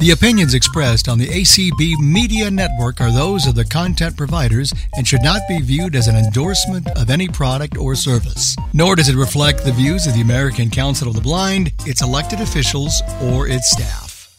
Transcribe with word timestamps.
The 0.00 0.12
opinions 0.12 0.54
expressed 0.54 1.08
on 1.08 1.18
the 1.18 1.26
ACB 1.26 1.98
Media 1.98 2.50
Network 2.50 3.02
are 3.02 3.12
those 3.12 3.46
of 3.46 3.54
the 3.54 3.66
content 3.66 4.16
providers 4.16 4.72
and 4.96 5.06
should 5.06 5.22
not 5.22 5.42
be 5.46 5.60
viewed 5.60 5.94
as 5.94 6.08
an 6.08 6.16
endorsement 6.16 6.88
of 6.96 7.10
any 7.10 7.28
product 7.28 7.76
or 7.76 7.94
service. 7.94 8.56
Nor 8.72 8.96
does 8.96 9.10
it 9.10 9.16
reflect 9.16 9.62
the 9.62 9.72
views 9.72 10.06
of 10.06 10.14
the 10.14 10.22
American 10.22 10.70
Council 10.70 11.08
of 11.08 11.14
the 11.16 11.20
Blind, 11.20 11.72
its 11.80 12.00
elected 12.00 12.40
officials, 12.40 13.02
or 13.22 13.46
its 13.46 13.70
staff. 13.70 14.34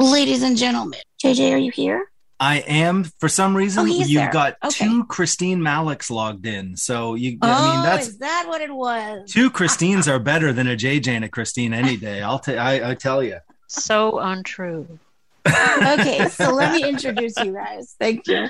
Ladies 0.00 0.42
and 0.42 0.56
gentlemen, 0.56 0.98
JJ, 1.22 1.52
are 1.52 1.58
you 1.58 1.70
here? 1.70 2.10
I 2.40 2.58
am. 2.60 3.04
For 3.20 3.28
some 3.28 3.56
reason, 3.56 3.82
Oh, 3.82 3.84
you've 3.86 4.12
there. 4.12 4.32
got 4.32 4.56
Okay. 4.64 4.84
two 4.84 5.04
Christine 5.04 5.60
Malec's 5.62 6.10
logged 6.10 6.44
in. 6.46 6.76
So 6.76 7.14
you, 7.14 7.38
oh, 7.42 7.48
I 7.48 7.60
mean, 7.70 7.80
oh, 7.80 7.82
that's 7.84 8.08
is 8.08 8.18
that 8.18 8.46
what 8.48 8.60
it 8.62 8.72
was? 8.74 9.30
two 9.30 9.48
Christines 9.50 10.08
are 10.08 10.18
better 10.18 10.52
than 10.52 10.66
a 10.66 10.76
JJ 10.76 11.08
and 11.08 11.24
a 11.24 11.28
Christine 11.28 11.72
any 11.72 11.96
day. 11.96 12.20
I'll 12.20 12.38
tell. 12.40 12.58
I, 12.58 12.90
I 12.90 12.94
tell 12.94 13.22
you. 13.22 13.38
So 13.68 14.18
untrue. 14.18 14.98
okay, 15.46 16.28
so 16.30 16.52
let 16.52 16.72
me 16.72 16.88
introduce 16.88 17.36
you 17.36 17.52
guys. 17.52 17.94
Thank 17.98 18.26
you. 18.26 18.48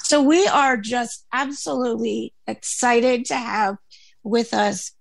So 0.00 0.22
we 0.22 0.46
are 0.46 0.76
just 0.76 1.26
absolutely 1.32 2.32
excited 2.46 3.26
to 3.26 3.36
have 3.36 3.76
with 4.22 4.54
us 4.54 4.92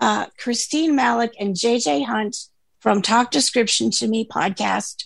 uh, 0.00 0.26
Christine 0.38 0.96
Malec 0.96 1.30
and 1.38 1.54
JJ 1.54 2.06
Hunt 2.06 2.36
from 2.80 3.02
Talk 3.02 3.30
Description 3.30 3.90
to 3.92 4.08
Me 4.08 4.26
podcast. 4.26 5.04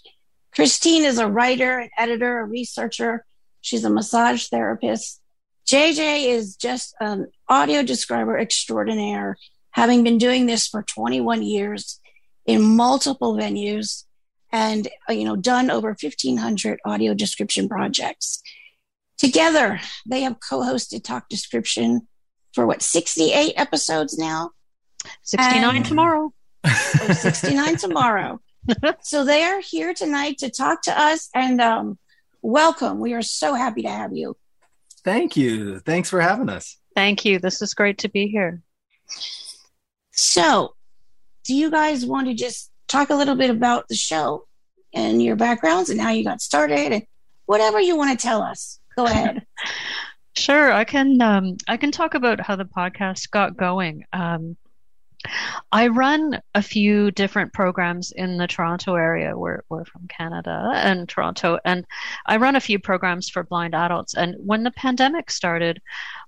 Christine 0.54 1.04
is 1.04 1.18
a 1.18 1.28
writer, 1.28 1.78
an 1.78 1.90
editor, 1.98 2.40
a 2.40 2.44
researcher. 2.44 3.24
She's 3.60 3.84
a 3.84 3.90
massage 3.90 4.46
therapist. 4.46 5.20
JJ 5.68 6.28
is 6.28 6.56
just 6.56 6.94
an 7.00 7.30
audio 7.48 7.82
describer 7.82 8.38
extraordinaire, 8.38 9.36
having 9.72 10.02
been 10.02 10.18
doing 10.18 10.46
this 10.46 10.66
for 10.66 10.82
21 10.82 11.42
years 11.42 12.00
in 12.48 12.62
multiple 12.76 13.36
venues 13.36 14.04
and 14.50 14.88
uh, 15.08 15.12
you 15.12 15.24
know 15.24 15.36
done 15.36 15.70
over 15.70 15.88
1500 15.88 16.80
audio 16.84 17.14
description 17.14 17.68
projects 17.68 18.42
together 19.18 19.78
they 20.06 20.22
have 20.22 20.38
co-hosted 20.40 21.04
talk 21.04 21.28
description 21.28 22.08
for 22.54 22.66
what 22.66 22.82
68 22.82 23.52
episodes 23.56 24.18
now 24.18 24.50
69 25.22 25.76
And- 25.76 25.84
tomorrow. 25.84 26.32
or 26.64 27.14
69 27.14 27.76
tomorrow 27.76 28.40
so 29.00 29.24
they 29.24 29.44
are 29.44 29.60
here 29.60 29.94
tonight 29.94 30.38
to 30.38 30.50
talk 30.50 30.82
to 30.82 31.00
us 31.00 31.28
and 31.34 31.60
um, 31.60 31.98
welcome 32.42 32.98
we 32.98 33.14
are 33.14 33.22
so 33.22 33.54
happy 33.54 33.82
to 33.82 33.90
have 33.90 34.12
you 34.12 34.36
Thank 35.04 35.36
you. 35.38 35.78
Thanks 35.78 36.10
for 36.10 36.20
having 36.20 36.50
us. 36.50 36.76
Thank 36.94 37.24
you. 37.24 37.38
This 37.38 37.62
is 37.62 37.72
great 37.72 37.98
to 37.98 38.10
be 38.10 38.26
here. 38.26 38.60
so 40.12 40.74
do 41.48 41.54
you 41.54 41.70
guys 41.70 42.06
want 42.06 42.28
to 42.28 42.34
just 42.34 42.70
talk 42.86 43.10
a 43.10 43.14
little 43.14 43.34
bit 43.34 43.50
about 43.50 43.88
the 43.88 43.96
show 43.96 44.46
and 44.94 45.22
your 45.22 45.36
backgrounds 45.36 45.90
and 45.90 46.00
how 46.00 46.10
you 46.10 46.22
got 46.22 46.40
started 46.40 46.92
and 46.92 47.02
whatever 47.46 47.80
you 47.80 47.96
want 47.96 48.16
to 48.16 48.22
tell 48.22 48.42
us 48.42 48.78
go 48.96 49.04
ahead 49.06 49.44
Sure, 50.38 50.72
I 50.72 50.84
can. 50.84 51.20
Um, 51.20 51.56
I 51.66 51.76
can 51.76 51.90
talk 51.90 52.14
about 52.14 52.40
how 52.40 52.54
the 52.54 52.64
podcast 52.64 53.30
got 53.30 53.56
going. 53.56 54.04
Um, 54.12 54.56
I 55.72 55.88
run 55.88 56.40
a 56.54 56.62
few 56.62 57.10
different 57.10 57.52
programs 57.52 58.12
in 58.12 58.36
the 58.36 58.46
Toronto 58.46 58.94
area. 58.94 59.36
We're 59.36 59.62
we're 59.68 59.84
from 59.84 60.06
Canada 60.06 60.70
and 60.74 61.08
Toronto, 61.08 61.58
and 61.64 61.84
I 62.24 62.36
run 62.36 62.54
a 62.54 62.60
few 62.60 62.78
programs 62.78 63.28
for 63.28 63.42
blind 63.42 63.74
adults. 63.74 64.14
And 64.14 64.36
when 64.38 64.62
the 64.62 64.70
pandemic 64.70 65.32
started, 65.32 65.82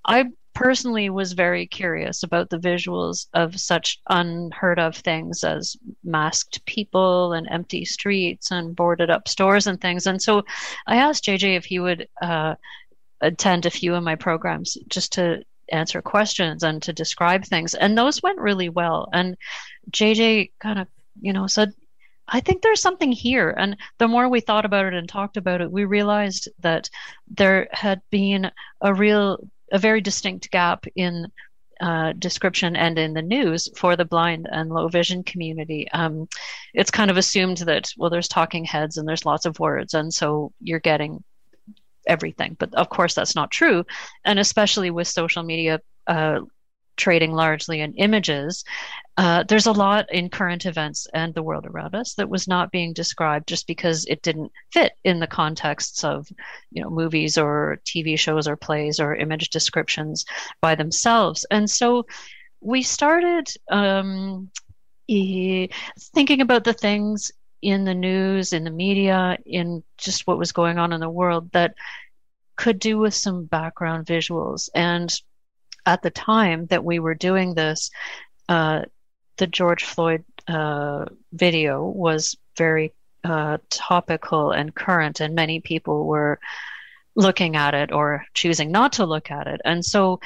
I 0.04 0.24
personally 0.54 1.10
was 1.10 1.32
very 1.32 1.66
curious 1.66 2.22
about 2.22 2.50
the 2.50 2.58
visuals 2.58 3.26
of 3.34 3.58
such 3.58 4.00
unheard 4.08 4.78
of 4.78 4.96
things 4.96 5.44
as 5.44 5.76
masked 6.04 6.64
people 6.66 7.32
and 7.32 7.48
empty 7.50 7.84
streets 7.84 8.50
and 8.50 8.76
boarded 8.76 9.10
up 9.10 9.28
stores 9.28 9.66
and 9.66 9.80
things. 9.80 10.06
And 10.06 10.20
so 10.20 10.44
I 10.86 10.96
asked 10.96 11.24
JJ 11.24 11.56
if 11.56 11.64
he 11.64 11.78
would 11.78 12.08
uh, 12.20 12.56
attend 13.20 13.66
a 13.66 13.70
few 13.70 13.94
of 13.94 14.02
my 14.02 14.16
programs 14.16 14.76
just 14.88 15.12
to 15.14 15.44
answer 15.70 16.02
questions 16.02 16.62
and 16.62 16.82
to 16.82 16.92
describe 16.92 17.44
things. 17.44 17.74
And 17.74 17.96
those 17.96 18.22
went 18.22 18.38
really 18.38 18.68
well. 18.68 19.08
And 19.12 19.36
JJ 19.90 20.52
kind 20.60 20.78
of, 20.78 20.88
you 21.20 21.32
know, 21.32 21.46
said, 21.46 21.72
I 22.30 22.40
think 22.40 22.62
there's 22.62 22.80
something 22.80 23.12
here. 23.12 23.50
And 23.50 23.76
the 23.98 24.08
more 24.08 24.28
we 24.28 24.40
thought 24.40 24.64
about 24.64 24.86
it 24.86 24.94
and 24.94 25.08
talked 25.08 25.36
about 25.36 25.60
it, 25.60 25.70
we 25.70 25.84
realized 25.84 26.48
that 26.60 26.88
there 27.28 27.68
had 27.72 28.00
been 28.10 28.50
a 28.80 28.94
real, 28.94 29.38
a 29.70 29.78
very 29.78 30.00
distinct 30.00 30.50
gap 30.50 30.84
in 30.94 31.30
uh, 31.80 32.12
description 32.12 32.76
and 32.76 32.98
in 32.98 33.14
the 33.14 33.22
news 33.22 33.68
for 33.74 33.96
the 33.96 34.04
blind 34.04 34.46
and 34.52 34.70
low 34.70 34.88
vision 34.88 35.24
community. 35.24 35.90
Um, 35.92 36.28
it's 36.74 36.90
kind 36.90 37.10
of 37.10 37.16
assumed 37.16 37.58
that, 37.58 37.90
well, 37.96 38.10
there's 38.10 38.28
talking 38.28 38.64
heads 38.64 38.98
and 38.98 39.08
there's 39.08 39.24
lots 39.24 39.46
of 39.46 39.58
words. 39.58 39.94
And 39.94 40.12
so 40.12 40.52
you're 40.60 40.80
getting 40.80 41.24
everything. 42.06 42.56
But 42.58 42.74
of 42.74 42.90
course, 42.90 43.14
that's 43.14 43.34
not 43.34 43.50
true. 43.50 43.86
And 44.24 44.38
especially 44.38 44.90
with 44.90 45.08
social 45.08 45.42
media 45.42 45.80
uh, 46.06 46.40
trading 47.00 47.32
largely 47.32 47.80
in 47.80 47.94
images, 47.94 48.64
uh, 49.16 49.42
there's 49.48 49.66
a 49.66 49.72
lot 49.72 50.06
in 50.12 50.28
current 50.28 50.66
events 50.66 51.06
and 51.12 51.34
the 51.34 51.42
world 51.42 51.66
around 51.66 51.94
us 51.94 52.14
that 52.14 52.28
was 52.28 52.46
not 52.46 52.70
being 52.70 52.92
described 52.92 53.48
just 53.48 53.66
because 53.66 54.06
it 54.06 54.22
didn't 54.22 54.52
fit 54.72 54.92
in 55.04 55.18
the 55.18 55.26
contexts 55.26 56.04
of, 56.04 56.28
you 56.70 56.82
know, 56.82 56.90
movies 56.90 57.36
or 57.36 57.80
TV 57.84 58.18
shows 58.18 58.46
or 58.46 58.56
plays 58.56 59.00
or 59.00 59.16
image 59.16 59.50
descriptions 59.50 60.24
by 60.60 60.74
themselves. 60.74 61.44
And 61.50 61.68
so 61.68 62.06
we 62.60 62.82
started 62.82 63.48
um, 63.70 64.50
thinking 65.08 66.40
about 66.40 66.64
the 66.64 66.74
things 66.74 67.32
in 67.62 67.84
the 67.84 67.94
news, 67.94 68.52
in 68.52 68.64
the 68.64 68.70
media, 68.70 69.38
in 69.44 69.82
just 69.98 70.26
what 70.26 70.38
was 70.38 70.52
going 70.52 70.78
on 70.78 70.92
in 70.92 71.00
the 71.00 71.10
world 71.10 71.50
that 71.52 71.74
could 72.56 72.78
do 72.78 72.98
with 72.98 73.14
some 73.14 73.44
background 73.44 74.06
visuals. 74.06 74.68
And 74.74 75.12
at 75.86 76.02
the 76.02 76.10
time 76.10 76.66
that 76.66 76.84
we 76.84 76.98
were 76.98 77.14
doing 77.14 77.54
this, 77.54 77.90
uh, 78.48 78.82
the 79.36 79.46
George 79.46 79.84
Floyd 79.84 80.24
uh, 80.48 81.06
video 81.32 81.84
was 81.84 82.36
very 82.56 82.92
uh, 83.24 83.58
topical 83.70 84.50
and 84.50 84.74
current, 84.74 85.20
and 85.20 85.34
many 85.34 85.60
people 85.60 86.06
were 86.06 86.38
looking 87.16 87.56
at 87.56 87.74
it 87.74 87.92
or 87.92 88.24
choosing 88.34 88.70
not 88.70 88.92
to 88.94 89.04
look 89.04 89.30
at 89.30 89.46
it. 89.46 89.60
And 89.64 89.84
so 89.84 90.20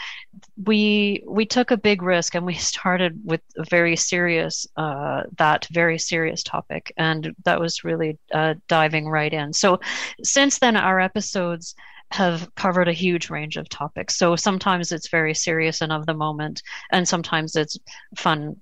we 0.65 1.25
we 1.27 1.47
took 1.47 1.71
a 1.71 1.77
big 1.77 2.03
risk 2.03 2.35
and 2.35 2.45
we 2.45 2.55
started 2.73 3.21
with 3.25 3.41
a 3.57 3.65
very 3.65 3.97
serious 3.97 4.67
uh, 4.77 5.23
that 5.39 5.67
very 5.71 5.99
serious 5.99 6.43
topic, 6.43 6.93
and 6.97 7.35
that 7.45 7.61
was 7.61 7.85
really 7.85 8.19
uh, 8.33 8.55
diving 8.69 9.09
right 9.09 9.33
in. 9.33 9.53
So 9.53 9.81
since 10.23 10.59
then, 10.59 10.77
our 10.77 11.01
episodes 11.01 11.75
have 12.15 12.55
covered 12.55 12.87
a 12.89 12.93
huge 12.93 13.29
range 13.29 13.57
of 13.57 13.69
topics. 13.69 14.17
So 14.17 14.37
sometimes 14.37 14.93
it's 14.93 15.09
very 15.09 15.35
serious 15.35 15.81
and 15.81 15.93
of 15.93 16.07
the 16.07 16.15
moment, 16.15 16.63
and 16.93 17.07
sometimes 17.09 17.57
it's 17.57 17.77
fun, 18.17 18.57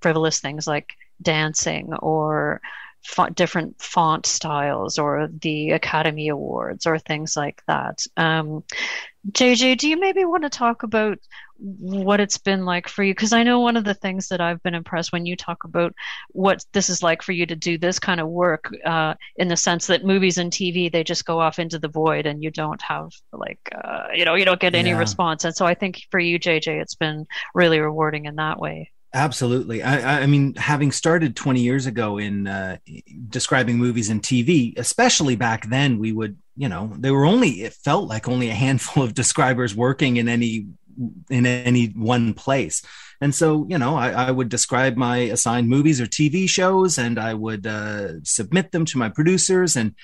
frivolous 0.00 0.38
things 0.38 0.68
like 0.68 0.88
dancing 1.20 1.92
or 1.94 2.60
different 3.34 3.80
font 3.80 4.26
styles 4.26 4.98
or 4.98 5.28
the 5.40 5.70
Academy 5.72 6.28
Awards 6.28 6.86
or 6.86 6.98
things 6.98 7.36
like 7.36 7.62
that. 7.66 8.04
Um, 8.16 8.64
JJ, 9.30 9.76
do 9.78 9.88
you 9.88 9.98
maybe 9.98 10.24
want 10.24 10.42
to 10.42 10.50
talk 10.50 10.82
about 10.82 11.18
what 11.58 12.18
it's 12.18 12.38
been 12.38 12.64
like 12.64 12.88
for 12.88 13.04
you? 13.04 13.12
Because 13.14 13.32
I 13.32 13.44
know 13.44 13.60
one 13.60 13.76
of 13.76 13.84
the 13.84 13.94
things 13.94 14.28
that 14.28 14.40
I've 14.40 14.60
been 14.64 14.74
impressed 14.74 15.12
when 15.12 15.26
you 15.26 15.36
talk 15.36 15.62
about 15.64 15.94
what 16.30 16.64
this 16.72 16.90
is 16.90 17.04
like 17.04 17.22
for 17.22 17.30
you 17.32 17.46
to 17.46 17.54
do 17.54 17.78
this 17.78 18.00
kind 18.00 18.20
of 18.20 18.28
work, 18.28 18.68
uh, 18.84 19.14
in 19.36 19.46
the 19.48 19.56
sense 19.56 19.86
that 19.86 20.04
movies 20.04 20.38
and 20.38 20.50
TV 20.52 20.90
they 20.90 21.04
just 21.04 21.24
go 21.24 21.40
off 21.40 21.60
into 21.60 21.78
the 21.78 21.88
void 21.88 22.26
and 22.26 22.42
you 22.42 22.50
don't 22.50 22.82
have 22.82 23.10
like 23.32 23.60
uh, 23.84 24.08
you 24.12 24.24
know 24.24 24.34
you 24.34 24.44
don't 24.44 24.60
get 24.60 24.74
any 24.74 24.90
Yeah. 24.90 24.96
response. 24.96 25.44
And 25.44 25.54
so 25.54 25.64
I 25.66 25.74
think 25.74 26.02
for 26.10 26.18
you, 26.18 26.38
JJ, 26.40 26.80
it's 26.82 26.96
been 26.96 27.26
really 27.54 27.78
rewarding 27.78 28.24
in 28.24 28.36
that 28.36 28.58
way. 28.58 28.90
Absolutely. 29.14 29.82
I, 29.82 30.22
I- 30.22 30.26
mean, 30.26 30.54
having 30.54 30.90
started 30.90 31.36
20 31.36 31.60
years 31.60 31.86
ago 31.86 32.18
in 32.18 32.46
uh, 32.46 32.78
describing 33.28 33.76
movies 33.76 34.08
and 34.08 34.22
TV, 34.22 34.72
especially 34.78 35.36
back 35.36 35.68
then, 35.68 35.98
we 35.98 36.12
would, 36.12 36.38
you 36.56 36.68
know, 36.68 36.92
there 36.98 37.12
were 37.12 37.26
only, 37.26 37.62
it 37.62 37.74
felt 37.74 38.08
like 38.08 38.28
only 38.28 38.48
a 38.48 38.54
handful 38.66 39.02
of 39.02 39.14
describers 39.14 39.74
working 39.74 40.16
in 40.16 40.28
any 40.28 40.66
in 41.30 41.46
any 41.46 41.86
one 41.86 42.34
place. 42.34 42.82
And 43.22 43.34
so, 43.34 43.66
you 43.68 43.78
know, 43.78 43.96
I, 43.96 44.10
I 44.10 44.30
would 44.30 44.50
describe 44.50 44.96
my 44.96 45.16
assigned 45.18 45.68
movies 45.68 46.02
or 46.02 46.06
TV 46.06 46.46
shows 46.48 46.98
and 46.98 47.18
I 47.18 47.32
would 47.32 47.66
uh, 47.66 48.22
submit 48.24 48.72
them 48.72 48.84
to 48.86 48.98
my 48.98 49.08
producers 49.08 49.74
and 49.74 49.94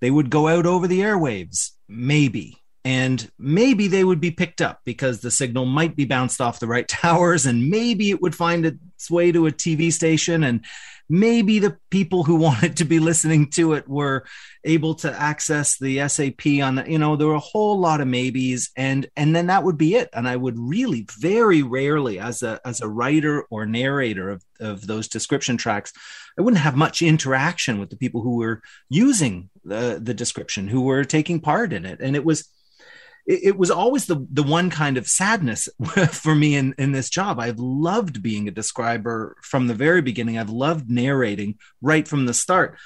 they 0.00 0.10
would 0.10 0.28
go 0.28 0.46
out 0.48 0.66
over 0.66 0.86
the 0.86 1.00
airwaves, 1.00 1.70
maybe. 1.88 2.57
And 2.84 3.30
maybe 3.38 3.88
they 3.88 4.04
would 4.04 4.20
be 4.20 4.30
picked 4.30 4.60
up 4.60 4.80
because 4.84 5.20
the 5.20 5.30
signal 5.30 5.66
might 5.66 5.96
be 5.96 6.04
bounced 6.04 6.40
off 6.40 6.60
the 6.60 6.66
right 6.66 6.88
towers 6.88 7.46
and 7.46 7.70
maybe 7.70 8.10
it 8.10 8.22
would 8.22 8.34
find 8.34 8.64
its 8.64 9.10
way 9.10 9.32
to 9.32 9.46
a 9.46 9.52
TV 9.52 9.92
station. 9.92 10.44
And 10.44 10.64
maybe 11.08 11.58
the 11.58 11.76
people 11.90 12.24
who 12.24 12.34
wanted 12.48 12.76
to 12.76 12.84
be 12.84 12.98
listening 12.98 13.50
to 13.50 13.72
it 13.72 13.88
were 13.88 14.24
able 14.64 14.94
to 14.94 15.20
access 15.20 15.78
the 15.78 16.06
SAP 16.08 16.46
on 16.62 16.76
the 16.76 16.84
you 16.86 16.98
know 16.98 17.16
there 17.16 17.28
were 17.28 17.34
a 17.34 17.38
whole 17.40 17.78
lot 17.78 18.00
of 18.00 18.08
maybes 18.08 18.70
and 18.76 19.08
and 19.16 19.34
then 19.34 19.46
that 19.46 19.64
would 19.64 19.78
be 19.78 19.94
it 19.94 20.08
and 20.12 20.28
i 20.28 20.36
would 20.36 20.58
really 20.58 21.06
very 21.18 21.62
rarely 21.62 22.18
as 22.18 22.42
a 22.42 22.60
as 22.64 22.80
a 22.80 22.88
writer 22.88 23.44
or 23.50 23.64
narrator 23.66 24.30
of, 24.30 24.44
of 24.60 24.86
those 24.86 25.08
description 25.08 25.56
tracks 25.56 25.92
i 26.38 26.42
wouldn't 26.42 26.62
have 26.62 26.76
much 26.76 27.02
interaction 27.02 27.78
with 27.78 27.88
the 27.88 27.96
people 27.96 28.20
who 28.20 28.36
were 28.36 28.60
using 28.90 29.48
the 29.64 30.00
the 30.02 30.14
description 30.14 30.68
who 30.68 30.82
were 30.82 31.04
taking 31.04 31.40
part 31.40 31.72
in 31.72 31.86
it 31.86 32.00
and 32.00 32.16
it 32.16 32.24
was 32.24 32.48
it, 33.28 33.40
it 33.44 33.58
was 33.58 33.70
always 33.70 34.06
the 34.06 34.26
the 34.32 34.42
one 34.42 34.70
kind 34.70 34.96
of 34.96 35.06
sadness 35.06 35.68
for 36.10 36.34
me 36.34 36.56
in 36.56 36.74
in 36.78 36.92
this 36.92 37.10
job. 37.10 37.38
I've 37.38 37.60
loved 37.60 38.22
being 38.22 38.48
a 38.48 38.52
describer 38.52 39.36
from 39.42 39.68
the 39.68 39.74
very 39.74 40.02
beginning. 40.02 40.38
I've 40.38 40.50
loved 40.50 40.90
narrating 40.90 41.58
right 41.80 42.08
from 42.08 42.26
the 42.26 42.34
start, 42.34 42.76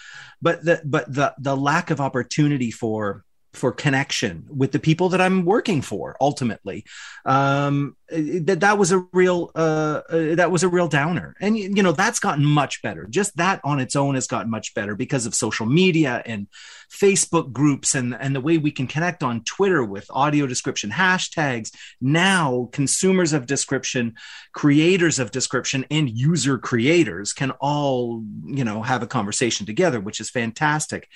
but 0.42 0.64
the 0.64 0.82
but 0.84 1.12
the 1.12 1.34
the 1.38 1.56
lack 1.56 1.90
of 1.90 2.00
opportunity 2.00 2.70
for 2.70 3.24
for 3.54 3.70
connection 3.70 4.46
with 4.48 4.72
the 4.72 4.78
people 4.78 5.10
that 5.10 5.20
I'm 5.20 5.44
working 5.44 5.82
for 5.82 6.16
ultimately. 6.20 6.84
Um, 7.26 7.96
that 8.10 8.60
that 8.60 8.78
was 8.78 8.92
a 8.92 8.98
real 9.12 9.50
uh, 9.54 10.02
uh, 10.08 10.34
that 10.34 10.50
was 10.50 10.62
a 10.62 10.68
real 10.68 10.88
downer, 10.88 11.34
and 11.40 11.56
you 11.56 11.82
know 11.82 11.92
that's 11.92 12.18
gotten 12.18 12.44
much 12.44 12.82
better. 12.82 13.06
Just 13.08 13.36
that 13.36 13.60
on 13.64 13.80
its 13.80 13.96
own 13.96 14.16
has 14.16 14.26
gotten 14.26 14.50
much 14.50 14.74
better 14.74 14.94
because 14.94 15.24
of 15.24 15.34
social 15.34 15.66
media 15.66 16.22
and 16.26 16.46
Facebook 16.90 17.52
groups 17.52 17.94
and 17.94 18.14
and 18.14 18.34
the 18.34 18.40
way 18.40 18.58
we 18.58 18.70
can 18.70 18.86
connect 18.86 19.22
on 19.22 19.44
Twitter 19.44 19.84
with 19.84 20.06
audio 20.10 20.46
description 20.46 20.90
hashtags. 20.90 21.72
Now 22.00 22.68
consumers 22.72 23.32
of 23.32 23.46
description, 23.46 24.14
creators 24.52 25.18
of 25.18 25.30
description, 25.30 25.86
and 25.90 26.10
user 26.10 26.58
creators 26.58 27.32
can 27.32 27.50
all 27.52 28.24
you 28.44 28.64
know 28.64 28.82
have 28.82 29.02
a 29.02 29.06
conversation 29.06 29.64
together, 29.64 30.00
which 30.00 30.20
is 30.20 30.28
fantastic. 30.28 31.08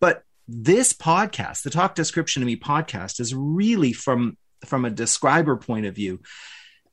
But 0.00 0.24
this 0.52 0.92
podcast, 0.92 1.62
the 1.62 1.70
Talk 1.70 1.94
Description 1.94 2.40
to 2.40 2.46
Me 2.46 2.56
podcast, 2.56 3.20
is 3.20 3.34
really 3.34 3.92
from 3.92 4.36
from 4.66 4.84
a 4.84 4.90
describer 4.90 5.56
point 5.56 5.86
of 5.86 5.94
view 5.94 6.20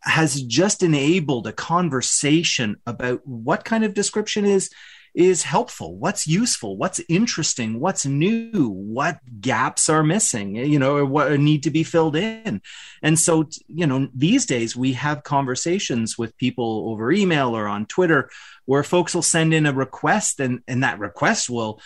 has 0.03 0.41
just 0.41 0.83
enabled 0.83 1.47
a 1.47 1.51
conversation 1.51 2.77
about 2.85 3.25
what 3.27 3.65
kind 3.65 3.83
of 3.83 3.93
description 3.93 4.45
is 4.45 4.69
is 5.15 5.41
helpful 5.41 5.97
what's 5.97 6.27
useful 6.27 6.77
what's 6.77 7.01
interesting 7.09 7.79
what's 7.79 8.05
new 8.05 8.69
what 8.69 9.17
gaps 9.41 9.89
are 9.89 10.03
missing 10.03 10.55
you 10.55 10.77
know 10.77 11.03
what 11.03 11.39
need 11.39 11.63
to 11.63 11.71
be 11.71 11.83
filled 11.83 12.15
in. 12.15 12.61
And 13.01 13.17
so 13.17 13.49
you 13.67 13.87
know 13.87 14.07
these 14.13 14.45
days 14.45 14.75
we 14.75 14.93
have 14.93 15.23
conversations 15.23 16.17
with 16.17 16.37
people 16.37 16.89
over 16.89 17.11
email 17.11 17.57
or 17.57 17.67
on 17.67 17.87
twitter 17.87 18.29
where 18.65 18.83
folks 18.83 19.15
will 19.15 19.23
send 19.23 19.53
in 19.53 19.65
a 19.65 19.73
request 19.73 20.39
and 20.39 20.61
and 20.67 20.83
that 20.83 20.99
request 20.99 21.49
will 21.49 21.81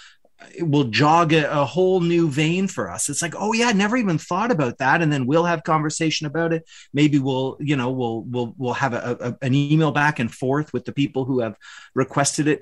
it 0.55 0.67
will 0.67 0.85
jog 0.85 1.33
a, 1.33 1.51
a, 1.51 1.65
whole 1.65 2.01
new 2.01 2.29
vein 2.29 2.67
for 2.67 2.89
us. 2.89 3.09
It's 3.09 3.21
like, 3.21 3.33
oh 3.38 3.53
yeah, 3.53 3.71
never 3.71 3.97
even 3.97 4.17
thought 4.17 4.51
about 4.51 4.77
that, 4.79 5.01
and 5.01 5.11
then 5.11 5.25
we'll 5.25 5.45
have 5.45 5.63
conversation 5.63 6.27
about 6.27 6.53
it. 6.53 6.67
Maybe 6.93 7.19
we'll, 7.19 7.57
you 7.59 7.75
know, 7.75 7.91
we'll 7.91 8.21
we'll 8.23 8.53
we'll 8.57 8.73
have 8.73 8.93
a, 8.93 9.17
a, 9.19 9.45
an 9.45 9.53
email 9.53 9.91
back 9.91 10.19
and 10.19 10.31
forth 10.31 10.73
with 10.73 10.85
the 10.85 10.93
people 10.93 11.25
who 11.25 11.39
have 11.39 11.55
requested 11.93 12.47
it. 12.47 12.61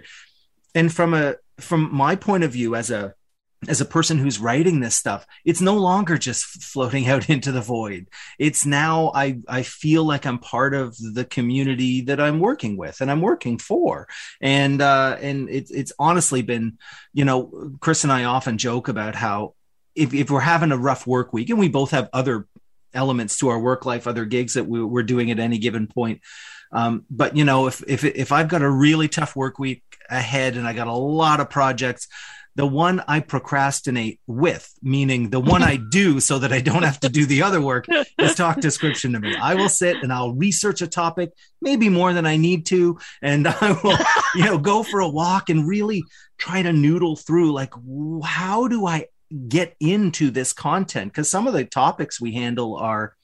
And 0.76 0.94
from 0.94 1.14
a 1.14 1.36
from 1.60 1.94
my 1.94 2.16
point 2.16 2.44
of 2.44 2.52
view 2.52 2.76
as 2.76 2.92
a 2.92 3.14
as 3.68 3.82
a 3.82 3.86
person 3.86 4.18
who's 4.18 4.40
writing 4.40 4.80
this 4.80 4.96
stuff 4.96 5.26
it's 5.44 5.60
no 5.60 5.76
longer 5.76 6.18
just 6.18 6.46
floating 6.64 7.08
out 7.10 7.30
into 7.30 7.52
the 7.52 7.62
void. 7.62 8.08
It's 8.38 8.66
now 8.66 9.12
i 9.14 9.40
i 9.48 9.64
feel 9.64 10.04
like 10.04 10.26
i'm 10.26 10.40
part 10.40 10.74
of 10.74 10.96
the 10.98 11.26
community 11.26 12.02
that 12.02 12.20
i'm 12.20 12.40
working 12.40 12.78
with 12.78 13.02
and 13.02 13.12
i'm 13.12 13.22
working 13.22 13.58
for. 13.58 14.08
And 14.42 14.82
uh 14.82 15.18
and 15.22 15.50
it's 15.50 15.72
it's 15.72 15.94
honestly 16.00 16.42
been 16.42 16.78
you 17.14 17.26
know 17.26 17.72
chris 17.80 18.04
and 18.04 18.14
i 18.14 18.24
often 18.24 18.58
joke 18.58 18.88
about 18.88 19.16
how 19.16 19.56
if, 19.96 20.14
if 20.14 20.30
we're 20.30 20.40
having 20.40 20.72
a 20.72 20.78
rough 20.78 21.06
work 21.06 21.34
week 21.34 21.50
and 21.50 21.60
we 21.60 21.68
both 21.68 21.92
have 21.92 22.10
other 22.14 22.48
elements 22.94 23.38
to 23.40 23.50
our 23.50 23.60
work 23.60 23.86
life 23.86 24.08
other 24.08 24.26
gigs 24.26 24.54
that 24.54 24.66
we, 24.66 24.84
we're 24.84 25.04
doing 25.04 25.30
at 25.32 25.40
any 25.40 25.58
given 25.58 25.88
point 25.88 26.22
um, 26.72 27.06
but 27.10 27.36
you 27.36 27.44
know 27.44 27.68
if 27.68 27.84
if 27.88 28.04
if 28.04 28.32
i've 28.32 28.48
got 28.48 28.62
a 28.62 28.70
really 28.70 29.08
tough 29.08 29.36
work 29.36 29.60
week 29.60 29.84
ahead 30.10 30.56
and 30.56 30.68
i 30.68 30.74
got 30.74 30.88
a 30.88 30.94
lot 30.94 31.40
of 31.40 31.50
projects 31.50 32.08
the 32.56 32.66
one 32.66 33.02
I 33.08 33.20
procrastinate 33.20 34.20
with, 34.28 34.72
meaning 34.82 35.30
the 35.30 35.40
one 35.40 35.64
I 35.64 35.78
do 35.78 36.20
so 36.20 36.40
that 36.40 36.52
I 36.52 36.60
don't 36.60 36.84
have 36.84 37.00
to 37.02 37.10
do 37.10 37.26
the 37.26 37.44
other 37.44 37.62
work, 37.62 37.86
is 38.18 38.36
talk 38.36 38.60
description 38.60 39.14
to 39.14 39.20
me. 39.20 39.36
I 39.36 39.56
will 39.56 39.70
sit 39.70 39.98
and 40.04 40.12
I'll 40.12 40.34
research 40.34 40.82
a 40.82 40.88
topic, 40.88 41.32
maybe 41.62 41.90
more 41.90 42.14
than 42.14 42.26
I 42.26 42.38
need 42.38 42.66
to, 42.68 43.00
and 43.22 43.48
I 43.62 43.80
will, 43.84 43.98
you 44.36 44.46
know, 44.46 44.58
go 44.58 44.84
for 44.84 45.00
a 45.00 45.10
walk 45.10 45.50
and 45.50 45.68
really 45.68 46.04
try 46.38 46.62
to 46.62 46.74
noodle 46.74 47.16
through 47.16 47.54
like, 47.54 47.74
how 48.24 48.68
do 48.68 48.86
I 48.86 49.06
get 49.48 49.76
into 49.80 50.32
this 50.32 50.54
content? 50.54 51.12
Because 51.12 51.30
some 51.30 51.48
of 51.48 51.54
the 51.54 51.66
topics 51.66 52.20
we 52.20 52.34
handle 52.34 52.78
are 52.78 53.16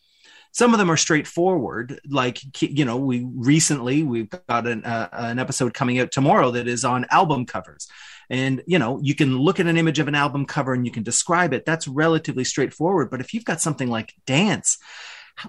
some 0.56 0.74
of 0.74 0.80
them 0.80 0.90
are 0.90 0.96
straightforward. 0.96 2.00
Like 2.08 2.40
you 2.62 2.86
know 2.86 2.96
we 2.96 3.28
recently 3.36 4.04
we've 4.04 4.30
got 4.30 4.66
an, 4.66 4.86
uh, 4.86 5.10
an 5.12 5.38
episode 5.38 5.74
coming 5.74 6.00
out 6.00 6.14
tomorrow 6.14 6.50
that 6.52 6.66
is 6.66 6.86
on 6.86 7.06
album 7.12 7.46
covers. 7.46 7.90
And 8.30 8.64
you 8.66 8.80
know 8.80 8.98
you 9.04 9.16
can 9.16 9.38
look 9.38 9.60
at 9.60 9.68
an 9.68 9.76
image 9.76 10.00
of 10.00 10.08
an 10.08 10.16
album 10.16 10.46
cover 10.46 10.74
and 10.74 10.86
you 10.86 10.94
can 10.94 11.04
describe 11.04 11.54
it. 11.54 11.66
That's 11.66 11.90
relatively 11.90 12.46
straightforward. 12.46 13.12
But 13.12 13.20
if 13.20 13.34
you've 13.34 13.44
got 13.44 13.60
something 13.60 13.90
like 13.90 14.14
dance 14.26 14.78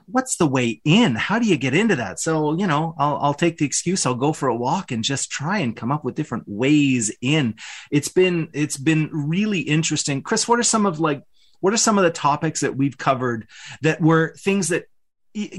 what's 0.07 0.37
the 0.37 0.49
way 0.49 0.81
in? 0.85 1.15
How 1.15 1.39
do 1.39 1.47
you 1.47 1.57
get 1.57 1.73
into 1.73 1.95
that? 1.95 2.19
So 2.19 2.59
you 2.59 2.67
know 2.67 2.97
I'll, 2.99 3.19
I'll 3.19 3.35
take 3.35 3.59
the 3.59 3.65
excuse 3.65 4.05
i'll 4.05 4.17
go 4.17 4.33
for 4.33 4.49
a 4.49 4.57
walk 4.57 4.91
and 4.91 5.05
just 5.05 5.31
try 5.31 5.59
and 5.59 5.77
come 5.77 5.93
up 5.93 6.05
with 6.05 6.17
different 6.17 6.43
ways 6.49 7.17
in. 7.21 7.55
It's 7.93 8.09
been 8.09 8.49
it's 8.53 8.77
been 8.77 9.09
really 9.13 9.61
interesting. 9.61 10.23
Chris 10.23 10.49
what 10.49 10.59
are 10.59 10.65
some 10.65 10.85
of 10.85 10.99
like 10.99 11.23
what 11.61 11.73
are 11.73 11.77
some 11.77 11.99
of 11.99 12.05
the 12.05 12.11
topics 12.11 12.61
that 12.63 12.77
we've 12.77 12.99
covered 12.99 13.47
that 13.83 14.01
were 14.01 14.35
things 14.35 14.69
that 14.71 14.87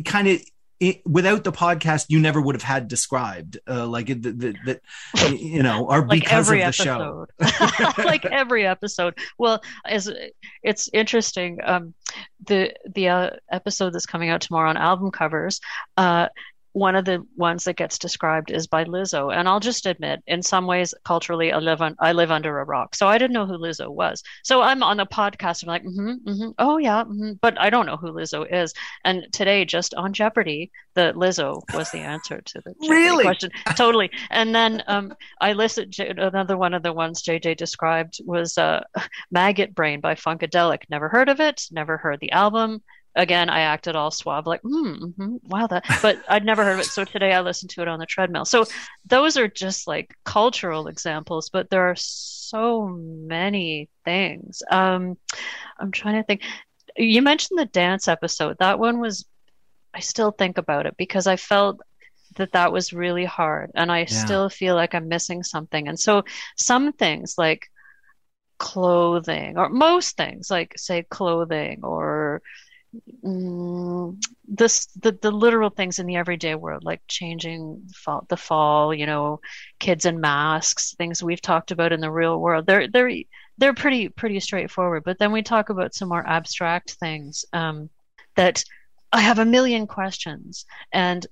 kind 0.05 0.27
of 0.27 0.41
it, 0.79 1.01
without 1.05 1.43
the 1.43 1.51
podcast, 1.51 2.05
you 2.09 2.19
never 2.19 2.39
would 2.39 2.55
have 2.55 2.63
had 2.63 2.87
described, 2.87 3.57
uh, 3.67 3.87
like 3.87 4.07
that, 4.07 4.81
you 5.31 5.63
know, 5.63 5.87
are 5.89 6.01
like 6.01 6.21
because 6.21 6.49
of 6.49 6.55
the 6.55 6.63
episode. 6.63 7.29
show. 7.39 7.93
like 8.03 8.25
every 8.25 8.65
episode. 8.65 9.17
Well, 9.39 9.61
as 9.85 10.11
it's 10.61 10.89
interesting, 10.93 11.59
um, 11.63 11.93
the 12.45 12.73
the 12.93 13.09
uh, 13.09 13.29
episode 13.51 13.93
that's 13.93 14.05
coming 14.05 14.29
out 14.29 14.41
tomorrow 14.41 14.69
on 14.69 14.77
album 14.77 15.09
covers, 15.09 15.59
uh, 15.97 16.27
one 16.77 16.95
of 16.95 17.05
the 17.05 17.25
ones 17.35 17.63
that 17.63 17.75
gets 17.75 17.97
described 17.97 18.51
is 18.51 18.67
by 18.67 18.83
Lizzo. 18.83 19.35
And 19.35 19.49
I'll 19.49 19.59
just 19.59 19.87
admit, 19.87 20.21
in 20.27 20.43
some 20.43 20.67
ways, 20.67 20.93
culturally, 21.03 21.51
I 21.51 21.57
live 21.57 21.81
on 21.81 21.95
I 21.99 22.11
live 22.11 22.29
under 22.29 22.59
a 22.59 22.65
rock, 22.65 22.93
so 22.93 23.07
I 23.07 23.17
didn't 23.17 23.33
know 23.33 23.47
who 23.47 23.57
Lizzo 23.57 23.89
was. 23.89 24.21
So 24.43 24.61
I'm 24.61 24.83
on 24.83 24.97
the 24.97 25.07
podcast. 25.07 25.63
I'm 25.63 25.69
like, 25.69 25.83
mm-hmm, 25.83 26.29
mm-hmm, 26.29 26.49
oh 26.59 26.77
yeah, 26.77 27.03
mm-hmm, 27.03 27.33
but 27.41 27.59
I 27.59 27.71
don't 27.71 27.87
know 27.87 27.97
who 27.97 28.13
Lizzo 28.13 28.45
is. 28.49 28.73
And 29.03 29.25
today, 29.31 29.65
just 29.65 29.95
on 29.95 30.13
Jeopardy, 30.13 30.71
the 30.93 31.13
Lizzo 31.15 31.63
was 31.73 31.89
the 31.89 31.99
answer 31.99 32.41
to 32.41 32.61
the 32.63 32.73
Jeopardy 32.73 32.89
really? 32.89 33.23
question. 33.23 33.49
totally. 33.75 34.11
And 34.29 34.53
then 34.53 34.83
um, 34.87 35.13
I 35.41 35.53
listened. 35.53 35.93
To 35.93 36.27
Another 36.27 36.57
one 36.57 36.73
of 36.75 36.83
the 36.83 36.93
ones 36.93 37.23
JJ 37.23 37.57
described 37.57 38.21
was 38.23 38.57
uh, 38.57 38.83
"Maggot 39.31 39.73
Brain" 39.73 39.99
by 39.99 40.13
Funkadelic. 40.13 40.83
Never 40.89 41.09
heard 41.09 41.29
of 41.29 41.39
it. 41.39 41.63
Never 41.71 41.97
heard 41.97 42.19
the 42.19 42.31
album 42.31 42.83
again, 43.17 43.49
I 43.49 43.61
acted 43.61 43.95
all 43.95 44.11
suave, 44.11 44.47
like, 44.47 44.61
hmm, 44.61 44.93
mm-hmm, 44.93 45.35
wow, 45.43 45.67
that, 45.67 45.83
but 46.01 46.23
I'd 46.29 46.45
never 46.45 46.63
heard 46.63 46.75
of 46.75 46.79
it. 46.79 46.85
So 46.85 47.03
today 47.03 47.33
I 47.33 47.41
listened 47.41 47.71
to 47.71 47.81
it 47.81 47.87
on 47.87 47.99
the 47.99 48.05
treadmill. 48.05 48.45
So 48.45 48.65
those 49.05 49.35
are 49.35 49.47
just 49.47 49.87
like 49.87 50.15
cultural 50.23 50.87
examples, 50.87 51.49
but 51.49 51.69
there 51.69 51.89
are 51.89 51.95
so 51.95 52.87
many 52.87 53.89
things. 54.05 54.61
Um, 54.71 55.17
I'm 55.77 55.91
trying 55.91 56.15
to 56.15 56.23
think. 56.23 56.41
You 56.95 57.21
mentioned 57.21 57.59
the 57.59 57.65
dance 57.65 58.07
episode. 58.07 58.57
That 58.59 58.79
one 58.79 58.99
was, 58.99 59.25
I 59.93 59.99
still 59.99 60.31
think 60.31 60.57
about 60.57 60.85
it 60.85 60.95
because 60.97 61.27
I 61.27 61.35
felt 61.35 61.81
that 62.37 62.53
that 62.53 62.71
was 62.71 62.93
really 62.93 63.25
hard 63.25 63.71
and 63.75 63.91
I 63.91 63.99
yeah. 63.99 64.05
still 64.05 64.49
feel 64.49 64.75
like 64.75 64.95
I'm 64.95 65.07
missing 65.07 65.43
something. 65.43 65.87
And 65.87 65.99
so 65.99 66.23
some 66.55 66.93
things 66.93 67.35
like 67.37 67.67
clothing 68.59 69.57
or 69.57 69.69
most 69.69 70.17
things 70.17 70.49
like 70.49 70.73
say 70.77 71.03
clothing 71.03 71.81
or 71.83 72.41
mm, 73.23 74.23
this 74.47 74.87
the, 75.01 75.17
the 75.21 75.31
literal 75.31 75.69
things 75.69 75.99
in 75.99 76.05
the 76.05 76.15
everyday 76.15 76.55
world 76.55 76.83
like 76.83 77.01
changing 77.07 77.81
fall, 77.93 78.25
the 78.29 78.37
fall 78.37 78.93
you 78.93 79.05
know 79.05 79.39
kids 79.79 80.05
in 80.05 80.19
masks 80.19 80.95
things 80.97 81.23
we've 81.23 81.41
talked 81.41 81.71
about 81.71 81.93
in 81.93 82.01
the 82.01 82.11
real 82.11 82.39
world. 82.39 82.65
They're 82.65 82.87
they're 82.87 83.11
they're 83.57 83.73
pretty 83.73 84.09
pretty 84.09 84.39
straightforward. 84.39 85.03
But 85.03 85.19
then 85.19 85.31
we 85.31 85.41
talk 85.41 85.69
about 85.69 85.93
some 85.93 86.09
more 86.09 86.27
abstract 86.27 86.91
things 86.91 87.45
um, 87.53 87.89
that 88.35 88.63
i 89.11 89.21
have 89.21 89.39
a 89.39 89.45
million 89.45 89.87
questions. 89.87 90.65
And 90.91 91.25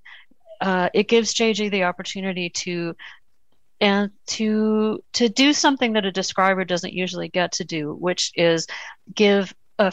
uh, 0.62 0.90
it 0.94 1.08
gives 1.08 1.34
jj 1.34 1.70
the 1.70 1.84
opportunity 1.84 2.50
to 2.50 2.96
and 3.82 4.12
to 4.28 5.04
to 5.14 5.30
do 5.30 5.54
something 5.54 5.94
that 5.94 6.06
a 6.06 6.12
describer 6.12 6.64
doesn't 6.64 6.94
usually 6.94 7.28
get 7.28 7.52
to 7.52 7.66
do 7.66 7.94
which 7.94 8.32
is 8.36 8.68
give 9.14 9.54
a 9.80 9.92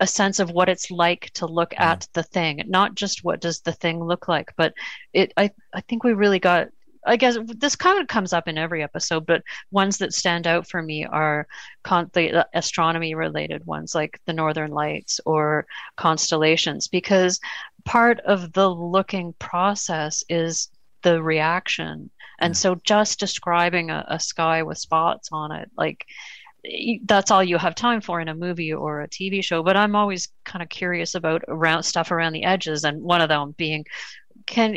a 0.00 0.06
sense 0.06 0.40
of 0.40 0.50
what 0.50 0.68
it's 0.68 0.90
like 0.90 1.30
to 1.34 1.46
look 1.46 1.70
mm-hmm. 1.70 1.82
at 1.82 2.08
the 2.14 2.22
thing, 2.22 2.62
not 2.66 2.94
just 2.94 3.22
what 3.22 3.40
does 3.40 3.60
the 3.60 3.72
thing 3.72 4.02
look 4.02 4.26
like, 4.28 4.52
but 4.56 4.74
it. 5.12 5.32
I 5.36 5.50
I 5.72 5.82
think 5.82 6.02
we 6.02 6.12
really 6.14 6.40
got 6.40 6.68
I 7.06 7.16
guess 7.16 7.38
this 7.56 7.76
kind 7.76 8.00
of 8.00 8.08
comes 8.08 8.32
up 8.32 8.46
in 8.46 8.58
every 8.58 8.82
episode, 8.82 9.24
but 9.24 9.42
ones 9.70 9.98
that 9.98 10.12
stand 10.12 10.46
out 10.46 10.66
for 10.66 10.82
me 10.82 11.06
are 11.06 11.46
con- 11.82 12.10
the 12.12 12.46
astronomy 12.52 13.14
related 13.14 13.64
ones 13.66 13.94
like 13.94 14.20
the 14.26 14.32
Northern 14.34 14.70
Lights 14.70 15.20
or 15.24 15.66
constellations, 15.96 16.88
because 16.88 17.40
part 17.84 18.20
of 18.20 18.52
the 18.52 18.68
looking 18.68 19.32
process 19.38 20.22
is 20.28 20.68
the 21.02 21.22
reaction. 21.22 22.10
And 22.38 22.56
so 22.56 22.74
just 22.84 23.18
describing 23.18 23.90
a, 23.90 24.04
a 24.08 24.20
sky 24.20 24.62
with 24.62 24.78
spots 24.78 25.30
on 25.32 25.52
it, 25.52 25.70
like 25.76 26.06
that's 27.04 27.30
all 27.30 27.42
you 27.42 27.58
have 27.58 27.74
time 27.74 28.00
for 28.00 28.20
in 28.20 28.28
a 28.28 28.34
movie 28.34 28.72
or 28.72 29.00
a 29.00 29.08
TV 29.08 29.42
show. 29.42 29.62
But 29.62 29.76
I'm 29.76 29.96
always 29.96 30.28
kind 30.44 30.62
of 30.62 30.68
curious 30.68 31.14
about 31.14 31.42
around 31.48 31.82
stuff 31.84 32.10
around 32.10 32.32
the 32.32 32.44
edges, 32.44 32.84
and 32.84 33.02
one 33.02 33.20
of 33.20 33.28
them 33.28 33.54
being, 33.56 33.84
can 34.46 34.76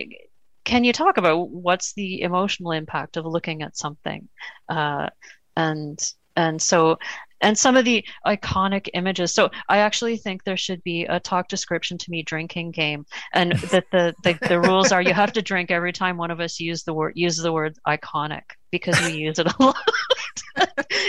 can 0.65 0.83
you 0.83 0.93
talk 0.93 1.17
about 1.17 1.49
what's 1.49 1.93
the 1.93 2.21
emotional 2.21 2.71
impact 2.71 3.17
of 3.17 3.25
looking 3.25 3.63
at 3.63 3.77
something, 3.77 4.29
uh, 4.69 5.09
and 5.55 5.99
and 6.35 6.61
so 6.61 6.97
and 7.41 7.57
some 7.57 7.75
of 7.75 7.83
the 7.83 8.05
iconic 8.25 8.87
images. 8.93 9.33
So 9.33 9.49
I 9.67 9.79
actually 9.79 10.15
think 10.15 10.43
there 10.43 10.57
should 10.57 10.81
be 10.83 11.03
a 11.03 11.19
talk 11.19 11.49
description 11.49 11.97
to 11.97 12.11
me 12.11 12.23
drinking 12.23 12.71
game, 12.71 13.05
and 13.33 13.51
that 13.53 13.85
the, 13.91 14.15
the 14.23 14.37
the 14.47 14.61
rules 14.61 14.91
are 14.91 15.01
you 15.01 15.13
have 15.13 15.33
to 15.33 15.41
drink 15.41 15.69
every 15.69 15.91
time 15.91 16.17
one 16.17 16.31
of 16.31 16.39
us 16.39 16.59
use 16.59 16.83
the 16.83 16.93
word 16.93 17.13
uses 17.15 17.43
the 17.43 17.51
word 17.51 17.77
iconic 17.87 18.43
because 18.73 18.99
we 19.05 19.13
use 19.13 19.37
it 19.37 19.47
a 19.47 19.55
lot. 19.63 19.77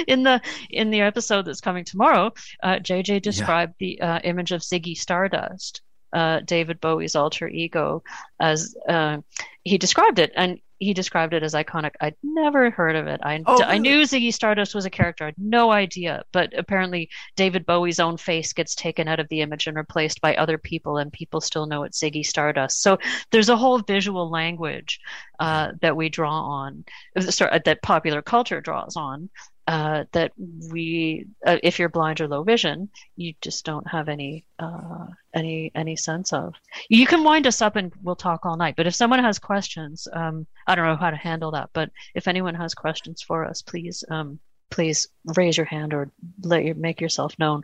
in 0.06 0.22
the 0.22 0.40
in 0.70 0.90
the 0.90 1.00
episode 1.00 1.46
that's 1.46 1.62
coming 1.62 1.84
tomorrow, 1.84 2.30
uh, 2.62 2.76
JJ 2.76 3.22
described 3.22 3.74
yeah. 3.78 3.86
the 3.86 4.00
uh, 4.00 4.18
image 4.22 4.52
of 4.52 4.60
Ziggy 4.60 4.96
Stardust, 4.96 5.80
uh, 6.12 6.40
David 6.40 6.78
Bowie's 6.80 7.16
alter 7.16 7.48
ego, 7.48 8.02
as 8.38 8.76
uh, 8.88 9.18
he 9.64 9.78
described 9.78 10.18
it, 10.18 10.30
and 10.36 10.60
he 10.84 10.94
described 10.94 11.34
it 11.34 11.42
as 11.42 11.54
iconic. 11.54 11.92
I'd 12.00 12.16
never 12.22 12.70
heard 12.70 12.96
of 12.96 13.06
it. 13.06 13.20
I, 13.22 13.42
oh, 13.46 13.62
I 13.62 13.78
knew 13.78 14.02
Ziggy 14.02 14.32
Stardust 14.32 14.74
was 14.74 14.84
a 14.84 14.90
character. 14.90 15.24
I 15.24 15.28
had 15.28 15.38
no 15.38 15.72
idea. 15.72 16.24
But 16.32 16.52
apparently, 16.56 17.08
David 17.36 17.66
Bowie's 17.66 18.00
own 18.00 18.16
face 18.16 18.52
gets 18.52 18.74
taken 18.74 19.08
out 19.08 19.20
of 19.20 19.28
the 19.28 19.40
image 19.40 19.66
and 19.66 19.76
replaced 19.76 20.20
by 20.20 20.36
other 20.36 20.58
people, 20.58 20.98
and 20.98 21.12
people 21.12 21.40
still 21.40 21.66
know 21.66 21.84
it's 21.84 22.00
Ziggy 22.00 22.24
Stardust. 22.24 22.82
So 22.82 22.98
there's 23.30 23.48
a 23.48 23.56
whole 23.56 23.78
visual 23.78 24.30
language 24.30 25.00
uh, 25.40 25.72
that 25.80 25.96
we 25.96 26.08
draw 26.08 26.42
on, 26.42 26.84
sorry, 27.20 27.60
that 27.64 27.82
popular 27.82 28.22
culture 28.22 28.60
draws 28.60 28.96
on 28.96 29.30
uh, 29.66 30.04
that 30.12 30.32
we, 30.70 31.26
uh, 31.46 31.58
if 31.62 31.78
you're 31.78 31.88
blind 31.88 32.20
or 32.20 32.28
low 32.28 32.42
vision, 32.42 32.88
you 33.16 33.34
just 33.40 33.64
don't 33.64 33.86
have 33.86 34.08
any 34.08 34.44
uh, 34.58 35.06
any 35.34 35.70
any 35.74 35.96
sense 35.96 36.32
of. 36.32 36.54
You 36.88 37.06
can 37.06 37.24
wind 37.24 37.46
us 37.46 37.62
up 37.62 37.76
and 37.76 37.92
we'll 38.02 38.16
talk 38.16 38.44
all 38.44 38.56
night. 38.56 38.76
But 38.76 38.86
if 38.86 38.94
someone 38.94 39.20
has 39.20 39.38
questions, 39.38 40.06
um, 40.12 40.46
I 40.66 40.74
don't 40.74 40.86
know 40.86 40.96
how 40.96 41.10
to 41.10 41.16
handle 41.16 41.52
that. 41.52 41.70
But 41.72 41.90
if 42.14 42.28
anyone 42.28 42.54
has 42.54 42.74
questions 42.74 43.22
for 43.22 43.44
us, 43.44 43.62
please 43.62 44.04
um, 44.10 44.38
please 44.70 45.08
raise 45.36 45.56
your 45.56 45.66
hand 45.66 45.94
or 45.94 46.10
let 46.42 46.64
you 46.64 46.74
make 46.74 47.00
yourself 47.00 47.38
known. 47.38 47.62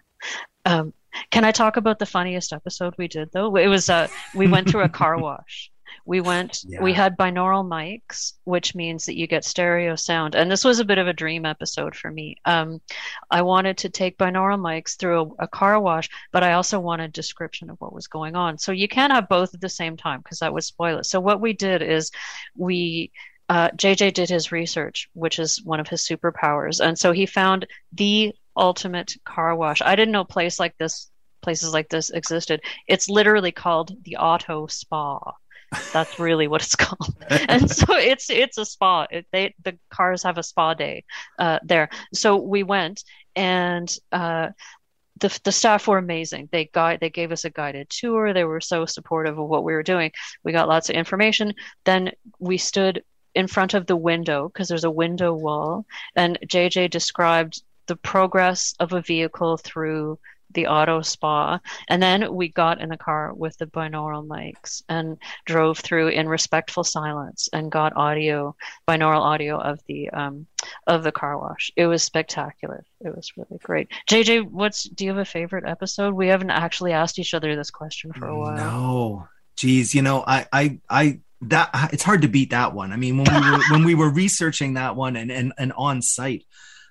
Um, 0.65 0.95
can 1.31 1.45
I 1.45 1.53
talk 1.53 1.77
about 1.77 1.99
the 1.99 2.07
funniest 2.07 2.53
episode 2.53 2.95
we 2.97 3.09
did 3.09 3.31
though? 3.33 3.57
It 3.57 3.67
was 3.67 3.91
uh, 3.91 4.09
we 4.35 4.47
went 4.47 4.71
through 4.71 4.85
a 4.85 4.89
car 4.89 5.19
wash 5.23 5.71
we 6.05 6.21
went 6.21 6.65
yeah. 6.67 6.83
we 6.83 6.93
had 6.93 7.17
binaural 7.17 7.67
mics 7.67 8.35
which 8.45 8.75
means 8.75 9.07
that 9.07 9.17
you 9.17 9.27
get 9.27 9.45
stereo 9.45 9.97
sound 9.97 10.35
and 10.35 10.51
this 10.51 10.65
was 10.65 10.79
a 10.79 10.85
bit 10.85 10.99
of 10.99 11.09
a 11.09 11.13
dream 11.13 11.45
episode 11.45 11.95
for 11.95 12.11
me 12.11 12.37
um, 12.45 12.81
i 13.31 13.43
wanted 13.43 13.79
to 13.79 13.89
take 13.89 14.19
binaural 14.19 14.59
mics 14.59 14.97
through 14.97 15.35
a, 15.39 15.45
a, 15.45 15.49
car 15.49 15.81
wash 15.81 16.09
but 16.33 16.43
i 16.43 16.53
also 16.53 16.79
wanted 16.79 17.13
description 17.13 17.71
of 17.71 17.81
what 17.81 17.93
was 17.93 18.07
going 18.07 18.37
on 18.37 18.59
so 18.59 18.73
you 18.73 18.89
can't 18.89 19.13
have 19.13 19.29
both 19.29 19.55
at 19.55 19.61
the 19.61 19.69
same 19.69 19.97
time 19.97 20.21
because 20.21 20.39
that 20.39 20.53
would 20.53 20.65
spoil 20.65 20.99
it 20.99 21.07
so 21.07 21.21
what 21.21 21.41
we 21.41 21.53
did 21.53 21.83
is 21.83 22.11
we 22.57 23.11
uh, 23.51 23.69
JJ 23.71 24.15
did 24.15 24.31
his 24.31 24.53
research, 24.53 25.11
which 25.13 25.41
is 25.41 25.61
one 25.65 25.81
of 25.81 25.89
his 25.89 26.03
superpowers, 26.03 26.79
and 26.79 26.97
so 26.97 27.11
he 27.11 27.27
found 27.27 27.67
the 27.93 28.33
ultimate 28.57 29.17
car 29.25 29.57
wash. 29.57 29.83
I 29.83 29.97
didn't 29.97 30.13
know 30.13 30.23
place 30.23 30.61
like 30.61 30.77
this, 30.79 31.11
places 31.43 31.73
like 31.73 31.89
this 31.89 32.11
existed. 32.11 32.61
It's 32.87 33.09
literally 33.09 33.51
called 33.51 33.97
the 34.05 34.19
Auto 34.19 34.69
Spa. 34.69 35.33
That's 35.93 36.19
really 36.19 36.49
what 36.49 36.63
it's 36.63 36.77
called. 36.85 37.15
and 37.29 37.71
so 37.71 37.97
it's 37.97 38.31
it's 38.31 38.59
a 38.59 38.65
spa. 38.65 39.07
It, 39.11 39.27
they 39.33 39.55
the 39.63 39.79
cars 39.91 40.23
have 40.23 40.39
a 40.39 40.43
spa 40.43 40.75
day 40.75 41.05
uh, 41.39 41.59
there. 41.63 41.91
So 42.13 42.37
we 42.37 42.63
went 42.63 43.05
and. 43.37 43.95
Uh, 44.13 44.51
the, 45.19 45.39
the 45.45 45.53
staff 45.53 45.87
were 45.87 45.99
amazing. 45.99 46.49
They 46.51 46.71
guide, 46.73 47.01
they 47.01 47.11
gave 47.11 47.31
us 47.31 47.45
a 47.45 47.51
guided 47.51 47.91
tour. 47.91 48.33
They 48.33 48.45
were 48.45 48.63
so 48.63 48.87
supportive 48.87 49.39
of 49.39 49.49
what 49.49 49.65
we 49.65 49.75
were 49.75 49.83
doing. 49.83 50.13
We 50.45 50.53
got 50.53 50.67
lots 50.67 50.89
of 50.89 50.97
information. 50.97 51.53
Then 51.85 52.13
we 52.39 52.57
stood 52.57 53.03
in 53.35 53.47
front 53.47 53.75
of 53.75 53.87
the 53.87 53.97
window 53.97 54.49
because 54.49 54.69
there's 54.69 54.85
a 54.85 54.91
window 54.91 55.33
wall, 55.35 55.85
and 56.17 56.39
JJ 56.47 56.91
described 56.91 57.63
the 57.91 57.97
progress 57.97 58.73
of 58.79 58.93
a 58.93 59.03
vehicle 59.03 59.57
through 59.57 60.17
the 60.53 60.69
auto 60.69 61.03
spa. 61.03 61.59
And 61.89 62.01
then 62.01 62.33
we 62.33 62.49
got 62.49 62.81
in 62.81 62.89
the 62.89 62.97
car 62.97 63.35
with 63.35 63.59
the 63.59 63.67
binaural 63.67 64.25
mics 64.25 64.83
and 64.89 65.19
drove 65.45 65.79
through 65.79 66.09
in 66.09 66.29
respectful 66.29 66.85
silence 66.85 67.49
and 67.53 67.73
got 67.73 67.97
audio, 67.97 68.55
binaural 68.89 69.23
audio 69.23 69.59
of 69.59 69.81
the 69.89 70.09
um, 70.11 70.47
of 70.87 71.03
the 71.03 71.11
car 71.11 71.37
wash. 71.37 71.73
It 71.75 71.89
was 71.89 72.05
spectacular. 72.05 72.85
It 73.01 73.15
was 73.15 73.33
really 73.37 73.59
great. 73.61 73.89
JJ, 74.09 74.49
what's 74.49 74.85
do 74.85 75.05
you 75.05 75.11
have 75.11 75.19
a 75.19 75.25
favorite 75.25 75.65
episode? 75.67 76.15
We 76.15 76.29
haven't 76.29 76.51
actually 76.51 76.93
asked 76.93 77.19
each 77.19 77.35
other 77.35 77.57
this 77.57 77.73
question 77.73 78.13
for 78.13 78.29
a 78.29 78.39
while. 78.39 78.57
No. 78.57 79.29
Geez, 79.57 79.97
you 79.97 80.03
know, 80.03 80.23
I 80.25 80.47
I 80.53 80.79
I 80.89 81.21
that 81.43 81.91
it's 81.93 82.03
hard 82.03 82.23
to 82.23 82.29
beat 82.29 82.51
that 82.51 82.75
one. 82.75 82.93
I 82.93 82.97
mean, 82.97 83.17
when 83.17 83.27
we 83.33 83.51
were 83.51 83.61
when 83.71 83.85
we 83.85 83.95
were 83.95 84.11
researching 84.11 84.75
that 84.75 84.95
one 84.95 85.17
and 85.17 85.31
and, 85.31 85.53
and 85.59 85.73
on 85.73 86.03
site, 86.03 86.45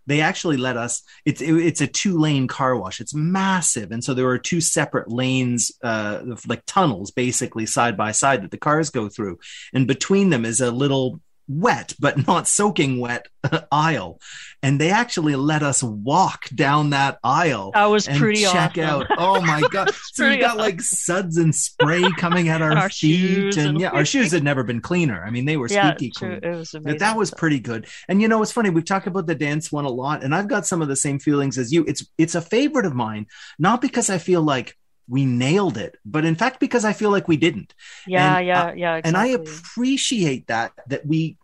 they 0.10 0.22
actually 0.22 0.58
let 0.58 0.76
us 0.76 1.04
it's 1.24 1.42
it, 1.42 1.54
it's 1.54 1.82
a 1.82 1.88
two 1.88 2.18
lane 2.18 2.48
car 2.48 2.76
wash. 2.76 3.00
It's 3.00 3.14
massive. 3.14 3.92
And 3.92 4.04
so 4.04 4.14
there 4.14 4.28
are 4.28 4.40
two 4.40 4.60
separate 4.60 5.10
lanes 5.10 5.72
uh, 5.84 6.22
like 6.48 6.66
tunnels 6.66 7.12
basically 7.12 7.66
side 7.66 7.96
by 7.96 8.12
side 8.12 8.44
that 8.44 8.52
the 8.52 8.58
cars 8.58 8.90
go 8.90 9.08
through. 9.08 9.40
And 9.74 9.88
between 9.88 10.30
them 10.30 10.46
is 10.46 10.62
a 10.62 10.72
little 10.72 11.22
wet 11.50 11.96
but 12.00 12.28
not 12.28 12.48
soaking 12.48 13.00
wet 13.00 13.28
aisle. 13.72 14.20
And 14.62 14.80
they 14.80 14.92
actually 14.92 15.36
let 15.36 15.64
us 15.64 15.82
walk 15.82 16.48
down 16.54 16.92
that 16.92 17.18
aisle 17.24 17.72
that 17.74 17.86
was 17.86 18.08
pretty 18.08 18.42
check 18.44 18.78
awesome. 18.78 18.84
out. 18.84 19.08
Oh 19.18 19.42
my 19.42 19.62
god. 19.72 19.92
So 20.14 20.30
you 20.30 20.38
got 20.40 20.52
awesome. 20.52 20.60
like 20.60 20.82
suds 20.82 21.38
and 21.38 21.54
spray 21.54 22.04
coming 22.18 22.50
at 22.50 22.62
our, 22.62 22.78
our 22.78 22.90
feet 22.90 23.58
and, 23.58 23.70
and 23.70 23.82
yeah 23.82 23.90
our 23.90 24.06
shoes 24.06 24.32
had 24.32 24.44
never 24.44 24.64
been 24.64 24.82
cleaner. 24.82 25.24
I 25.26 25.32
mean 25.32 25.46
they 25.46 25.58
were 25.58 25.68
yeah, 25.68 25.96
squeaky 25.96 26.12
clean. 26.12 26.40
It 26.44 26.56
was 26.56 26.74
amazing. 26.74 27.00
that 27.00 27.18
was 27.18 27.32
pretty 27.32 27.60
good. 27.60 27.88
And 28.08 28.22
you 28.22 28.28
know 28.28 28.42
it's 28.42 28.52
funny 28.52 28.70
we've 28.70 28.86
talked 28.86 29.08
about 29.08 29.26
the 29.26 29.36
dance 29.36 29.72
one 29.72 29.86
a 29.86 29.90
lot 29.90 30.24
and 30.24 30.36
i've 30.36 30.48
got 30.48 30.68
some 30.68 30.82
of 30.82 30.88
the 30.88 30.96
same 30.96 31.20
feelings 31.20 31.58
as 31.58 31.74
you. 31.74 31.84
It's 31.88 32.06
it's 32.18 32.36
a 32.36 32.42
favorite 32.42 32.86
of 32.86 32.94
mine 32.94 33.26
not 33.58 33.82
because 33.82 34.10
i 34.10 34.18
feel 34.18 34.42
like 34.42 34.78
we 35.08 35.26
nailed 35.26 35.78
it 35.78 35.98
but 36.06 36.24
in 36.24 36.36
fact 36.36 36.60
because 36.60 36.86
i 36.86 36.94
feel 36.94 37.10
like 37.10 37.28
we 37.28 37.38
didn't. 37.38 37.74
Yeah 38.06 38.38
and, 38.38 38.48
yeah 38.48 38.74
yeah 38.74 38.96
exactly. 38.98 39.08
and 39.08 39.18
i 39.18 39.28
appreciate 39.28 40.48
that 40.48 40.74
that 40.88 41.06
we 41.06 41.38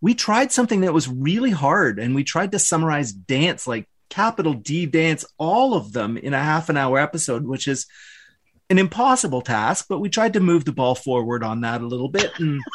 we 0.00 0.14
tried 0.14 0.52
something 0.52 0.82
that 0.82 0.92
was 0.92 1.08
really 1.08 1.50
hard 1.50 1.98
and 1.98 2.14
we 2.14 2.24
tried 2.24 2.52
to 2.52 2.58
summarize 2.58 3.12
dance 3.12 3.66
like 3.66 3.88
capital 4.10 4.54
d 4.54 4.86
dance 4.86 5.24
all 5.36 5.74
of 5.74 5.92
them 5.92 6.16
in 6.16 6.34
a 6.34 6.42
half 6.42 6.68
an 6.68 6.76
hour 6.76 6.98
episode 6.98 7.44
which 7.44 7.68
is 7.68 7.86
an 8.70 8.78
impossible 8.78 9.42
task 9.42 9.86
but 9.88 9.98
we 9.98 10.08
tried 10.08 10.32
to 10.32 10.40
move 10.40 10.64
the 10.64 10.72
ball 10.72 10.94
forward 10.94 11.42
on 11.42 11.62
that 11.62 11.80
a 11.80 11.86
little 11.86 12.08
bit 12.08 12.32
and 12.38 12.60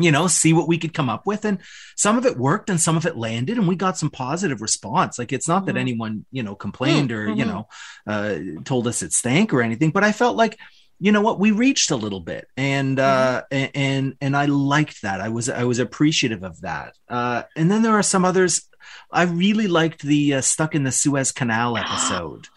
you 0.00 0.12
know, 0.12 0.26
see 0.28 0.52
what 0.52 0.68
we 0.68 0.78
could 0.78 0.94
come 0.94 1.08
up 1.08 1.26
with. 1.26 1.44
And 1.44 1.58
some 1.96 2.16
of 2.18 2.26
it 2.26 2.38
worked 2.38 2.70
and 2.70 2.80
some 2.80 2.96
of 2.96 3.06
it 3.06 3.16
landed 3.16 3.58
and 3.58 3.66
we 3.66 3.76
got 3.76 3.98
some 3.98 4.10
positive 4.10 4.62
response. 4.62 5.18
Like 5.18 5.32
it's 5.32 5.48
not 5.48 5.62
mm-hmm. 5.62 5.66
that 5.66 5.76
anyone, 5.76 6.24
you 6.30 6.42
know, 6.42 6.54
complained 6.54 7.12
or, 7.12 7.26
mm-hmm. 7.26 7.38
you 7.38 7.44
know, 7.44 7.68
uh, 8.06 8.38
told 8.64 8.86
us 8.86 9.02
it 9.02 9.12
stank 9.12 9.52
or 9.52 9.62
anything, 9.62 9.90
but 9.90 10.04
I 10.04 10.12
felt 10.12 10.36
like, 10.36 10.58
you 11.00 11.12
know 11.12 11.20
what, 11.20 11.38
we 11.38 11.50
reached 11.50 11.90
a 11.90 11.96
little 11.96 12.20
bit 12.20 12.48
and, 12.56 12.98
uh, 12.98 13.42
mm-hmm. 13.50 13.70
and, 13.74 14.16
and 14.20 14.36
I 14.36 14.46
liked 14.46 15.02
that. 15.02 15.20
I 15.20 15.28
was, 15.28 15.48
I 15.48 15.64
was 15.64 15.78
appreciative 15.78 16.42
of 16.42 16.60
that. 16.62 16.96
Uh, 17.08 17.44
and 17.56 17.70
then 17.70 17.82
there 17.82 17.98
are 17.98 18.02
some 18.02 18.24
others. 18.24 18.68
I 19.10 19.24
really 19.24 19.68
liked 19.68 20.02
the 20.02 20.34
uh, 20.34 20.40
stuck 20.40 20.74
in 20.74 20.84
the 20.84 20.92
Suez 20.92 21.32
Canal 21.32 21.76
episode. 21.78 22.48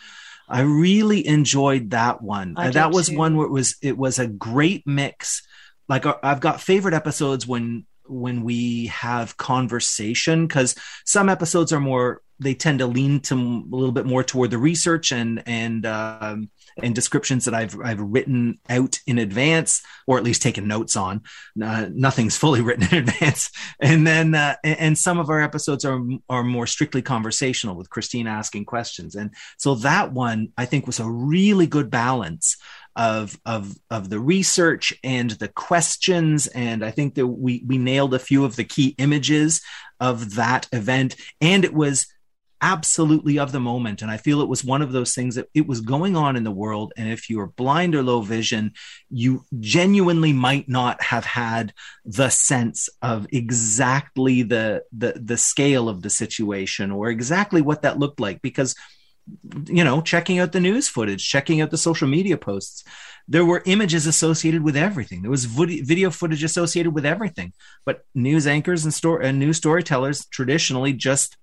I 0.50 0.62
really 0.62 1.26
enjoyed 1.26 1.92
that 1.92 2.22
one. 2.22 2.56
Uh, 2.58 2.72
that 2.72 2.92
was 2.92 3.08
too. 3.08 3.18
one 3.18 3.38
where 3.38 3.48
it 3.48 3.52
was, 3.52 3.76
it 3.82 3.98
was 3.98 4.20
a 4.20 4.28
great 4.28 4.86
mix 4.86 5.44
like 5.92 6.06
uh, 6.06 6.16
I've 6.24 6.40
got 6.40 6.62
favorite 6.62 6.94
episodes 6.94 7.46
when 7.46 7.86
when 8.06 8.44
we 8.44 8.88
have 8.88 9.36
conversation 9.36 10.48
because 10.48 10.74
some 11.06 11.28
episodes 11.28 11.74
are 11.74 11.82
more 11.82 12.22
they 12.40 12.54
tend 12.54 12.80
to 12.80 12.88
lean 12.88 13.20
to 13.20 13.36
a 13.36 13.76
little 13.76 13.92
bit 13.92 14.06
more 14.06 14.24
toward 14.24 14.52
the 14.52 14.58
research 14.58 15.12
and 15.12 15.44
and 15.46 15.86
um, 15.86 16.50
and 16.82 16.96
descriptions 16.96 17.46
that 17.46 17.54
I've 17.54 17.78
I've 17.80 18.02
written 18.02 18.60
out 18.70 19.00
in 19.08 19.18
advance 19.18 19.82
or 20.08 20.18
at 20.18 20.24
least 20.24 20.42
taken 20.42 20.68
notes 20.68 20.96
on. 20.96 21.22
Uh, 21.62 21.88
nothing's 21.92 22.38
fully 22.38 22.62
written 22.62 22.88
in 22.92 23.10
advance, 23.10 23.52
and 23.80 24.06
then 24.06 24.36
uh, 24.36 24.56
and 24.64 24.98
some 24.98 25.20
of 25.20 25.30
our 25.30 25.42
episodes 25.42 25.86
are 25.86 26.02
are 26.30 26.44
more 26.44 26.68
strictly 26.68 27.02
conversational 27.02 27.76
with 27.76 27.90
Christine 27.90 28.28
asking 28.28 28.66
questions, 28.66 29.16
and 29.16 29.34
so 29.58 29.76
that 29.76 30.12
one 30.14 30.50
I 30.58 30.66
think 30.66 30.88
was 30.88 31.00
a 31.00 31.10
really 31.10 31.68
good 31.68 31.90
balance 31.90 32.58
of 32.96 33.40
of 33.46 33.74
of 33.90 34.10
the 34.10 34.20
research 34.20 34.94
and 35.04 35.32
the 35.32 35.48
questions. 35.48 36.48
And 36.48 36.84
i 36.84 36.92
think 36.92 37.16
that 37.16 37.28
we 37.28 37.64
we 37.66 37.78
nailed 37.78 38.14
a 38.14 38.20
few 38.20 38.44
of 38.44 38.58
the 38.58 38.66
key 38.66 38.96
images 38.98 39.62
of 40.02 40.36
that 40.36 40.68
event. 40.74 41.16
And 41.40 41.64
it 41.64 41.74
was 41.74 42.08
absolutely 42.62 43.40
of 43.40 43.52
the 43.52 43.60
moment. 43.60 44.02
And 44.02 44.12
I 44.12 44.18
feel 44.18 44.42
it 44.42 44.48
was 44.48 44.64
one 44.64 44.82
of 44.82 44.92
those 44.92 45.14
things 45.14 45.36
that 45.36 45.50
it 45.54 45.68
was 45.68 45.82
going 45.82 46.16
on 46.16 46.36
in 46.36 46.44
the 46.44 46.52
world. 46.52 46.94
And 46.96 47.10
if 47.10 47.30
you 47.30 47.38
were 47.38 47.48
blind 47.48 47.96
or 47.96 48.04
low 48.04 48.22
vision, 48.22 48.74
you 49.10 49.46
genuinely 49.60 50.32
might 50.32 50.70
not 50.70 51.02
have 51.02 51.26
had 51.26 51.74
the 52.06 52.30
sense 52.30 52.90
of 53.02 53.28
exactly 53.32 54.44
the, 54.44 54.84
the, 54.92 55.14
the 55.24 55.38
scale 55.38 55.90
of 55.90 56.02
the 56.02 56.10
situation 56.10 56.92
or 56.92 57.10
exactly 57.10 57.62
what 57.62 57.82
that 57.82 58.00
looked 58.00 58.20
like 58.20 58.42
because 58.42 58.76
you 59.68 59.84
know 59.84 60.02
checking 60.02 60.40
out 60.40 60.52
the 60.52 60.60
news 60.60 60.88
footage 60.88 61.28
checking 61.28 61.62
out 61.62 61.70
the 61.70 61.78
social 61.78 62.08
media 62.08 62.38
posts 62.38 62.84
there 63.28 63.46
were 63.46 63.62
images 63.66 64.08
associated 64.08 64.64
with 64.64 64.76
everything 64.76 65.22
there 65.22 65.32
was 65.32 65.46
video 65.46 66.10
footage 66.10 66.44
associated 66.44 66.94
with 66.94 67.06
everything 67.06 67.54
but 67.86 68.04
news 68.16 68.48
anchors 68.48 68.84
and 68.84 68.94
store 68.94 69.22
and 69.22 69.40
news 69.40 69.58
storytellers 69.58 70.26
traditionally 70.26 70.92
just 70.92 71.38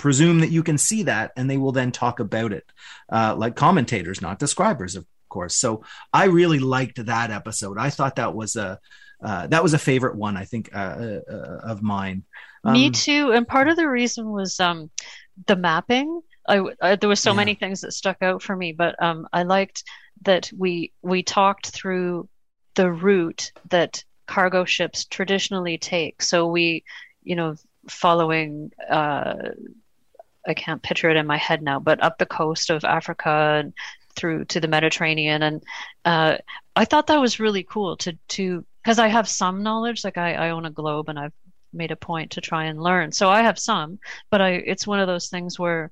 presume 0.00 0.40
that 0.40 0.50
you 0.50 0.62
can 0.62 0.78
see 0.78 1.02
that 1.02 1.30
and 1.36 1.48
they 1.48 1.58
will 1.58 1.72
then 1.72 1.92
talk 1.92 2.20
about 2.20 2.52
it 2.52 2.64
uh, 3.12 3.34
like 3.36 3.54
commentators 3.54 4.22
not 4.22 4.38
describers 4.38 4.96
of 4.96 5.04
course. 5.28 5.54
So 5.54 5.84
i 6.12 6.24
really 6.24 6.58
liked 6.58 7.06
that 7.06 7.30
episode. 7.30 7.78
I 7.78 7.90
thought 7.90 8.16
that 8.16 8.34
was 8.34 8.56
a 8.56 8.80
uh, 9.22 9.46
that 9.48 9.62
was 9.62 9.74
a 9.74 9.78
favorite 9.78 10.16
one 10.16 10.36
i 10.36 10.44
think 10.44 10.70
uh, 10.74 11.20
uh, 11.30 11.60
of 11.62 11.82
mine. 11.82 12.24
Um, 12.64 12.72
me 12.72 12.90
too 12.90 13.32
and 13.32 13.46
part 13.46 13.68
of 13.68 13.76
the 13.76 13.88
reason 13.88 14.30
was 14.30 14.58
um, 14.58 14.90
the 15.46 15.56
mapping. 15.56 16.20
I, 16.48 16.62
I, 16.82 16.96
there 16.96 17.08
were 17.08 17.16
so 17.16 17.30
yeah. 17.30 17.36
many 17.36 17.54
things 17.54 17.82
that 17.82 17.92
stuck 17.92 18.22
out 18.22 18.42
for 18.42 18.56
me 18.56 18.72
but 18.72 19.00
um, 19.02 19.28
i 19.32 19.42
liked 19.42 19.84
that 20.22 20.50
we 20.56 20.92
we 21.02 21.22
talked 21.22 21.68
through 21.68 22.28
the 22.74 22.90
route 22.90 23.52
that 23.68 24.04
cargo 24.30 24.64
ships 24.64 25.04
traditionally 25.04 25.76
take. 25.76 26.22
So 26.22 26.46
we 26.46 26.84
you 27.22 27.36
know 27.36 27.56
following 27.88 28.70
uh, 28.88 29.34
I 30.46 30.54
can't 30.54 30.82
picture 30.82 31.10
it 31.10 31.16
in 31.16 31.26
my 31.26 31.36
head 31.36 31.62
now, 31.62 31.78
but 31.80 32.02
up 32.02 32.18
the 32.18 32.26
coast 32.26 32.70
of 32.70 32.84
Africa 32.84 33.60
and 33.62 33.72
through 34.16 34.44
to 34.46 34.60
the 34.60 34.68
Mediterranean, 34.68 35.42
and 35.42 35.62
uh, 36.04 36.36
I 36.76 36.84
thought 36.84 37.06
that 37.08 37.20
was 37.20 37.40
really 37.40 37.62
cool 37.62 37.96
to 37.98 38.16
to 38.28 38.64
because 38.82 38.98
I 38.98 39.08
have 39.08 39.28
some 39.28 39.62
knowledge, 39.62 40.04
like 40.04 40.18
I, 40.18 40.34
I 40.34 40.50
own 40.50 40.64
a 40.66 40.70
globe 40.70 41.08
and 41.08 41.18
I've 41.18 41.32
made 41.72 41.90
a 41.90 41.96
point 41.96 42.32
to 42.32 42.40
try 42.40 42.64
and 42.64 42.82
learn, 42.82 43.12
so 43.12 43.28
I 43.30 43.42
have 43.42 43.58
some, 43.58 43.98
but 44.30 44.40
I 44.40 44.50
it's 44.52 44.86
one 44.86 45.00
of 45.00 45.06
those 45.06 45.28
things 45.28 45.58
where 45.58 45.90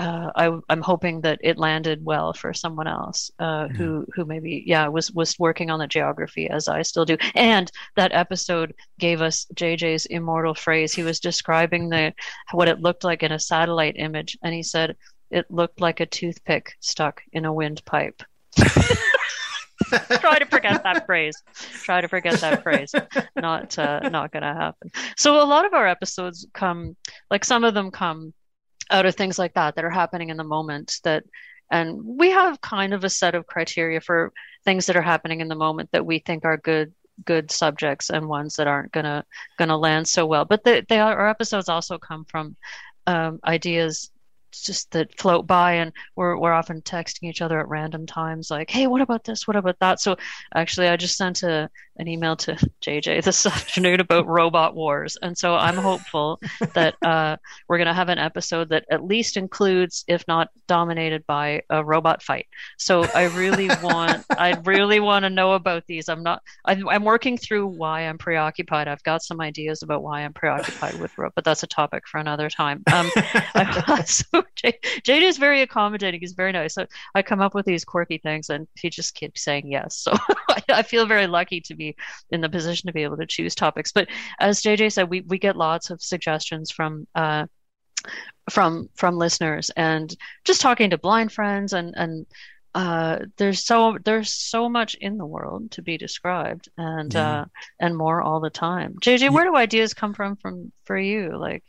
uh, 0.00 0.30
I, 0.34 0.72
am 0.72 0.80
hoping 0.80 1.20
that 1.20 1.38
it 1.42 1.58
landed 1.58 2.02
well 2.02 2.32
for 2.32 2.54
someone 2.54 2.86
else 2.86 3.30
uh, 3.38 3.68
yeah. 3.68 3.76
who 3.76 4.06
who 4.14 4.24
maybe 4.24 4.64
yeah 4.66 4.88
was 4.88 5.12
was 5.12 5.38
working 5.38 5.70
on 5.70 5.78
the 5.78 5.86
geography 5.86 6.48
as 6.48 6.68
I 6.68 6.80
still 6.82 7.04
do. 7.04 7.18
And 7.34 7.70
that 7.96 8.12
episode 8.12 8.74
gave 8.98 9.20
us 9.20 9.46
JJ's 9.54 10.06
immortal 10.06 10.54
phrase. 10.54 10.94
He 10.94 11.02
was 11.02 11.20
describing 11.20 11.90
the 11.90 12.14
what 12.52 12.68
it 12.68 12.80
looked 12.80 13.04
like 13.04 13.22
in 13.22 13.32
a 13.32 13.38
satellite 13.38 13.96
image, 13.98 14.38
and 14.42 14.54
he 14.54 14.62
said 14.62 14.96
it 15.30 15.44
looked 15.50 15.82
like 15.82 16.00
a 16.00 16.06
toothpick 16.06 16.72
stuck 16.80 17.20
in 17.34 17.44
a 17.44 17.52
windpipe. 17.52 18.22
Try 20.20 20.38
to 20.38 20.46
forget 20.46 20.82
that 20.82 21.04
phrase. 21.04 21.36
Try 21.82 22.00
to 22.00 22.08
forget 22.08 22.40
that 22.40 22.62
phrase. 22.62 22.94
Not 23.36 23.78
uh, 23.78 24.08
not 24.08 24.32
gonna 24.32 24.54
happen. 24.54 24.90
So 25.18 25.42
a 25.42 25.44
lot 25.44 25.66
of 25.66 25.74
our 25.74 25.86
episodes 25.86 26.46
come, 26.54 26.96
like 27.30 27.44
some 27.44 27.64
of 27.64 27.74
them 27.74 27.90
come 27.90 28.32
out 28.90 29.06
of 29.06 29.14
things 29.14 29.38
like 29.38 29.54
that 29.54 29.76
that 29.76 29.84
are 29.84 29.90
happening 29.90 30.30
in 30.30 30.36
the 30.36 30.44
moment 30.44 31.00
that 31.04 31.24
and 31.70 32.00
we 32.04 32.30
have 32.30 32.60
kind 32.60 32.92
of 32.92 33.04
a 33.04 33.10
set 33.10 33.34
of 33.34 33.46
criteria 33.46 34.00
for 34.00 34.32
things 34.64 34.86
that 34.86 34.96
are 34.96 35.02
happening 35.02 35.40
in 35.40 35.48
the 35.48 35.54
moment 35.54 35.88
that 35.92 36.04
we 36.04 36.18
think 36.18 36.44
are 36.44 36.56
good 36.56 36.92
good 37.24 37.50
subjects 37.50 38.10
and 38.10 38.28
ones 38.28 38.56
that 38.56 38.66
aren't 38.66 38.92
gonna 38.92 39.24
gonna 39.58 39.76
land 39.76 40.08
so 40.08 40.26
well. 40.26 40.44
But 40.44 40.64
they, 40.64 40.82
they 40.88 40.98
are, 40.98 41.16
our 41.18 41.28
episodes 41.28 41.68
also 41.68 41.98
come 41.98 42.24
from 42.24 42.56
um, 43.06 43.40
ideas 43.44 44.10
just 44.52 44.90
that 44.90 45.16
float 45.18 45.46
by 45.46 45.74
and 45.74 45.92
we're, 46.16 46.36
we're 46.36 46.52
often 46.52 46.82
texting 46.82 47.28
each 47.28 47.40
other 47.40 47.60
at 47.60 47.68
random 47.68 48.04
times 48.04 48.50
like 48.50 48.68
hey 48.68 48.88
what 48.88 49.00
about 49.00 49.22
this? 49.22 49.46
What 49.46 49.56
about 49.56 49.78
that? 49.80 50.00
So 50.00 50.16
actually 50.54 50.88
i 50.88 50.96
just 50.96 51.16
sent 51.16 51.44
a, 51.44 51.70
an 52.00 52.08
email 52.08 52.34
to 52.34 52.56
jj 52.80 53.22
this 53.22 53.46
afternoon 53.46 54.00
about 54.00 54.26
robot 54.26 54.74
wars 54.74 55.16
and 55.22 55.36
so 55.36 55.54
i'm 55.54 55.76
hopeful 55.76 56.40
that 56.74 56.94
uh, 57.02 57.36
we're 57.68 57.76
going 57.76 57.86
to 57.86 57.94
have 57.94 58.08
an 58.08 58.18
episode 58.18 58.68
that 58.70 58.84
at 58.90 59.04
least 59.04 59.36
includes 59.36 60.04
if 60.08 60.26
not 60.26 60.48
dominated 60.66 61.24
by 61.26 61.60
a 61.70 61.84
robot 61.84 62.22
fight 62.22 62.46
so 62.78 63.04
i 63.14 63.24
really 63.36 63.68
want 63.82 64.24
i 64.30 64.56
really 64.64 65.00
want 65.00 65.24
to 65.24 65.30
know 65.30 65.52
about 65.52 65.86
these 65.86 66.08
i'm 66.08 66.22
not 66.22 66.42
I'm, 66.64 66.88
I'm 66.88 67.04
working 67.04 67.36
through 67.36 67.66
why 67.66 68.02
i'm 68.02 68.18
preoccupied 68.18 68.88
i've 68.88 69.02
got 69.02 69.22
some 69.22 69.40
ideas 69.40 69.82
about 69.82 70.02
why 70.02 70.22
i'm 70.22 70.32
preoccupied 70.32 70.98
with 70.98 71.16
robot 71.18 71.34
but 71.34 71.44
that's 71.44 71.62
a 71.62 71.66
topic 71.66 72.08
for 72.08 72.18
another 72.18 72.48
time 72.48 72.82
um, 72.92 73.10
so 74.06 74.42
Jay, 74.56 74.78
Jade 75.02 75.22
is 75.22 75.38
very 75.38 75.62
accommodating. 75.62 76.20
He's 76.20 76.32
very 76.32 76.52
nice. 76.52 76.74
So 76.74 76.86
I 77.14 77.22
come 77.22 77.40
up 77.40 77.54
with 77.54 77.66
these 77.66 77.84
quirky 77.84 78.18
things, 78.18 78.50
and 78.50 78.66
he 78.74 78.90
just 78.90 79.14
keeps 79.14 79.42
saying 79.42 79.70
yes. 79.70 79.96
So 79.96 80.12
I, 80.48 80.62
I, 80.68 80.82
feel 80.82 81.06
very 81.06 81.26
lucky 81.26 81.60
to 81.62 81.74
be 81.74 81.89
in 82.30 82.40
the 82.40 82.48
position 82.48 82.86
to 82.86 82.92
be 82.92 83.02
able 83.02 83.16
to 83.18 83.26
choose 83.26 83.54
topics. 83.54 83.92
But 83.92 84.08
as 84.38 84.62
JJ 84.62 84.92
said, 84.92 85.10
we 85.10 85.22
we 85.22 85.38
get 85.38 85.56
lots 85.56 85.90
of 85.90 86.02
suggestions 86.02 86.70
from. 86.70 87.06
Uh, 87.14 87.46
from 88.48 88.88
from 88.94 89.18
listeners 89.18 89.70
and 89.76 90.16
just 90.44 90.62
talking 90.62 90.88
to 90.88 90.96
blind 90.96 91.30
friends 91.30 91.74
and 91.74 91.92
and 91.94 92.26
uh, 92.74 93.18
there's 93.36 93.62
so 93.62 93.98
there's 94.04 94.32
so 94.32 94.70
much 94.70 94.94
in 94.94 95.18
the 95.18 95.26
world 95.26 95.70
to 95.72 95.82
be 95.82 95.98
described 95.98 96.70
and 96.78 97.12
yeah. 97.12 97.40
uh, 97.40 97.44
and 97.78 97.94
more 97.94 98.22
all 98.22 98.40
the 98.40 98.48
time. 98.48 98.94
JJ, 99.02 99.30
where 99.30 99.44
do 99.44 99.54
ideas 99.54 99.92
come 99.92 100.14
from 100.14 100.36
from 100.36 100.72
for 100.84 100.96
you? 100.96 101.36
Like 101.36 101.62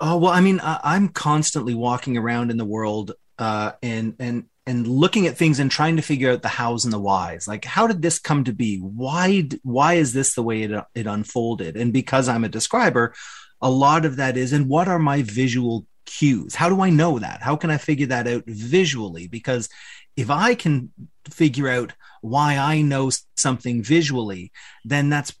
Oh 0.00 0.18
well, 0.18 0.32
I 0.32 0.40
mean, 0.40 0.60
I, 0.60 0.96
am 0.96 1.08
constantly 1.08 1.74
walking 1.74 2.18
around 2.18 2.50
in 2.50 2.56
the 2.56 2.64
world 2.64 3.12
uh, 3.38 3.72
and 3.82 4.14
and 4.18 4.44
and 4.66 4.86
looking 4.86 5.26
at 5.26 5.36
things 5.36 5.58
and 5.58 5.70
trying 5.70 5.96
to 5.96 6.02
figure 6.02 6.30
out 6.30 6.42
the 6.42 6.48
hows 6.48 6.84
and 6.84 6.92
the 6.92 6.98
whys. 6.98 7.46
Like, 7.46 7.64
how 7.64 7.86
did 7.86 8.00
this 8.00 8.18
come 8.18 8.44
to 8.44 8.52
be? 8.52 8.78
Why 8.78 9.48
why 9.62 9.94
is 9.94 10.12
this 10.12 10.34
the 10.34 10.42
way 10.42 10.62
it 10.62 10.84
it 10.94 11.06
unfolded? 11.06 11.76
And 11.76 11.92
because 11.92 12.28
I'm 12.28 12.44
a 12.44 12.48
describer, 12.48 13.14
a 13.60 13.70
lot 13.70 14.04
of 14.04 14.16
that 14.16 14.36
is, 14.36 14.52
and 14.52 14.68
what 14.68 14.88
are 14.88 14.98
my 14.98 15.22
visual 15.22 15.86
cues? 16.06 16.54
How 16.54 16.68
do 16.68 16.80
I 16.80 16.90
know 16.90 17.18
that? 17.18 17.42
How 17.42 17.56
can 17.56 17.70
I 17.70 17.78
figure 17.78 18.06
that 18.08 18.26
out 18.26 18.44
visually? 18.46 19.26
Because 19.26 19.68
if 20.16 20.30
I 20.30 20.54
can 20.54 20.92
figure 21.30 21.68
out 21.68 21.92
why 22.20 22.56
I 22.56 22.82
know 22.82 23.10
something 23.36 23.82
visually, 23.82 24.52
then 24.84 25.10
that's 25.10 25.34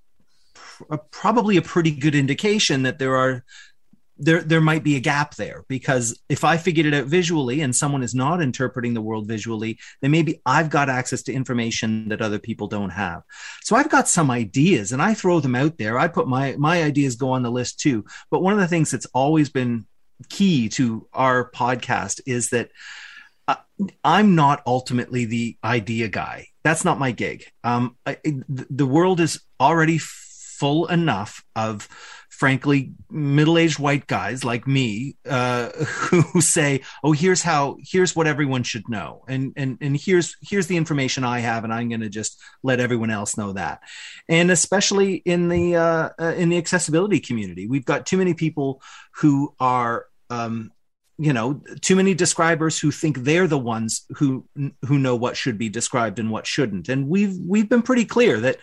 pr- 0.54 0.96
probably 1.10 1.56
a 1.56 1.62
pretty 1.62 1.92
good 1.92 2.14
indication 2.14 2.82
that 2.82 2.98
there 2.98 3.16
are 3.16 3.44
there 4.16 4.42
there 4.42 4.60
might 4.60 4.84
be 4.84 4.96
a 4.96 5.00
gap 5.00 5.34
there 5.34 5.64
because 5.68 6.20
if 6.28 6.44
I 6.44 6.56
figured 6.56 6.86
it 6.86 6.94
out 6.94 7.06
visually 7.06 7.60
and 7.60 7.74
someone 7.74 8.02
is 8.02 8.14
not 8.14 8.40
interpreting 8.40 8.94
the 8.94 9.02
world 9.02 9.26
visually, 9.26 9.78
then 10.00 10.10
maybe 10.10 10.40
I've 10.46 10.70
got 10.70 10.88
access 10.88 11.22
to 11.24 11.32
information 11.32 12.08
that 12.08 12.22
other 12.22 12.38
people 12.38 12.68
don't 12.68 12.90
have. 12.90 13.22
So 13.62 13.74
I've 13.74 13.90
got 13.90 14.08
some 14.08 14.30
ideas 14.30 14.92
and 14.92 15.02
I 15.02 15.14
throw 15.14 15.40
them 15.40 15.56
out 15.56 15.78
there. 15.78 15.98
I 15.98 16.08
put 16.08 16.28
my 16.28 16.54
my 16.58 16.82
ideas 16.82 17.16
go 17.16 17.30
on 17.30 17.42
the 17.42 17.50
list 17.50 17.80
too. 17.80 18.04
But 18.30 18.42
one 18.42 18.52
of 18.52 18.60
the 18.60 18.68
things 18.68 18.90
that's 18.90 19.06
always 19.06 19.50
been 19.50 19.86
key 20.28 20.68
to 20.70 21.08
our 21.12 21.50
podcast 21.50 22.20
is 22.26 22.50
that 22.50 22.70
uh, 23.48 23.56
I'm 24.04 24.34
not 24.34 24.62
ultimately 24.66 25.24
the 25.24 25.56
idea 25.64 26.08
guy. 26.08 26.48
That's 26.62 26.84
not 26.84 26.98
my 26.98 27.10
gig. 27.10 27.44
Um, 27.62 27.96
I, 28.06 28.18
the 28.48 28.86
world 28.86 29.20
is 29.20 29.40
already 29.60 29.98
full 29.98 30.86
enough 30.86 31.44
of 31.56 31.88
frankly 32.34 32.92
middle-aged 33.10 33.78
white 33.78 34.06
guys 34.06 34.44
like 34.44 34.66
me 34.66 35.16
uh, 35.28 35.68
who 35.70 36.40
say 36.40 36.80
oh 37.02 37.12
here's 37.12 37.42
how 37.42 37.76
here's 37.80 38.16
what 38.16 38.26
everyone 38.26 38.62
should 38.62 38.88
know. 38.88 39.24
And 39.28 39.52
and 39.56 39.78
and 39.80 39.96
here's 39.96 40.36
here's 40.42 40.66
the 40.66 40.76
information 40.76 41.24
i 41.24 41.38
have 41.38 41.64
and 41.64 41.72
i'm 41.72 41.88
going 41.88 42.00
to 42.00 42.08
just 42.08 42.40
let 42.62 42.80
everyone 42.80 43.10
else 43.10 43.36
know 43.36 43.52
that. 43.52 43.80
And 44.28 44.50
especially 44.50 45.14
in 45.14 45.48
the 45.48 45.76
uh, 45.76 46.08
uh, 46.20 46.34
in 46.36 46.48
the 46.48 46.58
accessibility 46.58 47.20
community 47.20 47.66
we've 47.68 47.84
got 47.84 48.06
too 48.06 48.18
many 48.18 48.34
people 48.34 48.82
who 49.16 49.54
are 49.60 50.06
um, 50.30 50.72
you 51.18 51.32
know 51.32 51.62
too 51.80 51.94
many 51.94 52.14
describers 52.14 52.78
who 52.78 52.90
think 52.90 53.18
they're 53.18 53.46
the 53.46 53.58
ones 53.58 54.06
who 54.16 54.44
who 54.86 54.98
know 54.98 55.14
what 55.14 55.36
should 55.36 55.58
be 55.58 55.68
described 55.68 56.18
and 56.18 56.30
what 56.30 56.46
shouldn't. 56.46 56.88
And 56.88 57.08
we've 57.08 57.36
we've 57.46 57.68
been 57.68 57.82
pretty 57.82 58.04
clear 58.04 58.40
that 58.40 58.58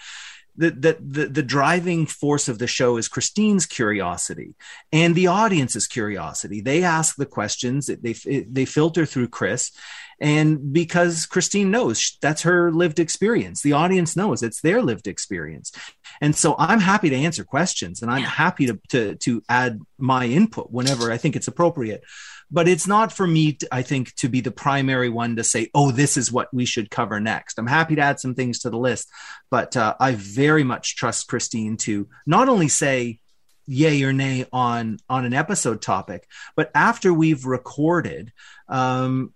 the, 0.56 0.72
the, 0.72 0.98
the, 1.00 1.26
the 1.28 1.44
driving 1.44 2.06
force 2.06 2.48
of 2.48 2.60
the 2.60 2.68
show 2.68 2.98
is 2.98 3.08
Christine's 3.08 3.66
curiosity 3.66 4.56
and 4.92 5.16
the 5.16 5.28
audience's 5.28 5.88
curiosity. 5.88 6.62
They 6.62 6.84
ask 6.84 7.16
the 7.16 7.26
questions, 7.26 7.88
they, 7.88 8.14
they 8.14 8.66
filter 8.66 9.06
through 9.06 9.30
Chris. 9.30 9.72
And 10.20 10.72
because 10.72 11.26
Christine 11.26 11.72
knows 11.72 12.18
that's 12.22 12.44
her 12.44 12.72
lived 12.72 13.00
experience, 13.00 13.62
the 13.62 13.74
audience 13.74 14.16
knows 14.16 14.44
it's 14.44 14.62
their 14.62 14.82
lived 14.82 15.08
experience. 15.08 15.72
And 16.20 16.36
so 16.36 16.56
I'm 16.60 16.80
happy 16.80 17.10
to 17.10 17.16
answer 17.16 17.44
questions 17.44 18.02
and 18.02 18.12
I'm 18.12 18.24
happy 18.24 18.68
to, 18.68 18.80
to, 18.90 19.16
to 19.16 19.42
add 19.50 19.80
my 19.98 20.26
input 20.26 20.72
whenever 20.72 21.12
I 21.12 21.18
think 21.18 21.36
it's 21.36 21.48
appropriate 21.48 22.04
but 22.52 22.68
it's 22.68 22.88
not 22.88 23.12
for 23.12 23.26
me 23.26 23.54
to, 23.54 23.68
i 23.72 23.82
think 23.82 24.14
to 24.16 24.28
be 24.30 24.42
the 24.42 24.52
primary 24.52 25.10
one 25.10 25.36
to 25.36 25.44
say 25.44 25.70
oh 25.74 25.92
this 25.92 26.18
is 26.18 26.32
what 26.32 26.54
we 26.54 26.66
should 26.66 26.92
cover 26.92 27.20
next. 27.20 27.58
I'm 27.58 27.68
happy 27.68 27.96
to 27.96 28.02
add 28.02 28.20
some 28.20 28.36
things 28.36 28.60
to 28.60 28.70
the 28.70 28.78
list 28.78 29.10
but 29.50 29.76
uh, 29.78 29.96
i 30.00 30.14
very 30.14 30.64
much 30.64 30.96
trust 30.96 31.28
christine 31.28 31.78
to 31.78 32.08
not 32.26 32.50
only 32.50 32.68
say 32.68 33.20
yay 33.68 34.04
or 34.04 34.14
nay 34.14 34.46
on 34.52 34.98
on 35.10 35.26
an 35.26 35.34
episode 35.34 35.82
topic 35.82 36.28
but 36.56 36.72
after 36.76 37.14
we've 37.14 37.46
recorded 37.46 38.34
um, 38.68 39.34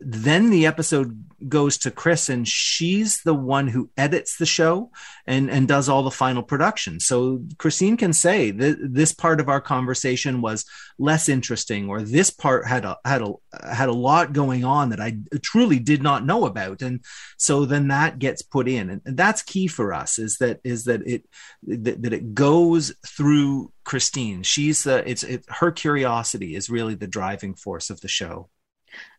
then 0.00 0.50
the 0.50 0.66
episode 0.66 1.24
goes 1.48 1.76
to 1.78 1.90
Chris 1.90 2.28
and 2.28 2.48
she's 2.48 3.22
the 3.22 3.34
one 3.34 3.68
who 3.68 3.90
edits 3.96 4.38
the 4.38 4.46
show 4.46 4.90
and 5.26 5.50
and 5.50 5.68
does 5.68 5.88
all 5.88 6.02
the 6.02 6.10
final 6.10 6.42
production. 6.42 6.98
So 7.00 7.42
Christine 7.58 7.96
can 7.96 8.12
say 8.12 8.50
that 8.52 8.78
this 8.80 9.12
part 9.12 9.40
of 9.40 9.48
our 9.48 9.60
conversation 9.60 10.40
was 10.40 10.64
less 10.98 11.28
interesting 11.28 11.88
or 11.88 12.02
this 12.02 12.30
part 12.30 12.66
had 12.66 12.84
a 12.84 12.96
had 13.04 13.22
a 13.22 13.32
had 13.70 13.88
a 13.88 13.92
lot 13.92 14.32
going 14.32 14.64
on 14.64 14.90
that 14.90 15.00
I 15.00 15.18
truly 15.42 15.78
did 15.78 16.02
not 16.02 16.24
know 16.24 16.46
about 16.46 16.80
and 16.80 17.04
so 17.36 17.64
then 17.64 17.88
that 17.88 18.18
gets 18.18 18.42
put 18.42 18.68
in 18.68 18.90
and, 18.90 19.02
that's 19.16 19.42
key 19.42 19.66
for 19.66 19.92
us 19.92 20.18
is 20.18 20.38
that 20.38 20.60
is 20.64 20.84
that 20.84 21.06
it 21.06 21.24
that, 21.64 22.02
that 22.02 22.12
it 22.12 22.34
goes 22.34 22.94
through 23.06 23.72
Christine. 23.84 24.42
She's 24.42 24.84
the 24.84 25.08
it's 25.08 25.22
it, 25.22 25.44
her 25.48 25.70
curiosity 25.70 26.54
is 26.54 26.70
really 26.70 26.94
the 26.94 27.06
driving 27.06 27.54
force 27.54 27.88
of 27.90 28.00
the 28.00 28.08
show. 28.08 28.48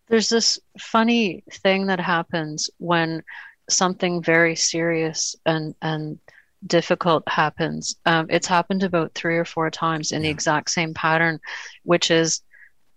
There's 0.09 0.29
this 0.29 0.59
funny 0.79 1.43
thing 1.51 1.87
that 1.87 1.99
happens 1.99 2.69
when 2.77 3.23
something 3.69 4.21
very 4.23 4.55
serious 4.55 5.35
and 5.45 5.75
and 5.81 6.19
difficult 6.65 7.27
happens. 7.27 7.95
Um, 8.05 8.27
it's 8.29 8.47
happened 8.47 8.83
about 8.83 9.13
three 9.13 9.37
or 9.37 9.45
four 9.45 9.69
times 9.69 10.11
in 10.11 10.21
yeah. 10.21 10.27
the 10.27 10.31
exact 10.31 10.71
same 10.71 10.93
pattern, 10.93 11.39
which 11.83 12.09
is 12.09 12.41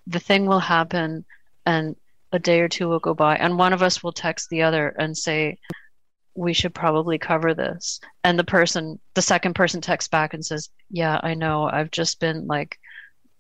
the 0.07 0.21
thing 0.21 0.47
will 0.47 0.61
happen 0.61 1.25
and 1.67 1.97
a 2.33 2.39
day 2.39 2.61
or 2.61 2.69
two 2.69 2.89
will 2.89 3.01
go 3.01 3.13
by, 3.13 3.37
and 3.37 3.59
one 3.59 3.73
of 3.73 3.83
us 3.83 4.03
will 4.03 4.13
text 4.13 4.49
the 4.51 4.63
other 4.63 4.89
and 4.99 5.17
say, 5.17 5.59
we 6.35 6.53
should 6.53 6.75
probably 6.75 7.19
cover 7.19 7.55
this. 7.55 8.01
And 8.25 8.39
the 8.39 8.45
person, 8.45 8.99
the 9.15 9.23
second 9.23 9.55
person 9.55 9.81
texts 9.81 10.09
back 10.09 10.33
and 10.33 10.45
says, 10.45 10.71
Yeah, 10.89 11.21
I 11.23 11.35
know. 11.35 11.69
I've 11.69 11.91
just 11.91 12.21
been 12.21 12.47
like 12.47 12.79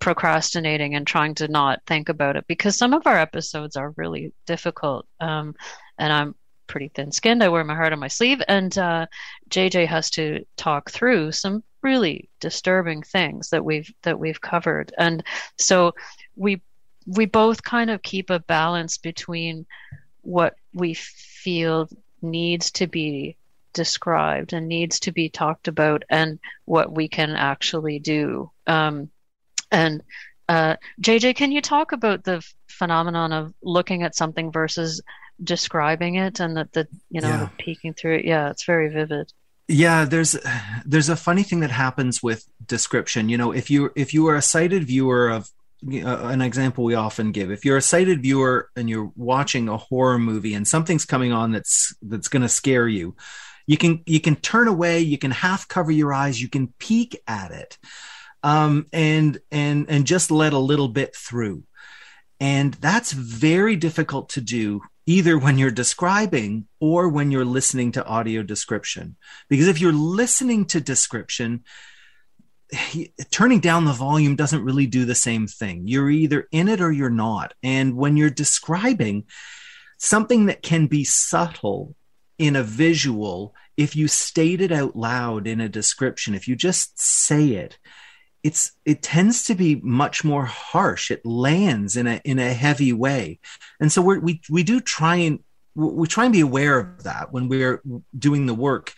procrastinating 0.00 0.94
and 0.94 1.06
trying 1.06 1.34
to 1.36 1.46
not 1.48 1.80
think 1.86 2.08
about 2.08 2.36
it 2.36 2.46
because 2.48 2.76
some 2.76 2.94
of 2.94 3.06
our 3.06 3.18
episodes 3.18 3.76
are 3.76 3.94
really 3.96 4.32
difficult. 4.46 5.06
Um, 5.20 5.54
and 5.98 6.12
I'm 6.12 6.34
pretty 6.66 6.88
thin 6.88 7.12
skinned. 7.12 7.42
I 7.42 7.48
wear 7.48 7.64
my 7.64 7.74
heart 7.74 7.92
on 7.92 7.98
my 7.98 8.08
sleeve. 8.08 8.42
And 8.48 8.76
uh, 8.78 9.06
JJ 9.50 9.86
has 9.86 10.10
to 10.10 10.44
talk 10.56 10.90
through 10.90 11.32
some 11.32 11.62
really 11.82 12.28
disturbing 12.40 13.02
things 13.02 13.50
that 13.50 13.64
we've 13.64 13.92
that 14.02 14.18
we've 14.18 14.40
covered. 14.40 14.92
And 14.96 15.22
so 15.58 15.94
we 16.36 16.62
we 17.06 17.26
both 17.26 17.62
kind 17.62 17.90
of 17.90 18.02
keep 18.02 18.30
a 18.30 18.40
balance 18.40 18.98
between 18.98 19.66
what 20.22 20.54
we 20.72 20.94
feel 20.94 21.88
needs 22.22 22.70
to 22.72 22.86
be 22.86 23.36
described 23.72 24.52
and 24.52 24.68
needs 24.68 25.00
to 25.00 25.12
be 25.12 25.28
talked 25.28 25.68
about 25.68 26.04
and 26.10 26.38
what 26.64 26.92
we 26.92 27.08
can 27.08 27.30
actually 27.30 27.98
do. 27.98 28.50
Um, 28.66 29.10
and 29.70 30.02
uh, 30.48 30.76
JJ, 31.00 31.36
can 31.36 31.52
you 31.52 31.60
talk 31.60 31.92
about 31.92 32.24
the 32.24 32.44
phenomenon 32.68 33.32
of 33.32 33.54
looking 33.62 34.02
at 34.02 34.16
something 34.16 34.50
versus 34.50 35.00
describing 35.42 36.16
it, 36.16 36.40
and 36.40 36.56
that 36.56 36.72
the 36.72 36.88
you 37.10 37.20
know 37.20 37.28
yeah. 37.28 37.48
peeking 37.58 37.94
through 37.94 38.16
it? 38.16 38.24
Yeah, 38.24 38.50
it's 38.50 38.64
very 38.64 38.88
vivid. 38.88 39.32
Yeah, 39.68 40.04
there's 40.04 40.36
there's 40.84 41.08
a 41.08 41.16
funny 41.16 41.44
thing 41.44 41.60
that 41.60 41.70
happens 41.70 42.22
with 42.22 42.44
description. 42.66 43.28
You 43.28 43.38
know, 43.38 43.52
if 43.52 43.70
you 43.70 43.92
if 43.94 44.12
you 44.12 44.26
are 44.26 44.36
a 44.36 44.42
sighted 44.42 44.84
viewer 44.84 45.28
of 45.28 45.48
uh, 45.86 46.28
an 46.28 46.42
example 46.42 46.84
we 46.84 46.94
often 46.94 47.32
give 47.32 47.50
if 47.50 47.64
you're 47.64 47.78
a 47.78 47.82
sighted 47.82 48.20
viewer 48.20 48.68
and 48.76 48.90
you're 48.90 49.10
watching 49.16 49.66
a 49.66 49.78
horror 49.78 50.18
movie 50.18 50.52
and 50.52 50.68
something's 50.68 51.06
coming 51.06 51.32
on 51.32 51.52
that's 51.52 51.96
that's 52.02 52.28
going 52.28 52.42
to 52.42 52.50
scare 52.50 52.86
you 52.86 53.16
you 53.66 53.78
can 53.78 54.02
you 54.04 54.20
can 54.20 54.36
turn 54.36 54.68
away 54.68 55.00
you 55.00 55.16
can 55.16 55.30
half 55.30 55.66
cover 55.68 55.90
your 55.90 56.12
eyes 56.12 56.38
you 56.40 56.50
can 56.50 56.66
peek 56.78 57.18
at 57.26 57.50
it 57.50 57.78
um, 58.42 58.86
and 58.92 59.40
and 59.50 59.86
and 59.88 60.06
just 60.06 60.30
let 60.30 60.52
a 60.52 60.58
little 60.58 60.88
bit 60.88 61.14
through. 61.14 61.64
And 62.38 62.74
that's 62.74 63.12
very 63.12 63.76
difficult 63.76 64.30
to 64.30 64.40
do 64.40 64.80
either 65.06 65.38
when 65.38 65.58
you're 65.58 65.70
describing 65.70 66.66
or 66.78 67.08
when 67.08 67.30
you're 67.30 67.44
listening 67.44 67.92
to 67.92 68.04
audio 68.06 68.42
description. 68.42 69.16
Because 69.48 69.68
if 69.68 69.80
you're 69.80 69.92
listening 69.92 70.64
to 70.66 70.80
description, 70.80 71.64
turning 73.30 73.60
down 73.60 73.84
the 73.84 73.92
volume 73.92 74.36
doesn't 74.36 74.64
really 74.64 74.86
do 74.86 75.04
the 75.04 75.14
same 75.14 75.46
thing. 75.46 75.82
You're 75.86 76.10
either 76.10 76.46
in 76.52 76.68
it 76.68 76.80
or 76.80 76.92
you're 76.92 77.10
not. 77.10 77.54
And 77.62 77.96
when 77.96 78.16
you're 78.16 78.30
describing 78.30 79.24
something 79.98 80.46
that 80.46 80.62
can 80.62 80.86
be 80.86 81.04
subtle 81.04 81.94
in 82.38 82.56
a 82.56 82.62
visual, 82.62 83.54
if 83.76 83.96
you 83.96 84.08
state 84.08 84.60
it 84.60 84.72
out 84.72 84.96
loud 84.96 85.46
in 85.46 85.60
a 85.60 85.68
description, 85.68 86.34
if 86.34 86.48
you 86.48 86.56
just 86.56 86.98
say 86.98 87.48
it, 87.48 87.78
it's 88.42 88.72
it 88.84 89.02
tends 89.02 89.44
to 89.44 89.54
be 89.54 89.76
much 89.76 90.24
more 90.24 90.46
harsh. 90.46 91.10
It 91.10 91.24
lands 91.26 91.96
in 91.96 92.06
a 92.06 92.20
in 92.24 92.38
a 92.38 92.52
heavy 92.52 92.92
way. 92.92 93.38
And 93.80 93.92
so 93.92 94.02
we 94.02 94.40
we 94.48 94.62
do 94.62 94.80
try 94.80 95.16
and 95.16 95.40
we 95.74 96.06
try 96.08 96.24
and 96.24 96.32
be 96.32 96.40
aware 96.40 96.78
of 96.78 97.04
that 97.04 97.32
when 97.32 97.48
we're 97.48 97.82
doing 98.18 98.46
the 98.46 98.54
work. 98.54 98.92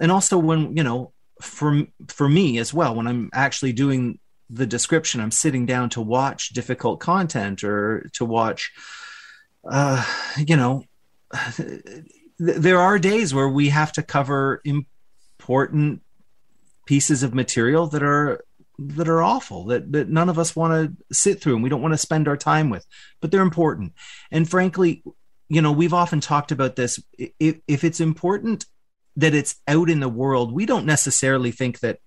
And 0.00 0.12
also 0.12 0.38
when 0.38 0.76
you 0.76 0.84
know 0.84 1.12
for 1.40 1.86
for 2.08 2.28
me 2.28 2.58
as 2.58 2.74
well 2.74 2.94
when 2.94 3.06
i'm 3.06 3.30
actually 3.32 3.72
doing 3.72 4.18
the 4.50 4.66
description 4.66 5.20
i'm 5.20 5.30
sitting 5.30 5.66
down 5.66 5.88
to 5.88 6.00
watch 6.00 6.50
difficult 6.50 7.00
content 7.00 7.62
or 7.62 8.08
to 8.12 8.24
watch 8.24 8.72
uh 9.68 10.04
you 10.36 10.56
know 10.56 10.84
there 12.38 12.78
are 12.80 12.98
days 12.98 13.34
where 13.34 13.48
we 13.48 13.68
have 13.68 13.92
to 13.92 14.02
cover 14.02 14.60
important 14.64 16.02
pieces 16.86 17.22
of 17.22 17.34
material 17.34 17.86
that 17.86 18.02
are 18.02 18.44
that 18.78 19.08
are 19.08 19.22
awful 19.22 19.66
that 19.66 19.90
that 19.92 20.08
none 20.08 20.28
of 20.28 20.38
us 20.38 20.54
want 20.54 20.72
to 20.72 21.14
sit 21.14 21.40
through 21.40 21.54
and 21.54 21.62
we 21.62 21.68
don't 21.68 21.82
want 21.82 21.94
to 21.94 21.98
spend 21.98 22.28
our 22.28 22.36
time 22.36 22.70
with 22.70 22.86
but 23.20 23.30
they're 23.30 23.42
important. 23.42 23.92
And 24.30 24.48
frankly 24.48 25.02
you 25.48 25.62
know 25.62 25.72
we've 25.72 25.94
often 25.94 26.20
talked 26.20 26.52
about 26.52 26.76
this 26.76 27.02
if, 27.18 27.56
if 27.66 27.84
it's 27.84 28.00
important 28.00 28.66
that 29.16 29.34
it's 29.34 29.56
out 29.66 29.90
in 29.90 30.00
the 30.00 30.08
world 30.08 30.52
we 30.52 30.66
don't 30.66 30.86
necessarily 30.86 31.50
think 31.50 31.80
that 31.80 31.98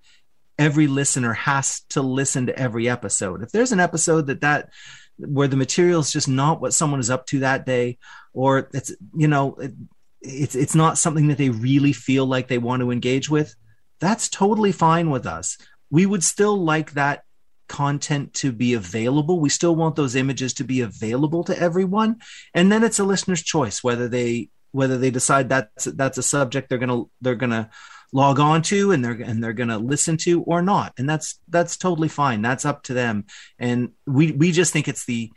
every 0.61 0.85
listener 0.85 1.33
has 1.33 1.81
to 1.89 2.03
listen 2.03 2.45
to 2.45 2.57
every 2.57 2.87
episode. 2.87 3.41
If 3.41 3.51
there's 3.51 3.71
an 3.71 3.79
episode 3.79 4.27
that 4.27 4.41
that 4.41 4.69
where 5.17 5.47
the 5.47 5.57
material 5.57 5.99
is 5.99 6.11
just 6.11 6.27
not 6.27 6.61
what 6.61 6.73
someone 6.73 6.99
is 6.99 7.09
up 7.09 7.25
to 7.27 7.39
that 7.39 7.65
day 7.65 7.97
or 8.33 8.69
it's 8.73 8.93
you 9.15 9.27
know 9.27 9.55
it, 9.55 9.73
it's 10.21 10.55
it's 10.55 10.75
not 10.75 10.97
something 10.97 11.27
that 11.27 11.37
they 11.37 11.49
really 11.49 11.93
feel 11.93 12.25
like 12.25 12.47
they 12.47 12.57
want 12.57 12.81
to 12.81 12.91
engage 12.91 13.29
with 13.29 13.55
that's 13.99 14.29
totally 14.29 14.71
fine 14.71 15.09
with 15.09 15.25
us 15.25 15.57
we 15.91 16.05
would 16.05 16.23
still 16.23 16.57
like 16.57 16.93
that 16.93 17.23
content 17.67 18.33
to 18.33 18.51
be 18.51 18.73
available. 18.73 19.39
We 19.39 19.49
still 19.49 19.75
want 19.75 19.95
those 19.95 20.15
images 20.15 20.53
to 20.55 20.63
be 20.63 20.81
available 20.81 21.43
to 21.45 21.57
everyone. 21.57 22.17
And 22.53 22.71
then 22.71 22.83
it's 22.83 22.99
a 22.99 23.03
listener's 23.03 23.43
choice 23.43 23.83
whether 23.83 24.07
they 24.07 24.49
whether 24.71 24.97
they 24.97 25.11
decide 25.11 25.49
that's 25.49 25.85
that's 25.85 26.17
a 26.17 26.23
subject 26.23 26.69
they're 26.69 26.77
gonna 26.77 27.03
they're 27.21 27.35
gonna 27.35 27.69
log 28.13 28.39
on 28.39 28.61
to 28.61 28.91
and 28.91 29.03
they're 29.03 29.13
and 29.13 29.43
they're 29.43 29.53
gonna 29.53 29.77
listen 29.79 30.17
to 30.17 30.41
or 30.43 30.61
not. 30.61 30.93
And 30.97 31.09
that's 31.09 31.39
that's 31.47 31.77
totally 31.77 32.09
fine. 32.09 32.41
That's 32.41 32.65
up 32.65 32.83
to 32.83 32.93
them. 32.93 33.25
And 33.57 33.91
we 34.05 34.31
we 34.31 34.51
just 34.51 34.73
think 34.73 34.87
it's 34.87 35.05
the 35.05 35.31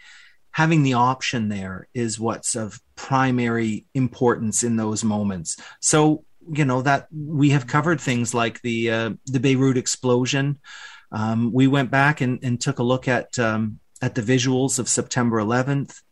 having 0.51 0.83
the 0.83 0.95
option 0.95 1.49
there 1.49 1.89
is 1.95 2.19
what's 2.19 2.55
of 2.55 2.81
primary 2.97 3.87
importance 3.95 4.63
in 4.63 4.77
those 4.77 5.05
moments. 5.05 5.57
So 5.81 6.25
you 6.53 6.65
know 6.65 6.83
that 6.83 7.09
we 7.13 7.51
have 7.51 7.67
covered 7.67 8.01
things 8.01 8.35
like 8.35 8.61
the 8.63 8.91
uh, 8.91 9.11
the 9.27 9.41
Beirut 9.41 9.77
explosion. 9.77 10.59
Um, 11.13 11.53
we 11.53 11.67
went 11.67 11.91
back 11.91 12.21
and, 12.21 12.43
and, 12.43 12.61
took 12.61 12.81
a 12.81 12.83
look 12.83 13.07
at 13.07 13.39
um, 13.39 13.79
at 14.03 14.17
the 14.17 14.23
visuals 14.23 14.79
of 14.79 14.89
September 14.89 15.37
11th. 15.37 16.03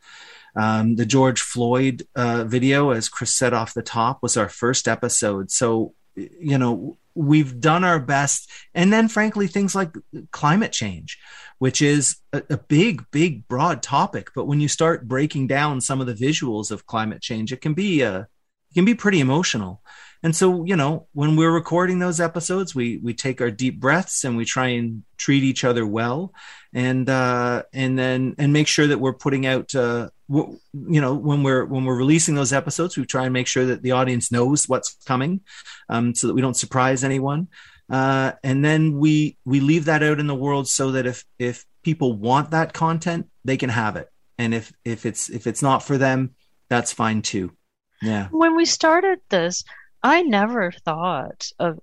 Um, 0.54 0.94
the 0.96 1.06
George 1.06 1.40
Floyd 1.40 2.06
uh, 2.14 2.44
video, 2.44 2.90
as 2.90 3.08
Chris 3.08 3.34
said 3.34 3.52
off 3.52 3.74
the 3.74 3.82
top, 3.82 4.22
was 4.22 4.36
our 4.36 4.48
first 4.48 4.86
episode. 4.86 5.50
So 5.50 5.94
you 6.14 6.58
know 6.58 6.98
we've 7.14 7.60
done 7.60 7.84
our 7.84 7.98
best, 7.98 8.50
and 8.74 8.92
then 8.92 9.08
frankly 9.08 9.46
things 9.46 9.74
like 9.74 9.94
climate 10.30 10.72
change, 10.72 11.18
which 11.58 11.82
is 11.82 12.16
a, 12.32 12.42
a 12.50 12.56
big, 12.58 13.04
big, 13.10 13.48
broad 13.48 13.82
topic. 13.82 14.30
But 14.34 14.46
when 14.46 14.60
you 14.60 14.68
start 14.68 15.08
breaking 15.08 15.46
down 15.46 15.80
some 15.80 16.00
of 16.00 16.06
the 16.06 16.14
visuals 16.14 16.70
of 16.70 16.86
climate 16.86 17.22
change, 17.22 17.52
it 17.52 17.60
can 17.60 17.74
be 17.74 18.04
uh, 18.04 18.20
it 18.20 18.74
can 18.74 18.84
be 18.84 18.94
pretty 18.94 19.20
emotional 19.20 19.82
and 20.22 20.34
so 20.34 20.64
you 20.64 20.76
know 20.76 21.06
when 21.12 21.36
we're 21.36 21.50
recording 21.50 21.98
those 21.98 22.20
episodes 22.20 22.74
we 22.74 22.98
we 22.98 23.14
take 23.14 23.40
our 23.40 23.50
deep 23.50 23.80
breaths 23.80 24.24
and 24.24 24.36
we 24.36 24.44
try 24.44 24.68
and 24.68 25.02
treat 25.16 25.42
each 25.42 25.64
other 25.64 25.86
well 25.86 26.32
and 26.72 27.08
uh 27.08 27.62
and 27.72 27.98
then 27.98 28.34
and 28.38 28.52
make 28.52 28.66
sure 28.66 28.86
that 28.86 28.98
we're 28.98 29.12
putting 29.12 29.46
out 29.46 29.74
uh 29.74 30.08
w- 30.28 30.58
you 30.72 31.00
know 31.00 31.14
when 31.14 31.42
we're 31.42 31.64
when 31.64 31.84
we're 31.84 31.96
releasing 31.96 32.34
those 32.34 32.52
episodes 32.52 32.96
we 32.96 33.04
try 33.04 33.24
and 33.24 33.32
make 33.32 33.46
sure 33.46 33.66
that 33.66 33.82
the 33.82 33.92
audience 33.92 34.30
knows 34.32 34.68
what's 34.68 34.96
coming 35.04 35.40
um 35.88 36.14
so 36.14 36.26
that 36.26 36.34
we 36.34 36.42
don't 36.42 36.56
surprise 36.56 37.04
anyone 37.04 37.48
uh 37.90 38.32
and 38.42 38.64
then 38.64 38.98
we 38.98 39.36
we 39.44 39.60
leave 39.60 39.86
that 39.86 40.02
out 40.02 40.20
in 40.20 40.26
the 40.26 40.34
world 40.34 40.68
so 40.68 40.92
that 40.92 41.06
if 41.06 41.24
if 41.38 41.64
people 41.82 42.12
want 42.12 42.50
that 42.50 42.72
content, 42.72 43.28
they 43.44 43.56
can 43.56 43.70
have 43.70 43.96
it. 43.96 44.08
And 44.38 44.54
if 44.54 44.72
if 44.84 45.04
it's 45.06 45.28
if 45.28 45.46
it's 45.46 45.62
not 45.62 45.82
for 45.82 45.98
them, 45.98 46.34
that's 46.68 46.92
fine 46.92 47.22
too. 47.22 47.52
Yeah. 48.00 48.28
When 48.30 48.56
we 48.56 48.64
started 48.64 49.20
this, 49.28 49.64
I 50.02 50.22
never 50.22 50.72
thought 50.72 51.50
of 51.58 51.78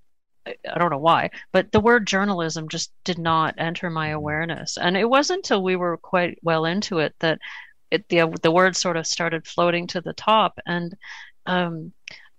I 0.48 0.80
don't 0.80 0.90
know 0.90 0.98
why, 0.98 1.30
but 1.52 1.72
the 1.72 1.80
word 1.80 2.08
journalism 2.08 2.70
just 2.70 2.92
did 3.04 3.20
not 3.20 3.56
enter 3.58 3.90
my 3.90 4.10
awareness. 4.10 4.78
And 4.78 4.98
it 4.98 5.08
wasn't 5.08 5.40
until 5.40 5.62
we 5.64 5.76
were 5.76 5.98
quite 5.98 6.40
well 6.42 6.66
into 6.66 7.00
it 7.00 7.14
that 7.20 7.40
it, 7.92 8.08
the 8.10 8.36
the 8.42 8.52
word 8.52 8.76
sort 8.76 8.98
of 8.98 9.06
started 9.08 9.46
floating 9.48 9.88
to 9.88 10.02
the 10.02 10.14
top. 10.14 10.60
And 10.66 10.96
um, 11.46 11.94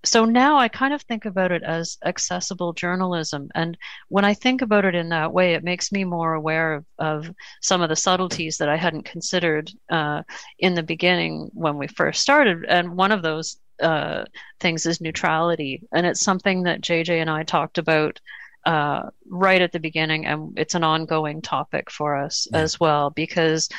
so 0.04 0.24
now 0.24 0.58
I 0.58 0.68
kind 0.68 0.94
of 0.94 1.02
think 1.02 1.26
about 1.26 1.52
it 1.52 1.62
as 1.62 1.98
accessible 2.04 2.72
journalism. 2.72 3.50
And 3.54 3.76
when 4.08 4.24
I 4.24 4.34
think 4.34 4.62
about 4.62 4.84
it 4.84 4.94
in 4.94 5.10
that 5.10 5.32
way, 5.32 5.54
it 5.54 5.64
makes 5.64 5.92
me 5.92 6.04
more 6.04 6.34
aware 6.34 6.74
of, 6.74 6.84
of 6.98 7.34
some 7.60 7.82
of 7.82 7.90
the 7.90 7.96
subtleties 7.96 8.56
that 8.58 8.68
I 8.68 8.76
hadn't 8.76 9.04
considered 9.04 9.70
uh, 9.90 10.22
in 10.58 10.74
the 10.74 10.82
beginning 10.82 11.50
when 11.52 11.76
we 11.76 11.86
first 11.86 12.22
started. 12.22 12.64
And 12.66 12.96
one 12.96 13.12
of 13.12 13.22
those 13.22 13.58
uh, 13.80 14.24
things 14.60 14.86
is 14.86 15.00
neutrality. 15.00 15.82
And 15.92 16.06
it's 16.06 16.20
something 16.20 16.64
that 16.64 16.80
JJ 16.80 17.20
and 17.20 17.30
I 17.30 17.42
talked 17.42 17.78
about 17.78 18.20
uh, 18.66 19.08
right 19.26 19.62
at 19.62 19.72
the 19.72 19.80
beginning, 19.80 20.26
and 20.26 20.58
it's 20.58 20.74
an 20.74 20.84
ongoing 20.84 21.40
topic 21.40 21.90
for 21.90 22.16
us 22.16 22.46
yeah. 22.52 22.58
as 22.58 22.78
well 22.78 23.10
because 23.10 23.70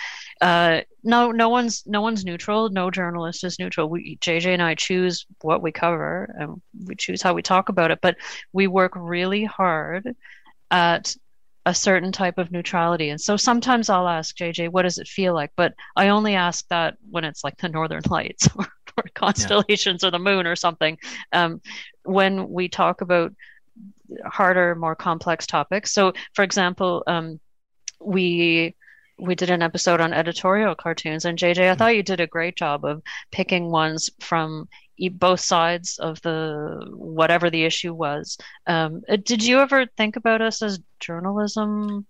uh, 0.42 0.82
no, 1.04 1.32
no 1.32 1.50
one's 1.50 1.84
no 1.86 2.02
one's 2.02 2.26
neutral. 2.26 2.70
No 2.70 2.90
journalist 2.90 3.44
is 3.44 3.60
neutral. 3.60 3.90
We 3.90 4.18
JJ 4.18 4.48
and 4.48 4.62
I 4.62 4.74
choose 4.74 5.28
what 5.42 5.62
we 5.62 5.72
cover, 5.72 6.34
and 6.38 6.62
we 6.86 6.96
choose 6.96 7.22
how 7.22 7.34
we 7.34 7.44
talk 7.44 7.70
about 7.70 7.92
it. 7.92 8.00
But 8.02 8.18
we 8.54 8.66
work 8.66 8.94
really 8.96 9.46
hard 9.46 10.16
at 10.72 11.16
a 11.66 11.76
certain 11.76 12.12
type 12.12 12.38
of 12.38 12.52
neutrality. 12.52 13.10
And 13.10 13.22
so 13.22 13.38
sometimes 13.38 13.90
I'll 13.90 14.08
ask 14.08 14.36
JJ, 14.36 14.70
what 14.70 14.82
does 14.82 14.98
it 14.98 15.08
feel 15.08 15.34
like? 15.34 15.52
But 15.56 15.76
I 15.96 16.08
only 16.08 16.34
ask 16.34 16.68
that 16.70 16.98
when 17.10 17.24
it's 17.24 17.44
like 17.44 17.58
the 17.58 17.70
Northern 17.70 18.02
Lights 18.10 18.48
or, 18.56 18.66
or 18.98 19.04
constellations 19.14 20.04
yeah. 20.04 20.08
or 20.08 20.12
the 20.12 20.20
moon 20.20 20.48
or 20.48 20.56
something. 20.56 20.98
Um, 21.34 21.62
when 22.04 22.50
we 22.50 22.68
talk 22.70 23.02
about 23.02 23.34
harder, 24.26 24.76
more 24.76 24.96
complex 24.96 25.48
topics. 25.48 25.94
So, 25.94 26.14
for 26.34 26.44
example, 26.44 27.04
um, 27.08 27.40
we 28.00 28.76
we 29.18 29.36
did 29.36 29.52
an 29.52 29.62
episode 29.62 30.02
on 30.02 30.14
editorial 30.14 30.74
cartoons, 30.74 31.26
and 31.26 31.38
JJ, 31.38 31.70
I 31.70 31.76
thought 31.76 31.96
you 31.96 32.04
did 32.04 32.20
a 32.20 32.28
great 32.28 32.56
job 32.56 32.86
of 32.86 33.04
picking 33.32 33.70
ones 33.70 34.10
from 34.20 34.68
both 35.14 35.40
sides 35.40 35.98
of 36.00 36.22
the 36.22 36.86
whatever 36.92 37.50
the 37.50 37.64
issue 37.64 37.94
was. 37.94 38.38
Um, 38.68 39.02
uh, 39.10 39.18
did 39.24 39.44
you 39.44 39.60
ever 39.60 39.86
think 39.98 40.16
about 40.16 40.42
us 40.42 40.62
as 40.62 40.80
journalism? 41.00 42.06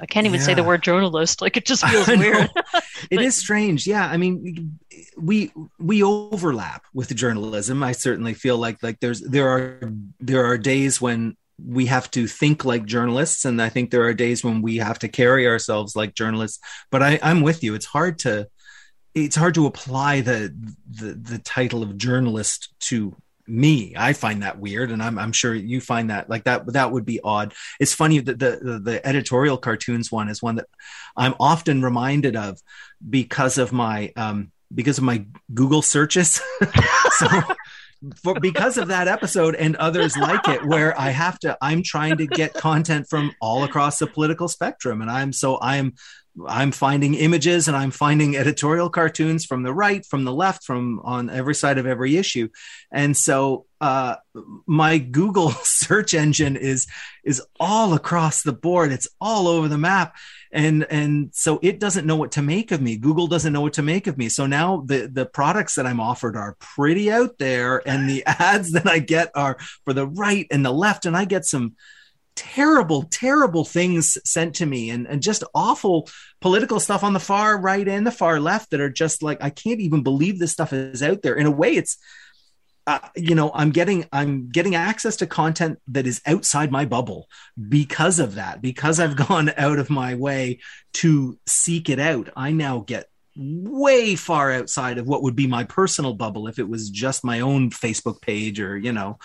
I 0.00 0.06
can't 0.06 0.26
even 0.26 0.40
yeah. 0.40 0.46
say 0.46 0.54
the 0.54 0.64
word 0.64 0.82
journalist. 0.82 1.40
Like 1.40 1.56
it 1.56 1.66
just 1.66 1.86
feels 1.86 2.08
weird. 2.08 2.50
it 3.10 3.20
is 3.20 3.36
strange. 3.36 3.86
Yeah, 3.86 4.06
I 4.06 4.16
mean, 4.16 4.78
we 5.16 5.52
we 5.78 6.02
overlap 6.02 6.84
with 6.94 7.14
journalism. 7.14 7.82
I 7.82 7.92
certainly 7.92 8.34
feel 8.34 8.56
like 8.56 8.82
like 8.82 9.00
there's 9.00 9.20
there 9.20 9.48
are 9.48 9.92
there 10.20 10.44
are 10.44 10.58
days 10.58 11.00
when 11.00 11.36
we 11.62 11.86
have 11.86 12.10
to 12.10 12.26
think 12.26 12.64
like 12.64 12.86
journalists 12.86 13.44
and 13.44 13.60
i 13.60 13.68
think 13.68 13.90
there 13.90 14.04
are 14.04 14.14
days 14.14 14.42
when 14.42 14.62
we 14.62 14.78
have 14.78 14.98
to 14.98 15.08
carry 15.08 15.46
ourselves 15.46 15.94
like 15.94 16.14
journalists 16.14 16.58
but 16.90 17.02
I, 17.02 17.18
i'm 17.22 17.42
with 17.42 17.62
you 17.62 17.74
it's 17.74 17.84
hard 17.84 18.18
to 18.20 18.48
it's 19.14 19.36
hard 19.36 19.54
to 19.54 19.66
apply 19.66 20.20
the, 20.20 20.54
the 20.88 21.12
the 21.14 21.38
title 21.38 21.82
of 21.82 21.98
journalist 21.98 22.72
to 22.80 23.14
me 23.50 23.94
i 23.96 24.12
find 24.12 24.42
that 24.42 24.58
weird 24.58 24.90
and 24.90 25.02
i'm, 25.02 25.18
I'm 25.18 25.32
sure 25.32 25.54
you 25.54 25.80
find 25.80 26.10
that 26.10 26.30
like 26.30 26.44
that 26.44 26.72
that 26.72 26.92
would 26.92 27.04
be 27.04 27.20
odd. 27.22 27.54
It's 27.78 27.94
funny 27.94 28.20
that 28.20 28.38
the, 28.38 28.58
the, 28.62 28.78
the 28.78 29.06
editorial 29.06 29.58
cartoons 29.58 30.10
one 30.10 30.28
is 30.28 30.42
one 30.42 30.56
that 30.56 30.66
i'm 31.16 31.34
often 31.40 31.82
reminded 31.82 32.36
of 32.36 32.60
because 33.08 33.58
of 33.58 33.72
my 33.72 34.12
um 34.16 34.52
because 34.72 34.98
of 34.98 35.04
my 35.04 35.24
google 35.52 35.82
searches. 35.82 36.40
So 37.12 37.26
for 38.22 38.34
because 38.40 38.78
of 38.78 38.88
that 38.88 39.08
episode 39.08 39.54
and 39.54 39.76
others 39.76 40.16
like 40.16 40.48
it 40.48 40.64
where 40.64 40.98
i 40.98 41.10
have 41.10 41.38
to 41.38 41.56
i'm 41.60 41.82
trying 41.82 42.16
to 42.16 42.26
get 42.26 42.54
content 42.54 43.06
from 43.10 43.30
all 43.42 43.62
across 43.62 43.98
the 43.98 44.06
political 44.06 44.48
spectrum 44.48 45.02
and 45.02 45.10
i'm 45.10 45.34
so 45.34 45.58
i'm 45.60 45.92
i'm 46.46 46.72
finding 46.72 47.14
images 47.14 47.68
and 47.68 47.76
i'm 47.76 47.90
finding 47.90 48.36
editorial 48.36 48.88
cartoons 48.88 49.44
from 49.44 49.62
the 49.62 49.72
right 49.72 50.04
from 50.06 50.24
the 50.24 50.32
left 50.32 50.64
from 50.64 51.00
on 51.04 51.30
every 51.30 51.54
side 51.54 51.78
of 51.78 51.86
every 51.86 52.16
issue. 52.16 52.48
And 52.92 53.16
so 53.16 53.66
uh, 53.80 54.16
my 54.66 54.98
google 54.98 55.50
search 55.62 56.14
engine 56.14 56.56
is 56.56 56.86
is 57.24 57.42
all 57.58 57.94
across 57.94 58.42
the 58.42 58.52
board. 58.52 58.92
It's 58.92 59.08
all 59.20 59.48
over 59.48 59.68
the 59.68 59.78
map. 59.78 60.16
And 60.52 60.84
and 60.90 61.30
so 61.32 61.58
it 61.62 61.78
doesn't 61.78 62.06
know 62.06 62.16
what 62.16 62.32
to 62.32 62.42
make 62.42 62.72
of 62.72 62.80
me. 62.80 62.96
Google 62.96 63.26
doesn't 63.26 63.52
know 63.52 63.60
what 63.60 63.74
to 63.74 63.82
make 63.82 64.06
of 64.06 64.18
me. 64.18 64.28
So 64.28 64.46
now 64.46 64.84
the 64.86 65.08
the 65.12 65.26
products 65.26 65.74
that 65.76 65.86
i'm 65.86 66.00
offered 66.00 66.36
are 66.36 66.56
pretty 66.58 67.10
out 67.10 67.38
there 67.38 67.86
and 67.86 68.08
the 68.08 68.24
ads 68.26 68.72
that 68.72 68.86
i 68.86 68.98
get 68.98 69.30
are 69.34 69.58
for 69.84 69.92
the 69.92 70.06
right 70.06 70.46
and 70.50 70.64
the 70.64 70.72
left. 70.72 71.06
And 71.06 71.16
i 71.16 71.24
get 71.24 71.44
some 71.44 71.76
terrible 72.40 73.02
terrible 73.02 73.66
things 73.66 74.16
sent 74.24 74.54
to 74.54 74.64
me 74.64 74.88
and, 74.88 75.06
and 75.06 75.22
just 75.22 75.44
awful 75.54 76.08
political 76.40 76.80
stuff 76.80 77.04
on 77.04 77.12
the 77.12 77.20
far 77.20 77.60
right 77.60 77.86
and 77.86 78.06
the 78.06 78.10
far 78.10 78.40
left 78.40 78.70
that 78.70 78.80
are 78.80 78.88
just 78.88 79.22
like 79.22 79.42
i 79.42 79.50
can't 79.50 79.80
even 79.80 80.02
believe 80.02 80.38
this 80.38 80.52
stuff 80.52 80.72
is 80.72 81.02
out 81.02 81.20
there. 81.20 81.34
In 81.34 81.46
a 81.46 81.50
way 81.50 81.74
it's 81.74 81.98
uh, 82.86 82.98
you 83.14 83.34
know 83.34 83.50
i'm 83.54 83.70
getting 83.72 84.06
i'm 84.10 84.48
getting 84.48 84.74
access 84.74 85.16
to 85.16 85.26
content 85.26 85.78
that 85.86 86.06
is 86.06 86.22
outside 86.24 86.72
my 86.72 86.86
bubble 86.86 87.28
because 87.68 88.18
of 88.18 88.36
that 88.36 88.62
because 88.62 88.98
i've 88.98 89.16
gone 89.28 89.52
out 89.58 89.78
of 89.78 89.90
my 89.90 90.14
way 90.14 90.58
to 90.92 91.38
seek 91.46 91.88
it 91.88 91.98
out. 92.00 92.30
I 92.34 92.52
now 92.52 92.80
get 92.80 93.06
way 93.40 94.14
far 94.16 94.52
outside 94.52 94.98
of 94.98 95.08
what 95.08 95.22
would 95.22 95.34
be 95.34 95.46
my 95.46 95.64
personal 95.64 96.12
bubble 96.12 96.46
if 96.46 96.58
it 96.58 96.68
was 96.68 96.90
just 96.90 97.24
my 97.24 97.40
own 97.40 97.70
facebook 97.70 98.20
page 98.20 98.60
or 98.60 98.76
you 98.76 98.92
know 98.92 99.18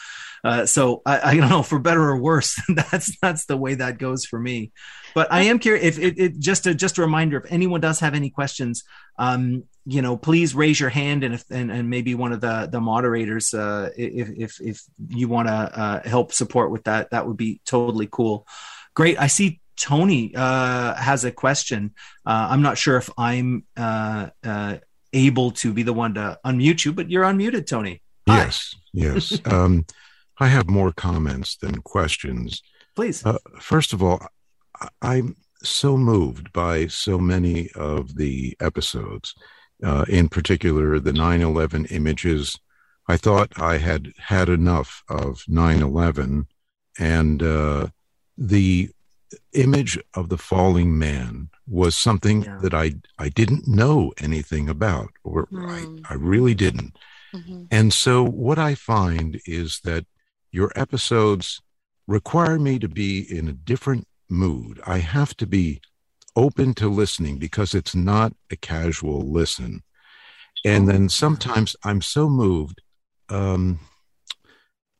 uh, 0.44 0.66
so 0.66 1.02
I, 1.06 1.32
I, 1.32 1.36
don't 1.38 1.50
know 1.50 1.64
for 1.64 1.80
better 1.80 2.04
or 2.04 2.18
worse 2.18 2.62
that's 2.70 3.18
that's 3.20 3.46
the 3.46 3.58
way 3.58 3.76
that 3.76 3.98
goes 3.98 4.26
for 4.26 4.40
me 4.40 4.72
but 5.14 5.32
i 5.32 5.44
am 5.44 5.60
curious 5.60 5.98
if 5.98 6.00
it, 6.00 6.20
it 6.20 6.40
just 6.40 6.66
a 6.66 6.74
just 6.74 6.98
a 6.98 7.02
reminder 7.02 7.38
if 7.38 7.52
anyone 7.52 7.82
does 7.82 8.00
have 8.00 8.14
any 8.14 8.30
questions 8.30 8.84
um, 9.18 9.64
you 9.86 10.02
know, 10.02 10.18
please 10.18 10.56
raise 10.56 10.80
your 10.80 10.90
hand 10.90 11.24
and 11.24 11.36
if 11.36 11.46
and, 11.52 11.72
and 11.72 11.90
maybe 11.90 12.16
one 12.16 12.34
of 12.34 12.42
the 12.42 12.68
the 12.72 12.82
moderators, 12.82 13.54
uh, 13.54 13.92
if 13.96 14.30
if 14.30 14.62
if 14.62 14.82
you 15.10 15.28
want 15.28 15.48
to 15.48 15.54
uh, 15.54 16.08
help 16.08 16.34
support 16.34 16.72
with 16.72 16.86
that, 16.86 17.12
that 17.12 17.28
would 17.28 17.38
be 17.38 17.62
totally 17.66 18.08
cool. 18.12 18.48
Great. 18.96 19.20
I 19.20 19.28
see 19.28 19.62
Tony 19.78 20.34
uh, 20.36 20.96
has 20.96 21.26
a 21.26 21.32
question. 21.32 21.94
Uh, 22.26 22.48
I'm 22.52 22.62
not 22.62 22.78
sure 22.78 22.98
if 22.98 23.10
I'm 23.18 23.66
uh, 23.76 24.30
uh, 24.44 24.78
able 25.14 25.52
to 25.52 25.74
be 25.74 25.84
the 25.84 25.94
one 25.94 26.14
to 26.16 26.40
unmute 26.46 26.86
you, 26.86 26.94
but 26.94 27.10
you're 27.10 27.24
unmuted, 27.24 27.68
Tony. 27.68 28.02
Hi. 28.28 28.38
Yes, 28.38 28.76
yes. 28.94 29.40
um, 29.46 29.86
I 30.40 30.48
have 30.48 30.70
more 30.70 30.92
comments 30.92 31.58
than 31.58 31.82
questions. 31.82 32.62
Please. 32.96 33.24
first 33.60 33.94
of 33.94 34.02
all, 34.02 34.26
I'm 35.02 35.36
so 35.64 35.98
moved 35.98 36.54
by 36.54 36.88
so 36.88 37.18
many 37.18 37.70
of 37.76 38.16
the 38.16 38.56
episodes 38.60 39.34
uh, 39.84 40.06
in 40.08 40.30
particular 40.30 41.00
the 41.00 41.14
9 41.14 41.42
11 41.42 41.86
images. 41.86 42.58
I 43.08 43.18
thought 43.18 43.62
I 43.62 43.78
had 43.78 44.14
had 44.18 44.50
enough 44.50 45.04
of 45.10 45.44
9 45.48 45.82
11, 45.82 46.48
and 46.98 47.44
uh, 47.44 47.88
the 48.38 48.90
image 49.54 50.00
of 50.14 50.30
the 50.30 50.38
falling 50.38 50.98
man 50.98 51.50
was 51.68 51.96
something 51.96 52.44
yeah. 52.44 52.60
that 52.62 52.74
I, 52.74 52.96
I 53.18 53.30
didn't 53.30 53.68
know 53.68 54.14
anything 54.20 54.70
about, 54.70 55.10
or 55.24 55.48
mm. 55.48 55.70
I, 55.70 55.80
hmm. 55.82 55.98
I 56.10 56.14
really 56.14 56.54
didn't. 56.54 56.96
Mm-hmm. 57.34 57.64
And 57.72 57.94
so, 57.94 58.24
what 58.24 58.60
I 58.60 58.76
find 58.76 59.42
is 59.46 59.82
that 59.84 60.06
your 60.52 60.72
episodes 60.76 61.62
require 62.08 62.60
me 62.60 62.80
to 62.80 62.88
be 62.88 63.20
in 63.20 63.48
a 63.48 63.54
different 63.54 64.08
mood. 64.30 64.80
I 64.86 65.00
have 65.00 65.36
to 65.38 65.48
be 65.48 65.82
open 66.36 66.74
to 66.76 66.90
listening 66.90 67.38
because 67.38 67.74
it's 67.74 67.96
not 67.96 68.34
a 68.52 68.56
casual 68.56 69.22
listen. 69.22 69.84
And 70.64 70.88
then 70.88 71.10
sometimes 71.10 71.76
I'm 71.84 72.02
so 72.02 72.30
moved. 72.30 72.82
Um, 73.30 73.80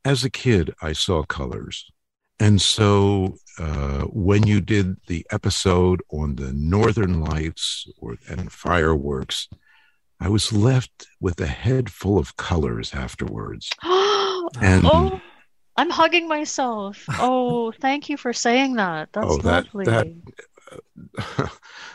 as 0.04 0.24
a 0.24 0.30
kid, 0.30 0.72
I 0.80 0.92
saw 0.92 1.24
colors. 1.24 1.90
And 2.38 2.60
so 2.60 3.36
uh, 3.58 4.02
when 4.02 4.46
you 4.46 4.60
did 4.60 4.96
the 5.06 5.26
episode 5.30 6.02
on 6.10 6.36
the 6.36 6.52
Northern 6.52 7.20
Lights 7.20 7.88
or, 7.98 8.16
and 8.28 8.52
fireworks, 8.52 9.48
I 10.20 10.28
was 10.28 10.52
left 10.52 11.06
with 11.20 11.40
a 11.40 11.46
head 11.46 11.90
full 11.90 12.18
of 12.18 12.36
colors 12.36 12.94
afterwards. 12.94 13.70
and 13.82 14.84
oh, 14.84 15.20
I'm 15.76 15.90
hugging 15.90 16.28
myself. 16.28 17.04
Oh, 17.18 17.72
thank 17.72 18.08
you 18.08 18.16
for 18.16 18.32
saying 18.32 18.76
that. 18.76 19.10
That's 19.12 19.26
oh, 19.28 19.38
that, 19.38 19.66
lovely. 19.74 19.84
That, 19.84 20.06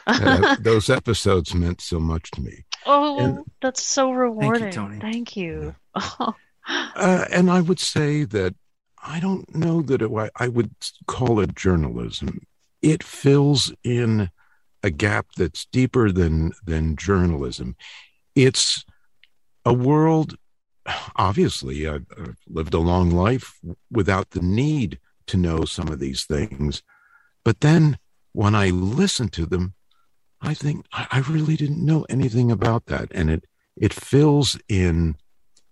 uh, 0.07 0.55
those 0.61 0.89
episodes 0.89 1.53
meant 1.53 1.81
so 1.81 1.99
much 1.99 2.29
to 2.31 2.41
me. 2.41 2.65
Oh, 2.85 3.19
and, 3.19 3.39
that's 3.61 3.83
so 3.83 4.11
rewarding. 4.11 4.71
Thank 4.71 4.75
you. 4.75 4.81
Tony. 4.81 4.99
Thank 4.99 5.37
you. 5.37 5.75
uh, 6.67 7.25
and 7.31 7.49
I 7.49 7.61
would 7.61 7.79
say 7.79 8.23
that 8.25 8.55
I 9.03 9.19
don't 9.19 9.53
know 9.55 9.81
that 9.81 10.01
it, 10.01 10.31
I 10.35 10.47
would 10.47 10.71
call 11.07 11.39
it 11.39 11.55
journalism. 11.55 12.45
It 12.81 13.03
fills 13.03 13.73
in 13.83 14.29
a 14.83 14.89
gap 14.89 15.27
that's 15.37 15.65
deeper 15.65 16.11
than 16.11 16.53
than 16.65 16.95
journalism. 16.95 17.75
It's 18.35 18.83
a 19.65 19.73
world. 19.73 20.35
Obviously, 21.15 21.87
I've, 21.87 22.05
I've 22.17 22.37
lived 22.47 22.73
a 22.73 22.79
long 22.79 23.11
life 23.11 23.59
without 23.91 24.31
the 24.31 24.41
need 24.41 24.99
to 25.27 25.37
know 25.37 25.65
some 25.65 25.87
of 25.89 25.99
these 25.99 26.25
things, 26.25 26.81
but 27.43 27.61
then 27.61 27.97
when 28.33 28.55
I 28.55 28.69
listen 28.69 29.29
to 29.29 29.45
them, 29.45 29.75
I 30.41 30.53
think 30.55 30.85
I 30.91 31.23
really 31.29 31.55
didn't 31.55 31.85
know 31.85 32.05
anything 32.09 32.51
about 32.51 32.87
that, 32.87 33.09
and 33.11 33.29
it 33.29 33.45
it 33.77 33.93
fills 33.93 34.57
in 34.67 35.15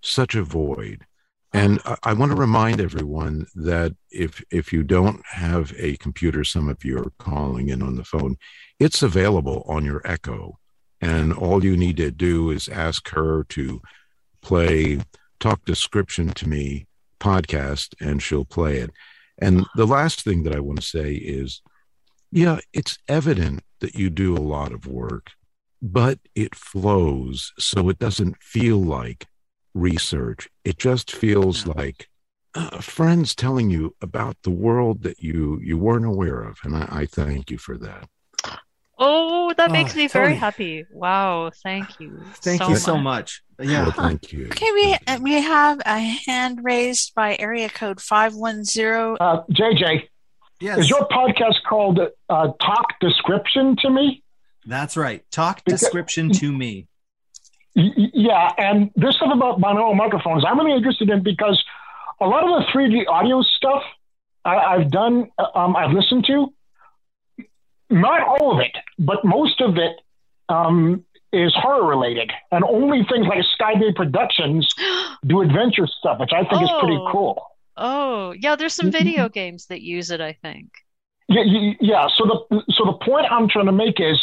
such 0.02 0.36
a 0.36 0.44
void. 0.44 1.06
And 1.52 1.80
I, 2.04 2.14
want 2.14 2.32
to 2.32 2.38
remind 2.38 2.80
everyone 2.80 3.48
that 3.56 3.96
if 4.12 4.44
if 4.52 4.72
you 4.72 4.84
don't 4.84 5.26
have 5.26 5.74
a 5.78 5.98
computer, 5.98 6.44
some 6.44 6.70
of 6.70 6.86
you 6.86 7.00
are 7.00 7.12
calling 7.18 7.70
in 7.70 7.82
on 7.82 7.96
the 7.96 8.04
phone, 8.04 8.38
it's 8.80 9.02
available 9.02 9.66
on 9.68 9.84
your 9.84 10.02
Echo, 10.06 10.60
and 11.02 11.34
all 11.34 11.66
you 11.66 11.76
need 11.76 11.98
to 11.98 12.12
do 12.12 12.52
is 12.52 12.70
ask 12.70 13.10
her 13.10 13.46
to 13.50 13.82
play 14.44 15.00
"Talk 15.40 15.66
Description 15.66 16.30
to 16.34 16.48
Me" 16.48 16.86
podcast, 17.20 17.96
and 18.00 18.22
she'll 18.22 18.46
play 18.46 18.78
it. 18.78 18.92
And 19.40 19.66
the 19.76 19.88
last 19.88 20.24
thing 20.24 20.44
that 20.44 20.56
I 20.56 20.60
want 20.60 20.82
to 20.82 20.88
say 20.88 21.14
is, 21.14 21.62
yeah, 22.32 22.60
it's 22.74 23.00
evident 23.08 23.64
that 23.80 23.96
you 23.96 24.12
do 24.12 24.36
a 24.36 24.40
lot 24.40 24.72
of 24.72 24.86
work, 24.86 25.32
but 25.82 26.20
it 26.36 26.54
flows 26.54 27.54
so 27.58 27.90
it 27.90 27.98
doesn't 27.98 28.38
feel 28.44 28.78
like 28.78 29.26
research. 29.74 30.50
It 30.64 30.78
just 30.78 31.12
feels 31.12 31.66
yeah. 31.66 31.74
like 31.76 32.10
uh, 32.56 32.82
friends 32.82 33.36
telling 33.36 33.70
you 33.70 33.96
about 34.02 34.38
the 34.44 34.52
world 34.52 35.04
that 35.04 35.22
you 35.22 35.60
you 35.64 35.78
weren't 35.78 36.06
aware 36.06 36.42
of, 36.42 36.58
and 36.64 36.76
I, 36.76 36.88
I 36.92 37.06
thank 37.06 37.52
you 37.52 37.58
for 37.58 37.78
that. 37.78 38.10
Oh, 39.02 39.54
that 39.56 39.72
makes 39.72 39.94
oh, 39.94 39.98
me 39.98 40.08
very 40.08 40.36
happy. 40.36 40.86
Wow, 40.92 41.52
thank 41.64 42.02
you. 42.02 42.20
Thank 42.42 42.62
so 42.62 42.68
you 42.68 42.74
much. 42.74 42.82
so 42.82 42.98
much. 42.98 43.42
Yeah, 43.62 43.84
well, 43.84 43.92
thank 43.92 44.34
you. 44.34 44.48
Okay, 44.48 44.72
we 44.74 44.98
we 45.22 45.42
have 45.42 45.80
a 45.86 46.00
hand 46.00 46.60
raised 46.64 47.16
by 47.16 47.38
area 47.40 47.70
code 47.70 48.02
five 48.02 48.36
one 48.36 48.66
zero. 48.66 49.16
Uh, 49.16 49.44
JJ, 49.52 50.10
yes. 50.60 50.80
is 50.80 50.90
your 50.90 51.08
podcast 51.08 51.64
called 51.68 52.00
uh, 52.30 52.48
Talk 52.60 53.00
Description 53.00 53.78
to 53.78 53.90
Me? 53.90 54.22
That's 54.66 54.98
right. 54.98 55.24
Talk 55.32 55.64
Description 55.64 56.32
to 56.34 56.52
Me. 56.52 56.89
Yeah, 57.76 58.52
and 58.58 58.92
this 58.96 59.16
stuff 59.16 59.32
about 59.34 59.60
binaural 59.60 59.96
microphones, 59.96 60.44
I'm 60.46 60.58
really 60.60 60.76
interested 60.76 61.10
in 61.10 61.24
because 61.24 61.64
a 62.20 62.26
lot 62.26 62.44
of 62.44 62.50
the 62.50 62.72
3D 62.72 63.08
audio 63.08 63.42
stuff 63.42 63.84
I, 64.44 64.80
have 64.80 64.92
done, 64.92 65.30
um, 65.56 65.76
I've 65.76 65.92
listened 65.92 66.26
to, 66.26 66.54
not 67.90 68.22
all 68.28 68.54
of 68.54 68.60
it, 68.60 68.76
but 68.98 69.24
most 69.24 69.62
of 69.62 69.78
it 69.78 70.00
um, 70.50 71.06
is 71.32 71.54
horror 71.56 71.88
related, 71.88 72.32
and 72.52 72.64
only 72.64 73.04
things 73.10 73.28
like 73.28 73.44
Skybay 73.60 73.96
Productions 73.96 74.68
do 75.26 75.42
adventure 75.42 75.88
stuff, 75.88 76.20
which 76.20 76.32
I 76.34 76.42
think 76.42 76.62
oh. 76.62 76.64
is 76.64 76.72
pretty 76.80 76.98
oh. 76.98 77.10
cool. 77.12 77.46
Oh, 77.78 78.36
yeah, 78.38 78.56
there's 78.56 78.74
some 78.74 78.92
video 78.92 79.30
games 79.30 79.68
that 79.68 79.82
use 79.82 80.12
it. 80.12 80.20
I 80.20 80.34
think. 80.34 80.70
Yeah, 81.30 81.74
yeah. 81.80 82.08
So 82.14 82.26
the 82.50 82.64
so 82.72 82.86
the 82.86 82.98
point 83.06 83.28
I'm 83.32 83.48
trying 83.48 83.68
to 83.68 83.72
make 83.72 84.00
is 84.00 84.20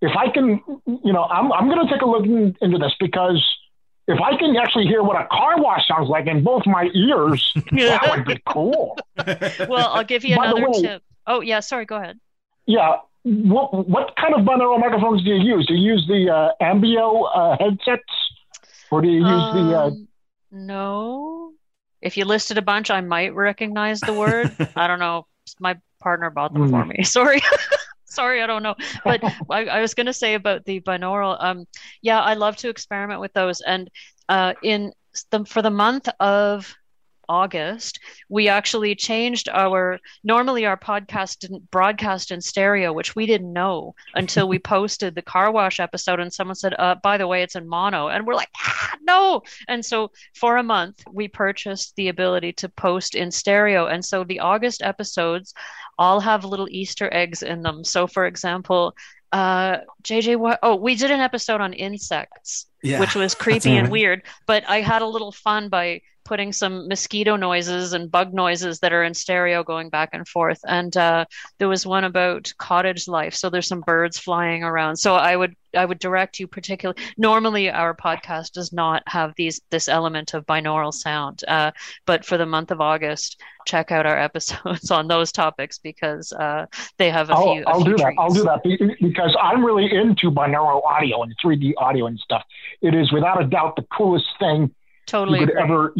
if 0.00 0.16
I 0.16 0.30
can, 0.30 0.60
you 0.86 1.12
know, 1.12 1.24
I'm, 1.24 1.52
I'm 1.52 1.68
going 1.68 1.86
to 1.86 1.92
take 1.92 2.02
a 2.02 2.06
look 2.06 2.24
in, 2.24 2.56
into 2.60 2.78
this 2.78 2.94
because 2.98 3.44
if 4.08 4.20
I 4.20 4.36
can 4.36 4.56
actually 4.56 4.86
hear 4.86 5.02
what 5.02 5.20
a 5.20 5.26
car 5.28 5.60
wash 5.60 5.86
sounds 5.86 6.08
like 6.08 6.26
in 6.26 6.42
both 6.42 6.66
my 6.66 6.88
ears, 6.94 7.52
that 7.72 8.08
would 8.10 8.24
be 8.24 8.40
cool. 8.48 8.98
well, 9.68 9.88
I'll 9.88 10.04
give 10.04 10.24
you 10.24 10.36
another 10.36 10.68
way, 10.68 10.80
tip. 10.80 11.02
Oh, 11.26 11.40
yeah, 11.40 11.60
sorry, 11.60 11.84
go 11.84 11.96
ahead. 11.96 12.18
Yeah. 12.66 12.96
What, 13.22 13.88
what 13.88 14.16
kind 14.16 14.34
of 14.34 14.40
binaural 14.40 14.80
microphones 14.80 15.22
do 15.22 15.30
you 15.30 15.56
use? 15.56 15.66
Do 15.66 15.74
you 15.74 15.92
use 15.92 16.06
the 16.08 16.30
uh, 16.30 16.64
Ambeo 16.64 17.28
uh, 17.34 17.56
headsets 17.58 18.02
or 18.90 19.00
do 19.00 19.08
you 19.08 19.20
use 19.20 19.26
um, 19.26 19.68
the. 19.68 19.78
Uh... 19.78 19.86
Um, 19.86 20.08
no. 20.50 21.52
If 22.00 22.16
you 22.16 22.24
listed 22.24 22.58
a 22.58 22.62
bunch, 22.62 22.90
I 22.90 23.00
might 23.02 23.34
recognize 23.34 24.00
the 24.00 24.14
word. 24.14 24.54
I 24.76 24.86
don't 24.86 24.98
know. 24.98 25.26
My 25.58 25.76
partner 26.00 26.30
bought 26.30 26.52
them 26.52 26.68
mm. 26.68 26.70
for 26.70 26.84
me. 26.84 27.02
Sorry. 27.04 27.40
Sorry, 28.10 28.42
I 28.42 28.46
don't 28.46 28.62
know. 28.62 28.74
But 29.04 29.22
I, 29.50 29.64
I, 29.66 29.80
was 29.80 29.94
going 29.94 30.06
to 30.06 30.12
say 30.12 30.34
about 30.34 30.64
the 30.64 30.80
binaural. 30.80 31.36
Um, 31.40 31.64
yeah, 32.02 32.20
I 32.20 32.34
love 32.34 32.56
to 32.56 32.68
experiment 32.68 33.20
with 33.20 33.32
those. 33.32 33.60
And 33.60 33.90
uh, 34.28 34.54
in 34.62 34.92
the, 35.30 35.44
for 35.44 35.62
the 35.62 35.70
month 35.70 36.08
of 36.20 36.74
August, 37.30 38.00
we 38.28 38.48
actually 38.48 38.96
changed 38.96 39.48
our 39.48 40.00
normally 40.24 40.66
our 40.66 40.76
podcast 40.76 41.38
didn't 41.38 41.70
broadcast 41.70 42.32
in 42.32 42.40
stereo, 42.40 42.92
which 42.92 43.14
we 43.14 43.24
didn't 43.24 43.52
know 43.52 43.94
until 44.14 44.48
we 44.48 44.58
posted 44.58 45.14
the 45.14 45.22
car 45.22 45.52
wash 45.52 45.78
episode 45.78 46.18
and 46.18 46.32
someone 46.32 46.56
said, 46.56 46.74
uh, 46.76 46.96
by 47.04 47.16
the 47.16 47.28
way, 47.28 47.42
it's 47.42 47.54
in 47.54 47.68
mono. 47.68 48.08
And 48.08 48.26
we're 48.26 48.34
like, 48.34 48.50
ah, 48.58 48.96
no. 49.02 49.42
And 49.68 49.84
so 49.84 50.10
for 50.34 50.56
a 50.56 50.62
month, 50.64 51.04
we 51.12 51.28
purchased 51.28 51.94
the 51.94 52.08
ability 52.08 52.52
to 52.54 52.68
post 52.68 53.14
in 53.14 53.30
stereo. 53.30 53.86
And 53.86 54.04
so 54.04 54.24
the 54.24 54.40
August 54.40 54.82
episodes 54.82 55.54
all 55.98 56.18
have 56.18 56.44
little 56.44 56.68
Easter 56.68 57.08
eggs 57.12 57.42
in 57.42 57.62
them. 57.62 57.84
So 57.84 58.08
for 58.08 58.26
example, 58.26 58.94
uh 59.32 59.76
jj 60.02 60.36
what 60.36 60.58
oh 60.64 60.74
we 60.74 60.96
did 60.96 61.12
an 61.12 61.20
episode 61.20 61.60
on 61.60 61.72
insects 61.72 62.66
yeah, 62.82 62.98
which 62.98 63.14
was 63.14 63.32
creepy 63.32 63.76
and 63.76 63.88
weird 63.88 64.22
but 64.44 64.64
i 64.68 64.80
had 64.80 65.02
a 65.02 65.06
little 65.06 65.30
fun 65.30 65.68
by 65.68 66.00
putting 66.30 66.52
some 66.52 66.86
mosquito 66.86 67.34
noises 67.34 67.92
and 67.92 68.08
bug 68.08 68.32
noises 68.32 68.78
that 68.78 68.92
are 68.92 69.02
in 69.02 69.12
stereo 69.12 69.64
going 69.64 69.90
back 69.90 70.10
and 70.12 70.28
forth. 70.28 70.60
And 70.64 70.96
uh, 70.96 71.24
there 71.58 71.68
was 71.68 71.84
one 71.84 72.04
about 72.04 72.52
cottage 72.56 73.08
life. 73.08 73.34
So 73.34 73.50
there's 73.50 73.66
some 73.66 73.80
birds 73.80 74.16
flying 74.16 74.62
around. 74.62 74.94
So 74.94 75.16
I 75.16 75.34
would 75.34 75.56
I 75.74 75.84
would 75.84 75.98
direct 75.98 76.38
you 76.38 76.46
particularly. 76.46 77.02
Normally, 77.16 77.68
our 77.68 77.94
podcast 77.94 78.52
does 78.52 78.72
not 78.72 79.02
have 79.06 79.34
these 79.36 79.60
this 79.70 79.88
element 79.88 80.34
of 80.34 80.46
binaural 80.46 80.92
sound, 80.92 81.42
uh, 81.48 81.72
but 82.06 82.24
for 82.24 82.36
the 82.36 82.46
month 82.46 82.70
of 82.70 82.80
August, 82.80 83.40
check 83.66 83.90
out 83.90 84.06
our 84.06 84.18
episodes 84.28 84.90
on 84.90 85.08
those 85.08 85.32
topics 85.32 85.78
because 85.78 86.32
uh, 86.32 86.66
they 86.98 87.10
have 87.10 87.30
a 87.30 87.34
I'll, 87.34 87.54
few. 87.54 87.62
A 87.62 87.68
I'll 87.68 87.84
few 87.84 87.96
do 87.96 88.02
treats. 88.02 88.16
that. 88.16 88.20
I'll 88.20 88.34
do 88.34 88.44
that 88.44 88.98
because 89.00 89.36
I'm 89.40 89.64
really 89.64 89.92
into 89.92 90.30
binaural 90.30 90.82
audio 90.84 91.22
and 91.22 91.34
3D 91.44 91.74
audio 91.76 92.06
and 92.06 92.18
stuff. 92.18 92.44
It 92.82 92.94
is 92.94 93.12
without 93.12 93.40
a 93.40 93.46
doubt 93.46 93.76
the 93.76 93.86
coolest 93.96 94.26
thing 94.38 94.74
totally 95.10 95.40
you 95.40 95.46
could 95.46 95.56
ever. 95.56 95.94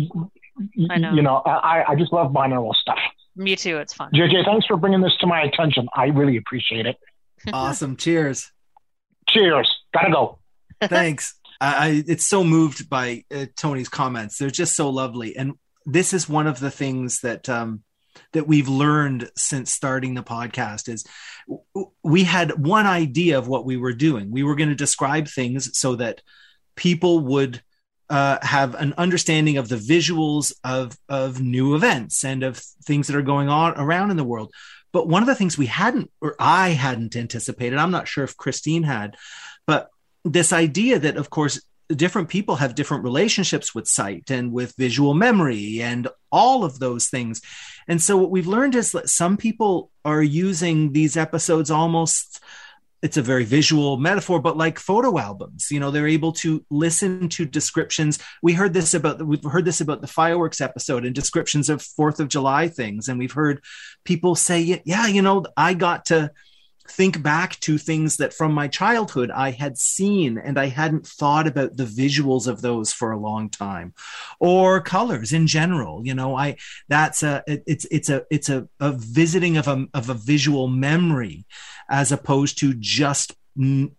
I 0.91 0.99
know. 0.99 1.13
You 1.13 1.23
know, 1.23 1.43
I, 1.47 1.85
I 1.89 1.95
just 1.97 2.13
love 2.13 2.33
binaural 2.33 2.75
stuff. 2.75 2.99
Me 3.37 3.57
too. 3.57 3.79
It's 3.79 3.95
fun. 3.95 4.11
JJ, 4.13 4.45
thanks 4.45 4.67
for 4.67 4.77
bringing 4.77 5.01
this 5.01 5.17
to 5.21 5.27
my 5.27 5.43
attention. 5.43 5.89
I 5.95 6.07
really 6.07 6.37
appreciate 6.37 6.87
it. 6.87 6.97
awesome. 7.53 7.97
Cheers. 7.97 8.51
Cheers. 9.29 9.75
Gotta 9.95 10.13
go. 10.13 10.39
Thanks. 10.83 11.35
I, 11.63 12.03
it's 12.07 12.27
so 12.27 12.43
moved 12.43 12.89
by 12.89 13.25
uh, 13.35 13.47
Tony's 13.57 13.91
comments. 13.91 14.39
They're 14.39 14.51
just 14.51 14.75
so 14.75 14.89
lovely, 14.89 15.37
and 15.37 15.53
this 15.85 16.15
is 16.15 16.29
one 16.29 16.47
of 16.47 16.59
the 16.59 16.71
things 16.71 17.21
that 17.21 17.51
um, 17.51 17.83
that 18.33 18.47
we've 18.47 18.69
learned 18.69 19.31
since 19.37 19.71
starting 19.71 20.15
the 20.15 20.23
podcast 20.23 20.89
is 20.89 21.05
we 22.03 22.25
had 22.25 22.65
one 22.65 22.87
idea 22.87 23.39
of 23.39 23.49
what 23.49 23.67
we 23.67 23.77
were 23.77 23.93
doing. 23.93 24.31
We 24.31 24.43
were 24.43 24.55
going 24.55 24.71
to 24.71 24.75
describe 24.75 25.29
things 25.29 25.79
so 25.79 25.97
that 25.97 26.23
people 26.77 27.21
would 27.21 27.63
uh, 28.11 28.39
have 28.43 28.75
an 28.75 28.93
understanding 28.99 29.57
of 29.57 29.69
the 29.69 29.77
visuals 29.77 30.53
of 30.65 30.99
of 31.09 31.41
new 31.41 31.75
events 31.75 32.25
and 32.25 32.43
of 32.43 32.59
things 32.85 33.07
that 33.07 33.17
are 33.17 33.23
going 33.23 33.49
on 33.49 33.79
around 33.79 34.11
in 34.11 34.17
the 34.17 34.25
world. 34.25 34.53
But 34.93 35.09
one 35.09 35.23
of 35.23 35.29
the 35.29 35.37
things 35.37 35.57
we 35.57 35.67
hadn't, 35.67 36.11
or 36.21 36.35
I 36.39 36.71
hadn't 36.71 37.15
anticipated, 37.15 37.79
I'm 37.79 37.93
not 37.93 38.09
sure 38.09 38.25
if 38.25 38.37
Christine 38.37 38.83
had, 38.83 39.17
but 39.67 39.89
this 40.25 40.53
idea 40.53 40.99
that, 40.99 41.17
of 41.17 41.31
course, 41.31 41.63
different 41.89 42.29
people 42.29 42.57
have 42.57 42.75
different 42.75 43.05
relationships 43.05 43.75
with 43.75 43.87
sight 43.87 44.31
and 44.31 44.53
with 44.53 44.75
visual 44.77 45.15
memory 45.15 45.81
and 45.81 46.09
all 46.31 46.65
of 46.65 46.79
those 46.79 47.09
things. 47.09 47.41
And 47.89 48.03
so 48.03 48.17
what 48.17 48.31
we've 48.31 48.47
learned 48.47 48.75
is 48.75 48.93
that 48.93 49.09
some 49.09 49.37
people 49.37 49.91
are 50.05 50.23
using 50.23 50.93
these 50.93 51.17
episodes 51.17 51.71
almost 51.71 52.41
it's 53.03 53.17
a 53.17 53.23
very 53.23 53.45
visual 53.45 53.97
metaphor 53.97 54.41
but 54.41 54.57
like 54.57 54.79
photo 54.79 55.19
albums 55.19 55.69
you 55.71 55.81
know 55.81 55.91
they're 55.91 56.07
able 56.07 56.33
to 56.33 56.65
listen 56.71 57.29
to 57.29 57.45
descriptions. 57.45 58.19
We 58.43 58.53
heard 58.53 58.73
this 58.73 58.95
about 58.95 59.25
we've 59.25 59.43
heard 59.45 59.65
this 59.65 59.81
about 59.81 60.01
the 60.01 60.07
fireworks 60.07 60.61
episode 60.61 61.05
and 61.05 61.15
descriptions 61.15 61.69
of 61.69 61.83
fourth 61.83 62.21
of 62.21 62.29
july 62.29 62.69
things. 62.69 63.09
And 63.09 63.19
we've 63.19 63.33
heard 63.33 63.63
people 64.05 64.35
say 64.35 64.83
yeah 64.85 65.07
you 65.07 65.23
know 65.23 65.45
i 65.57 65.75
got 65.75 66.07
to 66.07 66.31
think 66.91 67.23
back 67.23 67.59
to 67.61 67.79
things 67.79 68.17
that 68.19 68.35
from 68.35 68.53
my 68.53 68.69
childhood 68.69 69.31
I 69.31 69.51
had 69.51 69.79
seen 69.79 70.39
and 70.39 70.59
I 70.59 70.67
hadn't 70.67 71.07
thought 71.07 71.47
about 71.47 71.77
the 71.77 71.85
visuals 71.85 72.47
of 72.47 72.63
those 72.63 72.93
for 72.93 73.13
a 73.13 73.19
long 73.19 73.49
time. 73.51 73.95
Or 74.39 74.81
colors 74.81 75.33
in 75.33 75.47
general 75.47 76.07
you 76.07 76.15
know 76.15 76.37
I 76.37 76.57
that's 76.89 77.23
a 77.23 77.43
it's 77.47 77.87
it's 77.91 78.09
a 78.09 78.25
it's 78.31 78.49
a, 78.49 78.69
a 78.79 78.93
visiting 78.93 79.57
of 79.57 79.69
a 79.69 79.87
of 79.95 80.11
a 80.11 80.15
visual 80.15 80.69
memory 80.69 81.47
as 81.89 82.13
opposed 82.13 82.59
to 82.59 82.75
just 82.75 83.35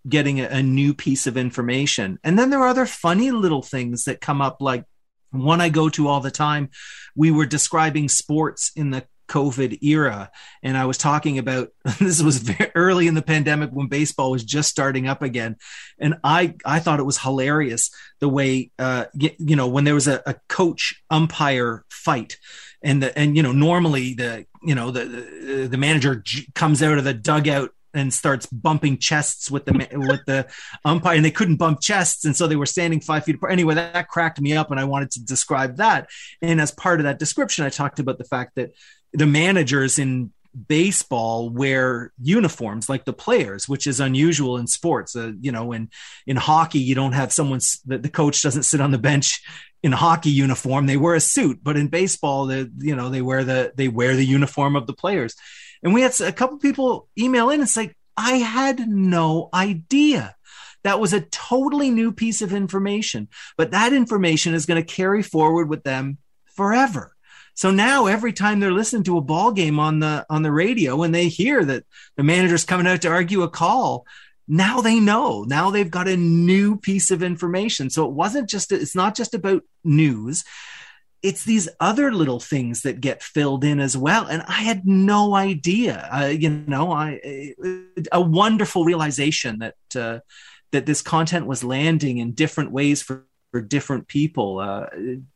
getting 0.08 0.40
a, 0.40 0.48
a 0.48 0.62
new 0.62 0.94
piece 0.94 1.26
of 1.26 1.36
information. 1.36 2.18
And 2.24 2.38
then 2.38 2.50
there 2.50 2.60
are 2.60 2.68
other 2.68 2.86
funny 2.86 3.30
little 3.30 3.62
things 3.62 4.04
that 4.04 4.20
come 4.20 4.40
up 4.40 4.60
like 4.60 4.84
one 5.30 5.60
I 5.60 5.68
go 5.68 5.88
to 5.90 6.08
all 6.08 6.20
the 6.20 6.30
time 6.30 6.70
we 7.14 7.30
were 7.30 7.46
describing 7.46 8.08
sports 8.08 8.72
in 8.76 8.90
the 8.90 9.04
COVID 9.32 9.82
era. 9.82 10.30
And 10.62 10.76
I 10.76 10.84
was 10.84 10.98
talking 10.98 11.38
about 11.38 11.68
this 11.98 12.22
was 12.22 12.38
very 12.38 12.70
early 12.74 13.06
in 13.06 13.14
the 13.14 13.22
pandemic 13.22 13.70
when 13.70 13.88
baseball 13.88 14.30
was 14.30 14.44
just 14.44 14.68
starting 14.68 15.08
up 15.08 15.22
again. 15.22 15.56
And 15.98 16.16
I, 16.22 16.54
I 16.64 16.80
thought 16.80 17.00
it 17.00 17.04
was 17.04 17.18
hilarious 17.18 17.90
the 18.20 18.28
way, 18.28 18.70
uh, 18.78 19.06
you, 19.14 19.56
know, 19.56 19.68
when 19.68 19.84
there 19.84 19.94
was 19.94 20.08
a, 20.08 20.22
a 20.26 20.34
coach 20.48 21.02
umpire 21.10 21.84
fight 21.90 22.36
and 22.82 23.02
the, 23.02 23.18
and, 23.18 23.36
you 23.36 23.42
know, 23.42 23.52
normally 23.52 24.14
the, 24.14 24.44
you 24.62 24.74
know, 24.74 24.90
the, 24.90 25.68
the, 25.70 25.78
manager 25.78 26.22
comes 26.54 26.82
out 26.82 26.98
of 26.98 27.04
the 27.04 27.14
dugout 27.14 27.70
and 27.94 28.12
starts 28.12 28.46
bumping 28.46 28.98
chests 28.98 29.50
with 29.50 29.64
the 29.64 29.72
with 29.92 30.24
the 30.26 30.46
umpire, 30.84 31.16
and 31.16 31.24
they 31.24 31.30
couldn't 31.30 31.56
bump 31.56 31.80
chests, 31.80 32.24
and 32.24 32.34
so 32.36 32.46
they 32.46 32.56
were 32.56 32.66
standing 32.66 33.00
five 33.00 33.24
feet 33.24 33.34
apart. 33.34 33.52
Anyway, 33.52 33.74
that 33.74 34.08
cracked 34.08 34.40
me 34.40 34.54
up, 34.56 34.70
and 34.70 34.80
I 34.80 34.84
wanted 34.84 35.10
to 35.12 35.24
describe 35.24 35.76
that. 35.76 36.08
And 36.40 36.60
as 36.60 36.70
part 36.70 37.00
of 37.00 37.04
that 37.04 37.18
description, 37.18 37.64
I 37.64 37.68
talked 37.68 37.98
about 37.98 38.18
the 38.18 38.24
fact 38.24 38.54
that 38.56 38.70
the 39.12 39.26
managers 39.26 39.98
in 39.98 40.32
baseball 40.68 41.48
wear 41.48 42.12
uniforms 42.20 42.88
like 42.88 43.04
the 43.04 43.12
players, 43.12 43.68
which 43.68 43.86
is 43.86 44.00
unusual 44.00 44.58
in 44.58 44.66
sports. 44.66 45.16
Uh, 45.16 45.32
you 45.40 45.52
know, 45.52 45.72
in 45.72 45.90
in 46.26 46.36
hockey, 46.36 46.78
you 46.78 46.94
don't 46.94 47.12
have 47.12 47.32
someone 47.32 47.60
the, 47.86 47.98
the 47.98 48.08
coach 48.08 48.42
doesn't 48.42 48.64
sit 48.64 48.80
on 48.80 48.90
the 48.90 48.98
bench 48.98 49.42
in 49.82 49.92
hockey 49.92 50.30
uniform; 50.30 50.86
they 50.86 50.96
wear 50.96 51.14
a 51.14 51.20
suit. 51.20 51.60
But 51.62 51.76
in 51.76 51.88
baseball, 51.88 52.46
the 52.46 52.70
you 52.78 52.94
know 52.94 53.08
they 53.08 53.22
wear 53.22 53.44
the 53.44 53.72
they 53.76 53.88
wear 53.88 54.14
the 54.16 54.26
uniform 54.26 54.76
of 54.76 54.86
the 54.86 54.94
players. 54.94 55.34
And 55.82 55.92
we 55.92 56.02
had 56.02 56.18
a 56.20 56.32
couple 56.32 56.58
people 56.58 57.08
email 57.18 57.50
in 57.50 57.60
and 57.60 57.68
say, 57.68 57.94
I 58.16 58.36
had 58.36 58.88
no 58.88 59.48
idea. 59.52 60.36
That 60.84 61.00
was 61.00 61.12
a 61.12 61.20
totally 61.20 61.90
new 61.90 62.12
piece 62.12 62.42
of 62.42 62.52
information, 62.52 63.28
but 63.56 63.70
that 63.70 63.92
information 63.92 64.54
is 64.54 64.66
going 64.66 64.84
to 64.84 64.94
carry 64.94 65.22
forward 65.22 65.68
with 65.68 65.84
them 65.84 66.18
forever. 66.56 67.11
So 67.54 67.70
now 67.70 68.06
every 68.06 68.32
time 68.32 68.60
they're 68.60 68.72
listening 68.72 69.04
to 69.04 69.18
a 69.18 69.22
ball 69.22 69.52
game 69.52 69.78
on 69.78 70.00
the 70.00 70.26
on 70.30 70.42
the 70.42 70.52
radio 70.52 71.02
and 71.02 71.14
they 71.14 71.28
hear 71.28 71.64
that 71.64 71.84
the 72.16 72.22
manager's 72.22 72.64
coming 72.64 72.86
out 72.86 73.02
to 73.02 73.08
argue 73.08 73.42
a 73.42 73.48
call, 73.48 74.06
now 74.48 74.80
they 74.80 75.00
know. 75.00 75.44
Now 75.44 75.70
they've 75.70 75.90
got 75.90 76.08
a 76.08 76.16
new 76.16 76.76
piece 76.76 77.10
of 77.10 77.22
information. 77.22 77.90
So 77.90 78.06
it 78.06 78.12
wasn't 78.12 78.48
just 78.48 78.72
it's 78.72 78.96
not 78.96 79.14
just 79.16 79.34
about 79.34 79.62
news. 79.84 80.44
It's 81.22 81.44
these 81.44 81.68
other 81.78 82.12
little 82.12 82.40
things 82.40 82.82
that 82.82 83.00
get 83.00 83.22
filled 83.22 83.62
in 83.62 83.78
as 83.78 83.96
well. 83.96 84.26
And 84.26 84.42
i 84.48 84.62
had 84.62 84.86
no 84.86 85.34
idea. 85.34 86.08
Uh, 86.12 86.26
you 86.26 86.50
know 86.50 86.92
i 86.92 87.54
a 88.10 88.20
wonderful 88.20 88.84
realization 88.84 89.60
that 89.60 89.74
uh, 89.94 90.18
that 90.72 90.86
this 90.86 91.02
content 91.02 91.46
was 91.46 91.62
landing 91.62 92.18
in 92.18 92.32
different 92.32 92.72
ways 92.72 93.02
for, 93.02 93.26
for 93.52 93.60
different 93.60 94.08
people. 94.08 94.58
Uh, 94.58 94.86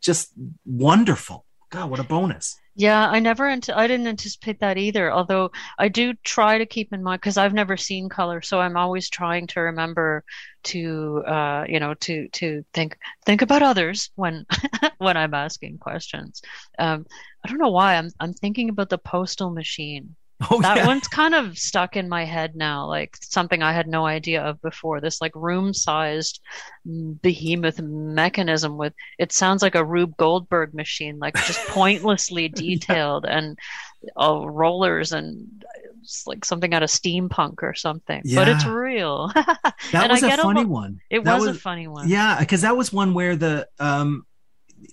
just 0.00 0.32
wonderful 0.64 1.45
god 1.70 1.90
what 1.90 2.00
a 2.00 2.04
bonus 2.04 2.56
yeah, 2.78 3.08
I 3.08 3.20
never, 3.20 3.48
ant- 3.48 3.70
I 3.70 3.86
didn't 3.86 4.06
anticipate 4.06 4.60
that 4.60 4.76
either. 4.76 5.10
Although 5.10 5.50
I 5.78 5.88
do 5.88 6.12
try 6.24 6.58
to 6.58 6.66
keep 6.66 6.92
in 6.92 7.02
mind 7.02 7.22
because 7.22 7.38
I've 7.38 7.54
never 7.54 7.78
seen 7.78 8.10
color, 8.10 8.42
so 8.42 8.60
I'm 8.60 8.76
always 8.76 9.08
trying 9.08 9.46
to 9.48 9.60
remember 9.60 10.24
to, 10.64 11.22
uh, 11.26 11.64
you 11.66 11.80
know, 11.80 11.94
to 11.94 12.28
to 12.28 12.66
think 12.74 12.98
think 13.24 13.40
about 13.40 13.62
others 13.62 14.10
when 14.14 14.44
when 14.98 15.16
I'm 15.16 15.32
asking 15.32 15.78
questions. 15.78 16.42
Um, 16.78 17.06
I 17.42 17.48
don't 17.48 17.58
know 17.58 17.70
why 17.70 17.96
I'm 17.96 18.10
I'm 18.20 18.34
thinking 18.34 18.68
about 18.68 18.90
the 18.90 18.98
postal 18.98 19.48
machine. 19.50 20.14
Oh, 20.50 20.60
that 20.60 20.76
yeah. 20.76 20.86
one's 20.86 21.08
kind 21.08 21.34
of 21.34 21.56
stuck 21.56 21.96
in 21.96 22.10
my 22.10 22.26
head 22.26 22.56
now, 22.56 22.86
like 22.86 23.16
something 23.22 23.62
I 23.62 23.72
had 23.72 23.88
no 23.88 24.04
idea 24.04 24.42
of 24.42 24.60
before. 24.60 25.00
This 25.00 25.20
like 25.20 25.32
room 25.34 25.72
sized 25.72 26.40
behemoth 26.84 27.80
mechanism 27.80 28.76
with 28.76 28.92
it 29.18 29.32
sounds 29.32 29.62
like 29.62 29.74
a 29.74 29.84
Rube 29.84 30.14
Goldberg 30.18 30.74
machine, 30.74 31.18
like 31.18 31.36
just 31.46 31.66
pointlessly 31.68 32.48
detailed 32.48 33.24
yeah. 33.26 33.38
and 33.38 33.58
uh, 34.20 34.46
rollers 34.46 35.12
and 35.12 35.64
it's 36.02 36.26
like 36.26 36.44
something 36.44 36.72
out 36.74 36.82
of 36.82 36.90
steampunk 36.90 37.62
or 37.62 37.74
something. 37.74 38.20
Yeah. 38.24 38.40
But 38.40 38.48
it's 38.48 38.66
real. 38.66 39.28
that 39.92 40.10
was 40.10 40.22
a 40.22 40.36
funny 40.36 40.62
a, 40.62 40.66
one. 40.66 41.00
It 41.10 41.24
was, 41.24 41.46
was, 41.46 41.56
a 41.56 41.60
funny 41.60 41.88
one. 41.88 42.08
Yeah, 42.08 42.38
because 42.38 42.60
that 42.60 42.76
was 42.76 42.92
one 42.92 43.14
where 43.14 43.36
the 43.36 43.68
um 43.78 44.26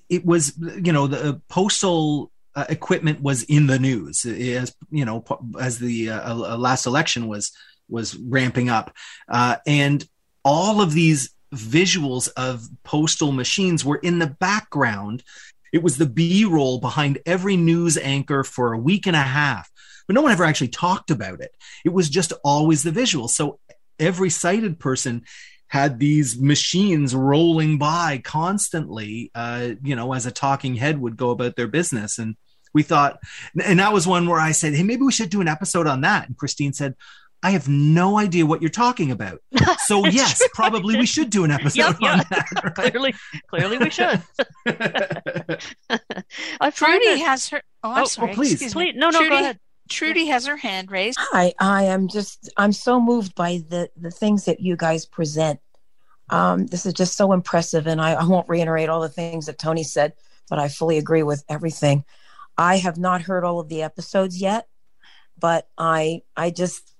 it 0.10 0.26
was 0.26 0.54
you 0.58 0.94
know 0.94 1.08
the 1.08 1.42
postal 1.50 2.32
uh, 2.56 2.66
equipment 2.70 3.22
was 3.22 3.44
in 3.44 3.68
the 3.68 3.80
news 3.80 4.26
as 4.26 4.76
you 4.92 5.06
know 5.06 5.24
as 5.60 5.80
the 5.80 6.10
uh, 6.10 6.58
last 6.58 6.86
election 6.86 7.28
was 7.28 7.52
was 7.90 8.16
ramping 8.16 8.70
up. 8.70 8.96
Uh, 9.28 9.58
and 9.68 10.06
all 10.44 10.82
of 10.82 10.94
these 10.94 11.34
visuals 11.54 12.30
of 12.36 12.68
postal 12.84 13.32
machines 13.32 13.86
were 13.86 13.98
in 13.98 14.20
the 14.20 14.28
background. 14.28 15.24
It 15.72 15.84
was 15.84 15.98
the 15.98 16.06
b-roll 16.06 16.80
behind 16.80 17.20
every 17.26 17.58
news 17.58 17.98
anchor 17.98 18.44
for 18.44 18.74
a 18.74 18.78
week 18.78 19.08
and 19.08 19.16
a 19.16 19.20
half 19.20 19.70
but 20.08 20.16
no 20.16 20.22
one 20.22 20.34
ever 20.34 20.44
actually 20.44 20.68
talked 20.68 21.12
about 21.12 21.40
it. 21.40 21.56
It 21.86 21.94
was 21.94 22.10
just 22.10 22.34
always 22.44 22.84
the 22.84 22.92
visual 22.92 23.28
so 23.28 23.60
every 24.00 24.30
sighted 24.30 24.80
person 24.80 25.24
had 25.68 25.98
these 25.98 26.40
machines 26.40 27.16
rolling 27.16 27.80
by 27.80 28.22
constantly, 28.24 29.32
uh, 29.34 29.70
you 29.84 29.96
know, 29.96 30.14
as 30.14 30.26
a 30.26 30.32
talking 30.32 30.76
head 30.76 31.00
would 31.00 31.18
go 31.18 31.32
about 31.32 31.56
their 31.56 31.68
business. 31.68 32.20
And 32.20 32.36
we 32.74 32.84
thought, 32.84 33.20
and 33.64 33.80
that 33.80 33.94
was 33.94 34.08
one 34.08 34.28
where 34.28 34.40
I 34.40 34.52
said, 34.52 34.74
Hey, 34.74 34.84
maybe 34.84 35.04
we 35.04 35.12
should 35.12 35.30
do 35.30 35.42
an 35.42 35.48
episode 35.48 35.88
on 35.88 36.02
that. 36.02 36.28
And 36.28 36.38
Christine 36.38 36.74
said, 36.74 36.96
I 37.44 37.52
have 37.52 37.68
no 37.68 38.18
idea 38.18 38.46
what 38.46 38.62
you're 38.62 38.72
talking 38.72 39.12
about. 39.12 39.40
So 39.86 40.06
yes, 40.06 40.38
true. 40.38 40.48
probably 40.54 40.98
we 40.98 41.06
should 41.06 41.30
do 41.30 41.44
an 41.44 41.52
episode 41.52 41.78
yep, 41.78 41.98
yep. 42.00 42.12
on 42.14 42.18
that. 42.30 42.48
Right? 42.64 42.94
clearly, 42.94 43.16
clearly 43.50 43.78
we 43.78 43.90
should. 43.90 44.22
I 46.62 46.70
Trudy 46.72 47.20
has 47.20 47.50
her. 47.50 47.62
Oh, 47.84 47.92
I'm 47.92 48.04
oh, 48.04 48.06
sorry. 48.06 48.28
Well, 48.28 48.36
please, 48.36 48.72
please. 48.72 48.96
No, 48.96 49.10
no, 49.10 49.20
Trudy, 49.20 49.30
go 49.30 49.36
ahead. 49.36 49.60
Trudy 49.90 50.28
has 50.28 50.48
her 50.48 50.56
hand 50.56 50.90
raised. 50.90 51.18
Hi, 51.20 51.54
I 51.60 51.84
am 51.84 52.08
just. 52.08 52.50
I'm 52.56 52.72
so 52.72 53.02
moved 53.02 53.36
by 53.36 53.62
the 53.68 53.90
the 53.98 54.10
things 54.10 54.46
that 54.46 54.62
you 54.62 54.78
guys 54.78 55.06
present. 55.06 55.60
Um, 56.30 56.66
this 56.68 56.86
is 56.86 56.94
just 56.94 57.18
so 57.18 57.34
impressive, 57.34 57.86
and 57.86 58.00
I, 58.00 58.14
I 58.14 58.24
won't 58.24 58.48
reiterate 58.48 58.88
all 58.88 59.02
the 59.02 59.10
things 59.10 59.48
that 59.48 59.60
Tony 59.60 59.84
said, 59.84 60.14
but 60.50 60.60
I 60.60 60.70
fully 60.70 60.98
agree 60.98 61.24
with 61.24 61.44
everything. 61.50 62.06
I 62.58 62.78
have 62.78 62.98
not 62.98 63.24
heard 63.24 63.44
all 63.44 63.60
of 63.60 63.70
the 63.70 63.82
episodes 63.82 64.40
yet, 64.40 64.68
but 65.38 65.68
I 65.78 66.22
I 66.36 66.52
just 66.52 66.94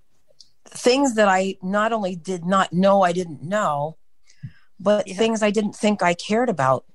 things 0.66 1.16
that 1.16 1.28
I 1.28 1.58
not 1.62 1.94
only 1.94 2.16
did 2.16 2.46
not 2.46 2.74
know 2.74 3.04
I 3.04 3.12
didn't 3.12 3.44
know, 3.44 3.98
but 4.80 5.08
yeah. 5.08 5.16
things 5.16 5.44
I 5.44 5.52
didn't 5.52 5.76
think 5.76 6.02
I 6.02 6.14
cared 6.14 6.50
about, 6.50 6.86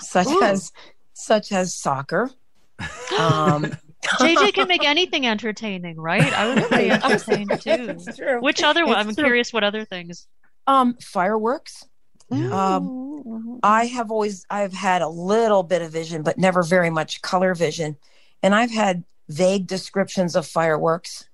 such 0.00 0.28
Ooh. 0.28 0.42
as 0.42 0.72
such 1.12 1.52
as 1.52 1.74
soccer. 1.74 2.30
Um, 3.18 3.72
JJ 4.20 4.54
can 4.54 4.68
make 4.68 4.84
anything 4.84 5.26
entertaining, 5.26 5.96
right? 5.96 6.32
I 6.32 6.54
would 6.54 6.70
be 6.70 6.90
entertained 6.90 7.60
too. 7.60 8.38
Which 8.40 8.62
other 8.62 8.86
one? 8.86 8.94
I'm 8.94 9.06
true. 9.06 9.24
curious 9.24 9.52
what 9.52 9.64
other 9.64 9.84
things. 9.84 10.28
Um, 10.68 10.96
fireworks. 11.02 11.84
Um, 12.30 13.60
I 13.62 13.86
have 13.86 14.10
always 14.10 14.44
I've 14.50 14.72
had 14.72 15.02
a 15.02 15.08
little 15.08 15.62
bit 15.62 15.82
of 15.82 15.90
vision, 15.90 16.22
but 16.22 16.38
never 16.38 16.62
very 16.62 16.90
much 16.90 17.22
color 17.22 17.54
vision, 17.54 17.96
and 18.42 18.54
I've 18.54 18.70
had 18.70 19.04
vague 19.28 19.66
descriptions 19.66 20.36
of 20.36 20.46
fireworks, 20.46 21.28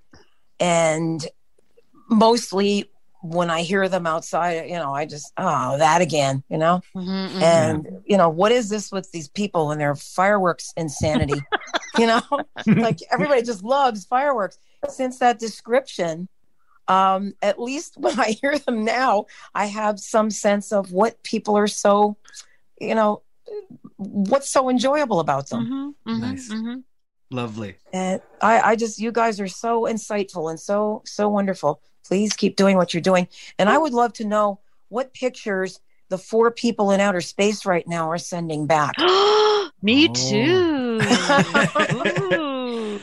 and 0.61 1.27
mostly 2.09 2.91
when 3.23 3.51
I 3.51 3.63
hear 3.63 3.89
them 3.89 4.07
outside, 4.07 4.69
you 4.69 4.77
know, 4.77 4.95
I 4.95 5.07
just 5.07 5.33
oh 5.37 5.79
that 5.79 6.01
again, 6.03 6.43
you 6.49 6.59
know, 6.59 6.83
mm-hmm, 6.95 7.11
mm-hmm. 7.11 7.43
and 7.43 8.03
you 8.05 8.17
know 8.17 8.29
what 8.29 8.53
is 8.53 8.69
this 8.69 8.93
with 8.93 9.11
these 9.13 9.29
people 9.29 9.71
and 9.71 9.81
their 9.81 9.95
fireworks 9.95 10.73
insanity, 10.77 11.41
you 11.99 12.07
know, 12.07 12.23
like 12.67 12.99
everybody 13.11 13.43
just 13.43 13.65
loves 13.65 14.05
fireworks. 14.05 14.59
Since 14.89 15.19
that 15.21 15.39
description, 15.39 16.29
um, 16.89 17.35
at 17.43 17.61
least 17.61 17.95
when 17.99 18.19
I 18.19 18.31
hear 18.41 18.59
them 18.59 18.85
now, 18.85 19.27
I 19.55 19.67
have 19.67 20.01
some 20.01 20.31
sense 20.31 20.73
of 20.73 20.93
what 20.93 21.23
people 21.23 21.57
are 21.57 21.67
so, 21.67 22.17
you 22.81 22.95
know, 22.95 23.23
what's 23.97 24.51
so 24.51 24.69
enjoyable 24.69 25.21
about 25.21 25.49
them. 25.49 25.65
Mm-hmm, 25.65 26.11
mm-hmm, 26.11 26.21
nice. 26.21 26.53
Mm-hmm. 26.53 26.81
Lovely. 27.31 27.77
And 27.93 28.21
I, 28.41 28.61
I 28.61 28.77
just, 28.77 28.99
you 28.99 29.11
guys 29.13 29.41
are 29.41 29.49
so 29.49 29.83
insightful 29.83 30.51
and 30.51 30.61
so, 30.61 31.03
so 31.05 31.29
wonderful. 31.29 31.81
Please 32.07 32.33
keep 32.35 32.57
doing 32.57 32.77
what 32.77 32.95
you're 32.95 33.01
doing. 33.01 33.29
And 33.59 33.69
I 33.69 33.79
would 33.79 33.93
love 33.93 34.13
to 34.15 34.25
know 34.25 34.61
what 34.89 35.15
pictures 35.15 35.81
the 36.11 36.19
four 36.19 36.51
people 36.51 36.91
in 36.91 37.01
outer 37.01 37.21
space 37.21 37.65
right 37.67 37.87
now 37.89 38.11
are 38.11 38.19
sending 38.19 38.67
back. 38.67 38.95
Me 39.83 40.09
oh. 40.09 40.13
too. 40.13 41.01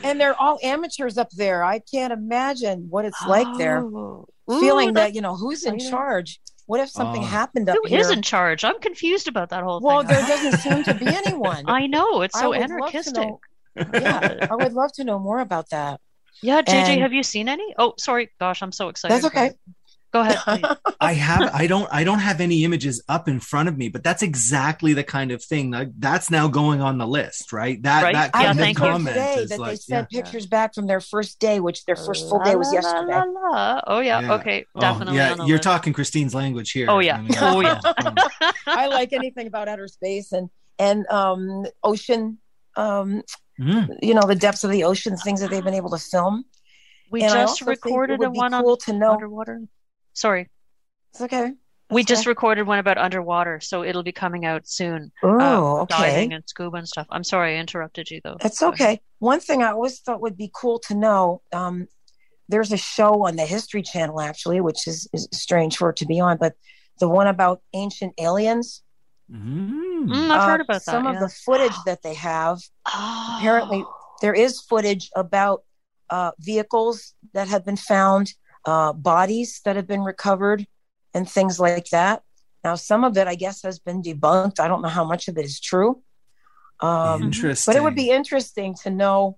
and 0.04 0.20
they're 0.20 0.40
all 0.40 0.58
amateurs 0.62 1.18
up 1.18 1.30
there. 1.30 1.64
I 1.64 1.80
can't 1.80 2.12
imagine 2.12 2.86
what 2.90 3.04
it's 3.04 3.20
like 3.26 3.46
there. 3.58 3.78
Oh. 3.78 4.26
Feeling 4.48 4.90
Ooh, 4.90 4.94
that, 4.94 5.14
you 5.14 5.20
know, 5.20 5.36
who's 5.36 5.64
in 5.64 5.78
charge? 5.78 6.40
What 6.66 6.80
if 6.80 6.90
something 6.90 7.22
oh. 7.22 7.26
happened 7.26 7.68
up 7.68 7.76
Who 7.76 7.88
here? 7.88 7.98
Who 7.98 8.04
is 8.04 8.10
in 8.10 8.22
charge? 8.22 8.64
I'm 8.64 8.78
confused 8.80 9.28
about 9.28 9.50
that 9.50 9.62
whole 9.62 9.80
well, 9.80 10.00
thing. 10.00 10.08
Well, 10.08 10.26
there 10.26 10.36
doesn't 10.36 10.60
seem 10.60 10.84
to 10.84 10.94
be 10.94 11.06
anyone. 11.06 11.64
I 11.68 11.86
know. 11.86 12.22
It's 12.22 12.38
so 12.38 12.52
anarchistic. 12.52 13.14
Know, 13.14 13.40
yeah, 13.76 14.46
I 14.50 14.54
would 14.54 14.72
love 14.72 14.92
to 14.94 15.04
know 15.04 15.18
more 15.18 15.40
about 15.40 15.70
that. 15.70 16.00
Yeah, 16.42 16.62
JJ, 16.62 16.72
and, 16.72 17.02
have 17.02 17.12
you 17.12 17.22
seen 17.22 17.48
any? 17.48 17.74
Oh, 17.78 17.94
sorry. 17.98 18.30
Gosh, 18.40 18.62
I'm 18.62 18.72
so 18.72 18.88
excited. 18.88 19.14
That's 19.14 19.26
okay. 19.26 19.52
Go 20.12 20.20
ahead. 20.20 20.76
I 21.00 21.14
have 21.14 21.50
I 21.54 21.66
don't 21.66 21.88
I 21.92 22.04
don't 22.04 22.18
have 22.18 22.40
any 22.40 22.64
images 22.64 23.02
up 23.08 23.28
in 23.28 23.40
front 23.40 23.68
of 23.68 23.76
me, 23.78 23.88
but 23.88 24.04
that's 24.04 24.22
exactly 24.22 24.92
the 24.92 25.02
kind 25.02 25.32
of 25.32 25.42
thing 25.42 25.70
that 25.70 25.88
that's 25.98 26.30
now 26.30 26.48
going 26.48 26.80
on 26.82 26.98
the 26.98 27.06
list, 27.06 27.52
right? 27.52 27.82
That 27.82 28.02
Right. 28.02 28.12
that 28.14 28.30
I 28.34 28.42
Yeah, 28.42 28.46
kind 28.48 28.58
read 28.58 28.64
thank 28.64 28.78
of 28.78 28.82
comment 28.82 29.14
today 29.16 29.34
is 29.36 29.50
that 29.50 29.64
they 29.64 29.76
sent 29.76 30.08
yeah. 30.10 30.20
pictures 30.22 30.46
back 30.46 30.74
from 30.74 30.86
their 30.86 31.00
first 31.00 31.38
day, 31.40 31.60
which 31.60 31.84
their 31.86 31.96
first 31.96 32.28
full 32.28 32.40
day 32.40 32.56
was 32.56 32.68
La, 32.72 32.80
la, 32.80 32.88
yesterday. 32.90 33.12
la, 33.12 33.50
la. 33.50 33.80
Oh 33.86 34.00
yeah. 34.00 34.20
Yeah. 34.20 34.32
Okay. 34.34 34.66
Oh, 34.74 34.80
Definitely. 34.80 35.16
yeah, 35.16 35.32
on 35.32 35.46
you're 35.46 35.56
list. 35.56 35.62
talking 35.64 35.92
Christine's 35.92 36.34
language 36.34 36.70
here. 36.72 36.86
Oh, 36.90 36.98
yeah. 36.98 37.16
I 37.16 37.22
mean, 37.22 37.32
Oh, 37.40 37.60
yeah. 37.60 37.80
I 38.66 38.86
like 38.88 39.12
anything 39.12 39.46
about 39.46 39.66
outer 39.68 39.88
space 39.88 40.32
and 40.32 40.50
and 40.78 41.06
um, 41.08 41.64
ocean. 41.82 42.38
Um, 42.76 43.22
Mhm. 43.60 43.98
you 44.02 44.14
know 44.14 44.22
the 44.26 44.34
depths 44.34 44.64
of 44.64 44.70
the 44.70 44.84
ocean, 44.84 45.16
things 45.16 45.40
that 45.40 45.50
they've 45.50 45.62
been 45.64 45.74
able 45.74 45.90
to 45.90 45.98
film. 45.98 46.44
We 47.10 47.22
And 47.22 47.32
just 47.32 47.48
also 47.48 47.64
think 47.66 47.78
it 47.78 47.84
recorded 47.86 48.22
a 48.24 48.30
one 48.30 48.52
cool 48.52 48.70
on 48.72 48.78
to 48.78 48.92
know. 48.94 49.12
underwater. 49.12 49.60
Sorry. 50.12 50.48
It's 51.12 51.20
okay. 51.22 51.52
We 51.90 52.02
That's 52.02 52.08
just 52.08 52.22
okay. 52.22 52.30
recorded 52.30 52.66
one 52.66 52.78
about 52.78 52.96
underwater, 52.96 53.60
so 53.60 53.84
it'll 53.84 54.02
be 54.02 54.12
coming 54.12 54.46
out 54.46 54.66
soon. 54.66 55.12
Oh, 55.22 55.40
uh, 55.40 55.82
okay. 55.82 55.96
Diving 55.98 56.32
and 56.32 56.44
scuba 56.46 56.78
and 56.78 56.88
stuff. 56.88 57.06
I'm 57.10 57.24
sorry 57.24 57.56
I 57.56 57.60
interrupted 57.60 58.10
you 58.10 58.20
though. 58.24 58.36
It's 58.40 58.60
Go 58.60 58.68
ahead. 58.68 58.80
okay. 58.80 59.00
One 59.18 59.40
thing 59.40 59.62
I 59.62 59.72
always 59.72 60.00
thought 60.00 60.22
would 60.22 60.36
be 60.36 60.50
cool 60.54 60.78
to 60.86 60.94
know 60.94 61.42
um, 61.52 61.86
there's 62.48 62.72
a 62.72 62.76
show 62.76 63.26
on 63.26 63.36
the 63.36 63.44
History 63.44 63.82
Channel, 63.82 64.20
actually, 64.20 64.60
which 64.60 64.86
is, 64.86 65.08
is 65.12 65.28
strange 65.32 65.76
for 65.76 65.90
it 65.90 65.96
to 65.96 66.06
be 66.06 66.18
on, 66.18 66.38
but 66.38 66.54
the 66.98 67.08
one 67.08 67.26
about 67.26 67.60
ancient 67.74 68.14
aliens. 68.18 68.82
Mm. 69.30 70.06
Mm, 70.06 70.30
I've 70.30 70.40
uh, 70.40 70.46
heard 70.46 70.60
about 70.60 70.74
that. 70.74 70.82
Some 70.82 71.06
of 71.06 71.14
yeah. 71.14 71.20
the 71.20 71.28
footage 71.28 71.76
that 71.86 72.02
they 72.02 72.14
have, 72.14 72.58
Oh. 72.86 73.36
apparently, 73.38 73.84
there 74.20 74.34
is 74.34 74.60
footage 74.60 75.10
about 75.16 75.62
uh, 76.10 76.32
vehicles 76.40 77.14
that 77.32 77.48
have 77.48 77.64
been 77.64 77.76
found, 77.76 78.32
uh, 78.64 78.92
bodies 78.92 79.60
that 79.64 79.76
have 79.76 79.86
been 79.86 80.02
recovered, 80.02 80.66
and 81.14 81.28
things 81.28 81.58
like 81.60 81.88
that. 81.90 82.22
Now, 82.64 82.74
some 82.76 83.04
of 83.04 83.16
it, 83.16 83.26
I 83.26 83.34
guess, 83.34 83.62
has 83.62 83.78
been 83.78 84.02
debunked. 84.02 84.60
I 84.60 84.68
don't 84.68 84.82
know 84.82 84.88
how 84.88 85.04
much 85.04 85.28
of 85.28 85.36
it 85.36 85.44
is 85.44 85.58
true. 85.60 86.02
Um, 86.80 87.22
Interesting. 87.24 87.72
but 87.72 87.78
it 87.78 87.82
would 87.82 87.94
be 87.94 88.10
interesting 88.10 88.74
to 88.82 88.90
know 88.90 89.36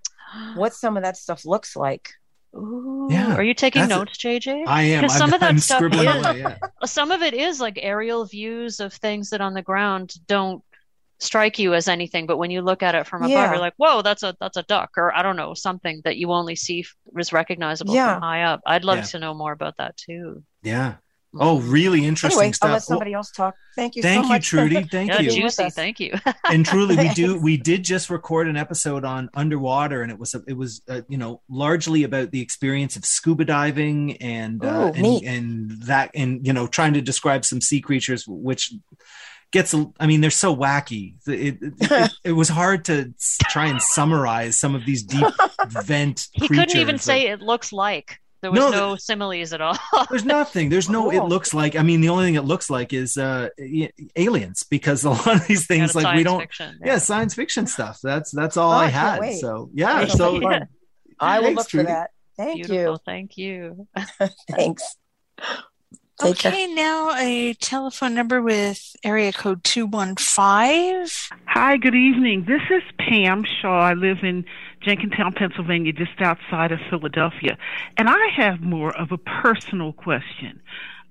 what 0.56 0.72
some 0.74 0.96
of 0.96 1.02
that 1.02 1.16
stuff 1.16 1.44
looks 1.44 1.74
like. 1.76 2.10
Ooh. 2.56 3.08
Yeah, 3.10 3.34
Are 3.34 3.42
you 3.42 3.52
taking 3.54 3.82
that's 3.82 3.92
a- 3.92 3.96
notes, 3.96 4.16
JJ? 4.18 4.64
I 4.66 4.82
am. 4.84 5.02
'Cause 5.02 5.12
I'm, 5.14 5.18
some 5.18 5.32
of 5.34 5.40
that 5.40 5.50
I'm 5.50 5.58
stuff 5.58 5.78
scribbling 5.78 6.08
is- 6.08 6.24
away. 6.26 6.38
Yeah. 6.40 6.56
Some 6.86 7.10
of 7.10 7.22
it 7.22 7.34
is 7.34 7.60
like 7.60 7.78
aerial 7.82 8.24
views 8.26 8.78
of 8.80 8.92
things 8.92 9.30
that 9.30 9.40
on 9.40 9.54
the 9.54 9.62
ground 9.62 10.14
don't 10.28 10.62
strike 11.24 11.58
you 11.58 11.74
as 11.74 11.88
anything, 11.88 12.26
but 12.26 12.36
when 12.36 12.50
you 12.50 12.62
look 12.62 12.82
at 12.82 12.94
it 12.94 13.06
from 13.06 13.22
above, 13.22 13.30
Yeah. 13.30 13.50
you're 13.50 13.58
like, 13.60 13.74
"Whoa, 13.76 14.02
that's 14.02 14.22
a 14.22 14.36
that's 14.40 14.56
a 14.56 14.62
duck," 14.64 14.90
or 14.96 15.14
I 15.16 15.22
don't 15.22 15.36
know, 15.36 15.54
something 15.54 16.00
that 16.04 16.16
you 16.16 16.30
only 16.32 16.54
see 16.56 16.80
f- 16.80 16.94
is 17.18 17.32
recognizable 17.32 17.94
Yeah. 17.94 18.14
from 18.14 18.22
high 18.22 18.42
up. 18.42 18.60
I'd 18.66 18.84
love 18.84 18.98
Yeah. 18.98 19.02
to 19.04 19.18
know 19.18 19.34
more 19.34 19.52
about 19.52 19.76
that 19.78 19.96
too. 19.96 20.42
Yeah. 20.62 20.94
Oh, 21.36 21.58
really 21.58 22.06
interesting 22.06 22.38
Anyway, 22.38 22.46
I'll 22.46 22.52
stuff. 22.52 22.68
let 22.68 22.72
Well, 22.74 22.80
somebody 22.80 23.12
else 23.12 23.32
talk. 23.32 23.56
Thank 23.74 23.96
you 23.96 24.02
thank 24.02 24.22
so 24.22 24.28
you, 24.28 24.28
much. 24.34 24.46
Trudy. 24.50 24.84
Thank 24.84 25.10
yeah, 25.10 25.18
you. 25.20 25.30
being 25.30 25.40
juicy. 25.42 25.68
Thank 25.70 25.98
you. 25.98 26.12
and 26.48 26.64
truly 26.64 26.94
we 26.96 27.08
do 27.08 27.36
we 27.42 27.56
did 27.56 27.82
just 27.82 28.08
record 28.08 28.46
an 28.46 28.56
episode 28.56 29.04
on 29.04 29.28
underwater 29.34 30.02
and 30.02 30.12
it 30.12 30.18
was 30.20 30.36
it 30.46 30.52
was 30.56 30.82
uh, 30.88 31.00
you 31.08 31.18
know 31.18 31.42
largely 31.48 32.04
about 32.04 32.30
the 32.30 32.40
experience 32.40 32.94
of 32.94 33.04
scuba 33.04 33.44
diving 33.44 34.16
and 34.18 34.64
uh, 34.64 34.92
and, 34.94 35.24
and 35.24 35.70
that 35.82 36.12
and 36.14 36.46
you 36.46 36.52
know 36.52 36.68
trying 36.68 36.92
to 36.94 37.00
describe 37.00 37.44
some 37.44 37.60
sea 37.60 37.80
creatures 37.80 38.28
which 38.28 38.72
gets 39.54 39.74
i 39.98 40.06
mean 40.06 40.20
they're 40.20 40.30
so 40.46 40.54
wacky 40.54 41.14
it, 41.26 41.56
it, 41.62 41.72
it, 41.80 42.12
it 42.24 42.32
was 42.42 42.50
hard 42.50 42.84
to 42.84 43.14
try 43.54 43.66
and 43.72 43.80
summarize 43.80 44.58
some 44.58 44.74
of 44.74 44.84
these 44.84 45.02
deep 45.02 45.26
vent 45.68 46.28
he 46.32 46.46
couldn't 46.48 46.76
even 46.76 46.98
say 46.98 47.28
it 47.28 47.40
looks 47.40 47.72
like. 47.72 48.18
There 48.42 48.50
was 48.50 48.60
No, 48.60 48.70
no, 48.70 48.96
similes 48.96 49.54
at 49.54 49.62
all. 49.62 49.78
there's 50.10 50.26
nothing 50.26 50.68
there's 50.68 50.90
no 50.90 51.10
it 51.10 51.24
looks 51.34 51.54
like 51.54 51.76
i 51.76 51.82
mean 51.82 52.02
the 52.02 52.10
only 52.10 52.26
thing 52.26 52.34
it 52.34 52.44
looks 52.52 52.68
like 52.68 52.92
is 52.92 53.16
uh 53.16 53.48
aliens 54.16 54.64
because 54.76 55.04
a 55.04 55.10
lot 55.10 55.36
of 55.40 55.46
these 55.46 55.66
things 55.66 55.92
Kind 55.92 56.04
of 56.04 56.10
like 56.10 56.16
we 56.16 56.24
don't 56.24 56.40
fiction, 56.40 56.78
yeah 56.84 56.98
science 56.98 57.32
fiction 57.34 57.66
stuff 57.66 58.00
that's 58.02 58.30
that's 58.32 58.56
all 58.58 58.70
Oh, 58.72 58.76
i 58.76 58.84
I 58.84 58.88
had 58.88 59.20
wait. 59.20 59.40
so 59.40 59.70
yeah 59.72 60.00
That'll 60.00 60.16
so 60.16 60.38
be 60.40 60.44
fun. 60.44 60.68
I 61.18 61.38
will 61.38 61.44
Thanks, 61.46 61.56
look 61.58 61.66
for 61.70 61.76
Trudy. 61.78 61.86
that. 61.96 62.10
Thank 62.36 62.66
Beautiful. 62.66 63.00
Thank 63.06 63.36
you. 63.38 63.86
you. 64.20 64.28
Thanks. 64.50 64.84
Take 66.20 66.38
care. 66.38 66.52
Okay, 66.52 66.72
now 66.72 67.12
a 67.16 67.54
telephone 67.54 68.14
number 68.14 68.40
with 68.40 68.94
area 69.02 69.32
code 69.32 69.64
215. 69.64 71.06
Hi, 71.46 71.76
good 71.76 71.94
evening. 71.94 72.44
This 72.46 72.62
is 72.70 72.82
Pam 72.98 73.44
Shaw. 73.60 73.80
I 73.80 73.94
live 73.94 74.18
in 74.22 74.44
Jenkintown, 74.80 75.34
Pennsylvania, 75.34 75.92
just 75.92 76.20
outside 76.20 76.70
of 76.70 76.78
Philadelphia. 76.88 77.58
And 77.96 78.08
I 78.08 78.28
have 78.36 78.60
more 78.60 78.96
of 78.96 79.10
a 79.10 79.18
personal 79.18 79.92
question. 79.92 80.60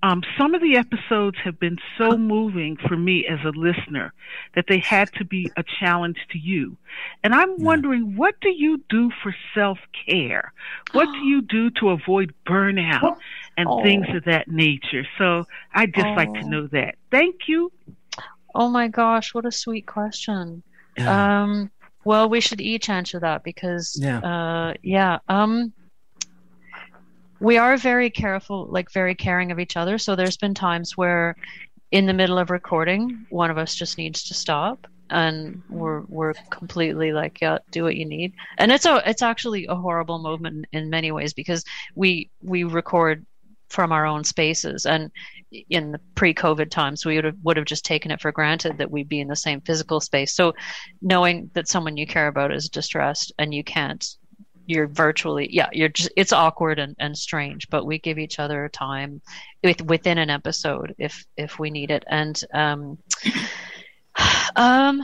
Um, 0.03 0.21
some 0.37 0.53
of 0.53 0.61
the 0.61 0.75
episodes 0.75 1.37
have 1.45 1.57
been 1.59 1.77
so 1.97 2.17
moving 2.17 2.75
for 2.75 2.97
me 2.97 3.25
as 3.25 3.39
a 3.45 3.57
listener 3.57 4.13
that 4.53 4.65
they 4.67 4.79
had 4.79 5.09
to 5.13 5.23
be 5.23 5.49
a 5.55 5.63
challenge 5.63 6.17
to 6.31 6.37
you. 6.37 6.75
And 7.23 7.33
I'm 7.33 7.61
wondering, 7.63 8.17
what 8.17 8.35
do 8.41 8.49
you 8.49 8.83
do 8.89 9.11
for 9.21 9.33
self 9.55 9.79
care? 10.05 10.51
What 10.91 11.05
do 11.05 11.17
you 11.25 11.41
do 11.41 11.69
to 11.79 11.89
avoid 11.89 12.33
burnout 12.45 13.17
and 13.57 13.67
things 13.83 14.07
of 14.15 14.23
that 14.25 14.47
nature? 14.47 15.05
So 15.17 15.45
I'd 15.73 15.93
just 15.93 16.15
like 16.15 16.33
to 16.33 16.39
Oh. 16.41 16.47
know 16.47 16.67
that. 16.67 16.95
Thank 17.11 17.47
you. 17.47 17.71
Oh 18.55 18.69
my 18.69 18.87
gosh, 18.87 19.33
what 19.33 19.45
a 19.45 19.51
sweet 19.51 19.85
question. 19.87 20.63
Yeah. 20.97 21.41
Um, 21.43 21.71
well, 22.03 22.29
we 22.29 22.39
should 22.41 22.61
each 22.61 22.89
answer 22.89 23.19
that 23.19 23.43
because, 23.43 23.97
Yeah. 23.99 24.19
uh, 24.19 24.73
yeah, 24.83 25.19
um, 25.27 25.73
we 27.39 27.57
are 27.57 27.77
very 27.77 28.09
careful, 28.09 28.67
like 28.69 28.91
very 28.91 29.15
caring 29.15 29.51
of 29.51 29.59
each 29.59 29.75
other. 29.75 29.97
So 29.97 30.15
there's 30.15 30.37
been 30.37 30.53
times 30.53 30.95
where, 30.97 31.35
in 31.91 32.05
the 32.05 32.13
middle 32.13 32.37
of 32.37 32.49
recording, 32.49 33.25
one 33.29 33.51
of 33.51 33.57
us 33.57 33.75
just 33.75 33.97
needs 33.97 34.23
to 34.23 34.33
stop, 34.33 34.87
and 35.09 35.61
we're 35.69 36.01
we're 36.07 36.33
completely 36.49 37.11
like, 37.11 37.41
yeah, 37.41 37.57
do 37.71 37.83
what 37.83 37.95
you 37.95 38.05
need. 38.05 38.33
And 38.57 38.71
it's 38.71 38.85
a 38.85 39.01
it's 39.09 39.21
actually 39.21 39.65
a 39.67 39.75
horrible 39.75 40.19
moment 40.19 40.65
in, 40.71 40.83
in 40.83 40.89
many 40.89 41.11
ways 41.11 41.33
because 41.33 41.63
we 41.95 42.29
we 42.41 42.63
record 42.63 43.25
from 43.73 43.91
our 43.91 44.05
own 44.05 44.23
spaces. 44.23 44.85
And 44.85 45.11
in 45.69 45.91
the 45.91 45.99
pre-covid 46.15 46.69
times 46.69 47.05
we 47.05 47.15
would 47.15 47.25
have 47.25 47.37
would 47.43 47.57
have 47.57 47.65
just 47.65 47.85
taken 47.85 48.11
it 48.11 48.21
for 48.21 48.31
granted 48.31 48.77
that 48.77 48.89
we'd 48.89 49.09
be 49.09 49.19
in 49.19 49.27
the 49.27 49.35
same 49.35 49.61
physical 49.61 49.99
space. 49.99 50.33
So 50.33 50.53
knowing 51.01 51.49
that 51.53 51.67
someone 51.67 51.97
you 51.97 52.07
care 52.07 52.27
about 52.27 52.53
is 52.53 52.69
distressed 52.69 53.33
and 53.37 53.53
you 53.53 53.63
can't 53.63 54.07
you're 54.65 54.87
virtually 54.87 55.49
yeah 55.51 55.67
you're 55.73 55.89
just 55.89 56.09
it's 56.15 56.31
awkward 56.31 56.79
and, 56.79 56.95
and 56.97 57.17
strange 57.17 57.69
but 57.69 57.85
we 57.85 57.99
give 57.99 58.17
each 58.17 58.39
other 58.39 58.69
time 58.69 59.21
with, 59.61 59.81
within 59.81 60.17
an 60.17 60.29
episode 60.29 60.95
if 60.97 61.25
if 61.35 61.59
we 61.59 61.69
need 61.69 61.91
it. 61.91 62.03
And 62.07 62.39
um 62.53 62.97
um 64.55 65.03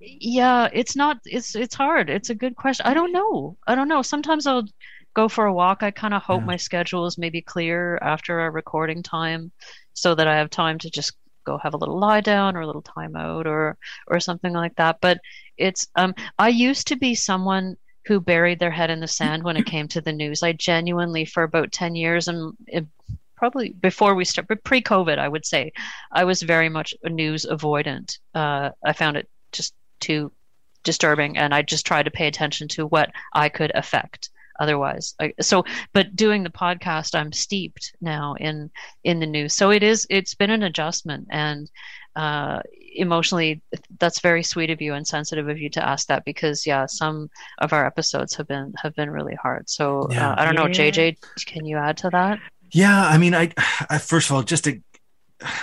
yeah 0.00 0.68
it's 0.72 0.96
not 0.96 1.18
it's 1.24 1.56
it's 1.56 1.74
hard. 1.74 2.10
It's 2.10 2.30
a 2.30 2.34
good 2.34 2.56
question. 2.56 2.86
I 2.86 2.94
don't 2.94 3.12
know. 3.12 3.56
I 3.66 3.74
don't 3.74 3.88
know. 3.88 4.02
Sometimes 4.02 4.46
i'll 4.46 4.68
go 5.16 5.28
for 5.28 5.46
a 5.46 5.52
walk. 5.62 5.82
I 5.82 5.90
kind 5.90 6.14
of 6.14 6.22
hope 6.22 6.42
Yeah. 6.42 6.52
my 6.52 6.56
schedule 6.56 7.06
is 7.06 7.16
maybe 7.18 7.40
clear 7.40 7.98
after 8.02 8.40
a 8.40 8.50
recording 8.50 9.02
time 9.02 9.50
so 9.94 10.14
that 10.14 10.28
i 10.28 10.36
have 10.36 10.50
time 10.50 10.78
to 10.80 10.90
just 10.90 11.12
go 11.46 11.58
have 11.62 11.74
a 11.74 11.80
little 11.82 11.98
lie 11.98 12.20
down 12.20 12.56
or 12.56 12.60
a 12.60 12.66
little 12.66 12.82
time 12.82 13.16
out 13.16 13.46
or 13.46 13.78
or 14.08 14.20
something 14.20 14.52
like 14.52 14.74
that. 14.76 14.98
But 15.00 15.18
it's 15.56 15.88
um 15.96 16.14
i 16.38 16.48
used 16.48 16.86
to 16.88 16.96
be 16.96 17.14
someone 17.14 17.76
who 18.06 18.20
buried 18.20 18.58
their 18.60 18.70
head 18.78 18.90
in 18.90 19.00
the 19.00 19.08
sand 19.20 19.42
when 19.42 19.56
it 19.56 19.66
came 19.74 19.88
to 19.88 20.00
the 20.02 20.12
news. 20.12 20.42
I 20.42 20.52
genuinely 20.52 21.24
for 21.24 21.42
about 21.44 21.72
10 21.72 21.94
years 21.96 22.28
and 22.28 22.52
it, 22.66 22.86
probably 23.36 23.70
before 23.88 24.14
we 24.14 24.24
start 24.24 24.48
but 24.48 24.64
pre-covid 24.64 25.18
i 25.18 25.28
would 25.28 25.46
say 25.46 25.72
i 26.20 26.24
was 26.24 26.42
very 26.54 26.68
much 26.68 26.94
a 27.04 27.08
news 27.08 27.46
avoidant. 27.56 28.18
Uh, 28.34 28.70
i 28.84 28.92
found 28.92 29.16
it 29.16 29.28
just 29.52 29.74
too 30.00 30.32
disturbing 30.84 31.36
and 31.36 31.54
i 31.54 31.62
just 31.62 31.86
tried 31.86 32.04
to 32.04 32.10
pay 32.18 32.26
attention 32.28 32.68
to 32.68 32.86
what 32.86 33.10
i 33.34 33.48
could 33.48 33.72
affect 33.74 34.30
otherwise 34.58 35.14
so 35.40 35.64
but 35.92 36.14
doing 36.16 36.42
the 36.42 36.50
podcast 36.50 37.14
i'm 37.14 37.32
steeped 37.32 37.94
now 38.00 38.34
in 38.40 38.70
in 39.04 39.20
the 39.20 39.26
news 39.26 39.54
so 39.54 39.70
it 39.70 39.82
is 39.82 40.06
it's 40.10 40.34
been 40.34 40.50
an 40.50 40.62
adjustment 40.62 41.26
and 41.30 41.70
uh 42.16 42.60
emotionally 42.94 43.60
that's 44.00 44.20
very 44.20 44.42
sweet 44.42 44.70
of 44.70 44.80
you 44.80 44.94
and 44.94 45.06
sensitive 45.06 45.48
of 45.48 45.58
you 45.58 45.68
to 45.68 45.86
ask 45.86 46.06
that 46.08 46.24
because 46.24 46.66
yeah 46.66 46.86
some 46.86 47.28
of 47.58 47.72
our 47.72 47.84
episodes 47.86 48.34
have 48.34 48.48
been 48.48 48.72
have 48.82 48.94
been 48.94 49.10
really 49.10 49.34
hard 49.34 49.68
so 49.68 50.08
Yeah. 50.10 50.30
uh, 50.30 50.34
i 50.38 50.44
don't 50.44 50.54
know 50.54 50.66
Yeah. 50.66 50.90
jj 50.90 51.16
can 51.44 51.66
you 51.66 51.76
add 51.76 51.96
to 51.98 52.10
that 52.10 52.38
Yeah, 52.72 53.06
I 53.06 53.16
mean, 53.16 53.32
I, 53.34 53.52
I 53.88 53.98
first 53.98 54.28
of 54.28 54.34
all, 54.36 54.42
just 54.42 54.64
to, 54.64 54.80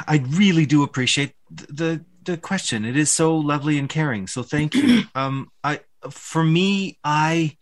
I 0.07 0.23
really 0.29 0.65
do 0.65 0.83
appreciate 0.83 1.33
the 1.51 2.05
the 2.23 2.37
question. 2.37 2.85
It 2.85 2.95
is 2.95 3.11
so 3.11 3.35
lovely 3.35 3.77
and 3.77 3.89
caring. 3.89 4.27
So 4.27 4.41
thank 4.41 4.73
you. 4.73 5.03
um, 5.15 5.49
I 5.63 5.81
for 6.09 6.43
me, 6.43 6.97
I 7.03 7.57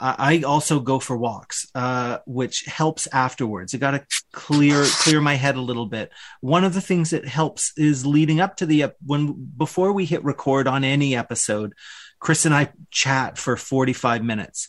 I 0.00 0.42
also 0.44 0.80
go 0.80 0.98
for 0.98 1.16
walks, 1.16 1.66
uh, 1.74 2.18
which 2.26 2.64
helps 2.64 3.06
afterwards. 3.12 3.74
I 3.74 3.78
got 3.78 3.92
to 3.92 4.04
clear 4.32 4.84
clear 4.84 5.20
my 5.20 5.34
head 5.34 5.56
a 5.56 5.60
little 5.60 5.86
bit. 5.86 6.10
One 6.40 6.64
of 6.64 6.74
the 6.74 6.80
things 6.80 7.10
that 7.10 7.26
helps 7.26 7.72
is 7.76 8.04
leading 8.04 8.40
up 8.40 8.56
to 8.56 8.66
the 8.66 8.86
when 9.06 9.32
before 9.56 9.92
we 9.92 10.04
hit 10.04 10.24
record 10.24 10.66
on 10.66 10.82
any 10.84 11.14
episode, 11.16 11.74
Chris 12.18 12.44
and 12.44 12.54
I 12.54 12.72
chat 12.90 13.38
for 13.38 13.56
forty 13.56 13.92
five 13.92 14.24
minutes 14.24 14.68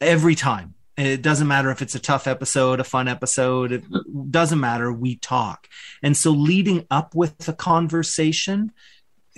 every 0.00 0.34
time 0.34 0.74
It 0.96 1.22
doesn't 1.22 1.48
matter 1.48 1.70
if 1.70 1.80
it's 1.80 1.94
a 1.94 2.00
tough 2.00 2.26
episode, 2.26 2.78
a 2.78 2.84
fun 2.84 3.08
episode, 3.08 3.72
it 3.72 3.84
doesn't 4.30 4.60
matter. 4.60 4.92
We 4.92 5.16
talk. 5.16 5.66
And 6.02 6.16
so 6.16 6.30
leading 6.32 6.86
up 6.90 7.14
with 7.14 7.38
the 7.38 7.54
conversation 7.54 8.72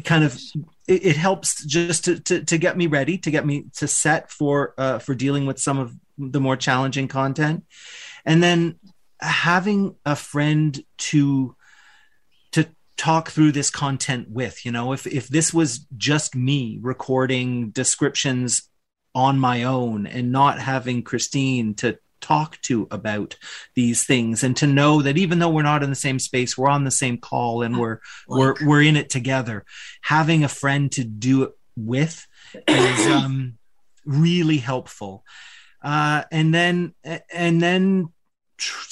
kind 0.04 0.24
of 0.24 0.40
it, 0.86 1.06
it 1.06 1.16
helps 1.16 1.64
just 1.64 2.04
to, 2.04 2.20
to, 2.20 2.44
to 2.44 2.58
get 2.58 2.76
me 2.76 2.86
ready, 2.86 3.18
to 3.18 3.30
get 3.30 3.46
me 3.46 3.66
to 3.76 3.88
set 3.88 4.30
for 4.30 4.74
uh, 4.78 4.98
for 4.98 5.14
dealing 5.14 5.46
with 5.46 5.58
some 5.58 5.78
of 5.78 5.94
the 6.18 6.40
more 6.40 6.56
challenging 6.56 7.08
content. 7.08 7.64
And 8.24 8.42
then 8.42 8.78
having 9.20 9.96
a 10.04 10.16
friend 10.16 10.82
to 10.98 11.56
to 12.52 12.66
talk 12.96 13.30
through 13.30 13.52
this 13.52 13.70
content 13.70 14.30
with 14.30 14.64
you 14.64 14.72
know 14.72 14.92
if 14.92 15.06
if 15.06 15.28
this 15.28 15.52
was 15.52 15.86
just 15.96 16.36
me 16.36 16.78
recording 16.82 17.70
descriptions 17.70 18.68
on 19.14 19.38
my 19.38 19.62
own 19.62 20.06
and 20.06 20.32
not 20.32 20.58
having 20.58 21.02
Christine 21.02 21.74
to 21.74 21.98
talk 22.24 22.58
to 22.62 22.88
about 22.90 23.36
these 23.74 24.04
things 24.04 24.42
and 24.42 24.56
to 24.56 24.66
know 24.66 25.02
that 25.02 25.18
even 25.18 25.38
though 25.38 25.50
we're 25.50 25.62
not 25.62 25.82
in 25.82 25.90
the 25.90 25.94
same 25.96 26.18
space 26.18 26.56
we're 26.56 26.70
on 26.70 26.84
the 26.84 26.90
same 26.90 27.18
call 27.18 27.60
and 27.60 27.78
we're 27.78 27.98
we're 28.26 28.54
we're 28.64 28.80
in 28.80 28.96
it 28.96 29.10
together. 29.10 29.62
Having 30.00 30.42
a 30.42 30.48
friend 30.48 30.90
to 30.92 31.04
do 31.04 31.42
it 31.42 31.50
with 31.76 32.26
is 32.66 33.06
um 33.06 33.58
really 34.06 34.56
helpful. 34.56 35.22
Uh 35.82 36.22
and 36.32 36.54
then 36.54 36.94
and 37.30 37.60
then 37.60 38.08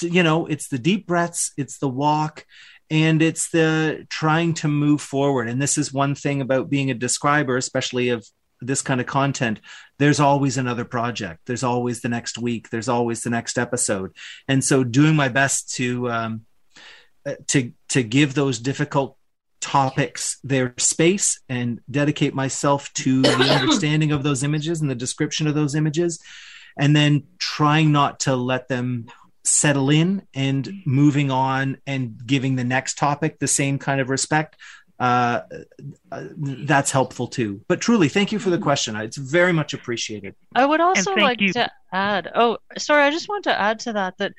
you 0.01 0.21
know 0.21 0.45
it's 0.45 0.67
the 0.67 0.77
deep 0.77 1.07
breaths 1.07 1.53
it's 1.57 1.79
the 1.79 1.89
walk 1.89 2.45
and 2.91 3.23
it's 3.23 3.49
the 3.49 4.05
trying 4.09 4.53
to 4.53 4.67
move 4.67 5.01
forward. 5.01 5.49
And 5.49 5.59
this 5.59 5.79
is 5.79 5.91
one 5.91 6.13
thing 6.13 6.39
about 6.39 6.69
being 6.69 6.91
a 6.91 6.93
describer 6.93 7.57
especially 7.57 8.09
of 8.09 8.23
this 8.61 8.83
kind 8.83 9.01
of 9.01 9.07
content 9.07 9.59
there's 9.99 10.19
always 10.19 10.57
another 10.57 10.85
project. 10.85 11.41
There's 11.45 11.63
always 11.63 12.01
the 12.01 12.09
next 12.09 12.37
week. 12.37 12.69
There's 12.69 12.89
always 12.89 13.21
the 13.21 13.29
next 13.29 13.57
episode. 13.57 14.15
And 14.47 14.63
so 14.63 14.83
doing 14.83 15.15
my 15.15 15.29
best 15.29 15.73
to 15.75 16.09
um, 16.09 16.45
uh, 17.25 17.35
to 17.47 17.71
to 17.89 18.03
give 18.03 18.33
those 18.33 18.59
difficult 18.59 19.17
topics 19.61 20.39
their 20.43 20.73
space 20.77 21.39
and 21.47 21.79
dedicate 21.89 22.33
myself 22.33 22.91
to 22.93 23.21
the 23.21 23.57
understanding 23.61 24.11
of 24.11 24.23
those 24.23 24.43
images 24.43 24.81
and 24.81 24.89
the 24.89 24.95
description 24.95 25.47
of 25.47 25.55
those 25.55 25.73
images 25.73 26.19
and 26.77 26.95
then 26.95 27.23
trying 27.39 27.91
not 27.91 28.19
to 28.21 28.35
let 28.35 28.67
them 28.67 29.05
settle 29.45 29.89
in 29.89 30.25
and 30.33 30.69
moving 30.85 31.29
on 31.29 31.77
and 31.85 32.25
giving 32.25 32.55
the 32.55 32.63
next 32.63 32.97
topic 32.97 33.39
the 33.39 33.47
same 33.47 33.77
kind 33.77 33.99
of 33.99 34.09
respect 34.09 34.57
uh, 34.99 35.41
that's 36.37 36.91
helpful 36.91 37.27
too. 37.27 37.61
But 37.67 37.81
truly, 37.81 38.09
thank 38.09 38.31
you 38.31 38.39
for 38.39 38.49
the 38.49 38.57
question. 38.57 38.95
It's 38.95 39.17
very 39.17 39.53
much 39.53 39.73
appreciated. 39.73 40.35
I 40.55 40.65
would 40.65 40.81
also 40.81 41.15
like 41.15 41.41
you. 41.41 41.51
to 41.53 41.69
add. 41.91 42.31
Oh, 42.33 42.57
sorry, 42.77 43.03
I 43.03 43.11
just 43.11 43.27
want 43.27 43.43
to 43.45 43.59
add 43.59 43.79
to 43.81 43.93
that 43.93 44.17
that 44.17 44.33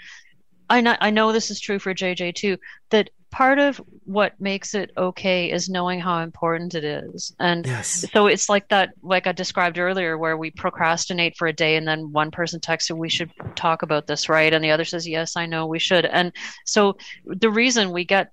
I 0.71 0.81
know, 0.81 0.97
I 1.01 1.11
know 1.11 1.33
this 1.33 1.51
is 1.51 1.61
true 1.61 1.79
for 1.79 1.95
JJ 1.95 2.35
too. 2.35 2.57
That 2.91 3.11
part 3.31 3.59
of 3.59 3.81
what 4.05 4.41
makes 4.41 4.75
it 4.75 4.93
okay 4.97 5.51
is 5.51 5.69
knowing 5.69 5.99
how 5.99 6.21
important 6.21 6.75
it 6.75 6.85
is, 6.85 7.35
and 7.39 7.67
yes. 7.67 8.05
so 8.13 8.29
it's 8.29 8.49
like 8.49 8.69
that, 8.69 8.91
like 9.03 9.27
I 9.27 9.33
described 9.33 9.79
earlier, 9.79 10.17
where 10.17 10.37
we 10.37 10.51
procrastinate 10.53 11.37
for 11.37 11.49
a 11.49 11.53
day, 11.53 11.77
and 11.77 11.87
then 11.87 12.13
one 12.13 12.31
person 12.31 12.61
texts, 12.61 12.91
and 12.91 12.99
"We 12.99 13.09
should 13.09 13.31
talk 13.57 13.83
about 13.83 14.07
this, 14.07 14.29
right?" 14.29 14.53
And 14.53 14.65
the 14.65 14.71
other 14.71 14.85
says, 14.85 15.07
"Yes, 15.07 15.37
I 15.37 15.47
know 15.47 15.67
we 15.67 15.79
should." 15.79 16.07
And 16.07 16.33
so 16.65 16.97
the 17.27 17.51
reason 17.51 17.91
we 17.91 18.05
get 18.05 18.31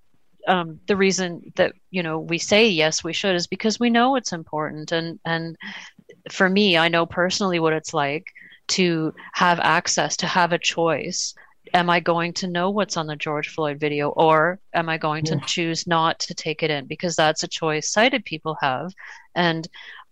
um, 0.48 0.80
the 0.88 0.96
reason 0.96 1.52
that 1.56 1.74
you 1.89 2.04
know 2.04 2.20
we 2.20 2.38
say 2.38 2.68
yes 2.68 3.04
we 3.04 3.14
should 3.14 3.36
is 3.36 3.48
because 3.48 3.80
we 3.80 3.89
know 3.89 4.16
it's 4.16 4.34
important. 4.34 4.92
And 4.92 5.20
and 5.26 5.58
for 6.30 6.50
me 6.50 6.78
i 6.78 6.88
know 6.88 7.06
personally 7.06 7.60
what 7.60 7.74
it's 7.74 7.94
like 7.94 8.28
to 8.68 9.14
have 9.34 9.60
access 9.60 10.18
to 10.18 10.28
have 10.28 10.52
a 10.54 10.60
choice. 10.60 11.34
Am 11.74 11.89
i 11.89 12.00
going 12.00 12.34
to 12.34 12.48
know 12.48 12.70
what's 12.70 12.98
on 12.98 13.08
the 13.08 13.16
george 13.16 13.50
floyd 13.50 13.80
video 13.80 14.10
or 14.10 14.60
am 14.74 14.89
i 14.89 14.98
going 14.98 15.24
to 15.26 15.39
choose 15.46 15.88
not 15.88 16.20
to 16.20 16.34
take 16.34 16.64
it 16.64 16.72
in? 16.72 16.86
Because 16.86 17.16
that's 17.16 17.44
a 17.44 17.48
choice 17.48 17.92
sighted 17.92 18.26
people 18.26 18.58
have. 18.62 18.92
And 19.36 19.68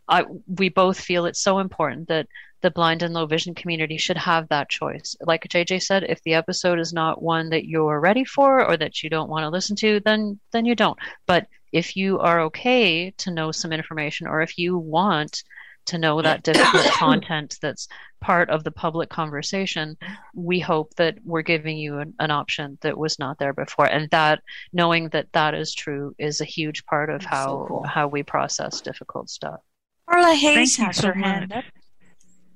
I, 0.07 0.25
we 0.47 0.69
both 0.69 0.99
feel 0.99 1.25
it's 1.25 1.41
so 1.41 1.59
important 1.59 2.07
that 2.07 2.27
the 2.61 2.71
blind 2.71 3.03
and 3.03 3.13
low 3.13 3.25
vision 3.25 3.55
community 3.55 3.97
should 3.97 4.17
have 4.17 4.47
that 4.49 4.69
choice. 4.69 5.15
Like 5.21 5.47
JJ 5.47 5.81
said, 5.81 6.03
if 6.03 6.21
the 6.23 6.33
episode 6.33 6.79
is 6.79 6.93
not 6.93 7.21
one 7.21 7.49
that 7.49 7.65
you're 7.65 7.99
ready 7.99 8.25
for 8.25 8.65
or 8.65 8.77
that 8.77 9.01
you 9.03 9.09
don't 9.09 9.29
want 9.29 9.43
to 9.43 9.49
listen 9.49 9.75
to, 9.77 9.99
then 10.01 10.39
then 10.51 10.65
you 10.65 10.75
don't. 10.75 10.99
But 11.25 11.47
if 11.71 11.95
you 11.95 12.19
are 12.19 12.41
okay 12.41 13.11
to 13.11 13.31
know 13.31 13.51
some 13.51 13.71
information 13.71 14.27
or 14.27 14.41
if 14.41 14.57
you 14.57 14.77
want 14.77 15.43
to 15.85 15.97
know 15.97 16.21
that 16.21 16.43
difficult 16.43 16.85
content 16.85 17.57
that's 17.61 17.87
part 18.21 18.49
of 18.49 18.63
the 18.63 18.71
public 18.71 19.09
conversation, 19.09 19.97
we 20.33 20.59
hope 20.59 20.93
that 20.95 21.17
we're 21.23 21.41
giving 21.41 21.77
you 21.77 21.99
an, 21.99 22.13
an, 22.19 22.31
option 22.31 22.77
that 22.81 22.97
was 22.97 23.17
not 23.19 23.39
there 23.39 23.53
before. 23.53 23.85
And 23.85 24.09
that 24.11 24.41
knowing 24.73 25.09
that 25.09 25.31
that 25.33 25.53
is 25.53 25.73
true 25.73 26.15
is 26.17 26.41
a 26.41 26.45
huge 26.45 26.85
part 26.85 27.09
of 27.09 27.23
how 27.23 27.45
so 27.45 27.65
cool. 27.67 27.83
how 27.83 28.07
we 28.07 28.23
process 28.23 28.81
difficult 28.81 29.29
stuff. 29.29 29.61
Carla 30.09 30.33
Hayes 30.33 30.75
has 30.77 30.99
her 30.99 31.13
hand 31.13 31.53
up. 31.53 31.63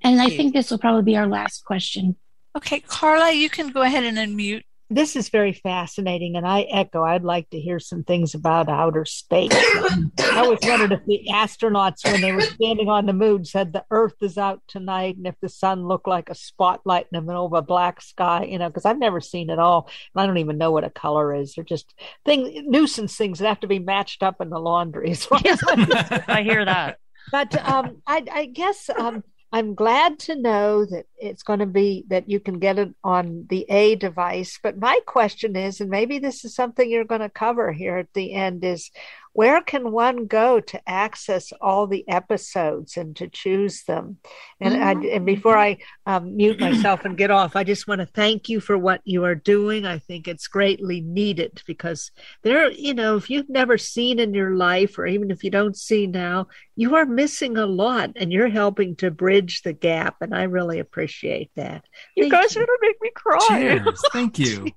And 0.03 0.21
I 0.21 0.29
think 0.29 0.53
this 0.53 0.69
will 0.69 0.79
probably 0.79 1.03
be 1.03 1.17
our 1.17 1.27
last 1.27 1.63
question. 1.63 2.17
Okay, 2.55 2.81
Carla, 2.81 3.31
you 3.31 3.49
can 3.49 3.69
go 3.69 3.81
ahead 3.81 4.03
and 4.03 4.17
unmute. 4.17 4.63
This 4.89 5.15
is 5.15 5.29
very 5.29 5.53
fascinating, 5.53 6.35
and 6.35 6.45
I 6.45 6.61
echo. 6.63 7.03
I'd 7.03 7.23
like 7.23 7.49
to 7.49 7.59
hear 7.59 7.79
some 7.79 8.03
things 8.03 8.35
about 8.35 8.69
outer 8.69 9.05
space. 9.05 9.49
I 9.51 10.45
was 10.45 10.59
wondering 10.61 10.91
if 10.91 11.03
the 11.07 11.21
astronauts, 11.31 12.03
when 12.03 12.21
they 12.21 12.31
were 12.31 12.41
standing 12.41 12.89
on 12.89 13.07
the 13.07 13.13
moon, 13.13 13.43
said 13.43 13.73
the 13.73 13.85
Earth 13.89 14.13
is 14.21 14.37
out 14.37 14.61
tonight, 14.67 15.17
and 15.17 15.25
if 15.25 15.33
the 15.41 15.49
sun 15.49 15.87
looked 15.87 16.07
like 16.07 16.29
a 16.29 16.35
spotlight 16.35 17.07
in 17.11 17.15
the 17.17 17.21
middle 17.21 17.45
of 17.45 17.53
a 17.53 17.63
black 17.63 18.01
sky, 18.01 18.43
you 18.43 18.59
know, 18.59 18.67
because 18.67 18.85
I've 18.85 18.99
never 18.99 19.19
seen 19.19 19.49
it 19.49 19.57
all, 19.57 19.89
and 20.13 20.21
I 20.21 20.27
don't 20.27 20.37
even 20.37 20.59
know 20.59 20.71
what 20.71 20.83
a 20.83 20.91
color 20.91 21.33
is. 21.33 21.55
They're 21.55 21.63
just 21.63 21.91
things, 22.23 22.49
nuisance 22.63 23.15
things 23.15 23.39
that 23.39 23.47
have 23.47 23.61
to 23.61 23.67
be 23.67 23.79
matched 23.79 24.21
up 24.21 24.41
in 24.41 24.49
the 24.49 24.59
laundry. 24.59 25.15
I 25.31 26.43
hear 26.43 26.65
that. 26.65 26.99
But 27.31 27.55
um, 27.67 28.01
I, 28.05 28.23
I 28.31 28.45
guess 28.45 28.89
um, 28.89 29.23
I'm 29.53 29.75
glad 29.75 30.17
to 30.21 30.35
know 30.35 30.83
that 30.83 31.05
it's 31.19 31.43
going 31.43 31.59
to 31.59 31.67
be 31.67 32.05
that 32.07 32.27
you 32.27 32.39
can 32.39 32.57
get 32.57 32.79
it 32.79 32.91
on 33.03 33.45
the 33.51 33.67
A 33.69 33.93
device. 33.93 34.59
But 34.61 34.79
my 34.79 34.99
question 35.05 35.55
is, 35.55 35.79
and 35.79 35.91
maybe 35.91 36.17
this 36.17 36.43
is 36.43 36.55
something 36.55 36.89
you're 36.89 37.03
going 37.05 37.21
to 37.21 37.29
cover 37.29 37.71
here 37.71 37.97
at 37.97 38.11
the 38.15 38.33
end, 38.33 38.63
is 38.63 38.89
where 39.33 39.61
can 39.61 39.91
one 39.91 40.27
go 40.27 40.59
to 40.59 40.89
access 40.89 41.51
all 41.59 41.87
the 41.87 42.07
episodes 42.07 42.97
and 42.97 43.15
to 43.15 43.27
choose 43.27 43.83
them? 43.83 44.17
And, 44.61 44.75
mm-hmm. 44.75 45.05
I, 45.05 45.15
and 45.15 45.25
before 45.25 45.57
I 45.57 45.79
um, 46.05 46.35
mute 46.35 46.59
myself 46.59 47.03
and 47.03 47.17
get 47.17 47.31
off, 47.31 47.55
I 47.55 47.63
just 47.63 47.87
want 47.87 47.99
to 47.99 48.05
thank 48.05 48.47
you 48.47 48.59
for 48.59 48.77
what 48.77 49.01
you 49.03 49.25
are 49.25 49.35
doing. 49.35 49.85
I 49.85 49.97
think 49.97 50.27
it's 50.27 50.47
greatly 50.47 51.01
needed 51.01 51.61
because 51.65 52.11
there, 52.43 52.71
you 52.71 52.93
know, 52.93 53.15
if 53.17 53.29
you've 53.29 53.49
never 53.49 53.77
seen 53.77 54.19
in 54.19 54.35
your 54.35 54.55
life, 54.55 54.99
or 54.99 55.07
even 55.07 55.31
if 55.31 55.43
you 55.43 55.49
don't 55.49 55.75
see 55.75 56.05
now, 56.05 56.47
you 56.75 56.95
are 56.95 57.05
missing 57.05 57.57
a 57.57 57.65
lot 57.65 58.11
and 58.15 58.31
you're 58.31 58.49
helping 58.49 58.95
to 58.97 59.09
bridge 59.09 59.63
the 59.63 59.73
gap. 59.73 60.17
And 60.21 60.35
I 60.35 60.43
really 60.43 60.77
appreciate 60.77 61.49
that. 61.55 61.85
You 62.15 62.25
thank 62.25 62.33
guys 62.33 62.55
you. 62.55 62.61
are 62.61 62.65
going 62.67 62.77
to 62.79 62.87
make 62.87 63.01
me 63.01 63.11
cry. 63.15 63.47
Cheers. 63.47 64.01
Thank 64.11 64.39
you. 64.39 64.71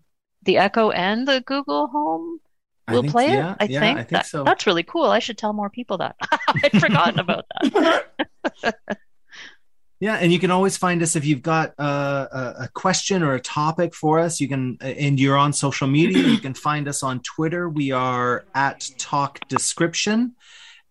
the 0.47 0.57
Echo 0.57 0.89
and 0.89 1.27
the 1.27 1.41
Google 1.41 1.87
Home 1.87 2.39
will 2.87 3.01
think, 3.01 3.11
play 3.11 3.27
yeah, 3.27 3.51
it. 3.51 3.57
I 3.59 3.65
yeah, 3.65 3.79
think, 3.79 3.99
I 3.99 4.01
think 4.01 4.09
that, 4.09 4.25
so. 4.25 4.43
That's 4.43 4.65
really 4.65 4.81
cool. 4.81 5.05
I 5.05 5.19
should 5.19 5.37
tell 5.37 5.53
more 5.53 5.69
people 5.69 5.99
that. 5.99 6.15
I'd 6.47 6.79
forgotten 6.79 7.19
about 7.19 7.45
that. 7.61 8.05
yeah, 9.99 10.15
and 10.15 10.31
you 10.31 10.39
can 10.39 10.49
always 10.49 10.77
find 10.77 11.03
us 11.03 11.15
if 11.15 11.25
you've 11.25 11.41
got 11.41 11.73
uh, 11.77 12.27
a, 12.31 12.63
a, 12.63 12.69
question 12.73 13.23
or 13.23 13.33
a 13.33 13.41
topic 13.41 13.93
for 13.93 14.19
us. 14.19 14.39
You 14.39 14.47
can, 14.47 14.77
and 14.81 15.19
you're 15.19 15.37
on 15.37 15.53
social 15.53 15.87
media. 15.87 16.23
you 16.23 16.39
can 16.39 16.53
find 16.53 16.87
us 16.87 17.03
on 17.03 17.19
Twitter. 17.19 17.69
We 17.69 17.91
are 17.91 18.45
at 18.55 18.89
Talk 18.97 19.47
Description. 19.49 20.35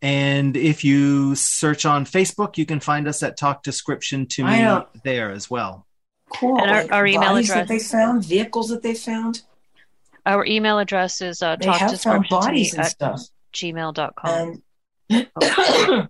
And 0.03 0.55
if 0.57 0.85
you 0.85 1.35
search 1.35 1.87
on 1.87 2.05
Facebook, 2.05 2.59
you 2.59 2.67
can 2.67 2.81
find 2.81 3.09
us 3.09 3.23
at 3.23 3.39
Talk 3.39 3.63
Description 3.63 4.27
to 4.27 4.45
me 4.45 5.01
there 5.03 5.31
as 5.31 5.51
well. 5.51 5.87
Cool. 6.31 6.61
And 6.61 6.70
our, 6.70 6.87
our 6.93 7.07
email 7.07 7.31
bodies 7.31 7.51
address 7.51 7.68
that 7.68 7.72
they 7.72 7.79
found, 7.79 8.24
vehicles 8.24 8.68
that 8.68 8.83
they 8.83 8.95
found. 8.95 9.43
Our 10.24 10.45
email 10.45 10.79
address 10.79 11.20
is 11.20 11.41
uh, 11.43 11.57
They 11.57 11.66
have 11.68 12.01
found 12.01 12.27
bodies 12.29 12.72
and 12.74 12.83
at 12.85 12.91
stuff. 12.91 13.20
gmail.com. 13.55 14.62
And 15.11 15.29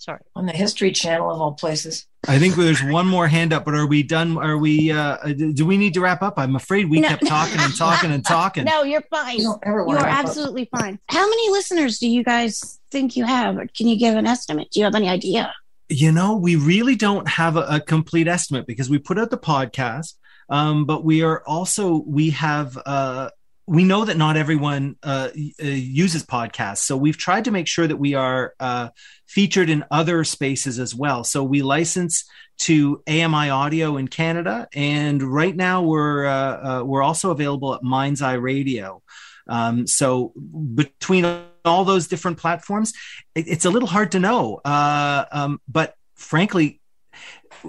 Sorry. 0.00 0.20
On 0.36 0.46
the 0.46 0.52
History 0.52 0.92
Channel 0.92 1.28
of 1.30 1.40
all 1.40 1.52
places. 1.54 2.06
I 2.28 2.38
think 2.38 2.54
there's 2.54 2.82
one 2.82 3.06
more 3.08 3.26
hand 3.26 3.52
up, 3.52 3.64
but 3.64 3.74
are 3.74 3.86
we 3.86 4.04
done? 4.04 4.38
Are 4.38 4.56
we? 4.56 4.92
Uh, 4.92 5.16
do 5.52 5.66
we 5.66 5.76
need 5.76 5.92
to 5.94 6.00
wrap 6.00 6.22
up? 6.22 6.34
I'm 6.38 6.54
afraid 6.54 6.88
we 6.88 7.00
No. 7.00 7.08
kept 7.08 7.26
talking 7.26 7.60
and 7.60 7.76
talking 7.76 8.12
and 8.12 8.24
talking. 8.24 8.64
No, 8.64 8.84
you're 8.84 9.02
fine. 9.10 9.38
You 9.38 9.42
You 9.66 9.70
are 9.72 9.84
to 9.86 9.92
wrap 9.94 10.04
up. 10.04 10.24
absolutely 10.24 10.68
fine. 10.76 11.00
How 11.08 11.28
many 11.28 11.50
listeners 11.50 11.98
do 11.98 12.08
you 12.08 12.22
guys 12.22 12.78
think 12.92 13.16
you 13.16 13.24
have? 13.24 13.58
Or 13.58 13.66
can 13.76 13.88
you 13.88 13.98
give 13.98 14.14
an 14.16 14.26
estimate? 14.26 14.70
Do 14.70 14.78
you 14.80 14.84
have 14.84 14.94
any 14.94 15.08
idea? 15.08 15.52
You 15.88 16.12
know, 16.12 16.36
we 16.36 16.56
really 16.56 16.96
don't 16.96 17.26
have 17.28 17.56
a, 17.56 17.62
a 17.62 17.80
complete 17.80 18.28
estimate 18.28 18.66
because 18.66 18.90
we 18.90 18.98
put 18.98 19.18
out 19.18 19.30
the 19.30 19.38
podcast, 19.38 20.14
um, 20.48 20.84
but 20.84 21.04
we 21.04 21.22
are 21.22 21.42
also 21.46 22.02
we 22.06 22.30
have 22.30 22.78
uh, 22.84 23.30
we 23.66 23.84
know 23.84 24.04
that 24.04 24.16
not 24.16 24.36
everyone 24.36 24.96
uh, 25.02 25.28
uh, 25.34 25.66
uses 25.66 26.24
podcasts, 26.24 26.78
so 26.78 26.96
we've 26.96 27.16
tried 27.16 27.44
to 27.44 27.50
make 27.50 27.66
sure 27.66 27.86
that 27.86 27.96
we 27.96 28.14
are 28.14 28.54
uh, 28.60 28.88
featured 29.26 29.70
in 29.70 29.84
other 29.90 30.24
spaces 30.24 30.78
as 30.78 30.94
well. 30.94 31.24
So 31.24 31.42
we 31.42 31.62
license 31.62 32.24
to 32.58 33.02
AMI 33.06 33.50
Audio 33.50 33.96
in 33.96 34.08
Canada, 34.08 34.68
and 34.74 35.22
right 35.22 35.54
now 35.54 35.82
we're 35.82 36.26
uh, 36.26 36.80
uh, 36.80 36.84
we're 36.84 37.02
also 37.02 37.30
available 37.30 37.74
at 37.74 37.82
Mind's 37.82 38.22
Eye 38.22 38.34
Radio. 38.34 39.02
Um, 39.48 39.86
so 39.86 40.32
between 40.74 41.24
all 41.64 41.84
those 41.84 42.08
different 42.08 42.38
platforms, 42.38 42.92
it, 43.34 43.46
it's 43.48 43.64
a 43.64 43.70
little 43.70 43.88
hard 43.88 44.12
to 44.12 44.18
know. 44.18 44.60
Uh, 44.64 45.24
um, 45.32 45.60
but 45.68 45.94
frankly, 46.14 46.80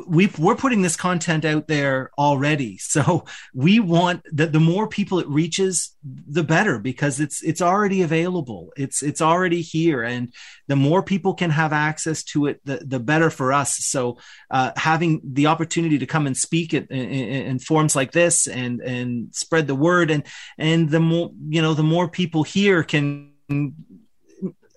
we 0.08 0.28
we're 0.38 0.56
putting 0.56 0.82
this 0.82 0.96
content 0.96 1.46
out 1.46 1.68
there 1.68 2.12
already. 2.18 2.78
So 2.90 3.26
we 3.54 3.80
want 3.80 4.24
that 4.34 4.52
the 4.52 4.60
more 4.60 4.88
people 4.88 5.20
it 5.20 5.28
reaches, 5.28 5.96
the 6.04 6.44
better 6.44 6.80
because 6.80 7.20
it's 7.20 7.44
it's 7.44 7.62
already 7.62 8.02
available. 8.02 8.72
It's 8.76 9.04
it's 9.04 9.22
already 9.22 9.62
here, 9.62 10.02
and 10.04 10.34
the 10.68 10.76
more 10.76 11.04
people 11.04 11.36
can 11.36 11.52
have 11.52 11.72
access 11.72 12.24
to 12.26 12.48
it, 12.48 12.62
the 12.66 12.78
the 12.78 13.00
better 13.00 13.30
for 13.30 13.54
us. 13.54 13.78
So 13.78 14.18
uh, 14.50 14.72
having 14.76 15.22
the 15.24 15.48
opportunity 15.48 16.00
to 16.00 16.08
come 16.08 16.26
and 16.26 16.36
speak 16.36 16.74
in, 16.74 16.86
in 16.88 17.46
in 17.46 17.60
forums 17.60 17.96
like 17.96 18.12
this 18.12 18.48
and 18.48 18.82
and 18.82 19.34
spread 19.34 19.68
the 19.68 19.76
word, 19.76 20.10
and 20.10 20.24
and 20.58 20.90
the 20.90 21.00
more 21.00 21.32
you 21.48 21.62
know, 21.62 21.76
the 21.76 21.84
more 21.84 22.10
people 22.10 22.44
here 22.44 22.84
can 22.84 23.32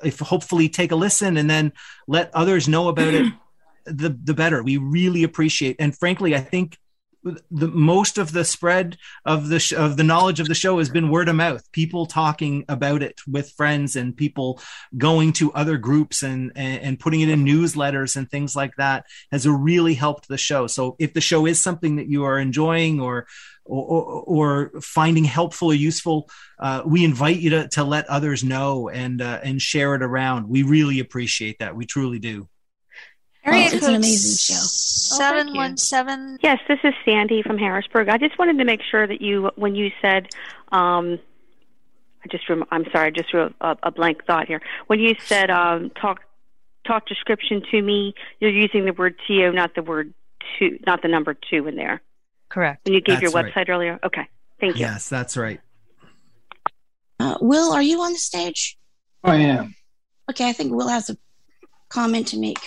if 0.05 0.19
hopefully 0.19 0.69
take 0.69 0.93
a 0.93 0.97
listen 0.97 1.37
and 1.37 1.49
then 1.49 1.73
let 2.07 2.35
others 2.35 2.69
know 2.69 2.89
about 2.89 3.15
it 3.15 3.33
the 3.85 4.17
the 4.23 4.35
better 4.35 4.63
we 4.63 4.77
really 4.77 5.23
appreciate 5.23 5.77
and 5.79 5.97
frankly 5.97 6.35
i 6.35 6.41
think 6.41 6.79
the 7.25 7.69
most 7.69 8.19
of 8.19 8.33
the 8.33 8.45
spread 8.45 8.97
of 9.25 9.49
the 9.49 9.61
sh- 9.61 9.73
of 9.73 9.97
the 9.97 10.03
knowledge 10.03 10.41
of 10.41 10.49
the 10.49 10.55
show 10.55 10.79
has 10.79 10.89
been 10.89 11.09
word 11.09 11.29
of 11.29 11.37
mouth 11.37 11.71
people 11.71 12.05
talking 12.05 12.65
about 12.69 13.03
it 13.03 13.21
with 13.29 13.53
friends 13.53 13.95
and 13.95 14.17
people 14.17 14.61
going 14.99 15.33
to 15.33 15.53
other 15.53 15.79
groups 15.79 16.23
and 16.23 16.51
and, 16.57 16.99
putting 16.99 17.21
it 17.21 17.29
in 17.29 17.45
newsletters 17.45 18.17
and 18.17 18.31
things 18.31 18.57
like 18.57 18.75
that 18.77 19.05
has 19.31 19.47
really 19.47 19.95
helped 19.95 20.27
the 20.29 20.39
show 20.39 20.67
so 20.67 20.97
if 20.99 21.15
the 21.15 21.21
show 21.21 21.47
is 21.47 21.63
something 21.63 21.97
that 21.97 22.09
you 22.09 22.25
are 22.25 22.39
enjoying 22.39 23.01
or 23.01 23.27
or, 23.65 24.23
or 24.27 24.81
finding 24.81 25.25
helpful 25.25 25.69
or 25.69 25.75
useful, 25.75 26.29
uh, 26.59 26.83
we 26.85 27.05
invite 27.05 27.37
you 27.37 27.51
to, 27.51 27.69
to 27.69 27.85
let 27.85 28.09
others 28.09 28.43
know 28.43 28.89
and 28.89 29.23
uh, 29.23 29.39
and 29.43 29.63
share 29.63 29.95
it 29.95 30.03
around. 30.03 30.49
We 30.49 30.63
really 30.65 30.99
appreciate 30.99 31.61
that. 31.61 31.77
We 31.77 31.87
truly 31.87 32.19
do. 32.19 32.49
Area 33.45 33.65
it's 33.65 33.75
an 33.75 33.81
code 33.81 33.95
amazing 33.97 34.55
show. 34.55 34.63
Seven 34.63 35.55
one 35.55 35.77
seven. 35.77 36.39
Yes, 36.43 36.61
this 36.69 36.79
is 36.85 36.95
Sandy 37.05 37.43
from 37.43 37.59
Harrisburg. 37.59 38.09
I 38.09 38.17
just 38.19 38.39
wanted 38.39 38.59
to 38.59 38.65
make 38.65 38.81
sure 38.83 39.07
that 39.07 39.21
you, 39.21 39.51
when 39.57 39.75
you 39.75 39.91
said, 40.01 40.29
um, 40.71 41.19
I 42.25 42.29
just, 42.31 42.49
rem- 42.49 42.65
I'm 42.71 42.85
sorry, 42.93 43.09
I 43.09 43.11
just 43.11 43.31
drew 43.31 43.53
a, 43.61 43.77
a 43.83 43.91
blank 43.91 44.25
thought 44.27 44.47
here. 44.47 44.63
When 44.87 45.01
you 45.01 45.17
said 45.25 45.51
um, 45.51 45.91
talk, 45.91 46.21
talk 46.87 47.07
description 47.07 47.63
to 47.73 47.83
me, 47.83 48.15
you're 48.39 48.51
using 48.51 48.85
the 48.85 48.93
word 48.93 49.17
to, 49.27 49.51
not 49.51 49.75
the 49.75 49.83
word 49.83 50.15
two, 50.59 50.79
not 50.87 51.03
the 51.03 51.09
number 51.09 51.35
two 51.35 51.67
in 51.67 51.75
there. 51.75 52.01
Correct. 52.49 52.85
When 52.85 52.95
you 52.95 53.01
gave 53.01 53.23
your 53.23 53.33
That's 53.33 53.45
right. 53.57 53.67
website 53.67 53.69
earlier. 53.69 53.99
Okay, 54.05 54.29
thank 54.61 54.77
you. 54.77 54.83
Yes, 54.83 55.09
that's 55.09 55.37
right. 55.37 55.61
Uh, 57.19 57.39
Will, 57.41 57.73
are 57.73 57.83
you 57.83 58.01
on 58.03 58.13
the 58.13 58.19
stage? 58.19 58.79
I 59.25 59.37
am. 59.37 59.75
Okay, 60.31 60.49
I 60.49 60.53
think 60.53 60.73
Will 60.73 60.89
has 60.89 61.11
a 61.11 61.17
comment 61.89 62.29
to 62.29 62.39
make. 62.39 62.59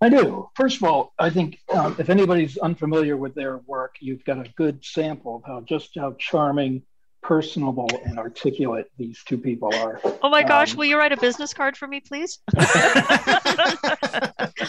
I 0.00 0.08
do. 0.08 0.50
First 0.54 0.76
of 0.76 0.84
all, 0.84 1.12
I 1.18 1.30
think 1.30 1.58
um, 1.72 1.96
if 1.98 2.10
anybody's 2.10 2.58
unfamiliar 2.58 3.16
with 3.16 3.34
their 3.34 3.58
work, 3.58 3.96
you've 4.00 4.24
got 4.24 4.38
a 4.38 4.48
good 4.56 4.84
sample 4.84 5.36
of 5.36 5.44
how 5.44 5.60
just 5.62 5.96
how 5.96 6.14
charming, 6.18 6.82
personable, 7.22 7.88
and 8.04 8.18
articulate 8.18 8.86
these 8.98 9.22
two 9.24 9.38
people 9.38 9.74
are. 9.74 10.00
Oh 10.22 10.28
my 10.28 10.42
gosh, 10.42 10.72
Um, 10.72 10.78
will 10.78 10.84
you 10.86 10.98
write 10.98 11.12
a 11.12 11.16
business 11.16 11.54
card 11.54 11.76
for 11.76 11.86
me, 11.86 12.00
please? 12.00 12.40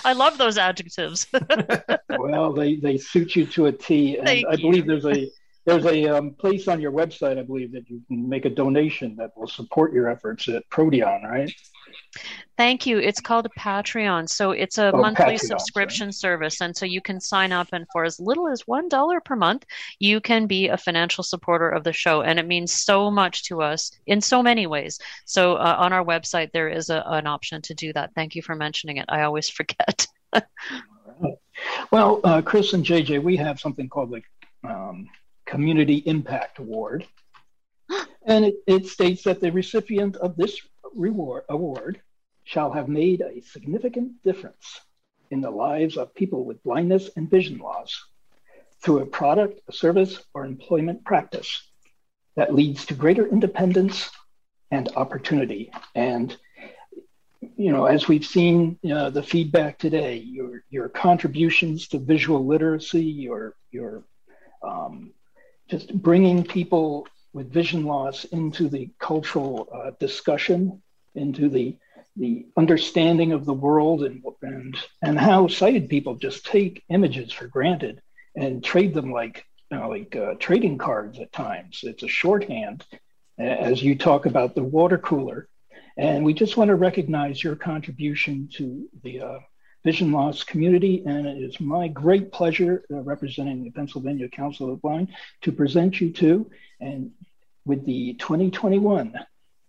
I 0.06 0.14
love 0.16 0.38
those 0.38 0.58
adjectives. 0.58 1.28
well, 2.10 2.54
they 2.54 2.76
they 2.76 2.98
suit 2.98 3.36
you 3.36 3.46
to 3.48 3.66
a 3.66 3.72
T, 3.72 4.18
and 4.18 4.28
Thank 4.28 4.48
I 4.48 4.56
believe 4.56 4.88
there's 4.88 5.06
a 5.06 5.30
there's 5.66 5.86
a 5.86 6.08
um, 6.08 6.32
place 6.34 6.68
on 6.68 6.80
your 6.80 6.92
website, 6.92 7.40
I 7.40 7.42
believe, 7.42 7.72
that 7.74 7.90
you 7.90 8.02
can 8.08 8.30
make 8.30 8.46
a 8.46 8.50
donation 8.50 9.16
that 9.18 9.32
will 9.36 9.48
support 9.48 9.94
your 9.94 10.08
efforts 10.08 10.48
at 10.48 10.64
Proteon, 10.70 11.24
right? 11.24 11.52
Thank 12.56 12.86
you. 12.86 13.00
It's 13.00 13.20
called 13.20 13.48
Patreon. 13.58 14.30
So 14.30 14.52
it's 14.52 14.78
a 14.78 14.92
Oh, 14.94 15.02
monthly 15.02 15.36
Patreon, 15.36 15.40
subscription 15.40 16.12
service. 16.12 16.62
And 16.62 16.76
so 16.76 16.86
you 16.86 17.02
can 17.02 17.20
sign 17.20 17.52
up, 17.52 17.70
and 17.74 17.86
for 17.92 18.06
as 18.06 18.20
little 18.20 18.48
as 18.48 18.64
$1 18.64 19.26
per 19.26 19.36
month, 19.36 19.66
you 20.00 20.22
can 20.22 20.46
be 20.46 20.68
a 20.68 20.78
financial 20.78 21.24
supporter 21.24 21.70
of 21.70 21.84
the 21.84 21.94
show. 21.94 22.22
And 22.22 22.40
it 22.40 22.48
means 22.48 22.72
so 22.72 23.10
much 23.10 23.44
to 23.46 23.62
us 23.62 23.92
in 24.06 24.22
so 24.22 24.44
many 24.44 24.68
ways. 24.68 25.00
So 25.26 25.56
uh, 25.56 25.76
on 25.80 25.94
our 25.94 26.06
website, 26.06 26.52
there 26.52 26.70
is 26.70 26.90
a, 26.92 27.04
an 27.08 27.26
option 27.26 27.62
to 27.64 27.74
do 27.74 27.92
that. 27.94 28.12
Thank 28.14 28.36
you 28.36 28.44
for 28.44 28.56
mentioning 28.56 28.98
it. 28.98 29.06
I 29.10 29.24
always 29.24 29.50
forget. 29.60 30.06
Well, 31.92 32.20
uh, 32.24 32.42
Chris 32.42 32.74
and 32.74 32.86
JJ, 32.86 33.24
we 33.24 33.36
have 33.38 33.60
something 33.60 33.90
called 33.90 34.12
the 34.12 34.70
um, 34.70 35.08
Community 35.46 35.98
Impact 36.06 36.60
Award. 36.60 37.08
And 38.28 38.44
it, 38.44 38.56
it 38.66 38.88
states 38.88 39.22
that 39.26 39.40
the 39.40 39.52
recipient 39.52 40.16
of 40.16 40.36
this 40.36 40.60
reward 40.96 41.44
award 41.48 42.02
shall 42.44 42.72
have 42.72 42.88
made 42.88 43.22
a 43.22 43.42
significant 43.42 44.14
difference 44.24 44.82
in 45.30 45.42
the 45.42 45.52
lives 45.52 45.96
of 45.96 46.16
people 46.16 46.44
with 46.44 46.64
blindness 46.64 47.10
and 47.16 47.30
vision 47.30 47.60
loss 47.60 48.04
through 48.82 49.00
a 49.00 49.06
product, 49.06 49.62
a 49.68 49.72
service, 49.72 50.24
or 50.34 50.44
employment 50.46 51.04
practice 51.06 51.70
that 52.36 52.54
leads 52.54 52.86
to 52.86 52.94
greater 52.94 53.28
independence 53.28 54.10
and 54.72 54.90
opportunity. 54.96 55.72
And 55.94 56.36
you 57.58 57.72
know, 57.72 57.86
as 57.86 58.08
we've 58.08 58.26
seen 58.26 58.80
uh, 58.92 59.10
the 59.12 59.24
feedback 59.24 59.78
today, 59.78 60.18
your 60.18 60.64
your 60.70 60.90
contributions 60.90 61.88
to 61.90 62.00
visual 62.00 62.46
literacy, 62.46 63.04
your 63.04 63.56
your 63.72 64.04
um, 64.64 65.14
just 65.70 65.94
bringing 65.94 66.44
people 66.44 67.08
with 67.34 67.52
vision 67.52 67.86
loss 67.86 68.24
into 68.26 68.70
the 68.70 68.90
cultural 69.00 69.68
uh, 69.74 69.92
discussion, 70.00 70.82
into 71.16 71.50
the 71.50 71.78
the 72.18 72.46
understanding 72.56 73.34
of 73.34 73.46
the 73.46 73.54
world, 73.54 74.04
and 74.04 74.24
and 74.42 74.78
and 75.02 75.20
how 75.20 75.48
sighted 75.48 75.90
people 75.90 76.16
just 76.16 76.46
take 76.46 76.84
images 76.90 77.32
for 77.32 77.48
granted 77.48 78.02
and 78.36 78.64
trade 78.64 78.94
them 78.94 79.12
like 79.12 79.46
you 79.72 79.78
know, 79.78 79.90
like 79.90 80.16
uh, 80.16 80.36
trading 80.40 80.78
cards 80.78 81.20
at 81.20 81.32
times. 81.32 81.80
It's 81.84 82.04
a 82.04 82.08
shorthand, 82.08 82.86
as 83.38 83.82
you 83.82 83.98
talk 83.98 84.26
about 84.26 84.56
the 84.56 84.64
water 84.64 84.98
cooler. 84.98 85.48
And 85.98 86.26
we 86.26 86.34
just 86.34 86.58
want 86.58 86.70
to 86.70 86.76
recognize 86.76 87.44
your 87.44 87.56
contribution 87.56 88.50
to 88.54 88.88
the 89.04 89.22
uh, 89.22 89.40
vision 89.86 90.12
loss 90.12 90.44
community. 90.44 91.04
And 91.06 91.26
it 91.26 91.38
is 91.38 91.62
my 91.62 91.88
great 91.88 92.32
pleasure, 92.32 92.84
uh, 92.92 93.02
representing 93.02 93.64
the 93.64 93.72
Pennsylvania 93.72 94.28
Council 94.28 94.66
of 94.66 94.72
the 94.72 94.82
Blind, 94.82 95.10
to 95.44 95.52
present 95.52 96.02
you 96.02 96.12
to 96.14 96.50
and 96.82 97.12
with 97.66 97.86
the 97.86 98.16
2021 98.16 99.18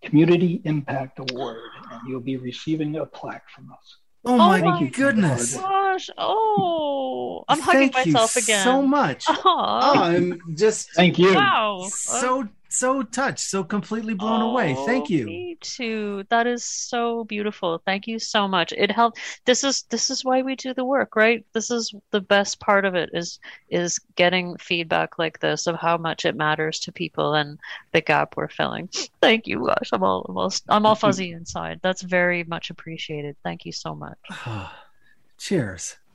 Community 0.02 0.60
Impact 0.64 1.20
Award. 1.20 1.60
And 1.92 2.00
you'll 2.08 2.20
be 2.20 2.36
receiving 2.36 2.96
a 2.96 3.06
plaque 3.06 3.48
from 3.54 3.70
us. 3.72 3.96
Oh, 4.24 4.36
my 4.36 4.60
Thank 4.60 4.80
you. 4.80 4.90
goodness. 4.90 5.54
Gosh, 5.54 6.10
oh, 6.18 7.44
I'm 7.46 7.60
hugging 7.60 7.92
Thank 7.92 8.06
you 8.06 8.12
myself 8.12 8.36
again. 8.36 8.64
so 8.64 8.82
much. 8.82 9.24
Aw. 9.28 9.34
Oh, 9.44 10.02
I'm 10.02 10.40
just 10.56 10.90
Thank 10.94 11.18
you. 11.18 11.32
Wow. 11.34 11.86
so 11.90 12.48
so 12.78 13.02
touched, 13.02 13.40
so 13.40 13.64
completely 13.64 14.14
blown 14.14 14.42
away. 14.42 14.74
Oh, 14.76 14.86
Thank 14.86 15.06
Oh, 15.06 15.14
you. 15.14 15.26
Me 15.26 15.58
too. 15.60 16.24
That 16.28 16.46
is 16.46 16.64
so 16.64 17.24
beautiful. 17.24 17.80
Thank 17.84 18.06
you 18.06 18.18
so 18.18 18.46
much. 18.46 18.72
It 18.72 18.90
helped. 18.90 19.18
This 19.44 19.64
is 19.64 19.82
this 19.84 20.10
is 20.10 20.24
why 20.24 20.42
we 20.42 20.56
do 20.56 20.74
the 20.74 20.84
work, 20.84 21.16
right? 21.16 21.44
This 21.52 21.70
is 21.70 21.94
the 22.10 22.20
best 22.20 22.60
part 22.60 22.84
of 22.84 22.94
it 22.94 23.10
is 23.12 23.38
is 23.68 23.98
getting 24.16 24.56
feedback 24.58 25.18
like 25.18 25.40
this 25.40 25.66
of 25.66 25.76
how 25.76 25.96
much 25.96 26.24
it 26.24 26.36
matters 26.36 26.78
to 26.80 26.92
people 26.92 27.34
and 27.34 27.58
the 27.92 28.00
gap 28.00 28.36
we're 28.36 28.48
filling. 28.48 28.88
Thank 29.20 29.46
you. 29.46 29.66
Gosh, 29.66 29.90
I'm 29.92 30.02
all, 30.02 30.26
I'm 30.28 30.36
all 30.36 30.52
I'm 30.68 30.86
all 30.86 30.94
fuzzy 30.94 31.32
inside. 31.32 31.80
That's 31.82 32.02
very 32.02 32.44
much 32.44 32.70
appreciated. 32.70 33.36
Thank 33.42 33.64
you 33.66 33.72
so 33.72 33.94
much. 33.94 34.18
Cheers. 35.38 35.96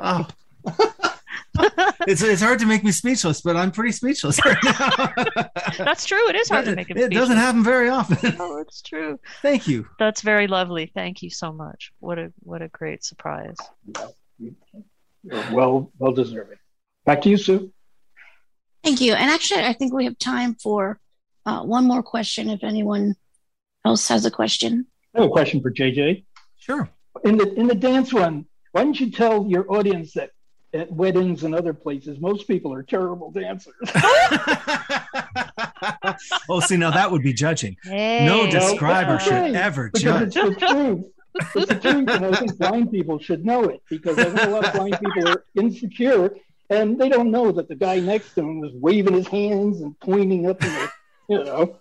Oh, 0.00 0.26
it's 2.06 2.22
it's 2.22 2.42
hard 2.42 2.58
to 2.58 2.66
make 2.66 2.84
me 2.84 2.92
speechless, 2.92 3.40
but 3.40 3.56
I'm 3.56 3.70
pretty 3.70 3.92
speechless 3.92 4.38
right 4.44 4.56
now. 4.64 5.48
That's 5.84 6.04
true. 6.04 6.28
It 6.28 6.36
is 6.36 6.48
hard 6.48 6.64
to 6.66 6.74
make 6.74 6.90
him 6.90 6.98
It 6.98 7.12
doesn't 7.12 7.36
happen 7.36 7.62
very 7.62 7.88
often. 7.88 8.36
Oh, 8.38 8.60
it's 8.60 8.82
true. 8.82 9.18
Thank 9.42 9.66
you. 9.66 9.88
That's 9.98 10.20
very 10.20 10.46
lovely. 10.46 10.90
Thank 10.94 11.22
you 11.22 11.30
so 11.30 11.52
much. 11.52 11.92
What 12.00 12.18
a 12.18 12.32
what 12.40 12.62
a 12.62 12.68
great 12.68 13.04
surprise. 13.04 13.56
You're 14.38 14.52
well 15.52 15.90
well 15.98 16.12
deserving. 16.12 16.58
Back 17.04 17.22
to 17.22 17.30
you, 17.30 17.36
Sue. 17.36 17.72
Thank 18.84 19.00
you. 19.00 19.14
And 19.14 19.30
actually, 19.30 19.64
I 19.64 19.72
think 19.72 19.92
we 19.92 20.04
have 20.04 20.18
time 20.18 20.54
for 20.54 21.00
uh, 21.44 21.62
one 21.62 21.86
more 21.86 22.02
question 22.02 22.50
if 22.50 22.62
anyone 22.62 23.14
else 23.84 24.08
has 24.08 24.26
a 24.26 24.30
question. 24.30 24.86
I 25.14 25.20
have 25.20 25.28
a 25.28 25.32
question 25.32 25.60
for 25.60 25.70
JJ. 25.70 26.24
Sure. 26.58 26.88
In 27.24 27.36
the 27.36 27.52
in 27.54 27.66
the 27.66 27.74
dance 27.74 28.12
one, 28.12 28.46
why 28.72 28.84
don't 28.84 28.98
you 28.98 29.10
tell 29.10 29.46
your 29.46 29.70
audience 29.72 30.12
that 30.14 30.30
at 30.76 30.92
weddings 30.92 31.44
and 31.44 31.54
other 31.54 31.72
places, 31.72 32.20
most 32.20 32.46
people 32.46 32.72
are 32.72 32.82
terrible 32.82 33.30
dancers. 33.30 33.74
Oh, 36.48 36.60
see, 36.60 36.76
now 36.76 36.90
that 36.92 37.10
would 37.10 37.22
be 37.22 37.32
judging. 37.32 37.76
No 37.84 38.44
Hey. 38.44 38.50
describer 38.50 39.14
Right. 39.14 39.22
should 39.22 39.54
ever 39.56 39.90
Because 39.92 40.32
judge. 40.32 40.36
it's 40.36 40.60
the 40.60 40.66
truth. 40.66 41.04
It's 41.54 41.66
the 41.66 41.74
truth, 41.80 42.08
and 42.08 42.26
I 42.26 42.32
think 42.38 42.56
blind 42.58 42.90
people 42.90 43.18
should 43.18 43.44
know 43.44 43.64
it 43.64 43.82
because 43.90 44.18
I 44.18 44.24
think 44.30 44.42
a 44.42 44.48
lot 44.48 44.64
of 44.64 44.72
blind 44.72 44.98
people 44.98 45.28
are 45.28 45.44
insecure 45.54 46.34
and 46.70 46.98
they 46.98 47.08
don't 47.08 47.30
know 47.30 47.52
that 47.52 47.68
the 47.68 47.74
guy 47.74 48.00
next 48.00 48.34
to 48.34 48.40
him 48.40 48.60
was 48.60 48.72
waving 48.74 49.14
his 49.14 49.26
hands 49.26 49.80
and 49.82 49.98
pointing 50.00 50.48
up 50.48 50.62
in 50.62 50.72
the, 50.72 50.88
you 51.28 51.44
know. 51.44 51.76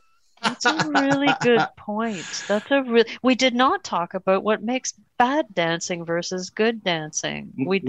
That's 0.45 0.65
a 0.65 0.87
really 0.87 1.33
good 1.41 1.65
point. 1.77 2.43
That's 2.47 2.69
a 2.71 2.83
real. 2.83 3.05
We 3.23 3.35
did 3.35 3.55
not 3.55 3.83
talk 3.83 4.13
about 4.13 4.43
what 4.43 4.63
makes 4.63 4.93
bad 5.17 5.45
dancing 5.53 6.05
versus 6.05 6.49
good 6.49 6.83
dancing. 6.83 7.51
We 7.57 7.83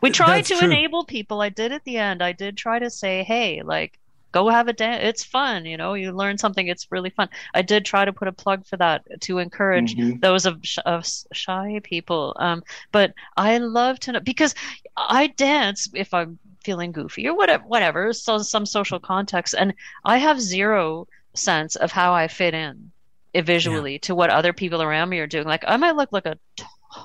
we 0.00 0.10
tried 0.10 0.44
to 0.46 0.56
true. 0.56 0.66
enable 0.66 1.04
people. 1.04 1.40
I 1.40 1.48
did 1.48 1.72
at 1.72 1.84
the 1.84 1.98
end. 1.98 2.22
I 2.22 2.32
did 2.32 2.56
try 2.56 2.78
to 2.78 2.90
say, 2.90 3.22
hey, 3.22 3.62
like 3.62 3.98
go 4.32 4.48
have 4.48 4.66
a 4.66 4.72
dance. 4.72 5.02
It's 5.04 5.24
fun. 5.24 5.64
You 5.66 5.76
know, 5.76 5.94
you 5.94 6.10
learn 6.12 6.38
something. 6.38 6.66
It's 6.66 6.90
really 6.90 7.10
fun. 7.10 7.28
I 7.54 7.62
did 7.62 7.84
try 7.84 8.04
to 8.04 8.12
put 8.12 8.28
a 8.28 8.32
plug 8.32 8.66
for 8.66 8.78
that 8.78 9.02
to 9.22 9.38
encourage 9.38 9.94
Mhm. 9.94 10.20
those 10.20 10.46
of, 10.46 10.58
sh- 10.62 10.78
of 10.86 11.06
shy 11.32 11.80
people. 11.84 12.34
Um, 12.38 12.62
but 12.92 13.12
I 13.36 13.58
love 13.58 14.00
to 14.00 14.12
know 14.12 14.20
because 14.20 14.54
I 14.96 15.26
dance 15.28 15.88
if 15.94 16.14
I'm 16.14 16.38
feeling 16.64 16.92
goofy 16.92 17.28
or 17.28 17.36
whatever, 17.36 17.64
whatever. 17.64 18.12
So 18.14 18.38
some 18.38 18.64
social 18.66 18.98
context, 18.98 19.54
and 19.56 19.74
I 20.04 20.16
have 20.18 20.40
zero 20.40 21.06
sense 21.34 21.76
of 21.76 21.92
how 21.92 22.12
I 22.12 22.28
fit 22.28 22.54
in 22.54 22.92
visually 23.40 23.98
to 24.00 24.14
what 24.14 24.30
other 24.30 24.52
people 24.52 24.82
around 24.82 25.08
me 25.08 25.18
are 25.20 25.26
doing. 25.26 25.46
Like 25.46 25.64
I 25.66 25.76
might 25.76 25.96
look 25.96 26.10
like 26.12 26.26
a 26.26 26.38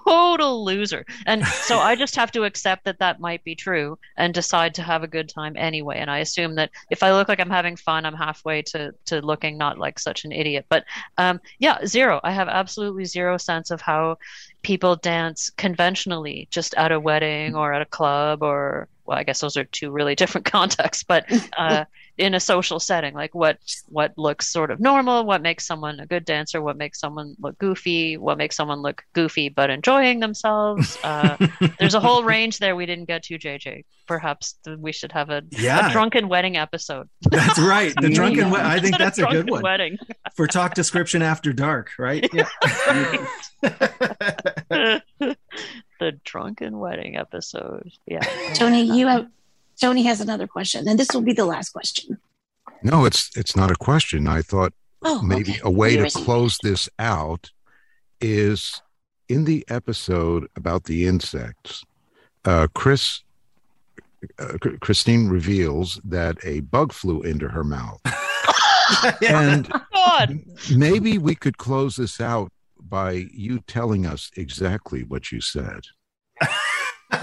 total 0.05 0.65
loser, 0.65 1.05
and 1.25 1.45
so 1.45 1.79
I 1.79 1.95
just 1.95 2.17
have 2.17 2.31
to 2.33 2.43
accept 2.43 2.83
that 2.83 2.99
that 2.99 3.21
might 3.21 3.43
be 3.45 3.55
true 3.55 3.97
and 4.17 4.33
decide 4.33 4.75
to 4.75 4.83
have 4.83 5.03
a 5.03 5.07
good 5.07 5.29
time 5.29 5.55
anyway. 5.55 5.99
And 5.99 6.11
I 6.11 6.19
assume 6.19 6.55
that 6.55 6.71
if 6.91 7.03
I 7.03 7.13
look 7.13 7.29
like 7.29 7.39
I'm 7.39 7.49
having 7.49 7.77
fun, 7.77 8.05
I'm 8.05 8.13
halfway 8.13 8.61
to 8.63 8.93
to 9.05 9.21
looking 9.21 9.57
not 9.57 9.77
like 9.77 9.99
such 9.99 10.25
an 10.25 10.33
idiot. 10.33 10.65
But 10.67 10.83
um, 11.17 11.39
yeah, 11.59 11.85
zero. 11.85 12.19
I 12.23 12.31
have 12.31 12.49
absolutely 12.49 13.05
zero 13.05 13.37
sense 13.37 13.71
of 13.71 13.79
how 13.79 14.17
people 14.63 14.97
dance 14.97 15.49
conventionally, 15.51 16.49
just 16.51 16.73
at 16.73 16.91
a 16.91 16.99
wedding 16.99 17.55
or 17.55 17.71
at 17.71 17.81
a 17.81 17.85
club 17.85 18.43
or 18.43 18.89
well, 19.05 19.17
I 19.17 19.23
guess 19.23 19.39
those 19.39 19.55
are 19.55 19.63
two 19.63 19.89
really 19.91 20.15
different 20.21 20.45
contexts, 20.45 21.03
but 21.03 21.25
uh, 21.57 21.85
in 22.17 22.33
a 22.33 22.39
social 22.39 22.79
setting, 22.79 23.13
like 23.13 23.35
what 23.35 23.57
what 23.87 24.13
looks 24.17 24.47
sort 24.51 24.71
of 24.71 24.79
normal, 24.79 25.23
what 25.25 25.41
makes 25.41 25.65
someone 25.67 25.99
a 25.99 26.05
good 26.05 26.25
dancer, 26.25 26.61
what 26.61 26.75
makes 26.77 26.99
someone 26.99 27.35
look 27.39 27.57
goofy, 27.59 28.17
what 28.17 28.37
makes 28.37 28.55
someone 28.55 28.81
look 28.81 29.03
goofy 29.13 29.49
but 29.49 29.69
enjoying 29.69 30.19
themselves. 30.19 30.97
Uh, 31.03 31.37
there's 31.79 31.93
a 31.93 31.99
whole 31.99 32.23
range 32.23 32.57
there 32.59 32.75
we 32.75 32.85
didn't 32.85 33.05
get 33.05 33.23
to, 33.23 33.37
JJ. 33.37 33.83
Perhaps 34.07 34.55
we 34.79 34.91
should 34.93 35.11
have 35.11 35.29
a, 35.29 35.43
Yeah. 35.51 35.89
a 35.89 35.91
drunken 35.91 36.27
wedding 36.29 36.57
episode. 36.57 37.07
That's 37.29 37.59
right. 37.59 37.93
The 38.01 38.09
drunken. 38.13 38.49
We- 38.49 38.57
I 38.59 38.79
think 38.79 38.97
that's 38.99 39.19
a 39.19 39.25
good 39.25 39.49
one 39.49 39.61
Wedding. 39.61 39.97
for 40.35 40.47
talk 40.47 40.73
description 40.73 41.21
after 41.21 41.53
dark. 41.53 41.91
Right? 41.99 42.27
Yeah. 42.33 42.47
the 45.99 46.11
drunken 46.23 46.79
wedding 46.79 47.17
episode. 47.17 47.91
Yeah. 48.05 48.21
Tony, 48.53 48.83
you 48.83 49.07
have 49.07 49.27
Tony 49.79 50.03
has 50.03 50.21
another 50.21 50.47
question, 50.47 50.87
and 50.87 50.99
this 50.99 51.09
will 51.13 51.21
be 51.21 51.33
the 51.33 51.45
last 51.45 51.69
question. 51.69 52.17
No, 52.83 53.05
it's 53.05 53.35
it's 53.35 53.55
not 53.55 53.71
a 53.71 53.75
question. 53.75 54.27
I 54.27 54.41
thought 54.41 54.73
Oh, 55.03 55.21
maybe 55.21 55.51
okay. 55.51 55.59
a 55.63 55.69
way 55.69 55.95
Where 55.95 56.03
to 56.03 56.07
is 56.07 56.15
he? 56.15 56.23
close 56.23 56.57
this 56.63 56.89
out 56.97 57.51
is 58.19 58.81
in 59.29 59.45
the 59.45 59.63
episode 59.69 60.47
about 60.55 60.85
the 60.85 61.05
insects. 61.05 61.83
Uh, 62.43 62.67
Chris 62.73 63.21
uh, 64.39 64.57
Christine 64.81 65.29
reveals 65.29 65.99
that 66.03 66.37
a 66.43 66.61
bug 66.61 66.91
flew 66.93 67.21
into 67.21 67.47
her 67.49 67.63
mouth, 67.63 68.01
and 69.27 69.71
God. 69.93 70.39
maybe 70.75 71.17
we 71.19 71.35
could 71.35 71.57
close 71.59 71.95
this 71.97 72.19
out 72.19 72.51
by 72.81 73.11
you 73.31 73.59
telling 73.67 74.05
us 74.07 74.31
exactly 74.35 75.03
what 75.03 75.31
you 75.31 75.41
said. 75.41 75.81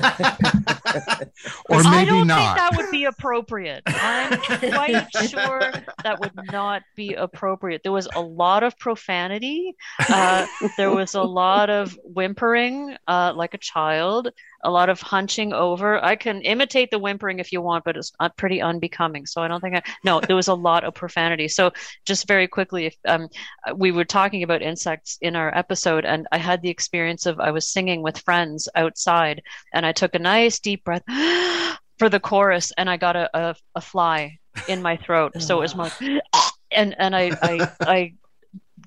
or 1.68 1.82
I 1.85 2.05
don't 2.07 2.26
not. 2.26 2.39
think 2.39 2.57
that 2.57 2.72
would 2.76 2.91
be 2.91 3.05
appropriate. 3.05 3.82
I'm 3.87 4.39
quite 4.39 5.07
sure 5.28 5.72
that 6.03 6.18
would 6.20 6.32
not 6.51 6.82
be 6.97 7.14
appropriate. 7.14 7.82
There 7.82 7.93
was 7.93 8.09
a 8.14 8.20
lot 8.20 8.62
of 8.62 8.78
profanity. 8.78 9.76
Uh, 10.09 10.47
there 10.78 10.91
was 10.91 11.14
a 11.14 11.22
lot 11.22 11.68
of 11.68 11.99
whimpering, 12.03 12.97
uh, 13.07 13.35
like 13.37 13.53
a 13.53 13.59
child. 13.59 14.30
A 14.65 14.71
lot 14.71 14.89
of 14.89 15.01
hunching 15.01 15.53
over. 15.53 16.03
I 16.03 16.17
can 16.17 16.41
imitate 16.43 16.91
the 16.91 16.99
whimpering 16.99 17.39
if 17.39 17.53
you 17.53 17.61
want, 17.61 17.85
but 17.85 17.97
it's 17.97 18.12
not 18.21 18.37
pretty 18.37 18.61
unbecoming. 18.61 19.27
So 19.27 19.43
I 19.43 19.49
don't 19.49 19.61
think 19.61 19.77
I. 19.77 19.83
No, 20.05 20.21
there 20.21 20.37
was 20.37 20.49
a 20.49 20.55
lot 20.55 20.85
of 20.85 20.95
profanity. 20.95 21.49
So 21.49 21.73
just 22.05 22.27
very 22.27 22.49
quickly, 22.49 22.87
if 22.87 22.97
um, 23.07 23.29
we 23.77 23.93
were 23.93 24.05
talking 24.05 24.43
about 24.43 24.62
insects 24.62 25.19
in 25.21 25.37
our 25.37 25.57
episode, 25.57 26.05
and 26.05 26.27
I 26.33 26.39
had 26.39 26.62
the 26.62 26.71
experience 26.71 27.27
of 27.27 27.41
I 27.41 27.51
was 27.51 27.71
singing 27.71 28.03
with 28.03 28.19
friends 28.19 28.69
outside, 28.75 29.43
and 29.73 29.85
I 29.85 29.93
took 29.93 30.15
a 30.15 30.19
nice 30.19 30.59
deep 30.59 30.85
breath 30.85 31.05
for 31.99 32.09
the 32.09 32.21
chorus, 32.21 32.73
and 32.79 32.89
I 32.89 32.97
got 32.97 33.17
a 33.17 33.31
a, 33.37 33.55
a 33.75 33.81
fly 33.81 34.39
in 34.69 34.83
my 34.83 34.97
throat. 34.97 35.41
So 35.41 35.59
it 35.59 35.62
was 35.62 35.77
more, 35.77 35.91
and 36.71 36.95
and 36.99 37.15
I 37.15 37.31
I 37.43 37.71
I 37.81 38.15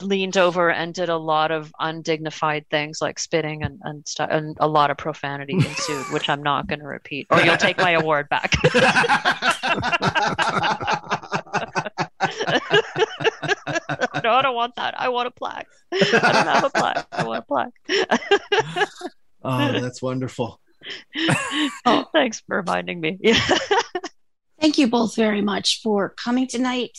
leaned 0.01 0.37
over 0.37 0.69
and 0.71 0.93
did 0.93 1.09
a 1.09 1.17
lot 1.17 1.51
of 1.51 1.73
undignified 1.79 2.65
things 2.69 3.01
like 3.01 3.19
spitting 3.19 3.63
and 3.63 3.79
and 3.83 4.07
stuff, 4.07 4.29
and 4.31 4.57
a 4.59 4.67
lot 4.67 4.91
of 4.91 4.97
profanity 4.97 5.53
ensued, 5.53 6.05
which 6.11 6.29
I'm 6.29 6.43
not 6.43 6.67
going 6.67 6.79
to 6.79 6.85
repeat, 6.85 7.27
or 7.29 7.41
you'll 7.41 7.57
take 7.57 7.77
my 7.77 7.91
award 7.91 8.29
back. 8.29 8.53
no, 14.23 14.31
I 14.31 14.41
don't 14.41 14.55
want 14.55 14.75
that. 14.75 14.99
I 14.99 15.09
want 15.09 15.27
a 15.27 15.31
plaque. 15.31 15.67
I 15.91 15.97
don't 15.99 16.47
have 16.47 16.63
a 16.63 16.69
plaque. 16.69 17.07
I 17.11 17.23
want 17.23 17.43
a 17.43 17.47
plaque. 17.47 18.89
Oh, 19.43 19.71
that's 19.79 20.01
wonderful. 20.01 20.59
oh, 21.85 22.05
thanks 22.11 22.41
for 22.41 22.57
reminding 22.57 22.99
me. 22.99 23.17
Yeah. 23.21 23.39
Thank 24.59 24.77
you 24.77 24.87
both 24.87 25.15
very 25.15 25.41
much 25.41 25.81
for 25.81 26.09
coming 26.09 26.47
tonight, 26.47 26.97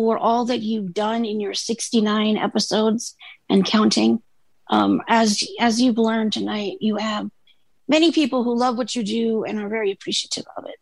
for 0.00 0.16
all 0.16 0.46
that 0.46 0.60
you've 0.60 0.94
done 0.94 1.26
in 1.26 1.40
your 1.40 1.52
69 1.52 2.38
episodes 2.38 3.14
and 3.50 3.66
counting. 3.66 4.22
Um, 4.70 5.02
as 5.06 5.46
as 5.60 5.78
you've 5.82 5.98
learned 5.98 6.32
tonight, 6.32 6.78
you 6.80 6.96
have 6.96 7.28
many 7.86 8.12
people 8.12 8.44
who 8.44 8.56
love 8.56 8.78
what 8.78 8.94
you 8.96 9.02
do 9.02 9.44
and 9.44 9.58
are 9.58 9.68
very 9.68 9.90
appreciative 9.92 10.44
of 10.56 10.64
it. 10.64 10.76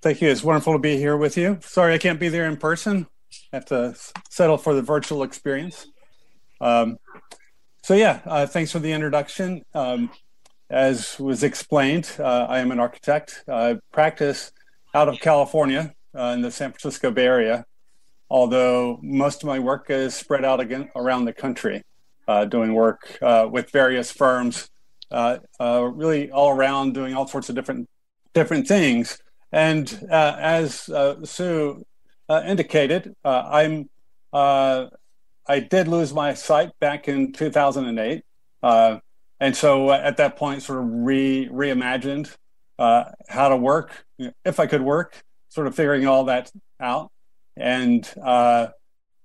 Thank 0.02 0.20
you. 0.20 0.28
It's 0.30 0.44
wonderful 0.44 0.74
to 0.74 0.78
be 0.78 0.96
here 0.96 1.16
with 1.16 1.36
you. 1.36 1.58
Sorry 1.62 1.94
I 1.94 1.98
can't 1.98 2.20
be 2.20 2.28
there 2.28 2.46
in 2.46 2.56
person. 2.56 3.06
I 3.52 3.56
have 3.56 3.66
to 3.66 3.96
settle 4.30 4.56
for 4.56 4.74
the 4.74 4.82
virtual 4.82 5.22
experience. 5.22 5.86
Um, 6.60 6.98
so, 7.82 7.94
yeah, 7.94 8.20
uh, 8.24 8.46
thanks 8.46 8.72
for 8.72 8.78
the 8.78 8.92
introduction. 8.92 9.64
Um, 9.74 10.10
as 10.70 11.18
was 11.18 11.42
explained, 11.42 12.10
uh, 12.18 12.46
I 12.48 12.60
am 12.60 12.70
an 12.70 12.78
architect. 12.78 13.42
I 13.48 13.78
practice 13.92 14.52
out 14.94 15.08
of 15.08 15.18
California 15.20 15.94
uh, 16.16 16.32
in 16.34 16.42
the 16.42 16.50
San 16.50 16.72
Francisco 16.72 17.10
Bay 17.10 17.24
Area, 17.24 17.64
although 18.30 18.98
most 19.02 19.42
of 19.42 19.46
my 19.46 19.58
work 19.58 19.90
is 19.90 20.14
spread 20.14 20.44
out 20.44 20.60
again 20.60 20.90
around 20.96 21.24
the 21.24 21.32
country, 21.32 21.82
uh, 22.26 22.44
doing 22.44 22.74
work 22.74 23.18
uh, 23.22 23.48
with 23.50 23.70
various 23.70 24.10
firms, 24.10 24.68
uh, 25.10 25.38
uh, 25.58 25.82
really 25.82 26.30
all 26.30 26.50
around, 26.50 26.94
doing 26.94 27.14
all 27.14 27.26
sorts 27.26 27.48
of 27.48 27.54
different 27.54 27.88
different 28.34 28.66
things. 28.68 29.18
And 29.50 29.90
as 30.10 30.90
Sue 31.24 31.84
indicated, 32.30 33.14
I'm 33.24 33.88
I 34.34 35.60
did 35.70 35.88
lose 35.88 36.12
my 36.12 36.34
sight 36.34 36.70
back 36.78 37.08
in 37.08 37.32
2008 37.32 38.22
and 39.40 39.56
so 39.56 39.90
uh, 39.90 40.00
at 40.02 40.16
that 40.16 40.36
point 40.36 40.62
sort 40.62 40.80
of 40.80 40.86
re 40.88 41.48
reimagined 41.50 42.34
uh, 42.78 43.04
how 43.28 43.48
to 43.48 43.56
work 43.56 44.04
if 44.44 44.60
i 44.60 44.66
could 44.66 44.82
work 44.82 45.22
sort 45.48 45.66
of 45.66 45.74
figuring 45.74 46.06
all 46.06 46.24
that 46.24 46.50
out 46.80 47.10
and 47.58 48.08
uh, 48.22 48.68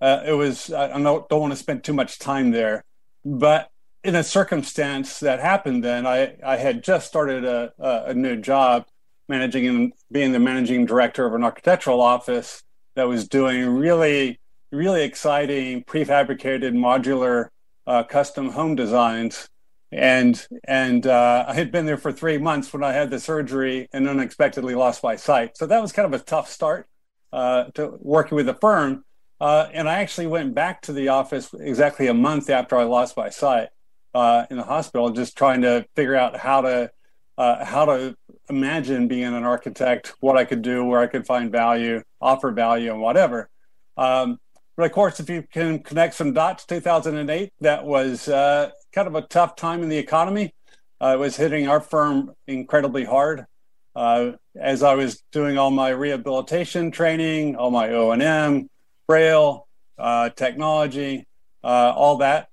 uh 0.02 0.24
it 0.26 0.34
was 0.34 0.72
i 0.74 0.88
don't, 0.88 1.30
don't 1.30 1.42
want 1.42 1.54
to 1.54 1.58
spend 1.58 1.84
too 1.84 1.94
much 1.94 2.20
time 2.20 2.52
there. 2.52 2.84
But 3.26 3.70
in 4.04 4.16
a 4.16 4.24
circumstance 4.24 5.20
that 5.22 5.40
happened 5.40 5.84
then 5.84 6.06
i, 6.06 6.36
I 6.46 6.58
had 6.58 6.84
just 6.84 7.08
started 7.08 7.46
a, 7.46 7.72
a 7.80 8.14
new 8.14 8.36
job 8.36 8.86
managing 9.30 9.68
and 9.68 9.94
being 10.12 10.34
the 10.34 10.40
managing 10.40 10.86
director 10.86 11.26
of 11.26 11.34
an 11.34 11.44
architectural 11.44 12.02
office 12.02 12.64
that 12.96 13.08
was 13.08 13.28
doing 13.28 13.70
really 13.70 14.40
really 14.72 15.04
exciting 15.04 15.84
prefabricated 15.84 16.74
modular 16.74 17.50
uh, 17.88 18.04
custom 18.04 18.50
home 18.50 18.76
designs. 18.76 19.48
And 19.92 20.46
and 20.64 21.06
uh, 21.06 21.46
I 21.48 21.54
had 21.54 21.72
been 21.72 21.86
there 21.86 21.98
for 21.98 22.12
three 22.12 22.40
months 22.40 22.74
when 22.74 22.84
I 22.84 22.94
had 22.94 23.12
the 23.12 23.20
surgery 23.20 23.88
and 23.94 24.10
unexpectedly 24.10 24.74
lost 24.74 25.04
my 25.04 25.16
sight. 25.16 25.56
So 25.56 25.68
that 25.68 25.82
was 25.82 25.92
kind 25.92 26.12
of 26.12 26.20
a 26.20 26.24
tough 26.24 26.50
start 26.50 26.88
uh, 27.34 27.66
to 27.74 27.98
working 28.00 28.36
with 28.36 28.46
the 28.46 28.54
firm. 28.54 29.04
Uh, 29.42 29.68
and 29.74 29.90
I 29.90 29.96
actually 29.96 30.28
went 30.28 30.54
back 30.54 30.84
to 30.84 30.94
the 30.94 31.10
office 31.10 31.54
exactly 31.54 32.08
a 32.08 32.14
month 32.14 32.50
after 32.50 32.78
I 32.78 32.84
lost 32.84 33.18
my 33.18 33.30
sight 33.30 33.70
uh, 34.14 34.46
in 34.50 34.58
the 34.58 34.64
hospital, 34.64 35.10
just 35.10 35.36
trying 35.36 35.64
to 35.64 35.86
figure 35.96 36.16
out 36.16 36.38
how 36.38 36.62
to 36.62 36.92
uh, 37.36 37.66
how 37.66 37.86
to 37.86 38.16
imagine 38.48 39.08
being 39.08 39.24
an 39.24 39.44
architect, 39.44 40.14
what 40.20 40.38
I 40.38 40.46
could 40.46 40.62
do, 40.62 40.86
where 40.86 41.00
I 41.00 41.08
could 41.08 41.26
find 41.26 41.52
value, 41.52 42.04
offer 42.22 42.52
value, 42.52 42.92
and 42.92 43.02
whatever. 43.02 43.50
Um, 43.98 44.38
but 44.78 44.86
of 44.86 44.92
course, 44.92 45.20
if 45.20 45.28
you 45.32 45.44
can 45.52 45.80
connect 45.80 46.14
some 46.14 46.34
dots, 46.34 46.64
2008, 46.66 47.52
that 47.62 47.84
was 47.84 48.28
uh, 48.28 48.70
kind 48.92 49.08
of 49.08 49.16
a 49.16 49.24
tough 49.24 49.56
time 49.56 49.82
in 49.82 49.90
the 49.90 49.98
economy. 49.98 50.54
It 51.02 51.20
was 51.20 51.36
hitting 51.36 51.68
our 51.68 51.82
firm 51.82 52.34
incredibly 52.48 53.04
hard. 53.04 53.46
Uh, 53.96 54.34
as 54.60 54.84
I 54.84 54.96
was 54.96 55.24
doing 55.32 55.58
all 55.58 55.72
my 55.72 55.90
rehabilitation 55.90 56.92
training, 56.92 57.56
all 57.56 57.72
my 57.72 57.90
O 57.90 58.12
and 58.12 58.22
M, 58.22 58.70
Braille, 59.08 59.68
uh, 59.98 60.30
technology, 60.30 61.28
uh, 61.64 61.94
all 61.96 62.18
that, 62.18 62.50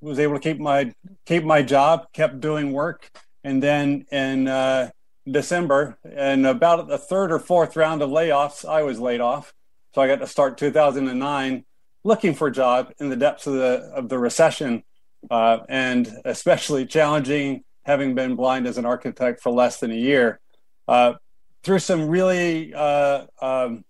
was 0.00 0.18
able 0.18 0.34
to 0.34 0.40
keep 0.40 0.60
my 0.60 0.92
keep 1.26 1.44
my 1.44 1.62
job, 1.62 2.06
kept 2.12 2.40
doing 2.40 2.72
work, 2.72 3.10
and 3.44 3.62
then 3.62 4.06
in 4.12 4.46
uh, 4.48 4.90
December, 5.30 5.98
and 6.04 6.46
about 6.46 6.88
the 6.88 6.98
third 6.98 7.32
or 7.32 7.38
fourth 7.38 7.76
round 7.76 8.00
of 8.02 8.10
layoffs, 8.10 8.68
I 8.68 8.82
was 8.82 9.00
laid 9.00 9.20
off. 9.20 9.52
So 9.94 10.02
I 10.02 10.06
got 10.06 10.20
to 10.20 10.26
start 10.26 10.58
2009 10.58 11.64
looking 12.04 12.34
for 12.34 12.48
a 12.48 12.52
job 12.52 12.92
in 13.00 13.08
the 13.08 13.16
depths 13.16 13.46
of 13.46 13.54
the 13.54 13.90
of 13.94 14.08
the 14.08 14.18
recession 14.18 14.84
uh, 15.30 15.58
and 15.68 16.20
especially 16.24 16.86
challenging 16.86 17.64
having 17.82 18.14
been 18.14 18.36
blind 18.36 18.66
as 18.66 18.78
an 18.78 18.84
architect 18.84 19.40
for 19.40 19.50
less 19.50 19.80
than 19.80 19.90
a 19.90 19.96
year. 19.96 20.40
Uh, 20.88 21.14
through 21.62 21.78
some 21.78 22.08
really, 22.08 22.72
uh, 22.72 23.26
um, 23.42 23.84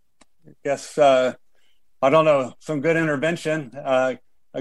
I 0.46 0.53
guess, 0.64 0.99
uh, 0.99 1.34
I 2.03 2.11
don't 2.11 2.24
know, 2.24 2.55
some 2.59 2.80
good 2.80 2.96
intervention, 2.96 3.70
uh, 3.76 4.14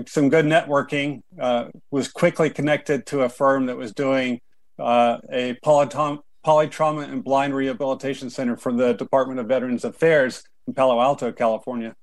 some 0.06 0.30
good 0.30 0.46
networking, 0.46 1.22
uh, 1.40 1.66
was 1.90 2.10
quickly 2.10 2.50
connected 2.50 3.08
to 3.08 3.22
a 3.22 3.30
firm 3.30 3.66
that 3.66 3.78
was 3.78 3.92
doing 3.94 4.42
a 4.80 5.58
polytom- 5.66 6.22
polytrauma 6.46 7.12
and 7.12 7.24
blind 7.24 7.56
rehabilitation 7.56 8.30
center 8.30 8.56
for 8.56 8.72
the 8.72 8.94
Department 8.94 9.40
of 9.40 9.48
Veterans 9.48 9.84
Affairs 9.84 10.44
in 10.68 10.74
Palo 10.74 11.02
Alto, 11.02 11.32
California. 11.32 11.96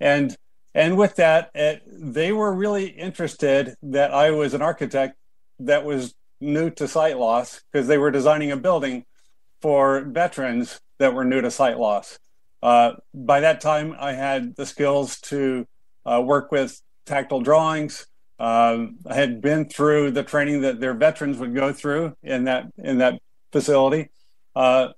And 0.00 0.34
and 0.74 0.96
with 0.96 1.16
that, 1.16 1.50
it, 1.54 1.82
they 1.86 2.32
were 2.32 2.50
really 2.50 2.86
interested 2.86 3.74
that 3.82 4.12
I 4.14 4.30
was 4.30 4.54
an 4.54 4.62
architect 4.62 5.16
that 5.58 5.84
was 5.84 6.14
new 6.40 6.70
to 6.70 6.88
sight 6.88 7.18
loss 7.18 7.60
because 7.70 7.86
they 7.86 7.98
were 7.98 8.10
designing 8.10 8.50
a 8.50 8.56
building 8.56 9.04
for 9.62 10.02
veterans 10.02 10.80
that 10.98 11.14
were 11.14 11.24
new 11.24 11.40
to 11.40 11.50
sight 11.50 11.78
loss. 11.78 12.18
Uh, 12.62 12.92
by 13.14 13.40
that 13.40 13.60
time, 13.60 13.94
I 13.98 14.12
had 14.12 14.54
the 14.56 14.66
skills 14.66 15.20
to 15.22 15.66
uh, 16.04 16.22
work 16.24 16.52
with 16.52 16.80
tactile 17.06 17.40
drawings. 17.40 18.06
Um, 18.38 18.98
I 19.06 19.14
had 19.14 19.40
been 19.40 19.68
through 19.68 20.10
the 20.10 20.22
training 20.22 20.62
that 20.62 20.80
their 20.80 20.94
veterans 20.94 21.38
would 21.38 21.54
go 21.54 21.72
through 21.72 22.16
in 22.22 22.44
that 22.44 22.66
in 22.76 22.98
that 22.98 23.20
facility, 23.52 24.10
uh, 24.54 24.88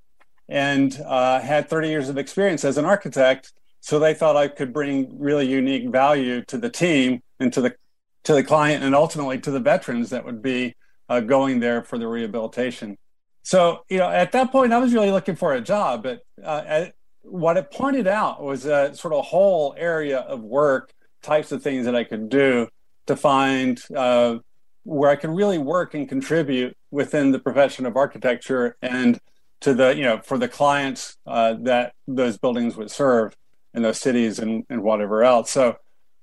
and 0.49 0.99
uh, 1.05 1.41
had 1.41 1.69
30 1.69 1.89
years 1.89 2.09
of 2.09 2.19
experience 2.19 2.65
as 2.65 2.79
an 2.79 2.85
architect 2.85 3.53
so 3.85 3.99
they 3.99 4.15
thought 4.15 4.35
I 4.35 4.49
could 4.49 4.73
bring 4.73 5.19
really 5.19 5.47
unique 5.47 5.91
value 5.91 6.43
to 6.47 6.57
the 6.57 6.71
team 6.71 7.23
and 7.39 7.53
to 7.53 7.61
the 7.61 7.75
to 8.23 8.33
the 8.33 8.43
client 8.43 8.83
and 8.83 8.95
ultimately 8.95 9.39
to 9.41 9.51
the 9.51 9.61
veterans 9.61 10.09
that 10.09 10.25
would 10.25 10.41
be 10.41 10.75
uh, 11.11 11.21
going 11.21 11.61
there 11.61 11.85
for 11.85 11.99
the 11.99 12.09
rehabilitation. 12.09 12.97
So 13.45 13.85
you 13.89 13.99
know, 13.99 14.09
at 14.09 14.33
that 14.33 14.51
point, 14.51 14.73
I 14.73 14.79
was 14.79 14.93
really 14.93 15.11
looking 15.13 15.37
for 15.37 15.53
a 15.53 15.61
job, 15.61 16.03
but 16.03 16.23
uh, 16.43 16.63
at, 16.67 16.95
what 17.23 17.57
it 17.57 17.71
pointed 17.71 18.07
out 18.07 18.43
was 18.43 18.67
a 18.67 18.95
sort 18.95 19.15
of 19.15 19.25
whole 19.25 19.75
area 19.79 20.19
of 20.19 20.41
work, 20.41 20.93
types 21.23 21.53
of 21.53 21.63
things 21.63 21.85
that 21.87 21.95
I 21.95 22.05
could 22.05 22.29
do 22.29 22.69
to 23.07 23.17
find 23.17 23.81
uh, 23.95 24.39
where 24.85 25.11
I 25.11 25.17
can 25.17 25.31
really 25.31 25.59
work 25.59 25.95
and 25.95 26.09
contribute 26.09 26.77
within 26.91 27.33
the 27.33 27.39
profession 27.39 27.87
of 27.87 27.97
architecture 27.97 28.77
and 28.83 29.21
to 29.61 29.75
the 29.75 29.95
you 29.97 30.03
know 30.03 30.21
for 30.23 30.39
the 30.39 30.49
clients 30.49 31.17
uh, 31.27 31.55
that 31.63 31.95
those 32.07 32.39
buildings 32.39 32.77
would 32.77 32.91
serve 32.91 33.37
in 33.75 33.83
those 33.83 34.01
cities 34.01 34.39
and, 34.39 34.65
and 34.71 34.83
whatever 34.83 35.23
else. 35.23 35.51
So 35.51 35.77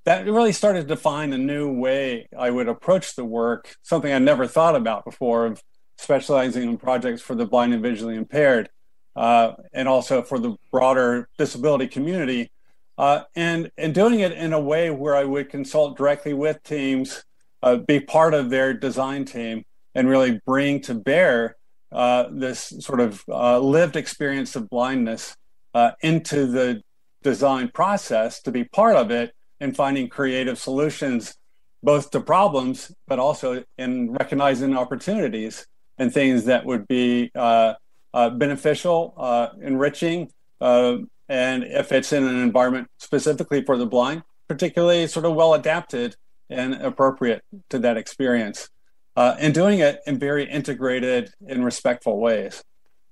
that 0.05 0.26
really 0.26 0.53
started 0.53 0.82
to 0.82 0.88
define 0.88 1.34
a 1.34 1.38
new 1.38 1.72
way 1.72 2.28
I 2.38 2.49
would 2.49 2.67
approach 2.67 3.15
the 3.15 3.26
work, 3.26 3.76
something 3.84 4.11
I 4.11 4.19
never 4.19 4.47
thought 4.47 4.76
about 4.76 5.05
before 5.05 5.45
of 5.45 5.61
specializing 6.02 6.70
in 6.70 6.78
projects 6.78 7.22
for 7.22 7.36
the 7.36 7.45
blind 7.45 7.74
and 7.74 7.82
visually 7.82 8.16
impaired, 8.16 8.70
uh, 9.16 9.54
and 9.74 9.88
also 9.88 10.22
for 10.22 10.39
the 10.39 10.56
broader 10.72 11.30
disability 11.38 11.88
community. 11.88 12.52
Uh, 12.97 13.24
and, 13.36 13.72
and 13.78 13.95
doing 13.95 14.20
it 14.20 14.32
in 14.34 14.54
a 14.54 14.60
way 14.60 14.89
where 14.89 15.16
I 15.16 15.24
would 15.24 15.49
consult 15.49 15.97
directly 15.97 16.34
with 16.34 16.62
teams, 16.64 17.24
uh, 17.64 17.78
be 17.78 17.99
part 17.99 18.34
of 18.34 18.49
their 18.49 18.74
design 18.74 19.26
team, 19.26 19.64
and 19.95 20.08
really 20.08 20.39
bring 20.45 20.82
to 20.82 20.93
bear 20.93 21.56
uh, 21.91 22.26
this 22.32 22.74
sort 22.80 22.99
of 22.99 23.24
uh, 23.28 23.60
lived 23.60 23.95
experience 23.95 24.56
of 24.56 24.70
blindness 24.70 25.36
uh, 25.74 25.91
into 26.02 26.45
the 26.45 26.82
design 27.24 27.70
process 27.70 28.41
to 28.41 28.52
be 28.52 28.64
part 28.64 28.95
of 28.95 29.12
it 29.12 29.34
and 29.60 29.76
finding 29.76 30.10
creative 30.10 30.58
solutions 30.58 31.36
both 31.84 32.12
to 32.12 32.20
problems 32.22 32.91
but 33.08 33.20
also 33.20 33.64
in 33.78 34.12
recognizing 34.14 34.76
opportunities 34.76 35.68
and 36.02 36.14
things 36.14 36.45
that 36.45 36.66
would 36.66 36.88
be 36.88 37.32
uh, 37.36 37.74
uh, 38.14 38.30
beneficial 38.32 39.14
uh, 39.18 39.49
enriching 39.62 40.30
uh, 40.60 40.97
and 41.30 41.64
if 41.64 41.91
it's 41.91 42.12
in 42.12 42.24
an 42.24 42.41
environment 42.41 42.88
specifically 42.97 43.64
for 43.64 43.78
the 43.78 43.86
blind 43.86 44.24
particularly 44.47 45.08
sort 45.08 45.26
of 45.26 45.34
well 45.34 45.54
adapted 45.54 46.16
and 46.49 46.74
appropriate 46.76 47.41
to 47.70 47.80
that 47.80 47.97
experience 47.97 48.70
uh, 49.16 49.36
and 49.39 49.54
doing 49.54 49.80
it 49.80 50.02
in 50.08 50.18
very 50.18 50.49
integrated 50.49 51.32
and 51.47 51.64
respectful 51.64 52.20
ways 52.20 52.64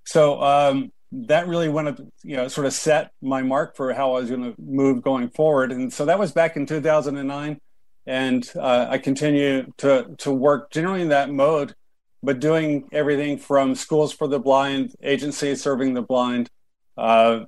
so 0.05 0.41
um, 0.41 0.91
that 1.11 1.47
really 1.47 1.69
went 1.69 1.87
up, 1.87 1.99
you 2.23 2.35
know, 2.35 2.47
sort 2.47 2.67
of 2.67 2.73
set 2.73 3.11
my 3.21 3.41
mark 3.41 3.75
for 3.75 3.93
how 3.93 4.13
I 4.13 4.21
was 4.21 4.29
going 4.29 4.43
to 4.43 4.61
move 4.61 5.01
going 5.01 5.29
forward. 5.29 5.71
And 5.71 5.91
so 5.91 6.05
that 6.05 6.19
was 6.19 6.31
back 6.31 6.55
in 6.55 6.65
2009. 6.65 7.59
And 8.05 8.51
uh, 8.55 8.87
I 8.89 8.97
continue 8.97 9.71
to, 9.77 10.15
to 10.19 10.31
work 10.31 10.71
generally 10.71 11.01
in 11.01 11.09
that 11.09 11.29
mode, 11.29 11.75
but 12.21 12.39
doing 12.39 12.89
everything 12.91 13.37
from 13.37 13.75
schools 13.75 14.11
for 14.11 14.27
the 14.27 14.39
blind, 14.39 14.93
agencies 15.01 15.61
serving 15.61 15.93
the 15.93 16.01
blind. 16.01 16.49
Uh, 16.97 17.45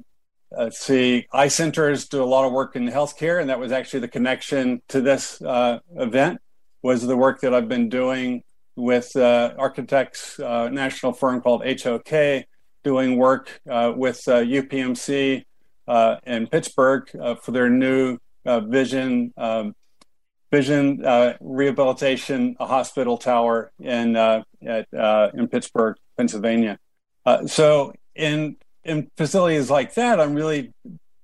let's 0.51 0.79
see, 0.79 1.27
eye 1.31 1.47
centers 1.47 2.07
do 2.07 2.23
a 2.23 2.25
lot 2.25 2.45
of 2.45 2.51
work 2.51 2.75
in 2.75 2.87
healthcare. 2.87 3.41
And 3.41 3.49
that 3.49 3.59
was 3.59 3.71
actually 3.71 4.01
the 4.01 4.07
connection 4.07 4.81
to 4.89 5.01
this 5.01 5.41
uh, 5.41 5.79
event 5.95 6.39
was 6.81 7.05
the 7.05 7.17
work 7.17 7.41
that 7.41 7.53
I've 7.53 7.69
been 7.69 7.89
doing 7.89 8.43
with 8.75 9.15
uh, 9.15 9.53
architects 9.57 10.39
uh, 10.39 10.69
national 10.69 11.13
firm 11.13 11.41
called 11.41 11.63
HOK 11.65 12.45
doing 12.83 13.17
work 13.17 13.61
uh, 13.69 13.93
with 13.95 14.21
UPMC 14.25 15.43
uh, 15.87 15.91
uh, 15.91 16.17
in 16.25 16.47
Pittsburgh 16.47 17.09
for 17.41 17.51
their 17.51 17.69
new 17.69 18.17
vision 18.45 19.33
um, 19.37 19.75
vision 20.51 21.01
rehabilitation 21.39 22.55
hospital 22.59 23.17
tower 23.17 23.71
in 23.79 24.15
at, 24.15 24.45
in 25.33 25.47
Pittsburgh, 25.47 25.97
Pennsylvania. 26.17 26.77
so 27.47 27.93
in 28.15 28.57
in 28.83 29.09
facilities 29.15 29.69
like 29.69 29.93
that, 29.93 30.19
I'm 30.19 30.33
really 30.33 30.73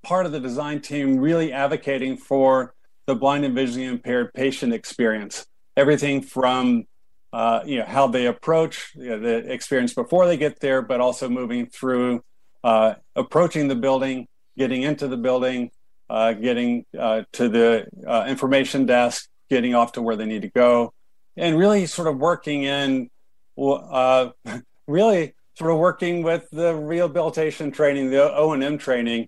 part 0.03 0.25
of 0.25 0.31
the 0.31 0.39
design 0.39 0.81
team, 0.81 1.17
really 1.17 1.51
advocating 1.51 2.17
for 2.17 2.73
the 3.07 3.15
blind 3.15 3.45
and 3.45 3.55
visually 3.55 3.85
impaired 3.85 4.33
patient 4.33 4.73
experience. 4.73 5.45
Everything 5.75 6.21
from 6.21 6.85
uh, 7.33 7.61
you 7.65 7.79
know 7.79 7.85
how 7.85 8.07
they 8.07 8.25
approach 8.25 8.91
you 8.95 9.09
know, 9.09 9.19
the 9.19 9.51
experience 9.51 9.93
before 9.93 10.27
they 10.27 10.37
get 10.37 10.59
there, 10.59 10.81
but 10.81 11.01
also 11.01 11.27
moving 11.29 11.67
through 11.67 12.23
uh, 12.63 12.95
approaching 13.15 13.67
the 13.67 13.75
building, 13.75 14.27
getting 14.57 14.83
into 14.83 15.07
the 15.07 15.17
building, 15.17 15.71
uh, 16.09 16.33
getting 16.33 16.85
uh, 16.97 17.23
to 17.33 17.49
the 17.49 17.87
uh, 18.07 18.25
information 18.27 18.85
desk, 18.85 19.27
getting 19.49 19.75
off 19.75 19.93
to 19.93 20.01
where 20.01 20.15
they 20.15 20.25
need 20.25 20.43
to 20.43 20.49
go, 20.49 20.93
and 21.35 21.57
really 21.57 21.85
sort 21.85 22.07
of 22.07 22.17
working 22.17 22.63
in, 22.63 23.09
uh, 23.59 24.29
really 24.87 25.33
sort 25.55 25.71
of 25.71 25.77
working 25.77 26.23
with 26.23 26.47
the 26.51 26.75
rehabilitation 26.75 27.71
training, 27.71 28.09
the 28.09 28.33
O 28.33 28.53
and 28.53 28.63
M 28.63 28.77
training, 28.77 29.27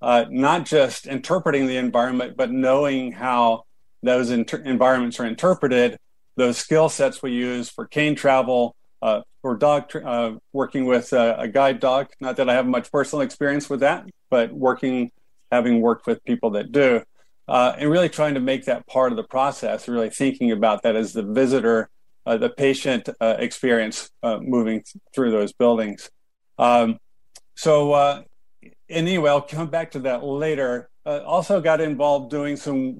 not 0.00 0.66
just 0.66 1.06
interpreting 1.06 1.66
the 1.66 1.76
environment, 1.76 2.36
but 2.36 2.50
knowing 2.50 3.12
how 3.12 3.64
those 4.02 4.30
inter- 4.30 4.62
environments 4.62 5.20
are 5.20 5.26
interpreted 5.26 5.98
those 6.36 6.56
skill 6.56 6.88
sets 6.88 7.22
we 7.22 7.32
use 7.32 7.68
for 7.68 7.86
cane 7.86 8.14
travel, 8.14 8.74
uh, 9.02 9.20
for 9.42 9.56
dog 9.56 9.94
uh, 9.96 10.32
working 10.52 10.86
with 10.86 11.12
a, 11.12 11.40
a, 11.40 11.48
guide 11.48 11.80
dog. 11.80 12.08
Not 12.20 12.36
that 12.36 12.48
I 12.48 12.54
have 12.54 12.66
much 12.66 12.90
personal 12.90 13.22
experience 13.22 13.70
with 13.70 13.80
that, 13.80 14.06
but 14.30 14.52
working, 14.52 15.10
having 15.50 15.80
worked 15.80 16.06
with 16.06 16.24
people 16.24 16.50
that 16.50 16.72
do, 16.72 17.02
uh, 17.48 17.74
and 17.78 17.90
really 17.90 18.08
trying 18.08 18.34
to 18.34 18.40
make 18.40 18.64
that 18.66 18.86
part 18.86 19.12
of 19.12 19.16
the 19.16 19.24
process. 19.24 19.88
Really 19.88 20.10
thinking 20.10 20.52
about 20.52 20.82
that 20.82 20.96
as 20.96 21.12
the 21.12 21.22
visitor, 21.22 21.90
uh, 22.26 22.36
the 22.36 22.50
patient 22.50 23.08
uh, 23.20 23.36
experience 23.38 24.10
uh, 24.22 24.38
moving 24.40 24.84
through 25.14 25.30
those 25.30 25.52
buildings. 25.52 26.10
Um, 26.58 26.98
so 27.54 28.24
anyway, 28.88 29.30
I'll 29.30 29.42
come 29.42 29.68
back 29.68 29.92
to 29.92 30.00
that 30.00 30.24
later. 30.24 30.88
also 31.04 31.60
got 31.60 31.80
involved 31.80 32.30
doing 32.30 32.56
some 32.56 32.94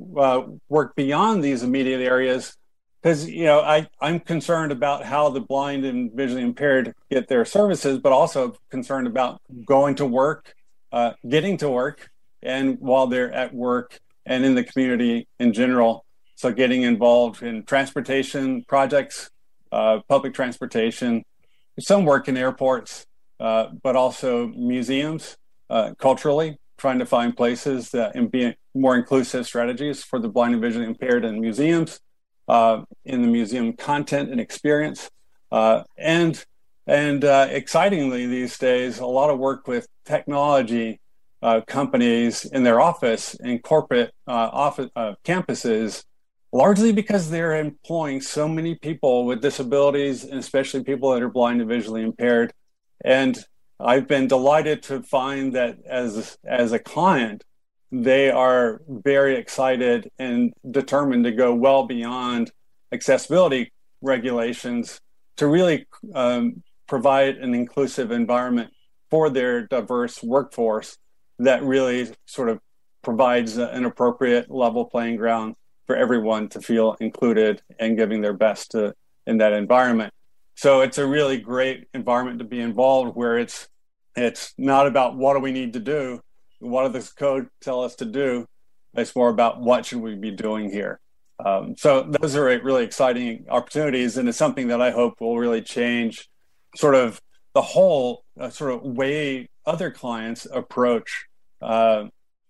work 0.69 0.95
beyond 0.97 1.45
these 1.45 1.63
immediate 1.63 2.01
areas 2.01 2.57
because 3.03 3.29
you 3.29 3.45
know 3.45 3.61
I 3.61 3.89
I'm 4.01 4.21
concerned 4.21 4.73
about 4.73 5.05
how 5.05 5.31
the 5.31 5.41
blind 5.41 5.85
and 5.85 6.13
visually 6.13 6.43
impaired 6.43 6.95
get 7.11 7.29
their 7.29 7.45
services, 7.45 7.99
but 7.99 8.13
also 8.13 8.57
concerned 8.71 9.07
about 9.07 9.41
going 9.65 9.95
to 9.97 10.07
work, 10.07 10.55
uh, 10.93 11.13
getting 11.29 11.57
to 11.59 11.71
work, 11.71 12.11
and 12.43 12.79
while 12.81 13.07
they're 13.07 13.33
at 13.33 13.55
work 13.55 13.99
and 14.27 14.45
in 14.45 14.55
the 14.55 14.65
community 14.65 15.27
in 15.39 15.53
general. 15.53 16.05
So 16.37 16.53
getting 16.53 16.83
involved 16.83 17.43
in 17.43 17.65
transportation 17.65 18.65
projects, 18.65 19.31
uh, 19.73 20.01
public 20.09 20.35
transportation, 20.35 21.25
some 21.79 22.05
work 22.05 22.29
in 22.29 22.37
airports, 22.37 23.07
uh, 23.39 23.69
but 23.83 23.97
also 23.97 24.49
museums 24.49 25.37
uh, 25.69 25.93
culturally, 25.99 26.59
trying 26.79 26.99
to 26.99 27.07
find 27.07 27.37
places 27.37 27.91
that 27.91 28.15
and 28.15 28.31
be 28.31 28.55
more 28.75 28.97
inclusive 28.97 29.47
strategies 29.47 30.03
for 30.03 30.19
the 30.19 30.29
blind 30.29 30.55
and 30.55 30.63
visually 30.63 30.87
impaired 30.87 31.25
in 31.25 31.41
museums 31.41 32.01
uh, 32.49 32.83
in 33.05 33.23
the 33.23 33.29
museum 33.29 33.73
content 33.75 34.31
and 34.31 34.41
experience. 34.41 35.11
Uh, 35.53 35.83
and 35.97 36.45
and 36.87 37.25
uh, 37.25 37.47
excitingly 37.51 38.27
these 38.27 38.59
days, 38.59 38.99
a 38.99 39.07
lot 39.07 39.31
of 39.31 39.39
work 39.39 39.69
with 39.69 39.87
technology 40.05 41.01
uh, 41.43 41.61
companies 41.67 42.45
in 42.45 42.63
their 42.63 42.81
office 42.81 43.35
and 43.43 43.63
corporate 43.63 44.13
uh, 44.27 44.51
office 44.53 44.91
uh, 44.97 45.15
campuses, 45.25 46.05
largely 46.53 46.93
because 46.93 47.31
they're 47.31 47.57
employing 47.57 48.21
so 48.21 48.49
many 48.49 48.75
people 48.75 49.25
with 49.25 49.41
disabilities, 49.41 50.25
and 50.25 50.39
especially 50.39 50.85
people 50.85 51.13
that 51.13 51.23
are 51.23 51.29
blind 51.29 51.61
and 51.61 51.69
visually 51.69 52.03
impaired. 52.03 52.53
And 53.05 53.39
I've 53.79 54.07
been 54.07 54.29
delighted 54.29 54.83
to 54.85 55.03
find 55.03 55.55
that 55.55 55.79
as 55.87 56.37
as 56.45 56.73
a 56.73 56.79
client, 56.79 57.45
they 57.91 58.31
are 58.31 58.83
very 58.87 59.37
excited 59.37 60.11
and 60.19 60.53
determined 60.71 61.25
to 61.25 61.33
go 61.33 61.55
well 61.55 61.87
beyond 61.87 62.51
accessibility 62.93 63.73
regulations 64.03 65.01
to 65.37 65.47
really 65.47 65.87
um, 66.15 66.63
provide 66.87 67.37
an 67.39 67.55
inclusive 67.55 68.11
environment 68.11 68.71
for 69.11 69.31
their 69.31 69.67
diverse 69.67 70.23
workforce 70.23 70.99
that 71.45 71.63
really 71.63 72.09
sort 72.27 72.49
of 72.49 72.61
provides 73.03 73.57
an 73.57 73.85
appropriate 73.85 74.51
level 74.51 74.85
playing 74.85 75.17
ground 75.17 75.55
for 75.87 75.97
everyone 75.97 76.49
to 76.51 76.61
feel 76.61 76.97
included 77.01 77.63
and 77.79 77.97
giving 77.97 78.21
their 78.21 78.35
best 78.35 78.73
to, 78.73 78.95
in 79.27 79.39
that 79.39 79.53
environment. 79.53 80.13
So 80.55 80.83
it's 80.83 80.99
a 80.99 81.07
really 81.07 81.39
great 81.39 81.89
environment 81.95 82.39
to 82.41 82.45
be 82.45 82.61
involved 82.61 83.17
where 83.17 83.39
it's 83.39 83.69
it's 84.17 84.53
not 84.59 84.87
about 84.87 85.17
what 85.17 85.35
do 85.35 85.41
we 85.41 85.53
need 85.53 85.73
to 85.75 85.81
do, 85.81 86.21
what 86.59 86.93
does 86.93 87.09
the 87.09 87.15
code 87.15 87.49
tell 87.61 87.83
us 87.83 87.95
to 87.97 88.05
do? 88.05 88.45
It's 88.95 89.15
more 89.15 89.31
about 89.31 89.61
what 89.61 89.87
should 89.87 90.01
we 90.01 90.17
be 90.17 90.33
doing 90.33 90.71
here. 90.71 91.01
Um, 91.45 91.75
so 91.79 92.03
those 92.03 92.37
are 92.37 92.45
really 92.45 92.85
exciting 92.85 93.47
opportunities, 93.49 94.19
and 94.19 94.29
it's 94.29 94.37
something 94.37 94.69
that 94.69 94.83
I 94.83 94.91
hope 94.91 95.21
will 95.21 95.39
really 95.39 95.63
change 95.63 96.29
sort 96.77 96.95
of 96.95 97.21
the 97.55 97.63
whole 97.63 98.25
uh, 98.39 98.51
sort 98.51 98.73
of 98.73 98.83
way 98.83 99.49
other 99.65 99.91
clients 99.91 100.47
approach 100.53 101.27
uh, 101.61 102.05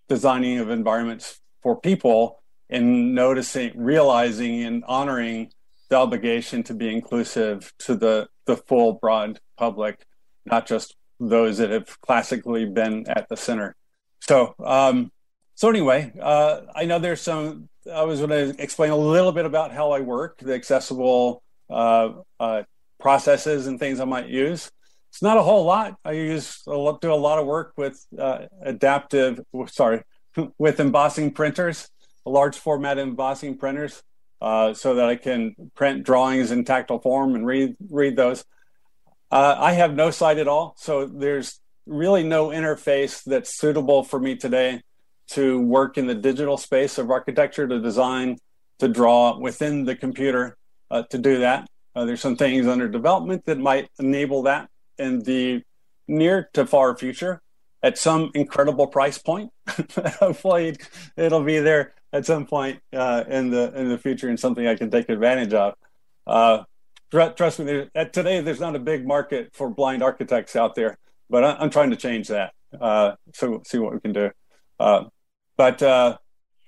designing 0.08 0.58
of 0.58 0.70
environments 0.70 1.40
for 1.62 1.80
people 1.80 2.42
and 2.68 3.14
noticing, 3.14 3.72
realizing, 3.76 4.62
and 4.62 4.84
honoring 4.84 5.50
the 5.88 5.96
obligation 5.96 6.62
to 6.62 6.74
be 6.74 6.92
inclusive 6.92 7.72
to 7.78 7.96
the 7.96 8.28
the 8.46 8.56
full 8.56 8.94
broad 8.94 9.40
public, 9.56 10.06
not 10.46 10.66
just 10.66 10.96
those 11.18 11.58
that 11.58 11.70
have 11.70 12.00
classically 12.00 12.64
been 12.64 13.04
at 13.08 13.28
the 13.28 13.36
center. 13.36 13.76
So, 14.20 14.54
um, 14.64 15.12
so 15.54 15.68
anyway, 15.68 16.12
uh, 16.20 16.62
I 16.74 16.86
know 16.86 16.98
there's 16.98 17.20
some. 17.20 17.68
I 17.92 18.02
was 18.04 18.20
going 18.20 18.30
to 18.30 18.62
explain 18.62 18.90
a 18.90 18.96
little 18.96 19.32
bit 19.32 19.46
about 19.46 19.72
how 19.72 19.92
I 19.92 20.00
work, 20.00 20.38
the 20.38 20.54
accessible 20.54 21.42
uh, 21.68 22.10
uh, 22.38 22.62
processes 22.98 23.66
and 23.66 23.78
things 23.78 24.00
I 24.00 24.04
might 24.04 24.28
use. 24.28 24.70
It's 25.10 25.22
not 25.22 25.36
a 25.36 25.42
whole 25.42 25.64
lot. 25.64 25.96
I 26.04 26.12
use 26.12 26.62
a 26.68 26.70
lot, 26.70 27.00
do 27.00 27.12
a 27.12 27.14
lot 27.14 27.38
of 27.38 27.46
work 27.46 27.72
with 27.76 28.04
uh, 28.16 28.46
adaptive. 28.62 29.40
Sorry, 29.66 30.02
with 30.58 30.78
embossing 30.78 31.32
printers, 31.32 31.88
large 32.24 32.56
format 32.56 32.96
embossing 32.96 33.58
printers, 33.58 34.02
uh, 34.40 34.72
so 34.72 34.94
that 34.94 35.06
I 35.06 35.16
can 35.16 35.56
print 35.74 36.04
drawings 36.04 36.52
in 36.52 36.64
tactile 36.64 37.00
form 37.00 37.34
and 37.34 37.44
read 37.44 37.74
read 37.90 38.14
those. 38.14 38.44
Uh, 39.32 39.56
I 39.58 39.72
have 39.72 39.94
no 39.94 40.12
sight 40.12 40.38
at 40.38 40.46
all, 40.46 40.74
so 40.78 41.06
there's 41.06 41.60
really 41.86 42.22
no 42.22 42.48
interface 42.48 43.22
that's 43.24 43.58
suitable 43.58 44.04
for 44.04 44.20
me 44.20 44.36
today 44.36 44.80
to 45.28 45.60
work 45.60 45.98
in 45.98 46.06
the 46.06 46.14
digital 46.14 46.56
space 46.56 46.98
of 46.98 47.10
architecture, 47.10 47.66
to 47.66 47.80
design, 47.80 48.38
to 48.78 48.88
draw 48.88 49.38
within 49.38 49.84
the 49.84 49.96
computer 49.96 50.56
uh, 50.90 51.02
to 51.10 51.18
do 51.18 51.38
that. 51.40 51.68
Uh, 51.96 52.04
there's 52.04 52.20
some 52.20 52.36
things 52.36 52.68
under 52.68 52.88
development 52.88 53.44
that 53.46 53.58
might 53.58 53.88
enable 53.98 54.42
that 54.42 54.69
in 55.00 55.20
the 55.20 55.62
near 56.06 56.48
to 56.54 56.66
far 56.66 56.96
future. 56.96 57.40
at 57.82 57.96
some 57.96 58.30
incredible 58.34 58.86
price 58.86 59.18
point. 59.18 59.50
Hopefully, 60.20 60.76
it'll 61.16 61.42
be 61.42 61.58
there 61.58 61.94
at 62.12 62.26
some 62.26 62.44
point 62.46 62.80
uh, 62.92 63.24
in 63.28 63.50
the 63.50 63.72
in 63.78 63.88
the 63.88 63.98
future 63.98 64.28
and 64.28 64.38
something 64.38 64.66
I 64.66 64.76
can 64.76 64.90
take 64.90 65.08
advantage 65.08 65.54
of. 65.54 65.74
Uh, 66.26 66.64
trust 67.10 67.58
me, 67.58 67.64
there, 67.64 67.90
at 67.94 68.12
today 68.12 68.40
there's 68.40 68.60
not 68.60 68.76
a 68.76 68.78
big 68.78 69.06
market 69.06 69.50
for 69.54 69.70
blind 69.70 70.02
architects 70.02 70.56
out 70.56 70.74
there, 70.74 70.98
but 71.28 71.44
I, 71.44 71.62
am 71.62 71.70
trying 71.70 71.90
to 71.90 71.96
change 71.96 72.28
that. 72.28 72.52
Uh, 72.78 73.12
so 73.34 73.62
see 73.66 73.78
what 73.78 73.94
we 73.94 74.00
can 74.00 74.12
do. 74.12 74.30
Uh, 74.78 75.04
but 75.56 75.82
uh, 75.82 76.18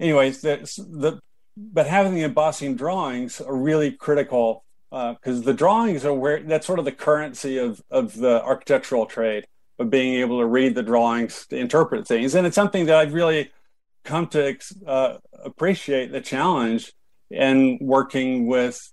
anyways, 0.00 0.40
the, 0.40 0.56
the 0.78 1.20
but 1.56 1.86
having 1.86 2.14
the 2.14 2.22
embossing 2.22 2.76
drawings 2.76 3.40
are 3.40 3.56
really 3.56 3.92
critical 3.92 4.64
because 4.92 5.40
uh, 5.40 5.44
the 5.44 5.54
drawings 5.54 6.04
are 6.04 6.12
where 6.12 6.40
that's 6.40 6.66
sort 6.66 6.78
of 6.78 6.84
the 6.84 6.92
currency 6.92 7.56
of 7.56 7.82
of 7.90 8.14
the 8.14 8.42
architectural 8.42 9.06
trade 9.06 9.46
of 9.78 9.88
being 9.88 10.14
able 10.20 10.38
to 10.38 10.46
read 10.46 10.74
the 10.74 10.82
drawings 10.82 11.46
to 11.46 11.56
interpret 11.56 12.06
things, 12.06 12.34
and 12.34 12.46
it's 12.46 12.54
something 12.54 12.86
that 12.86 12.96
I've 12.96 13.14
really 13.14 13.50
come 14.04 14.26
to 14.28 14.58
uh, 14.86 15.16
appreciate 15.42 16.12
the 16.12 16.20
challenge 16.20 16.92
in 17.30 17.78
working 17.80 18.46
with 18.46 18.92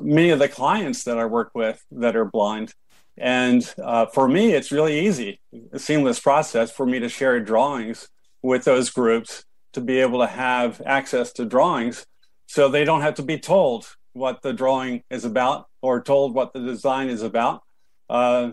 many 0.00 0.30
of 0.30 0.38
the 0.38 0.48
clients 0.48 1.04
that 1.04 1.18
I 1.18 1.26
work 1.26 1.50
with 1.54 1.84
that 1.90 2.16
are 2.16 2.24
blind. 2.24 2.72
And 3.18 3.62
uh, 3.82 4.06
for 4.06 4.28
me, 4.28 4.52
it's 4.52 4.72
really 4.72 5.06
easy, 5.06 5.40
a 5.72 5.78
seamless 5.78 6.20
process 6.20 6.70
for 6.70 6.86
me 6.86 6.98
to 7.00 7.08
share 7.08 7.40
drawings 7.40 8.08
with 8.42 8.64
those 8.64 8.88
groups 8.90 9.44
to 9.72 9.80
be 9.82 9.98
able 9.98 10.20
to 10.20 10.26
have 10.26 10.80
access 10.86 11.32
to 11.34 11.44
drawings 11.44 12.06
so 12.46 12.68
they 12.68 12.84
don't 12.84 13.02
have 13.02 13.14
to 13.16 13.22
be 13.22 13.38
told 13.38 13.96
what 14.16 14.42
the 14.42 14.52
drawing 14.52 15.02
is 15.10 15.24
about 15.24 15.66
or 15.82 16.02
told 16.02 16.34
what 16.34 16.52
the 16.52 16.60
design 16.60 17.08
is 17.08 17.22
about. 17.22 17.62
Uh, 18.08 18.50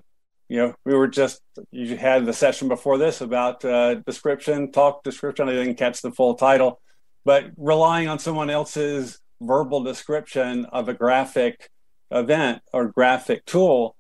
you 0.50 0.58
know, 0.58 0.76
we 0.86 0.94
were 0.94 1.08
just, 1.08 1.42
you 1.72 1.96
had 1.96 2.26
the 2.26 2.34
session 2.34 2.68
before 2.68 2.98
this 2.98 3.22
about 3.22 3.64
uh, 3.64 3.96
description, 3.96 4.72
talk 4.72 5.04
description. 5.04 5.48
I 5.48 5.54
didn't 5.54 5.76
catch 5.76 6.02
the 6.02 6.12
full 6.12 6.36
title, 6.36 6.82
but 7.24 7.46
relying 7.58 8.08
on 8.08 8.20
someone 8.20 8.50
else's 8.50 9.20
verbal 9.42 9.84
description 9.84 10.66
of 10.66 10.90
a 10.90 10.94
graphic 10.94 11.70
event 12.12 12.62
or 12.74 12.90
graphic 12.90 13.46
tool 13.46 13.96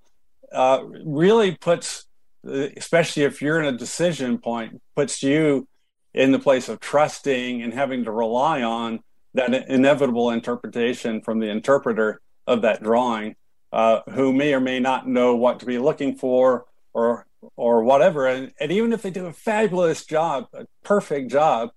uh, 0.51 0.83
really 1.05 1.55
puts, 1.55 2.05
especially 2.45 3.23
if 3.23 3.41
you're 3.41 3.59
in 3.59 3.73
a 3.73 3.77
decision 3.77 4.37
point, 4.37 4.81
puts 4.95 5.23
you 5.23 5.67
in 6.13 6.31
the 6.31 6.39
place 6.39 6.69
of 6.69 6.79
trusting 6.79 7.61
and 7.63 7.73
having 7.73 8.03
to 8.03 8.11
rely 8.11 8.61
on 8.61 8.99
that 9.33 9.53
inevitable 9.69 10.29
interpretation 10.29 11.21
from 11.21 11.39
the 11.39 11.49
interpreter 11.49 12.21
of 12.45 12.61
that 12.61 12.83
drawing, 12.83 13.35
uh, 13.71 14.01
who 14.11 14.31
may 14.33 14.53
or 14.53 14.59
may 14.59 14.79
not 14.79 15.07
know 15.07 15.35
what 15.35 15.59
to 15.59 15.65
be 15.65 15.77
looking 15.77 16.15
for 16.15 16.65
or 16.93 17.25
or 17.55 17.83
whatever. 17.83 18.27
And, 18.27 18.53
and 18.59 18.71
even 18.71 18.93
if 18.93 19.01
they 19.01 19.11
do 19.11 19.25
a 19.25 19.33
fabulous 19.33 20.05
job, 20.05 20.45
a 20.53 20.65
perfect 20.83 21.29
job, 21.29 21.69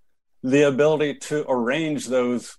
the 0.42 0.62
ability 0.62 1.14
to 1.14 1.44
arrange 1.48 2.06
those 2.06 2.56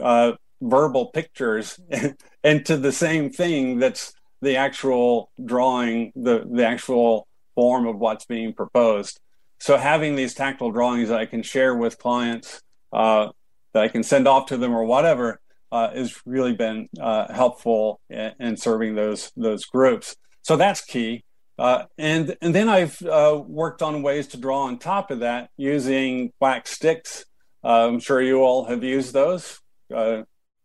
uh, 0.00 0.32
verbal 0.60 1.06
pictures 1.06 1.78
into 2.44 2.76
the 2.76 2.92
same 2.92 3.30
thing 3.30 3.78
that's 3.78 4.14
the 4.42 4.56
actual 4.56 5.30
drawing, 5.44 6.12
the, 6.14 6.46
the 6.50 6.66
actual 6.66 7.26
form 7.54 7.86
of 7.86 7.98
what's 7.98 8.24
being 8.24 8.52
proposed. 8.52 9.20
So 9.58 9.76
having 9.76 10.16
these 10.16 10.34
tactile 10.34 10.70
drawings 10.70 11.08
that 11.08 11.18
I 11.18 11.26
can 11.26 11.42
share 11.42 11.74
with 11.74 11.98
clients, 11.98 12.62
uh, 12.92 13.28
that 13.76 13.84
I 13.84 13.88
can 13.88 14.02
send 14.02 14.26
off 14.26 14.46
to 14.46 14.56
them 14.56 14.74
or 14.74 14.84
whatever, 14.84 15.38
uh, 15.70 15.90
has 15.90 16.18
really 16.24 16.54
been 16.54 16.88
uh, 16.98 17.30
helpful 17.30 18.00
in, 18.08 18.32
in, 18.40 18.56
serving 18.56 18.94
those 18.94 19.30
those 19.36 19.66
groups. 19.66 20.16
So 20.40 20.56
that's 20.56 20.80
key. 20.80 21.24
Uh, 21.58 21.84
and 21.98 22.36
and 22.40 22.54
then 22.54 22.70
I've 22.70 23.00
uh, 23.02 23.42
worked 23.46 23.82
on 23.82 24.02
ways 24.02 24.28
to 24.28 24.38
draw 24.38 24.62
on 24.62 24.78
top 24.78 25.10
of 25.10 25.20
that 25.20 25.50
using 25.58 26.32
wax 26.40 26.70
sticks. 26.70 27.26
Uh, 27.62 27.88
I'm 27.88 28.00
sure 28.00 28.22
you 28.22 28.40
all 28.40 28.64
have 28.64 28.82
used 28.82 29.12
those. 29.12 29.60
Uh, 29.94 30.22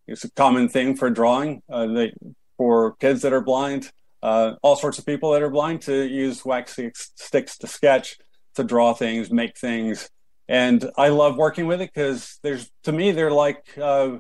it's 0.08 0.24
a 0.24 0.32
common 0.32 0.70
thing 0.70 0.96
for 0.96 1.10
drawing. 1.10 1.62
They, 1.68 2.14
for 2.58 2.96
kids 2.96 3.24
that 3.24 3.34
are 3.34 3.42
blind, 3.42 3.92
all 4.22 4.78
sorts 4.78 5.00
of 5.00 5.06
people 5.06 5.34
that 5.34 5.42
are 5.42 5.50
blind 5.50 5.82
to 5.84 6.08
use 6.08 6.46
wax 6.46 6.80
sticks 7.16 7.58
to 7.58 7.68
sketch 7.68 8.18
to 8.56 8.64
draw 8.64 8.94
things, 8.94 9.32
make 9.32 9.58
things. 9.58 10.10
And 10.48 10.90
I 10.98 11.10
love 11.10 11.38
working 11.38 11.68
with 11.68 11.82
it 11.82 11.92
because 11.94 12.40
there's 12.44 12.70
to 12.84 12.92
me 12.92 13.12
they're 13.12 13.32
like 13.32 13.78
uh, 13.78 14.18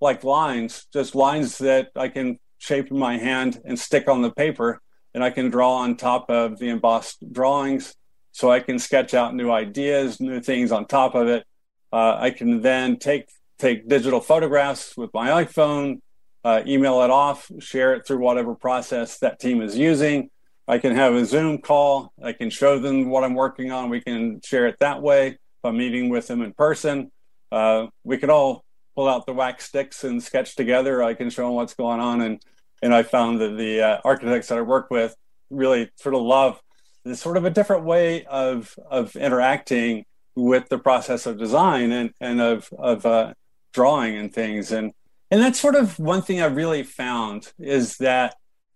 like 0.00 0.24
lines, 0.24 0.86
just 0.92 1.14
lines 1.14 1.58
that 1.58 1.90
I 1.96 2.08
can 2.08 2.38
shape 2.58 2.90
in 2.90 2.98
my 2.98 3.18
hand 3.18 3.60
and 3.64 3.78
stick 3.78 4.08
on 4.08 4.22
the 4.22 4.30
paper, 4.30 4.80
and 5.12 5.22
I 5.22 5.30
can 5.30 5.50
draw 5.50 5.76
on 5.76 5.96
top 5.96 6.30
of 6.30 6.58
the 6.58 6.68
embossed 6.68 7.32
drawings. 7.32 7.94
So 8.32 8.50
I 8.50 8.60
can 8.60 8.78
sketch 8.78 9.14
out 9.14 9.34
new 9.34 9.50
ideas, 9.52 10.20
new 10.20 10.40
things 10.40 10.72
on 10.72 10.86
top 10.86 11.14
of 11.14 11.28
it. 11.28 11.44
Uh, 11.92 12.16
I 12.18 12.30
can 12.30 12.62
then 12.62 12.98
take 12.98 13.28
take 13.58 13.88
digital 13.88 14.20
photographs 14.20 14.96
with 14.96 15.10
my 15.14 15.44
iPhone, 15.44 16.00
uh, 16.42 16.62
email 16.66 17.02
it 17.02 17.10
off, 17.10 17.50
share 17.60 17.94
it 17.94 18.06
through 18.06 18.18
whatever 18.18 18.54
process 18.54 19.18
that 19.18 19.38
team 19.38 19.62
is 19.62 19.76
using, 19.76 20.30
I 20.66 20.78
can 20.78 20.94
have 20.94 21.14
a 21.14 21.24
Zoom 21.26 21.58
call. 21.58 22.12
I 22.22 22.32
can 22.32 22.48
show 22.48 22.78
them 22.78 23.10
what 23.10 23.22
I'm 23.22 23.34
working 23.34 23.70
on. 23.70 23.90
We 23.90 24.00
can 24.00 24.40
share 24.42 24.66
it 24.66 24.76
that 24.80 25.02
way. 25.02 25.38
I'm 25.64 25.76
meeting 25.76 26.08
with 26.08 26.26
them 26.26 26.42
in 26.42 26.52
person, 26.52 27.10
uh, 27.52 27.86
we 28.02 28.18
could 28.18 28.30
all 28.30 28.64
pull 28.94 29.08
out 29.08 29.26
the 29.26 29.32
wax 29.32 29.64
sticks 29.66 30.04
and 30.04 30.22
sketch 30.22 30.56
together. 30.56 31.02
I 31.02 31.14
can 31.14 31.30
show 31.30 31.46
them 31.46 31.54
what's 31.54 31.74
going 31.74 32.00
on. 32.00 32.20
And, 32.20 32.42
and 32.82 32.94
I 32.94 33.02
found 33.02 33.40
that 33.40 33.56
the 33.56 33.82
uh, 33.82 34.00
architects 34.04 34.48
that 34.48 34.58
I 34.58 34.62
work 34.62 34.90
with 34.90 35.14
really 35.50 35.90
sort 35.96 36.14
of 36.14 36.22
love 36.22 36.60
this 37.04 37.20
sort 37.20 37.36
of 37.36 37.44
a 37.44 37.50
different 37.50 37.84
way 37.84 38.24
of, 38.24 38.74
of 38.90 39.14
interacting 39.14 40.04
with 40.34 40.68
the 40.68 40.78
process 40.78 41.26
of 41.26 41.38
design 41.38 41.92
and, 41.92 42.10
and 42.20 42.40
of, 42.40 42.68
of 42.78 43.04
uh, 43.04 43.34
drawing 43.72 44.16
and 44.16 44.32
things. 44.32 44.72
And, 44.72 44.92
and 45.30 45.40
that's 45.40 45.60
sort 45.60 45.74
of 45.74 45.98
one 45.98 46.22
thing 46.22 46.40
I 46.40 46.46
really 46.46 46.82
found 46.82 47.52
is 47.58 47.98
that 47.98 48.34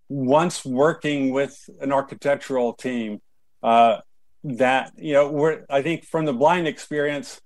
once 0.09 0.65
working 0.65 1.33
with 1.33 1.59
an 1.81 1.93
architectural 1.93 2.75
team, 2.75 3.21
uh, 3.63 3.99
that 4.45 4.93
you 4.97 5.13
know, 5.13 5.29
we're 5.29 5.65
I 5.69 5.83
think 5.83 6.05
from 6.05 6.25
the 6.25 6.33
blind 6.33 6.67
experience, 6.67 7.41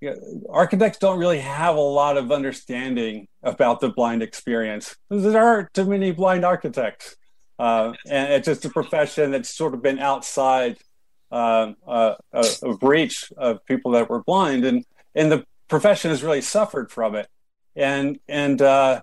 you 0.00 0.10
know, 0.10 0.16
architects 0.48 0.98
don't 0.98 1.18
really 1.18 1.40
have 1.40 1.76
a 1.76 1.80
lot 1.80 2.16
of 2.16 2.32
understanding 2.32 3.28
about 3.42 3.80
the 3.80 3.90
blind 3.90 4.22
experience. 4.22 4.96
There 5.10 5.42
aren't 5.42 5.74
too 5.74 5.84
many 5.84 6.12
blind 6.12 6.44
architects, 6.44 7.16
uh, 7.58 7.92
and 8.08 8.32
it's 8.32 8.46
just 8.46 8.64
a 8.64 8.70
profession 8.70 9.30
that's 9.30 9.54
sort 9.54 9.74
of 9.74 9.82
been 9.82 9.98
outside 9.98 10.78
uh, 11.30 11.72
uh, 11.86 12.14
of 12.32 12.82
reach 12.82 13.32
of 13.36 13.64
people 13.66 13.92
that 13.92 14.08
were 14.08 14.22
blind, 14.22 14.64
and 14.64 14.84
and 15.14 15.30
the 15.30 15.44
profession 15.68 16.10
has 16.10 16.22
really 16.22 16.42
suffered 16.42 16.90
from 16.90 17.14
it. 17.14 17.28
And 17.76 18.18
and 18.28 18.60
uh, 18.60 19.02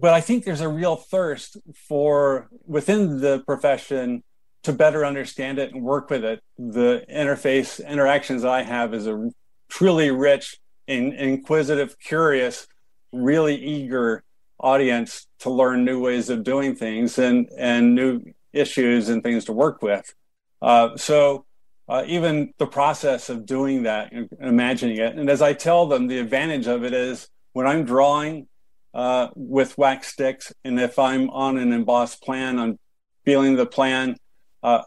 but 0.00 0.14
I 0.14 0.20
think 0.20 0.44
there's 0.44 0.60
a 0.60 0.68
real 0.68 0.96
thirst 0.96 1.56
for 1.74 2.48
within 2.66 3.20
the 3.20 3.40
profession 3.40 4.22
to 4.62 4.72
better 4.72 5.04
understand 5.04 5.58
it 5.58 5.72
and 5.72 5.82
work 5.82 6.10
with 6.10 6.24
it. 6.24 6.40
The 6.58 7.04
interface 7.10 7.84
interactions 7.86 8.44
I 8.44 8.62
have 8.62 8.94
is 8.94 9.06
a 9.06 9.30
truly 9.68 10.10
rich 10.10 10.58
and 10.88 11.12
inquisitive, 11.14 11.98
curious, 11.98 12.66
really 13.12 13.56
eager 13.56 14.22
audience 14.58 15.26
to 15.40 15.50
learn 15.50 15.84
new 15.84 16.00
ways 16.00 16.30
of 16.30 16.44
doing 16.44 16.74
things 16.74 17.18
and 17.18 17.48
and 17.58 17.94
new 17.94 18.22
issues 18.52 19.08
and 19.08 19.22
things 19.22 19.46
to 19.46 19.52
work 19.52 19.82
with. 19.82 20.14
Uh, 20.60 20.96
so 20.96 21.44
uh, 21.88 22.04
even 22.06 22.52
the 22.58 22.66
process 22.66 23.28
of 23.28 23.44
doing 23.44 23.82
that 23.82 24.12
imagining 24.40 24.98
it, 24.98 25.16
and 25.16 25.28
as 25.28 25.42
I 25.42 25.52
tell 25.52 25.86
them, 25.86 26.06
the 26.06 26.18
advantage 26.18 26.66
of 26.66 26.84
it 26.84 26.94
is 26.94 27.28
when 27.52 27.66
I'm 27.66 27.84
drawing 27.84 28.46
uh, 28.94 29.28
with 29.34 29.76
wax 29.78 30.08
sticks. 30.08 30.52
And 30.64 30.78
if 30.78 30.98
I'm 30.98 31.30
on 31.30 31.58
an 31.58 31.72
embossed 31.72 32.22
plan, 32.22 32.58
I'm 32.58 32.78
feeling 33.24 33.56
the 33.56 33.66
plan. 33.66 34.16
Uh, 34.62 34.82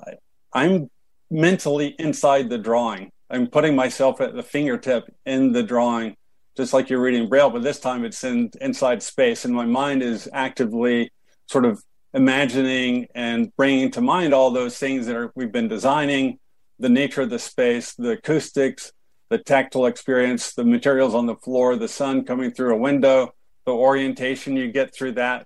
I'm 0.53 0.89
mentally 1.29 1.95
inside 1.99 2.49
the 2.49 2.57
drawing. 2.57 3.11
I'm 3.29 3.47
putting 3.47 3.75
myself 3.75 4.21
at 4.21 4.35
the 4.35 4.43
fingertip 4.43 5.03
in 5.25 5.51
the 5.51 5.63
drawing, 5.63 6.15
just 6.55 6.73
like 6.73 6.89
you're 6.89 7.01
reading 7.01 7.27
Braille, 7.27 7.49
but 7.49 7.63
this 7.63 7.79
time 7.79 8.05
it's 8.05 8.23
in 8.23 8.51
inside 8.61 9.01
space. 9.03 9.45
And 9.45 9.53
my 9.53 9.65
mind 9.65 10.03
is 10.03 10.29
actively 10.31 11.11
sort 11.47 11.65
of 11.65 11.83
imagining 12.13 13.07
and 13.13 13.53
bringing 13.57 13.91
to 13.91 14.01
mind 14.01 14.33
all 14.33 14.51
those 14.51 14.77
things 14.77 15.05
that 15.07 15.15
are, 15.15 15.31
we've 15.35 15.51
been 15.51 15.67
designing, 15.67 16.39
the 16.79 16.89
nature 16.89 17.21
of 17.21 17.29
the 17.29 17.39
space, 17.39 17.93
the 17.93 18.11
acoustics, 18.11 18.91
the 19.29 19.37
tactile 19.37 19.85
experience, 19.85 20.53
the 20.53 20.63
materials 20.63 21.15
on 21.15 21.25
the 21.25 21.35
floor, 21.35 21.75
the 21.75 21.87
sun 21.87 22.23
coming 22.23 22.51
through 22.51 22.73
a 22.73 22.77
window, 22.77 23.33
the 23.65 23.71
orientation 23.73 24.55
you 24.55 24.71
get 24.71 24.93
through 24.93 25.13
that, 25.13 25.45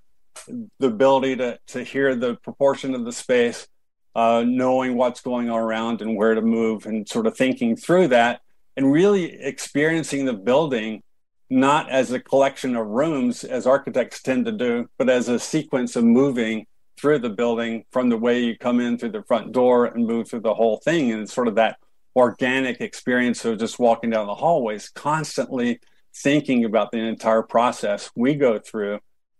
the 0.78 0.86
ability 0.86 1.36
to, 1.36 1.58
to 1.66 1.82
hear 1.82 2.14
the 2.14 2.36
proportion 2.36 2.94
of 2.94 3.04
the 3.04 3.12
space, 3.12 3.66
uh, 4.14 4.44
knowing 4.46 4.96
what's 4.96 5.20
going 5.20 5.50
on 5.50 5.58
around 5.58 6.02
and 6.02 6.16
where 6.16 6.34
to 6.34 6.42
move, 6.42 6.86
and 6.86 7.08
sort 7.08 7.26
of 7.26 7.36
thinking 7.36 7.76
through 7.76 8.08
that, 8.08 8.40
and 8.76 8.92
really 8.92 9.40
experiencing 9.40 10.24
the 10.24 10.32
building 10.32 11.02
not 11.48 11.90
as 11.90 12.12
a 12.12 12.20
collection 12.20 12.76
of 12.76 12.86
rooms 12.86 13.42
as 13.42 13.66
architects 13.66 14.22
tend 14.22 14.44
to 14.46 14.52
do, 14.52 14.88
but 14.98 15.10
as 15.10 15.28
a 15.28 15.38
sequence 15.38 15.96
of 15.96 16.04
moving 16.04 16.64
through 16.96 17.18
the 17.18 17.30
building 17.30 17.84
from 17.90 18.08
the 18.08 18.16
way 18.16 18.40
you 18.40 18.56
come 18.56 18.78
in 18.78 18.96
through 18.96 19.10
the 19.10 19.22
front 19.24 19.52
door 19.52 19.86
and 19.86 20.06
move 20.06 20.28
through 20.28 20.40
the 20.40 20.54
whole 20.54 20.76
thing, 20.78 21.10
and 21.10 21.22
it's 21.22 21.32
sort 21.32 21.48
of 21.48 21.56
that 21.56 21.78
organic 22.14 22.80
experience 22.80 23.44
of 23.44 23.58
just 23.58 23.78
walking 23.78 24.10
down 24.10 24.26
the 24.26 24.34
hallways, 24.34 24.88
constantly 24.90 25.80
thinking 26.14 26.64
about 26.64 26.90
the 26.92 26.98
entire 26.98 27.42
process 27.42 28.10
we 28.14 28.34
go 28.34 28.58
through 28.58 28.98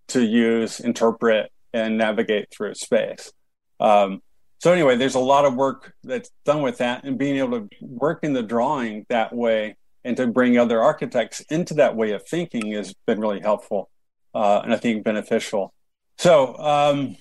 to 0.09 0.24
use, 0.24 0.80
interpret, 0.80 1.52
and 1.72 1.98
navigate 1.98 2.48
through 2.51 2.74
space. 2.74 3.32
Um, 3.78 4.22
so 4.61 4.73
anyway, 4.73 4.97
there's 4.97 5.15
a 5.15 5.20
lot 5.20 5.47
of 5.47 5.55
work 5.55 5.95
that's 6.05 6.31
done 6.45 6.62
with 6.62 6.78
that, 6.78 7.05
and 7.05 7.19
being 7.19 7.39
able 7.39 7.61
to 7.61 7.69
work 7.81 8.20
in 8.23 8.35
the 8.35 8.43
drawing 8.43 9.07
that 9.09 9.35
way 9.35 9.77
and 10.05 10.16
to 10.19 10.27
bring 10.27 10.59
other 10.59 10.82
architects 10.82 11.41
into 11.51 11.74
that 11.74 11.97
way 11.97 12.12
of 12.12 12.27
thinking 12.27 12.73
has 12.73 12.95
been 13.07 13.20
really 13.20 13.41
helpful 13.41 13.91
uh, 14.35 14.61
and 14.62 14.73
I 14.73 14.77
think 14.77 15.05
beneficial. 15.05 15.73
So, 16.19 16.57
um, 16.59 17.16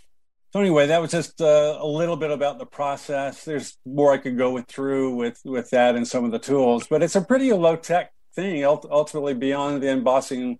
so 0.51 0.59
anyway, 0.59 0.87
that 0.87 1.01
was 1.01 1.11
just 1.11 1.41
uh, 1.41 1.77
a 1.79 1.87
little 1.87 2.17
bit 2.17 2.31
about 2.31 2.59
the 2.59 2.65
process. 2.65 3.45
There's 3.45 3.77
more 3.85 4.11
I 4.11 4.17
could 4.17 4.37
go 4.37 4.51
with 4.51 4.67
through 4.67 5.15
with 5.15 5.39
with 5.45 5.69
that 5.69 5.95
and 5.95 6.07
some 6.07 6.25
of 6.25 6.31
the 6.31 6.39
tools, 6.39 6.87
but 6.89 7.03
it's 7.03 7.15
a 7.15 7.21
pretty 7.21 7.53
low 7.53 7.75
tech 7.75 8.11
thing. 8.35 8.65
Ultimately, 8.65 9.33
beyond 9.33 9.81
the 9.81 9.89
embossing, 9.89 10.57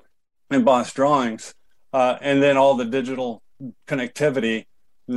embossed 0.52 0.96
drawings, 0.96 1.54
uh, 1.92 2.18
and 2.22 2.42
then 2.42 2.56
all 2.56 2.76
the 2.76 2.86
digital 2.86 3.42
connectivity 3.88 4.66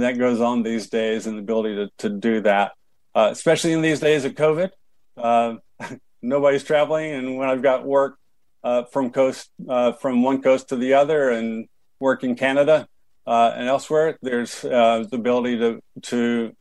that 0.00 0.18
goes 0.18 0.40
on 0.40 0.62
these 0.62 0.88
days, 0.88 1.26
and 1.26 1.36
the 1.36 1.42
ability 1.42 1.76
to 1.76 1.90
to 1.98 2.08
do 2.08 2.40
that, 2.42 2.72
uh, 3.14 3.28
especially 3.30 3.72
in 3.72 3.82
these 3.82 4.00
days 4.00 4.24
of 4.24 4.34
COVID. 4.34 4.70
Uh, 5.16 5.56
nobody's 6.22 6.64
traveling, 6.64 7.12
and 7.12 7.36
when 7.36 7.48
I've 7.48 7.62
got 7.62 7.84
work 7.84 8.16
uh, 8.64 8.84
from 8.84 9.10
coast 9.10 9.50
uh, 9.68 9.92
from 9.92 10.22
one 10.22 10.42
coast 10.42 10.68
to 10.70 10.76
the 10.76 10.94
other, 10.94 11.30
and 11.30 11.68
work 12.00 12.24
in 12.24 12.34
Canada 12.34 12.86
uh, 13.26 13.52
and 13.54 13.68
elsewhere, 13.68 14.18
there's 14.22 14.64
uh, 14.64 15.04
the 15.10 15.16
ability 15.16 15.58
to 15.58 15.80
to 16.02 16.52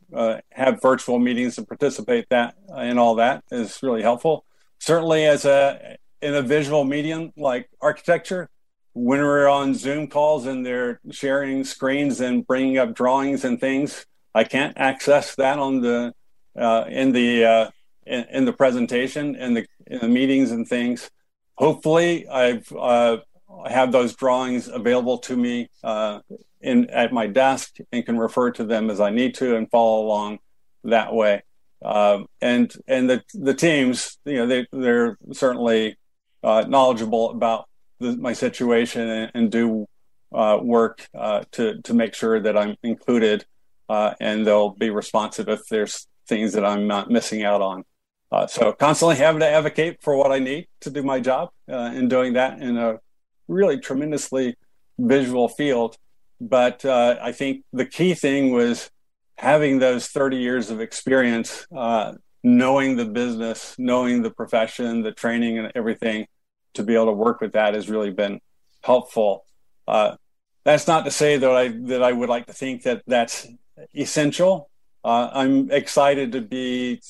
have 0.50 0.80
virtual 0.82 1.18
meetings 1.18 1.58
and 1.58 1.66
participate 1.66 2.26
that 2.30 2.54
in 2.78 2.98
all 2.98 3.16
that 3.16 3.42
is 3.50 3.82
really 3.82 4.02
helpful. 4.02 4.44
Certainly, 4.78 5.24
as 5.24 5.44
a 5.44 5.96
in 6.20 6.34
a 6.34 6.42
visual 6.42 6.84
medium 6.84 7.32
like 7.36 7.68
architecture, 7.80 8.48
when 8.94 9.20
we're 9.20 9.48
on 9.48 9.74
Zoom 9.74 10.06
calls 10.06 10.46
and 10.46 10.64
they're 10.64 11.00
sharing 11.10 11.64
screens 11.64 12.20
and 12.20 12.46
bringing 12.46 12.78
up 12.78 12.94
drawings 12.94 13.44
and 13.44 13.60
things, 13.60 14.06
I 14.34 14.44
can't 14.44 14.76
access 14.76 15.34
that 15.36 15.58
on 15.58 15.80
the 15.80 16.12
uh, 16.56 16.84
in 16.88 17.12
the 17.12 17.72
in, 18.06 18.24
in 18.30 18.44
the 18.44 18.52
presentation 18.52 19.36
and 19.36 19.56
the, 19.56 19.66
in 19.86 20.00
the 20.00 20.08
meetings 20.08 20.50
and 20.50 20.68
things. 20.68 21.10
Hopefully, 21.54 22.26
I've 22.28 22.70
uh, 22.72 23.18
have 23.68 23.92
those 23.92 24.14
drawings 24.14 24.68
available 24.68 25.18
to 25.18 25.36
me 25.36 25.68
uh, 25.84 26.20
in 26.60 26.88
at 26.90 27.12
my 27.12 27.26
desk 27.26 27.76
and 27.92 28.04
can 28.04 28.18
refer 28.18 28.50
to 28.52 28.64
them 28.64 28.90
as 28.90 29.00
I 29.00 29.10
need 29.10 29.34
to 29.36 29.56
and 29.56 29.70
follow 29.70 30.04
along 30.04 30.38
that 30.84 31.12
way. 31.12 31.42
Um, 31.84 32.26
and 32.40 32.72
and 32.86 33.10
the 33.10 33.22
the 33.34 33.54
teams, 33.54 34.18
you 34.24 34.36
know, 34.36 34.46
they 34.46 34.66
they're 34.72 35.18
certainly 35.32 35.96
uh, 36.42 36.64
knowledgeable 36.68 37.30
about 37.30 37.66
the, 38.02 38.16
my 38.16 38.32
situation 38.32 39.08
and, 39.08 39.30
and 39.34 39.50
do 39.50 39.86
uh, 40.34 40.58
work 40.62 41.06
uh, 41.14 41.42
to 41.52 41.80
to 41.82 41.94
make 41.94 42.14
sure 42.14 42.40
that 42.40 42.56
I'm 42.56 42.76
included, 42.82 43.44
uh, 43.88 44.14
and 44.20 44.46
they'll 44.46 44.70
be 44.70 44.90
responsive 44.90 45.48
if 45.48 45.66
there's 45.68 46.06
things 46.26 46.52
that 46.54 46.64
I'm 46.64 46.86
not 46.86 47.10
missing 47.10 47.44
out 47.44 47.60
on. 47.60 47.84
Uh, 48.30 48.46
so 48.46 48.72
constantly 48.72 49.16
having 49.16 49.40
to 49.40 49.48
advocate 49.48 49.98
for 50.00 50.16
what 50.16 50.32
I 50.32 50.38
need 50.38 50.66
to 50.80 50.90
do 50.90 51.02
my 51.02 51.20
job 51.20 51.50
uh, 51.70 51.92
and 51.94 52.08
doing 52.08 52.32
that 52.34 52.60
in 52.62 52.78
a 52.78 52.98
really 53.46 53.78
tremendously 53.78 54.56
visual 54.98 55.48
field. 55.48 55.96
But 56.40 56.84
uh, 56.84 57.18
I 57.20 57.32
think 57.32 57.64
the 57.72 57.84
key 57.84 58.14
thing 58.14 58.52
was 58.52 58.90
having 59.36 59.80
those 59.80 60.06
30 60.06 60.38
years 60.38 60.70
of 60.70 60.80
experience, 60.80 61.66
knowing 62.42 62.96
the 62.96 63.04
business, 63.04 63.74
knowing 63.78 64.22
the 64.22 64.30
profession, 64.30 65.02
the 65.02 65.12
training, 65.12 65.58
and 65.58 65.70
everything 65.74 66.26
to 66.74 66.82
be 66.82 66.94
able 66.94 67.06
to 67.06 67.12
work 67.12 67.40
with 67.40 67.52
that 67.52 67.74
has 67.74 67.88
really 67.88 68.10
been 68.10 68.40
helpful. 68.82 69.44
Uh, 69.86 70.16
that's 70.64 70.86
not 70.86 71.04
to 71.04 71.10
say 71.10 71.36
that 71.36 71.50
I 71.50 71.68
that 71.68 72.02
I 72.02 72.12
would 72.12 72.28
like 72.28 72.46
to 72.46 72.52
think 72.52 72.82
that 72.84 73.02
that's 73.06 73.46
essential. 73.94 74.70
Uh, 75.04 75.28
I'm 75.32 75.70
excited 75.70 76.32
to 76.32 76.40
be 76.40 77.00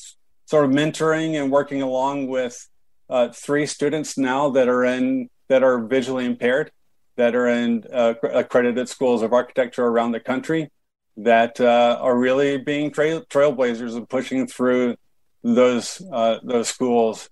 sort 0.47 0.64
of 0.64 0.70
mentoring 0.70 1.40
and 1.40 1.51
working 1.51 1.82
along 1.82 2.28
with 2.28 2.66
uh, 3.10 3.28
three 3.28 3.66
students 3.66 4.16
now 4.16 4.51
that 4.51 4.68
are 4.68 4.84
in 4.84 5.28
that 5.48 5.62
are 5.62 5.84
visually 5.84 6.24
impaired, 6.24 6.70
that 7.16 7.34
are 7.34 7.48
in 7.48 7.84
uh, 7.93 8.14
accredited 8.22 8.89
schools 8.89 9.22
of 9.22 9.32
architecture 9.32 9.84
around 9.84 10.12
the 10.12 10.20
country, 10.20 10.70
that 11.18 11.60
uh, 11.60 11.98
are 12.01 12.16
really 12.16 12.56
being 12.56 12.90
trail- 12.90 13.24
trailblazers 13.26 13.97
and 13.97 14.09
pushing 14.09 14.47
through 14.47 14.97
those 15.43 16.01
uh, 16.10 16.39
those 16.43 16.68
schools 16.68 17.28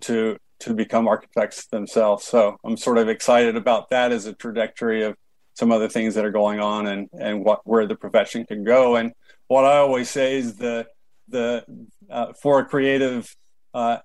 to 0.00 0.38
to 0.64 0.74
become 0.74 1.08
architects 1.08 1.66
themselves. 1.66 2.24
So 2.24 2.58
I'm 2.64 2.76
sort 2.76 2.98
of 2.98 3.08
excited 3.08 3.56
about 3.56 3.90
that 3.90 4.12
as 4.12 4.26
a 4.26 4.34
trajectory 4.34 5.02
of 5.04 5.16
some 5.54 5.70
other 5.70 5.88
things 5.88 6.14
that 6.14 6.24
are 6.24 6.32
going 6.32 6.60
on 6.60 6.86
and 6.86 7.08
and 7.12 7.44
what 7.44 7.60
where 7.64 7.86
the 7.86 7.94
profession 7.94 8.44
can 8.44 8.64
go. 8.64 8.96
And 8.96 9.12
what 9.46 9.64
I 9.64 9.78
always 9.78 10.10
say 10.10 10.36
is 10.36 10.56
the 10.56 10.86
the 11.28 11.64
uh, 12.10 12.32
for 12.32 12.60
a 12.60 12.64
creative 12.64 13.34
uh, 13.72 13.98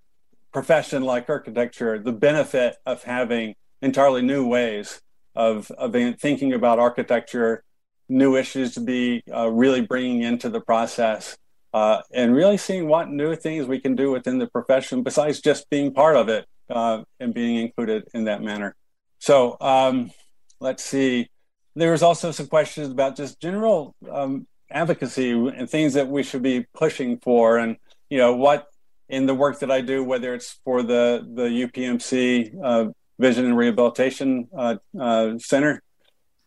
profession 0.52 1.03
like 1.03 1.30
architecture, 1.30 1.99
the 1.99 2.11
benefit 2.11 2.76
of 2.86 3.03
having 3.03 3.56
entirely 3.81 4.22
new 4.22 4.48
ways 4.48 5.02
of, 5.36 5.69
of 5.72 5.94
thinking 6.19 6.53
about 6.53 6.80
architecture, 6.80 7.64
new 8.07 8.36
issues 8.36 8.73
to 8.73 8.81
be 8.81 9.23
uh, 9.34 9.49
really 9.49 9.81
bringing 9.81 10.23
into 10.23 10.49
the 10.49 10.60
process, 10.60 11.38
uh, 11.74 12.02
and 12.14 12.36
really 12.36 12.58
seeing 12.58 12.88
what 12.88 13.10
new 13.10 13.36
things 13.36 13.68
we 13.68 13.80
can 13.80 13.96
do 13.96 14.12
within 14.12 14.40
the 14.40 14.48
profession 14.48 15.04
besides 15.04 15.40
just 15.41 15.70
being 15.70 15.94
part 15.94 16.16
of 16.16 16.30
it 16.30 16.46
uh, 16.70 17.04
and 17.20 17.34
being 17.34 17.58
included 17.58 18.08
in 18.14 18.26
that 18.26 18.41
manner. 18.41 18.76
So 19.20 19.58
um, 19.60 20.12
let's 20.60 20.84
see. 20.84 21.30
There 21.76 21.91
was 21.91 22.04
also 22.04 22.32
some 22.32 22.48
questions 22.48 22.90
about 22.90 23.16
just 23.16 23.40
general 23.40 23.96
um, 24.12 24.48
advocacy 24.72 25.32
and 25.32 25.70
things 25.70 25.94
that 25.94 26.08
we 26.08 26.24
should 26.24 26.44
be 26.44 26.66
pushing 26.74 27.20
for 27.20 27.58
and 27.58 27.78
you 28.10 28.18
know 28.18 28.36
what 28.36 28.68
in 29.08 29.26
the 29.26 29.34
work 29.34 29.60
that 29.60 29.72
I 29.72 29.82
do, 29.82 30.04
whether 30.04 30.34
it's 30.34 30.60
for 30.64 30.84
the 30.84 31.28
the 31.34 31.44
UPMC 31.44 32.54
uh, 32.64 32.86
Vision 33.18 33.46
and 33.46 33.58
Rehabilitation 33.58 34.48
uh, 34.56 34.78
uh, 35.00 35.38
Center, 35.40 35.82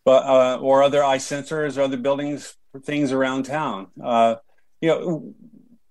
but 0.05 0.25
uh, 0.25 0.59
or 0.61 0.83
other 0.83 1.05
eye 1.05 1.19
sensors 1.19 1.77
or 1.77 1.83
other 1.83 1.97
buildings, 1.97 2.57
things 2.85 3.13
around 3.13 3.45
town. 3.45 3.89
Uh, 4.83 4.87
you 4.87 4.89
know, 4.89 5.35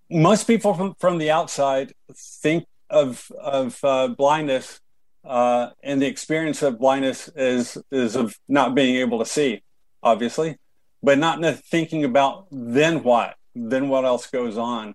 most 0.10 0.46
people 0.46 0.74
from 0.74 0.96
from 1.00 1.18
the 1.18 1.32
outside 1.32 1.94
think 2.16 2.66
of 2.90 3.32
of 3.40 3.80
uh, 3.84 4.08
blindness 4.08 4.80
and 5.24 6.02
the 6.02 6.08
experience 6.08 6.62
of 6.62 6.80
blindness 6.80 7.30
is 7.36 7.78
is 7.92 8.16
of 8.16 8.38
not 8.48 8.76
being 8.76 8.96
able 8.98 9.20
to 9.20 9.26
see, 9.26 9.64
obviously, 10.04 10.58
but 11.04 11.18
not 11.18 11.42
thinking 11.66 12.04
about 12.04 12.48
then 12.52 13.04
what, 13.04 13.36
then 13.56 13.90
what 13.90 14.06
else 14.06 14.28
goes 14.28 14.58
on 14.58 14.94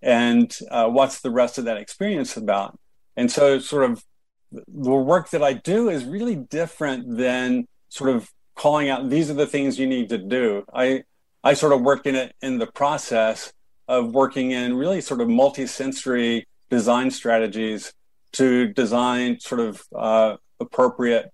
and 0.00 0.58
uh, 0.70 0.88
what's 0.88 1.20
the 1.20 1.30
rest 1.30 1.58
of 1.58 1.64
that 1.66 1.76
experience 1.76 2.36
about. 2.36 2.78
And 3.16 3.30
so 3.30 3.58
sort 3.58 3.90
of 3.90 4.04
the 4.50 4.90
work 4.90 5.30
that 5.30 5.42
i 5.42 5.54
do 5.54 5.88
is 5.88 6.04
really 6.04 6.36
different 6.36 7.16
than 7.16 7.66
sort 7.88 8.10
of 8.10 8.30
calling 8.54 8.90
out 8.90 9.08
these 9.08 9.30
are 9.30 9.34
the 9.34 9.46
things 9.46 9.78
you 9.78 9.86
need 9.86 10.10
to 10.10 10.18
do. 10.18 10.64
I 10.74 11.04
i 11.44 11.54
sort 11.54 11.72
of 11.72 11.80
work 11.80 12.06
in 12.06 12.14
it 12.14 12.34
in 12.42 12.58
the 12.58 12.66
process 12.66 13.52
of 13.88 14.14
working 14.14 14.52
in 14.52 14.74
really 14.74 15.00
sort 15.00 15.20
of 15.20 15.28
multi-sensory 15.28 16.46
design 16.70 17.10
strategies 17.10 17.92
to 18.32 18.68
design 18.68 19.38
sort 19.38 19.60
of 19.60 19.82
uh, 19.94 20.36
appropriate 20.60 21.30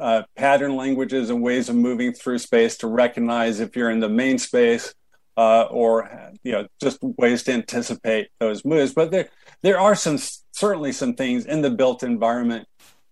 uh, 0.00 0.22
pattern 0.36 0.76
languages 0.76 1.30
and 1.30 1.42
ways 1.42 1.68
of 1.68 1.76
moving 1.76 2.12
through 2.12 2.38
space 2.38 2.76
to 2.78 2.86
recognize 2.86 3.60
if 3.60 3.76
you're 3.76 3.90
in 3.90 4.00
the 4.00 4.08
main 4.08 4.38
space 4.38 4.94
uh, 5.36 5.62
or 5.70 6.10
you 6.42 6.52
know 6.52 6.66
just 6.80 6.98
ways 7.02 7.42
to 7.42 7.52
anticipate 7.52 8.28
those 8.38 8.64
moves. 8.64 8.92
But 8.92 9.10
there 9.10 9.28
there 9.62 9.78
are 9.78 9.94
some 9.94 10.18
certainly 10.52 10.92
some 10.92 11.14
things 11.14 11.46
in 11.46 11.62
the 11.62 11.70
built 11.70 12.02
environment 12.02 12.66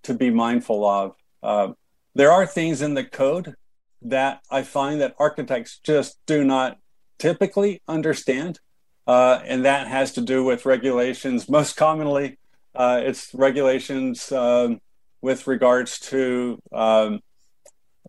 to 0.04 0.14
be 0.14 0.30
mindful 0.30 0.84
of. 0.84 1.14
Uh, 1.42 1.72
there 2.14 2.32
are 2.32 2.46
things 2.46 2.82
in 2.82 2.94
the 2.94 3.04
code 3.04 3.54
that 4.02 4.40
I 4.50 4.62
find 4.62 5.00
that 5.00 5.14
architects 5.18 5.80
just 5.82 6.18
do 6.26 6.44
not 6.44 6.78
typically 7.18 7.82
understand, 7.88 8.60
uh, 9.06 9.40
and 9.44 9.64
that 9.64 9.88
has 9.88 10.12
to 10.12 10.20
do 10.20 10.44
with 10.44 10.66
regulations. 10.66 11.48
Most 11.48 11.76
commonly, 11.76 12.38
uh, 12.74 13.00
it's 13.04 13.34
regulations 13.34 14.30
um, 14.32 14.80
with 15.20 15.46
regards 15.46 15.98
to 15.98 16.60
um, 16.72 17.20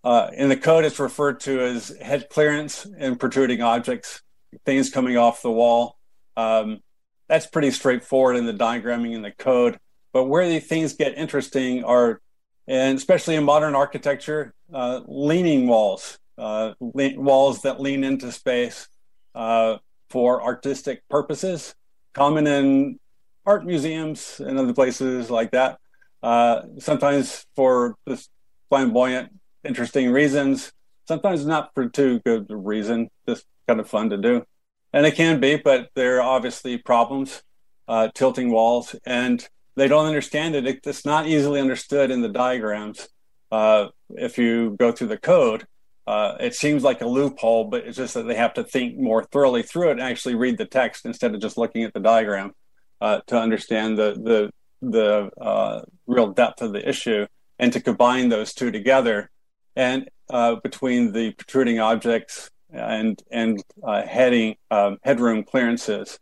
uh, 0.03 0.29
in 0.33 0.49
the 0.49 0.57
code, 0.57 0.85
it's 0.85 0.99
referred 0.99 1.39
to 1.41 1.59
as 1.61 1.89
head 2.01 2.29
clearance 2.29 2.85
and 2.97 3.19
protruding 3.19 3.61
objects, 3.61 4.21
things 4.65 4.89
coming 4.89 5.17
off 5.17 5.41
the 5.41 5.51
wall. 5.51 5.97
Um, 6.37 6.79
that's 7.27 7.47
pretty 7.47 7.71
straightforward 7.71 8.37
in 8.37 8.45
the 8.45 8.53
diagramming 8.53 9.13
in 9.13 9.21
the 9.21 9.31
code. 9.31 9.77
But 10.13 10.25
where 10.25 10.47
the 10.47 10.59
things 10.59 10.93
get 10.93 11.17
interesting 11.17 11.83
are, 11.83 12.21
and 12.67 12.97
especially 12.97 13.35
in 13.35 13.43
modern 13.43 13.75
architecture, 13.75 14.53
uh, 14.73 15.01
leaning 15.07 15.67
walls, 15.67 16.19
uh, 16.37 16.73
le- 16.79 17.19
walls 17.19 17.61
that 17.63 17.79
lean 17.79 18.03
into 18.03 18.31
space 18.31 18.87
uh, 19.35 19.77
for 20.09 20.41
artistic 20.43 21.03
purposes. 21.09 21.75
common 22.13 22.47
in 22.47 22.99
art 23.45 23.65
museums 23.65 24.39
and 24.39 24.57
other 24.57 24.73
places 24.73 25.29
like 25.29 25.51
that. 25.51 25.79
Uh, 26.21 26.61
sometimes 26.79 27.45
for 27.55 27.95
just 28.07 28.29
flamboyant, 28.69 29.31
interesting 29.63 30.11
reasons. 30.11 30.71
Sometimes 31.07 31.45
not 31.45 31.71
for 31.73 31.89
too 31.89 32.19
good 32.25 32.47
a 32.49 32.55
reason, 32.55 33.09
just 33.27 33.45
kind 33.67 33.79
of 33.79 33.89
fun 33.89 34.09
to 34.09 34.17
do. 34.17 34.43
And 34.93 35.05
it 35.05 35.15
can 35.15 35.39
be, 35.39 35.55
but 35.55 35.89
there 35.95 36.17
are 36.17 36.21
obviously 36.21 36.77
problems, 36.77 37.41
uh, 37.87 38.09
tilting 38.13 38.51
walls, 38.51 38.95
and 39.05 39.47
they 39.75 39.87
don't 39.87 40.05
understand 40.05 40.55
it. 40.55 40.79
It's 40.85 41.05
not 41.05 41.27
easily 41.27 41.59
understood 41.59 42.11
in 42.11 42.21
the 42.21 42.29
diagrams. 42.29 43.07
Uh, 43.51 43.87
if 44.11 44.37
you 44.37 44.75
go 44.79 44.91
through 44.91 45.07
the 45.07 45.17
code, 45.17 45.65
uh, 46.07 46.35
it 46.39 46.55
seems 46.55 46.83
like 46.83 47.01
a 47.01 47.07
loophole, 47.07 47.65
but 47.65 47.85
it's 47.85 47.97
just 47.97 48.15
that 48.15 48.23
they 48.23 48.35
have 48.35 48.53
to 48.55 48.63
think 48.63 48.97
more 48.97 49.23
thoroughly 49.25 49.61
through 49.61 49.89
it 49.89 49.91
and 49.91 50.01
actually 50.01 50.35
read 50.35 50.57
the 50.57 50.65
text 50.65 51.05
instead 51.05 51.35
of 51.35 51.41
just 51.41 51.57
looking 51.57 51.83
at 51.83 51.93
the 51.93 51.99
diagram 51.99 52.51
uh, 52.99 53.21
to 53.27 53.37
understand 53.37 53.97
the 53.97 54.13
the 54.13 54.51
the 54.81 55.29
uh, 55.39 55.81
real 56.07 56.31
depth 56.31 56.61
of 56.61 56.73
the 56.73 56.87
issue 56.87 57.27
and 57.59 57.73
to 57.73 57.79
combine 57.79 58.29
those 58.29 58.53
two 58.53 58.71
together 58.71 59.29
and 59.75 60.09
uh, 60.29 60.55
between 60.63 61.11
the 61.11 61.31
protruding 61.31 61.79
objects 61.79 62.49
and 62.71 63.21
and 63.31 63.61
heading 63.85 64.55
um, 64.71 64.97
headroom 65.03 65.43
clearances. 65.43 66.19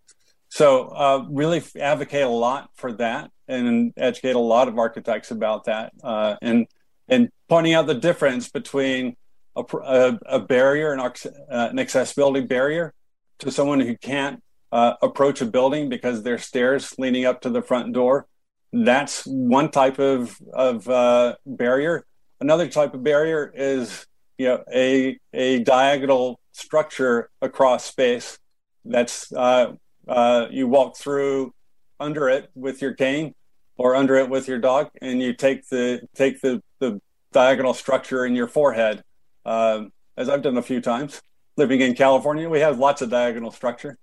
So 0.50 0.88
uh, 0.88 1.26
really 1.30 1.64
advocate 1.80 2.24
a 2.24 2.30
lot 2.30 2.70
for 2.76 2.94
that 2.94 3.32
and 3.48 3.94
educate 3.96 4.36
a 4.36 4.40
lot 4.40 4.68
of 4.68 4.78
architects 4.78 5.32
about 5.32 5.66
that 5.66 5.94
uh, 6.04 6.36
and 6.42 6.68
and 7.08 7.30
pointing 7.50 7.74
out 7.74 7.88
the 7.88 7.96
difference 7.96 8.50
between 8.50 9.16
a, 9.56 9.64
a, 9.84 10.20
a 10.26 10.40
barrier, 10.40 10.94
an, 10.94 11.00
uh, 11.00 11.12
an, 11.50 11.80
accessibility 11.80 12.46
barrier 12.46 12.94
to 13.40 13.52
someone 13.52 13.80
who 13.80 13.96
can't 13.98 14.42
uh, 14.72 14.94
approach 15.02 15.42
a 15.42 15.46
building 15.46 15.90
because 15.90 16.24
there's 16.24 16.44
stairs 16.44 16.94
leading 16.98 17.26
up 17.26 17.42
to 17.42 17.50
the 17.50 17.62
front 17.62 17.94
door. 17.94 18.28
That's 18.74 19.24
one 19.26 19.72
type 19.72 20.00
of, 20.00 20.38
of 20.54 20.88
uh, 20.90 21.36
barrier. 21.46 22.06
Another 22.40 22.68
type 22.68 22.94
of 22.94 23.04
barrier 23.04 23.52
is 23.56 24.06
you 24.38 24.48
know, 24.48 24.64
a, 24.74 25.18
a 25.34 25.64
diagonal 25.64 26.40
structure 26.52 27.30
across 27.42 27.86
space 27.86 28.38
that's 28.86 29.32
uh, 29.34 29.74
uh, 30.08 30.48
you 30.50 30.68
walk 30.68 30.98
through 30.98 31.54
under 32.00 32.30
it 32.30 32.50
with 32.56 32.82
your 32.82 32.94
cane 32.94 33.34
or 33.78 33.96
under 33.96 34.16
it 34.16 34.30
with 34.30 34.48
your 34.48 34.60
dog, 34.60 34.90
and 35.02 35.22
you 35.22 35.34
take 35.34 35.68
the 35.70 36.02
take 36.16 36.42
the 36.42 36.62
the 36.80 37.02
diagonal 37.32 37.74
structure 37.74 38.26
in 38.26 38.36
your 38.36 38.48
forehead. 38.48 39.04
Um, 39.46 39.92
as 40.16 40.30
I've 40.30 40.42
done 40.42 40.58
a 40.58 40.62
few 40.62 40.82
times, 40.82 41.22
living 41.56 41.82
in 41.82 41.94
California, 41.94 42.50
we 42.50 42.60
have 42.60 42.80
lots 42.80 43.02
of 43.02 43.10
diagonal 43.10 43.52
structure, 43.52 43.98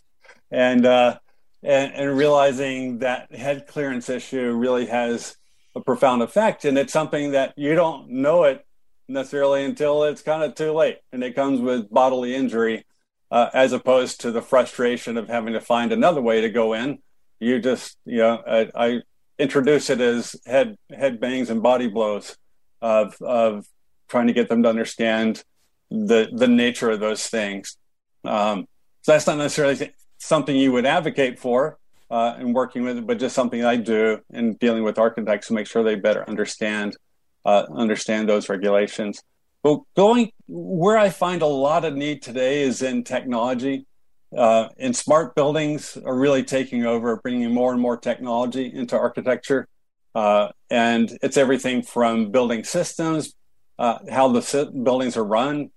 and, 0.50 0.84
uh, 0.84 1.18
and 1.62 1.92
and 1.92 2.16
realizing 2.16 2.98
that 2.98 3.34
head 3.34 3.66
clearance 3.66 4.08
issue 4.08 4.52
really 4.52 4.86
has 4.86 5.36
a 5.76 5.80
profound 5.80 6.22
effect, 6.22 6.64
and 6.64 6.78
it's 6.78 6.92
something 6.92 7.32
that 7.32 7.54
you 7.56 7.74
don't 7.74 8.10
know 8.10 8.44
it 8.44 8.64
necessarily 9.08 9.64
until 9.64 10.04
it's 10.04 10.22
kind 10.22 10.42
of 10.42 10.54
too 10.54 10.72
late, 10.72 10.98
and 11.12 11.22
it 11.22 11.34
comes 11.34 11.60
with 11.60 11.90
bodily 11.90 12.34
injury. 12.34 12.84
Uh, 13.32 13.48
as 13.54 13.72
opposed 13.72 14.22
to 14.22 14.32
the 14.32 14.42
frustration 14.42 15.16
of 15.16 15.28
having 15.28 15.52
to 15.52 15.60
find 15.60 15.92
another 15.92 16.20
way 16.20 16.40
to 16.40 16.48
go 16.48 16.72
in, 16.72 16.98
you 17.38 17.60
just 17.60 17.96
you 18.04 18.18
know 18.18 18.42
I, 18.44 18.70
I 18.74 19.02
introduce 19.40 19.90
it 19.90 20.00
as 20.00 20.36
head 20.46 20.76
head 20.94 21.18
bangs 21.18 21.50
and 21.50 21.62
body 21.62 21.88
blows 21.88 22.36
of 22.80 23.20
of 23.22 23.66
trying 24.08 24.26
to 24.26 24.32
get 24.32 24.48
them 24.48 24.62
to 24.62 24.68
understand 24.68 25.42
the 25.90 26.28
the 26.32 26.48
nature 26.48 26.90
of 26.90 27.00
those 27.00 27.26
things. 27.26 27.76
Um, 28.24 28.66
so 29.02 29.12
that's 29.12 29.26
not 29.26 29.38
necessarily 29.38 29.92
something 30.18 30.54
you 30.54 30.72
would 30.72 30.86
advocate 30.86 31.38
for 31.38 31.78
uh, 32.10 32.36
in 32.38 32.52
working 32.52 32.82
with 32.84 32.98
it, 32.98 33.06
but 33.06 33.18
just 33.18 33.34
something 33.34 33.64
I 33.64 33.76
do 33.76 34.20
in 34.30 34.54
dealing 34.54 34.82
with 34.82 34.98
architects 34.98 35.48
to 35.48 35.54
make 35.54 35.66
sure 35.66 35.82
they 35.82 35.94
better 35.94 36.28
understand 36.28 36.96
uh, 37.44 37.64
understand 37.74 38.28
those 38.28 38.48
regulations. 38.48 39.22
But 39.62 39.80
going 39.96 40.32
where 40.46 40.98
I 40.98 41.10
find 41.10 41.42
a 41.42 41.46
lot 41.46 41.84
of 41.84 41.94
need 41.94 42.22
today 42.22 42.62
is 42.62 42.82
in 42.82 43.04
technology 43.04 43.86
uh, 44.36 44.68
and 44.78 44.94
smart 44.94 45.34
buildings 45.34 45.96
are 46.04 46.16
really 46.16 46.44
taking 46.44 46.86
over, 46.86 47.16
bringing 47.16 47.52
more 47.52 47.72
and 47.72 47.80
more 47.80 47.96
technology 47.96 48.72
into 48.72 48.96
architecture. 48.96 49.66
Uh, 50.14 50.48
and 50.70 51.18
it's 51.22 51.36
everything 51.36 51.82
from 51.82 52.30
building 52.30 52.64
systems, 52.64 53.34
uh, 53.78 53.98
how 54.10 54.28
the 54.28 54.42
si- 54.42 54.70
buildings 54.82 55.16
are 55.16 55.24
run, 55.24 55.70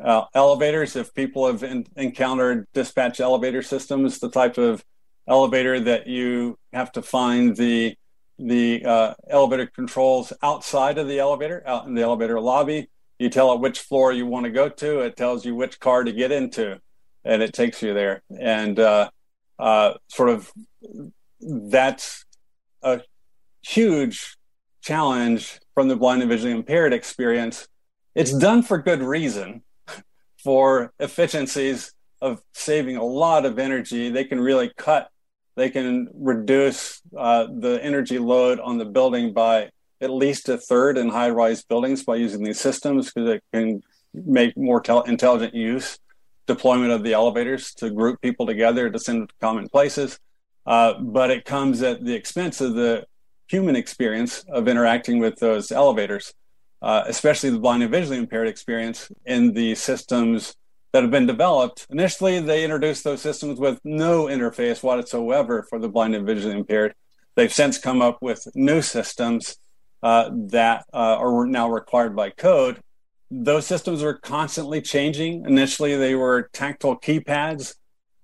uh, 0.00 0.24
elevators. 0.34 0.96
If 0.96 1.14
people 1.14 1.46
have 1.46 1.62
in- 1.62 1.86
encountered 1.96 2.66
dispatch 2.74 3.20
elevator 3.20 3.62
systems, 3.62 4.18
the 4.18 4.30
type 4.30 4.58
of 4.58 4.84
elevator 5.26 5.80
that 5.80 6.06
you 6.06 6.58
have 6.72 6.92
to 6.92 7.02
find 7.02 7.56
the 7.56 7.94
the 8.40 8.84
uh, 8.84 9.14
elevator 9.28 9.66
controls 9.66 10.32
outside 10.44 10.96
of 10.96 11.08
the 11.08 11.18
elevator, 11.18 11.60
out 11.66 11.86
in 11.86 11.94
the 11.94 12.02
elevator 12.02 12.40
lobby. 12.40 12.88
You 13.18 13.30
tell 13.30 13.52
it 13.52 13.60
which 13.60 13.80
floor 13.80 14.12
you 14.12 14.26
want 14.26 14.44
to 14.44 14.50
go 14.50 14.68
to. 14.68 15.00
It 15.00 15.16
tells 15.16 15.44
you 15.44 15.56
which 15.56 15.80
car 15.80 16.04
to 16.04 16.12
get 16.12 16.30
into 16.30 16.78
and 17.24 17.42
it 17.42 17.52
takes 17.52 17.82
you 17.82 17.94
there. 17.94 18.22
And 18.38 18.78
uh, 18.78 19.10
uh, 19.58 19.94
sort 20.08 20.30
of 20.30 20.52
that's 21.40 22.24
a 22.82 23.00
huge 23.62 24.36
challenge 24.82 25.60
from 25.74 25.88
the 25.88 25.96
blind 25.96 26.22
and 26.22 26.30
visually 26.30 26.52
impaired 26.52 26.92
experience. 26.92 27.68
It's 28.14 28.32
done 28.32 28.62
for 28.62 28.78
good 28.78 29.02
reason, 29.02 29.62
for 30.42 30.92
efficiencies 30.98 31.92
of 32.20 32.42
saving 32.52 32.96
a 32.96 33.04
lot 33.04 33.44
of 33.44 33.58
energy. 33.58 34.10
They 34.10 34.24
can 34.24 34.40
really 34.40 34.72
cut, 34.76 35.08
they 35.56 35.70
can 35.70 36.08
reduce 36.14 37.00
uh, 37.16 37.46
the 37.52 37.78
energy 37.82 38.18
load 38.18 38.60
on 38.60 38.78
the 38.78 38.84
building 38.84 39.32
by 39.32 39.70
at 40.00 40.10
least 40.10 40.48
a 40.48 40.56
third 40.56 40.96
in 40.96 41.08
high 41.08 41.30
rise 41.30 41.62
buildings 41.64 42.04
by 42.04 42.16
using 42.16 42.42
these 42.42 42.60
systems 42.60 43.12
because 43.12 43.28
it 43.28 43.42
can 43.52 43.82
make 44.14 44.56
more 44.56 44.80
tel- 44.80 45.02
intelligent 45.02 45.54
use 45.54 45.98
deployment 46.48 46.90
of 46.90 47.04
the 47.04 47.12
elevators 47.12 47.72
to 47.74 47.90
group 47.90 48.20
people 48.20 48.46
together 48.46 48.90
to 48.90 48.98
send 48.98 49.20
them 49.20 49.28
to 49.28 49.34
common 49.40 49.68
places. 49.68 50.18
Uh, 50.66 50.94
but 50.98 51.30
it 51.30 51.44
comes 51.44 51.82
at 51.82 52.04
the 52.04 52.14
expense 52.14 52.60
of 52.60 52.74
the 52.74 53.06
human 53.46 53.76
experience 53.76 54.44
of 54.48 54.66
interacting 54.66 55.18
with 55.18 55.36
those 55.38 55.70
elevators, 55.70 56.34
uh, 56.82 57.04
especially 57.06 57.50
the 57.50 57.58
blind 57.58 57.82
and 57.82 57.92
visually 57.92 58.18
impaired 58.18 58.48
experience 58.48 59.10
in 59.24 59.54
the 59.54 59.74
systems 59.74 60.56
that 60.92 61.02
have 61.02 61.10
been 61.10 61.26
developed. 61.26 61.86
Initially, 61.90 62.40
they 62.40 62.64
introduced 62.64 63.04
those 63.04 63.22
systems 63.22 63.58
with 63.58 63.78
no 63.84 64.24
interface 64.24 64.82
whatsoever 64.82 65.62
for 65.62 65.78
the 65.78 65.88
blind 65.88 66.14
and 66.14 66.26
visually 66.26 66.56
impaired. 66.56 66.94
They've 67.34 67.52
since 67.52 67.78
come 67.78 68.02
up 68.02 68.18
with 68.20 68.46
new 68.54 68.82
systems 68.82 69.56
uh, 70.02 70.30
that 70.32 70.84
uh, 70.92 71.16
are 71.16 71.46
now 71.46 71.70
required 71.70 72.16
by 72.16 72.30
code 72.30 72.80
those 73.30 73.66
systems 73.66 74.02
are 74.02 74.14
constantly 74.14 74.80
changing. 74.80 75.44
Initially, 75.46 75.96
they 75.96 76.14
were 76.14 76.48
tactile 76.52 76.98
keypads. 76.98 77.74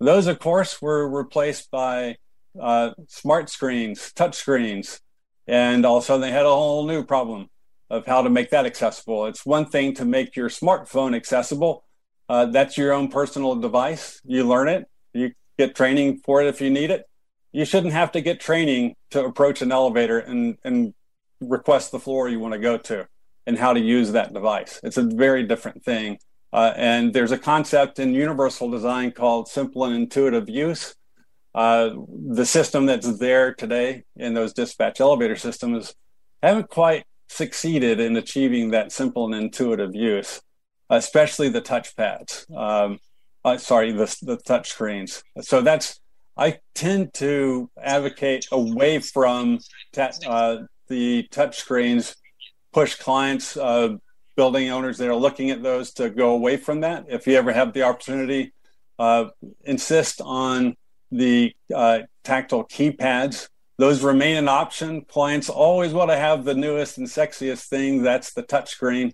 Those, 0.01 0.27
of 0.27 0.39
course, 0.39 0.81
were 0.81 1.09
replaced 1.09 1.71
by 1.71 2.17
uh, 2.61 2.91
smart 3.09 3.51
screens, 3.51 4.13
touch 4.13 4.35
screens. 4.35 5.01
And 5.47 5.85
all 5.85 5.99
of 5.99 6.05
a 6.05 6.07
sudden, 6.07 6.23
they 6.23 6.31
had 6.31 6.47
a 6.47 6.51
whole 6.51 6.87
new 6.87 7.05
problem 7.05 7.49
of 7.91 8.07
how 8.07 8.23
to 8.23 8.31
make 8.31 8.51
that 8.51 8.65
accessible. 8.65 9.27
It's 9.27 9.45
one 9.45 9.67
thing 9.67 9.95
to 9.95 10.05
make 10.05 10.37
your 10.37 10.49
smartphone 10.49 11.15
accessible. 11.15 11.85
Uh, 12.29 12.47
that's 12.47 12.79
your 12.79 12.93
own 12.93 13.09
personal 13.09 13.55
device. 13.57 14.21
You 14.25 14.45
learn 14.45 14.69
it. 14.69 14.87
You 15.13 15.33
get 15.59 15.75
training 15.75 16.21
for 16.25 16.43
it 16.43 16.49
if 16.49 16.63
you 16.63 16.71
need 16.71 16.91
it. 16.91 17.05
You 17.53 17.67
shouldn't 17.67 17.93
have 17.93 18.13
to 18.13 18.23
get 18.23 18.41
training 18.41 18.97
to 19.11 19.25
approach 19.25 19.61
an 19.61 19.71
elevator 19.71 20.19
and, 20.19 20.57
and 20.65 20.95
request 21.41 21.93
the 21.93 22.01
floor 22.01 22.29
you 22.29 22.41
want 22.41 22.55
to 22.55 22.59
go 22.59 22.79
to 22.79 23.07
and 23.47 23.59
how 23.59 23.73
to 23.73 23.81
use 23.81 24.13
that 24.13 24.33
device. 24.33 24.81
It's 24.83 24.97
a 24.97 25.03
very 25.03 25.45
different 25.45 25.85
thing. 25.85 26.19
Uh, 26.53 26.73
and 26.77 27.13
there's 27.13 27.33
a 27.33 27.39
concept 27.39 27.99
in 27.99 28.15
universal 28.15 28.71
design 28.71 29.11
called 29.11 29.49
simple 29.49 29.85
and 29.85 29.95
intuitive 29.95 30.49
use. 30.49 30.95
Uh, 31.55 31.91
the 32.09 32.47
system 32.47 32.87
that's 32.87 33.19
there 33.19 33.55
today 33.55 34.05
in 34.17 34.35
those 34.35 34.53
dispatch 34.53 35.01
elevator 35.01 35.37
systems 35.37 35.95
haven't 36.43 36.69
quite 36.69 37.05
succeeded 37.29 38.01
in 38.01 38.17
achieving 38.17 38.71
that 38.71 38.93
simple 38.93 39.27
and 39.27 39.35
intuitive 39.35 39.95
use, 39.95 40.41
especially 40.91 41.49
the 41.49 41.63
touchpads. 41.63 42.49
Um, 42.57 42.99
uh, 43.45 43.57
sorry, 43.59 43.93
the, 43.93 44.17
the 44.23 44.37
touch 44.37 44.71
screens. 44.71 45.23
So 45.41 45.61
that's 45.61 46.01
I 46.37 46.59
tend 46.75 47.15
to 47.15 47.71
advocate 47.81 48.47
away 48.51 48.99
from 48.99 49.61
ta- 49.93 50.11
uh, 50.27 50.59
the 50.89 51.29
touch 51.31 51.59
screens 51.59 52.17
push 52.75 52.97
clients, 52.97 53.57
uh, 53.57 53.97
building 54.37 54.69
owners 54.69 54.99
that 54.99 55.09
are 55.09 55.15
looking 55.15 55.51
at 55.51 55.63
those 55.63 55.93
to 55.93 56.11
go 56.11 56.33
away 56.33 56.57
from 56.57 56.81
that. 56.81 57.07
If 57.09 57.27
you 57.29 57.37
ever 57.37 57.53
have 57.53 57.73
the 57.73 57.83
opportunity, 57.83 58.53
uh, 58.99 59.27
insist 59.63 60.21
on 60.21 60.77
the 61.11 61.55
uh, 61.73 62.01
tactile 62.25 62.65
keypads. 62.65 63.49
Those 63.79 64.03
remain 64.03 64.37
an 64.37 64.49
option. 64.49 65.05
Clients 65.05 65.49
always 65.49 65.93
want 65.93 66.11
to 66.11 66.17
have 66.17 66.45
the 66.45 66.55
newest 66.55 66.99
and 66.99 67.07
sexiest 67.07 67.69
thing. 67.69 68.03
That's 68.03 68.33
the 68.33 68.43
touchscreen. 68.43 69.13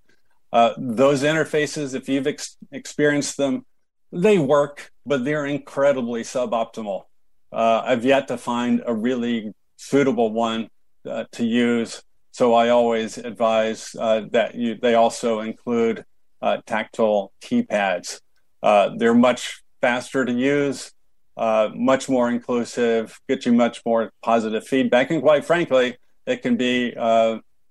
Uh, 0.52 0.72
those 0.78 1.22
interfaces, 1.22 1.94
if 1.94 2.08
you've 2.08 2.26
ex- 2.26 2.56
experienced 2.72 3.36
them, 3.36 3.64
they 4.12 4.38
work, 4.38 4.90
but 5.06 5.24
they're 5.24 5.46
incredibly 5.46 6.22
suboptimal. 6.22 7.02
uh, 7.52 7.82
I've 7.84 8.04
yet 8.04 8.28
to 8.28 8.38
find 8.38 8.82
a 8.86 8.94
really 8.94 9.52
suitable 9.76 10.32
one 10.32 10.68
uh, 11.08 11.24
to 11.32 11.44
use. 11.44 12.02
So 12.32 12.54
I 12.54 12.68
always 12.68 13.18
advise 13.18 13.94
uh, 13.98 14.22
that 14.32 14.54
you, 14.54 14.76
they 14.80 14.94
also 14.94 15.40
include 15.40 16.04
uh, 16.40 16.58
tactile 16.64 17.32
keypads. 17.42 18.20
Uh, 18.62 18.90
they're 18.96 19.14
much 19.14 19.62
faster 19.80 20.24
to 20.24 20.32
use, 20.32 20.92
uh, 21.36 21.70
much 21.74 22.08
more 22.08 22.30
inclusive, 22.30 23.18
get 23.28 23.46
you 23.46 23.52
much 23.52 23.82
more 23.84 24.12
positive 24.22 24.66
feedback, 24.66 25.10
and 25.10 25.22
quite 25.22 25.44
frankly, 25.44 25.96
it 26.26 26.42
can 26.42 26.56
be 26.56 26.94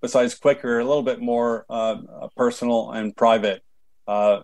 besides 0.02 0.36
quicker, 0.36 0.80
a 0.80 0.86
little 0.86 1.04
bit 1.04 1.22
more 1.22 1.66
personal 2.36 2.92
and 2.92 3.16
private. 3.16 3.64
The 4.08 4.44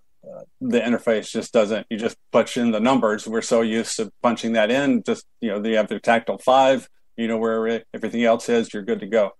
interface 0.61 1.29
just 1.29 1.53
doesn't 1.53 1.85
you 1.89 1.97
just 1.97 2.17
punch 2.31 2.57
in 2.57 2.71
the 2.71 2.79
numbers. 2.79 3.27
We're 3.27 3.41
so 3.41 3.61
used 3.61 3.97
to 3.97 4.11
punching 4.23 4.53
that 4.53 4.71
in 4.71 5.03
just 5.03 5.25
you 5.41 5.49
know 5.49 5.63
you 5.67 5.77
have 5.77 5.87
the 5.87 5.99
tactile 5.99 6.37
five 6.37 6.87
you 7.15 7.27
know 7.27 7.37
where 7.37 7.83
everything 7.93 8.23
else 8.23 8.49
is 8.49 8.73
you're 8.73 8.83
good 8.83 8.99
to 8.99 9.07
go 9.07 9.31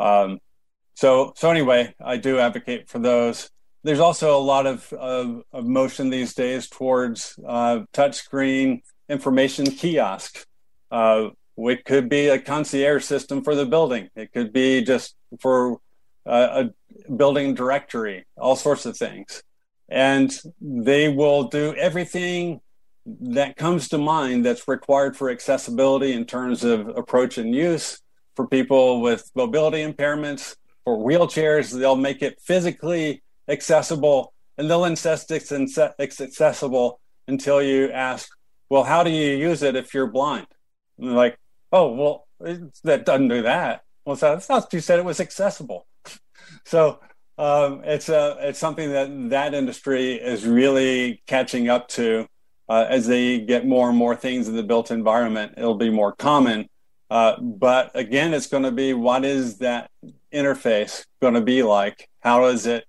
um, 0.00 0.38
so 0.94 1.32
so 1.36 1.50
anyway 1.50 1.94
i 2.04 2.16
do 2.16 2.38
advocate 2.38 2.88
for 2.88 2.98
those. 2.98 3.50
There's 3.82 4.00
also 4.00 4.36
a 4.36 4.42
lot 4.42 4.66
of, 4.66 4.92
of, 4.92 5.42
of 5.52 5.64
motion 5.64 6.10
these 6.10 6.34
days 6.34 6.68
towards 6.68 7.38
uh, 7.46 7.80
touchscreen 7.94 8.82
information 9.08 9.66
kiosk. 9.66 10.44
Uh, 10.90 11.30
it 11.56 11.84
could 11.84 12.08
be 12.08 12.28
a 12.28 12.38
concierge 12.38 13.04
system 13.04 13.42
for 13.42 13.54
the 13.54 13.66
building. 13.66 14.10
It 14.14 14.32
could 14.32 14.52
be 14.52 14.82
just 14.82 15.14
for 15.40 15.78
uh, 16.26 16.64
a 17.08 17.12
building 17.12 17.54
directory 17.54 18.26
all 18.36 18.56
sorts 18.56 18.86
of 18.86 18.96
things. 18.96 19.42
And 19.88 20.30
they 20.60 21.08
will 21.08 21.44
do 21.44 21.74
everything 21.74 22.60
that 23.06 23.56
comes 23.56 23.88
to 23.88 23.98
mind 23.98 24.44
that's 24.44 24.68
required 24.68 25.16
for 25.16 25.30
accessibility 25.30 26.12
in 26.12 26.26
terms 26.26 26.64
of 26.64 26.88
approach 26.88 27.38
and 27.38 27.54
use 27.54 28.00
for 28.40 28.46
people 28.46 29.02
with 29.02 29.30
mobility 29.34 29.84
impairments 29.84 30.56
for 30.84 30.96
wheelchairs 30.96 31.78
they'll 31.78 31.94
make 31.94 32.22
it 32.22 32.40
physically 32.40 33.22
accessible 33.48 34.32
and 34.56 34.70
they'll 34.70 34.86
insist 34.86 35.30
it's 35.30 35.52
accessible 35.52 37.00
until 37.28 37.60
you 37.60 37.90
ask 37.90 38.30
well 38.70 38.82
how 38.82 39.02
do 39.02 39.10
you 39.10 39.36
use 39.36 39.62
it 39.62 39.76
if 39.76 39.92
you're 39.92 40.06
blind? 40.06 40.46
And 40.98 41.08
they're 41.08 41.16
like 41.16 41.36
oh 41.70 41.92
well 41.92 42.26
that 42.84 43.04
doesn't 43.04 43.28
do 43.28 43.42
that. 43.42 43.82
Well 44.06 44.16
so 44.16 44.30
that's 44.30 44.48
not 44.48 44.72
you 44.72 44.80
said 44.80 44.98
it 44.98 45.04
was 45.04 45.20
accessible. 45.20 45.86
So 46.64 46.98
um, 47.38 47.82
it's 47.84 48.08
a 48.08 48.36
it's 48.40 48.58
something 48.58 48.90
that 48.92 49.30
that 49.30 49.54
industry 49.54 50.14
is 50.14 50.46
really 50.46 51.22
catching 51.26 51.68
up 51.68 51.88
to. 51.88 52.26
Uh, 52.68 52.86
as 52.88 53.08
they 53.08 53.40
get 53.40 53.66
more 53.66 53.88
and 53.88 53.98
more 53.98 54.14
things 54.14 54.46
in 54.46 54.54
the 54.54 54.62
built 54.62 54.92
environment. 54.92 55.54
It'll 55.56 55.74
be 55.74 55.90
more 55.90 56.12
common, 56.12 56.68
uh, 57.10 57.40
but 57.40 57.90
again, 57.94 58.32
it's 58.32 58.46
going 58.46 58.62
to 58.62 58.70
be 58.70 58.94
what 58.94 59.24
is 59.24 59.58
that 59.58 59.90
interface 60.32 61.04
going 61.20 61.34
to 61.34 61.40
be 61.40 61.62
like? 61.62 62.08
How 62.20 62.46
is 62.46 62.66
it 62.66 62.84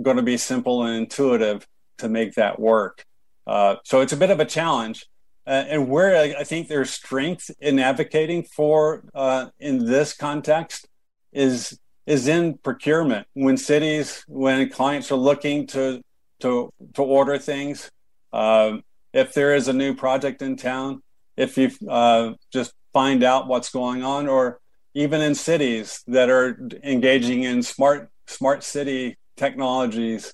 going 0.00 0.16
to 0.16 0.22
be 0.22 0.36
simple 0.36 0.84
and 0.84 0.96
intuitive 0.96 1.66
to 1.98 2.08
make 2.08 2.34
that 2.34 2.60
work? 2.60 3.04
Uh, 3.46 3.76
so 3.84 4.00
it's 4.00 4.12
a 4.12 4.16
bit 4.16 4.30
of 4.30 4.40
a 4.40 4.44
challenge. 4.44 5.06
Uh, 5.46 5.64
and 5.68 5.90
where 5.90 6.16
I, 6.16 6.40
I, 6.40 6.44
think 6.44 6.68
there's 6.68 6.88
strength 6.88 7.50
in 7.60 7.78
advocating 7.78 8.44
for 8.44 9.04
uh, 9.14 9.50
in 9.58 9.84
this 9.84 10.14
context 10.14 10.88
is 11.34 11.78
is 12.06 12.28
in 12.28 12.56
procurement. 12.58 13.26
When 13.34 13.58
cities, 13.58 14.24
when 14.26 14.70
clients 14.70 15.12
are 15.12 15.16
looking 15.16 15.66
to 15.68 16.00
to 16.40 16.72
to 16.94 17.02
order 17.02 17.36
things, 17.36 17.90
uh, 18.32 18.78
if 19.12 19.34
there 19.34 19.54
is 19.54 19.68
a 19.68 19.74
new 19.74 19.94
project 19.94 20.40
in 20.40 20.56
town, 20.56 21.02
if 21.36 21.58
you 21.58 21.70
uh, 21.90 22.32
just 22.50 22.72
find 22.94 23.22
out 23.22 23.46
what's 23.46 23.70
going 23.70 24.02
on, 24.02 24.28
or 24.28 24.60
even 24.94 25.20
in 25.20 25.34
cities 25.34 26.02
that 26.06 26.30
are 26.30 26.58
engaging 26.82 27.42
in 27.42 27.62
smart 27.62 28.08
smart 28.26 28.64
city 28.64 29.18
technologies, 29.36 30.32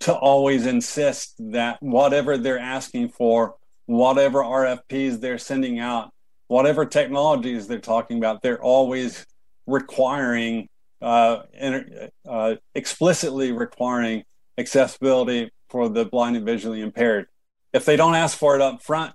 to 0.00 0.14
always 0.14 0.66
insist 0.66 1.34
that 1.38 1.80
whatever 1.80 2.36
they're 2.36 2.58
asking 2.58 3.10
for, 3.10 3.54
whatever 3.86 4.42
RFPs 4.42 5.20
they're 5.20 5.38
sending 5.38 5.78
out, 5.78 6.10
whatever 6.48 6.84
technologies 6.84 7.68
they're 7.68 7.78
talking 7.78 8.18
about, 8.18 8.42
they're 8.42 8.62
always 8.62 9.26
requiring 9.66 10.68
uh, 11.00 11.42
uh, 12.28 12.56
explicitly 12.74 13.52
requiring 13.52 14.24
accessibility 14.56 15.50
for 15.70 15.88
the 15.88 16.04
blind 16.04 16.36
and 16.36 16.44
visually 16.44 16.80
impaired. 16.80 17.26
If 17.72 17.84
they 17.84 17.96
don't 17.96 18.14
ask 18.14 18.36
for 18.36 18.56
it 18.56 18.62
up 18.62 18.82
front, 18.82 19.12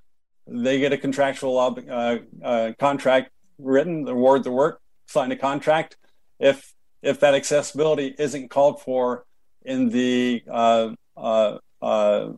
they 0.47 0.79
get 0.79 0.93
a 0.93 0.97
contractual 0.97 1.57
uh, 1.59 2.17
uh, 2.43 2.71
contract 2.79 3.31
written, 3.57 4.07
award 4.07 4.43
the 4.43 4.51
work, 4.51 4.81
sign 5.07 5.31
a 5.31 5.35
contract. 5.35 5.97
If 6.39 6.73
if 7.01 7.19
that 7.19 7.33
accessibility 7.35 8.15
isn't 8.17 8.49
called 8.49 8.81
for 8.81 9.25
in 9.63 9.89
the 9.89 10.43
uh, 10.49 10.91
uh, 11.17 12.29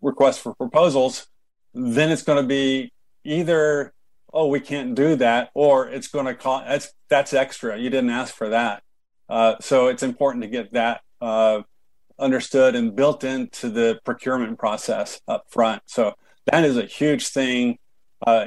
request 0.00 0.40
for 0.40 0.54
proposals, 0.54 1.26
then 1.74 2.10
it's 2.10 2.22
going 2.22 2.42
to 2.42 2.46
be 2.46 2.92
either 3.24 3.92
oh 4.32 4.46
we 4.46 4.60
can't 4.60 4.94
do 4.94 5.16
that 5.16 5.50
or 5.54 5.88
it's 5.88 6.08
going 6.08 6.26
to 6.26 6.34
cost 6.34 6.66
that's 6.66 6.92
that's 7.08 7.32
extra 7.32 7.78
you 7.78 7.90
didn't 7.90 8.10
ask 8.10 8.34
for 8.34 8.50
that 8.50 8.82
uh, 9.28 9.54
so 9.60 9.88
it's 9.88 10.02
important 10.02 10.42
to 10.42 10.48
get 10.48 10.72
that 10.72 11.00
uh, 11.20 11.62
understood 12.18 12.74
and 12.74 12.96
built 12.96 13.24
into 13.24 13.68
the 13.68 14.00
procurement 14.04 14.58
process 14.58 15.20
up 15.28 15.44
front. 15.48 15.82
So 15.86 16.14
that 16.50 16.64
is 16.64 16.76
a 16.76 16.84
huge 16.84 17.28
thing. 17.28 17.78
Uh, 18.26 18.46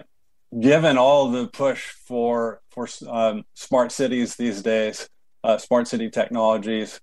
given 0.60 0.98
all 0.98 1.32
the 1.32 1.48
push 1.48 1.90
for 2.06 2.61
for 2.69 2.88
um, 3.07 3.44
smart 3.53 3.91
cities 3.91 4.36
these 4.36 4.61
days, 4.61 5.10
uh, 5.44 5.57
smart 5.57 5.88
city 5.88 6.10
technologies, 6.10 6.99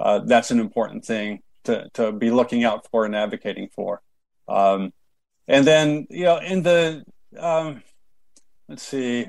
uh, 0.00 0.20
that's 0.20 0.50
an 0.50 0.60
important 0.60 1.04
thing 1.04 1.40
to 1.64 1.88
to 1.94 2.12
be 2.12 2.30
looking 2.30 2.64
out 2.64 2.86
for 2.90 3.04
and 3.04 3.16
advocating 3.16 3.68
for. 3.74 4.00
Um, 4.48 4.92
and 5.48 5.66
then 5.66 6.06
you 6.10 6.24
know 6.24 6.38
in 6.38 6.62
the 6.62 7.04
um, 7.38 7.82
let's 8.68 8.82
see 8.82 9.26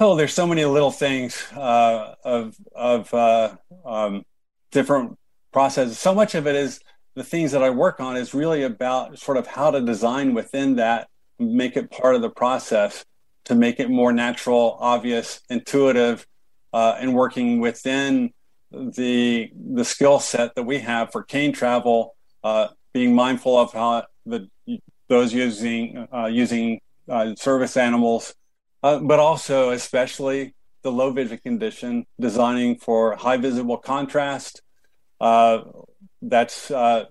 oh, 0.00 0.16
there's 0.16 0.34
so 0.34 0.46
many 0.46 0.64
little 0.64 0.90
things 0.90 1.44
uh, 1.52 2.14
of 2.24 2.56
of 2.74 3.12
uh, 3.12 3.56
um, 3.84 4.24
different 4.70 5.18
processes. 5.52 5.98
So 5.98 6.14
much 6.14 6.34
of 6.34 6.46
it 6.46 6.56
is 6.56 6.80
the 7.18 7.24
things 7.24 7.52
that 7.52 7.62
I 7.62 7.70
work 7.70 8.00
on 8.00 8.16
is 8.16 8.34
really 8.34 8.62
about 8.62 9.18
sort 9.18 9.36
of 9.36 9.46
how 9.46 9.70
to 9.70 9.80
design 9.80 10.34
within 10.34 10.76
that, 10.76 11.08
make 11.38 11.76
it 11.76 11.90
part 11.90 12.14
of 12.14 12.22
the 12.22 12.30
process 12.30 13.04
to 13.44 13.54
make 13.54 13.80
it 13.80 13.90
more 13.90 14.12
natural, 14.12 14.76
obvious, 14.80 15.40
intuitive, 15.50 16.26
uh, 16.72 16.96
and 16.98 17.14
working 17.14 17.60
within 17.60 18.32
the 18.70 19.50
the 19.72 19.84
skill 19.84 20.20
set 20.20 20.54
that 20.54 20.64
we 20.64 20.78
have 20.78 21.10
for 21.10 21.22
cane 21.22 21.52
travel, 21.52 22.14
uh, 22.44 22.68
being 22.92 23.14
mindful 23.14 23.56
of 23.56 23.72
how 23.72 24.04
the 24.26 24.48
those 25.08 25.32
using 25.32 26.06
uh, 26.12 26.26
using 26.26 26.80
uh, 27.08 27.34
service 27.34 27.76
animals 27.76 28.34
uh, 28.82 28.98
but 29.00 29.18
also 29.18 29.70
especially 29.70 30.54
the 30.82 30.92
low 30.92 31.10
vision 31.10 31.38
condition, 31.38 32.06
designing 32.20 32.76
for 32.76 33.16
high 33.16 33.36
visible 33.36 33.76
contrast. 33.76 34.62
That's, 36.22 36.70
uh, 36.70 37.06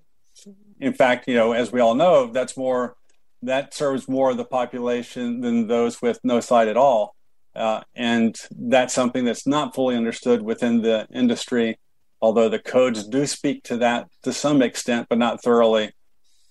in 0.79 0.93
fact, 0.93 1.27
you 1.27 1.35
know, 1.35 1.53
as 1.53 1.71
we 1.71 1.79
all 1.79 1.95
know, 1.95 2.27
that's 2.27 2.57
more 2.57 2.95
that 3.43 3.73
serves 3.73 4.09
more 4.09 4.31
of 4.31 4.37
the 4.37 4.45
population 4.45 5.41
than 5.41 5.67
those 5.67 6.01
with 6.01 6.19
no 6.23 6.39
sight 6.39 6.67
at 6.67 6.75
all. 6.77 7.15
Uh, 7.55 7.81
and 7.95 8.35
that's 8.51 8.93
something 8.93 9.25
that's 9.25 9.45
not 9.45 9.75
fully 9.75 9.95
understood 9.95 10.41
within 10.41 10.81
the 10.81 11.07
industry, 11.13 11.77
although 12.19 12.49
the 12.49 12.59
codes 12.59 13.07
do 13.07 13.25
speak 13.27 13.63
to 13.63 13.77
that 13.77 14.07
to 14.23 14.33
some 14.33 14.61
extent, 14.61 15.07
but 15.09 15.17
not 15.17 15.43
thoroughly 15.43 15.91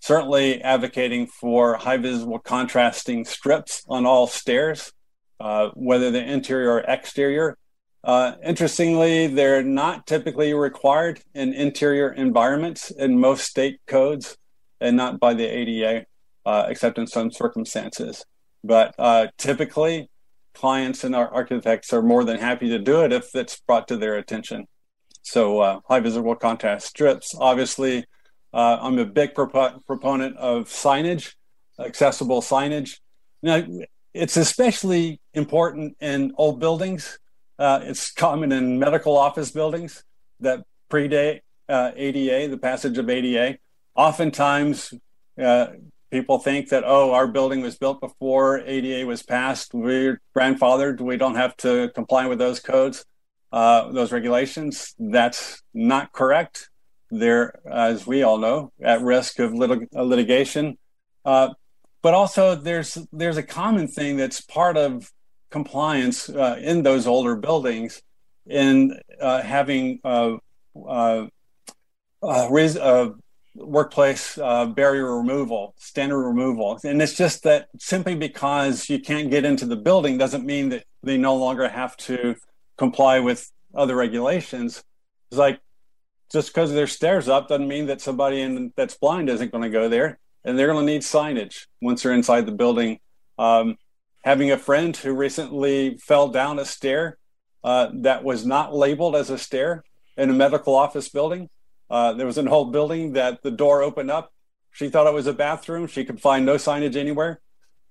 certainly 0.01 0.63
advocating 0.63 1.27
for 1.27 1.75
high 1.75 1.97
visible 1.97 2.39
contrasting 2.39 3.25
strips 3.25 3.83
on 3.89 4.07
all 4.07 4.27
stairs 4.27 4.93
uh, 5.41 5.71
whether 5.75 6.11
they're 6.11 6.27
interior 6.27 6.73
or 6.73 6.81
exterior. 6.81 7.57
Uh, 8.05 8.35
interestingly, 8.45 9.27
they're 9.27 9.63
not 9.63 10.07
typically 10.07 10.55
required 10.55 11.21
in 11.35 11.53
interior 11.53 12.13
environments 12.13 12.91
in 12.91 13.19
most 13.19 13.45
state 13.45 13.81
codes 13.87 14.37
and 14.81 14.97
not 14.97 15.19
by 15.19 15.35
the 15.35 15.45
ADA, 15.45 16.07
uh, 16.45 16.67
except 16.69 16.99
in 16.99 17.07
some 17.07 17.31
circumstances. 17.31 18.25
But 18.63 18.95
uh, 18.99 19.29
typically, 19.39 20.09
clients 20.55 21.05
and 21.05 21.15
our 21.15 21.29
architects 21.29 21.93
are 21.93 22.03
more 22.03 22.25
than 22.25 22.39
happy 22.39 22.69
to 22.71 22.79
do 22.79 23.05
it 23.05 23.13
if 23.13 23.35
it's 23.35 23.61
brought 23.61 23.89
to 23.89 23.97
their 23.97 24.17
attention. 24.17 24.67
So, 25.23 25.61
uh, 25.61 25.81
high 25.89 26.01
visible 26.01 26.37
contrast 26.37 26.87
strips. 26.87 27.35
Obviously, 27.37 28.05
uh, 28.55 28.79
I'm 28.81 28.99
a 28.99 29.05
big 29.05 29.35
prop- 29.35 29.85
proponent 29.87 30.37
of 30.37 30.69
signage, 30.69 31.35
accessible 31.79 32.41
signage. 32.41 32.99
Now, 33.43 33.63
it's 34.15 34.37
especially 34.37 35.21
important 35.35 35.97
in 36.01 36.33
old 36.39 36.59
buildings. 36.59 37.19
Uh, 37.59 37.81
it's 37.83 38.13
common 38.13 38.53
in 38.53 38.79
medical 38.79 39.17
office 39.17 39.51
buildings 39.51 40.05
that 40.41 40.65
predate 40.91 41.41
uh, 41.69 41.91
ADA, 41.97 42.49
the 42.49 42.59
passage 42.59 42.99
of 42.99 43.09
ADA. 43.09 43.59
Oftentimes, 43.95 44.93
uh, 45.43 45.69
people 46.11 46.39
think 46.39 46.69
that 46.69 46.85
oh, 46.87 47.13
our 47.13 47.27
building 47.27 47.63
was 47.63 47.77
built 47.77 48.01
before 48.01 48.61
ADA 48.61 49.07
was 49.07 49.23
passed. 49.23 49.73
We're 49.75 50.21
grandfathered. 50.37 51.01
We 51.01 51.17
don't 51.17 51.37
have 51.37 51.57
to 51.59 51.91
comply 51.95 52.27
with 52.27 52.39
those 52.39 52.61
codes, 52.61 53.05
uh, 53.53 53.91
those 53.93 54.13
regulations. 54.13 54.95
That's 54.99 55.63
not 55.73 56.13
correct. 56.13 56.69
They're, 57.11 57.61
as 57.71 58.07
we 58.07 58.23
all 58.23 58.39
know, 58.39 58.73
at 58.83 59.01
risk 59.01 59.39
of 59.39 59.55
lit- 59.55 59.93
litigation. 59.93 60.77
Uh, 61.25 61.51
but 62.03 62.15
also, 62.15 62.55
there's 62.55 62.99
there's 63.13 63.37
a 63.37 63.43
common 63.43 63.89
thing 63.89 64.17
that's 64.17 64.41
part 64.41 64.77
of 64.77 65.11
compliance 65.57 66.29
uh, 66.29 66.59
in 66.61 66.83
those 66.83 67.07
older 67.07 67.35
buildings 67.35 68.03
in 68.47 68.75
uh, 69.23 69.41
having 69.41 69.99
uh, 70.05 70.37
uh, 70.95 71.27
uh, 72.23 72.49
uh, 72.91 73.09
workplace 73.55 74.37
barrier 74.37 75.17
removal, 75.17 75.75
standard 75.79 76.23
removal. 76.33 76.79
And 76.85 77.01
it's 77.01 77.17
just 77.17 77.43
that 77.45 77.69
simply 77.79 78.15
because 78.15 78.91
you 78.91 78.99
can't 79.01 79.31
get 79.31 79.47
into 79.47 79.65
the 79.65 79.81
building 79.89 80.19
doesn't 80.19 80.45
mean 80.45 80.69
that 80.73 80.85
they 81.03 81.17
no 81.17 81.35
longer 81.37 81.67
have 81.69 81.97
to 82.09 82.37
comply 82.77 83.21
with 83.21 83.51
other 83.75 83.97
regulations. 83.97 84.85
It's 85.31 85.39
like 85.39 85.59
just 86.31 86.49
because 86.49 86.71
there's 86.75 86.93
stairs 86.93 87.29
up 87.29 87.49
doesn't 87.49 87.67
mean 87.67 87.87
that 87.87 88.03
somebody 88.03 88.43
in, 88.43 88.75
that's 88.77 88.97
blind 88.99 89.31
isn't 89.31 89.53
going 89.53 89.65
to 89.65 89.71
go 89.71 89.89
there. 89.89 90.19
And 90.45 90.59
they're 90.59 90.71
going 90.73 90.87
to 90.87 90.93
need 90.93 91.01
signage 91.01 91.67
once 91.81 92.03
they're 92.03 92.13
inside 92.13 92.45
the 92.45 92.53
building. 92.53 93.01
Um, 93.39 93.79
having 94.27 94.51
a 94.51 94.59
friend 94.59 94.95
who 94.95 95.15
recently 95.15 95.97
fell 95.97 96.29
down 96.29 96.59
a 96.59 96.67
stair 96.67 97.17
uh, 97.65 97.89
that 97.95 98.23
was 98.23 98.45
not 98.45 98.75
labeled 98.75 99.17
as 99.17 99.31
a 99.31 99.39
stair 99.39 99.83
in 100.19 100.29
a 100.29 100.35
medical 100.35 100.75
office 100.75 101.09
building 101.09 101.49
uh, 101.89 102.13
there 102.15 102.27
was 102.27 102.39
an 102.39 102.47
whole 102.47 102.67
building 102.67 103.13
that 103.13 103.43
the 103.43 103.51
door 103.51 103.83
opened 103.83 104.11
up. 104.11 104.33
She 104.73 104.89
thought 104.89 105.07
it 105.07 105.15
was 105.15 105.27
a 105.27 105.33
bathroom. 105.33 105.87
She 105.87 106.05
could 106.05 106.21
find 106.21 106.45
no 106.45 106.57
signage 106.57 106.97
anywhere. 106.97 107.41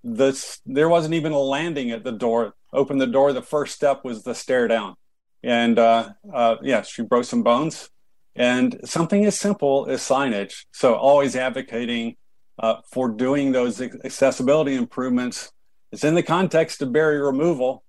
This, 0.03 0.59
there 0.65 0.89
wasn't 0.89 1.15
even 1.15 1.31
a 1.31 1.39
landing 1.39 1.91
at 1.91 2.03
the 2.03 2.11
door. 2.11 2.53
Open 2.73 2.97
the 2.97 3.07
door. 3.07 3.33
The 3.33 3.41
first 3.41 3.73
step 3.73 4.03
was 4.03 4.23
the 4.23 4.35
stair 4.35 4.67
down. 4.67 4.95
And 5.41 5.79
uh, 5.79 6.09
uh, 6.31 6.57
yeah, 6.61 6.81
she 6.81 7.01
broke 7.01 7.25
some 7.25 7.43
bones. 7.43 7.89
And 8.35 8.81
something 8.83 9.25
as 9.25 9.39
simple 9.39 9.87
as 9.89 10.01
signage. 10.01 10.65
So 10.73 10.95
always 10.95 11.35
advocating 11.35 12.17
uh, 12.59 12.75
for 12.91 13.09
doing 13.09 13.53
those 13.53 13.81
accessibility 13.81 14.75
improvements. 14.75 15.51
It's 15.95 16.03
in 16.03 16.13
the 16.13 16.23
context 16.23 16.81
of 16.81 16.91
barrier 16.91 17.25
removal. 17.25 17.81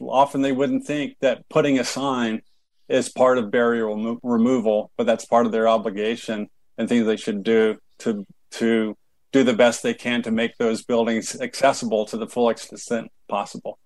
Often 0.00 0.42
they 0.42 0.52
wouldn't 0.52 0.86
think 0.86 1.16
that 1.22 1.48
putting 1.48 1.76
a 1.76 1.82
sign 1.82 2.42
is 2.88 3.08
part 3.08 3.36
of 3.36 3.50
barrier 3.50 3.88
remo- 3.88 4.20
removal, 4.22 4.92
but 4.96 5.08
that's 5.08 5.24
part 5.24 5.44
of 5.44 5.50
their 5.50 5.66
obligation 5.66 6.46
and 6.78 6.88
things 6.88 7.04
they 7.04 7.16
should 7.16 7.42
do 7.42 7.78
to 7.98 8.24
to 8.52 8.96
do 9.32 9.42
the 9.42 9.54
best 9.54 9.82
they 9.82 9.92
can 9.92 10.22
to 10.22 10.30
make 10.30 10.56
those 10.56 10.84
buildings 10.84 11.34
accessible 11.40 12.06
to 12.06 12.16
the 12.16 12.28
full 12.28 12.48
extent 12.48 13.10
possible. 13.28 13.76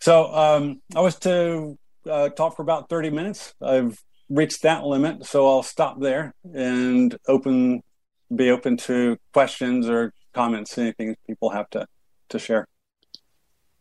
So 0.00 0.34
um, 0.34 0.82
I 0.96 1.00
was 1.00 1.14
to 1.20 1.78
uh, 2.10 2.30
talk 2.30 2.56
for 2.56 2.62
about 2.62 2.88
30 2.88 3.10
minutes. 3.10 3.54
I've 3.62 4.02
reached 4.28 4.62
that 4.62 4.82
limit, 4.82 5.26
so 5.26 5.46
I'll 5.46 5.62
stop 5.62 6.00
there 6.00 6.34
and 6.52 7.16
open 7.28 7.82
be 8.34 8.50
open 8.50 8.76
to 8.78 9.16
questions 9.32 9.88
or 9.88 10.12
comments, 10.34 10.76
anything 10.76 11.14
people 11.24 11.50
have 11.50 11.70
to 11.70 11.86
to 12.30 12.40
share. 12.40 12.66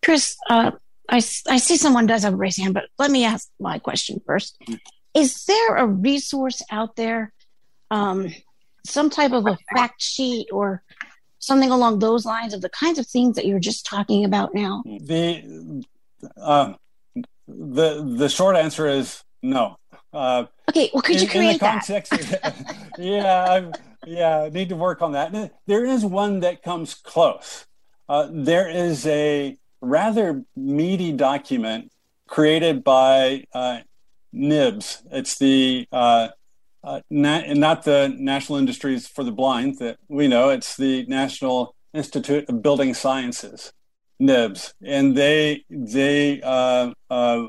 Chris, 0.06 0.38
uh, 0.52 0.70
I, 1.10 1.16
I 1.18 1.58
see 1.58 1.78
someone 1.78 2.06
does 2.06 2.22
have 2.22 2.34
a 2.34 2.38
raised 2.38 2.60
hand, 2.60 2.76
but 2.76 2.86
let 3.00 3.10
me 3.10 3.26
ask 3.26 3.50
my 3.60 3.80
question 3.80 4.22
first. 4.24 4.56
Is 5.16 5.46
there 5.46 5.78
a 5.78 5.88
resource 5.88 6.62
out 6.70 6.96
there, 6.96 7.34
um, 7.90 8.32
some 8.86 9.10
type 9.10 9.32
of 9.32 9.48
a 9.48 9.58
fact 9.74 10.04
sheet 10.04 10.48
or 10.52 10.84
something 11.40 11.72
along 11.72 12.00
those 12.00 12.24
lines 12.24 12.54
of 12.54 12.62
the 12.62 12.70
kinds 12.70 13.00
of 13.00 13.08
things 13.08 13.36
that 13.36 13.48
you're 13.48 13.60
just 13.60 13.84
talking 13.84 14.26
about 14.26 14.54
now? 14.54 14.84
The 14.86 15.84
uh, 16.38 16.74
the 17.48 18.04
the 18.04 18.30
short 18.30 18.56
answer 18.58 18.88
is 18.88 19.24
no. 19.42 19.78
Uh, 20.14 20.46
okay, 20.70 20.92
well, 20.94 21.02
could 21.02 21.20
you 21.20 21.28
create 21.28 21.60
context, 21.60 22.12
that? 22.12 22.54
yeah, 23.00 23.46
I've, 23.50 23.72
yeah, 24.06 24.44
I 24.44 24.50
need 24.50 24.70
to 24.70 24.76
work 24.76 25.02
on 25.02 25.14
that. 25.14 25.52
There 25.66 25.84
is 25.84 26.06
one 26.06 26.42
that 26.42 26.62
comes 26.62 26.94
close. 26.94 27.66
Uh, 28.08 28.30
there 28.32 28.70
is 28.70 29.08
a 29.08 29.58
rather 29.86 30.44
meaty 30.56 31.12
document 31.12 31.92
created 32.28 32.84
by 32.84 33.44
uh, 33.54 33.80
NIBS. 34.34 35.04
It's 35.12 35.38
the 35.38 35.88
uh, 35.92 36.30
uh, 36.84 37.02
not 37.10 37.84
the 37.84 38.14
National 38.18 38.58
Industries 38.58 39.08
for 39.08 39.24
the 39.24 39.32
Blind 39.32 39.80
that 39.80 39.98
we 40.08 40.28
know. 40.28 40.50
It's 40.50 40.76
the 40.76 41.06
National 41.06 41.76
Institute 41.94 42.48
of 42.50 42.62
Building 42.62 42.94
Sciences, 42.94 43.72
NIBS, 44.22 44.74
and 44.84 45.16
they 45.16 45.64
they 45.70 46.42
uh, 46.42 46.92
uh, 47.10 47.48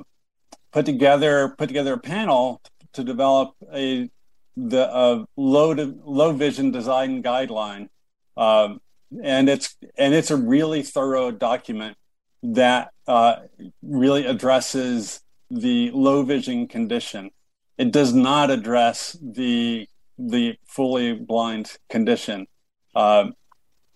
put 0.72 0.86
together 0.86 1.54
put 1.58 1.68
together 1.68 1.94
a 1.94 1.98
panel 1.98 2.60
to 2.92 3.04
develop 3.04 3.54
a 3.72 4.08
the 4.56 5.26
low 5.36 5.74
to, 5.74 5.98
low 6.04 6.32
vision 6.32 6.70
design 6.70 7.22
guideline. 7.22 7.88
Um, 8.36 8.80
and 9.22 9.48
it's 9.48 9.76
and 9.96 10.14
it's 10.14 10.30
a 10.30 10.36
really 10.36 10.82
thorough 10.82 11.30
document 11.30 11.96
that 12.42 12.90
uh, 13.06 13.36
really 13.82 14.26
addresses 14.26 15.20
the 15.50 15.90
low 15.92 16.22
vision 16.22 16.68
condition. 16.68 17.30
It 17.78 17.92
does 17.92 18.12
not 18.12 18.50
address 18.50 19.16
the 19.20 19.88
the 20.18 20.56
fully 20.66 21.12
blind 21.12 21.76
condition, 21.90 22.46
uh, 22.94 23.26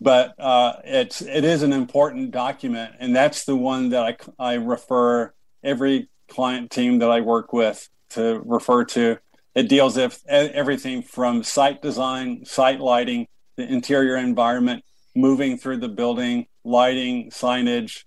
but 0.00 0.38
uh, 0.38 0.74
it's 0.84 1.22
it 1.22 1.44
is 1.44 1.62
an 1.62 1.72
important 1.72 2.30
document, 2.30 2.94
and 3.00 3.16
that's 3.16 3.44
the 3.44 3.56
one 3.56 3.90
that 3.90 4.04
I 4.38 4.52
I 4.52 4.54
refer 4.54 5.32
every 5.62 6.08
client 6.28 6.70
team 6.70 6.98
that 7.00 7.10
I 7.10 7.20
work 7.20 7.52
with 7.52 7.88
to 8.10 8.40
refer 8.44 8.84
to. 8.84 9.18
It 9.54 9.68
deals 9.68 9.96
with 9.96 10.22
everything 10.28 11.02
from 11.02 11.42
site 11.42 11.82
design, 11.82 12.44
site 12.44 12.80
lighting, 12.80 13.26
the 13.56 13.64
interior 13.64 14.16
environment, 14.16 14.84
moving 15.16 15.58
through 15.58 15.78
the 15.78 15.88
building, 15.88 16.46
lighting, 16.64 17.30
signage, 17.30 18.04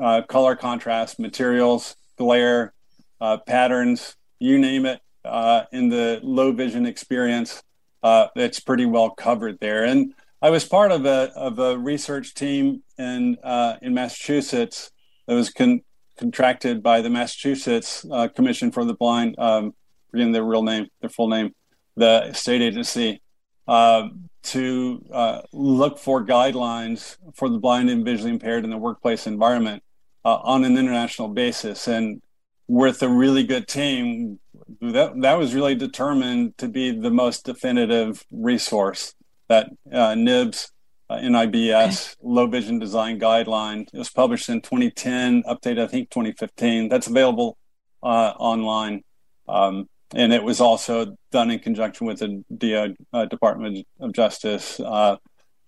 uh, 0.00 0.22
color 0.22 0.56
contrast, 0.56 1.18
materials, 1.18 1.96
glare, 2.16 2.72
uh, 3.20 3.38
patterns, 3.38 4.16
you 4.38 4.58
name 4.58 4.86
it, 4.86 5.00
uh, 5.24 5.64
in 5.72 5.88
the 5.88 6.20
low 6.22 6.52
vision 6.52 6.86
experience. 6.86 7.62
Uh, 8.02 8.28
it's 8.36 8.60
pretty 8.60 8.86
well 8.86 9.10
covered 9.10 9.58
there. 9.60 9.84
And 9.84 10.14
I 10.42 10.50
was 10.50 10.64
part 10.64 10.92
of 10.92 11.06
a 11.06 11.32
of 11.34 11.58
a 11.58 11.78
research 11.78 12.34
team 12.34 12.82
in 12.98 13.38
uh, 13.42 13.76
in 13.80 13.94
Massachusetts 13.94 14.90
that 15.26 15.34
was 15.34 15.50
con- 15.50 15.80
contracted 16.18 16.82
by 16.82 17.00
the 17.00 17.08
Massachusetts 17.08 18.04
Commission 18.34 18.70
for 18.70 18.84
the 18.84 18.94
Blind. 18.94 19.36
Um, 19.38 19.74
forgetting 20.10 20.32
their 20.32 20.44
real 20.44 20.62
name, 20.62 20.88
their 21.00 21.10
full 21.10 21.28
name, 21.28 21.54
the 21.96 22.32
state 22.34 22.62
agency. 22.62 23.20
Uh, 23.66 24.08
to 24.44 25.02
uh, 25.10 25.40
look 25.52 25.98
for 25.98 26.24
guidelines 26.24 27.16
for 27.34 27.48
the 27.48 27.58
blind 27.58 27.88
and 27.88 28.04
visually 28.04 28.30
impaired 28.30 28.64
in 28.64 28.70
the 28.70 28.76
workplace 28.76 29.26
environment 29.26 29.82
uh, 30.24 30.36
on 30.42 30.64
an 30.64 30.76
international 30.76 31.28
basis. 31.28 31.88
And 31.88 32.20
with 32.66 33.02
a 33.02 33.08
really 33.08 33.44
good 33.44 33.68
team, 33.68 34.40
that, 34.80 35.20
that 35.20 35.38
was 35.38 35.54
really 35.54 35.74
determined 35.74 36.56
to 36.58 36.68
be 36.68 36.90
the 36.90 37.10
most 37.10 37.44
definitive 37.44 38.24
resource 38.30 39.14
that 39.48 39.68
uh, 39.92 40.14
NIBS, 40.14 40.70
uh, 41.10 41.18
NIBS, 41.18 42.16
Low 42.22 42.46
Vision 42.46 42.78
Design 42.78 43.20
Guideline. 43.20 43.86
It 43.92 43.98
was 43.98 44.10
published 44.10 44.48
in 44.48 44.62
2010, 44.62 45.42
updated, 45.42 45.80
I 45.80 45.86
think, 45.86 46.10
2015. 46.10 46.88
That's 46.88 47.06
available 47.06 47.58
uh, 48.02 48.32
online. 48.38 49.02
Um, 49.46 49.88
and 50.14 50.32
it 50.32 50.42
was 50.42 50.60
also 50.60 51.16
done 51.32 51.50
in 51.50 51.58
conjunction 51.58 52.06
with 52.06 52.20
the 52.20 52.94
uh, 53.12 53.24
Department 53.26 53.86
of 54.00 54.12
Justice, 54.12 54.80
uh, 54.80 55.16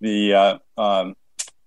the 0.01 0.35
uh, 0.35 0.59
um, 0.81 1.15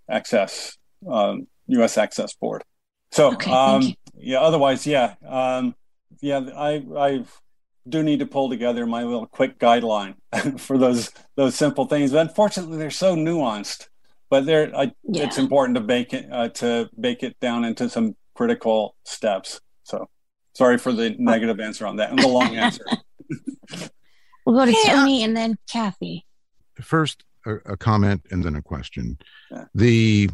Access, 0.09 0.77
um, 1.07 1.47
U.S. 1.67 1.97
Access 1.97 2.33
Board. 2.33 2.63
So, 3.11 3.33
okay, 3.33 3.51
um, 3.51 3.93
yeah. 4.15 4.39
Otherwise, 4.39 4.85
yeah, 4.85 5.15
um, 5.27 5.75
yeah. 6.21 6.39
I 6.55 6.83
I 6.97 7.25
do 7.87 8.03
need 8.03 8.19
to 8.19 8.25
pull 8.25 8.49
together 8.49 8.85
my 8.85 9.03
little 9.03 9.25
quick 9.25 9.57
guideline 9.59 10.15
for 10.59 10.77
those 10.77 11.11
those 11.35 11.55
simple 11.55 11.85
things. 11.85 12.11
But 12.11 12.27
unfortunately, 12.27 12.77
they're 12.77 12.91
so 12.91 13.15
nuanced. 13.15 13.87
But 14.29 14.45
they're 14.45 14.75
I, 14.75 14.91
yeah. 15.03 15.23
it's 15.23 15.37
important 15.37 15.75
to 15.75 15.81
bake 15.81 16.13
it 16.13 16.27
uh, 16.31 16.49
to 16.49 16.89
bake 16.99 17.23
it 17.23 17.39
down 17.39 17.65
into 17.65 17.89
some 17.89 18.15
critical 18.35 18.95
steps. 19.05 19.59
So, 19.83 20.07
sorry 20.53 20.77
for 20.77 20.93
the 20.93 21.15
negative 21.17 21.59
answer 21.59 21.87
on 21.87 21.95
that 21.95 22.11
and 22.11 22.19
the 22.19 22.27
long 22.27 22.55
answer. 22.55 22.85
we'll 24.45 24.55
go 24.55 24.65
to 24.65 24.71
yeah. 24.71 24.93
Tony 24.93 25.23
and 25.23 25.35
then 25.35 25.57
Kathy. 25.71 26.25
First, 26.79 27.23
a, 27.45 27.55
a 27.65 27.77
comment 27.77 28.25
and 28.31 28.43
then 28.43 28.55
a 28.55 28.61
question. 28.61 29.17
Yeah. 29.51 29.65
The 29.73 30.29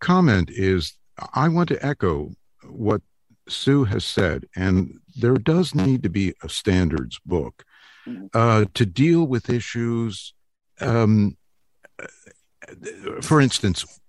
comment 0.00 0.50
is 0.50 0.94
I 1.34 1.48
want 1.48 1.68
to 1.70 1.84
echo 1.84 2.32
what 2.64 3.02
Sue 3.48 3.84
has 3.84 4.04
said, 4.04 4.46
and 4.54 5.00
there 5.16 5.36
does 5.36 5.74
need 5.74 6.02
to 6.02 6.08
be 6.08 6.34
a 6.42 6.48
standards 6.48 7.18
book 7.24 7.64
mm-hmm. 8.06 8.26
uh, 8.34 8.66
to 8.74 8.86
deal 8.86 9.26
with 9.26 9.48
issues 9.48 10.34
um, 10.80 11.36
for 13.22 13.40
instance, 13.40 14.00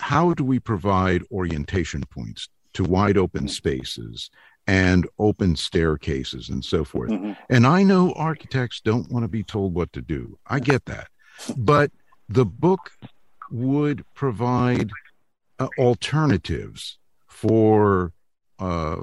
how 0.00 0.32
do 0.34 0.44
we 0.44 0.58
provide 0.58 1.22
orientation 1.30 2.04
points 2.10 2.48
to 2.74 2.84
wide 2.84 3.18
open 3.18 3.48
spaces 3.48 4.30
and 4.66 5.06
open 5.18 5.56
staircases 5.56 6.48
and 6.48 6.64
so 6.64 6.84
forth? 6.84 7.10
Mm-hmm. 7.10 7.32
And 7.50 7.66
I 7.66 7.82
know 7.82 8.12
architects 8.12 8.80
don't 8.80 9.10
want 9.10 9.24
to 9.24 9.28
be 9.28 9.42
told 9.42 9.74
what 9.74 9.92
to 9.92 10.02
do. 10.02 10.38
I 10.46 10.60
get 10.60 10.84
that. 10.86 11.08
But 11.56 11.92
the 12.28 12.44
book 12.44 12.90
would 13.50 14.04
provide 14.14 14.90
uh, 15.58 15.68
alternatives 15.78 16.98
for 17.26 18.12
uh, 18.60 18.96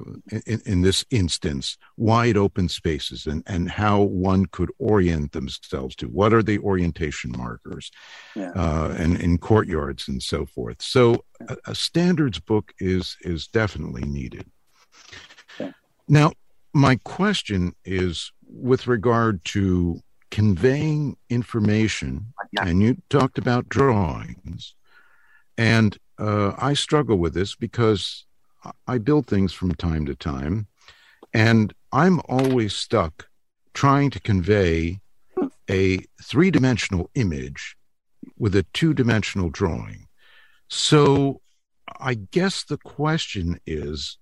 in, 0.45 0.61
in, 0.65 0.82
this 0.82 1.06
instance, 1.11 1.77
wide 1.95 2.36
open 2.36 2.68
spaces 2.68 3.26
and, 3.26 3.41
and 3.48 3.72
how 3.72 4.02
one 4.02 4.45
could 4.48 4.69
orient 4.80 5.32
themselves 5.32 5.95
to 5.95 6.07
what 6.07 6.34
are 6.34 6.44
the 6.44 6.60
orientation 6.60 7.32
markers 7.38 7.90
yeah. 8.36 8.52
uh, 8.52 8.94
and 8.98 9.18
in 9.22 9.38
courtyards 9.38 10.10
and 10.10 10.22
so 10.22 10.45
forth. 10.45 10.82
So 10.82 11.23
a, 11.48 11.56
a 11.68 11.76
standards 11.76 12.40
book 12.40 12.73
is 12.80 13.15
is 13.22 13.48
definitely 13.48 14.03
needed. 14.03 14.45
Yeah. 15.57 15.72
Now, 16.10 16.34
my 16.73 16.98
question 17.06 17.73
is 17.86 18.34
with 18.49 18.88
regard 18.88 19.44
to 19.45 20.02
conveying 20.32 21.15
information, 21.30 22.34
and 22.60 22.82
you 22.82 22.98
talked 23.10 23.38
about 23.38 23.69
drawings, 23.69 24.76
and 25.57 25.98
uh, 26.17 26.53
I 26.57 26.73
struggle 26.73 27.17
with 27.17 27.33
this 27.33 27.55
because 27.55 28.25
I 28.87 28.97
build 28.97 29.27
things 29.27 29.53
from 29.53 29.75
time 29.75 30.05
to 30.05 30.15
time, 30.15 30.67
and 31.33 31.73
I'm 31.91 32.21
always 32.27 32.73
stuck 32.73 33.27
trying 33.73 34.09
to 34.11 34.19
convey 34.19 35.01
a 35.69 35.99
three 36.23 36.51
dimensional 36.51 37.09
image 37.15 37.75
with 38.37 38.55
a 38.55 38.63
two 38.73 38.93
dimensional 38.93 39.49
drawing. 39.49 40.07
So 40.69 41.41
I 41.99 42.15
guess 42.15 42.63
the 42.63 42.77
question 42.77 43.59
is 43.65 44.17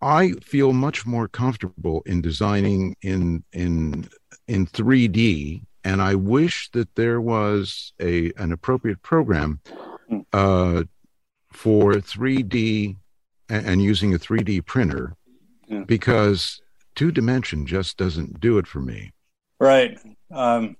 I 0.00 0.32
feel 0.42 0.72
much 0.72 1.06
more 1.06 1.28
comfortable 1.28 2.02
in 2.06 2.20
designing 2.20 2.96
in 3.02 3.44
in 3.52 4.08
in 4.48 4.66
3D 4.66 5.62
and 5.84 6.02
I 6.02 6.14
wish 6.14 6.70
that 6.72 6.94
there 6.94 7.20
was 7.20 7.92
a 8.00 8.32
an 8.36 8.52
appropriate 8.52 9.02
program 9.02 9.60
uh, 10.32 10.84
for 11.52 11.94
3D 11.94 12.96
and, 13.48 13.82
using 13.82 14.14
a 14.14 14.18
3D 14.18 14.64
printer 14.64 15.16
Yeah. 15.68 15.84
because 15.86 16.60
two 16.94 17.10
dimension 17.10 17.66
just 17.66 17.96
doesn't 17.96 18.40
do 18.40 18.58
it 18.58 18.66
for 18.66 18.80
me. 18.80 19.12
Right. 19.60 19.98
Um, 20.30 20.76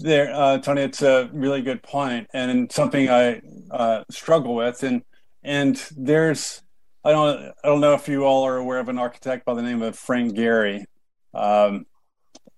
there, 0.00 0.32
uh, 0.32 0.58
Tony, 0.58 0.82
it's 0.82 1.02
a 1.02 1.30
really 1.32 1.62
good 1.62 1.82
point 1.82 2.28
and 2.32 2.70
something 2.70 3.08
I 3.08 3.40
uh, 3.70 4.04
struggle 4.10 4.54
with. 4.54 4.82
And 4.82 5.02
and 5.42 5.82
there's, 5.96 6.62
I 7.04 7.12
don't, 7.12 7.52
I 7.62 7.68
don't 7.68 7.80
know 7.80 7.94
if 7.94 8.08
you 8.08 8.24
all 8.24 8.44
are 8.44 8.56
aware 8.56 8.78
of 8.80 8.88
an 8.88 8.98
architect 8.98 9.44
by 9.44 9.54
the 9.54 9.62
name 9.62 9.82
of 9.82 9.96
Frank 9.96 10.36
Gehry. 10.36 10.84
Um, 11.32 11.86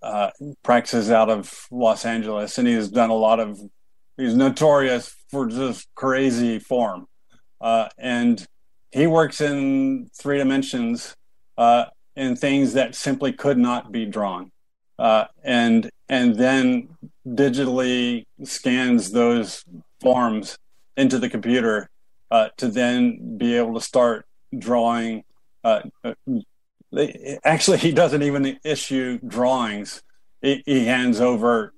uh, 0.02 0.30
practices 0.62 1.10
out 1.10 1.28
of 1.28 1.66
Los 1.70 2.06
Angeles, 2.06 2.56
and 2.56 2.66
he 2.66 2.74
has 2.74 2.88
done 2.88 3.10
a 3.10 3.14
lot 3.14 3.38
of. 3.38 3.60
He's 4.16 4.34
notorious 4.34 5.14
for 5.30 5.46
just 5.46 5.88
crazy 5.94 6.58
form, 6.58 7.06
uh, 7.60 7.88
and 7.98 8.46
he 8.90 9.06
works 9.06 9.40
in 9.40 10.10
three 10.18 10.38
dimensions 10.38 11.14
uh, 11.56 11.84
in 12.16 12.36
things 12.36 12.72
that 12.72 12.94
simply 12.94 13.32
could 13.32 13.58
not 13.58 13.92
be 13.92 14.06
drawn, 14.06 14.50
uh, 14.98 15.26
and 15.42 15.90
and 16.08 16.36
then 16.36 16.88
digitally 17.26 18.24
scans 18.42 19.12
those 19.12 19.64
forms 20.00 20.58
into 20.96 21.18
the 21.18 21.28
computer 21.28 21.88
uh, 22.30 22.48
to 22.56 22.68
then 22.68 23.38
be 23.38 23.56
able 23.56 23.74
to 23.74 23.80
start 23.80 24.26
drawing. 24.58 25.22
Uh, 25.62 25.82
uh, 26.02 26.14
actually, 27.44 27.78
he 27.78 27.92
doesn't 27.92 28.22
even 28.22 28.58
issue 28.64 29.18
drawings. 29.26 30.02
He, 30.42 30.62
he 30.66 30.86
hands 30.86 31.20
over 31.20 31.72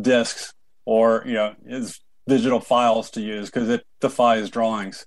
discs 0.00 0.54
or 0.84 1.22
you 1.26 1.34
know 1.34 1.54
his 1.66 2.00
digital 2.26 2.60
files 2.60 3.10
to 3.10 3.20
use 3.20 3.50
because 3.50 3.68
it 3.68 3.84
defies 4.00 4.50
drawings. 4.50 5.06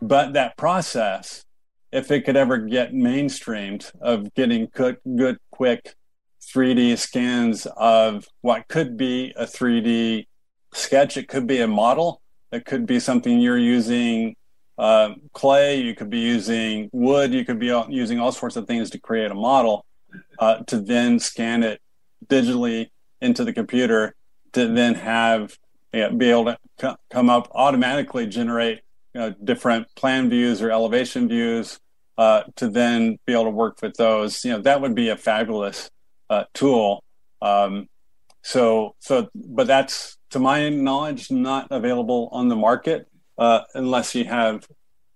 But 0.00 0.34
that 0.34 0.56
process, 0.56 1.44
if 1.92 2.10
it 2.10 2.22
could 2.22 2.36
ever 2.36 2.58
get 2.58 2.92
mainstreamed, 2.92 3.90
of 4.00 4.32
getting 4.34 4.68
good, 4.72 4.98
good 5.16 5.38
quick 5.50 5.94
3D 6.42 6.96
scans 6.98 7.66
of 7.76 8.26
what 8.40 8.68
could 8.68 8.96
be 8.96 9.32
a 9.36 9.44
3D 9.44 10.26
sketch, 10.72 11.16
it 11.16 11.28
could 11.28 11.46
be 11.46 11.60
a 11.60 11.68
model, 11.68 12.20
it 12.52 12.64
could 12.64 12.86
be 12.86 13.00
something 13.00 13.40
you're 13.40 13.58
using 13.58 14.36
uh, 14.78 15.14
clay, 15.32 15.80
you 15.80 15.94
could 15.94 16.08
be 16.08 16.20
using 16.20 16.88
wood, 16.92 17.34
you 17.34 17.44
could 17.44 17.58
be 17.58 17.66
using 17.88 18.18
all 18.18 18.32
sorts 18.32 18.56
of 18.56 18.66
things 18.66 18.90
to 18.90 18.98
create 18.98 19.30
a 19.30 19.34
model, 19.34 19.84
uh, 20.38 20.56
to 20.66 20.80
then 20.80 21.18
scan 21.18 21.62
it 21.62 21.80
digitally 22.26 22.88
into 23.20 23.44
the 23.44 23.52
computer, 23.52 24.14
to 24.52 24.68
then 24.68 24.94
have 24.94 25.56
be 25.92 26.30
able 26.30 26.44
to 26.46 26.58
co- 26.78 26.96
come 27.10 27.30
up 27.30 27.50
automatically 27.52 28.26
generate 28.26 28.80
you 29.14 29.20
know, 29.20 29.34
different 29.42 29.86
plan 29.96 30.30
views 30.30 30.62
or 30.62 30.70
elevation 30.70 31.28
views, 31.28 31.80
uh, 32.18 32.44
to 32.56 32.68
then 32.68 33.18
be 33.26 33.32
able 33.32 33.44
to 33.44 33.50
work 33.50 33.80
with 33.82 33.94
those. 33.94 34.44
You 34.44 34.52
know, 34.52 34.60
that 34.62 34.80
would 34.80 34.94
be 34.94 35.08
a 35.08 35.16
fabulous 35.16 35.90
uh, 36.28 36.44
tool. 36.54 37.02
Um, 37.42 37.88
so, 38.42 38.94
so, 39.00 39.28
but 39.34 39.66
that's 39.66 40.16
to 40.30 40.38
my 40.38 40.68
knowledge 40.68 41.30
not 41.30 41.68
available 41.70 42.28
on 42.32 42.48
the 42.48 42.56
market 42.56 43.08
uh, 43.38 43.62
unless 43.74 44.14
you 44.14 44.24
have, 44.24 44.66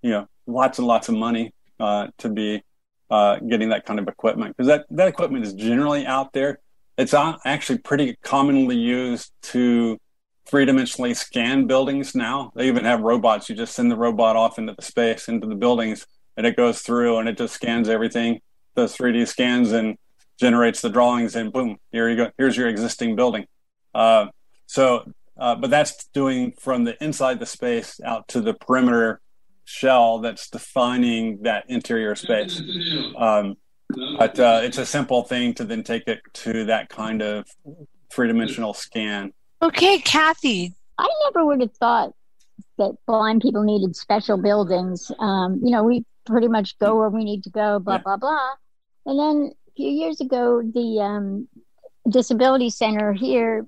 you 0.02 0.10
know, 0.10 0.26
lots 0.46 0.78
and 0.78 0.88
lots 0.88 1.08
of 1.08 1.14
money 1.14 1.52
uh, 1.78 2.08
to 2.18 2.28
be 2.28 2.62
uh, 3.10 3.36
getting 3.36 3.68
that 3.68 3.86
kind 3.86 4.00
of 4.00 4.08
equipment 4.08 4.56
because 4.56 4.68
that 4.68 4.86
that 4.90 5.08
equipment 5.08 5.44
is 5.44 5.52
generally 5.52 6.06
out 6.06 6.32
there. 6.32 6.58
It's 6.96 7.12
actually 7.12 7.78
pretty 7.78 8.16
commonly 8.22 8.76
used 8.76 9.32
to 9.42 9.98
three 10.46 10.66
dimensionally 10.66 11.16
scan 11.16 11.66
buildings 11.66 12.14
now. 12.14 12.52
They 12.54 12.68
even 12.68 12.84
have 12.84 13.00
robots. 13.00 13.48
You 13.48 13.56
just 13.56 13.74
send 13.74 13.90
the 13.90 13.96
robot 13.96 14.36
off 14.36 14.58
into 14.58 14.74
the 14.74 14.82
space, 14.82 15.28
into 15.28 15.46
the 15.46 15.54
buildings, 15.54 16.06
and 16.36 16.46
it 16.46 16.56
goes 16.56 16.80
through 16.80 17.18
and 17.18 17.28
it 17.28 17.38
just 17.38 17.54
scans 17.54 17.88
everything, 17.88 18.40
does 18.76 18.96
3D 18.96 19.26
scans 19.26 19.72
and 19.72 19.96
generates 20.38 20.80
the 20.80 20.90
drawings, 20.90 21.36
and 21.36 21.52
boom, 21.52 21.78
here 21.92 22.08
you 22.08 22.16
go. 22.16 22.30
Here's 22.36 22.56
your 22.56 22.68
existing 22.68 23.16
building. 23.16 23.46
Uh, 23.94 24.26
so, 24.66 25.10
uh, 25.38 25.54
but 25.54 25.70
that's 25.70 26.06
doing 26.08 26.52
from 26.58 26.84
the 26.84 27.02
inside 27.02 27.38
the 27.38 27.46
space 27.46 28.00
out 28.04 28.28
to 28.28 28.40
the 28.40 28.54
perimeter 28.54 29.20
shell 29.64 30.18
that's 30.18 30.50
defining 30.50 31.42
that 31.42 31.64
interior 31.68 32.14
space. 32.14 32.60
Um, 33.16 33.56
but 34.18 34.38
uh, 34.38 34.60
it's 34.62 34.78
a 34.78 34.86
simple 34.86 35.22
thing 35.22 35.54
to 35.54 35.64
then 35.64 35.82
take 35.82 36.08
it 36.08 36.20
to 36.32 36.64
that 36.66 36.88
kind 36.88 37.22
of 37.22 37.46
three 38.12 38.28
dimensional 38.28 38.74
scan. 38.74 39.32
Okay, 39.64 39.98
Kathy. 39.98 40.74
I 40.98 41.08
never 41.24 41.46
would 41.46 41.62
have 41.62 41.72
thought 41.72 42.12
that 42.76 42.92
blind 43.06 43.40
people 43.40 43.62
needed 43.62 43.96
special 43.96 44.36
buildings. 44.36 45.10
Um, 45.18 45.60
you 45.64 45.70
know, 45.70 45.84
we 45.84 46.04
pretty 46.26 46.48
much 46.48 46.78
go 46.78 46.96
where 46.96 47.08
we 47.08 47.24
need 47.24 47.44
to 47.44 47.50
go, 47.50 47.78
blah, 47.78 47.96
blah, 47.96 48.18
blah. 48.18 48.50
And 49.06 49.18
then 49.18 49.52
a 49.68 49.70
few 49.74 49.90
years 49.90 50.20
ago, 50.20 50.60
the 50.62 51.00
um, 51.00 51.48
Disability 52.08 52.68
Center 52.68 53.14
here 53.14 53.66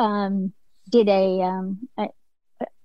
um, 0.00 0.52
did 0.90 1.08
a, 1.08 1.42
um, 1.42 1.88
a, 1.96 2.08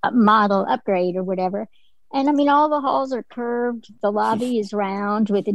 a 0.03 0.11
model 0.11 0.63
upgrade 0.69 1.15
or 1.15 1.23
whatever. 1.23 1.67
And 2.13 2.29
I 2.29 2.31
mean, 2.31 2.49
all 2.49 2.69
the 2.69 2.81
halls 2.81 3.11
are 3.11 3.23
curved. 3.23 3.91
The 4.03 4.11
lobby 4.11 4.59
is 4.59 4.71
round 4.73 5.31
with 5.31 5.47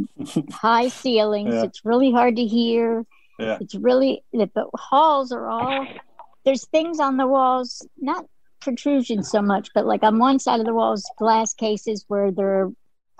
high 0.51 0.89
ceilings. 0.89 1.53
Yeah. 1.53 1.63
It's 1.63 1.85
really 1.85 2.11
hard 2.11 2.35
to 2.35 2.45
hear. 2.45 3.05
Yeah. 3.39 3.59
It's 3.61 3.75
really 3.75 4.23
the 4.33 4.49
halls 4.75 5.31
are 5.31 5.47
all 5.47 5.87
there's 6.47 6.65
things 6.67 7.01
on 7.01 7.17
the 7.17 7.27
walls, 7.27 7.85
not 7.97 8.25
protrusions 8.61 9.29
so 9.29 9.41
much, 9.41 9.67
but 9.75 9.85
like 9.85 10.01
on 10.01 10.17
one 10.17 10.39
side 10.39 10.61
of 10.61 10.65
the 10.65 10.73
walls, 10.73 11.03
glass 11.17 11.53
cases 11.53 12.05
where 12.07 12.31
there 12.31 12.61
are 12.61 12.71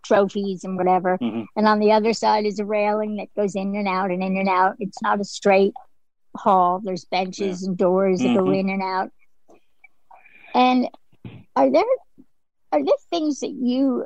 trophies 0.02 0.64
and 0.64 0.78
whatever, 0.78 1.18
Mhm. 1.18 1.45
and 1.58 1.68
on 1.68 1.80
the 1.80 1.91
other 1.91 2.14
side 2.14 2.45
is 2.45 2.58
a 2.58 2.66
railing 2.66 3.18
that 3.18 3.28
goes 3.36 3.54
in 3.54 3.76
and 3.76 3.86
out 3.86 4.12
and 4.12 4.24
in 4.24 4.38
and 4.38 4.48
out. 4.48 4.78
It's 4.80 5.02
not 5.02 5.20
a 5.20 5.26
straight 5.26 5.74
hall. 6.38 6.80
There's 6.82 7.04
benches 7.04 7.64
and 7.64 7.78
doors 7.78 8.22
that 8.22 8.34
go 8.34 8.45
Mhm. 8.45 8.60
in 8.60 8.70
and 8.70 8.82
out. 8.82 9.12
And 10.54 10.88
are 11.58 11.70
there 11.70 11.84
are 12.72 12.84
there 12.84 12.95
things 13.10 13.41
that 13.41 13.52
you 13.52 14.06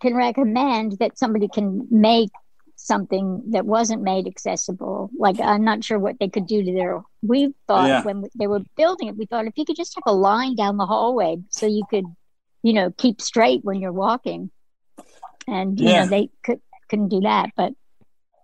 can 0.00 0.16
recommend 0.16 0.92
that 0.92 1.18
somebody 1.18 1.48
can 1.48 1.86
make 1.90 2.30
something 2.84 3.42
that 3.52 3.64
wasn't 3.64 4.02
made 4.02 4.26
accessible. 4.26 5.08
Like 5.18 5.40
I'm 5.40 5.64
not 5.64 5.82
sure 5.82 5.98
what 5.98 6.18
they 6.20 6.28
could 6.28 6.46
do 6.46 6.62
to 6.62 6.72
their. 6.72 7.02
We 7.22 7.54
thought 7.66 7.88
Yeah. 7.88 8.02
when 8.02 8.26
they 8.34 8.46
were 8.46 8.60
building 8.76 9.08
it, 9.08 9.16
we 9.16 9.24
thought 9.24 9.46
if 9.46 9.56
you 9.56 9.64
could 9.64 9.76
just 9.76 9.94
have 9.94 10.02
a 10.06 10.12
line 10.12 10.54
down 10.54 10.76
the 10.76 10.84
hallway 10.84 11.38
so 11.48 11.64
you 11.64 11.84
could, 11.88 12.04
you 12.62 12.74
know, 12.74 12.90
keep 12.90 13.22
straight 13.22 13.64
when 13.64 13.80
you're 13.80 13.90
walking, 13.92 14.50
and 15.48 15.80
you 15.80 15.88
Yeah. 15.88 16.04
know 16.04 16.10
they 16.10 16.28
could 16.42 16.60
couldn't 16.90 17.08
do 17.08 17.20
that. 17.20 17.50
But 17.56 17.72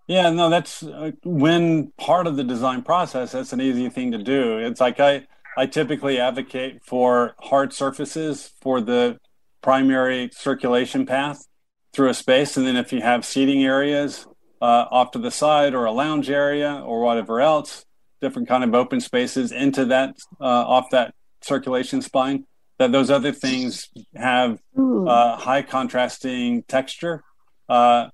Yeah, 0.07 0.31
no, 0.31 0.49
that's 0.49 0.81
uh, 0.81 1.11
when 1.23 1.91
part 1.97 2.25
of 2.25 2.35
the 2.35 2.43
design 2.43 2.81
process. 2.81 3.33
That's 3.33 3.53
an 3.53 3.61
easy 3.61 3.89
thing 3.89 4.11
to 4.11 4.17
do. 4.17 4.57
It's 4.57 4.81
like 4.81 4.99
I, 4.99 5.27
I 5.55 5.67
typically 5.67 6.19
advocate 6.19 6.83
for 6.83 7.35
hard 7.39 7.71
surfaces 7.73 8.51
for 8.61 8.81
the 8.81 9.19
primary 9.61 10.31
circulation 10.33 11.05
path 11.05 11.45
through 11.93 12.09
a 12.09 12.13
space. 12.13 12.57
And 12.57 12.65
then 12.65 12.75
if 12.75 12.91
you 12.91 13.01
have 13.01 13.23
seating 13.23 13.63
areas 13.63 14.25
uh, 14.61 14.85
off 14.91 15.11
to 15.11 15.19
the 15.19 15.31
side 15.31 15.73
or 15.73 15.85
a 15.85 15.91
lounge 15.91 16.29
area 16.29 16.81
or 16.85 17.01
whatever 17.01 17.41
else, 17.41 17.85
different 18.21 18.47
kind 18.47 18.63
of 18.63 18.75
open 18.75 19.01
spaces 19.01 19.51
into 19.51 19.85
that 19.85 20.15
uh, 20.39 20.43
off 20.43 20.89
that 20.91 21.13
circulation 21.41 22.01
spine, 22.01 22.45
that 22.77 22.91
those 22.91 23.09
other 23.09 23.31
things 23.31 23.89
have 24.15 24.59
uh, 24.77 25.35
high 25.35 25.63
contrasting 25.63 26.63
texture 26.63 27.23
uh, 27.67 28.09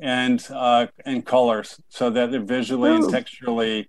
and 0.00 0.44
uh, 0.50 0.86
and 1.04 1.24
colors, 1.24 1.80
so 1.88 2.10
that 2.10 2.32
they're 2.32 2.40
visually 2.40 2.90
Ooh. 2.90 2.96
and 2.96 3.04
texturally 3.04 3.86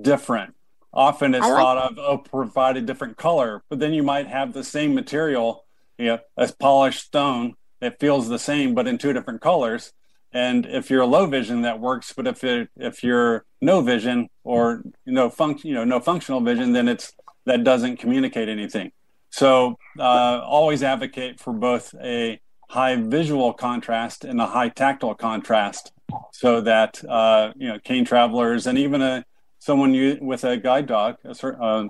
different. 0.00 0.54
Often 0.92 1.34
it's 1.34 1.46
like- 1.46 1.56
thought 1.56 1.92
of 1.92 1.98
oh, 1.98 2.18
provide 2.18 2.76
a 2.76 2.80
different 2.80 3.16
color, 3.16 3.62
but 3.68 3.80
then 3.80 3.92
you 3.92 4.02
might 4.02 4.28
have 4.28 4.52
the 4.52 4.64
same 4.64 4.94
material, 4.94 5.64
you 5.98 6.06
know, 6.06 6.18
as 6.38 6.52
polished 6.52 7.04
stone. 7.04 7.54
It 7.82 8.00
feels 8.00 8.28
the 8.28 8.38
same, 8.38 8.74
but 8.74 8.86
in 8.86 8.96
two 8.96 9.12
different 9.12 9.42
colors. 9.42 9.92
And 10.34 10.66
if 10.66 10.90
you're 10.90 11.06
low 11.06 11.26
vision, 11.26 11.62
that 11.62 11.78
works. 11.78 12.12
But 12.12 12.26
if 12.26 12.42
it, 12.42 12.68
if 12.76 13.04
you're 13.04 13.44
no 13.60 13.80
vision 13.80 14.28
or 14.42 14.82
no 15.06 15.30
function, 15.30 15.70
you 15.70 15.74
know, 15.76 15.84
no 15.84 16.00
functional 16.00 16.40
vision, 16.40 16.72
then 16.72 16.88
it's 16.88 17.12
that 17.46 17.62
doesn't 17.62 17.98
communicate 17.98 18.48
anything. 18.48 18.90
So 19.30 19.78
uh, 19.98 20.40
always 20.44 20.82
advocate 20.82 21.38
for 21.38 21.52
both 21.52 21.94
a 22.02 22.40
high 22.68 22.96
visual 22.96 23.52
contrast 23.52 24.24
and 24.24 24.40
a 24.40 24.46
high 24.46 24.70
tactile 24.70 25.14
contrast, 25.14 25.92
so 26.32 26.60
that 26.62 27.02
uh, 27.08 27.52
you 27.56 27.68
know 27.68 27.78
cane 27.78 28.04
travelers 28.04 28.66
and 28.66 28.76
even 28.76 29.02
a 29.02 29.24
someone 29.60 29.94
you, 29.94 30.18
with 30.20 30.44
a 30.44 30.56
guide 30.56 30.86
dog, 30.86 31.16
a, 31.24 31.46
uh, 31.46 31.88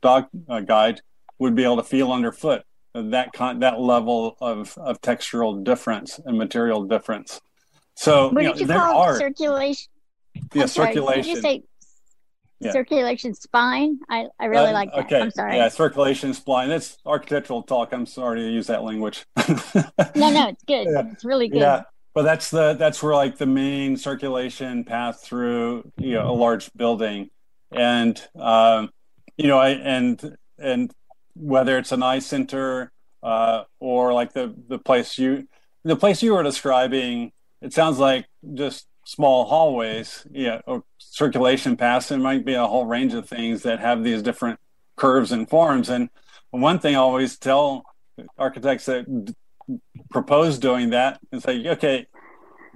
dog 0.00 0.26
uh, 0.48 0.60
guide, 0.60 1.00
would 1.38 1.54
be 1.54 1.64
able 1.64 1.76
to 1.76 1.82
feel 1.82 2.12
underfoot 2.12 2.62
that 2.94 3.32
con- 3.32 3.60
that 3.60 3.80
level 3.80 4.36
of 4.40 4.76
of 4.78 5.00
textural 5.00 5.62
difference 5.62 6.20
and 6.24 6.36
material 6.36 6.84
difference. 6.84 7.40
So 7.96 8.28
what 8.30 8.44
you 8.44 8.52
did 8.52 8.60
you 8.60 8.66
there 8.66 8.78
call 8.78 9.02
are 9.02 9.18
circulation? 9.18 9.88
yeah 10.54 10.62
I'm 10.62 10.68
sorry, 10.68 10.88
circulation. 10.94 11.22
Did 11.22 11.36
you 11.36 11.40
say 11.42 11.62
Yeah. 12.60 12.72
circulation 12.72 13.34
spine? 13.34 13.98
I, 14.08 14.26
I 14.38 14.46
really 14.46 14.68
Uh, 14.70 14.72
like 14.72 14.90
that. 14.92 15.04
Okay. 15.06 15.20
I'm 15.20 15.30
sorry. 15.30 15.56
Yeah, 15.56 15.68
circulation 15.68 16.34
spine. 16.34 16.68
That's 16.68 16.98
architectural 17.06 17.62
talk. 17.62 17.92
I'm 17.92 18.06
sorry 18.06 18.40
to 18.40 18.48
use 18.50 18.66
that 18.68 18.82
language. 18.84 19.24
No, 20.14 20.30
no, 20.30 20.48
it's 20.48 20.64
good. 20.66 20.86
Yeah. 20.90 21.02
It's 21.12 21.24
really 21.24 21.48
good. 21.48 21.60
Yeah, 21.60 21.82
but 22.14 22.22
that's 22.22 22.50
the 22.50 22.74
that's 22.74 23.02
where 23.02 23.14
like 23.14 23.38
the 23.38 23.46
main 23.46 23.96
circulation 23.96 24.84
path 24.84 25.22
through 25.22 25.90
you 25.98 26.14
know 26.14 26.30
a 26.30 26.34
large 26.34 26.70
building, 26.74 27.30
and 27.72 28.22
um, 28.38 28.90
you 29.38 29.48
know 29.48 29.58
I 29.58 29.70
and 29.70 30.36
and 30.58 30.90
whether 31.34 31.76
it's 31.78 31.92
an 31.92 32.02
eye 32.02 32.18
center 32.20 32.90
uh, 33.22 33.64
or 33.80 34.12
like 34.14 34.32
the 34.34 34.54
the 34.68 34.78
place 34.78 35.18
you 35.18 35.46
the 35.84 35.96
place 35.96 36.22
you 36.22 36.32
were 36.34 36.42
describing, 36.42 37.32
it 37.60 37.72
sounds 37.72 37.98
like 37.98 38.26
just 38.54 38.86
small 39.04 39.44
hallways, 39.46 40.26
yeah, 40.30 40.60
or 40.66 40.82
circulation 40.98 41.76
paths. 41.76 42.10
It 42.10 42.18
might 42.18 42.44
be 42.44 42.54
a 42.54 42.66
whole 42.66 42.86
range 42.86 43.14
of 43.14 43.28
things 43.28 43.62
that 43.62 43.80
have 43.80 44.02
these 44.02 44.22
different 44.22 44.58
curves 44.96 45.32
and 45.32 45.48
forms. 45.48 45.88
And 45.88 46.10
one 46.50 46.78
thing 46.78 46.96
I 46.96 46.98
always 46.98 47.38
tell 47.38 47.84
architects 48.36 48.86
that 48.86 49.24
d- 49.24 49.34
propose 50.10 50.58
doing 50.58 50.90
that 50.90 51.20
is 51.32 51.44
say, 51.44 51.66
okay, 51.68 52.06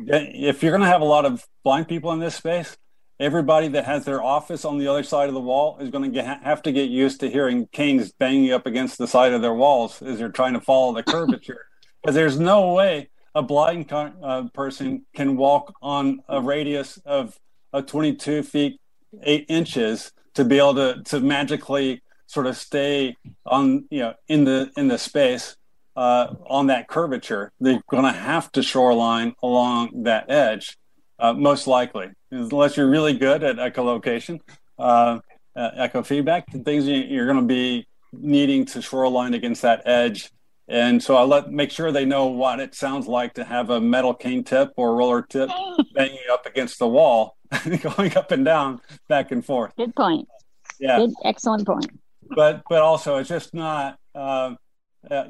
if 0.07 0.63
you're 0.63 0.73
going 0.73 0.83
to 0.83 0.87
have 0.87 1.01
a 1.01 1.05
lot 1.05 1.25
of 1.25 1.45
blind 1.65 1.89
people 1.89 2.13
in 2.13 2.21
this 2.21 2.37
space, 2.37 2.77
everybody 3.19 3.69
that 3.69 3.85
has 3.85 4.05
their 4.05 4.23
office 4.23 4.65
on 4.65 4.79
the 4.79 4.89
other 4.89 5.03
side 5.03 5.29
of 5.29 5.35
the 5.35 5.41
wall 5.41 5.79
is 5.79 5.91
going 5.91 6.13
to 6.13 6.23
have 6.23 6.63
to 6.63 6.73
get 6.73 6.89
used 6.89 7.21
to 7.21 7.31
hearing 7.31 7.67
canes 7.73 8.13
banging 8.13 8.53
up 8.53 8.67
against 8.67 8.99
the 8.99 9.07
side 9.07 9.33
of 9.33 9.43
their 9.43 9.53
walls 9.53 10.01
as 10.01 10.19
they're 10.19 10.31
trying 10.31 10.55
to 10.55 10.61
follow 10.61 10.95
the 10.95 11.03
curvature. 11.03 11.67
Because 12.01 12.15
there's 12.15 12.41
no 12.41 12.73
way 12.73 13.10
a 13.35 13.43
blind 13.43 13.89
con- 13.89 14.17
uh, 14.23 14.49
person 14.55 15.07
can 15.15 15.37
walk 15.37 15.75
on 15.83 16.23
a 16.29 16.41
radius 16.41 16.99
of 17.05 17.39
uh, 17.73 17.81
22 17.83 18.43
feet 18.43 18.81
8 19.23 19.47
inches 19.49 20.13
to 20.35 20.45
be 20.45 20.59
able 20.59 20.75
to, 20.75 21.03
to 21.05 21.21
magically 21.21 22.03
sort 22.27 22.47
of 22.47 22.57
stay 22.57 23.17
on 23.45 23.87
you 23.91 24.01
know 24.01 24.15
in 24.29 24.45
the 24.45 24.71
in 24.77 24.89
the 24.89 24.99
space 24.99 25.57
uh, 25.97 26.35
on 26.47 26.69
that 26.69 26.89
curvature. 26.89 27.53
They're 27.61 27.83
going 27.91 28.05
to 28.05 28.13
have 28.13 28.51
to 28.53 28.63
shoreline 28.63 29.35
along 29.43 30.05
that 30.05 30.31
edge 30.31 30.79
uh, 31.19 31.33
most 31.33 31.67
likely. 31.67 32.09
Unless 32.31 32.77
you're 32.77 32.89
really 32.89 33.15
good 33.15 33.43
at 33.43 33.57
echolocation 33.57 34.41
uh, 34.79 35.19
uh, 35.57 35.71
echo 35.77 36.03
feedback 36.03 36.51
things 36.65 36.87
you, 36.87 36.97
you're 36.97 37.27
going 37.27 37.41
to 37.41 37.47
be 37.47 37.87
needing 38.13 38.65
to 38.65 38.81
shoreline 38.81 39.35
against 39.35 39.63
that 39.63 39.83
edge 39.85 40.31
and 40.71 41.03
so 41.03 41.17
I 41.17 41.25
let 41.25 41.51
make 41.51 41.73
sure 41.73 41.91
they 41.91 42.05
know 42.05 42.27
what 42.27 42.61
it 42.61 42.77
sounds 42.77 43.09
like 43.09 43.35
to 43.35 43.45
have 43.45 43.71
a 43.71 43.81
metal 43.81 44.15
cane 44.15 44.45
tip 44.45 44.73
or 44.77 44.95
roller 44.95 45.21
tip 45.21 45.51
banging 45.95 46.19
up 46.31 46.47
against 46.47 46.79
the 46.79 46.87
wall, 46.87 47.37
going 47.83 48.17
up 48.17 48.31
and 48.31 48.45
down, 48.45 48.81
back 49.09 49.33
and 49.33 49.45
forth. 49.45 49.75
Good 49.77 49.97
point. 49.97 50.29
Yeah. 50.79 50.99
Good, 50.99 51.11
excellent 51.25 51.67
point. 51.67 51.91
But 52.23 52.63
but 52.71 52.83
also 52.83 53.17
it's 53.17 53.29
just 53.29 53.53
not. 53.53 53.99
Uh, 54.15 54.55
uh, 55.11 55.25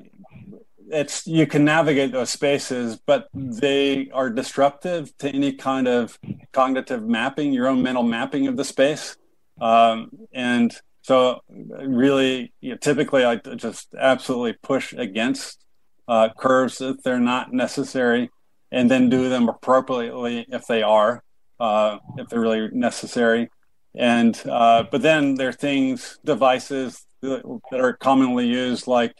it's 0.90 1.26
you 1.26 1.46
can 1.46 1.64
navigate 1.64 2.12
those 2.12 2.28
spaces, 2.28 3.00
but 3.06 3.28
they 3.32 4.10
are 4.12 4.28
disruptive 4.28 5.16
to 5.18 5.30
any 5.30 5.52
kind 5.52 5.88
of 5.88 6.18
cognitive 6.52 7.02
mapping, 7.02 7.52
your 7.52 7.66
own 7.66 7.82
mental 7.82 8.02
mapping 8.02 8.46
of 8.46 8.56
the 8.58 8.64
space, 8.64 9.16
um, 9.60 10.10
and 10.34 10.76
so 11.02 11.40
really, 11.48 12.52
you 12.60 12.72
know, 12.72 12.76
typically 12.76 13.24
I 13.24 13.36
just 13.36 13.94
absolutely 13.98 14.54
push 14.62 14.92
against 14.92 15.64
uh, 16.06 16.28
curves 16.36 16.80
if 16.80 17.02
they're 17.02 17.20
not 17.20 17.52
necessary, 17.52 18.30
and 18.70 18.90
then 18.90 19.08
do 19.08 19.28
them 19.28 19.48
appropriately 19.48 20.46
if 20.48 20.66
they 20.66 20.82
are, 20.82 21.22
uh, 21.58 21.98
if 22.18 22.28
they're 22.28 22.40
really 22.40 22.68
necessary. 22.72 23.50
And 23.94 24.40
uh, 24.46 24.84
but 24.90 25.02
then 25.02 25.34
there 25.34 25.48
are 25.48 25.52
things, 25.52 26.18
devices 26.24 27.06
that, 27.22 27.42
are 27.72 27.94
commonly 27.94 28.46
used, 28.46 28.86
like 28.86 29.14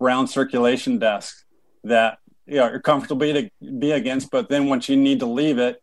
round 0.00 0.30
circulation 0.30 0.98
desks, 0.98 1.44
that 1.84 2.18
you 2.46 2.56
know, 2.56 2.64
are 2.64 2.80
comfortable 2.80 3.26
to 3.26 3.50
be 3.78 3.92
against. 3.92 4.30
But 4.30 4.48
then 4.48 4.66
once 4.66 4.88
you 4.88 4.96
need 4.96 5.20
to 5.20 5.26
leave 5.26 5.58
it, 5.58 5.82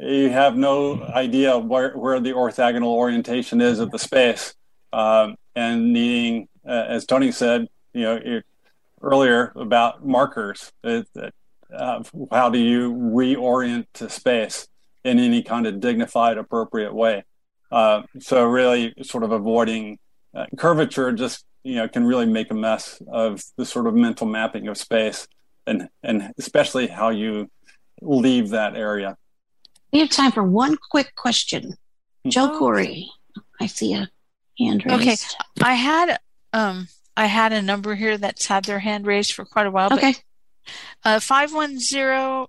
you 0.00 0.30
have 0.30 0.56
no 0.56 1.02
idea 1.02 1.56
where, 1.56 1.92
where 1.92 2.18
the 2.18 2.32
orthogonal 2.32 2.86
orientation 2.86 3.60
is 3.60 3.78
of 3.78 3.90
the 3.90 3.98
space 3.98 4.54
um, 4.94 5.36
and 5.56 5.92
needing, 5.92 6.48
uh, 6.66 6.84
as 6.88 7.04
Tony 7.04 7.32
said, 7.32 7.66
you 7.92 8.02
know, 8.02 8.40
earlier 9.02 9.52
about 9.56 10.06
markers. 10.06 10.72
It, 10.84 11.08
uh, 11.76 12.04
how 12.30 12.50
do 12.50 12.58
you 12.58 12.92
reorient 12.92 13.86
to 13.94 14.08
space 14.08 14.68
in 15.04 15.18
any 15.18 15.42
kind 15.42 15.66
of 15.66 15.80
dignified, 15.80 16.38
appropriate 16.38 16.94
way? 16.94 17.24
Uh, 17.72 18.02
so 18.20 18.44
really, 18.44 18.94
sort 19.02 19.24
of 19.24 19.32
avoiding 19.32 19.98
uh, 20.32 20.46
curvature 20.56 21.12
just 21.12 21.44
you 21.64 21.76
know 21.76 21.88
can 21.88 22.04
really 22.04 22.26
make 22.26 22.50
a 22.50 22.54
mess 22.54 23.02
of 23.08 23.42
the 23.56 23.64
sort 23.64 23.88
of 23.88 23.94
mental 23.94 24.28
mapping 24.28 24.68
of 24.68 24.78
space, 24.78 25.26
and 25.66 25.88
and 26.04 26.32
especially 26.38 26.86
how 26.86 27.10
you 27.10 27.50
leave 28.00 28.50
that 28.50 28.76
area. 28.76 29.16
We 29.92 30.00
have 30.00 30.10
time 30.10 30.30
for 30.30 30.44
one 30.44 30.76
quick 30.90 31.14
question. 31.16 31.74
Joe 32.26 32.58
Corey, 32.58 33.10
I 33.60 33.66
see 33.66 33.94
a 33.94 34.08
hand 34.58 34.84
raised. 34.86 35.02
Okay, 35.02 35.16
I 35.62 35.74
had 35.74 36.18
um 36.52 36.88
I 37.16 37.26
had 37.26 37.52
a 37.52 37.62
number 37.62 37.94
here 37.94 38.18
that's 38.18 38.46
had 38.46 38.64
their 38.64 38.80
hand 38.80 39.06
raised 39.06 39.32
for 39.32 39.44
quite 39.44 39.66
a 39.66 39.70
while. 39.70 39.88
but- 39.90 39.98
Okay. 39.98 40.14
Uh, 41.04 41.20
five 41.20 41.52
one 41.52 41.78
zero. 41.78 42.48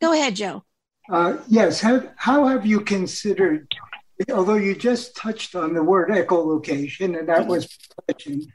Go 0.00 0.12
ahead, 0.12 0.34
Joe. 0.36 0.64
Uh, 1.10 1.36
yes. 1.46 1.80
How, 1.80 2.02
how 2.16 2.46
have 2.48 2.66
you 2.66 2.80
considered, 2.80 3.72
although 4.32 4.56
you 4.56 4.74
just 4.74 5.14
touched 5.16 5.54
on 5.54 5.72
the 5.72 5.82
word 5.82 6.08
echolocation, 6.10 7.16
and 7.18 7.28
that 7.28 7.46
was 7.46 7.66
the 7.68 8.02
question, 8.12 8.52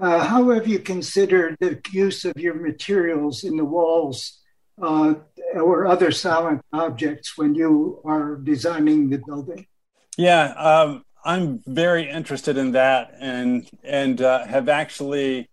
uh, 0.00 0.24
how 0.24 0.48
have 0.50 0.66
you 0.66 0.78
considered 0.78 1.56
the 1.60 1.78
use 1.92 2.24
of 2.24 2.32
your 2.38 2.54
materials 2.54 3.44
in 3.44 3.56
the 3.58 3.64
walls 3.64 4.40
uh, 4.80 5.12
or 5.54 5.86
other 5.86 6.10
silent 6.10 6.62
objects 6.72 7.36
when 7.36 7.54
you 7.54 8.00
are 8.06 8.36
designing 8.36 9.10
the 9.10 9.18
building? 9.18 9.66
Yeah, 10.16 10.44
um, 10.56 11.04
I'm 11.24 11.62
very 11.66 12.08
interested 12.08 12.56
in 12.56 12.72
that, 12.72 13.14
and 13.20 13.68
and 13.82 14.20
uh, 14.20 14.46
have 14.46 14.68
actually 14.68 15.48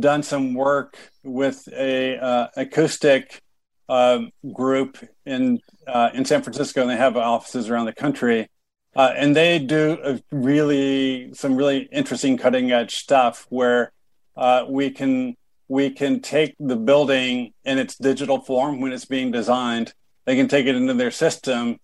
done 0.00 0.22
some 0.22 0.54
work 0.54 0.96
with 1.22 1.68
a 1.72 2.18
uh, 2.18 2.48
acoustic 2.56 3.40
um, 3.88 4.30
group 4.52 4.98
in 5.24 5.60
uh, 5.86 6.10
in 6.14 6.24
San 6.24 6.42
Francisco, 6.42 6.80
and 6.80 6.90
they 6.90 6.96
have 6.96 7.16
offices 7.16 7.70
around 7.70 7.86
the 7.86 7.92
country, 7.92 8.48
uh, 8.96 9.12
and 9.16 9.36
they 9.36 9.58
do 9.58 10.20
really 10.32 11.32
some 11.34 11.56
really 11.56 11.88
interesting 11.92 12.36
cutting 12.36 12.72
edge 12.72 12.94
stuff 12.94 13.46
where 13.50 13.92
uh, 14.36 14.64
we 14.68 14.90
can 14.90 15.36
we 15.68 15.90
can 15.90 16.20
take 16.20 16.54
the 16.58 16.76
building 16.76 17.52
in 17.64 17.78
its 17.78 17.96
digital 17.96 18.40
form 18.40 18.80
when 18.80 18.92
it's 18.92 19.04
being 19.04 19.30
designed. 19.30 19.92
They 20.24 20.36
can 20.36 20.48
take 20.48 20.66
it 20.66 20.74
into 20.74 20.94
their 20.94 21.10
system 21.10 21.78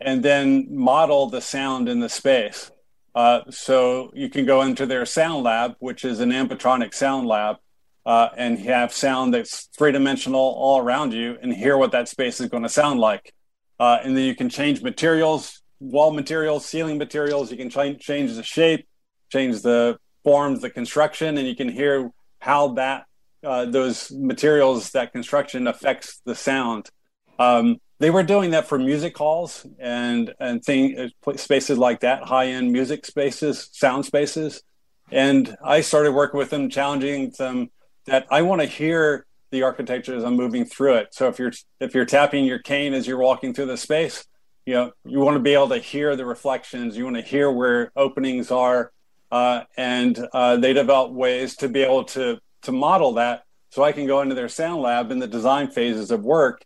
and 0.00 0.22
then 0.22 0.66
model 0.70 1.28
the 1.28 1.40
sound 1.40 1.88
in 1.88 2.00
the 2.00 2.08
space. 2.08 2.70
Uh, 3.16 3.40
so 3.48 4.10
you 4.14 4.28
can 4.28 4.44
go 4.44 4.60
into 4.60 4.84
their 4.84 5.06
sound 5.06 5.42
lab, 5.42 5.74
which 5.78 6.04
is 6.04 6.20
an 6.20 6.30
ambisonic 6.30 6.92
sound 6.92 7.26
lab, 7.26 7.56
uh, 8.04 8.28
and 8.36 8.58
have 8.58 8.92
sound 8.92 9.32
that's 9.32 9.70
three 9.76 9.90
dimensional 9.90 10.38
all 10.38 10.78
around 10.78 11.14
you 11.14 11.38
and 11.40 11.52
hear 11.52 11.78
what 11.78 11.92
that 11.92 12.08
space 12.08 12.40
is 12.42 12.50
going 12.50 12.62
to 12.62 12.68
sound 12.68 13.00
like. 13.00 13.32
Uh, 13.80 13.98
and 14.04 14.14
then 14.14 14.24
you 14.24 14.34
can 14.34 14.50
change 14.50 14.82
materials, 14.82 15.62
wall 15.80 16.12
materials, 16.12 16.66
ceiling 16.66 16.98
materials. 16.98 17.50
You 17.50 17.56
can 17.56 17.70
ch- 17.70 17.98
change 17.98 18.34
the 18.34 18.42
shape, 18.42 18.86
change 19.32 19.62
the 19.62 19.98
forms, 20.22 20.60
the 20.60 20.70
construction, 20.70 21.38
and 21.38 21.48
you 21.48 21.56
can 21.56 21.70
hear 21.70 22.10
how 22.38 22.74
that 22.74 23.06
uh, 23.42 23.64
those 23.64 24.10
materials, 24.12 24.90
that 24.90 25.12
construction 25.12 25.66
affects 25.66 26.20
the 26.26 26.34
sound. 26.34 26.90
Um, 27.38 27.78
they 27.98 28.10
were 28.10 28.22
doing 28.22 28.50
that 28.50 28.68
for 28.68 28.78
music 28.78 29.16
halls 29.16 29.66
and 29.78 30.34
and 30.38 30.62
thing 30.62 31.10
uh, 31.26 31.36
spaces 31.36 31.78
like 31.78 32.00
that, 32.00 32.24
high 32.24 32.48
end 32.48 32.72
music 32.72 33.06
spaces, 33.06 33.70
sound 33.72 34.04
spaces. 34.04 34.62
And 35.10 35.56
I 35.64 35.80
started 35.82 36.12
working 36.12 36.38
with 36.38 36.50
them, 36.50 36.68
challenging 36.68 37.32
them 37.38 37.70
that 38.06 38.26
I 38.30 38.42
want 38.42 38.60
to 38.62 38.66
hear 38.66 39.26
the 39.50 39.62
architecture 39.62 40.14
as 40.14 40.24
I'm 40.24 40.36
moving 40.36 40.64
through 40.64 40.94
it. 40.94 41.08
So 41.12 41.28
if 41.28 41.38
you're 41.38 41.52
if 41.80 41.94
you're 41.94 42.04
tapping 42.04 42.44
your 42.44 42.58
cane 42.58 42.92
as 42.94 43.06
you're 43.06 43.18
walking 43.18 43.54
through 43.54 43.66
the 43.66 43.76
space, 43.76 44.24
you 44.66 44.74
know 44.74 44.92
you 45.04 45.20
want 45.20 45.36
to 45.36 45.42
be 45.42 45.54
able 45.54 45.70
to 45.70 45.78
hear 45.78 46.16
the 46.16 46.26
reflections. 46.26 46.96
You 46.96 47.04
want 47.04 47.16
to 47.16 47.22
hear 47.22 47.50
where 47.50 47.92
openings 47.96 48.50
are, 48.50 48.92
uh, 49.30 49.62
and 49.76 50.18
uh, 50.32 50.56
they 50.56 50.72
develop 50.72 51.12
ways 51.12 51.56
to 51.56 51.68
be 51.68 51.82
able 51.82 52.04
to 52.04 52.38
to 52.62 52.72
model 52.72 53.14
that. 53.14 53.44
So 53.70 53.82
I 53.82 53.92
can 53.92 54.06
go 54.06 54.20
into 54.20 54.34
their 54.34 54.48
sound 54.48 54.82
lab 54.82 55.10
in 55.10 55.18
the 55.18 55.26
design 55.26 55.70
phases 55.70 56.10
of 56.10 56.24
work, 56.24 56.64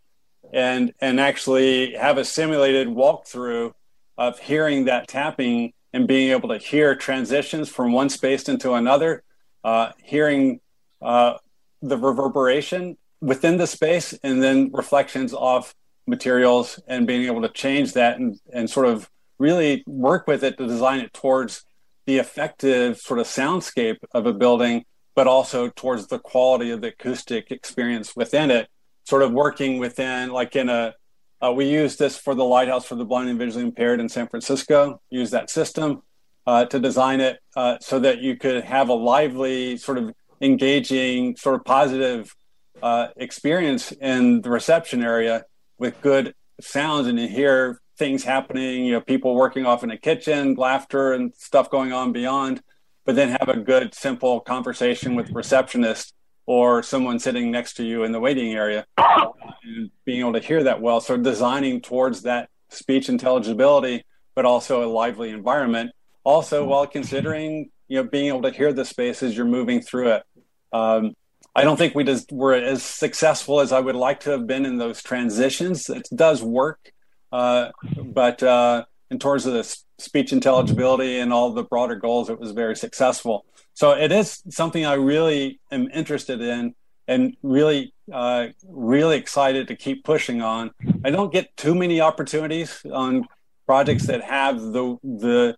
and 0.53 0.93
and 0.99 1.19
actually 1.19 1.93
have 1.93 2.17
a 2.17 2.25
simulated 2.25 2.87
walkthrough 2.87 3.71
of 4.17 4.39
hearing 4.39 4.85
that 4.85 5.07
tapping 5.07 5.73
and 5.93 6.07
being 6.07 6.31
able 6.31 6.49
to 6.49 6.57
hear 6.57 6.95
transitions 6.95 7.69
from 7.69 7.91
one 7.91 8.09
space 8.09 8.47
into 8.47 8.73
another, 8.73 9.23
uh, 9.63 9.91
hearing 10.03 10.59
uh, 11.01 11.33
the 11.81 11.97
reverberation 11.97 12.97
within 13.19 13.57
the 13.57 13.67
space 13.67 14.13
and 14.23 14.41
then 14.41 14.71
reflections 14.73 15.33
off 15.33 15.75
materials 16.07 16.79
and 16.87 17.07
being 17.07 17.25
able 17.25 17.41
to 17.41 17.49
change 17.49 17.93
that 17.93 18.19
and, 18.19 18.39
and 18.53 18.69
sort 18.69 18.85
of 18.85 19.09
really 19.37 19.83
work 19.87 20.27
with 20.27 20.43
it 20.43 20.57
to 20.57 20.67
design 20.67 20.99
it 20.99 21.13
towards 21.13 21.63
the 22.05 22.17
effective 22.17 22.97
sort 22.97 23.19
of 23.19 23.27
soundscape 23.27 23.97
of 24.13 24.25
a 24.25 24.33
building, 24.33 24.83
but 25.15 25.27
also 25.27 25.69
towards 25.69 26.07
the 26.07 26.19
quality 26.19 26.71
of 26.71 26.81
the 26.81 26.87
acoustic 26.87 27.51
experience 27.51 28.15
within 28.15 28.49
it. 28.49 28.67
Sort 29.11 29.23
of 29.23 29.33
working 29.33 29.77
within, 29.77 30.29
like 30.29 30.55
in 30.55 30.69
a, 30.69 30.95
uh, 31.41 31.51
we 31.51 31.65
use 31.69 31.97
this 31.97 32.15
for 32.15 32.33
the 32.33 32.45
lighthouse 32.45 32.85
for 32.85 32.95
the 32.95 33.03
blind 33.03 33.27
and 33.27 33.37
visually 33.37 33.65
impaired 33.65 33.99
in 33.99 34.07
San 34.07 34.25
Francisco. 34.29 35.01
Use 35.09 35.31
that 35.31 35.49
system 35.49 36.01
uh, 36.47 36.63
to 36.71 36.79
design 36.79 37.19
it 37.19 37.39
uh, 37.57 37.75
so 37.81 37.99
that 37.99 38.19
you 38.19 38.37
could 38.37 38.63
have 38.63 38.87
a 38.87 38.93
lively 38.93 39.75
sort 39.75 39.97
of 39.97 40.13
engaging, 40.39 41.35
sort 41.35 41.55
of 41.55 41.65
positive 41.65 42.33
uh, 42.81 43.07
experience 43.17 43.91
in 43.91 44.39
the 44.43 44.49
reception 44.49 45.03
area 45.03 45.43
with 45.77 45.99
good 45.99 46.33
sounds, 46.61 47.05
and 47.07 47.19
you 47.19 47.27
hear 47.27 47.81
things 47.97 48.23
happening. 48.23 48.85
You 48.85 48.93
know, 48.93 49.01
people 49.01 49.35
working 49.35 49.65
off 49.65 49.83
in 49.83 49.89
the 49.89 49.97
kitchen, 49.97 50.55
laughter 50.55 51.11
and 51.11 51.33
stuff 51.35 51.69
going 51.69 51.91
on 51.91 52.13
beyond. 52.13 52.61
But 53.05 53.17
then 53.17 53.35
have 53.37 53.49
a 53.49 53.57
good, 53.57 53.93
simple 53.93 54.39
conversation 54.39 55.15
with 55.15 55.27
the 55.27 55.33
receptionist 55.33 56.13
or 56.45 56.83
someone 56.83 57.19
sitting 57.19 57.51
next 57.51 57.73
to 57.73 57.83
you 57.83 58.03
in 58.03 58.11
the 58.11 58.19
waiting 58.19 58.53
area, 58.53 58.85
and 58.97 59.91
being 60.05 60.21
able 60.21 60.33
to 60.33 60.39
hear 60.39 60.63
that 60.63 60.81
well. 60.81 61.01
So 61.01 61.17
designing 61.17 61.81
towards 61.81 62.23
that 62.23 62.49
speech 62.69 63.09
intelligibility, 63.09 64.03
but 64.35 64.45
also 64.45 64.83
a 64.83 64.89
lively 64.89 65.29
environment. 65.29 65.91
Also, 66.23 66.65
while 66.65 66.87
considering 66.87 67.69
you 67.87 68.01
know 68.01 68.09
being 68.09 68.27
able 68.27 68.43
to 68.43 68.51
hear 68.51 68.73
the 68.73 68.85
space 68.85 69.23
as 69.23 69.35
you're 69.35 69.45
moving 69.45 69.81
through 69.81 70.09
it 70.13 70.23
um, 70.71 71.15
I 71.55 71.63
don't 71.63 71.77
think 71.77 71.95
we 71.95 72.03
just 72.03 72.31
were 72.31 72.53
as 72.53 72.81
successful 72.81 73.59
as 73.59 73.71
I 73.71 73.79
would 73.79 73.95
like 73.95 74.21
to 74.21 74.31
have 74.31 74.47
been 74.47 74.65
in 74.65 74.77
those 74.77 75.03
transitions. 75.03 75.89
It 75.89 76.07
does 76.15 76.41
work, 76.41 76.93
uh, 77.31 77.71
but 78.01 78.41
uh, 78.41 78.85
in 79.09 79.19
terms 79.19 79.45
of 79.45 79.53
the 79.53 79.77
speech 79.99 80.31
intelligibility 80.31 81.19
and 81.19 81.33
all 81.33 81.51
the 81.51 81.63
broader 81.63 81.95
goals, 81.95 82.29
it 82.29 82.39
was 82.39 82.51
very 82.51 82.75
successful. 82.75 83.45
So 83.73 83.91
it 83.91 84.11
is 84.11 84.41
something 84.49 84.85
I 84.85 84.93
really 84.93 85.59
am 85.71 85.89
interested 85.93 86.41
in 86.41 86.75
and 87.07 87.35
really, 87.41 87.93
uh, 88.11 88.47
really 88.67 89.17
excited 89.17 89.67
to 89.67 89.75
keep 89.75 90.03
pushing 90.03 90.41
on. 90.41 90.71
I 91.03 91.09
don't 91.09 91.31
get 91.31 91.55
too 91.57 91.75
many 91.75 91.99
opportunities 92.01 92.85
on 92.91 93.27
projects 93.65 94.07
that 94.07 94.23
have 94.23 94.59
the 94.59 94.97
the 95.03 95.55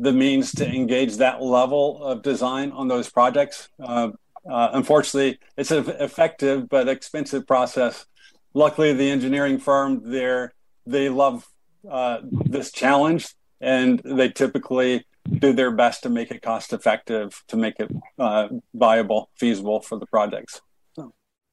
the 0.00 0.12
means 0.12 0.52
to 0.52 0.66
engage 0.66 1.16
that 1.16 1.40
level 1.40 2.02
of 2.04 2.22
design 2.22 2.72
on 2.72 2.88
those 2.88 3.08
projects. 3.08 3.68
Uh, 3.80 4.10
uh, 4.50 4.70
unfortunately, 4.72 5.38
it's 5.56 5.70
an 5.70 5.88
effective 6.00 6.68
but 6.68 6.88
expensive 6.88 7.46
process. 7.46 8.04
Luckily, 8.52 8.92
the 8.92 9.10
engineering 9.10 9.58
firm 9.58 10.10
there 10.10 10.52
they 10.86 11.08
love 11.08 11.46
uh, 11.90 12.18
this 12.22 12.72
challenge, 12.72 13.28
and 13.60 14.00
they 14.04 14.28
typically 14.28 15.06
do 15.30 15.52
their 15.52 15.70
best 15.70 16.02
to 16.02 16.08
make 16.08 16.30
it 16.30 16.42
cost 16.42 16.72
effective, 16.72 17.42
to 17.48 17.56
make 17.56 17.80
it 17.80 17.90
uh, 18.18 18.48
viable, 18.74 19.30
feasible 19.36 19.80
for 19.80 19.98
the 19.98 20.06
projects. 20.06 20.60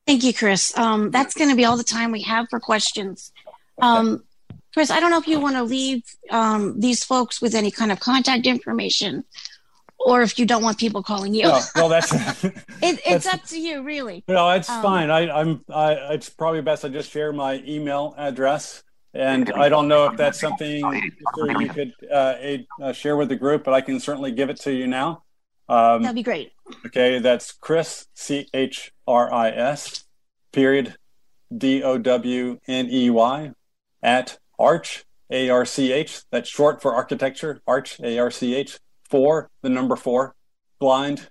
Thank 0.08 0.24
you, 0.24 0.34
Chris. 0.34 0.76
Um, 0.78 1.12
that's 1.12 1.36
going 1.36 1.50
to 1.52 1.56
be 1.56 1.64
all 1.64 1.78
the 1.78 1.84
time 1.84 2.12
we 2.12 2.24
have 2.24 2.48
for 2.50 2.60
questions. 2.60 3.32
Um, 3.82 4.24
Chris, 4.74 4.90
I 4.90 5.00
don't 5.00 5.12
know 5.12 5.20
if 5.20 5.28
you 5.28 5.40
want 5.40 5.56
to 5.56 5.64
leave 5.64 6.04
um, 6.30 6.80
these 6.80 7.04
folks 7.04 7.42
with 7.42 7.56
any 7.56 7.72
kind 7.72 7.92
of 7.92 8.00
contact 8.00 8.46
information 8.46 9.24
or 10.00 10.22
if 10.22 10.40
you 10.40 10.46
don't 10.46 10.64
want 10.64 10.78
people 10.78 11.04
calling 11.04 11.34
you. 11.34 11.44
No, 11.44 11.60
well, 11.76 11.90
that's 11.90 12.12
it, 12.44 12.56
it's 12.82 13.04
that's, 13.06 13.28
up 13.28 13.44
to 13.46 13.60
you, 13.60 13.84
really. 13.84 14.24
No, 14.28 14.50
it's 14.52 14.70
um, 14.70 14.82
fine. 14.82 15.10
I, 15.10 15.30
I'm. 15.30 15.64
I, 15.70 15.94
it's 16.14 16.30
probably 16.30 16.62
best 16.62 16.84
I 16.84 16.90
just 16.90 17.12
share 17.12 17.32
my 17.32 17.64
email 17.68 18.16
address, 18.18 18.84
and 19.14 19.52
I 19.54 19.70
don't 19.70 19.88
know 19.88 20.06
if 20.06 20.18
that's 20.18 20.40
something 20.40 21.12
you 21.60 21.70
could 21.70 21.94
uh, 22.12 22.36
uh, 22.82 22.94
share 22.94 23.18
with 23.18 23.30
the 23.30 23.36
group, 23.36 23.64
but 23.64 23.74
I 23.74 23.82
can 23.82 24.00
certainly 24.00 24.32
give 24.32 24.50
it 24.50 24.60
to 24.62 24.74
you 24.74 24.88
now. 24.88 25.24
Um, 25.68 26.04
That'd 26.04 26.16
be 26.16 26.24
great. 26.24 26.54
Okay, 26.88 27.20
that's 27.20 27.52
Chris 27.52 28.08
C 28.14 28.48
H 28.54 28.92
R 29.08 29.32
I 29.32 29.50
S 29.50 30.06
period 30.52 30.96
D 31.56 31.84
O 31.84 31.98
W 31.98 32.60
N 32.68 32.90
E 32.90 33.10
Y 33.10 33.52
at 34.02 34.38
Arch 34.58 35.06
A 35.30 35.50
R 35.50 35.66
C 35.66 35.92
H. 35.92 36.22
That's 36.32 36.50
short 36.50 36.82
for 36.82 36.94
architecture. 36.94 37.62
Arch 37.68 38.00
A 38.02 38.18
R 38.20 38.32
C 38.32 38.56
H 38.56 38.80
for 39.10 39.50
the 39.62 39.70
number 39.70 39.96
four, 39.96 40.36
blind, 40.80 41.30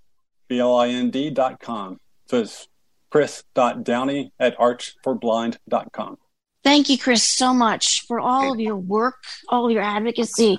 B-L-I-N-D 0.49 1.31
dot 1.31 1.61
com. 1.61 1.99
So 2.27 2.41
it's 2.41 2.69
chris.downey 3.11 4.33
at 4.39 4.57
archforblind.com. 4.59 6.19
Thank 6.63 6.89
you, 6.89 6.99
Chris, 6.99 7.23
so 7.23 7.55
much 7.55 8.07
for 8.07 8.21
all 8.21 8.53
of 8.53 8.61
your 8.61 8.77
work, 8.77 9.17
all 9.49 9.67
of 9.67 9.73
your 9.73 9.83
advocacy, 9.83 10.59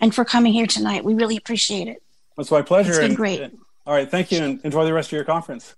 and 0.00 0.14
for 0.14 0.24
coming 0.24 0.52
here 0.52 0.66
tonight. 0.66 1.04
We 1.04 1.14
really 1.14 1.36
appreciate 1.36 1.88
it. 1.88 2.02
It's 2.38 2.50
my 2.50 2.62
pleasure. 2.62 2.90
It's 2.90 2.98
been 2.98 3.10
and, 3.10 3.16
great. 3.16 3.40
And, 3.40 3.58
all 3.86 3.94
right. 3.94 4.10
Thank 4.10 4.32
you. 4.32 4.42
And 4.42 4.60
enjoy 4.64 4.84
the 4.84 4.92
rest 4.92 5.08
of 5.08 5.12
your 5.12 5.24
conference. 5.24 5.74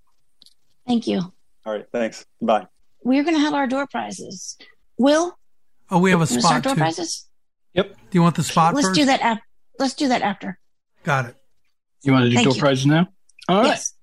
Thank 0.87 1.07
you. 1.07 1.19
All 1.65 1.73
right. 1.73 1.85
Thanks. 1.91 2.25
Bye. 2.41 2.67
We're 3.03 3.23
going 3.23 3.35
to 3.35 3.41
have 3.41 3.53
our 3.53 3.67
door 3.67 3.87
prizes. 3.87 4.57
Will? 4.97 5.37
Oh, 5.91 5.99
we 5.99 6.11
have 6.11 6.21
a 6.21 6.27
spot. 6.27 6.63
Door 6.63 6.75
too. 6.75 6.79
prizes? 6.79 7.27
Yep. 7.73 7.89
Do 7.89 8.17
you 8.17 8.21
want 8.21 8.35
the 8.35 8.43
spot 8.43 8.73
Let's 8.73 8.87
first? 8.87 8.99
do 8.99 9.05
that. 9.05 9.19
Af- 9.21 9.43
let's 9.77 9.93
do 9.93 10.07
that 10.07 10.21
after. 10.21 10.57
Got 11.03 11.25
it. 11.25 11.35
You 12.03 12.13
want 12.13 12.23
to 12.23 12.29
do 12.29 12.35
Thank 12.35 12.45
door 12.45 12.55
you. 12.55 12.61
prizes 12.61 12.85
now? 12.85 13.09
All 13.49 13.61
right. 13.61 13.67
Yes. 13.67 13.93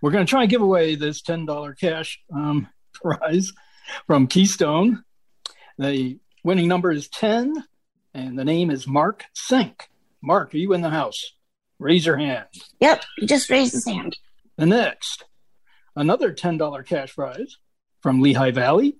We're 0.00 0.10
going 0.12 0.24
to 0.24 0.30
try 0.30 0.42
and 0.42 0.50
give 0.50 0.62
away 0.62 0.94
this 0.94 1.20
$10 1.20 1.78
cash 1.78 2.18
um, 2.34 2.68
prize 2.94 3.52
from 4.06 4.26
Keystone. 4.26 5.04
The 5.80 6.18
winning 6.44 6.68
number 6.68 6.92
is 6.92 7.08
10, 7.08 7.64
and 8.12 8.38
the 8.38 8.44
name 8.44 8.70
is 8.70 8.86
Mark 8.86 9.24
Sink. 9.32 9.88
Mark, 10.20 10.52
are 10.52 10.58
you 10.58 10.74
in 10.74 10.82
the 10.82 10.90
house? 10.90 11.32
Raise 11.78 12.04
your 12.04 12.18
hand. 12.18 12.48
Yep. 12.80 13.02
He 13.16 13.24
just 13.24 13.48
raised 13.48 13.72
his 13.72 13.86
hand. 13.86 14.18
The 14.58 14.66
next, 14.66 15.24
another 15.96 16.34
$10 16.34 16.84
cash 16.84 17.14
prize 17.14 17.56
from 18.02 18.20
Lehigh 18.20 18.50
Valley. 18.50 18.98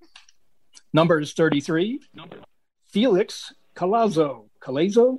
Number 0.94 1.20
is 1.20 1.34
33. 1.34 2.00
Felix 2.86 3.52
Calazo. 3.76 4.48
Calazo? 4.62 5.18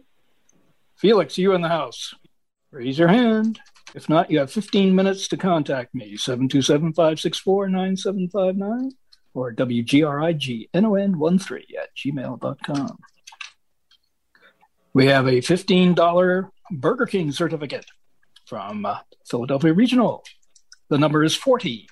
Felix, 0.95 1.37
you 1.37 1.53
in 1.53 1.61
the 1.61 1.67
house? 1.67 2.15
Raise 2.71 2.97
your 2.97 3.09
hand. 3.09 3.59
If 3.93 4.09
not, 4.09 4.31
you 4.31 4.39
have 4.39 4.51
15 4.51 4.95
minutes 4.95 5.27
to 5.27 5.37
contact 5.37 5.93
me, 5.93 6.17
727 6.17 6.93
564 6.93 7.69
9759 7.69 8.93
or 9.33 9.53
WGRIGNON13 9.53 11.63
at 11.81 11.89
gmail.com. 11.95 12.97
We 14.93 15.05
have 15.05 15.27
a 15.27 15.41
$15 15.41 16.49
Burger 16.71 17.05
King 17.05 17.31
certificate 17.31 17.85
from 18.45 18.85
uh, 18.85 18.97
Philadelphia 19.29 19.73
Regional. 19.73 20.23
The 20.89 20.97
number 20.97 21.23
is 21.23 21.35
40. 21.35 21.87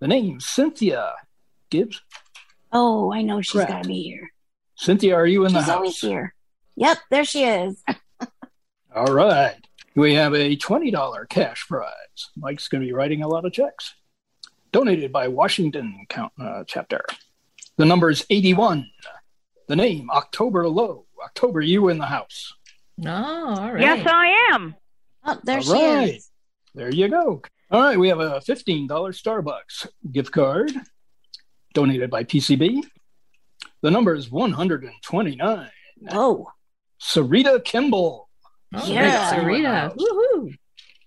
The 0.00 0.08
name, 0.08 0.40
Cynthia 0.40 1.14
Gibbs. 1.70 2.00
Oh, 2.72 3.12
I 3.12 3.22
know 3.22 3.40
she's 3.40 3.64
got 3.64 3.82
to 3.82 3.88
be 3.88 4.02
here. 4.02 4.30
Cynthia, 4.76 5.14
are 5.14 5.26
you 5.26 5.44
in 5.44 5.52
the 5.52 5.60
She's 5.60 5.68
house? 5.68 5.76
always 5.76 5.98
here. 5.98 6.34
Yep, 6.76 6.98
there 7.10 7.24
she 7.24 7.44
is. 7.44 7.82
All 8.94 9.12
right. 9.14 9.54
We 9.96 10.14
have 10.14 10.34
a 10.34 10.56
$20 10.56 11.28
cash 11.28 11.66
prize. 11.68 11.90
Mike's 12.36 12.68
going 12.68 12.82
to 12.82 12.86
be 12.86 12.92
writing 12.92 13.22
a 13.22 13.28
lot 13.28 13.44
of 13.44 13.52
checks. 13.52 13.94
Donated 14.74 15.12
by 15.12 15.28
Washington 15.28 16.04
Count, 16.08 16.32
uh, 16.40 16.64
Chapter. 16.66 17.00
The 17.76 17.84
number 17.84 18.10
is 18.10 18.26
81. 18.28 18.90
The 19.68 19.76
name, 19.76 20.10
October 20.10 20.68
Low. 20.68 21.06
October, 21.24 21.60
you 21.60 21.90
in 21.90 21.98
the 21.98 22.06
house. 22.06 22.52
Oh, 23.06 23.08
all 23.08 23.72
right. 23.72 23.80
Yes, 23.80 24.04
I 24.04 24.48
am. 24.52 24.74
Oh, 25.24 25.38
there 25.44 25.58
All 25.58 25.62
she 25.62 25.72
right. 25.74 26.14
is. 26.16 26.28
There 26.74 26.90
you 26.92 27.06
go. 27.08 27.40
All 27.70 27.82
right, 27.82 27.96
we 27.96 28.08
have 28.08 28.18
a 28.18 28.40
$15 28.40 28.88
Starbucks 28.88 29.86
gift 30.10 30.32
card 30.32 30.72
donated 31.72 32.10
by 32.10 32.24
PCB. 32.24 32.82
The 33.82 33.90
number 33.92 34.12
is 34.16 34.28
129. 34.28 35.70
Oh. 36.10 36.48
Sarita 37.00 37.62
Kimball. 37.64 38.28
Oh, 38.74 38.86
Yeah. 38.92 39.32
Sarita. 39.32 39.94
Sarita. 39.94 39.96
Woohoo. 39.96 40.56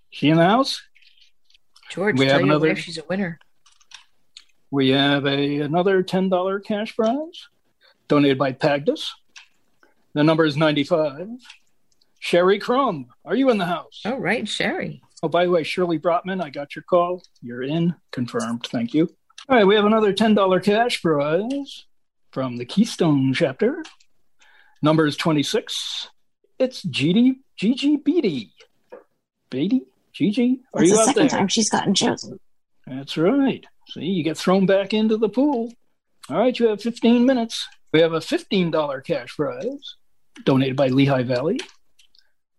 She 0.09 0.29
in 0.29 0.37
the 0.37 0.45
house? 0.45 0.81
George, 1.91 2.17
We 2.17 2.27
tell 2.27 2.35
have 2.35 2.45
your 2.45 2.55
another- 2.55 2.69
wife 2.69 2.79
she's 2.79 2.97
a 2.97 3.03
winner. 3.09 3.39
We 4.71 4.89
have 4.89 5.25
a 5.25 5.59
another 5.59 6.03
$10 6.03 6.63
cash 6.65 6.95
prize 6.95 7.47
donated 8.07 8.37
by 8.37 8.53
Pagdus. 8.53 9.09
The 10.13 10.23
number 10.23 10.45
is 10.45 10.57
95. 10.57 11.29
Sherry 12.19 12.59
Crum, 12.59 13.07
are 13.23 13.35
you 13.35 13.49
in 13.49 13.57
the 13.57 13.65
house? 13.65 14.01
Oh, 14.05 14.17
right, 14.17 14.47
Sherry. 14.47 15.01
Oh, 15.23 15.29
by 15.29 15.45
the 15.45 15.51
way, 15.51 15.63
Shirley 15.63 15.99
Brotman, 15.99 16.43
I 16.43 16.49
got 16.49 16.75
your 16.75 16.83
call. 16.83 17.23
You're 17.41 17.63
in. 17.63 17.95
Confirmed. 18.11 18.67
Thank 18.71 18.93
you. 18.93 19.09
All 19.49 19.55
right, 19.55 19.65
we 19.65 19.75
have 19.75 19.85
another 19.85 20.13
$10 20.13 20.63
cash 20.63 21.01
prize 21.01 21.85
from 22.31 22.57
the 22.57 22.65
Keystone 22.65 23.33
chapter. 23.33 23.83
Number 24.81 25.05
is 25.05 25.15
26. 25.15 26.09
It's 26.59 26.83
GD, 26.83 27.35
Gigi 27.55 27.97
Beatty. 27.97 28.51
Beatty? 29.49 29.83
Gigi? 30.11 30.61
Are 30.73 30.81
That's 30.81 30.89
you 30.89 30.95
the 30.95 30.99
out 31.01 31.05
second 31.05 31.21
there? 31.21 31.29
time 31.29 31.47
she's 31.47 31.69
gotten 31.69 31.93
chosen. 31.93 32.39
That's 32.85 33.17
right. 33.17 33.65
See, 33.89 34.05
you 34.05 34.23
get 34.23 34.37
thrown 34.37 34.65
back 34.65 34.93
into 34.93 35.17
the 35.17 35.29
pool. 35.29 35.73
All 36.29 36.37
right, 36.37 36.57
you 36.57 36.67
have 36.67 36.81
15 36.81 37.25
minutes. 37.25 37.67
We 37.93 38.01
have 38.01 38.13
a 38.13 38.19
$15 38.19 39.03
cash 39.05 39.35
prize 39.35 39.95
donated 40.43 40.75
by 40.75 40.87
Lehigh 40.89 41.23
Valley. 41.23 41.59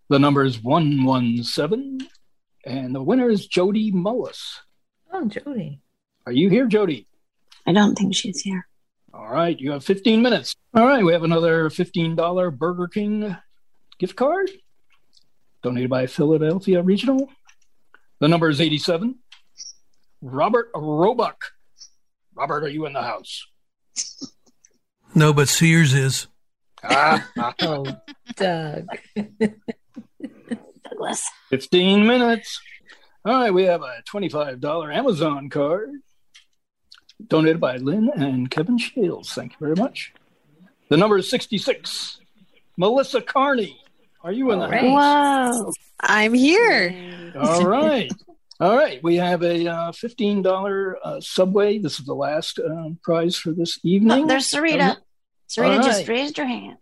The 0.09 0.19
number 0.19 0.43
is 0.43 0.63
117, 0.63 2.09
and 2.65 2.95
the 2.95 3.03
winner 3.03 3.29
is 3.29 3.47
Jody 3.47 3.93
Mullis. 3.93 4.41
Oh, 5.13 5.27
Jody. 5.27 5.83
Are 6.25 6.33
you 6.33 6.49
here, 6.49 6.67
Jody? 6.67 7.07
I 7.67 7.73
don't 7.73 7.95
think 7.95 8.15
she's 8.15 8.41
here. 8.41 8.67
All 9.13 9.29
right, 9.29 9.59
you 9.59 9.73
have 9.73 9.85
15 9.85 10.23
minutes. 10.23 10.55
All 10.75 10.87
right, 10.87 11.05
we 11.05 11.13
have 11.13 11.25
another 11.25 11.69
$15 11.69 12.57
Burger 12.57 12.89
King 12.89 13.37
gift 13.99 14.17
card 14.17 14.51
donated 15.63 15.91
by 15.91 16.07
Philadelphia 16.07 16.83
Regional. 16.83 17.29
The 18.21 18.29
number 18.29 18.49
is 18.49 18.61
87. 18.61 19.17
Robert 20.23 20.69
Roebuck. 20.75 21.45
Robert, 22.35 22.65
are 22.65 22.69
you 22.69 22.87
in 22.87 22.93
the 22.93 23.03
house? 23.03 23.47
No, 25.15 25.33
but 25.33 25.49
Sears 25.49 25.95
is. 25.95 26.27
Ah, 26.85 27.27
Oh, 27.63 27.85
Doug. 28.37 28.87
Douglas. 30.85 31.23
15 31.51 32.07
minutes. 32.07 32.61
All 33.25 33.35
right, 33.35 33.53
we 33.53 33.65
have 33.65 33.83
a 33.83 34.03
$25 34.11 34.95
Amazon 34.95 35.49
card 35.51 35.91
donated 37.27 37.61
by 37.61 37.77
Lynn 37.79 38.11
and 38.15 38.51
Kevin 38.51 38.79
Shields. 38.79 39.33
Thank 39.33 39.53
you 39.53 39.59
very 39.61 39.75
much. 39.75 40.13
The 40.89 40.97
number 40.97 41.19
is 41.19 41.29
66. 41.29 42.21
Melissa 42.77 43.21
Carney. 43.21 43.81
Are 44.23 44.33
you 44.33 44.51
in 44.53 44.61
the 44.61 44.69
house? 44.69 45.59
Whoa. 45.59 45.73
I'm 46.01 46.33
here. 46.35 47.33
All 47.39 47.65
right. 47.65 48.13
All 48.61 48.77
right. 48.77 49.01
We 49.03 49.17
have 49.17 49.43
a 49.43 49.69
uh, 49.69 49.93
$15 49.93 50.95
uh, 51.03 51.21
Subway. 51.21 51.79
This 51.79 52.01
is 52.01 52.07
the 52.07 52.15
last 52.15 52.59
um, 52.59 52.99
prize 53.03 53.37
for 53.37 53.53
this 53.53 53.79
evening. 53.85 54.25
Oh, 54.25 54.27
there's 54.27 54.51
Sarita. 54.51 54.97
Sarita 55.49 55.77
All 55.77 55.83
just 55.83 56.09
raised 56.09 56.37
her 56.39 56.45
hand. 56.45 56.79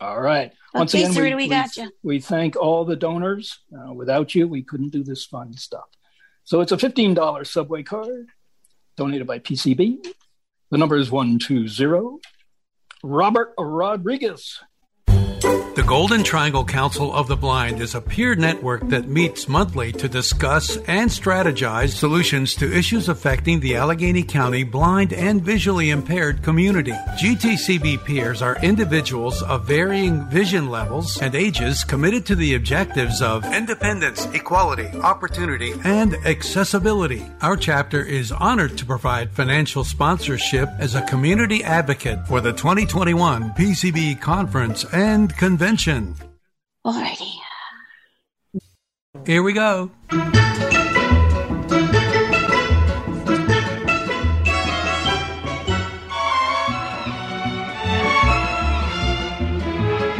All 0.00 0.20
right. 0.20 0.52
Once 0.74 0.92
again, 0.92 1.12
Sarita, 1.12 1.36
we 1.36 1.48
got 1.48 1.76
you. 1.76 1.90
we 2.02 2.20
thank 2.20 2.56
all 2.56 2.84
the 2.84 2.96
donors. 2.96 3.58
Uh, 3.72 3.92
without 3.92 4.34
you, 4.34 4.46
we 4.46 4.62
couldn't 4.62 4.90
do 4.90 5.02
this 5.02 5.24
fun 5.24 5.54
stuff. 5.54 5.86
So 6.44 6.60
it's 6.60 6.72
a 6.72 6.76
$15 6.76 7.46
Subway 7.46 7.82
card 7.82 8.28
donated 8.96 9.26
by 9.26 9.38
PCB. 9.38 10.04
The 10.70 10.78
number 10.78 10.96
is 10.96 11.10
120. 11.10 12.18
Robert 13.02 13.54
Rodriguez. 13.58 14.58
The 15.74 15.82
Golden 15.82 16.22
Triangle 16.22 16.64
Council 16.64 17.12
of 17.12 17.26
the 17.26 17.34
Blind 17.36 17.80
is 17.80 17.96
a 17.96 18.00
peer 18.00 18.36
network 18.36 18.88
that 18.90 19.08
meets 19.08 19.48
monthly 19.48 19.90
to 19.94 20.08
discuss 20.08 20.76
and 20.86 21.10
strategize 21.10 21.88
solutions 21.88 22.54
to 22.56 22.72
issues 22.72 23.08
affecting 23.08 23.58
the 23.58 23.74
Allegheny 23.74 24.22
County 24.22 24.62
blind 24.62 25.12
and 25.12 25.42
visually 25.42 25.90
impaired 25.90 26.44
community. 26.44 26.92
GTCB 26.92 28.04
peers 28.04 28.40
are 28.40 28.56
individuals 28.62 29.42
of 29.42 29.66
varying 29.66 30.24
vision 30.26 30.70
levels 30.70 31.20
and 31.20 31.34
ages 31.34 31.82
committed 31.82 32.24
to 32.26 32.36
the 32.36 32.54
objectives 32.54 33.20
of 33.20 33.44
independence, 33.52 34.26
equality, 34.26 34.86
opportunity, 35.00 35.74
and 35.82 36.14
accessibility. 36.24 37.26
Our 37.42 37.56
chapter 37.56 38.00
is 38.00 38.30
honored 38.30 38.78
to 38.78 38.86
provide 38.86 39.32
financial 39.32 39.82
sponsorship 39.82 40.68
as 40.78 40.94
a 40.94 41.02
community 41.02 41.64
advocate 41.64 42.28
for 42.28 42.40
the 42.40 42.52
2021 42.52 43.50
PCB 43.54 44.20
Conference 44.20 44.84
and 44.92 45.36
Convention. 45.36 45.63
Alrighty. 46.84 47.32
Here 49.24 49.42
we 49.42 49.54
go. 49.54 49.90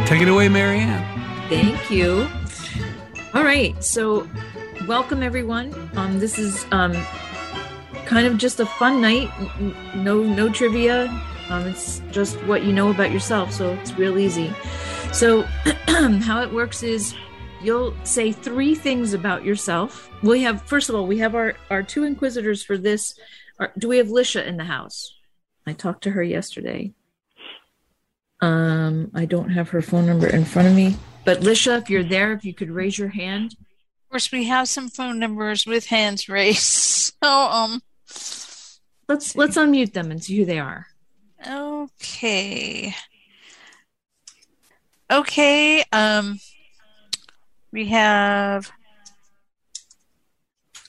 Take 0.07 0.21
it 0.21 0.29
away, 0.29 0.49
Marianne. 0.49 1.03
Thank 1.49 1.91
you. 1.91 2.29
All 3.33 3.43
right. 3.43 3.83
So, 3.83 4.29
welcome 4.87 5.23
everyone. 5.23 5.91
Um, 5.97 6.19
this 6.21 6.39
is 6.39 6.67
um, 6.73 6.93
kind 8.05 8.27
of 8.27 8.37
just 8.37 8.61
a 8.61 8.67
fun 8.67 9.01
night. 9.01 9.31
N- 9.39 9.51
n- 9.95 10.05
No, 10.05 10.23
no 10.23 10.49
trivia. 10.51 11.07
Um, 11.49 11.67
it's 11.67 12.01
just 12.11 12.37
what 12.45 12.65
you 12.65 12.73
know 12.73 12.91
about 12.91 13.13
yourself. 13.13 13.51
So 13.53 13.73
it's 13.75 13.93
real 13.95 14.19
easy. 14.19 14.53
So, 15.15 15.43
how 15.87 16.43
it 16.43 16.53
works 16.53 16.83
is 16.83 17.15
you'll 17.63 17.95
say 18.05 18.33
three 18.33 18.75
things 18.75 19.13
about 19.15 19.45
yourself. 19.45 20.11
We 20.25 20.43
have 20.43 20.63
first 20.63 20.89
of 20.89 20.97
all, 20.97 21.07
we 21.07 21.19
have 21.19 21.37
our 21.37 21.55
our 21.71 21.85
two 21.85 22.03
inquisitors 22.03 22.65
for 22.65 22.77
this. 22.77 23.17
Are, 23.61 23.73
do 23.79 23.87
we 23.89 23.99
have 23.99 24.09
Lisha 24.09 24.45
in 24.45 24.57
the 24.57 24.65
house? 24.65 25.15
I 25.67 25.73
talked 25.73 26.03
to 26.05 26.11
her 26.11 26.23
yesterday. 26.23 26.93
Um, 28.41 29.13
I 29.15 29.25
don't 29.25 29.51
have 29.51 29.69
her 29.71 29.81
phone 29.81 30.05
number 30.07 30.27
in 30.27 30.45
front 30.45 30.67
of 30.67 30.75
me. 30.75 30.97
But 31.25 31.41
Lisha, 31.41 31.81
if 31.81 31.89
you're 31.89 32.03
there, 32.03 32.33
if 32.33 32.45
you 32.45 32.53
could 32.53 32.71
raise 32.71 32.99
your 32.99 33.09
hand. 33.09 33.53
Of 33.53 34.11
course, 34.11 34.33
we 34.33 34.45
have 34.45 34.69
some 34.69 34.89
phone 34.89 35.21
numbers 35.21 35.65
with 35.65 35.87
hands 35.87 36.29
raised. 36.29 37.13
So, 37.23 37.31
um, 37.31 37.81
Let's 39.09 39.35
let's 39.37 39.57
unmute 39.57 39.93
them 39.95 40.11
and 40.11 40.23
see 40.23 40.37
who 40.37 40.45
they 40.45 40.59
are. 40.59 40.89
okay. 41.49 42.95
Okay, 45.11 45.85
um, 45.93 46.39
we 47.73 47.87
have, 47.89 48.71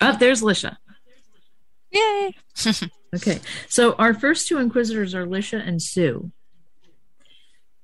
Oh, 0.01 0.15
there's 0.19 0.41
Lisha. 0.41 0.77
yay. 1.91 2.33
Okay. 3.15 3.39
So 3.69 3.93
our 3.93 4.13
first 4.13 4.47
two 4.49 4.57
inquisitors 4.57 5.15
are 5.15 5.25
Lisha 5.25 5.65
and 5.65 5.81
Sue. 5.81 6.31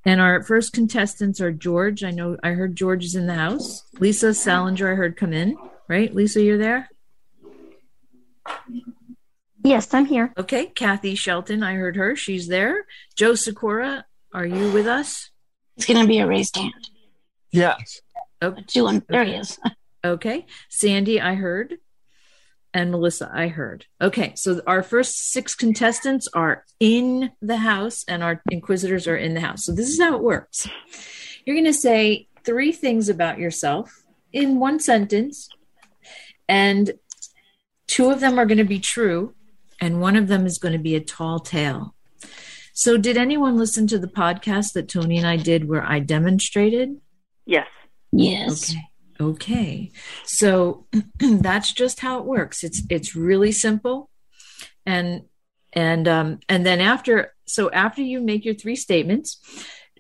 And 0.04 0.20
our 0.20 0.44
first 0.44 0.74
contestants 0.74 1.40
are 1.40 1.54
George. 1.54 2.04
I 2.04 2.12
know 2.12 2.36
I 2.44 2.50
heard 2.50 2.76
George 2.76 3.06
is 3.06 3.16
in 3.16 3.28
the 3.28 3.36
house. 3.36 3.84
Lisa 3.98 4.34
Salinger, 4.34 4.92
I 4.92 4.96
heard 4.96 5.16
come 5.16 5.32
in. 5.32 5.56
Right? 5.88 6.14
Lisa, 6.14 6.42
you're 6.42 6.58
there? 6.58 6.90
Yes, 9.64 9.94
I'm 9.94 10.06
here. 10.06 10.34
Okay. 10.38 10.66
Kathy 10.66 11.16
Shelton, 11.16 11.64
I 11.64 11.76
heard 11.76 11.96
her. 11.96 12.18
She's 12.18 12.50
there. 12.50 12.86
Joe 13.16 13.36
Sakura, 13.36 14.04
are 14.34 14.46
you 14.46 14.70
with 14.74 14.88
us? 14.88 15.30
It's 15.78 15.86
going 15.86 16.02
to 16.02 16.08
be 16.08 16.20
a 16.20 16.28
raised 16.28 16.56
hand. 16.56 16.90
Yes. 17.52 18.02
Oh, 18.42 18.56
Two 18.68 18.88
on, 18.88 18.96
um, 18.96 19.06
there 19.10 19.26
he 19.26 19.34
is. 19.34 19.60
Okay. 20.04 20.48
Sandy, 20.68 21.22
I 21.22 21.36
heard. 21.36 21.78
And 22.74 22.90
Melissa, 22.90 23.30
I 23.32 23.50
heard. 23.50 23.86
Okay. 24.02 24.34
So 24.36 24.60
our 24.66 24.82
first 24.82 25.32
six 25.32 25.54
contestants 25.54 26.28
are 26.34 26.66
in 26.80 27.32
the 27.40 27.58
house 27.58 28.04
and 28.08 28.24
our 28.24 28.42
inquisitors 28.50 29.08
are 29.08 29.16
in 29.16 29.36
the 29.36 29.42
house. 29.42 29.64
So 29.64 29.74
this 29.74 29.90
is 29.90 30.02
how 30.02 30.16
it 30.16 30.24
works. 30.24 30.68
You're 31.46 31.56
going 31.56 31.66
to 31.66 31.74
say 31.74 32.30
three 32.44 32.72
things 32.72 33.10
about 33.10 33.38
yourself 33.38 34.04
in 34.34 34.60
one 34.60 34.80
sentence, 34.80 35.50
and 36.48 36.94
two 37.88 38.10
of 38.10 38.20
them 38.20 38.40
are 38.40 38.46
going 38.46 38.58
to 38.58 38.64
be 38.64 38.80
true, 38.80 39.34
and 39.80 40.02
one 40.02 40.16
of 40.16 40.28
them 40.28 40.46
is 40.46 40.58
going 40.58 40.74
to 40.74 40.80
be 40.80 40.96
a 40.96 41.02
tall 41.02 41.40
tale. 41.40 41.94
So, 42.74 42.98
did 42.98 43.18
anyone 43.18 43.58
listen 43.58 43.88
to 43.88 44.00
the 44.00 44.08
podcast 44.08 44.74
that 44.74 44.88
Tony 44.88 45.18
and 45.18 45.28
I 45.28 45.38
did 45.38 45.68
where 45.68 45.84
I 45.84 46.00
demonstrated? 46.00 46.98
Yes. 47.46 47.68
Yes. 48.12 48.72
Okay. 48.72 48.82
Okay. 49.22 49.92
So 50.26 50.88
that's 51.20 51.72
just 51.72 52.00
how 52.00 52.20
it 52.20 52.26
works. 52.26 52.64
It's 52.64 52.82
it's 52.90 53.16
really 53.16 53.52
simple. 53.52 54.10
And 54.86 55.24
and 55.74 56.08
um 56.08 56.40
and 56.50 56.66
then 56.66 56.82
after 56.82 57.34
so 57.46 57.70
after 57.72 58.02
you 58.02 58.20
make 58.20 58.46
your 58.46 58.56
three 58.56 58.76
statements, 58.76 59.40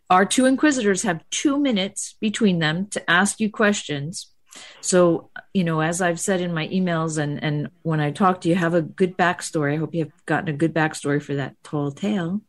our 0.09 0.25
two 0.25 0.45
inquisitors 0.45 1.03
have 1.03 1.23
2 1.29 1.57
minutes 1.59 2.15
between 2.19 2.59
them 2.59 2.87
to 2.87 3.09
ask 3.09 3.39
you 3.39 3.49
questions. 3.49 4.30
So, 4.81 5.29
you 5.53 5.63
know, 5.63 5.81
as 5.81 6.01
I've 6.01 6.19
said 6.19 6.41
in 6.41 6.53
my 6.53 6.67
emails 6.67 7.17
and 7.17 7.43
and 7.43 7.69
when 7.83 7.99
I 7.99 8.11
talk 8.11 8.41
to 8.41 8.49
you, 8.49 8.55
have 8.55 8.73
a 8.73 8.81
good 8.81 9.17
backstory. 9.17 9.73
I 9.73 9.77
hope 9.77 9.93
you 9.93 10.05
have 10.05 10.25
gotten 10.25 10.49
a 10.49 10.57
good 10.57 10.73
backstory 10.73 11.21
for 11.21 11.35
that 11.35 11.55
tall 11.63 11.91
tale. 11.91 12.41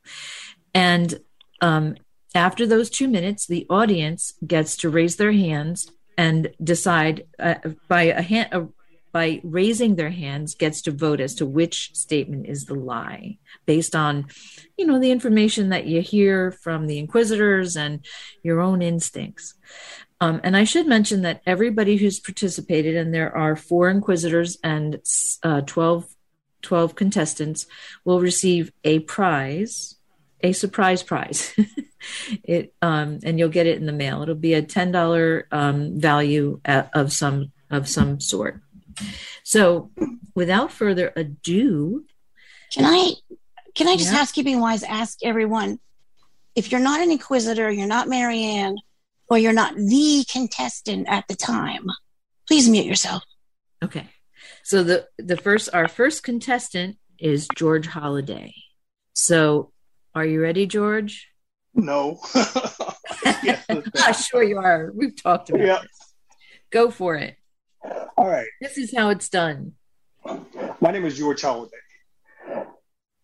And 0.74 1.18
um, 1.60 1.96
after 2.34 2.66
those 2.66 2.90
two 2.90 3.08
minutes, 3.08 3.46
the 3.46 3.66
audience 3.68 4.32
gets 4.46 4.76
to 4.78 4.90
raise 4.90 5.16
their 5.16 5.32
hands 5.32 5.90
and 6.16 6.50
decide 6.62 7.26
uh, 7.38 7.56
by 7.88 8.02
a 8.04 8.22
hand 8.22 8.48
uh, 8.52 8.64
by 9.12 9.40
raising 9.44 9.94
their 9.94 10.10
hands 10.10 10.54
gets 10.54 10.80
to 10.82 10.90
vote 10.90 11.20
as 11.20 11.34
to 11.34 11.44
which 11.44 11.90
statement 11.94 12.46
is 12.46 12.64
the 12.64 12.74
lie 12.74 13.36
based 13.66 13.94
on 13.94 14.26
you 14.78 14.86
know 14.86 14.98
the 14.98 15.10
information 15.10 15.68
that 15.68 15.86
you 15.86 16.00
hear 16.00 16.50
from 16.50 16.86
the 16.86 16.98
inquisitors 16.98 17.76
and 17.76 18.04
your 18.42 18.60
own 18.60 18.80
instincts 18.80 19.54
um, 20.22 20.40
and 20.44 20.56
i 20.56 20.64
should 20.64 20.86
mention 20.86 21.22
that 21.22 21.42
everybody 21.46 21.96
who's 21.96 22.20
participated 22.20 22.96
and 22.96 23.12
there 23.12 23.34
are 23.36 23.56
four 23.56 23.90
inquisitors 23.90 24.58
and 24.62 25.00
uh, 25.42 25.60
12, 25.62 26.06
12 26.62 26.94
contestants 26.94 27.66
will 28.04 28.20
receive 28.20 28.72
a 28.84 29.00
prize 29.00 29.96
a 30.42 30.52
surprise 30.52 31.02
prize. 31.02 31.54
it 32.44 32.74
um, 32.82 33.20
and 33.22 33.38
you'll 33.38 33.48
get 33.48 33.66
it 33.66 33.78
in 33.78 33.86
the 33.86 33.92
mail. 33.92 34.22
It'll 34.22 34.34
be 34.34 34.54
a 34.54 34.62
ten 34.62 34.92
dollar 34.92 35.46
um, 35.52 36.00
value 36.00 36.60
at, 36.64 36.90
of 36.94 37.12
some 37.12 37.52
of 37.70 37.88
some 37.88 38.20
sort. 38.20 38.60
So, 39.44 39.90
without 40.34 40.72
further 40.72 41.12
ado, 41.14 42.04
can 42.72 42.84
I 42.84 43.12
can 43.74 43.88
I 43.88 43.96
just 43.96 44.10
Yeah. 44.10 44.18
housekeeping 44.18 44.60
wise 44.60 44.82
ask 44.82 45.18
everyone 45.22 45.78
if 46.54 46.70
you're 46.70 46.80
not 46.80 47.00
an 47.00 47.10
inquisitor, 47.10 47.70
you're 47.70 47.86
not 47.86 48.08
Marianne, 48.08 48.76
or 49.32 49.38
you're 49.38 49.52
not 49.54 49.74
the 49.74 50.24
contestant 50.30 51.06
at 51.08 51.24
the 51.26 51.34
time, 51.34 51.86
please 52.46 52.68
mute 52.68 52.84
yourself. 52.86 53.22
okay. 53.82 54.06
So 54.64 54.82
the 54.82 55.06
the 55.18 55.36
first 55.36 55.70
our 55.72 55.88
first 55.88 56.22
contestant 56.22 56.96
is 57.18 57.48
George 57.56 57.86
Holiday. 57.86 58.52
So, 59.14 59.72
are 60.14 60.24
you 60.26 60.40
ready, 60.42 60.66
George? 60.66 61.28
No. 61.74 62.20
Ah, 63.24 64.12
sure 64.28 64.42
you 64.42 64.58
are. 64.58 64.90
We've 64.94 65.20
talked 65.20 65.50
about 65.50 65.60
Yeah. 65.62 65.80
this. 65.80 66.14
Go 66.70 66.90
for 66.90 67.14
it. 67.16 67.36
All 68.16 68.28
right. 68.28 68.48
This 68.60 68.76
is 68.78 68.92
how 68.96 69.10
it's 69.10 69.28
done. 69.28 69.72
My 70.80 70.90
name 70.90 71.04
is 71.04 71.16
George 71.16 71.40
Holiday. 71.40 71.76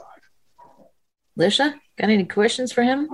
Lisha, 1.39 1.75
got 1.99 2.11
any 2.11 2.25
questions 2.25 2.73
for 2.73 2.83
him? 2.83 3.09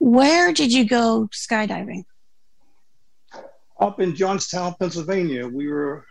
Where 0.00 0.52
did 0.52 0.72
you 0.72 0.86
go 0.86 1.28
skydiving? 1.30 2.04
Up 3.78 4.00
in 4.00 4.16
Johnstown, 4.16 4.74
Pennsylvania, 4.80 5.46
we 5.46 5.68
were 5.68 6.06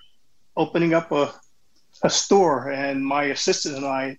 opening 0.56 0.94
up 0.94 1.12
a, 1.12 1.34
a 2.04 2.10
store, 2.10 2.70
and 2.70 3.04
my 3.04 3.26
assistant 3.26 3.78
and 3.78 3.86
I 3.86 4.18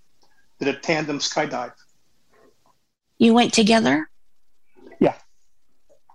did 0.59 0.68
a 0.68 0.78
tandem 0.78 1.20
skydive. 1.20 1.72
You 3.18 3.32
went 3.32 3.55
together? 3.55 4.10
Yeah. 4.98 5.14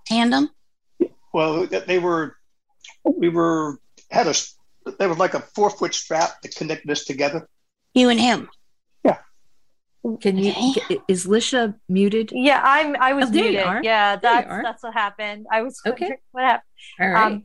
Tandem? 0.05 0.49
Well, 1.33 1.65
they 1.65 1.99
were, 1.99 2.35
we 3.05 3.29
were, 3.29 3.79
had 4.11 4.27
a, 4.27 4.35
there 4.99 5.07
was 5.07 5.17
like 5.17 5.33
a 5.33 5.39
four 5.39 5.69
foot 5.69 5.93
strap 5.93 6.41
to 6.41 6.49
connect 6.49 6.89
us 6.89 7.05
together. 7.05 7.47
You 7.93 8.09
and 8.09 8.19
him? 8.19 8.49
Can 10.21 10.37
you? 10.37 10.53
Is 11.07 11.25
Lisha 11.25 11.75
muted? 11.89 12.31
Yeah, 12.31 12.61
I'm. 12.63 12.95
I 12.99 13.13
was 13.13 13.25
Oh, 13.29 13.31
there 13.31 13.43
you 13.45 13.49
muted. 13.51 13.65
are. 13.67 13.81
Yeah, 13.83 14.15
There 14.17 14.31
you 14.31 14.37
that's 14.41 14.51
are. 14.51 14.63
that's 14.63 14.83
what 14.83 14.93
happened. 14.93 15.47
I 15.51 15.61
was 15.63 15.81
Okay. 15.85 16.17
what 16.31 16.43
happened. 16.43 16.63
All 16.99 17.15
Um, 17.15 17.43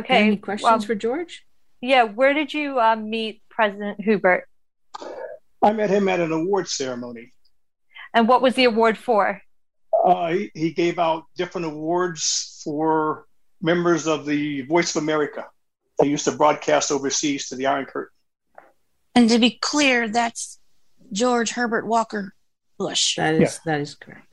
okay. 0.00 0.26
Any 0.26 0.36
questions 0.36 0.72
um, 0.72 0.80
for 0.80 0.94
George? 0.96 1.44
Yeah, 1.80 2.02
where 2.04 2.34
did 2.34 2.52
you 2.52 2.80
um, 2.80 3.10
meet 3.10 3.42
President 3.50 4.00
Hubert, 4.00 4.48
I 5.62 5.72
met 5.72 5.88
him 5.90 6.08
at 6.08 6.18
an 6.20 6.32
award 6.32 6.68
ceremony. 6.68 7.32
and 8.12 8.26
what 8.26 8.42
was 8.42 8.54
the 8.54 8.64
award 8.64 8.98
for? 8.98 9.40
Uh, 10.04 10.28
he, 10.32 10.50
he 10.54 10.70
gave 10.72 10.98
out 10.98 11.24
different 11.36 11.66
awards 11.66 12.60
for 12.64 13.26
members 13.62 14.06
of 14.08 14.26
the 14.26 14.62
Voice 14.62 14.96
of 14.96 15.02
America. 15.02 15.46
They 16.00 16.08
used 16.08 16.24
to 16.24 16.32
broadcast 16.32 16.90
overseas 16.90 17.48
to 17.48 17.54
the 17.56 17.66
Iron 17.66 17.86
Curtain. 17.86 18.10
And 19.14 19.28
to 19.30 19.38
be 19.38 19.58
clear, 19.62 20.08
that's 20.08 20.58
George 21.14 21.50
Herbert 21.52 21.86
Walker 21.86 22.34
Bush. 22.78 23.16
That 23.16 23.34
is 23.34 23.60
that 23.64 23.80
is 23.80 23.94
correct. 23.94 24.26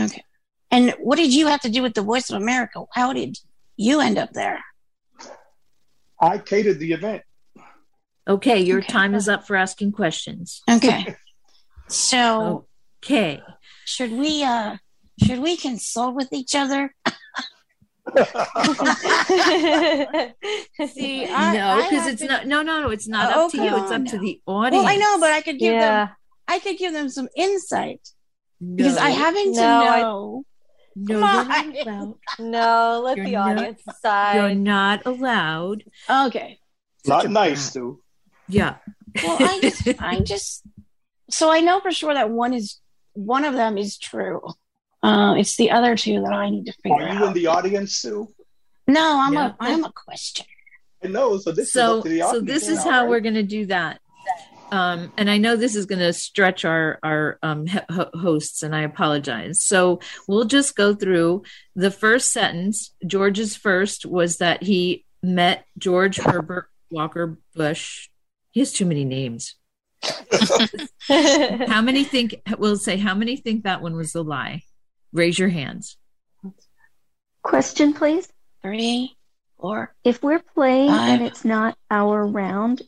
Okay. 0.00 0.22
And 0.70 0.94
what 1.00 1.16
did 1.16 1.34
you 1.34 1.48
have 1.48 1.60
to 1.62 1.70
do 1.70 1.82
with 1.82 1.94
the 1.94 2.02
Voice 2.02 2.30
of 2.30 2.40
America? 2.40 2.84
How 2.92 3.12
did 3.12 3.38
you 3.76 4.00
end 4.00 4.18
up 4.18 4.32
there? 4.32 4.60
I 6.20 6.38
catered 6.38 6.78
the 6.78 6.92
event. 6.92 7.22
Okay, 8.28 8.60
your 8.60 8.80
time 8.80 9.14
is 9.14 9.28
up 9.28 9.46
for 9.46 9.56
asking 9.56 9.92
questions. 9.92 10.62
Okay. 10.70 11.16
So 11.88 12.66
Okay. 13.04 13.42
should 13.84 14.12
we 14.12 14.42
uh 14.44 14.76
should 15.22 15.40
we 15.40 15.56
consult 15.58 16.14
with 16.14 16.32
each 16.32 16.54
other? 16.54 16.94
See, 20.88 21.26
I, 21.26 21.54
no, 21.54 21.76
because 21.82 22.04
have 22.04 22.12
it's 22.14 22.22
not. 22.22 22.46
No, 22.46 22.62
no, 22.62 22.80
no. 22.82 22.90
It's 22.90 23.08
not 23.08 23.32
Oh, 23.34 23.46
up 23.46 23.50
to 23.52 23.56
you. 23.58 23.64
It's 23.76 23.90
come 23.90 24.02
up 24.02 24.08
to 24.08 24.18
the 24.18 24.40
audience. 24.46 24.84
Well, 24.84 24.92
I 24.92 24.96
know, 24.96 25.18
but 25.20 25.30
I 25.32 25.40
could 25.42 25.58
give 25.58 25.72
Yeah. 25.74 26.06
them 26.06 26.16
I 26.48 26.58
could 26.58 26.76
give 26.78 26.92
them 26.92 27.08
some 27.08 27.28
insight 27.36 28.00
because 28.74 28.96
I 28.96 29.10
No. 29.10 29.14
happen 29.14 29.54
to 29.54 29.60
No, 29.60 29.68
I- 29.86 30.00
know. 30.00 30.44
No, 30.94 31.20
Come 31.20 31.72
you're 31.72 31.84
not 31.84 31.86
allowed. 31.86 32.14
No, 32.38 33.00
let 33.04 33.16
You're 33.16 33.26
the 33.26 33.32
not- 33.32 33.56
audience 33.58 33.82
decide. 33.86 34.34
You're 34.36 34.54
not 34.54 35.06
allowed. 35.06 35.84
Okay. 36.10 36.58
Not 37.06 37.30
nice, 37.30 37.62
Stu. 37.62 38.02
Yeah. 38.48 38.76
Well, 39.22 39.36
I 39.40 39.60
just 39.60 39.88
I 40.02 40.20
just 40.32 40.62
so 41.30 41.50
I 41.50 41.60
know 41.60 41.80
for 41.80 41.92
sure 41.92 42.12
that 42.12 42.28
one 42.30 42.52
is 42.52 42.78
one 43.14 43.44
of 43.44 43.54
them 43.54 43.78
is 43.78 43.96
true. 43.96 44.42
Uh, 45.02 45.34
it's 45.38 45.56
the 45.56 45.70
other 45.70 45.96
two 45.96 46.20
that 46.22 46.32
I 46.32 46.48
need 46.50 46.66
to 46.66 46.72
figure 46.82 47.02
out. 47.02 47.10
Are 47.10 47.14
you 47.14 47.20
out. 47.24 47.28
in 47.28 47.32
the 47.34 47.46
audience, 47.48 47.96
Sue? 47.96 48.28
no, 48.86 49.20
I'm 49.20 49.32
Yeah. 49.34 49.46
a 49.48 49.56
I'm 49.60 49.84
a 49.84 49.92
question. 49.92 50.46
I 51.04 51.08
know. 51.08 51.38
So 51.38 51.50
this 51.52 51.66
is 51.66 51.72
so 51.72 51.98
up 51.98 52.02
to 52.04 52.08
the 52.08 52.20
so 52.20 52.40
this 52.40 52.68
is 52.68 52.84
now, 52.84 52.90
how 52.90 53.00
right? 53.02 53.10
we're 53.10 53.20
going 53.20 53.34
to 53.34 53.42
do 53.42 53.66
that 53.66 53.98
um 54.70 55.12
and 55.18 55.28
i 55.28 55.36
know 55.36 55.54
this 55.54 55.74
is 55.76 55.84
going 55.84 55.98
to 55.98 56.12
stretch 56.14 56.64
our 56.64 56.98
our 57.02 57.38
um 57.42 57.66
ho- 57.66 57.84
ho- 57.90 58.10
hosts 58.14 58.62
and 58.62 58.74
i 58.74 58.80
apologize 58.82 59.62
so 59.62 60.00
we'll 60.26 60.44
just 60.46 60.74
go 60.76 60.94
through 60.94 61.42
the 61.76 61.90
first 61.90 62.32
sentence 62.32 62.94
george's 63.06 63.54
first 63.54 64.06
was 64.06 64.38
that 64.38 64.62
he 64.62 65.04
met 65.22 65.66
george 65.76 66.16
herbert 66.16 66.68
walker 66.90 67.38
bush 67.54 68.08
he 68.52 68.60
has 68.60 68.72
too 68.72 68.86
many 68.86 69.04
names 69.04 69.56
how 71.68 71.82
many 71.82 72.04
think 72.04 72.36
we'll 72.58 72.76
say 72.76 72.96
how 72.96 73.14
many 73.14 73.36
think 73.36 73.64
that 73.64 73.82
one 73.82 73.94
was 73.94 74.14
a 74.14 74.22
lie 74.22 74.62
raise 75.12 75.38
your 75.38 75.48
hands 75.48 75.96
Question, 77.42 77.92
please. 77.92 78.28
Three, 78.62 79.16
four. 79.60 79.92
If 80.04 80.22
we're 80.22 80.38
playing 80.54 80.90
and 80.90 81.22
it's 81.22 81.44
not 81.44 81.76
our 81.90 82.24
round, 82.24 82.82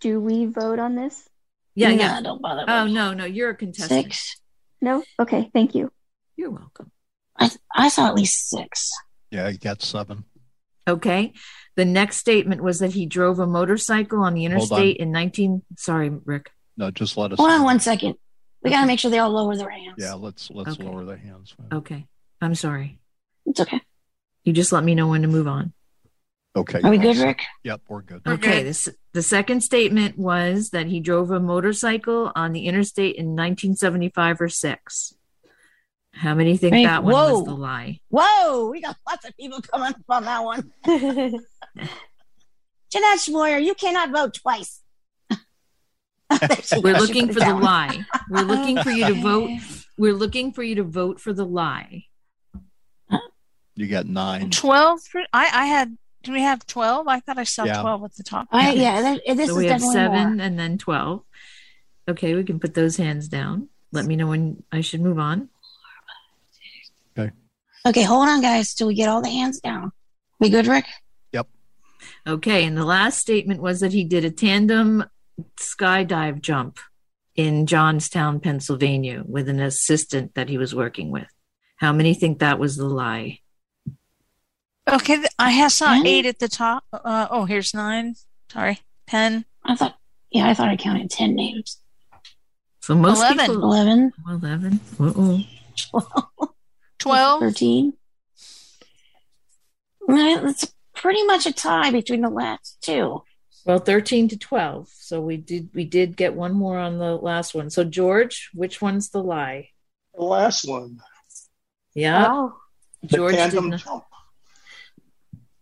do 0.00 0.20
we 0.20 0.46
vote 0.46 0.80
on 0.80 0.96
this? 0.96 1.28
yeah 1.76 1.90
Nah, 1.90 1.94
yeah 1.94 2.20
don't 2.20 2.42
bother. 2.42 2.64
oh 2.66 2.86
me. 2.86 2.92
no 2.92 3.14
no 3.14 3.24
you're 3.24 3.50
a 3.50 3.54
contestant 3.54 4.04
Six. 4.06 4.40
No? 4.80 5.04
Okay, 5.20 5.48
thank 5.52 5.76
you. 5.76 5.92
you're 6.36 6.50
welcome 6.50 6.90
I 7.38 7.50
I 7.72 7.88
saw 7.88 8.08
at 8.08 8.16
least 8.16 8.48
six. 8.50 8.90
Yeah, 9.30 9.48
you 9.48 9.58
got 9.58 9.80
seven. 9.82 10.24
Okay. 10.88 11.34
The 11.76 11.84
next 11.84 12.16
statement 12.16 12.62
was 12.62 12.80
that 12.80 12.92
he 12.94 13.06
drove 13.06 13.38
a 13.38 13.46
motorcycle 13.46 14.20
on 14.22 14.34
the 14.34 14.46
Hold 14.46 14.52
interstate 14.54 14.96
in 14.96 15.12
19. 15.12 15.62
Sorry, 15.76 16.10
Rick. 16.24 16.50
No, 16.76 16.90
just 16.90 17.16
let 17.16 17.32
us. 17.32 17.38
Hold 17.38 17.50
on 17.50 17.62
one 17.62 17.78
second. 17.78 18.16
We 18.62 18.70
gotta 18.70 18.86
make 18.86 18.98
sure 18.98 19.10
they 19.10 19.18
all 19.18 19.30
lower 19.30 19.56
their 19.56 19.70
hands. 19.70 19.94
Yeah, 19.98 20.14
let's 20.14 20.50
let's 20.50 20.70
Okay. 20.72 20.84
lower 20.84 21.04
the 21.04 21.16
hands. 21.16 21.54
Okay. 21.72 22.06
I'm 22.40 22.54
sorry. 22.54 22.98
It's 23.46 23.60
okay. 23.60 23.80
You 24.44 24.52
just 24.52 24.72
let 24.72 24.84
me 24.84 24.94
know 24.94 25.06
when 25.08 25.22
to 25.22 25.28
move 25.28 25.46
on. 25.48 25.72
Okay. 26.56 26.80
Are 26.82 26.90
we 26.90 26.98
good, 26.98 27.16
Rick? 27.18 27.42
Yep, 27.62 27.82
we're 27.88 28.02
good. 28.02 28.22
Okay. 28.26 28.62
This 28.64 28.88
the 29.12 29.22
second 29.22 29.60
statement 29.62 30.18
was 30.18 30.70
that 30.70 30.86
he 30.86 30.98
drove 31.00 31.30
a 31.30 31.38
motorcycle 31.40 32.32
on 32.34 32.52
the 32.52 32.66
interstate 32.66 33.16
in 33.16 33.36
1975 33.36 34.40
or 34.40 34.48
six. 34.48 35.14
How 36.12 36.34
many 36.34 36.56
think 36.56 36.72
Right. 36.72 36.86
that 36.86 37.04
one 37.04 37.12
Whoa. 37.12 37.32
was 37.38 37.44
the 37.44 37.54
lie? 37.54 38.00
Whoa, 38.10 38.70
we 38.70 38.80
got 38.80 38.96
lots 39.08 39.24
of 39.28 39.36
people 39.36 39.60
coming 39.62 39.88
up 39.90 39.96
on 40.08 40.24
that 40.24 40.42
one. 40.42 40.72
Jeanette 42.90 43.18
Schmoyer, 43.18 43.62
you 43.62 43.74
cannot 43.74 44.10
vote 44.10 44.34
twice. 44.34 44.80
We're 46.30 46.98
looking 46.98 47.32
for 47.32 47.40
the 47.40 47.54
lie. 47.54 48.04
We're 48.28 48.42
looking 48.42 48.78
for 48.82 48.90
you 48.90 49.06
to 49.06 49.14
vote. 49.14 49.50
We're 49.98 50.14
looking 50.14 50.52
for 50.52 50.62
you 50.62 50.76
to 50.76 50.84
vote 50.84 51.20
for 51.20 51.32
the 51.32 51.44
lie. 51.44 52.04
You 53.74 53.86
got 53.86 54.06
nine. 54.06 54.50
12? 54.50 55.02
For, 55.02 55.20
I, 55.32 55.50
I 55.52 55.66
had, 55.66 55.96
do 56.22 56.32
we 56.32 56.40
have 56.40 56.66
12? 56.66 57.06
I 57.08 57.20
thought 57.20 57.38
I 57.38 57.44
saw 57.44 57.64
Yeah. 57.64 57.80
12 57.80 58.04
at 58.04 58.14
the 58.16 58.22
top. 58.24 58.48
I, 58.50 58.72
yeah, 58.72 59.00
that, 59.02 59.20
this 59.36 59.48
so 59.48 59.52
is 59.52 59.58
we 59.58 59.66
have 59.66 59.80
seven 59.80 60.36
more. 60.36 60.44
and 60.44 60.58
then 60.58 60.78
12. 60.78 61.22
Okay, 62.08 62.34
we 62.34 62.42
can 62.44 62.58
put 62.58 62.74
those 62.74 62.96
hands 62.96 63.28
down. 63.28 63.68
Let 63.92 64.04
me 64.06 64.16
know 64.16 64.26
when 64.26 64.62
I 64.72 64.80
should 64.80 65.00
move 65.00 65.18
on. 65.18 65.48
Okay, 67.86 68.02
hold 68.02 68.28
on, 68.28 68.42
guys, 68.42 68.74
till 68.74 68.88
we 68.88 68.94
get 68.94 69.08
all 69.08 69.22
the 69.22 69.30
hands 69.30 69.60
down. 69.60 69.92
We 70.40 70.50
good, 70.50 70.66
Rick? 70.66 70.84
Yep. 71.32 71.48
Okay, 72.26 72.64
and 72.64 72.76
the 72.76 72.84
last 72.84 73.18
statement 73.18 73.62
was 73.62 73.80
that 73.80 73.92
he 73.92 74.04
did 74.04 74.24
a 74.24 74.30
tandem 74.30 75.04
skydive 75.56 76.40
jump 76.40 76.78
in 77.34 77.66
Johnstown, 77.66 78.40
Pennsylvania, 78.40 79.22
with 79.26 79.48
an 79.48 79.60
assistant 79.60 80.34
that 80.34 80.48
he 80.48 80.58
was 80.58 80.74
working 80.74 81.10
with. 81.10 81.28
How 81.76 81.92
many 81.92 82.14
think 82.14 82.40
that 82.40 82.58
was 82.58 82.76
the 82.76 82.86
lie? 82.88 83.40
Okay, 84.90 85.22
I 85.38 85.50
have 85.50 85.72
saw 85.72 85.94
Ten? 85.94 86.06
eight 86.06 86.26
at 86.26 86.38
the 86.38 86.48
top. 86.48 86.84
Uh, 86.92 87.28
oh, 87.30 87.44
here's 87.44 87.74
nine. 87.74 88.14
Sorry, 88.50 88.80
ten. 89.06 89.44
I 89.64 89.74
thought, 89.76 89.96
yeah, 90.30 90.48
I 90.48 90.54
thought 90.54 90.68
I 90.68 90.76
counted 90.76 91.10
10 91.10 91.34
names. 91.34 91.78
So 92.80 92.94
most 92.94 93.18
11. 93.18 93.38
people 93.38 93.62
11, 93.64 94.12
11. 94.28 94.80
Uh-oh. 94.98 96.48
12. 96.98 97.40
13. 97.40 97.92
Well, 100.00 100.48
It's 100.48 100.74
pretty 100.94 101.22
much 101.24 101.44
a 101.46 101.52
tie 101.52 101.90
between 101.90 102.22
the 102.22 102.30
last 102.30 102.78
two. 102.80 103.22
Well, 103.68 103.78
13 103.78 104.28
to 104.28 104.38
12. 104.38 104.88
So 104.98 105.20
we 105.20 105.36
did 105.36 105.68
we 105.74 105.84
did 105.84 106.16
get 106.16 106.32
one 106.32 106.54
more 106.54 106.78
on 106.78 106.96
the 106.98 107.14
last 107.16 107.54
one. 107.54 107.68
So 107.68 107.84
George, 107.84 108.48
which 108.54 108.80
one's 108.80 109.10
the 109.10 109.22
lie? 109.22 109.68
The 110.14 110.22
last 110.22 110.66
one. 110.66 111.00
Yeah. 111.94 112.26
Oh. 112.30 112.54
The 113.02 113.16
George 113.18 113.34
tandem 113.34 113.68
didn't. 113.70 113.82
jump. 113.84 114.04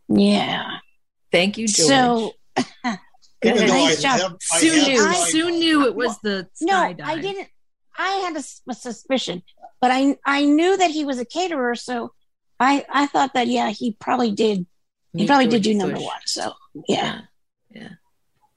Yeah. 0.09 0.79
Thank 1.33 1.59
you, 1.59 1.67
George. 1.67 1.89
So, 1.89 2.33
Even 3.45 3.67
nice 3.67 3.99
I 3.99 4.19
job. 4.19 4.21
have- 4.21 4.37
I 4.53 4.59
Sue 4.61 4.87
knew. 4.87 5.05
my- 5.05 5.15
Sue 5.29 5.51
knew 5.51 5.87
it 5.87 5.97
was 5.97 6.17
the 6.21 6.49
no, 6.61 6.75
skydive. 6.75 7.01
I 7.03 7.19
didn't. 7.19 7.49
I 7.99 8.09
had 8.25 8.37
a 8.37 8.75
suspicion, 8.75 9.43
but 9.81 9.91
I 9.91 10.17
I 10.25 10.45
knew 10.45 10.77
that 10.77 10.93
he 10.93 11.05
was 11.05 11.19
a 11.19 11.25
caterer, 11.25 11.75
so 11.75 12.13
I 12.61 12.87
I 12.89 13.07
thought 13.07 13.35
that 13.35 13.49
yeah, 13.49 13.71
he 13.71 13.97
probably 13.99 14.31
did. 14.31 14.59
He 15.13 15.23
Meet 15.23 15.27
probably 15.27 15.47
did 15.49 15.65
George 15.65 15.75
do 15.75 15.79
number 15.79 16.01
one. 16.01 16.21
So 16.27 16.53
yeah. 16.89 16.97
Yeah. 16.97 17.21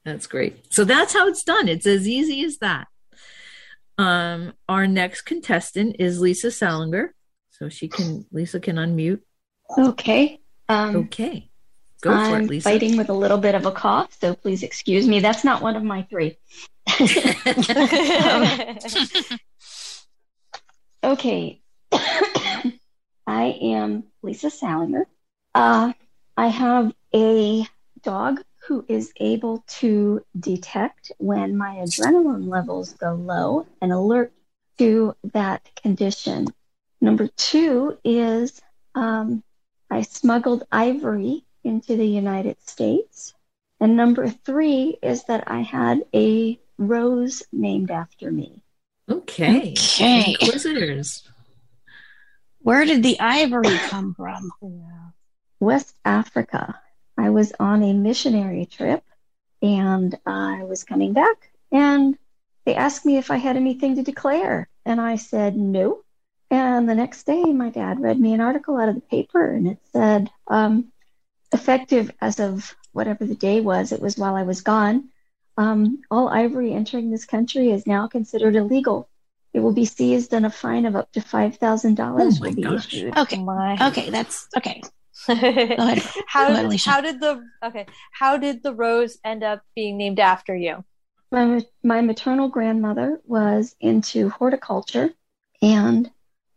That's 0.04 0.26
great. 0.26 0.72
So 0.72 0.84
that's 0.84 1.12
how 1.12 1.28
it's 1.28 1.44
done. 1.44 1.68
It's 1.68 1.86
as 1.86 2.08
easy 2.08 2.44
as 2.44 2.58
that. 2.58 2.88
Um, 3.98 4.54
our 4.68 4.86
next 4.86 5.22
contestant 5.22 5.96
is 5.98 6.20
Lisa 6.20 6.50
Salinger. 6.50 7.14
So 7.50 7.68
she 7.68 7.88
can 7.88 8.24
Lisa 8.32 8.58
can 8.60 8.76
unmute. 8.76 9.20
Okay. 9.76 10.40
Um, 10.68 10.96
Okay. 10.96 11.50
Go 12.02 12.10
for 12.12 12.16
I'm 12.16 12.44
it, 12.44 12.48
Lisa. 12.50 12.64
fighting 12.70 12.96
with 12.96 13.10
a 13.10 13.14
little 13.14 13.36
bit 13.36 13.54
of 13.54 13.66
a 13.66 13.72
cough, 13.72 14.16
so 14.18 14.34
please 14.34 14.62
excuse 14.62 15.06
me. 15.06 15.20
That's 15.20 15.44
not 15.44 15.60
one 15.60 15.76
of 15.76 15.82
my 15.82 16.06
three. 16.08 16.38
Um, 16.98 17.08
okay. 21.12 21.60
I 23.26 23.58
am 23.60 24.04
Lisa 24.22 24.48
Salinger. 24.48 25.06
Uh, 25.54 25.92
I 26.38 26.46
have 26.48 26.94
a 27.14 27.66
dog 28.02 28.42
who 28.70 28.84
is 28.86 29.12
able 29.16 29.64
to 29.66 30.24
detect 30.38 31.10
when 31.18 31.56
my 31.56 31.74
adrenaline 31.78 32.46
levels 32.46 32.92
go 32.92 33.14
low 33.14 33.66
and 33.82 33.90
alert 33.90 34.32
to 34.78 35.12
that 35.32 35.68
condition. 35.74 36.46
Number 37.00 37.26
two 37.36 37.98
is 38.04 38.62
um, 38.94 39.42
I 39.90 40.02
smuggled 40.02 40.62
ivory 40.70 41.42
into 41.64 41.96
the 41.96 42.06
United 42.06 42.58
States. 42.64 43.34
And 43.80 43.96
number 43.96 44.28
three 44.28 44.96
is 45.02 45.24
that 45.24 45.50
I 45.50 45.62
had 45.62 46.04
a 46.14 46.56
rose 46.78 47.42
named 47.52 47.90
after 47.90 48.30
me. 48.30 48.62
Okay. 49.08 49.72
Okay. 49.72 50.36
Inquisitors. 50.40 51.28
Where 52.60 52.84
did 52.84 53.02
the 53.02 53.18
ivory 53.18 53.78
come 53.88 54.14
from? 54.14 54.48
West 55.58 55.96
Africa. 56.04 56.80
I 57.20 57.28
was 57.28 57.52
on 57.60 57.82
a 57.82 57.92
missionary 57.92 58.64
trip 58.64 59.04
and 59.60 60.18
I 60.24 60.64
was 60.64 60.84
coming 60.84 61.12
back 61.12 61.50
and 61.70 62.16
they 62.64 62.74
asked 62.74 63.04
me 63.04 63.18
if 63.18 63.30
I 63.30 63.36
had 63.36 63.56
anything 63.56 63.96
to 63.96 64.02
declare. 64.02 64.68
And 64.86 64.98
I 64.98 65.16
said 65.16 65.54
no. 65.54 66.02
And 66.50 66.88
the 66.88 66.94
next 66.94 67.24
day, 67.24 67.44
my 67.44 67.68
dad 67.68 68.00
read 68.00 68.18
me 68.18 68.32
an 68.32 68.40
article 68.40 68.78
out 68.78 68.88
of 68.88 68.94
the 68.94 69.02
paper 69.02 69.52
and 69.52 69.68
it 69.68 69.78
said, 69.92 70.30
um, 70.48 70.92
effective 71.52 72.10
as 72.22 72.40
of 72.40 72.74
whatever 72.92 73.26
the 73.26 73.34
day 73.34 73.60
was, 73.60 73.92
it 73.92 74.00
was 74.00 74.16
while 74.16 74.34
I 74.34 74.44
was 74.44 74.62
gone. 74.62 75.10
Um, 75.58 76.00
all 76.10 76.28
ivory 76.30 76.72
entering 76.72 77.10
this 77.10 77.26
country 77.26 77.70
is 77.70 77.86
now 77.86 78.08
considered 78.08 78.56
illegal. 78.56 79.10
It 79.52 79.60
will 79.60 79.74
be 79.74 79.84
seized 79.84 80.32
and 80.32 80.46
a 80.46 80.50
fine 80.50 80.86
of 80.86 80.96
up 80.96 81.12
to 81.12 81.20
$5,000 81.20 82.40
will 82.40 82.54
be 82.54 82.62
issued. 82.76 83.16
Okay. 83.18 83.36
Okay, 83.88 84.08
that's 84.10 84.48
okay. 84.56 84.80
Ahead. 85.28 85.78
how 86.26 86.48
ahead, 86.48 86.70
did, 86.70 86.80
how 86.82 87.00
did 87.00 87.20
the 87.20 87.42
okay 87.62 87.86
how 88.12 88.36
did 88.36 88.62
the 88.62 88.74
rose 88.74 89.18
end 89.24 89.42
up 89.42 89.62
being 89.74 89.96
named 89.96 90.18
after 90.18 90.54
you 90.54 90.84
My, 91.30 91.62
my 91.82 92.00
maternal 92.00 92.48
grandmother 92.48 93.20
was 93.24 93.76
into 93.80 94.30
horticulture, 94.30 95.10
and 95.62 96.10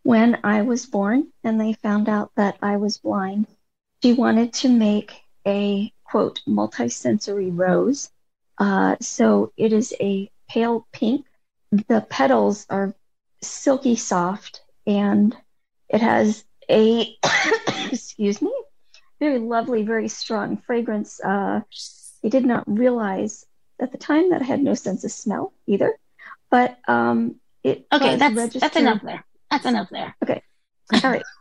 when 0.04 0.40
I 0.44 0.62
was 0.62 0.86
born 0.86 1.32
and 1.44 1.60
they 1.60 1.74
found 1.74 2.10
out 2.10 2.32
that 2.36 2.58
I 2.62 2.78
was 2.78 2.98
blind, 2.98 3.48
she 4.02 4.14
wanted 4.14 4.54
to 4.54 4.70
make 4.70 5.14
a 5.48 5.92
quote 6.04 6.42
multisensory 6.48 7.52
rose. 7.58 8.12
Uh, 8.58 8.96
so 9.02 9.52
it 9.58 9.74
is 9.74 9.94
a 10.00 10.30
pale 10.50 10.88
pink. 10.92 11.26
The 11.72 12.06
petals 12.10 12.66
are 12.70 12.94
silky 13.42 13.96
soft, 13.96 14.62
and 14.86 15.36
it 15.90 16.02
has 16.02 16.44
a 16.70 17.18
excuse 17.94 18.42
me, 18.42 18.54
very 19.20 19.40
lovely, 19.40 19.84
very 19.84 20.08
strong 20.08 20.58
fragrance. 20.58 21.20
Uh, 21.24 21.62
I 22.24 22.30
did 22.30 22.46
not 22.46 22.64
realize 22.68 23.46
at 23.80 23.92
the 23.92 23.98
time 23.98 24.30
that 24.32 24.42
I 24.42 24.46
had 24.46 24.62
no 24.62 24.74
sense 24.74 25.04
of 25.04 25.12
smell 25.12 25.54
either, 25.68 25.98
but 26.50 26.78
um, 26.88 27.36
it 27.64 27.86
Okay, 27.92 28.16
that's 28.18 28.54
that's 28.54 28.78
enough 28.78 29.02
there. 29.02 29.24
That's 29.52 29.66
enough 29.66 29.90
there. 29.90 30.16
Okay, 30.24 30.42
all 31.04 31.12
right. 31.12 31.24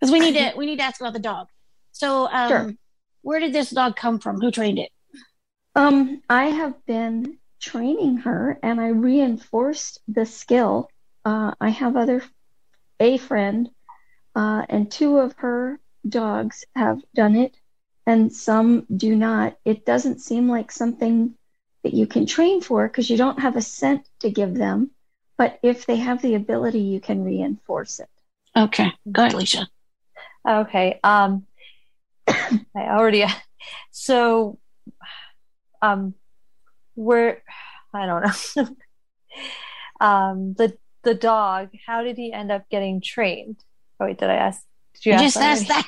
Because 0.00 0.10
we 0.10 0.20
need 0.20 0.34
to 0.34 0.52
we 0.56 0.66
need 0.66 0.76
to 0.76 0.82
ask 0.84 1.00
about 1.00 1.12
the 1.12 1.18
dog. 1.18 1.48
So 1.92 2.28
um, 2.30 2.48
Sure. 2.48 2.74
where 3.22 3.40
did 3.40 3.52
this 3.52 3.70
dog 3.70 3.96
come 3.96 4.18
from? 4.18 4.40
Who 4.40 4.50
trained 4.50 4.78
it? 4.78 4.90
Um, 5.74 6.22
I 6.30 6.46
have 6.46 6.74
been 6.86 7.38
training 7.60 8.18
her, 8.18 8.58
and 8.62 8.80
I 8.80 8.88
reinforced 8.88 10.00
the 10.08 10.24
skill. 10.24 10.90
Uh, 11.24 11.52
I 11.60 11.68
have 11.70 11.96
other 11.96 12.22
a 13.00 13.18
friend, 13.18 13.68
uh, 14.34 14.64
and 14.68 14.90
two 14.90 15.18
of 15.18 15.34
her 15.38 15.78
dogs 16.08 16.64
have 16.74 17.00
done 17.14 17.36
it, 17.36 17.54
and 18.06 18.32
some 18.32 18.86
do 18.94 19.14
not. 19.16 19.56
It 19.64 19.84
doesn't 19.86 20.20
seem 20.20 20.48
like 20.48 20.70
something 20.72 21.34
that 21.82 21.94
you 21.94 22.06
can 22.06 22.26
train 22.26 22.60
for 22.60 22.86
because 22.88 23.08
you 23.10 23.16
don't 23.16 23.40
have 23.40 23.56
a 23.56 23.62
scent 23.62 24.08
to 24.20 24.30
give 24.30 24.54
them. 24.54 24.90
But 25.38 25.58
if 25.62 25.86
they 25.86 25.96
have 25.96 26.22
the 26.22 26.34
ability, 26.34 26.80
you 26.80 27.00
can 27.00 27.24
reinforce 27.24 28.00
it. 28.00 28.08
Okay, 28.56 28.90
go 29.10 29.22
ahead, 29.22 29.34
Alicia. 29.34 29.68
okay 30.48 30.98
um 31.02 31.44
i 32.28 32.34
already 32.76 33.24
so 33.90 34.58
um 35.82 36.14
where 36.94 37.42
i 37.92 38.06
don't 38.06 38.22
know 38.56 38.68
um 40.00 40.54
the 40.54 40.76
the 41.02 41.14
dog 41.14 41.70
how 41.86 42.02
did 42.02 42.16
he 42.16 42.32
end 42.32 42.50
up 42.52 42.68
getting 42.70 43.00
trained 43.00 43.56
oh 44.00 44.06
wait 44.06 44.18
did 44.18 44.30
i 44.30 44.34
ask 44.36 44.62
did 44.94 45.06
you, 45.06 45.12
You 45.12 45.18
ask 45.18 45.24
just 45.24 45.36
asked 45.36 45.70
already? 45.70 45.82
that. 45.82 45.86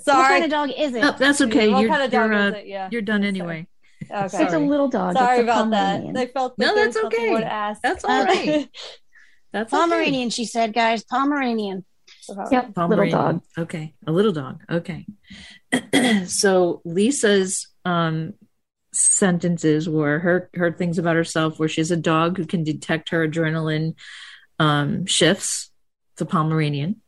Sorry 0.00 0.18
What 0.18 0.28
kind 0.28 0.44
of 0.44 0.50
dog 0.50 0.70
is 0.76 0.94
it? 0.94 1.04
Oh, 1.04 1.14
that's 1.18 1.40
okay. 1.42 1.68
What 1.68 1.80
You're, 1.80 1.90
kind 1.90 2.02
of 2.02 2.10
dog 2.10 2.30
you're, 2.30 2.38
is 2.38 2.54
uh, 2.54 2.56
it? 2.56 2.66
Yeah. 2.66 2.88
you're 2.90 3.02
done 3.02 3.24
anyway. 3.24 3.66
Okay. 4.10 4.44
It's 4.44 4.54
a 4.54 4.58
little 4.58 4.88
dog. 4.88 5.16
Sorry 5.16 5.38
It's 5.38 5.40
a 5.40 5.42
about 5.44 5.70
that. 5.70 5.92
Pomeranian. 6.00 6.16
I 6.16 6.26
felt 6.26 6.56
that 6.56 6.64
No, 6.64 6.74
that's 6.74 6.96
okay. 6.96 7.30
more 7.30 7.42
ask. 7.42 7.82
That's 7.82 8.04
all 8.04 8.24
right. 8.24 8.68
That's 9.52 9.72
okay. 9.72 9.80
Pomeranian, 9.80 10.28
she 10.28 10.44
said, 10.44 10.74
guys. 10.74 11.02
Pomeranian. 11.04 11.84
Yep, 12.50 12.76
little 12.76 13.08
dog. 13.08 13.42
Okay, 13.56 13.94
a 14.06 14.12
little 14.12 14.32
dog. 14.32 14.62
Okay. 14.70 15.06
so 16.26 16.82
Lisa's 16.84 17.68
um, 17.84 18.34
sentences 18.92 19.88
were 19.88 20.18
her 20.18 20.50
her 20.54 20.72
things 20.72 20.98
about 20.98 21.16
herself, 21.16 21.58
where 21.58 21.68
she's 21.68 21.90
a 21.90 21.96
dog 21.96 22.36
who 22.36 22.44
can 22.46 22.64
detect 22.64 23.10
her 23.10 23.26
adrenaline 23.26 23.94
um, 24.58 25.06
shifts. 25.06 25.70
It's 26.14 26.22
a 26.22 26.26
Pomeranian. 26.26 27.00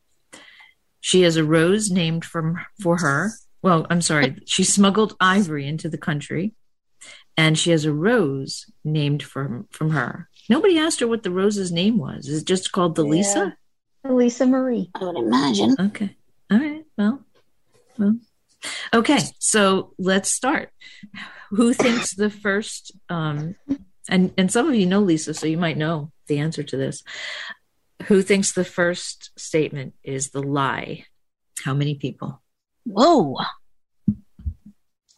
She 1.01 1.21
has 1.21 1.37
a 1.37 1.43
rose 1.43 1.89
named 1.89 2.25
from 2.25 2.59
for 2.81 2.97
her. 2.97 3.31
Well, 3.61 3.85
I'm 3.89 4.01
sorry. 4.01 4.35
She 4.45 4.63
smuggled 4.63 5.15
ivory 5.19 5.67
into 5.67 5.89
the 5.89 5.97
country, 5.97 6.53
and 7.37 7.57
she 7.57 7.71
has 7.71 7.85
a 7.85 7.93
rose 7.93 8.65
named 8.83 9.23
from 9.23 9.67
from 9.71 9.91
her. 9.91 10.29
Nobody 10.49 10.77
asked 10.77 10.99
her 10.99 11.07
what 11.07 11.23
the 11.23 11.31
rose's 11.31 11.71
name 11.71 11.97
was. 11.97 12.27
Is 12.27 12.41
it 12.41 12.47
just 12.47 12.71
called 12.71 12.95
the 12.95 13.03
Lisa? 13.03 13.55
Lisa 14.03 14.45
Marie. 14.45 14.89
I 14.95 15.03
would 15.03 15.17
imagine. 15.17 15.75
Okay. 15.79 16.15
All 16.51 16.57
right. 16.57 16.85
Well, 16.97 17.23
well. 17.97 18.17
Okay. 18.93 19.19
So 19.37 19.93
let's 19.99 20.31
start. 20.31 20.71
Who 21.51 21.73
thinks 21.73 22.15
the 22.15 22.29
first? 22.29 22.91
Um, 23.09 23.55
and 24.09 24.33
and 24.37 24.51
some 24.51 24.67
of 24.67 24.75
you 24.75 24.85
know 24.85 25.01
Lisa, 25.01 25.33
so 25.33 25.45
you 25.47 25.57
might 25.57 25.77
know 25.77 26.11
the 26.27 26.39
answer 26.39 26.63
to 26.63 26.77
this. 26.77 27.03
Who 28.03 28.21
thinks 28.21 28.53
the 28.53 28.63
first 28.65 29.31
statement 29.37 29.93
is 30.03 30.29
the 30.29 30.41
lie? 30.41 31.05
How 31.63 31.73
many 31.73 31.95
people? 31.95 32.41
Whoa. 32.85 33.35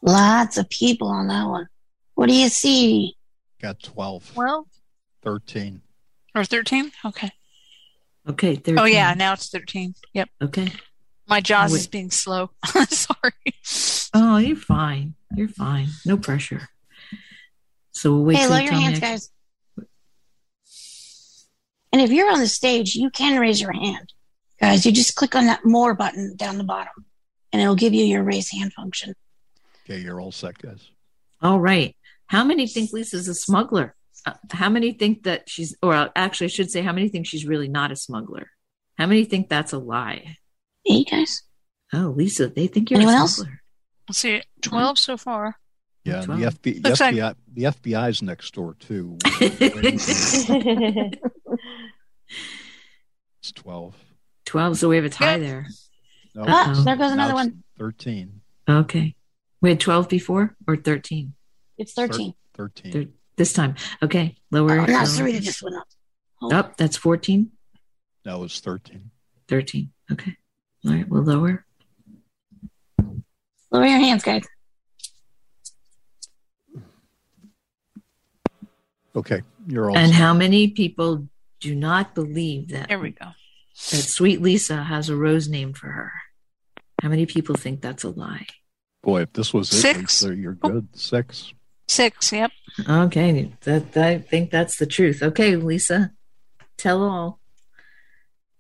Lots 0.01 0.57
of 0.57 0.69
people 0.69 1.07
on 1.09 1.27
that 1.27 1.45
one. 1.47 1.67
What 2.15 2.27
do 2.27 2.33
you 2.35 2.49
see? 2.49 3.15
Got 3.61 3.81
12, 3.83 4.35
Well, 4.35 4.67
13. 5.21 5.81
or 6.33 6.43
13? 6.43 6.91
Okay. 7.05 7.31
Okay. 8.27 8.55
13. 8.55 8.79
Oh, 8.79 8.85
yeah. 8.85 9.13
Now 9.13 9.33
it's 9.33 9.49
13. 9.49 9.93
Yep. 10.13 10.29
Okay. 10.43 10.71
My 11.27 11.39
jaws 11.39 11.73
is 11.73 11.87
being 11.87 12.09
slow. 12.11 12.49
Sorry. 12.89 14.09
Oh, 14.13 14.37
you're 14.37 14.55
fine. 14.55 15.13
You're 15.35 15.47
fine. 15.47 15.87
No 16.05 16.17
pressure. 16.17 16.67
So 17.91 18.11
we'll 18.15 18.25
wait 18.25 18.37
hey, 18.37 18.47
lower 18.47 18.59
your 18.61 18.73
hands, 18.73 18.97
I- 18.97 19.01
guys. 19.01 19.29
And 21.91 22.01
if 22.01 22.11
you're 22.11 22.31
on 22.31 22.39
the 22.39 22.47
stage, 22.47 22.95
you 22.95 23.09
can 23.09 23.39
raise 23.39 23.61
your 23.61 23.73
hand. 23.73 24.13
Guys, 24.59 24.85
you 24.85 24.91
just 24.91 25.15
click 25.15 25.35
on 25.35 25.45
that 25.47 25.65
more 25.65 25.93
button 25.93 26.35
down 26.35 26.57
the 26.57 26.63
bottom 26.63 27.05
and 27.51 27.61
it'll 27.61 27.75
give 27.75 27.93
you 27.93 28.05
your 28.05 28.23
raise 28.23 28.49
hand 28.51 28.71
function. 28.73 29.13
Okay, 29.85 29.99
you're 29.99 30.21
all 30.21 30.31
set, 30.31 30.57
guys. 30.57 30.89
All 31.41 31.59
right. 31.59 31.95
How 32.27 32.43
many 32.43 32.67
think 32.67 32.93
Lisa's 32.93 33.27
a 33.27 33.33
smuggler? 33.33 33.95
Uh, 34.25 34.33
how 34.51 34.69
many 34.69 34.93
think 34.93 35.23
that 35.23 35.49
she's, 35.49 35.75
or 35.81 36.11
actually, 36.15 36.45
I 36.45 36.49
should 36.49 36.69
say, 36.71 36.81
how 36.81 36.93
many 36.93 37.09
think 37.09 37.25
she's 37.25 37.45
really 37.45 37.67
not 37.67 37.91
a 37.91 37.95
smuggler? 37.95 38.49
How 38.97 39.07
many 39.07 39.25
think 39.25 39.49
that's 39.49 39.73
a 39.73 39.79
lie? 39.79 40.37
Hey, 40.85 41.03
guys. 41.03 41.41
Oh, 41.91 42.13
Lisa, 42.15 42.47
they 42.47 42.67
think 42.67 42.89
you're 42.91 42.99
Anyone 42.99 43.15
a 43.15 43.17
else? 43.17 43.35
smuggler. 43.37 43.61
Let's 44.07 44.19
see. 44.19 44.43
12 44.61 44.99
so 44.99 45.17
far. 45.17 45.57
Yeah, 46.03 46.21
and 46.21 46.23
the, 46.23 46.37
12. 46.37 46.39
FBI, 46.41 46.61
the, 46.61 46.79
Looks 46.89 46.99
like- 46.99 47.15
FBI, 47.15 47.35
the 47.53 47.63
FBI's 47.63 48.21
next 48.21 48.53
door, 48.53 48.75
too. 48.79 49.17
it's 53.41 53.51
12. 53.53 53.95
12, 54.45 54.77
so 54.77 54.89
we 54.89 54.95
have 54.95 55.05
a 55.05 55.09
tie 55.09 55.37
there. 55.37 55.67
No, 56.35 56.45
Ah, 56.47 56.81
there 56.85 56.95
goes 56.95 57.11
another 57.11 57.33
one. 57.33 57.63
13. 57.77 58.41
Okay. 58.69 59.15
We 59.61 59.69
had 59.69 59.79
12 59.79 60.09
before 60.09 60.55
or 60.67 60.75
13? 60.75 61.33
It's 61.77 61.93
13. 61.93 62.33
13. 62.55 62.91
Thir- 62.91 63.05
this 63.37 63.53
time. 63.53 63.75
Okay. 64.03 64.35
Lower. 64.51 64.79
Oh, 64.79 64.85
now 64.85 64.97
lower. 64.99 65.05
Sarita 65.05 65.41
just 65.41 65.61
went 65.63 65.75
up. 65.75 65.87
Up. 66.53 66.77
that's 66.77 66.97
14. 66.97 67.51
No, 68.25 68.43
it's 68.43 68.59
13. 68.59 69.09
13. 69.47 69.91
Okay. 70.11 70.35
All 70.85 70.93
right. 70.93 71.07
We'll 71.07 71.23
lower. 71.23 71.65
Lower 73.71 73.85
your 73.85 73.99
hands, 73.99 74.23
guys. 74.23 74.45
Okay, 79.15 79.41
you're 79.67 79.89
all 79.89 79.97
And 79.97 80.11
set. 80.11 80.17
how 80.21 80.33
many 80.33 80.69
people 80.69 81.27
do 81.59 81.75
not 81.75 82.15
believe 82.15 82.69
that, 82.69 82.87
There 82.89 82.99
we 82.99 83.11
go. 83.11 83.25
that 83.91 84.01
sweet 84.03 84.41
Lisa 84.41 84.83
has 84.83 85.09
a 85.09 85.15
rose 85.15 85.47
named 85.47 85.77
for 85.77 85.87
her? 85.87 86.11
How 87.01 87.09
many 87.09 87.25
people 87.25 87.55
think 87.55 87.81
that's 87.81 88.03
a 88.03 88.09
lie? 88.09 88.45
Boy, 89.03 89.23
if 89.23 89.33
this 89.33 89.53
was 89.53 89.71
it, 89.73 89.77
Six. 89.77 90.23
Lisa, 90.23 90.35
you're 90.35 90.53
good. 90.53 90.87
Six. 90.93 91.53
Six. 91.87 92.31
Yep. 92.31 92.51
Okay. 92.87 93.51
That, 93.61 93.97
I 93.97 94.19
think 94.19 94.51
that's 94.51 94.77
the 94.77 94.85
truth. 94.85 95.21
Okay, 95.23 95.55
Lisa, 95.55 96.11
tell 96.77 97.03
all. 97.03 97.39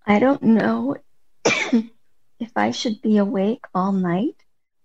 I 0.05 0.19
don't 0.19 0.41
know 0.43 0.97
if 1.45 2.51
I 2.55 2.71
should 2.71 3.01
be 3.01 3.17
awake 3.17 3.63
all 3.73 3.91
night 3.91 4.35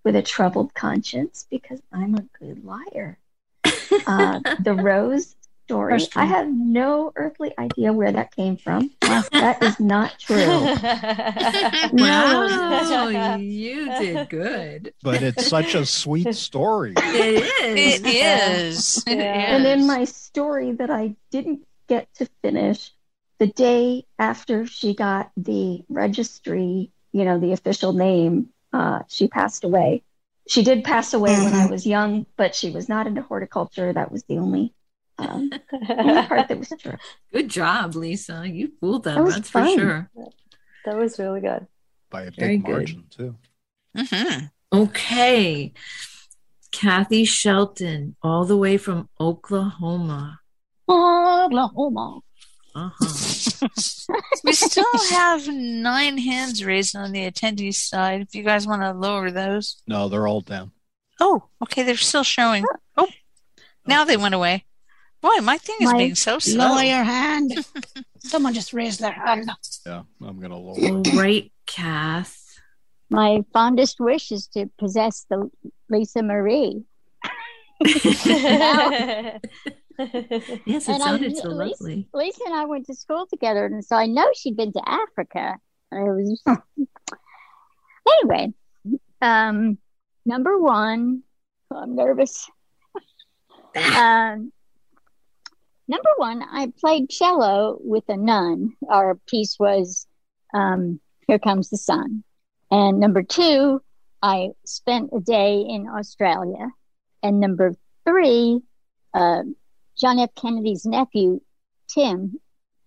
with 0.05 0.15
a 0.15 0.23
troubled 0.23 0.75
conscience 0.75 1.47
because 1.51 1.81
I'm 1.93 2.15
a 2.15 2.25
good 2.39 2.65
liar. 2.65 3.19
Uh, 4.07 4.41
the 4.61 4.75
rose 4.75 5.35
story, 5.67 5.95
First 5.95 6.17
I 6.17 6.25
have 6.27 6.49
no 6.49 7.13
earthly 7.17 7.53
idea 7.59 7.93
where 7.93 8.13
that 8.13 8.35
came 8.35 8.57
from. 8.57 8.91
that 9.01 9.59
is 9.63 9.81
not 9.81 10.19
true. 10.19 10.37
Wow, 11.93 13.37
you 13.39 13.87
did 13.99 14.29
good. 14.29 14.95
But 15.03 15.23
it's 15.23 15.47
such 15.47 15.75
a 15.75 15.85
sweet 15.85 16.35
story. 16.35 16.95
It 16.97 17.45
is. 17.77 18.01
It 18.01 18.07
is. 18.07 19.05
It 19.07 19.19
And 19.21 19.67
in 19.67 19.87
my 19.87 20.05
story 20.05 20.73
that 20.73 20.91
I 20.91 21.17
didn't 21.31 21.67
get 21.89 22.13
to 22.15 22.27
finish, 22.43 22.93
the 23.39 23.47
day 23.49 24.05
after 24.19 24.67
she 24.67 24.95
got 24.95 25.31
the 25.37 25.83
registry, 25.89 26.91
you 27.13 27.25
know, 27.25 27.39
the 27.39 27.53
official 27.53 27.93
name, 27.93 28.49
uh, 28.73 29.01
she 29.09 29.29
passed 29.29 29.65
away. 29.65 30.03
She 30.49 30.63
did 30.63 30.85
pass 30.85 31.13
away 31.13 31.33
when 31.33 31.53
Mm-hmm. 31.53 31.61
I 31.63 31.67
was 31.67 31.87
young, 31.87 32.27
but 32.37 32.55
she 32.55 32.71
was 32.71 32.89
not 32.89 33.07
into 33.07 33.23
horticulture. 33.23 33.93
That 33.93 34.13
was 34.13 34.23
the 34.25 34.39
only, 34.39 34.73
um, 35.19 35.51
only 35.89 36.23
part 36.27 36.49
that 36.49 36.59
was 36.59 36.73
true. 36.79 36.97
Good 37.33 37.49
job, 37.49 37.95
Lisa. 37.95 38.45
You 38.47 38.73
fooled 38.81 39.05
That 39.05 39.15
them. 39.15 39.25
was 39.25 39.35
That's 39.37 39.51
fun. 39.51 39.75
for 39.75 39.81
sure. 39.81 40.11
That 40.85 40.97
was 40.97 41.19
really 41.19 41.41
good. 41.41 41.67
By 42.11 42.23
a 42.25 42.31
big 42.31 42.65
good. 42.65 42.71
margin, 42.73 43.05
too. 43.11 43.37
Mm-hmm. 43.97 44.47
Okay. 44.73 45.73
Kathy 46.71 47.25
Shelton, 47.25 48.15
all 48.23 48.45
the 48.45 48.57
way 48.57 48.77
from 48.77 49.09
Oklahoma. 49.21 50.41
Oklahoma. 50.89 52.21
Uh-huh. 52.75 53.69
We 54.45 54.53
still 54.53 54.85
have 55.11 55.49
nine 55.49 56.19
hands 56.19 56.65
raised 56.65 56.95
on 56.95 57.11
the 57.11 57.29
attendees 57.29 57.75
side. 57.77 58.21
If 58.21 58.35
you 58.37 58.45
guys 58.45 58.67
want 58.67 58.83
to 58.83 58.93
lower 58.93 59.33
those. 59.33 59.83
No, 59.89 60.09
they're 60.09 60.29
all 60.29 60.43
down. 60.43 60.71
Oh, 61.19 61.43
okay. 61.63 61.83
They're 61.83 61.97
still 61.97 62.23
showing. 62.23 62.65
Oh, 62.97 63.09
now 63.87 64.05
they 64.05 64.17
went 64.17 64.35
away. 64.37 64.65
Boy, 65.23 65.37
my 65.43 65.59
thing 65.59 65.77
is 65.81 65.93
My- 65.93 65.99
being 65.99 66.15
so 66.15 66.39
slow. 66.39 66.73
Lower 66.75 66.83
your 66.83 67.03
hand. 67.05 67.53
Someone 68.19 68.55
just 68.55 68.73
raised 68.73 69.01
their 69.01 69.13
hand. 69.13 69.51
Yeah, 69.85 70.03
I'm 70.21 70.39
going 70.39 70.51
to 70.51 70.57
lower. 70.57 70.77
All 70.79 71.03
right, 71.19 71.51
Kath. 71.67 72.43
My 73.09 73.45
fondest 73.53 74.01
wish 74.01 74.33
is 74.33 74.49
to 74.49 74.67
possess 74.79 75.27
the 75.31 75.49
Lisa 75.89 76.23
Marie. 76.23 76.83
Yes, 77.85 78.17
it 79.99 80.89
And 80.89 81.03
I- 81.03 81.07
sounded 81.07 81.37
so 81.37 81.49
Lisa- 81.49 81.75
lovely. 81.81 82.09
Lisa 82.13 82.41
and 82.47 82.55
I 82.55 82.65
went 82.67 82.87
to 82.87 82.95
school 82.95 83.27
together, 83.31 83.65
and 83.67 83.85
so 83.85 83.97
I 83.97 84.07
know 84.07 84.29
she'd 84.35 84.57
been 84.57 84.73
to 84.73 84.83
Africa. 84.89 85.57
And 85.91 86.07
it 86.07 86.13
was 86.13 86.43
anyway. 88.23 88.53
Um, 89.23 89.79
number 90.27 90.59
one, 90.59 91.23
I'm 91.71 91.95
nervous. 91.95 92.49
um, 93.77 94.53
number 95.89 96.11
one, 96.17 96.43
I 96.43 96.73
played 96.81 97.11
cello 97.11 97.79
with 97.81 98.05
a 98.09 98.17
nun. 98.17 98.75
Our 98.89 99.17
piece 99.29 99.57
was 99.59 100.07
um, 100.55 101.01
"Here 101.27 101.39
Comes 101.39 101.71
the 101.71 101.77
Sun," 101.77 102.25
and 102.71 102.99
number 103.01 103.23
two, 103.23 103.81
I 104.23 104.51
spent 104.65 105.11
a 105.15 105.21
day 105.21 105.61
in 105.61 105.89
Australia, 105.89 106.71
and 107.23 107.41
number 107.41 107.75
three, 108.07 108.61
uh, 109.15 109.43
John 109.99 110.19
F. 110.19 110.31
Kennedy's 110.35 110.85
nephew, 110.85 111.41
Tim, 111.89 112.39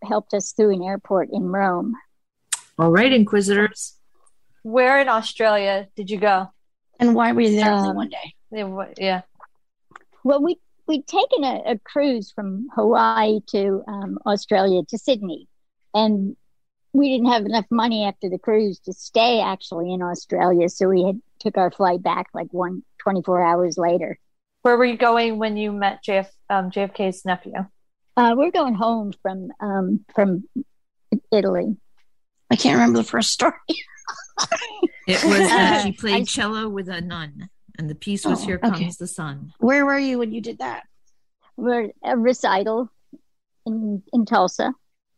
helped 0.04 0.34
us 0.34 0.52
through 0.54 0.74
an 0.74 0.84
airport 0.84 1.30
in 1.32 1.44
Rome. 1.50 1.96
All 2.78 2.92
right, 2.92 3.12
Inquisitors. 3.12 3.96
Where 4.64 5.00
in 5.02 5.10
Australia 5.10 5.88
did 5.96 6.10
you 6.10 6.18
go? 6.20 6.50
And 7.00 7.16
why 7.16 7.32
were 7.32 7.42
you 7.42 7.56
there 7.56 7.72
only 7.72 7.90
Um, 7.90 7.96
one 7.96 8.10
day? 8.10 8.34
Yeah, 8.52 8.86
Yeah. 8.98 9.22
Well, 10.24 10.42
we 10.42 10.60
we'd 10.90 11.08
taken 11.08 11.44
a, 11.46 11.62
a 11.74 11.80
cruise 11.80 12.32
from 12.32 12.68
Hawaii 12.76 13.40
to 13.52 13.84
um, 13.88 14.18
Australia 14.26 14.82
to 14.90 14.98
Sydney, 14.98 15.48
and 15.94 16.36
we 16.92 17.10
didn't 17.14 17.32
have 17.32 17.46
enough 17.46 17.68
money 17.70 18.04
after 18.04 18.28
the 18.30 18.40
cruise 18.40 18.80
to 18.80 18.92
stay 18.94 19.40
actually 19.40 19.94
in 19.94 20.02
Australia, 20.02 20.68
so 20.68 20.90
we 20.90 21.04
had 21.04 21.22
took 21.40 21.58
our 21.58 21.72
flight 21.72 22.02
back 22.04 22.28
like 22.34 22.48
one 22.52 22.84
24 23.04 23.42
hours 23.42 23.78
later. 23.78 24.20
Where 24.64 24.76
were 24.76 24.86
you 24.86 24.98
going 24.98 25.38
when 25.38 25.56
you 25.56 25.72
met 25.72 26.04
JF, 26.04 26.28
um, 26.50 26.72
JFK's 26.72 27.24
nephew? 27.24 27.54
Uh, 28.18 28.34
we're 28.36 28.52
going 28.52 28.74
home 28.74 29.14
from 29.22 29.52
um, 29.62 30.04
from 30.14 30.44
Italy. 31.32 31.78
I 32.52 32.56
can't 32.56 32.74
remember 32.80 32.98
the 32.98 33.04
first 33.08 33.30
story. 33.30 33.54
It 35.08 35.24
was 35.24 35.40
Uh, 35.52 35.84
she 35.84 35.92
played 35.92 36.22
I- 36.22 36.24
cello 36.24 36.68
with 36.70 36.90
a 36.90 37.02
nun, 37.02 37.50
and 37.80 37.90
the 37.90 37.96
piece 37.96 38.26
was 38.26 38.44
Oh, 38.44 38.46
"Here 38.46 38.60
okay. 38.64 38.70
Comes 38.84 38.98
the 38.98 39.08
Sun." 39.08 39.54
Where 39.60 39.86
were 39.86 39.98
you 39.98 40.20
when 40.20 40.32
you 40.34 40.42
did 40.42 40.60
that? 40.60 40.84
We're 41.58 41.90
a 42.04 42.16
recital 42.18 42.92
in 43.66 44.04
in 44.14 44.26
Tulsa. 44.26 44.74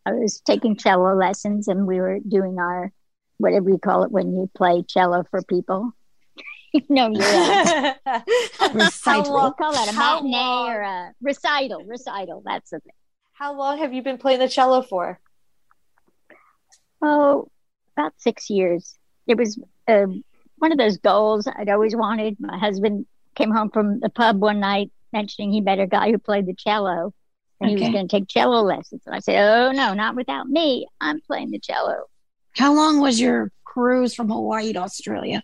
I 0.05 0.13
was 0.13 0.39
taking 0.41 0.75
cello 0.77 1.13
lessons, 1.15 1.67
and 1.67 1.85
we 1.85 1.99
were 1.99 2.19
doing 2.25 2.57
our 2.59 2.91
whatever 3.37 3.69
you 3.69 3.77
call 3.79 4.03
it 4.03 4.11
when 4.11 4.33
you 4.33 4.49
play 4.55 4.83
cello 4.87 5.23
for 5.29 5.41
people. 5.41 5.91
no, 6.89 7.09
you're 7.09 7.23
a 7.23 7.95
recital. 8.73 9.33
long- 9.33 9.53
call 9.55 9.73
that 9.73 9.89
a 9.89 9.91
how 9.91 10.15
matinee 10.21 10.37
long? 10.37 10.69
or 10.69 10.81
a 10.81 11.13
recital. 11.21 11.83
Recital. 11.85 12.41
That's 12.45 12.69
the 12.69 12.79
thing. 12.79 12.93
How 13.33 13.53
long 13.57 13.79
have 13.79 13.91
you 13.93 14.01
been 14.03 14.17
playing 14.19 14.39
the 14.39 14.47
cello 14.47 14.81
for? 14.83 15.19
Oh, 17.01 17.49
about 17.97 18.13
six 18.17 18.49
years. 18.49 18.95
It 19.27 19.37
was 19.37 19.59
um, 19.87 20.23
one 20.61 20.71
of 20.71 20.77
those 20.77 20.97
goals 20.97 21.47
I'd 21.47 21.69
always 21.69 21.95
wanted. 21.95 22.37
My 22.39 22.57
husband 22.57 23.07
came 23.35 23.51
home 23.51 23.71
from 23.71 23.99
the 23.99 24.09
pub 24.09 24.39
one 24.39 24.59
night 24.59 24.91
mentioning 25.11 25.51
he 25.51 25.59
met 25.59 25.79
a 25.79 25.87
guy 25.87 26.11
who 26.11 26.17
played 26.17 26.45
the 26.45 26.53
cello 26.53 27.13
and 27.59 27.69
he 27.69 27.75
was 27.75 27.91
going 27.91 28.07
to 28.07 28.11
take 28.19 28.27
cello 28.27 28.61
lessons. 28.61 29.01
And 29.05 29.15
I 29.15 29.19
said, 29.19 29.39
Oh, 29.43 29.71
no, 29.71 29.93
not 29.93 30.15
without 30.15 30.47
me. 30.47 30.87
I'm 30.99 31.19
playing 31.21 31.51
the 31.51 31.59
cello. 31.59 32.03
How 32.55 32.73
long 32.75 33.01
was 33.01 33.19
your 33.19 33.51
cruise 33.65 34.13
from 34.13 34.29
Hawaii 34.29 34.73
to 34.73 34.79
Australia? 34.79 35.43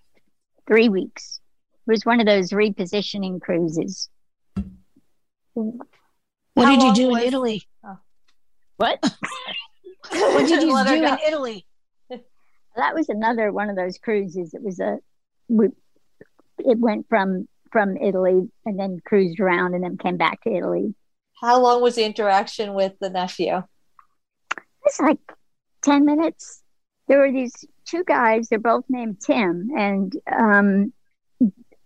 Three 0.68 0.90
weeks. 0.90 1.40
It 1.88 1.92
was 1.92 2.06
one 2.06 2.20
of 2.20 2.26
those 2.26 2.52
repositioning 2.52 3.42
cruises. 3.42 4.10
What 5.54 5.76
How 6.58 6.76
did 6.76 6.84
you 6.84 6.94
do 6.94 7.08
was- 7.10 7.22
in 7.22 7.28
Italy? 7.28 7.64
What? 8.78 9.00
What 10.10 10.48
did 10.48 10.64
you 10.64 10.86
do 10.86 11.06
in 11.06 11.20
Italy? 11.28 11.66
That 12.78 12.96
was 12.96 13.10
another 13.10 13.52
one 13.52 13.70
of 13.70 13.76
those 13.76 13.98
cruises. 13.98 14.54
It 14.54 14.64
was 14.64 14.80
a, 14.80 15.00
we, 15.48 15.68
it 16.60 16.80
went 16.80 17.08
from 17.10 17.48
from 17.72 17.98
Italy 17.98 18.50
and 18.66 18.80
then 18.80 19.02
cruised 19.06 19.40
around 19.40 19.74
and 19.74 19.84
then 19.84 19.98
came 19.98 20.18
back 20.18 20.42
to 20.44 20.54
Italy. 20.54 20.96
How 21.42 21.62
long 21.62 21.82
was 21.82 21.96
the 21.96 22.06
interaction 22.06 22.74
with 22.74 22.94
the 23.00 23.10
nephew? 23.10 23.62
It's 24.86 25.00
like 25.00 25.20
10 25.84 26.06
minutes. 26.06 26.64
There 27.08 27.20
were 27.20 27.32
these 27.32 27.54
two 27.86 28.04
guys, 28.06 28.48
they're 28.48 28.60
both 28.60 28.86
named 28.90 29.22
Tim, 29.22 29.70
and 29.78 30.14
um, 30.34 30.94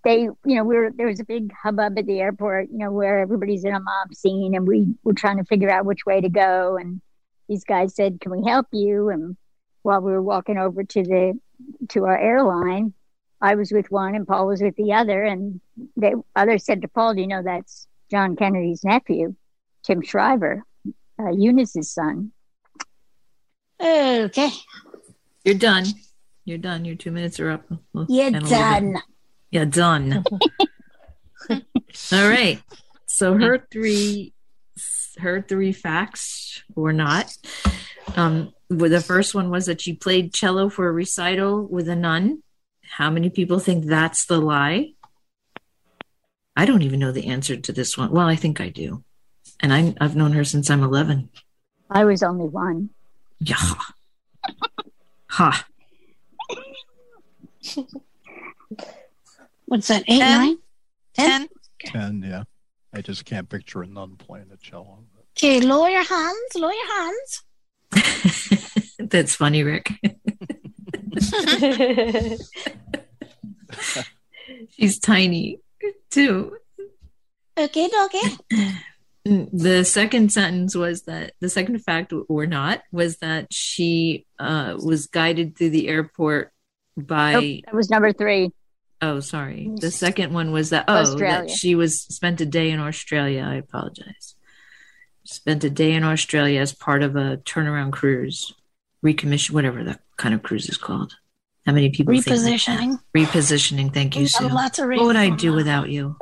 they, 0.04 0.22
you 0.22 0.40
know, 0.46 0.64
we 0.64 0.76
were, 0.76 0.92
there 0.96 1.08
was 1.08 1.20
a 1.20 1.26
big 1.26 1.52
hubbub 1.54 1.98
at 1.98 2.06
the 2.06 2.20
airport, 2.20 2.70
you 2.72 2.78
know, 2.78 2.92
where 2.92 3.20
everybody's 3.20 3.64
in 3.64 3.76
a 3.76 3.80
mob 3.80 4.14
scene, 4.14 4.56
and 4.56 4.68
we 4.68 4.96
were 5.04 5.14
trying 5.14 5.38
to 5.38 5.44
figure 5.46 5.70
out 5.70 5.86
which 5.86 6.06
way 6.06 6.22
to 6.22 6.30
go. 6.30 6.78
And 6.78 7.02
these 7.48 7.64
guys 7.64 7.96
said, 7.96 8.20
Can 8.20 8.32
we 8.32 8.44
help 8.48 8.68
you? 8.72 9.10
And 9.10 9.38
while 9.84 10.02
we 10.02 10.12
were 10.12 10.22
walking 10.22 10.58
over 10.58 10.84
to 10.84 11.04
the 11.04 11.40
to 11.90 12.06
our 12.06 12.18
airline, 12.18 12.94
I 13.42 13.56
was 13.56 13.72
with 13.72 13.92
one 13.92 14.16
and 14.16 14.28
Paul 14.28 14.48
was 14.48 14.62
with 14.62 14.76
the 14.76 14.94
other, 14.94 15.24
and 15.24 15.62
the 15.96 16.22
other 16.36 16.58
said 16.58 16.82
to 16.82 16.88
Paul, 16.88 17.16
"Do 17.16 17.22
you 17.22 17.28
know 17.28 17.44
that's 17.44 17.88
John 18.10 18.36
Kennedy's 18.36 18.84
nephew, 18.84 19.36
Tim 19.84 20.02
Shriver, 20.02 20.64
uh, 21.20 21.32
Eunice's 21.32 21.92
son?" 21.92 22.32
Okay. 23.82 24.50
You're 25.44 25.56
done. 25.56 25.86
You're 26.46 26.60
done. 26.60 26.86
Your 26.86 26.96
two 26.96 27.12
minutes 27.12 27.40
are 27.40 27.50
up. 27.50 27.66
Well, 27.94 28.06
You're 28.08 28.28
and 28.28 28.36
a 28.38 28.40
little 28.42 28.58
done. 28.60 29.02
Yeah, 29.50 29.66
done. 29.66 30.24
All 31.50 31.60
right. 32.30 32.62
So 33.06 33.38
her 33.38 33.68
three, 33.72 34.34
her 35.20 35.42
three 35.42 35.72
facts 35.72 36.64
or 36.76 36.94
not. 36.94 37.36
Um, 38.16 38.54
well, 38.70 38.90
the 38.90 39.02
first 39.02 39.36
one 39.36 39.50
was 39.50 39.66
that 39.66 39.82
she 39.82 39.94
played 39.94 40.34
cello 40.34 40.70
for 40.70 40.88
a 40.88 40.92
recital 40.92 41.66
with 41.68 41.88
a 41.90 41.96
nun. 41.96 42.44
How 42.84 43.10
many 43.10 43.30
people 43.30 43.60
think 43.60 43.86
that's 43.86 44.26
the 44.26 44.40
lie? 44.40 44.94
I 46.56 46.66
don't 46.66 46.82
even 46.82 47.00
know 47.00 47.12
the 47.12 47.28
answer 47.28 47.56
to 47.56 47.72
this 47.72 47.98
one. 47.98 48.12
Well, 48.12 48.28
I 48.28 48.36
think 48.36 48.60
I 48.60 48.70
do, 48.70 49.04
and 49.60 49.74
I, 49.74 49.96
I've 50.02 50.16
known 50.16 50.34
her 50.34 50.44
since 50.44 50.70
I'm 50.70 50.84
11. 50.84 51.30
I 51.90 52.06
was 52.06 52.24
only 52.24 52.48
one. 52.48 52.90
Yeah. 53.40 53.56
Ha. 55.28 55.66
What's 59.66 59.88
that? 59.88 60.04
Eight, 60.08 60.20
nine? 60.20 60.58
Ten. 61.14 61.48
Ten, 61.80 62.22
yeah. 62.22 62.44
I 62.94 63.02
just 63.02 63.26
can't 63.26 63.50
picture 63.50 63.82
a 63.82 63.88
nun 63.88 64.16
playing 64.18 64.52
a 64.54 64.58
cello. 64.58 65.06
Okay, 65.38 65.62
lower 65.62 65.90
your 65.90 66.04
hands. 66.04 66.56
Lower 66.56 66.74
your 66.74 66.88
hands. 66.98 67.44
That's 69.00 69.36
funny, 69.36 69.64
Rick. 69.64 69.92
She's 74.70 75.00
tiny 75.00 75.60
too. 76.10 76.58
Okay, 77.58 77.90
okay. 78.06 78.22
The 79.24 79.84
second 79.84 80.32
sentence 80.34 80.76
was 80.76 81.04
that 81.04 81.34
the 81.40 81.48
second 81.48 81.78
fact 81.84 82.12
or 82.28 82.48
not 82.48 82.82
was 82.92 83.18
that 83.18 83.54
she 83.54 84.26
uh, 84.40 84.78
was 84.84 85.06
guided 85.06 85.56
through 85.56 85.70
the 85.70 85.90
airport 85.90 86.52
by. 86.98 87.34
Nope, 87.34 87.62
that 87.66 87.76
was 87.76 87.92
number 87.92 88.14
three. 88.14 88.52
Oh, 89.02 89.20
sorry. 89.20 89.72
The 89.78 89.90
second 89.92 90.34
one 90.34 90.52
was 90.52 90.70
that 90.70 90.86
oh 90.88 90.98
Australia. 90.98 91.48
that 91.48 91.50
she 91.50 91.74
was 91.76 92.00
spent 92.02 92.40
a 92.42 92.46
day 92.46 92.70
in 92.70 92.80
Australia. 92.80 93.44
I 93.48 93.56
apologize. 93.56 94.36
Spent 95.24 95.64
a 95.64 95.70
day 95.70 95.94
in 95.94 96.04
Australia 96.04 96.60
as 96.60 96.74
part 96.74 97.02
of 97.02 97.16
a 97.16 97.38
turnaround 97.38 97.94
cruise, 97.94 98.54
recommission, 99.04 99.52
whatever 99.52 99.84
that 99.84 100.02
kind 100.18 100.36
of 100.36 100.44
cruise 100.44 100.70
is 100.70 100.78
called. 100.78 101.16
How 101.66 101.74
many 101.74 101.90
people? 101.90 102.14
think? 102.14 102.26
Repositioning. 102.26 103.00
Repositioning. 103.16 103.94
Thank 103.94 104.16
you, 104.16 104.28
Sue. 104.28 104.48
lots 104.50 104.80
of 104.80 104.88
what 104.88 105.02
would 105.04 105.16
I 105.16 105.30
do 105.30 105.54
without 105.54 105.90
you? 105.90 106.18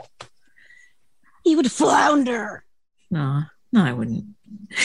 You 1.46 1.58
would 1.58 1.72
flounder. 1.72 2.64
No, 3.12 3.44
no, 3.72 3.84
I 3.84 3.94
wouldn't. 3.94 4.26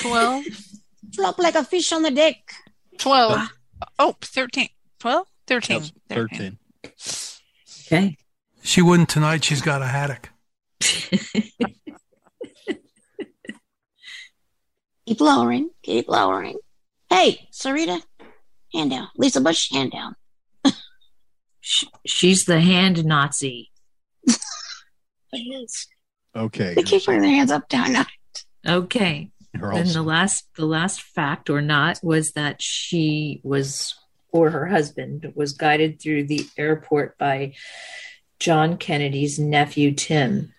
Twelve. 0.01 0.45
Flop 1.15 1.39
like 1.39 1.55
a 1.55 1.65
fish 1.65 1.93
on 1.93 2.03
the 2.03 2.11
deck. 2.11 2.37
Twelve. 2.99 3.51
Oh, 3.99 4.17
13. 4.21 4.69
12? 4.99 5.27
13. 5.47 5.77
Yes, 5.77 5.93
Thirteen. 6.09 6.59
Okay. 7.87 8.17
She 8.63 8.81
wouldn't 8.83 9.09
tonight. 9.09 9.45
She's 9.45 9.61
got 9.63 9.83
a 9.83 9.87
haddock. 9.87 10.31
Keep 15.07 15.21
lowering. 15.21 15.71
Keep 15.83 16.09
lowering. 16.09 16.59
Hey, 17.11 17.47
Sarita, 17.53 18.01
hand 18.73 18.91
down. 18.91 19.09
Lisa 19.17 19.41
Bush, 19.41 19.71
hand 19.71 19.93
down. 19.93 20.17
Sh- 21.61 21.85
She's 22.07 22.45
the 22.45 22.61
hand 22.61 23.05
Nazi. 23.05 23.71
Okay. 26.37 26.75
They 26.75 26.83
keep 26.83 27.05
putting 27.05 27.23
their 27.23 27.31
hands 27.31 27.51
up, 27.53 27.69
down, 27.69 27.93
now. 27.93 28.07
Okay. 28.67 29.31
You're 29.53 29.73
Then 29.73 29.87
set. 29.87 29.95
the 29.95 30.03
last 30.03 30.49
the 30.57 30.67
last 30.67 31.01
fact 31.03 31.49
or 31.51 31.61
not 31.61 32.01
was 32.03 32.33
that 32.33 32.61
she 32.61 33.41
was 33.45 33.95
or 34.35 34.51
her 34.51 34.67
husband 34.67 35.33
was 35.37 35.53
guided 35.53 36.03
through 36.03 36.25
the 36.25 36.45
airport 36.59 37.17
by 37.17 37.55
John 38.41 38.77
Kennedy's 38.77 39.39
nephew 39.39 39.93
Tim. 39.93 40.53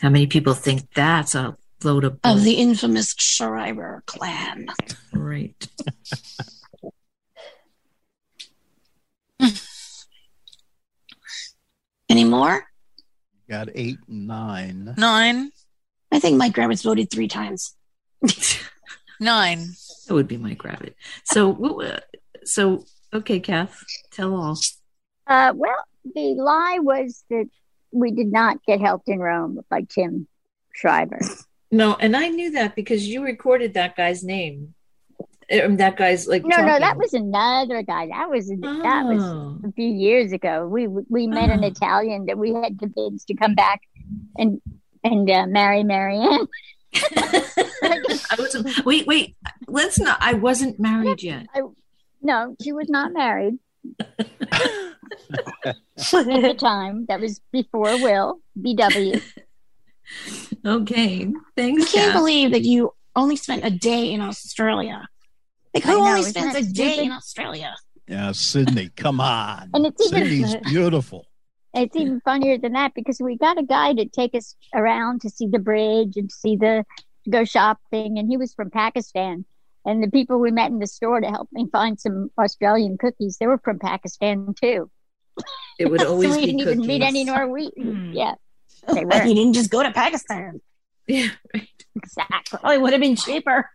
How 0.00 0.08
many 0.08 0.26
people 0.26 0.54
think 0.54 0.92
that's 0.92 1.36
a 1.36 1.56
load 1.84 2.02
of 2.02 2.18
Of 2.24 2.42
the 2.42 2.54
infamous 2.54 3.14
Shriver 3.16 4.02
clan. 4.06 4.66
right? 5.14 5.68
Any 12.08 12.24
more? 12.24 12.64
Got 13.48 13.68
eight 13.74 13.98
nine. 14.08 14.94
Nine. 14.96 15.50
I 16.10 16.20
think 16.20 16.36
Mike 16.36 16.54
Gravitt's 16.54 16.82
voted 16.82 17.10
three 17.10 17.28
times. 17.28 17.74
Nine. 19.20 19.66
That 20.06 20.14
would 20.14 20.28
be 20.28 20.36
Mike 20.36 20.64
rabbit. 20.64 20.94
So, 21.24 21.52
w- 21.52 21.82
uh, 21.82 22.00
so 22.48 22.84
okay, 23.12 23.40
Kath, 23.40 23.84
tell 24.10 24.34
all. 24.34 24.58
Uh, 25.26 25.52
well, 25.54 25.76
the 26.14 26.34
lie 26.38 26.78
was 26.80 27.22
that 27.30 27.48
we 27.92 28.10
did 28.12 28.30
not 28.32 28.64
get 28.66 28.80
helped 28.80 29.08
in 29.08 29.18
Rome 29.18 29.60
by 29.70 29.82
Tim 29.82 30.26
Shriver. 30.74 31.20
No, 31.70 31.94
and 31.94 32.16
I 32.16 32.28
knew 32.28 32.52
that 32.52 32.74
because 32.74 33.06
you 33.06 33.22
recorded 33.22 33.74
that 33.74 33.96
guy's 33.96 34.24
name. 34.24 34.74
Um, 35.50 35.78
that 35.78 35.96
guy's 35.96 36.26
like 36.28 36.44
No, 36.44 36.58
no, 36.58 36.78
that 36.78 36.98
was 36.98 37.14
another 37.14 37.82
guy. 37.82 38.08
That 38.08 38.28
was 38.30 38.48
that 38.48 38.58
Oh. 39.06 39.14
was 39.14 39.64
a 39.64 39.72
few 39.72 39.88
years 39.88 40.32
ago. 40.32 40.66
We 40.68 40.86
we 40.86 41.26
met 41.26 41.50
an 41.50 41.64
Oh. 41.64 41.68
Italian 41.68 42.26
that 42.26 42.36
we 42.38 42.52
had 42.52 42.78
convinced 42.78 43.28
to 43.28 43.34
come 43.34 43.54
back 43.54 43.80
and 44.36 44.60
and 45.04 45.30
uh, 45.30 45.46
marry 45.46 45.84
Marianne. 45.84 46.46
I 46.94 48.36
wasn't. 48.38 48.84
Wait, 48.84 49.06
wait. 49.06 49.36
Let's 49.66 49.98
not. 49.98 50.18
I 50.20 50.34
wasn't 50.34 50.78
married 50.80 51.22
yet. 51.22 51.46
I, 51.54 51.60
no, 52.22 52.56
she 52.62 52.72
was 52.72 52.88
not 52.88 53.12
married 53.12 53.54
at 54.00 55.76
the 56.12 56.54
time. 56.58 57.06
That 57.06 57.20
was 57.20 57.40
before 57.52 57.96
Will 58.02 58.40
BW. 58.60 59.22
Okay. 60.64 61.32
Thanks. 61.56 61.82
I 61.82 61.96
can't 61.96 62.12
Kath. 62.12 62.14
believe 62.14 62.50
that 62.52 62.62
you 62.62 62.92
only 63.14 63.36
spent 63.36 63.64
a 63.64 63.70
day 63.70 64.12
in 64.12 64.20
Australia. 64.20 65.06
Like 65.74 65.86
I 65.86 65.90
who 65.92 65.98
know, 65.98 66.06
only 66.08 66.22
spends 66.22 66.54
a 66.54 66.62
day 66.62 66.92
stupid? 66.92 67.04
in 67.06 67.12
Australia? 67.12 67.74
Yeah, 68.06 68.32
Sydney, 68.32 68.90
come 68.96 69.20
on. 69.20 69.70
And 69.74 69.86
it's 69.86 70.00
even- 70.06 70.22
Sydney's 70.28 70.56
beautiful. 70.72 71.26
It's 71.74 71.94
even 71.94 72.20
funnier 72.22 72.56
than 72.56 72.72
that 72.72 72.94
because 72.94 73.20
we 73.20 73.36
got 73.36 73.58
a 73.58 73.62
guy 73.62 73.92
to 73.92 74.06
take 74.06 74.34
us 74.34 74.56
around 74.74 75.20
to 75.20 75.30
see 75.30 75.46
the 75.46 75.58
bridge 75.58 76.16
and 76.16 76.32
see 76.32 76.56
the 76.56 76.84
to 77.24 77.30
go 77.30 77.44
shopping, 77.44 78.18
and 78.18 78.28
he 78.28 78.38
was 78.38 78.54
from 78.54 78.70
Pakistan. 78.70 79.44
And 79.84 80.02
the 80.02 80.10
people 80.10 80.38
we 80.38 80.50
met 80.50 80.70
in 80.70 80.78
the 80.80 80.86
store 80.86 81.20
to 81.20 81.28
help 81.28 81.48
me 81.52 81.66
find 81.72 81.98
some 81.98 82.30
Australian 82.38 82.98
cookies, 82.98 83.38
they 83.38 83.46
were 83.46 83.58
from 83.58 83.78
Pakistan 83.78 84.54
too. 84.60 84.90
It 85.78 85.86
would 85.90 86.02
always 86.04 86.28
So 86.32 86.34
always 86.34 86.36
we 86.36 86.52
be 86.52 86.58
didn't 86.58 86.60
even 86.60 86.78
meet 86.86 87.00
cookies. 87.00 87.08
any 87.08 87.24
Norwegians. 87.24 87.74
Hmm. 87.76 88.12
Yeah, 88.12 88.34
oh, 88.88 88.94
they 88.94 89.00
you 89.00 89.06
were 89.06 89.12
didn't 89.24 89.52
just 89.54 89.70
go 89.70 89.82
to 89.82 89.90
Pakistan. 89.92 90.60
Yeah, 91.10 91.30
exactly. 91.94 92.58
Oh, 92.62 92.70
it 92.70 92.82
would 92.82 92.92
have 92.92 93.00
been 93.00 93.16
cheaper. 93.16 93.70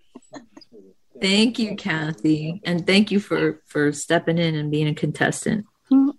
Thank 1.19 1.57
you, 1.57 1.75
Kathy, 1.75 2.61
and 2.63 2.85
thank 2.85 3.09
you 3.11 3.19
for 3.19 3.61
for 3.65 3.91
stepping 3.91 4.37
in 4.37 4.53
and 4.55 4.69
being 4.69 4.87
a 4.87 4.93
contestant. 4.93 5.65
Mm, 5.91 6.13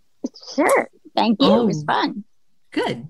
sure. 0.55 0.89
Thank 1.17 1.41
you. 1.41 1.53
It 1.61 1.65
was 1.67 1.83
Oh. 1.83 1.93
fun. 1.93 2.25
Good. 2.73 3.07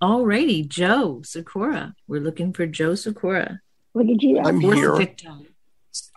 Alrighty, 0.00 0.66
Joe 0.68 1.20
Sakura. 1.24 1.94
We're 2.06 2.20
looking 2.20 2.52
for 2.52 2.66
Joe 2.66 2.94
Sakura. 2.94 3.60
What 3.92 4.06
did 4.06 4.22
you? 4.22 4.38
I'm 4.38 4.60
here. 4.60 4.94
victim. 4.96 5.46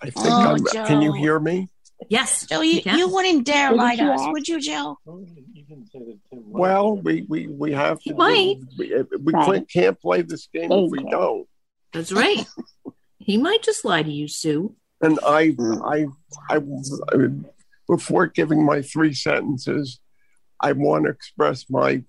I 0.01 0.09
think 0.09 0.25
Oh, 0.27 0.55
I'm. 0.55 0.63
Can 0.87 1.01
you 1.01 1.13
hear 1.13 1.39
me? 1.39 1.69
Yes, 2.09 2.45
Joe, 2.45 2.61
you, 2.61 2.81
can. 2.81 2.97
you 2.97 3.09
wouldn't 3.09 3.45
dare 3.45 3.71
What 3.71 3.77
lie 3.77 3.91
did 3.95 3.97
to 3.99 4.05
you 4.05 4.11
us, 4.11 4.21
ask? 4.21 4.31
would 4.31 4.47
you, 4.47 4.61
Joe? 4.61 4.97
Well, 6.31 6.97
we 6.97 7.25
we 7.27 7.47
we 7.47 7.71
have 7.73 7.99
to. 8.03 8.13
might. 8.15 8.57
We, 8.77 8.95
uh, 8.95 9.03
we 9.21 9.33
can't, 9.33 9.69
can't 9.69 9.99
play 9.99 10.21
this 10.21 10.47
game 10.53 10.71
if 10.71 10.91
we 10.91 10.99
don't. 11.09 11.47
That's 11.93 12.11
right. 12.11 12.45
he 13.17 13.37
might 13.37 13.63
just 13.63 13.83
lie 13.85 14.03
to 14.03 14.11
you, 14.11 14.27
Sue. 14.27 14.75
And 15.01 15.19
I, 15.25 15.55
I, 15.85 16.05
I, 16.49 16.59
I, 17.13 17.27
before 17.87 18.27
giving 18.27 18.65
my 18.65 18.81
three 18.81 19.13
sentences, 19.13 19.99
I 20.61 20.73
want 20.73 21.05
to 21.05 21.11
express 21.11 21.65
my 21.69 22.03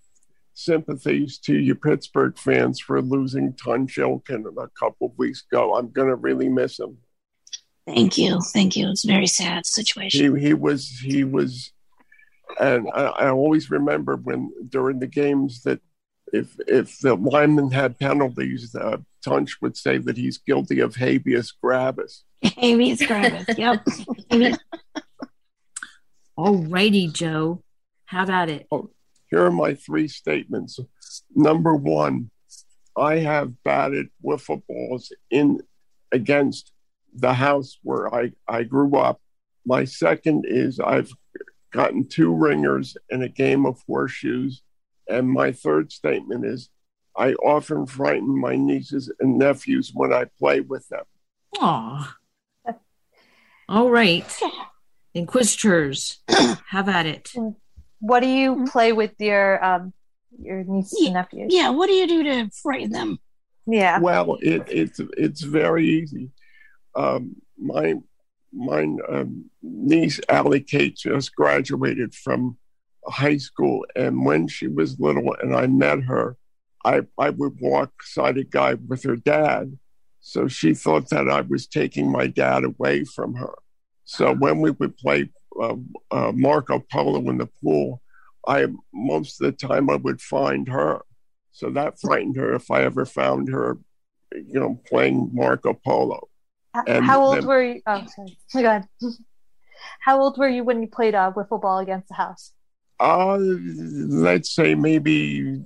sympathies 0.55 1.39
to 1.39 1.55
you 1.55 1.75
Pittsburgh 1.75 2.37
fans 2.37 2.81
for 2.81 3.01
losing 3.01 3.55
Tunch 3.55 3.97
Ilkin 3.97 4.45
a 4.59 4.69
couple 4.79 5.07
of 5.09 5.19
weeks 5.19 5.45
ago. 5.51 5.75
I'm 5.77 5.91
going 5.91 6.09
to 6.09 6.17
really 6.17 6.49
miss 6.49 6.79
him. 6.79 6.99
Thank 7.86 8.19
you. 8.19 8.40
Thank 8.40 8.77
you. 8.77 8.90
It's 8.90 9.05
a 9.05 9.09
very 9.09 9.27
sad 9.27 9.66
situation. 9.66 10.36
He 10.36 10.48
he 10.48 10.55
was 10.55 10.89
he 10.89 11.24
was, 11.24 11.73
and 12.61 12.89
I, 12.94 13.02
I 13.07 13.28
always 13.31 13.70
remember 13.70 14.16
when 14.16 14.52
during 14.69 15.01
the 15.01 15.07
games 15.07 15.62
that 15.62 15.81
if 16.32 16.55
if 16.69 16.98
the 17.01 17.15
lineman 17.15 17.70
had 17.73 17.98
penalties, 17.98 18.74
uh, 18.74 18.98
Tunch 19.24 19.61
would 19.61 19.77
say 19.77 19.98
that 19.98 20.16
he's 20.16 20.39
guilty 20.39 20.81
of 20.81 20.94
habeas 20.94 21.52
corpus. 21.52 22.24
Habeas 22.44 23.05
corpus. 23.07 23.59
Yep. 23.59 23.85
Habeas- 24.31 24.59
Alrighty, 26.39 27.12
Joe. 27.12 27.62
How 28.07 28.23
about 28.24 28.48
it. 28.48 28.66
Here 29.31 29.44
are 29.44 29.51
my 29.51 29.74
three 29.74 30.09
statements. 30.09 30.78
Number 31.35 31.74
one, 31.74 32.31
I 32.97 33.19
have 33.19 33.62
batted 33.62 34.09
wiffle 34.24 34.62
balls 34.66 35.12
in 35.31 35.61
against 36.11 36.73
the 37.15 37.35
house 37.35 37.78
where 37.82 38.12
I, 38.15 38.32
I 38.49 38.62
grew 38.62 38.97
up. 38.97 39.20
My 39.66 39.85
second 39.85 40.45
is 40.47 40.81
I've 40.81 41.12
gotten 41.73 42.07
two 42.07 42.35
ringers 42.35 42.97
in 43.11 43.23
a 43.23 43.28
game 43.28 43.66
of 43.66 43.82
horseshoes. 43.87 44.62
And 45.09 45.28
my 45.28 45.53
third 45.53 45.93
statement 45.93 46.45
is 46.45 46.70
I 47.16 47.35
often 47.35 47.87
frighten 47.87 48.41
my 48.41 48.57
nieces 48.57 49.12
and 49.20 49.39
nephews 49.39 49.93
when 49.93 50.12
I 50.12 50.27
play 50.39 50.61
with 50.61 50.89
them. 50.89 51.05
Aw. 51.61 52.16
All 53.69 53.91
right. 53.91 54.41
Inquisitors, 55.15 56.20
have 56.69 56.89
at 56.89 57.07
it. 57.07 57.32
What 58.01 58.20
do 58.20 58.28
you 58.28 58.66
play 58.70 58.93
with 58.93 59.12
your 59.19 59.62
um 59.65 59.93
your 60.41 60.65
nieces 60.65 61.05
and 61.05 61.15
nephews? 61.15 61.53
yeah, 61.53 61.70
what 61.70 61.89
do 61.89 61.93
you 61.93 62.07
do 62.07 62.23
to 62.24 62.51
frighten 62.51 62.93
them? 62.93 63.19
Yeah. 63.66 63.99
Well, 63.99 64.39
it, 64.41 64.65
it's 64.69 65.01
it's 65.16 65.43
very 65.43 65.87
easy. 65.87 66.31
Um, 66.95 67.37
my 67.59 67.95
my 68.53 68.83
um, 69.09 69.51
niece 69.62 70.21
Allie 70.29 70.61
Kate 70.61 70.97
just 70.97 71.35
graduated 71.35 72.15
from 72.15 72.57
high 73.07 73.37
school, 73.37 73.87
and 73.97 74.25
when 74.25 74.49
she 74.49 74.67
was 74.67 75.01
little, 75.01 75.35
and 75.41 75.55
I 75.55 75.67
met 75.67 76.03
her, 76.03 76.37
I 76.85 77.03
I 77.19 77.31
would 77.31 77.61
walk 77.61 78.03
side 78.03 78.39
of 78.39 78.51
guy 78.51 78.75
with 78.75 79.03
her 79.05 79.17
dad, 79.17 79.79
so 80.21 80.49
she 80.49 80.75
thought 80.75 81.11
that 81.11 81.29
I 81.29 81.43
was 81.43 81.67
taking 81.67 82.11
my 82.11 82.27
dad 82.27 82.65
away 82.65 83.05
from 83.05 83.35
her. 83.35 83.55
So 84.05 84.35
when 84.35 84.61
we 84.61 84.73
would 84.73 84.97
play 84.97 85.31
uh, 85.61 85.77
uh, 86.11 86.33
Marco 86.35 86.85
Polo 86.91 87.21
in 87.31 87.39
the 87.39 87.49
pool, 87.62 88.03
I 88.47 88.67
most 88.93 89.41
of 89.41 89.47
the 89.47 89.67
time 89.67 89.91
I 89.91 89.97
would 89.97 90.21
find 90.21 90.69
her. 90.69 91.03
So 91.53 91.71
that 91.71 92.01
frightened 92.01 92.37
her 92.37 92.55
if 92.55 92.71
I 92.71 92.83
ever 92.83 93.05
found 93.05 93.49
her, 93.49 93.79
you 94.33 94.59
know, 94.61 94.81
playing 94.87 95.31
Marco 95.33 95.75
Polo. 95.75 96.30
H- 96.77 96.85
And 96.87 97.05
How 97.05 97.21
old 97.23 97.39
then- 97.39 97.47
were 97.47 97.63
you? 97.63 97.83
Oh, 97.87 98.05
sorry. 98.07 98.39
Oh, 98.55 98.63
God. 98.63 98.85
How 100.01 100.21
old 100.21 100.39
were 100.39 100.49
you 100.49 100.63
when 100.65 100.83
you 100.83 100.89
played 100.89 101.15
uh, 101.15 101.33
wiffle 101.35 101.61
ball 101.61 101.79
against 101.79 102.09
the 102.09 102.15
house? 102.15 102.53
Uh, 102.99 103.39
let's 103.41 104.55
say 104.55 104.75
maybe 104.75 105.63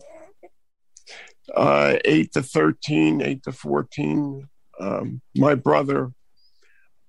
uh, 1.54 1.96
eight 2.04 2.32
to 2.32 2.42
13, 2.42 3.20
eight 3.22 3.42
to 3.42 3.52
14. 3.52 4.48
Um, 4.80 5.20
my 5.36 5.54
brother, 5.56 6.12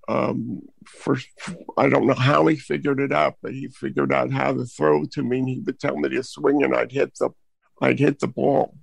um, 0.07 0.61
first, 0.87 1.27
I 1.77 1.89
don't 1.89 2.07
know 2.07 2.13
how 2.15 2.45
he 2.47 2.55
figured 2.55 2.99
it 2.99 3.11
out, 3.11 3.35
but 3.41 3.53
he 3.53 3.67
figured 3.67 4.11
out 4.11 4.31
how 4.31 4.53
to 4.53 4.65
throw 4.65 5.05
to 5.05 5.23
me. 5.23 5.39
And 5.39 5.49
he 5.49 5.59
would 5.59 5.79
tell 5.79 5.95
me 5.97 6.09
to 6.09 6.23
swing, 6.23 6.63
and 6.63 6.75
I'd 6.75 6.91
hit 6.91 7.13
the, 7.19 7.29
I'd 7.81 7.99
hit 7.99 8.19
the 8.19 8.27
ball. 8.27 8.75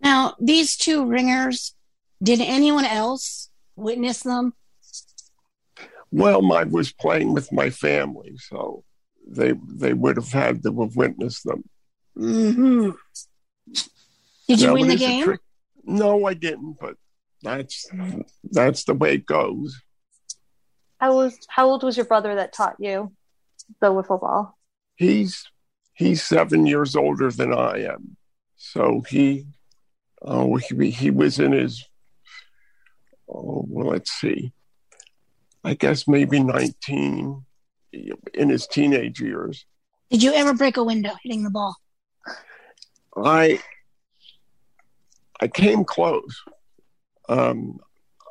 Now, 0.00 0.34
these 0.40 0.76
two 0.76 1.06
ringers, 1.06 1.74
did 2.22 2.40
anyone 2.40 2.84
else 2.84 3.47
witness 3.78 4.22
them? 4.22 4.52
Well, 6.10 6.52
I 6.52 6.64
was 6.64 6.92
playing 6.92 7.32
with 7.34 7.52
my 7.52 7.70
family, 7.70 8.36
so 8.38 8.84
they 9.26 9.52
they 9.66 9.92
would 9.92 10.16
have 10.16 10.32
had 10.32 10.62
to 10.62 10.80
have 10.80 10.96
witnessed 10.96 11.44
them. 11.44 11.64
Mm-hmm. 12.16 12.90
Did 14.48 14.60
you 14.60 14.66
Now, 14.68 14.74
win 14.74 14.88
the 14.88 14.96
game? 14.96 15.24
trick- 15.24 15.40
No, 15.84 16.26
I 16.26 16.34
didn't, 16.34 16.78
but 16.80 16.96
that's 17.42 17.86
that's 18.50 18.84
the 18.84 18.94
way 18.94 19.14
it 19.14 19.26
goes. 19.26 19.80
How 20.98 21.14
was 21.16 21.38
how 21.48 21.68
old 21.68 21.82
was 21.82 21.96
your 21.96 22.06
brother 22.06 22.34
that 22.36 22.52
taught 22.52 22.76
you 22.78 23.12
the 23.80 23.88
wiffle 23.92 24.20
ball? 24.20 24.58
He's 24.96 25.44
he's 25.94 26.22
seven 26.22 26.66
years 26.66 26.96
older 26.96 27.30
than 27.30 27.52
I 27.52 27.84
am, 27.84 28.16
so 28.56 29.02
he 29.08 29.46
oh 30.22 30.56
he, 30.56 30.90
he 30.90 31.10
was 31.10 31.38
in 31.38 31.52
his 31.52 31.84
oh 33.28 33.64
well 33.68 33.88
let's 33.88 34.10
see, 34.10 34.52
I 35.64 35.74
guess 35.74 36.08
maybe 36.08 36.42
nineteen 36.42 37.44
in 37.92 38.48
his 38.48 38.66
teenage 38.66 39.20
years. 39.20 39.64
Did 40.10 40.22
you 40.22 40.32
ever 40.34 40.54
break 40.54 40.76
a 40.76 40.84
window 40.84 41.12
hitting 41.22 41.42
the 41.42 41.50
ball? 41.50 41.76
I 43.16 43.60
I 45.40 45.48
came 45.48 45.84
close. 45.84 46.42
Um, 47.28 47.78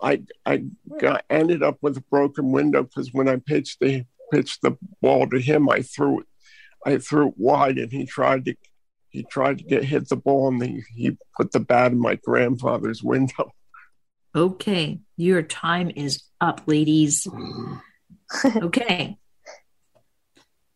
I 0.02 0.24
I 0.46 0.64
got 1.00 1.26
ended 1.30 1.64
up 1.64 1.78
with 1.82 1.98
a 1.98 2.04
broken 2.10 2.52
window 2.52 2.84
because 2.84 3.14
when 3.14 3.28
I 3.28 3.38
pitched 3.38 3.80
the 3.80 4.06
pitched 4.32 4.62
the 4.62 4.78
ball 5.02 5.28
to 5.30 5.40
him, 5.40 5.70
I 5.70 5.82
threw 5.82 6.22
it 6.22 6.28
I 6.86 6.98
threw 6.98 7.30
it 7.30 7.34
wide, 7.38 7.78
and 7.78 7.92
he 7.92 8.06
tried 8.06 8.46
to 8.46 8.56
he 9.10 9.24
tried 9.24 9.58
to 9.58 9.64
get 9.64 9.84
hit 9.84 10.10
the 10.10 10.16
ball, 10.16 10.50
and 10.50 10.64
he, 10.64 10.84
he 10.96 11.18
put 11.36 11.52
the 11.52 11.60
bat 11.60 11.92
in 11.92 12.00
my 12.00 12.16
grandfather's 12.16 13.04
window. 13.14 13.52
Okay, 14.36 15.00
your 15.16 15.42
time 15.42 15.92
is 15.96 16.24
up, 16.40 16.62
ladies. 16.68 17.28
okay. 18.46 19.18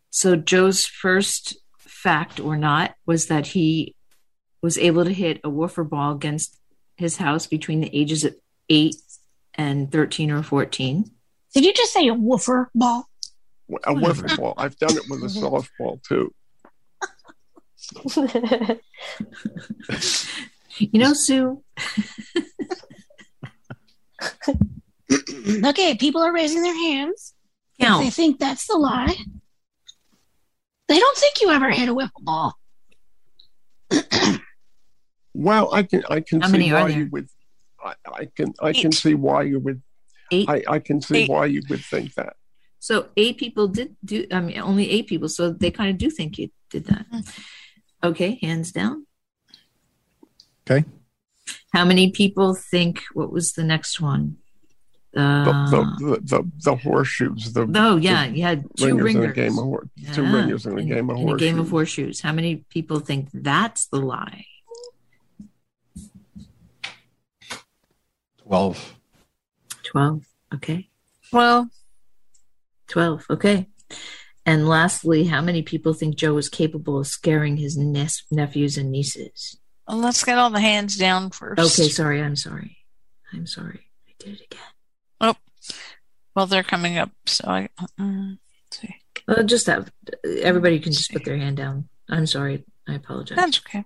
So 0.10 0.36
Joe's 0.36 0.86
first 0.86 1.58
fact 1.78 2.40
or 2.40 2.58
not 2.58 2.96
was 3.06 3.28
that 3.28 3.46
he 3.48 3.96
was 4.62 4.78
able 4.78 5.06
to 5.06 5.14
hit 5.14 5.40
a 5.44 5.50
woofer 5.50 5.84
ball 5.84 6.14
against 6.14 6.58
his 6.96 7.18
house 7.18 7.48
between 7.48 7.82
the 7.82 7.96
ages 7.96 8.24
of 8.24 8.36
8 8.70 8.96
and 9.56 9.92
13 9.92 10.32
or 10.32 10.44
14. 10.44 11.12
Did 11.54 11.66
you 11.66 11.74
just 11.74 11.94
say 11.94 12.08
a 12.08 12.14
woofer 12.14 12.70
ball? 12.74 13.08
A 13.86 13.94
wiffle 13.94 14.38
ball. 14.38 14.54
I've 14.58 14.78
done 14.78 14.98
it 14.98 15.04
with 15.10 15.24
a 15.24 15.28
softball 15.40 16.02
too. 16.04 16.34
You 20.78 21.00
know, 21.00 21.14
Sue, 21.14 21.64
okay, 25.66 25.96
people 25.96 26.22
are 26.22 26.34
raising 26.34 26.62
their 26.62 26.76
hands. 26.76 27.34
Count. 27.80 28.04
They 28.04 28.10
think 28.10 28.40
that's 28.40 28.68
the 28.68 28.78
lie. 28.78 29.16
They 30.88 31.00
don't 31.00 31.18
think 31.18 31.42
you 31.42 31.50
ever 31.52 31.72
hit 31.72 31.90
a 31.90 31.96
wiffle 31.96 32.24
ball. 32.24 32.54
Well, 35.34 35.74
I 35.74 35.84
can 35.84 36.04
I 36.10 36.20
can 36.20 36.42
How 36.42 36.50
see 36.50 36.72
why 36.72 36.88
you 36.90 37.10
would. 37.12 37.28
I, 37.84 37.94
I 38.06 38.26
can 38.36 38.54
I 38.62 38.74
can 38.74 38.92
see 38.92 39.16
why 39.16 39.44
you 39.44 39.60
would. 39.60 39.82
Eight. 40.32 40.50
I, 40.50 40.64
I 40.68 40.80
can 40.80 41.02
see 41.02 41.20
Eight. 41.20 41.30
why 41.30 41.46
you 41.46 41.62
would 41.70 41.84
think 41.84 42.14
that. 42.16 42.36
So 42.80 43.10
eight 43.18 43.38
people 43.38 43.68
did 43.68 43.96
do. 44.04 44.26
I 44.32 44.42
mean, 44.42 44.60
only 44.60 44.90
eight 44.90 45.08
people. 45.08 45.30
So 45.30 45.52
they 45.52 45.72
kind 45.72 45.90
of 45.90 45.98
do 45.98 46.10
think 46.10 46.38
you 46.38 46.50
did 46.70 46.86
that. 46.86 47.06
Mm. 47.12 47.40
Okay, 48.04 48.40
hands 48.42 48.72
down. 48.72 49.06
Okay. 50.70 50.86
How 51.74 51.86
many 51.86 52.12
people 52.12 52.54
think? 52.54 53.02
What 53.14 53.32
was 53.32 53.54
the 53.54 53.64
next 53.64 54.02
one? 54.02 54.38
The, 55.14 55.22
Uh, 55.22 55.70
the, 55.70 55.82
the, 56.00 56.20
the, 56.22 56.52
the 56.64 56.76
horseshoes. 56.76 57.52
The, 57.54 57.70
oh 57.76 57.98
yeah, 57.98 58.28
the 58.28 58.38
you 58.38 58.44
had 58.44 58.66
two 58.78 58.98
ringers 58.98 59.16
in 59.26 59.30
a 59.30 59.34
game 59.34 59.58
of 59.58 59.66
hor- 59.66 59.90
two 60.14 60.24
ringers 60.24 60.66
in 60.66 60.78
a 60.78 60.84
game 60.84 61.10
of 61.10 61.18
in 61.18 61.30
a 61.30 61.36
game 61.38 61.60
of 61.60 61.70
horseshoes. 61.70 62.20
horseshoes. 62.20 62.22
How 62.22 62.32
many 62.34 62.66
people 62.70 63.00
think 63.00 63.30
that's 63.34 63.88
the 63.88 64.00
lie? 64.00 64.46
12. 68.48 68.96
Twelve. 69.84 70.26
Okay. 70.54 70.90
Well, 71.32 71.70
12. 72.90 73.26
Okay. 73.30 73.68
And 74.46 74.68
lastly, 74.68 75.26
how 75.26 75.42
many 75.42 75.62
people 75.62 75.94
think 75.94 76.16
Joe 76.16 76.38
is 76.38 76.50
capable 76.50 77.00
of 77.00 77.08
scaring 77.08 77.58
his 77.58 77.78
nes- 77.78 78.24
nephews 78.32 78.78
and 78.78 78.92
nieces? 78.92 79.58
Let's 79.88 80.24
get 80.24 80.38
all 80.38 80.50
the 80.50 80.60
hands 80.60 80.98
down 80.98 81.30
first. 81.30 81.60
Okay, 81.60 81.90
sorry. 81.90 82.22
I'm 82.22 82.36
sorry. 82.36 82.78
I'm 83.34 83.48
sorry. 83.48 83.88
I 84.08 84.12
did 84.20 84.34
it 84.36 84.42
again. 84.52 84.60
Oh, 85.20 85.36
well, 86.36 86.48
they're 86.48 86.64
coming 86.64 86.98
up. 86.98 87.12
So 87.26 87.48
I. 87.48 87.70
Uh, 88.00 88.36
let's 88.70 88.80
see. 88.80 88.96
Well, 89.28 89.44
just 89.44 89.68
have 89.68 89.92
everybody 90.42 90.80
can 90.80 90.92
just 90.94 91.12
put 91.12 91.26
their 91.26 91.38
hand 91.38 91.58
down. 91.58 91.90
I'm 92.10 92.26
sorry. 92.26 92.66
I 92.88 92.96
apologize. 92.96 93.38
That's 93.38 93.62
okay. 93.66 93.86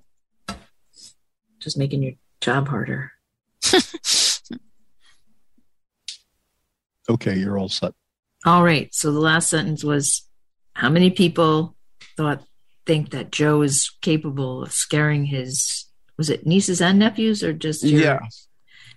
Just 1.60 1.78
making 1.78 2.04
your 2.04 2.14
job 2.42 2.68
harder. 2.68 3.12
Okay, 7.08 7.38
you're 7.38 7.58
all 7.58 7.70
set. 7.70 7.94
All 8.46 8.64
right. 8.64 8.94
So 8.94 9.12
the 9.12 9.20
last 9.20 9.50
sentence 9.50 9.84
was 9.84 10.28
how 10.74 10.90
many 10.90 11.12
people 11.12 11.76
thought 12.18 12.44
think 12.86 13.12
that 13.12 13.32
Joe 13.32 13.62
is 13.62 13.92
capable 14.02 14.64
of 14.64 14.72
scaring 14.72 15.26
his 15.26 15.85
was 16.18 16.30
it 16.30 16.46
nieces 16.46 16.82
and 16.82 17.00
nephews 17.00 17.44
or 17.44 17.54
just 17.54 17.84
your 17.84 18.02
Yes. 18.02 18.48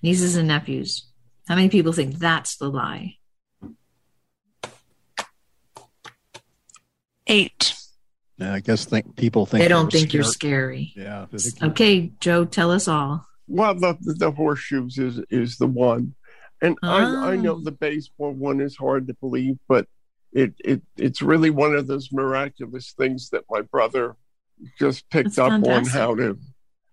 nieces 0.03 0.37
and 0.37 0.49
nephews? 0.49 1.07
How 1.49 1.55
many 1.57 1.69
people 1.69 1.93
think 1.93 2.19
that's 2.19 2.57
the 2.57 2.69
lie? 2.71 3.17
Eight. 7.27 7.75
Yeah, 8.39 8.55
I 8.55 8.61
guess 8.61 8.85
think 8.85 9.17
people 9.17 9.47
think 9.47 9.63
they 9.63 9.69
don't 9.69 9.93
you're 9.93 10.01
think 10.01 10.13
you're 10.15 10.23
scary. 10.23 10.93
Yeah. 10.97 11.27
they 11.31 11.39
think 11.39 11.61
you're- 11.61 11.71
Okay, 11.71 12.13
Joe, 12.21 12.45
tell 12.45 12.71
us 12.71 12.87
all. 12.89 13.27
Well, 13.49 13.75
the 13.75 13.97
the 14.01 14.31
horseshoes 14.31 14.99
is 14.99 15.21
is 15.31 15.57
the 15.57 15.67
one, 15.67 16.15
and 16.63 16.77
I 16.83 16.99
I 17.33 17.37
Ah. 17.37 17.41
know 17.41 17.61
the 17.61 17.73
baseball 17.73 18.33
one 18.33 18.61
is 18.61 18.77
hard 18.77 19.07
to 19.09 19.15
believe, 19.15 19.57
but 19.69 19.87
it 20.33 20.55
it 20.63 20.83
it's 20.97 21.23
really 21.23 21.51
one 21.51 21.75
of 21.75 21.87
those 21.87 22.13
miraculous 22.13 22.93
things 22.93 23.31
that 23.31 23.45
my 23.51 23.63
brother 23.63 24.17
just 24.79 25.09
picked 25.11 25.37
That's 25.37 25.39
up 25.39 25.67
on 25.67 25.87
how 25.87 26.15
to 26.17 26.39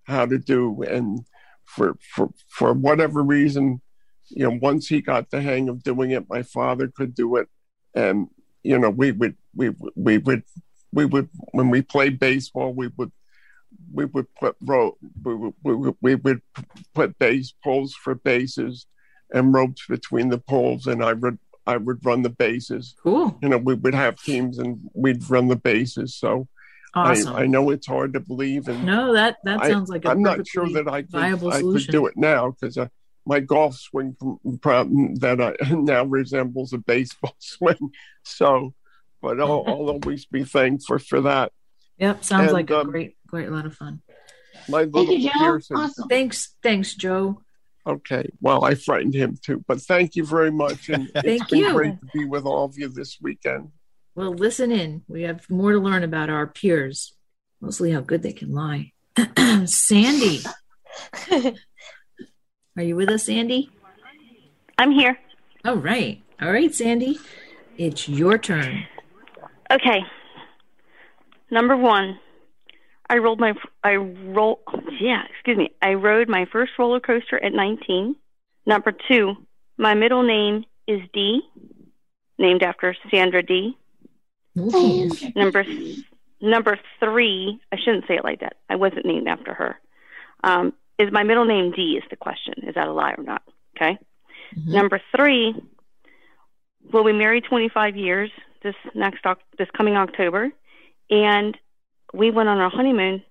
how 0.05 0.25
to 0.25 0.37
do, 0.37 0.81
and 0.83 1.21
for 1.65 1.97
for 2.13 2.29
for 2.47 2.73
whatever 2.73 3.21
reason, 3.23 3.81
you 4.29 4.43
know, 4.49 4.57
once 4.61 4.87
he 4.87 5.01
got 5.01 5.29
the 5.31 5.41
hang 5.41 5.67
of 5.69 5.83
doing 5.83 6.11
it, 6.11 6.29
my 6.29 6.43
father 6.43 6.87
could 6.87 7.13
do 7.15 7.35
it, 7.35 7.47
and 7.93 8.27
you 8.63 8.77
know, 8.79 8.89
we 8.89 9.11
would 9.11 9.35
we 9.55 9.69
would- 9.69 9.91
we 9.95 10.17
would 10.17 10.43
we 10.91 11.05
would 11.05 11.29
when 11.51 11.69
we 11.69 11.81
played 11.81 12.19
baseball, 12.19 12.73
we 12.73 12.89
would 12.97 13.11
we 13.93 14.05
would 14.05 14.27
put 14.35 14.55
row 14.61 14.97
we 15.23 15.35
would, 15.35 15.53
we 15.63 15.75
would, 15.75 15.95
we 16.01 16.15
would 16.15 16.41
put 16.93 17.17
base 17.19 17.53
poles 17.63 17.93
for 17.93 18.15
bases 18.15 18.85
and 19.33 19.53
ropes 19.53 19.85
between 19.87 20.29
the 20.29 20.37
poles 20.37 20.87
and 20.87 21.03
I 21.03 21.13
would 21.13 21.37
I 21.67 21.77
would 21.77 22.05
run 22.05 22.21
the 22.21 22.29
bases. 22.29 22.95
Cool. 23.01 23.37
You 23.41 23.49
know, 23.49 23.57
we 23.57 23.73
would 23.73 23.95
have 23.95 24.21
teams 24.21 24.59
and 24.59 24.79
we'd 24.93 25.27
run 25.29 25.47
the 25.47 25.55
bases. 25.55 26.15
So 26.15 26.47
Awesome. 26.95 27.35
I, 27.35 27.41
I 27.41 27.45
know 27.45 27.69
it's 27.71 27.87
hard 27.87 28.13
to 28.13 28.19
believe 28.19 28.67
and 28.67 28.85
No, 28.85 29.13
that 29.13 29.37
that 29.43 29.61
I- 29.61 29.69
sounds 29.69 29.89
like 29.89 30.05
a 30.05 30.09
I'm 30.09 30.21
not 30.21 30.47
sure 30.47 30.69
that 30.69 30.87
I 30.87 31.01
could, 31.01 31.11
viable 31.11 31.51
I 31.51 31.61
could 31.61 31.87
do 31.87 32.05
it 32.07 32.15
now 32.15 32.51
because 32.51 32.77
uh, 32.77 32.87
my 33.25 33.39
golf 33.41 33.75
swing 33.75 34.15
from- 34.19 34.39
from- 34.61 35.15
that 35.15 35.41
I, 35.41 35.55
now 35.73 36.05
resembles 36.05 36.71
a 36.73 36.77
baseball 36.77 37.35
swing. 37.39 37.91
So, 38.23 38.73
but 39.21 39.39
I'll, 39.41 39.63
I'll 39.67 39.89
always 39.89 40.25
be 40.25 40.43
thankful 40.45 40.99
for 40.99 41.21
that. 41.21 41.51
Yep, 41.97 42.23
sounds 42.23 42.43
And, 42.45 42.53
like 42.53 42.69
a 42.69 42.79
um, 42.81 42.91
great, 42.91 43.15
great 43.27 43.49
lot 43.51 43.65
of 43.65 43.75
fun. 43.75 44.01
My 44.69 44.83
little 44.83 45.29
Pearson. 45.37 45.89
Thanks, 46.09 46.55
thanks, 46.63 46.93
Joe. 46.95 47.41
Okay. 47.87 48.27
Well, 48.41 48.63
I 48.65 48.73
frightened 48.75 49.13
him 49.13 49.37
too, 49.43 49.63
but 49.67 49.79
thank 49.81 50.15
you 50.15 50.25
very 50.25 50.49
much. 50.51 50.89
And 50.89 51.09
it's 51.13 51.21
Thank 51.21 51.49
been 51.49 51.59
you. 51.59 51.73
great 51.73 51.99
to 51.99 52.07
be 52.13 52.25
with 52.25 52.45
all 52.45 52.65
of 52.65 52.77
you 52.77 52.87
this 52.89 53.17
weekend. 53.21 53.69
Well, 54.15 54.33
listen 54.33 54.71
in. 54.71 55.03
We 55.09 55.23
have 55.23 55.49
more 55.49 55.73
to 55.73 55.79
learn 55.79 56.03
about 56.03 56.29
our 56.29 56.47
peers, 56.47 57.13
mostly 57.59 57.91
how 57.91 57.99
good 57.99 58.23
they 58.23 58.31
can 58.31 58.53
lie. 58.53 58.93
Sandy, 59.65 60.41
are 62.77 62.83
you 62.83 62.95
with 62.95 63.09
us, 63.09 63.23
Sandy? 63.23 63.69
I'm 64.77 64.91
here. 64.91 65.17
All 65.65 65.75
right, 65.75 66.21
all 66.41 66.51
right, 66.51 66.73
Sandy, 66.73 67.19
it's 67.77 68.07
your 68.07 68.37
turn. 68.37 68.85
Okay. 69.69 69.99
Number 71.51 71.75
one, 71.75 72.19
I 73.09 73.17
rolled 73.17 73.39
my 73.39 73.53
I 73.83 73.95
roll 73.95 74.61
yeah, 74.99 75.23
excuse 75.29 75.57
me. 75.57 75.71
I 75.81 75.93
rode 75.93 76.29
my 76.29 76.45
first 76.51 76.71
roller 76.79 76.99
coaster 76.99 77.43
at 77.43 77.53
19. 77.53 78.15
Number 78.65 78.93
two, 79.07 79.35
my 79.77 79.93
middle 79.93 80.23
name 80.23 80.65
is 80.87 81.01
D, 81.13 81.41
named 82.37 82.63
after 82.63 82.95
Sandra 83.11 83.43
Dee. 83.43 83.77
Number 84.55 85.65
number 86.41 86.79
three, 86.99 87.59
I 87.71 87.77
shouldn't 87.77 88.05
say 88.07 88.15
it 88.15 88.23
like 88.23 88.39
that. 88.41 88.57
I 88.69 88.75
wasn't 88.75 89.05
named 89.05 89.27
after 89.27 89.53
her. 89.53 89.79
Um, 90.43 90.73
is 90.99 91.11
my 91.11 91.23
middle 91.23 91.45
name 91.45 91.71
D? 91.71 91.99
Is 92.01 92.03
the 92.09 92.15
question? 92.15 92.53
Is 92.67 92.75
that 92.75 92.87
a 92.87 92.93
lie 92.93 93.13
or 93.17 93.23
not? 93.23 93.41
Okay. 93.75 93.97
Number 94.65 95.01
three, 95.15 95.53
we'll 96.93 97.03
be 97.03 97.11
married 97.11 97.43
25 97.49 97.97
years 97.97 98.29
this 98.63 98.75
next 98.93 99.23
this 99.57 99.67
coming 99.75 99.95
October, 99.97 100.49
and 101.09 101.57
we 102.13 102.31
went 102.31 102.47
on 102.49 102.59
our 102.59 102.69
honeymoon 102.69 103.21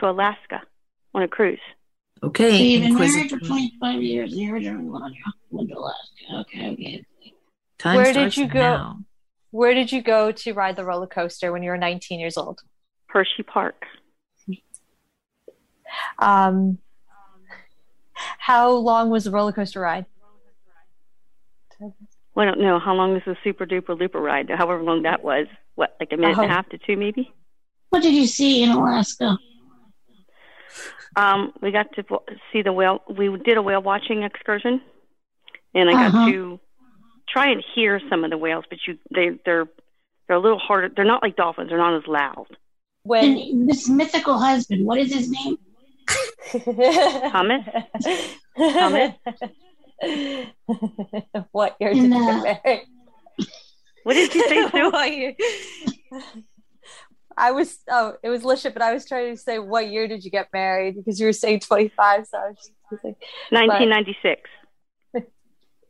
to 0.00 0.10
Alaska 0.10 0.62
on 1.14 1.22
a 1.22 1.28
cruise. 1.28 1.58
Okay, 2.22 2.50
So 2.50 2.56
you've 2.56 2.82
been 2.82 2.90
Inquisitor. 2.92 3.16
married 3.18 3.30
for 3.30 3.38
25 3.40 4.02
years 4.02 4.34
you're 4.34 4.58
doing 4.60 4.90
went 4.90 5.68
to 5.70 5.74
Alaska. 5.78 6.40
Okay, 6.40 6.70
okay. 6.72 7.04
Time 7.78 7.96
Where 7.96 8.12
starts 8.12 8.34
did 8.34 8.40
you 8.42 8.48
go? 8.48 8.60
now. 8.60 8.98
Where 9.54 9.72
did 9.72 9.92
you 9.92 10.02
go 10.02 10.32
to 10.32 10.52
ride 10.52 10.74
the 10.74 10.84
roller 10.84 11.06
coaster 11.06 11.52
when 11.52 11.62
you 11.62 11.70
were 11.70 11.76
19 11.78 12.18
years 12.18 12.36
old? 12.36 12.60
Hershey 13.06 13.44
Park. 13.44 13.84
Um, 16.18 16.78
how 18.38 18.72
long 18.72 19.10
was 19.10 19.22
the 19.22 19.30
roller 19.30 19.52
coaster 19.52 19.78
ride? 19.78 20.06
Well, 21.78 21.94
I 22.36 22.44
don't 22.46 22.58
know 22.60 22.80
how 22.80 22.94
long 22.94 23.14
is 23.14 23.22
the 23.24 23.36
super 23.44 23.64
duper 23.64 23.96
looper 23.96 24.20
ride. 24.20 24.50
However 24.50 24.82
long 24.82 25.02
that 25.02 25.22
was, 25.22 25.46
what 25.76 25.94
like 26.00 26.12
a 26.12 26.16
minute 26.16 26.32
and 26.36 26.40
Oh. 26.40 26.52
a 26.52 26.52
half 26.52 26.68
to 26.70 26.78
two 26.78 26.96
maybe. 26.96 27.32
What 27.90 28.02
did 28.02 28.12
you 28.14 28.26
see 28.26 28.64
in 28.64 28.70
Alaska? 28.70 29.38
Um, 31.14 31.52
we 31.62 31.70
got 31.70 31.92
to 31.94 32.02
see 32.52 32.62
the 32.62 32.72
whale. 32.72 33.04
We 33.08 33.28
did 33.38 33.56
a 33.56 33.62
whale 33.62 33.80
watching 33.82 34.24
excursion, 34.24 34.80
and 35.76 35.88
I 35.88 35.92
got 35.92 36.06
Uh-huh. 36.06 36.30
to 36.32 36.60
try 37.34 37.50
and 37.50 37.62
hear 37.74 38.00
some 38.08 38.24
of 38.24 38.30
the 38.30 38.38
whales. 38.38 38.64
But 38.70 38.78
you, 38.86 38.96
they, 39.14 39.30
they're 39.44 39.66
they're 40.26 40.36
a 40.36 40.40
little 40.40 40.58
harder. 40.58 40.88
They're 40.94 41.04
not 41.04 41.22
like 41.22 41.36
dolphins. 41.36 41.68
They're 41.68 41.78
not 41.78 41.96
as 41.96 42.06
loud. 42.06 42.46
And 43.10 43.68
this 43.68 43.88
mythical 43.90 44.38
husband, 44.38 44.86
what 44.86 44.98
is 44.98 45.12
his 45.12 45.30
name? 45.30 45.58
Thomas. 47.30 47.66
Thomas. 48.56 49.14
what 51.52 51.76
year 51.78 51.92
did 51.92 52.04
And, 52.04 52.14
you 52.14 52.20
uh, 52.24 52.42
get 52.42 52.64
married? 52.64 52.86
What 54.04 54.14
did 54.14 54.34
you 54.34 54.48
say, 54.48 54.68
Sue? 54.70 54.90
What 54.90 55.12
year- 55.14 55.34
I 57.36 57.50
was 57.50 57.78
oh, 57.90 58.14
it 58.22 58.28
was 58.28 58.42
Lisha, 58.42 58.72
but 58.72 58.80
I 58.80 58.94
was 58.94 59.04
trying 59.06 59.34
to 59.34 59.42
say 59.42 59.58
what 59.58 59.90
year 59.90 60.06
did 60.06 60.24
you 60.24 60.30
get 60.30 60.48
married 60.52 60.94
because 60.94 61.18
you 61.18 61.26
were 61.26 61.32
saying 61.32 61.60
twenty 61.60 61.88
five, 61.88 62.26
so 62.28 62.38
I 62.38 62.48
was 62.50 62.70
just 62.90 63.04
like, 63.04 63.16
1996. 63.50 64.48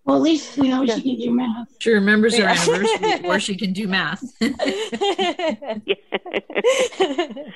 Well, 0.05 0.17
at 0.17 0.23
least 0.23 0.59
we 0.59 0.69
know 0.69 0.85
she 0.85 1.01
can 1.01 1.17
do 1.17 1.31
math. 1.33 1.69
She 1.79 1.91
remembers 1.91 2.37
her 2.37 2.43
Yeah. 2.43 2.51
anniversary, 2.53 3.25
or 3.29 3.41
she 3.41 3.57
can 3.57 3.73
do 3.73 3.89
math. 3.89 4.23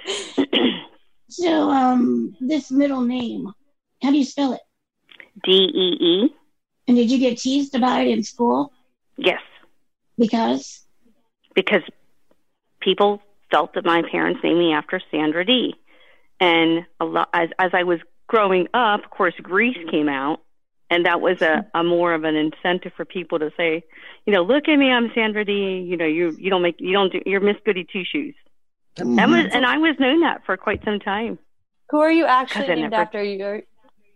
So, 1.30 1.70
um, 1.70 2.34
this 2.40 2.70
middle 2.70 3.02
name, 3.02 3.52
how 4.02 4.10
do 4.10 4.16
you 4.16 4.24
spell 4.24 4.54
it? 4.54 4.60
D 5.44 5.52
E 5.52 5.96
E. 6.00 6.34
And 6.86 6.96
did 6.96 7.10
you 7.10 7.18
get 7.18 7.36
teased 7.38 7.74
about 7.74 8.00
it 8.00 8.08
in 8.08 8.22
school? 8.22 8.72
Yes, 9.18 9.42
Because 10.16 10.86
because 11.54 11.82
people 12.80 13.20
felt 13.50 13.74
that 13.74 13.84
my 13.84 14.02
parents 14.10 14.40
named 14.42 14.58
me 14.58 14.72
after 14.72 15.02
Sandra 15.10 15.44
Dee. 15.44 15.74
And 16.40 16.86
a 16.98 17.04
lot 17.04 17.28
as 17.34 17.50
as 17.58 17.72
I 17.74 17.82
was 17.82 18.00
growing 18.26 18.66
up, 18.72 19.04
of 19.04 19.10
course, 19.10 19.34
Grease 19.42 19.76
came 19.90 20.08
out, 20.08 20.40
and 20.90 21.04
that 21.06 21.20
was 21.20 21.42
a, 21.42 21.66
a 21.74 21.82
more 21.84 22.14
of 22.14 22.24
an 22.24 22.36
incentive 22.36 22.92
for 22.96 23.04
people 23.04 23.38
to 23.38 23.50
say, 23.56 23.84
you 24.26 24.32
know, 24.32 24.42
look 24.42 24.68
at 24.68 24.76
me, 24.76 24.90
I'm 24.90 25.10
Sandra 25.14 25.44
Dee. 25.44 25.86
You 25.88 25.96
know, 25.96 26.06
you 26.06 26.36
you 26.38 26.50
don't 26.50 26.62
make 26.62 26.76
you 26.80 26.92
don't 26.92 27.12
do 27.12 27.20
you're 27.26 27.40
Miss 27.40 27.56
Goody 27.64 27.86
Two 27.90 28.04
Shoes. 28.04 28.34
Mm-hmm. 28.96 29.18
And 29.18 29.32
was 29.32 29.46
and 29.52 29.66
I 29.66 29.78
was 29.78 29.96
known 29.98 30.20
that 30.22 30.44
for 30.46 30.56
quite 30.56 30.84
some 30.84 30.98
time. 31.00 31.38
Who 31.90 32.00
are 32.00 32.10
you 32.12 32.26
actually 32.26 32.68
named 32.68 32.90
never- 32.90 32.96
after? 32.96 33.22
You 33.22 33.44
are, 33.44 33.62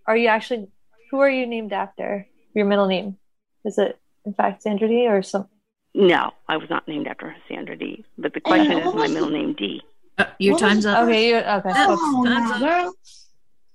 are 0.06 0.16
you 0.16 0.28
actually 0.28 0.68
who 1.10 1.20
are 1.20 1.30
you 1.30 1.46
named 1.46 1.72
after? 1.72 2.26
Your 2.54 2.66
middle 2.66 2.86
name 2.86 3.16
is 3.64 3.78
it 3.78 3.98
in 4.24 4.34
fact 4.34 4.62
Sandra 4.62 4.88
Dee 4.88 5.06
or 5.08 5.22
some? 5.22 5.48
No, 5.94 6.30
I 6.48 6.56
was 6.56 6.70
not 6.70 6.88
named 6.88 7.06
after 7.06 7.34
Sandra 7.48 7.76
Dee. 7.76 8.04
But 8.16 8.32
the 8.34 8.40
question 8.40 8.78
is 8.78 8.94
my 8.94 9.08
middle 9.08 9.28
name 9.30 9.54
D. 9.54 9.82
your 10.38 10.54
What 10.54 10.62
was- 10.62 10.70
time's 10.70 10.86
up. 10.86 11.04
Okay, 11.04 11.28
you 11.28 11.36
okay. 11.36 11.72
Oh, 11.74 12.24
Time's 12.24 12.60
now, 12.60 12.88
up. 12.88 12.94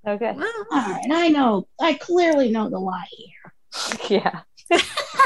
Okay. 0.07 0.29
All 0.29 0.39
right, 0.71 1.05
I 1.11 1.27
know. 1.27 1.67
I 1.81 1.95
clearly 1.95 2.49
know 2.49 2.69
the 2.69 2.79
lie 2.79 3.07
here. 3.11 3.53
Yeah. 4.09 4.41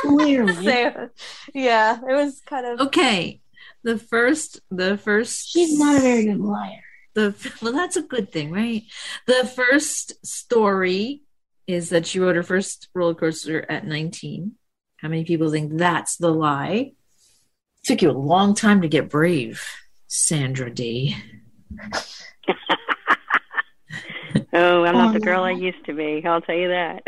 Clearly. 0.01 0.53
So, 0.63 1.09
yeah, 1.53 1.99
it 2.07 2.13
was 2.13 2.41
kind 2.45 2.65
of 2.65 2.81
Okay. 2.87 3.41
The 3.83 3.97
first, 3.97 4.61
the 4.69 4.97
first. 4.97 5.49
She's 5.49 5.77
not 5.77 5.97
a 5.97 6.01
very 6.01 6.25
good 6.25 6.39
liar. 6.39 6.83
The 7.13 7.35
well, 7.61 7.73
that's 7.73 7.97
a 7.97 8.01
good 8.01 8.31
thing, 8.31 8.51
right? 8.51 8.83
The 9.27 9.45
first 9.45 10.25
story 10.25 11.23
is 11.67 11.89
that 11.89 12.07
she 12.07 12.19
rode 12.19 12.35
her 12.35 12.43
first 12.43 12.89
roller 12.93 13.15
coaster 13.15 13.65
at 13.69 13.85
19. 13.85 14.53
How 14.97 15.07
many 15.09 15.25
people 15.25 15.49
think 15.51 15.77
that's 15.77 16.17
the 16.17 16.31
lie? 16.31 16.93
Took 17.85 18.01
you 18.01 18.11
a 18.11 18.13
long 18.13 18.53
time 18.55 18.81
to 18.81 18.87
get 18.87 19.09
brave, 19.09 19.63
Sandra 20.07 20.73
Dee. 20.73 21.15
Oh, 24.53 24.83
I'm 24.83 24.95
Oh, 24.95 24.97
not 24.99 25.13
the 25.13 25.19
girl 25.19 25.41
no. 25.41 25.45
I 25.45 25.51
used 25.51 25.85
to 25.85 25.93
be. 25.93 26.21
I'll 26.25 26.41
tell 26.41 26.55
you 26.55 26.69
that. 26.69 27.03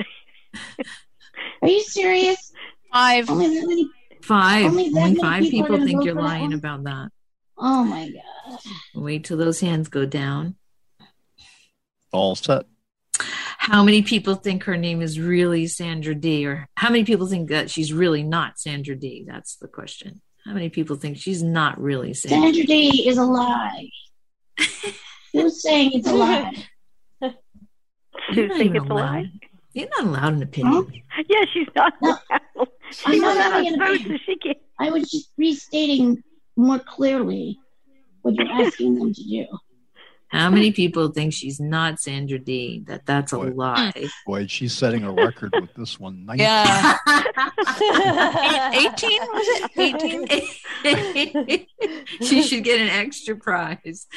Are 1.62 1.68
you 1.70 1.82
serious? 1.82 2.52
Five. 2.92 3.30
Only 3.30 3.48
that 3.60 3.68
many? 3.68 3.90
Five. 4.22 4.66
Only 4.66 4.86
Only, 4.88 4.94
that 4.94 5.02
many 5.02 5.20
five 5.20 5.42
people 5.44 5.78
people 5.78 5.86
think 5.86 6.04
you're 6.06 6.16
for 6.16 6.22
that 6.22 6.28
lying 6.28 6.54
about 6.54 6.84
that. 6.84 7.10
Oh 7.58 7.84
my 7.84 8.10
god. 8.10 8.60
Wait 8.96 9.24
till 9.26 9.38
those 9.38 9.60
hands 9.60 9.90
go 9.90 10.06
down. 10.06 10.56
All 12.12 12.36
set. 12.36 12.66
How 13.58 13.84
many 13.84 14.02
people 14.02 14.36
think 14.36 14.64
her 14.64 14.76
name 14.78 15.02
is 15.02 15.20
really 15.20 15.68
Sandra 15.68 16.14
Dee? 16.16 16.46
Or 16.46 16.68
how 16.76 16.90
many 16.90 17.06
people 17.06 17.28
think 17.28 17.50
that 17.50 17.70
she's 17.70 17.94
really 17.94 18.24
not 18.24 18.60
Sandra 18.60 18.96
Dee? 18.96 19.24
That's 19.28 19.56
the 19.56 19.68
question. 19.68 20.22
How 20.46 20.54
many 20.54 20.70
people 20.70 20.98
think 20.98 21.18
she's 21.18 21.42
not 21.42 21.80
really 21.80 22.14
Sandra, 22.14 22.54
Sandra 22.54 22.64
Dee 22.66 23.08
is 23.08 23.18
a 23.18 23.24
lie. 23.24 23.90
Who's 25.34 25.62
saying 25.62 25.92
it's 25.94 26.08
a 26.10 26.14
lie? 26.16 26.52
You're 28.32 28.46
You 28.48 28.58
think 28.58 28.70
even 28.72 28.76
it's 28.84 28.90
a 28.90 28.94
lie? 28.94 29.32
You're 29.74 29.90
not 29.98 30.06
allowed 30.08 30.34
an 30.34 30.44
opinion. 30.44 30.92
Yeah, 31.30 31.46
she's 31.52 31.68
not. 31.76 31.94
She's 32.92 33.04
I'm 33.06 33.20
not 33.20 33.38
not 33.38 33.64
allowed 33.64 33.66
an 33.66 33.82
opinion. 33.82 34.10
so 34.10 34.18
she 34.26 34.36
can't. 34.38 34.58
I 34.80 34.90
was 34.92 35.10
just 35.10 35.32
restating 35.38 36.24
more 36.56 36.80
clearly 36.80 37.60
what 38.22 38.36
you're 38.36 38.48
asking 38.52 38.96
them 38.96 39.14
to 39.14 39.24
do. 39.24 39.46
How 40.34 40.50
many 40.50 40.72
people 40.72 41.10
think 41.10 41.32
she's 41.34 41.60
not 41.60 42.00
Sandra 42.00 42.40
Dee? 42.40 42.84
That 42.88 43.06
that's 43.06 43.32
a 43.34 43.38
lie. 43.38 44.10
Boy, 44.26 44.48
she's 44.48 44.74
setting 44.74 45.04
a 45.04 45.12
record 45.12 45.54
with 45.60 45.74
this 45.76 46.00
one. 46.00 46.26
19. 46.28 46.44
Yeah. 46.46 46.98
18 48.74 49.22
was 49.22 49.48
it? 49.76 50.58
18? 50.84 51.66
she 52.28 52.42
should 52.44 52.64
get 52.64 52.82
an 52.82 52.88
extra 52.90 53.36
prize. 53.36 54.08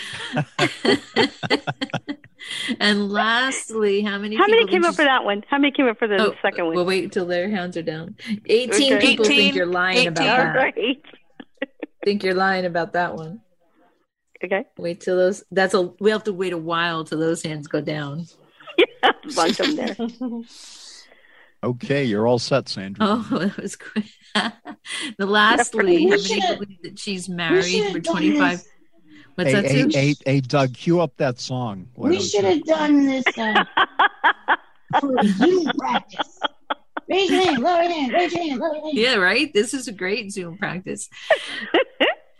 and 2.80 3.10
lastly, 3.10 4.02
how 4.02 4.18
many? 4.18 4.36
How 4.36 4.46
many 4.46 4.64
came 4.66 4.82
think 4.82 4.86
up 4.86 4.94
for 4.94 5.04
that 5.04 5.24
one? 5.24 5.42
How 5.48 5.58
many 5.58 5.72
came 5.72 5.86
up 5.86 5.98
for 5.98 6.08
the 6.08 6.16
Oh, 6.20 6.34
second 6.42 6.66
one? 6.66 6.74
We'll 6.74 6.84
wait 6.86 7.04
until 7.04 7.26
their 7.26 7.48
hands 7.50 7.76
are 7.76 7.82
down. 7.82 8.16
18 8.46 8.94
Okay. 8.94 9.06
people 9.06 9.26
18, 9.26 9.36
think 9.36 9.54
you're 9.54 9.66
lying 9.66 10.06
about 10.08 10.24
18. 10.24 10.36
that. 10.36 10.56
All 10.56 10.62
right. 10.62 11.02
Think 12.04 12.22
you're 12.22 12.34
lying 12.34 12.64
about 12.64 12.92
that 12.94 13.14
one. 13.16 13.40
Okay. 14.44 14.66
Wait 14.76 15.00
till 15.00 15.16
those. 15.16 15.44
That's 15.50 15.74
a. 15.74 15.82
We 16.00 16.10
have 16.10 16.24
to 16.24 16.32
wait 16.32 16.52
a 16.52 16.58
while 16.58 17.04
till 17.04 17.18
those 17.18 17.42
hands 17.42 17.68
go 17.68 17.80
down. 17.80 18.26
Yeah, 19.02 19.12
bunch 19.34 19.58
of 19.60 19.74
them 19.74 19.96
there. 19.96 19.96
Okay, 21.64 22.04
you're 22.04 22.26
all 22.26 22.38
set, 22.38 22.68
Sandra. 22.68 23.04
Oh, 23.04 23.26
that 23.38 23.56
was 23.56 23.74
quick. 23.76 24.04
the 24.34 25.26
lastly, 25.26 26.04
We 26.04 26.10
how 26.10 26.16
many 26.18 26.56
believe 26.58 26.82
that 26.82 26.98
she's 26.98 27.28
married 27.28 27.92
for 27.92 27.98
done 27.98 28.12
25? 28.12 28.58
this. 28.58 28.68
What's 29.34 29.50
hey, 29.50 29.54
that, 29.54 29.64
hey, 29.64 29.82
Sue? 29.82 29.88
hey, 29.98 30.14
hey, 30.24 30.40
Doug, 30.40 30.74
cue 30.74 31.00
up 31.00 31.16
that 31.16 31.40
song. 31.40 31.88
Why 31.94 32.10
we 32.10 32.20
should 32.20 32.44
have 32.44 32.62
done 32.64 33.06
this 33.06 33.24
uh, 33.36 33.64
for 35.00 35.16
Zoom 35.24 35.64
practice. 35.78 36.38
Raise 37.08 37.30
your 37.30 37.44
hand, 37.44 37.62
lower 37.62 37.82
your 37.82 37.92
hand, 37.92 38.12
raise 38.12 38.32
your 38.32 38.42
hand, 38.44 38.60
lower 38.60 38.74
your 38.74 38.84
hand. 38.84 38.96
Yeah, 38.98 39.14
right? 39.14 39.52
This 39.52 39.74
is 39.74 39.88
a 39.88 39.92
great 39.92 40.32
Zoom 40.32 40.58
practice. 40.58 41.08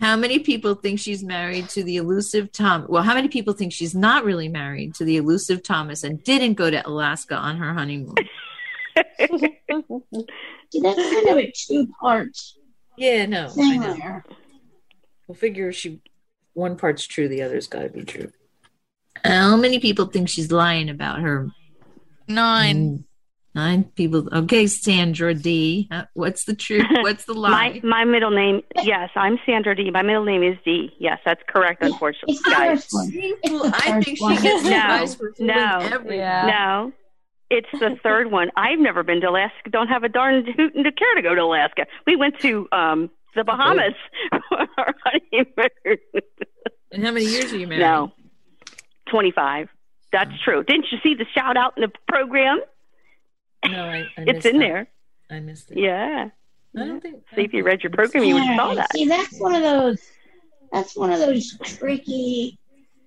How 0.01 0.17
many 0.17 0.39
people 0.39 0.75
think 0.75 1.01
she's 1.01 1.25
married 1.25 1.69
to 1.71 1.83
the 1.83 1.97
elusive 1.97 2.53
Tom? 2.53 2.87
Well, 2.89 3.03
how 3.03 3.15
many 3.15 3.29
people 3.29 3.55
think 3.55 3.73
she's 3.73 3.95
not 3.95 4.25
really 4.25 4.49
married 4.49 4.95
to 4.97 5.05
the 5.05 5.17
elusive 5.17 5.63
Thomas 5.63 6.05
and 6.05 6.23
didn't 6.23 6.55
go 6.55 6.71
to 6.71 6.87
Alaska 6.87 7.35
on 7.37 7.57
her 7.57 7.73
honeymoon? 7.73 8.15
See, 9.19 10.81
that's 10.81 10.97
kind 10.97 11.29
of 11.29 11.37
a 11.39 11.53
two 11.55 11.87
part 12.01 12.37
Yeah, 12.97 13.27
no, 13.27 13.47
I 13.47 13.49
thing 13.49 13.81
know. 13.81 13.95
there. 13.95 14.25
We'll 15.27 15.35
figure 15.35 15.73
she 15.73 16.01
one 16.55 16.77
part's 16.77 17.07
true, 17.07 17.29
the 17.29 17.43
other's 17.43 17.67
got 17.67 17.83
to 17.83 17.89
be 17.89 18.05
true. 18.05 18.31
How 19.25 19.57
many 19.57 19.79
people 19.79 20.07
think 20.07 20.29
she's 20.29 20.53
lying 20.53 20.89
about 20.89 21.21
her? 21.21 21.49
Nine. 22.29 22.99
Mm. 22.99 23.05
Nine 23.57 23.85
people. 23.97 24.29
Okay, 24.35 24.67
Sandra 24.67 25.33
Dee. 25.33 25.89
Uh, 25.91 26.03
What's 26.13 26.45
the 26.45 26.55
truth? 26.55 26.85
What's 27.01 27.25
the 27.25 27.33
lie? 27.33 27.51
my 27.51 27.81
my, 27.83 28.05
middle 28.05 28.31
name, 28.31 28.61
yes, 28.83 29.09
I'm 29.17 29.39
Sandra 29.47 29.75
Dee. 29.75 29.91
My 29.91 30.03
middle 30.03 30.27
name 30.27 30.43
is 30.43 30.59
D. 30.63 30.91
Yes, 31.01 31.19
that's 31.25 31.41
correct. 31.49 31.83
Unfortunately, 31.83 32.35
It's 32.35 32.43
the 32.43 32.51
guys. 32.51 32.85
first 32.85 32.93
one. 32.93 33.13
Well, 33.45 33.63
the 33.71 33.77
I 33.77 33.81
first 33.93 34.05
think 34.05 34.19
she 34.19 34.23
one. 34.25 34.43
gets 34.43 34.63
the 34.63 34.71
No, 34.71 35.07
for 35.17 35.33
no. 35.39 36.03
Yeah. 36.13 36.47
No, 36.47 36.93
it's 37.49 37.69
the 37.73 37.97
third 38.03 38.31
one. 38.31 38.51
I've 38.57 38.79
never 38.79 39.03
been 39.03 39.23
to 39.23 39.31
Alaska. 39.31 39.71
Don't 39.71 39.89
have 39.89 40.05
a 40.05 40.11
darn 40.11 40.45
hoot 40.45 40.75
to 40.75 40.93
care 40.93 41.15
to 41.15 41.23
go 41.23 41.35
to 41.35 41.41
Alaska. 41.41 41.87
We 42.07 42.15
went 42.15 42.39
to 42.41 42.69
um 42.73 43.09
the 43.35 43.43
Bahamas 43.45 43.95
for 44.51 44.59
our 44.77 44.95
honeymoon. 45.03 45.99
And 46.93 47.03
how 47.07 47.11
many 47.13 47.25
years 47.25 47.55
are 47.55 47.57
you 47.57 47.67
married? 47.67 47.81
No, 47.81 48.13
twenty 49.09 49.31
five. 49.31 49.71
That's 50.13 50.39
true. 50.45 50.63
Didn't 50.63 50.87
you 50.93 50.99
see 51.03 51.15
the 51.15 51.25
shout 51.35 51.57
out 51.57 51.73
in 51.79 51.83
the 51.83 51.93
program? 52.07 52.61
No, 53.71 53.85
I, 53.85 53.99
I 54.17 54.23
It's 54.27 54.47
in 54.47 54.59
that. 54.59 54.65
there. 54.67 54.89
I 55.31 55.41
missed 55.41 55.71
it. 55.71 55.79
Yeah. 55.79 56.31
I 56.77 56.79
don't 56.87 57.01
think. 57.01 57.23
See 57.35 57.43
if 57.43 57.53
you 57.53 57.65
read 57.65 57.83
your 57.83 57.91
program, 57.91 58.25
you 58.25 58.35
would 58.35 58.43
have 58.45 58.57
saw 58.59 58.75
that. 58.75 58.93
See, 58.93 59.07
that's 59.07 59.39
one 59.41 59.55
of 59.55 59.63
those. 59.63 60.01
That's 60.73 60.97
one 60.97 61.11
of 61.11 61.21
those 61.21 61.57
tricky. 61.65 62.59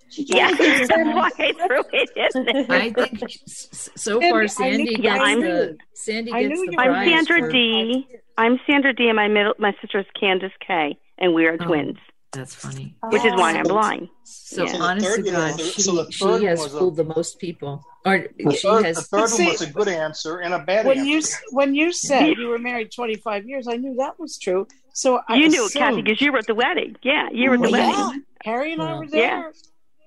She 0.10 0.24
Yeah, 0.24 0.52
that's 0.58 0.90
why 0.90 1.30
I 1.38 1.54
threw 1.54 1.84
it 1.94 2.10
in 2.36 2.46
there. 2.46 2.66
I 2.70 2.92
think 2.92 3.22
so 3.46 4.20
far 4.20 4.48
Sandy 4.48 4.78
knew- 4.86 4.92
gets 4.96 5.04
Yeah, 5.04 5.22
I'm- 5.22 5.42
the 5.42 5.78
Sandy 5.94 6.32
I 6.32 6.44
gets 6.48 6.60
knew 6.60 6.66
the 6.66 6.72
you 6.72 6.78
I'm 6.80 7.08
Sandra 7.10 7.40
for- 7.42 7.52
D. 7.52 8.08
I'm 8.38 8.60
Sandra 8.66 8.94
Dee. 8.94 9.08
And 9.10 9.16
my 9.18 9.28
middle, 9.28 9.54
my 9.60 9.76
sister 9.82 10.00
is 10.00 10.06
Candace 10.20 10.52
K. 10.66 10.98
And 11.20 11.34
we 11.36 11.46
are 11.46 11.58
Oh. 11.60 11.66
twins, 11.66 11.98
That's 12.32 12.54
funny. 12.54 12.96
which 13.06 13.26
is 13.26 13.34
why 13.34 13.54
I'm 13.54 13.64
blind. 13.64 14.08
So 14.24 14.64
Yeah. 14.66 14.78
honest 14.78 15.06
third 15.08 15.26
to 15.26 15.32
God, 15.32 15.58
the- 15.60 15.64
she, 15.64 15.82
so 15.82 16.04
the 16.04 16.12
she 16.12 16.26
has 16.46 16.60
one 16.60 16.66
was 16.68 16.74
a- 16.76 16.78
fooled 16.80 16.96
the 16.96 17.04
most 17.04 17.40
people. 17.40 17.84
Or 18.06 18.28
The 18.38 18.52
she 18.52 18.68
third, 18.68 18.86
has. 18.86 18.96
the 18.98 19.02
third 19.04 19.30
See- 19.30 19.44
one 19.46 19.52
was 19.54 19.62
a 19.62 19.70
good 19.72 19.88
answer 19.88 20.38
and 20.40 20.54
a 20.54 20.60
bad 20.60 20.86
when 20.86 21.00
answer. 21.00 21.10
you 21.12 21.22
when 21.52 21.74
you 21.76 21.92
said 22.08 22.38
you 22.38 22.48
were 22.48 22.60
married 22.60 22.92
25 22.92 23.46
years, 23.48 23.68
I 23.68 23.78
knew 23.78 23.96
that 23.96 24.20
was 24.20 24.38
true. 24.38 24.68
So 24.94 25.20
I 25.28 25.36
you 25.38 25.50
knew 25.50 25.66
it, 25.66 25.74
Kathy, 25.74 26.02
because 26.04 26.22
you 26.22 26.32
were 26.32 26.38
at 26.40 26.46
the 26.48 26.56
wedding. 26.56 26.96
Yeah, 27.04 27.30
you 27.32 27.50
were 27.50 27.56
at 27.56 27.62
the 27.64 27.70
Well, 27.72 28.06
wedding. 28.06 28.24
yeah. 28.46 28.52
Harry 28.52 28.74
and 28.74 28.82
I 28.82 28.98
were 29.00 29.08
there. 29.08 29.22
Yeah. 29.22 29.52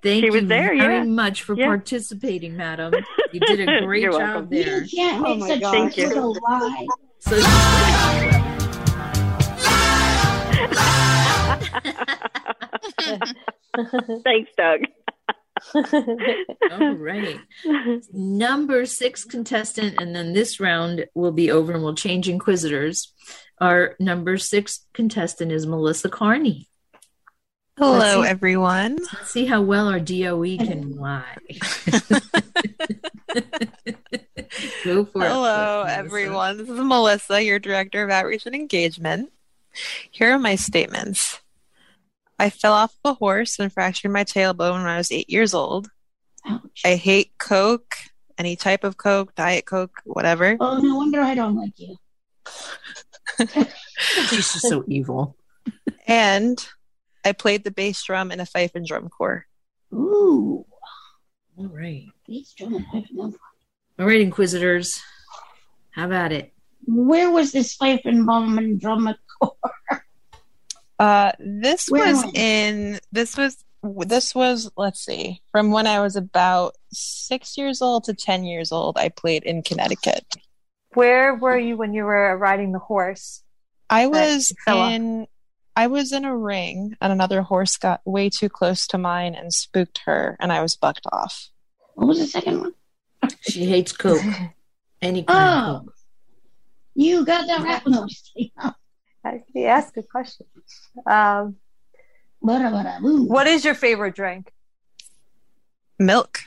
Thank 0.02 0.24
She 0.24 0.30
was 0.30 0.42
you 0.42 0.48
there, 0.48 0.76
very 0.76 0.78
yeah. 0.98 1.04
much 1.04 1.42
for 1.42 1.54
Yeah. 1.56 1.66
participating, 1.66 2.56
madam. 2.56 2.92
You 3.32 3.40
did 3.40 3.68
a 3.68 3.80
great 3.84 4.04
job 4.04 4.14
welcome. 4.14 4.48
there. 4.50 4.82
You 4.82 4.88
can't 4.96 5.18
Oh 5.24 5.28
make 5.28 5.38
my 5.38 5.48
such 5.48 5.60
God. 5.60 5.74
a 5.74 5.78
Thank 5.78 5.96
you. 5.96 6.08
little 6.08 6.36
lie. 6.48 6.86
So 7.20 8.48
Thanks, 14.24 14.50
Doug. 14.56 14.80
All 16.72 16.94
right. 16.94 17.38
Number 18.12 18.86
six 18.86 19.24
contestant, 19.24 20.00
and 20.00 20.14
then 20.14 20.32
this 20.32 20.60
round 20.60 21.06
will 21.14 21.32
be 21.32 21.50
over 21.50 21.72
and 21.72 21.82
we'll 21.82 21.94
change 21.94 22.28
inquisitors. 22.28 23.12
Our 23.60 23.96
number 24.00 24.38
six 24.38 24.86
contestant 24.92 25.52
is 25.52 25.66
Melissa 25.66 26.08
Carney. 26.08 26.68
Hello, 27.78 27.98
Let's 27.98 28.22
see- 28.24 28.28
everyone. 28.30 28.98
Let's 29.12 29.30
see 29.30 29.46
how 29.46 29.62
well 29.62 29.88
our 29.88 30.00
DOE 30.00 30.56
can 30.58 30.96
lie. 30.96 31.36
Go 34.84 35.04
for 35.06 35.22
it. 35.24 35.28
Hello, 35.28 35.84
everyone. 35.88 36.58
This 36.58 36.68
is 36.68 36.78
Melissa, 36.78 37.42
your 37.42 37.58
Director 37.58 38.04
of 38.04 38.10
Outreach 38.10 38.44
and 38.46 38.54
Engagement. 38.54 39.32
Here 40.10 40.32
are 40.32 40.38
my 40.38 40.56
statements. 40.56 41.40
I 42.38 42.50
fell 42.50 42.72
off 42.72 42.94
a 43.04 43.14
horse 43.14 43.58
and 43.58 43.72
fractured 43.72 44.10
my 44.10 44.24
tailbone 44.24 44.72
when 44.72 44.86
I 44.86 44.96
was 44.96 45.12
eight 45.12 45.30
years 45.30 45.54
old. 45.54 45.90
I 46.84 46.96
hate 46.96 47.32
Coke 47.38 47.96
any 48.38 48.56
type 48.56 48.84
of 48.84 48.96
Coke, 48.96 49.34
Diet 49.34 49.66
Coke, 49.66 50.00
whatever. 50.04 50.56
Oh, 50.58 50.78
no 50.78 50.96
wonder 50.96 51.20
I 51.20 51.34
don't 51.34 51.56
like 51.56 51.78
you. 51.78 51.96
She's 54.28 54.46
so 54.46 54.84
evil. 54.88 55.36
And 56.06 56.64
I 57.24 57.32
played 57.32 57.64
the 57.64 57.70
bass 57.70 58.02
drum 58.02 58.32
in 58.32 58.40
a 58.40 58.46
fife 58.46 58.72
and 58.74 58.86
drum 58.86 59.08
corps. 59.08 59.46
Ooh. 59.92 60.66
All 61.56 61.68
right. 61.68 62.06
Bass 62.26 62.52
drum 62.54 62.74
and 62.74 62.86
fife 62.86 63.06
and 63.10 63.16
drum. 63.16 63.36
All 63.98 64.06
right, 64.06 64.20
Inquisitors. 64.20 65.00
How 65.92 66.06
about 66.06 66.32
it? 66.32 66.52
Where 66.86 67.30
was 67.30 67.52
this 67.52 67.74
fife 67.74 68.00
and 68.04 68.24
drum 68.24 68.58
and 68.58 68.80
drum? 68.80 69.14
Uh, 70.98 71.32
this 71.40 71.88
Where 71.88 72.06
was 72.12 72.24
was- 72.24 72.34
in 72.34 73.00
this 73.10 73.36
was 73.36 73.64
this 74.06 74.34
was 74.36 74.70
let's 74.76 75.00
see 75.04 75.42
from 75.50 75.72
when 75.72 75.88
I 75.88 76.00
was 76.00 76.14
about 76.14 76.76
six 76.92 77.58
years 77.58 77.82
old 77.82 78.04
to 78.04 78.14
ten 78.14 78.44
years 78.44 78.70
old. 78.70 78.96
I 78.96 79.08
played 79.08 79.42
in 79.42 79.62
Connecticut. 79.62 80.24
Where 80.94 81.34
were 81.34 81.58
you 81.58 81.76
when 81.76 81.92
you 81.92 82.04
were 82.04 82.36
riding 82.38 82.70
the 82.70 82.78
horse? 82.78 83.42
I 83.90 84.06
was 84.06 84.52
fell 84.64 84.78
off? 84.78 84.92
in 84.92 85.26
I 85.74 85.88
was 85.88 86.12
in 86.12 86.24
a 86.24 86.36
ring 86.36 86.94
and 87.00 87.12
another 87.12 87.42
horse 87.42 87.76
got 87.78 88.00
way 88.04 88.28
too 88.30 88.48
close 88.48 88.86
to 88.88 88.98
mine 88.98 89.34
and 89.34 89.52
spooked 89.52 90.02
her 90.04 90.36
and 90.38 90.52
I 90.52 90.62
was 90.62 90.76
bucked 90.76 91.06
off. 91.10 91.48
What 91.94 92.06
was 92.06 92.18
the 92.20 92.26
second 92.26 92.60
one? 92.60 92.74
She 93.40 93.64
hates 93.64 93.90
Coke. 93.90 94.20
Any 95.02 95.24
kind 95.24 95.48
of 95.48 95.64
Oh, 95.74 95.80
Coke. 95.86 95.94
you 96.94 97.24
got 97.24 97.46
that 97.48 97.60
right 97.64 98.76
one. 99.22 99.42
He 99.52 99.66
asked 99.66 99.96
a 99.96 100.02
question. 100.02 100.46
Um, 101.06 101.56
what 102.40 103.46
is 103.46 103.64
your 103.64 103.74
favorite 103.74 104.16
drink? 104.16 104.52
Milk, 105.98 106.40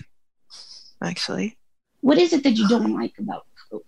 actually. 1.02 1.58
What 2.02 2.18
is 2.18 2.34
it 2.34 2.44
that 2.44 2.52
you 2.52 2.68
don't 2.68 2.94
like 2.94 3.14
about 3.18 3.45
Coke? 3.72 3.86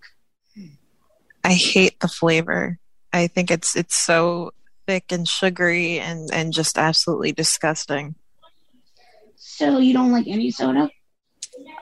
I 1.43 1.53
hate 1.53 1.99
the 1.99 2.07
flavor. 2.07 2.79
I 3.13 3.27
think 3.27 3.51
it's 3.51 3.75
it's 3.75 3.97
so 3.97 4.51
thick 4.85 5.11
and 5.11 5.27
sugary 5.27 5.99
and 5.99 6.29
and 6.33 6.53
just 6.53 6.77
absolutely 6.77 7.31
disgusting. 7.31 8.15
So 9.35 9.79
you 9.79 9.93
don't 9.93 10.11
like 10.11 10.27
any 10.27 10.51
soda? 10.51 10.89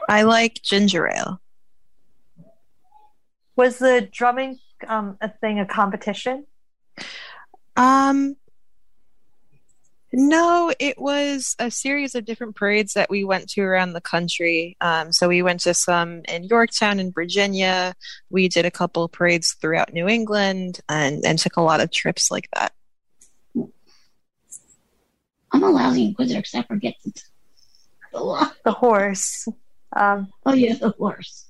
I 0.09 0.23
like 0.23 0.61
ginger 0.61 1.07
ale. 1.07 1.39
Was 3.55 3.79
the 3.79 4.07
drumming 4.11 4.59
um, 4.87 5.17
a 5.21 5.29
thing 5.29 5.59
a 5.59 5.65
competition? 5.65 6.45
Um 7.75 8.35
no, 10.17 10.73
it 10.79 10.97
was 10.97 11.57
a 11.59 11.69
series 11.69 12.15
of 12.15 12.23
different 12.23 12.55
parades 12.55 12.93
that 12.93 13.09
we 13.09 13.25
went 13.25 13.49
to 13.49 13.61
around 13.61 13.91
the 13.91 13.99
country. 13.99 14.77
Um, 14.79 15.11
so 15.11 15.27
we 15.27 15.41
went 15.41 15.59
to 15.61 15.73
some 15.73 16.21
in 16.29 16.45
Yorktown 16.45 17.01
in 17.01 17.11
Virginia. 17.11 17.93
We 18.29 18.47
did 18.47 18.65
a 18.65 18.71
couple 18.71 19.09
parades 19.09 19.57
throughout 19.59 19.91
New 19.91 20.07
England 20.07 20.79
and, 20.87 21.25
and 21.25 21.37
took 21.37 21.57
a 21.57 21.61
lot 21.61 21.81
of 21.81 21.91
trips 21.91 22.31
like 22.31 22.47
that. 22.53 22.71
I'm 25.51 25.63
a 25.63 25.69
lousy 25.69 26.05
inquisitor 26.05 26.39
because 26.39 26.55
I 26.55 26.63
forget 26.63 26.95
the 27.03 28.51
The 28.63 28.71
horse. 28.71 29.49
Um, 29.93 30.29
oh 30.45 30.53
yeah, 30.53 30.75
the 30.75 30.91
horse. 30.91 31.47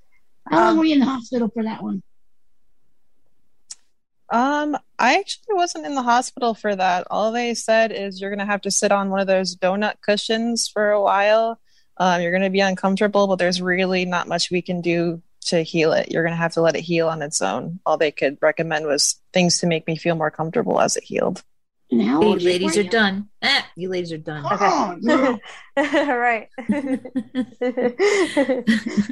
How 0.50 0.70
long 0.70 0.78
were 0.80 0.86
you 0.86 0.94
in 0.94 1.00
the 1.02 1.06
hospital 1.06 1.50
for 1.54 1.64
that 1.64 1.84
one? 1.84 2.02
Um, 4.30 4.78
I 4.98 5.20
actually 5.20 5.56
wasn't 5.56 5.86
in 5.86 5.96
the 5.96 6.02
hospital 6.02 6.54
for 6.54 6.76
that. 6.76 7.08
All 7.12 7.32
they 7.32 7.54
said 7.54 7.92
is 7.92 8.20
you're 8.20 8.30
gonna 8.30 8.46
have 8.46 8.62
to 8.62 8.72
sit 8.72 8.92
on 8.92 9.10
one 9.10 9.20
of 9.20 9.28
those 9.28 9.56
donut 9.56 10.02
cushions 10.02 10.68
for 10.68 10.92
a 10.92 11.02
while. 11.02 11.60
Um, 11.98 12.22
you're 12.22 12.32
gonna 12.32 12.50
be 12.50 12.60
uncomfortable, 12.60 13.28
but 13.28 13.38
there's 13.38 13.62
really 13.62 14.06
not 14.06 14.28
much 14.28 14.52
we 14.52 14.62
can 14.62 14.82
do 14.82 15.22
to 15.48 15.62
heal 15.62 15.94
it. 15.94 16.12
You're 16.12 16.24
gonna 16.24 16.36
have 16.36 16.54
to 16.54 16.62
let 16.62 16.76
it 16.76 16.82
heal 16.82 17.08
on 17.08 17.22
its 17.22 17.42
own. 17.42 17.80
All 17.86 17.98
they 17.98 18.12
could 18.12 18.38
recommend 18.42 18.88
was 18.88 19.22
things 19.32 19.60
to 19.60 19.68
make 19.68 19.88
me 19.88 19.96
feel 19.96 20.16
more 20.16 20.32
comfortable 20.32 20.82
as 20.82 20.98
it 20.98 21.04
healed. 21.04 21.44
Now, 21.92 22.20
Hey, 22.20 22.36
ladies 22.36 22.78
are 22.78 22.84
done. 22.84 23.30
Ah, 23.44 23.70
you 23.76 23.90
ladies 23.90 24.12
are 24.12 24.18
done. 24.18 24.44
Oh, 24.50 24.98
All 25.78 26.18
right. 26.18 26.50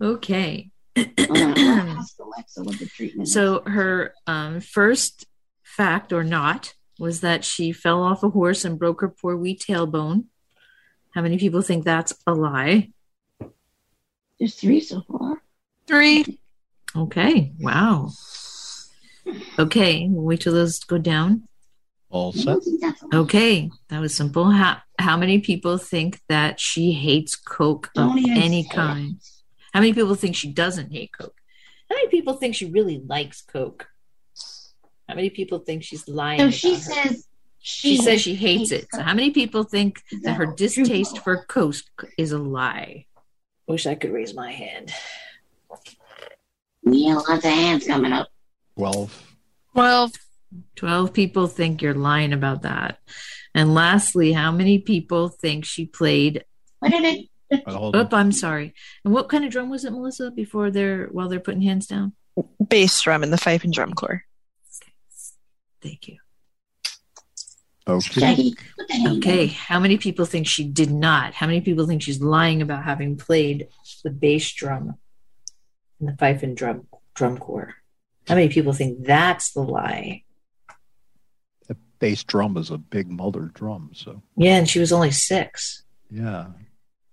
okay. 0.00 0.70
ask 0.96 2.18
Alexa 2.20 2.62
what 2.62 2.78
the 2.78 2.86
treatment 2.86 3.28
is. 3.28 3.34
So 3.34 3.62
her 3.66 4.14
um, 4.26 4.60
first 4.60 5.26
fact 5.62 6.12
or 6.12 6.22
not 6.22 6.74
was 6.98 7.20
that 7.20 7.44
she 7.44 7.72
fell 7.72 8.02
off 8.02 8.22
a 8.22 8.30
horse 8.30 8.64
and 8.64 8.78
broke 8.78 9.00
her 9.00 9.08
poor 9.08 9.36
wee 9.36 9.56
tailbone. 9.56 10.26
How 11.14 11.22
many 11.22 11.38
people 11.38 11.62
think 11.62 11.84
that's 11.84 12.12
a 12.26 12.34
lie? 12.34 12.90
There's 14.38 14.54
three 14.54 14.80
so 14.80 15.02
far. 15.02 15.42
Three. 15.86 16.38
Okay. 16.96 17.52
Wow. 17.58 18.10
Okay. 19.58 20.06
We'll 20.08 20.24
wait 20.24 20.40
till 20.40 20.52
those 20.52 20.78
go 20.80 20.98
down. 20.98 21.48
All 22.10 22.32
set. 22.32 22.58
Okay. 23.12 23.70
That 23.88 24.00
was 24.00 24.14
simple. 24.14 24.50
How 24.50 24.78
how 24.98 25.16
many 25.16 25.40
people 25.40 25.78
think 25.78 26.20
that 26.28 26.60
she 26.60 26.92
hates 26.92 27.34
Coke 27.34 27.90
of 27.96 28.10
Don't 28.10 28.18
even 28.18 28.36
any 28.36 28.62
say 28.62 28.68
kind? 28.74 29.20
How 29.74 29.80
many 29.80 29.92
people 29.92 30.14
think 30.14 30.36
she 30.36 30.52
doesn't 30.52 30.92
hate 30.92 31.10
Coke? 31.12 31.34
How 31.90 31.96
many 31.96 32.08
people 32.08 32.34
think 32.34 32.54
she 32.54 32.66
really 32.66 33.02
likes 33.04 33.42
Coke? 33.42 33.88
How 35.08 35.16
many 35.16 35.30
people 35.30 35.58
think 35.58 35.82
she's 35.82 36.06
lying? 36.08 36.38
So 36.38 36.50
she 36.50 36.74
her- 36.74 36.80
says 36.80 37.26
she 37.58 37.96
she 37.96 38.02
says 38.02 38.20
she 38.20 38.36
hates 38.36 38.70
it. 38.70 38.86
So 38.92 39.02
how 39.02 39.14
many 39.14 39.32
people 39.32 39.64
think 39.64 40.00
that 40.22 40.36
her 40.36 40.46
distaste 40.46 41.18
for 41.18 41.44
Coke 41.44 41.74
is 42.16 42.30
a 42.30 42.38
lie? 42.38 43.06
Wish 43.66 43.86
I 43.86 43.96
could 43.96 44.12
raise 44.12 44.32
my 44.32 44.52
hand. 44.52 44.92
We 46.84 47.06
have 47.06 47.16
lots 47.28 47.44
of 47.44 47.50
hands 47.50 47.86
coming 47.86 48.12
up. 48.12 48.28
12. 48.76 49.34
12. 49.72 50.12
12 50.76 51.12
people 51.12 51.48
think 51.48 51.82
you're 51.82 51.94
lying 51.94 52.32
about 52.32 52.62
that. 52.62 52.98
And 53.54 53.74
lastly, 53.74 54.32
how 54.32 54.52
many 54.52 54.78
people 54.78 55.30
think 55.30 55.64
she 55.64 55.86
played? 55.86 56.44
What 56.78 56.92
did 56.92 57.04
it? 57.04 57.28
Oh, 57.66 57.92
I'm 58.12 58.32
sorry. 58.32 58.74
And 59.04 59.12
what 59.14 59.28
kind 59.28 59.44
of 59.44 59.50
drum 59.50 59.70
was 59.70 59.84
it, 59.84 59.92
Melissa? 59.92 60.30
Before 60.30 60.70
they're 60.70 61.06
while 61.06 61.28
they're 61.28 61.40
putting 61.40 61.62
hands 61.62 61.86
down. 61.86 62.12
Bass 62.68 63.00
drum 63.00 63.22
in 63.22 63.30
the 63.30 63.38
fife 63.38 63.64
and 63.64 63.72
drum 63.72 63.92
corps. 63.92 64.24
Thank 65.82 66.08
you. 66.08 66.16
Okay. 67.86 68.20
Jackie, 68.20 68.54
put 68.78 68.88
the 68.88 68.94
hand 68.94 69.18
Okay. 69.18 69.46
How 69.48 69.78
many 69.78 69.98
people 69.98 70.24
think 70.24 70.46
she 70.46 70.64
did 70.64 70.90
not? 70.90 71.34
How 71.34 71.46
many 71.46 71.60
people 71.60 71.86
think 71.86 72.00
she's 72.02 72.20
lying 72.22 72.62
about 72.62 72.82
having 72.84 73.16
played 73.16 73.68
the 74.02 74.10
bass 74.10 74.50
drum 74.52 74.94
in 76.00 76.06
the 76.06 76.16
fife 76.16 76.42
and 76.42 76.56
drum 76.56 76.86
drum 77.14 77.36
corps? 77.36 77.74
How 78.26 78.34
many 78.36 78.48
people 78.48 78.72
think 78.72 79.04
that's 79.04 79.52
the 79.52 79.60
lie? 79.60 80.22
The 81.68 81.76
bass 81.98 82.24
drum 82.24 82.56
is 82.56 82.70
a 82.70 82.78
big 82.78 83.10
mother 83.10 83.50
drum, 83.52 83.90
so 83.94 84.22
Yeah, 84.36 84.56
and 84.56 84.68
she 84.68 84.80
was 84.80 84.90
only 84.92 85.10
six. 85.10 85.82
yeah. 86.10 86.46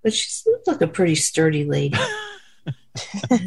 But 0.03 0.13
she 0.13 0.49
looked 0.49 0.67
like 0.67 0.81
a 0.81 0.87
pretty 0.87 1.15
sturdy 1.15 1.63
lady. 1.63 1.97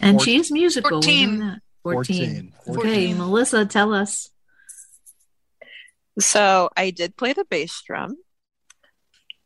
and 0.00 0.20
she 0.20 0.36
is 0.36 0.50
musical. 0.50 1.00
we 1.00 1.26
14. 1.26 1.60
14. 1.82 2.52
14. 2.66 2.86
Okay, 2.86 3.14
Melissa, 3.14 3.64
tell 3.64 3.94
us. 3.94 4.30
So 6.18 6.68
I 6.76 6.90
did 6.90 7.16
play 7.16 7.32
the 7.32 7.44
bass 7.44 7.80
drum. 7.86 8.16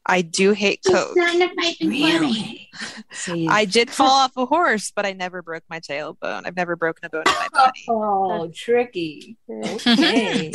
I 0.04 0.22
do 0.22 0.50
hate 0.52 0.80
Coke. 0.84 1.14
Really? 1.80 2.68
So 3.12 3.36
I 3.48 3.66
did 3.66 3.88
fall 3.88 4.10
off 4.10 4.32
a 4.36 4.46
horse, 4.46 4.90
but 4.94 5.06
I 5.06 5.12
never 5.12 5.42
broke 5.42 5.62
my 5.70 5.78
tailbone. 5.78 6.42
I've 6.44 6.56
never 6.56 6.74
broken 6.74 7.04
a 7.04 7.08
bone 7.08 7.22
in 7.24 7.32
my 7.32 7.48
body. 7.52 7.84
Oh, 7.88 8.50
tricky. 8.52 9.36
Okay. 9.48 10.52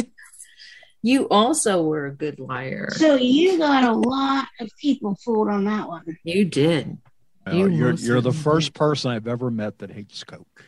You 1.07 1.27
also 1.29 1.81
were 1.83 2.05
a 2.07 2.11
good 2.13 2.37
liar. 2.39 2.89
So 2.91 3.15
you 3.15 3.57
got 3.57 3.83
a 3.83 3.93
lot 3.93 4.47
of 4.59 4.69
people 4.81 5.15
fooled 5.23 5.47
on 5.47 5.63
that 5.65 5.87
one. 5.87 6.03
You 6.23 6.43
did. 6.45 6.97
Well, 7.45 7.55
You 7.55 7.67
you're 7.69 7.93
you're 7.93 8.21
the 8.21 8.31
certainly 8.33 8.37
first 8.43 8.73
person 8.73 9.11
I've 9.11 9.27
ever 9.27 9.49
met 9.49 9.77
that 9.79 9.89
hates 9.91 10.23
Coke. 10.23 10.65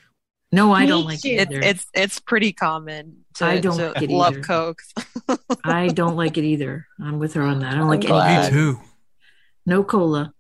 No, 0.51 0.71
I 0.73 0.81
Me 0.81 0.87
don't 0.87 1.05
like 1.05 1.21
too. 1.21 1.29
it 1.29 1.41
It's 1.41 1.51
either. 1.51 1.61
it's 1.61 1.85
it's 1.93 2.19
pretty 2.19 2.53
common 2.53 3.25
to, 3.35 3.45
I 3.45 3.59
don't 3.59 3.77
to 3.77 3.87
like 3.91 4.01
it 4.01 4.09
love 4.09 4.33
either. 4.33 4.41
Coke. 4.43 4.79
I 5.63 5.87
don't 5.89 6.15
like 6.15 6.37
it 6.37 6.43
either. 6.45 6.87
I'm 7.01 7.19
with 7.19 7.33
her 7.33 7.43
on 7.43 7.59
that. 7.59 7.73
I 7.73 7.77
don't 7.77 7.87
like 7.89 8.03
I'm 8.05 8.09
glad. 8.09 8.45
any 8.53 8.55
Me 8.55 8.73
too. 8.73 8.79
No 9.65 9.83
cola. 9.83 10.33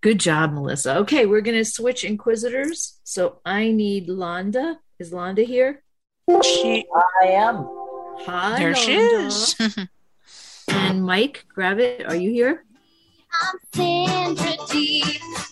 Good 0.00 0.18
job, 0.20 0.52
Melissa. 0.52 0.96
Okay, 0.98 1.26
we're 1.26 1.42
going 1.42 1.58
to 1.58 1.64
switch 1.64 2.02
inquisitors. 2.04 2.98
So 3.04 3.38
I 3.44 3.70
need 3.70 4.08
Londa. 4.08 4.76
Is 4.98 5.12
Londa 5.12 5.44
here? 5.44 5.82
She 6.42 6.84
I 7.22 7.26
am. 7.26 7.56
Hi, 8.20 8.58
There 8.58 8.74
she 8.74 8.94
is. 8.96 9.54
And 10.68 11.04
Mike, 11.04 11.44
grab 11.52 11.78
it. 11.78 12.06
Are 12.06 12.14
you 12.14 12.30
here? 12.30 12.64
I'm 13.42 13.58
Sandra 13.74 14.56
Dee. 14.70 15.02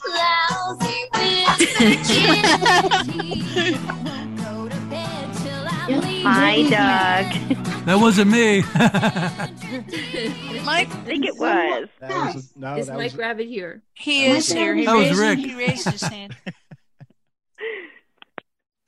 Lousy 0.08 1.08
with 1.14 1.78
virginity. 1.78 3.72
Go 4.42 4.68
to 4.68 4.80
bed 4.88 5.34
till 5.36 5.64
I'm. 5.68 6.02
Hi, 6.22 6.62
Doug. 6.68 7.26
That 7.86 7.98
wasn't 7.98 8.30
me. 8.30 8.60
Mike, 10.64 10.90
I 10.94 11.00
think 11.06 11.24
it 11.24 11.34
was. 11.38 11.88
That 11.98 12.34
was 12.34 12.52
a, 12.54 12.58
no, 12.60 12.76
Is 12.76 12.86
that 12.88 12.96
Mike 12.96 13.12
was 13.12 13.16
Rabbit 13.16 13.46
here? 13.48 13.80
He 13.94 14.26
is 14.26 14.52
here. 14.52 14.74
He 14.76 14.84
That 14.84 14.96
was 14.96 15.18
Rick. 15.18 15.38
he 15.38 15.54
raised 15.56 15.88
his 15.88 16.02
hand. 16.02 16.36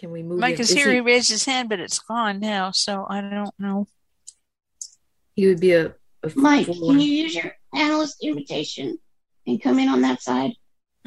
Can 0.02 0.10
we 0.10 0.24
move? 0.24 0.40
Mike 0.40 0.56
him? 0.56 0.62
is 0.62 0.70
here. 0.72 0.92
He 0.92 1.00
raised 1.00 1.31
his 1.31 1.44
hand, 1.44 1.68
but 1.68 1.78
it's 1.78 2.00
gone 2.00 2.40
now, 2.40 2.72
so 2.72 3.06
I 3.08 3.20
don't 3.20 3.55
know. 3.56 3.86
He 5.36 5.47
would 5.47 5.60
be 5.60 5.74
a, 5.74 5.94
a 6.24 6.32
Mike, 6.34 6.66
full- 6.66 6.89
can 6.89 6.98
you 6.98 7.06
use 7.06 7.36
your 7.36 7.55
analyst 7.72 8.16
invitation 8.20 8.98
and 9.47 9.62
come 9.62 9.78
in 9.78 9.89
on 9.89 10.00
that 10.00 10.20
side? 10.20 10.55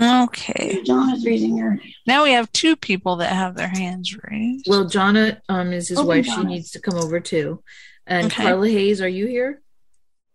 Okay. 0.01 0.81
John 0.85 1.13
is 1.13 1.25
raising 1.25 1.57
her. 1.57 1.77
Now 2.07 2.23
we 2.23 2.31
have 2.31 2.49
two 2.53 2.77
people 2.77 3.17
that 3.17 3.33
have 3.33 3.55
their 3.55 3.67
hands 3.67 4.15
raised. 4.29 4.65
Well, 4.69 4.85
Jonna 4.85 5.41
um, 5.49 5.73
is 5.73 5.89
his 5.89 5.97
Open 5.97 6.07
wife. 6.07 6.25
She 6.25 6.43
needs 6.43 6.71
to 6.71 6.79
come 6.79 6.97
over 6.97 7.19
too. 7.19 7.61
And 8.07 8.27
Okay. 8.27 8.43
Carla 8.43 8.69
Hayes, 8.69 9.01
are 9.01 9.09
you 9.09 9.27
here? 9.27 9.61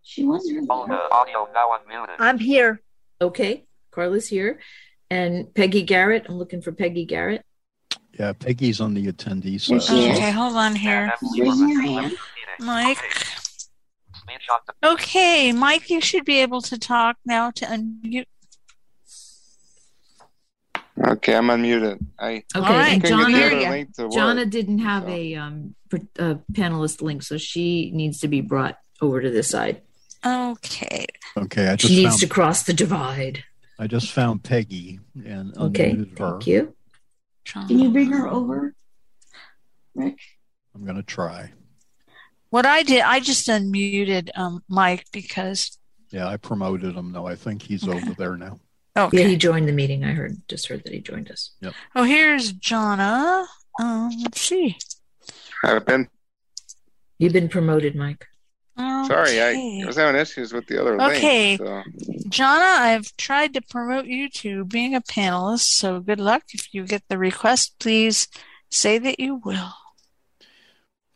She 0.02 0.22
was 0.26 0.46
here. 0.46 0.62
audio 0.68 1.48
now 1.54 1.78
unmuted. 1.78 2.16
I'm 2.18 2.38
here. 2.38 2.82
Okay, 3.22 3.64
Carla's 3.90 4.28
here. 4.28 4.60
And 5.08 5.52
Peggy 5.54 5.82
Garrett. 5.82 6.26
I'm 6.28 6.36
looking 6.36 6.60
for 6.60 6.72
Peggy 6.72 7.06
Garrett. 7.06 7.42
Yeah. 8.18 8.32
Peggy's 8.32 8.80
on 8.80 8.94
the 8.94 9.06
attendee 9.12 9.64
There 9.66 9.80
side. 9.80 9.82
she 9.82 10.08
is. 10.10 10.16
Okay, 10.18 10.30
hold 10.30 10.56
on 10.56 10.74
here. 10.74 11.12
She's 11.20 11.40
raising 11.40 11.80
hand. 11.80 12.12
Mike. 12.60 12.98
Okay, 14.84 15.52
Mike, 15.52 15.90
you 15.90 16.00
should 16.00 16.24
be 16.24 16.38
able 16.38 16.60
to 16.62 16.78
talk 16.78 17.16
now 17.26 17.50
to 17.52 17.64
unmute. 17.66 18.26
Okay, 21.02 21.34
I'm 21.34 21.46
unmuted. 21.48 21.98
I 22.18 22.44
Okay, 22.54 22.60
right, 22.60 22.92
and 22.92 23.02
couldn't 23.02 23.30
get 23.32 23.50
the 23.50 23.56
Jonna, 23.56 23.60
other 23.62 23.70
link 23.70 23.94
to 23.96 24.02
work. 24.04 24.12
Jonna 24.12 24.50
didn't 24.50 24.78
have 24.80 25.04
so. 25.04 25.08
a 25.08 25.34
um 25.36 25.74
a 26.18 26.34
panelist 26.52 27.00
link, 27.00 27.22
so 27.22 27.38
she 27.38 27.90
needs 27.92 28.20
to 28.20 28.28
be 28.28 28.40
brought 28.42 28.76
over 29.00 29.20
to 29.22 29.30
this 29.30 29.48
side. 29.48 29.80
Okay. 30.24 31.06
Okay, 31.36 31.68
I 31.68 31.76
She 31.76 31.88
just 31.88 31.92
needs 32.02 32.20
to 32.20 32.26
cross 32.26 32.64
the 32.64 32.74
divide. 32.74 33.44
I 33.78 33.86
just 33.86 34.12
found 34.12 34.42
Peggy 34.44 35.00
and 35.24 35.56
Okay, 35.56 35.92
unmuted 35.94 36.18
her. 36.18 36.30
thank 36.32 36.46
you. 36.46 36.74
Can 37.52 37.78
you 37.78 37.90
bring 37.90 38.10
her 38.12 38.28
over, 38.28 38.74
Rick? 39.94 40.18
I'm 40.74 40.84
gonna 40.84 41.02
try. 41.02 41.52
What 42.50 42.66
I 42.66 42.82
did, 42.82 43.02
I 43.02 43.20
just 43.20 43.46
unmuted 43.48 44.30
um, 44.36 44.62
Mike 44.68 45.04
because. 45.12 45.78
Yeah, 46.10 46.26
I 46.26 46.36
promoted 46.36 46.96
him. 46.96 47.12
No, 47.12 47.26
I 47.26 47.36
think 47.36 47.62
he's 47.62 47.86
over 47.86 48.14
there 48.14 48.36
now. 48.36 48.58
Okay. 48.96 49.22
Yeah, 49.22 49.28
he 49.28 49.36
joined 49.36 49.68
the 49.68 49.72
meeting. 49.72 50.04
I 50.04 50.12
heard, 50.12 50.36
just 50.48 50.66
heard 50.66 50.82
that 50.82 50.92
he 50.92 51.00
joined 51.00 51.30
us. 51.30 51.52
Yep. 51.60 51.74
Oh, 51.94 52.02
here's 52.02 52.52
Jonna. 52.52 53.46
Um, 53.78 54.10
let's 54.22 54.40
see. 54.40 54.76
I've 55.62 55.86
been 55.86 56.08
You've 57.20 57.34
been 57.34 57.50
promoted, 57.50 57.94
Mike. 57.94 58.26
Sorry. 59.06 59.40
I 59.40 59.86
was 59.86 59.96
having 59.96 60.20
issues 60.20 60.52
with 60.52 60.66
the 60.66 60.80
other 60.80 61.00
Okay. 61.00 61.56
link. 61.56 61.60
So. 61.60 61.82
Jonna, 62.28 62.78
I've 62.78 63.16
tried 63.16 63.54
to 63.54 63.60
promote 63.62 64.06
you 64.06 64.28
to 64.30 64.64
being 64.64 64.94
a 64.94 65.00
panelist, 65.00 65.66
so 65.74 66.00
good 66.00 66.20
luck. 66.20 66.42
If 66.52 66.72
you 66.72 66.86
get 66.86 67.02
the 67.08 67.18
request, 67.18 67.74
please 67.78 68.28
say 68.70 68.98
that 68.98 69.18
you 69.20 69.40
will. 69.44 69.72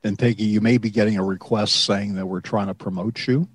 And 0.02 0.18
Peggy, 0.18 0.44
you 0.44 0.60
may 0.60 0.76
be 0.78 0.90
getting 0.90 1.16
a 1.16 1.24
request 1.24 1.84
saying 1.84 2.14
that 2.16 2.26
we're 2.26 2.40
trying 2.40 2.66
to 2.66 2.74
promote 2.74 3.26
you. 3.26 3.48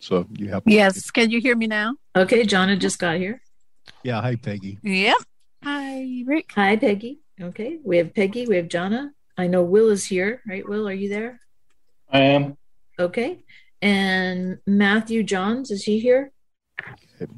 So 0.00 0.26
you 0.36 0.50
have 0.50 0.62
Yes. 0.66 1.10
Can 1.10 1.30
you 1.30 1.40
hear 1.40 1.56
me 1.56 1.66
now? 1.66 1.94
Okay, 2.14 2.42
Jonna 2.44 2.78
just 2.78 2.98
got 2.98 3.16
here. 3.16 3.40
Yeah, 4.02 4.20
hi 4.20 4.36
Peggy. 4.36 4.78
Yep. 4.82 5.16
Hi, 5.62 6.22
Rick. 6.26 6.50
Hi, 6.54 6.76
Peggy. 6.76 7.20
Okay, 7.40 7.78
we 7.82 7.96
have 7.96 8.14
Peggy. 8.14 8.46
We 8.46 8.56
have 8.56 8.68
Jonna. 8.68 9.10
I 9.38 9.46
know 9.46 9.62
Will 9.62 9.88
is 9.88 10.04
here, 10.04 10.42
right? 10.46 10.68
Will, 10.68 10.86
are 10.86 10.92
you 10.92 11.08
there? 11.08 11.40
I 12.10 12.20
am. 12.20 12.56
Okay. 12.98 13.44
And 13.82 14.58
Matthew 14.66 15.22
Johns, 15.22 15.70
is 15.70 15.84
he 15.84 15.98
here? 16.00 16.30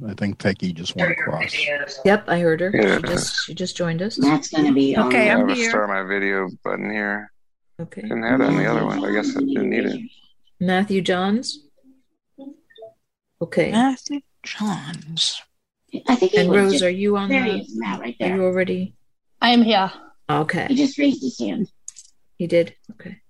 I 0.08 0.14
think 0.14 0.38
Peggy 0.38 0.72
just 0.72 0.96
went 0.96 1.12
across. 1.12 1.54
Yep, 2.04 2.24
I 2.28 2.40
heard 2.40 2.60
her. 2.60 2.70
Yeah. 2.74 2.96
She 2.96 3.02
just 3.02 3.44
she 3.46 3.54
just 3.54 3.76
joined 3.76 4.00
us. 4.02 4.16
That's 4.16 4.48
gonna 4.48 4.72
be. 4.72 4.96
Okay, 4.96 5.28
I 5.30 5.34
I'm 5.34 5.40
have 5.40 5.50
a 5.50 5.54
here. 5.54 5.68
start 5.70 5.88
my 5.88 6.02
video 6.02 6.48
button 6.64 6.90
here. 6.90 7.30
Okay. 7.80 8.00
Didn't 8.02 8.22
have 8.22 8.40
it 8.40 8.44
on 8.44 8.56
the 8.56 8.66
other 8.66 8.84
one. 8.84 9.04
I 9.04 9.12
guess 9.12 9.36
I 9.36 9.40
didn't 9.40 9.68
need 9.70 9.84
it. 9.84 10.00
Matthew 10.60 11.02
Johns. 11.02 11.62
Okay. 13.42 13.70
Matthew 13.70 14.20
Johns. 14.42 15.42
I 16.08 16.16
think 16.16 16.34
And 16.34 16.50
Rose, 16.50 16.72
just- 16.72 16.84
are 16.84 16.90
you 16.90 17.16
on 17.16 17.28
There 17.28 17.44
the- 17.44 17.52
he 17.52 17.60
is, 17.60 17.76
Matt, 17.78 18.00
right 18.00 18.16
Are 18.20 18.28
there. 18.28 18.36
you 18.36 18.44
already? 18.44 18.94
I 19.42 19.50
am 19.50 19.62
here. 19.62 19.92
Okay. 20.28 20.66
He 20.68 20.74
just 20.74 20.96
raised 20.98 21.22
his 21.22 21.38
hand. 21.38 21.70
He 22.38 22.46
did. 22.46 22.74
Okay. 22.92 23.20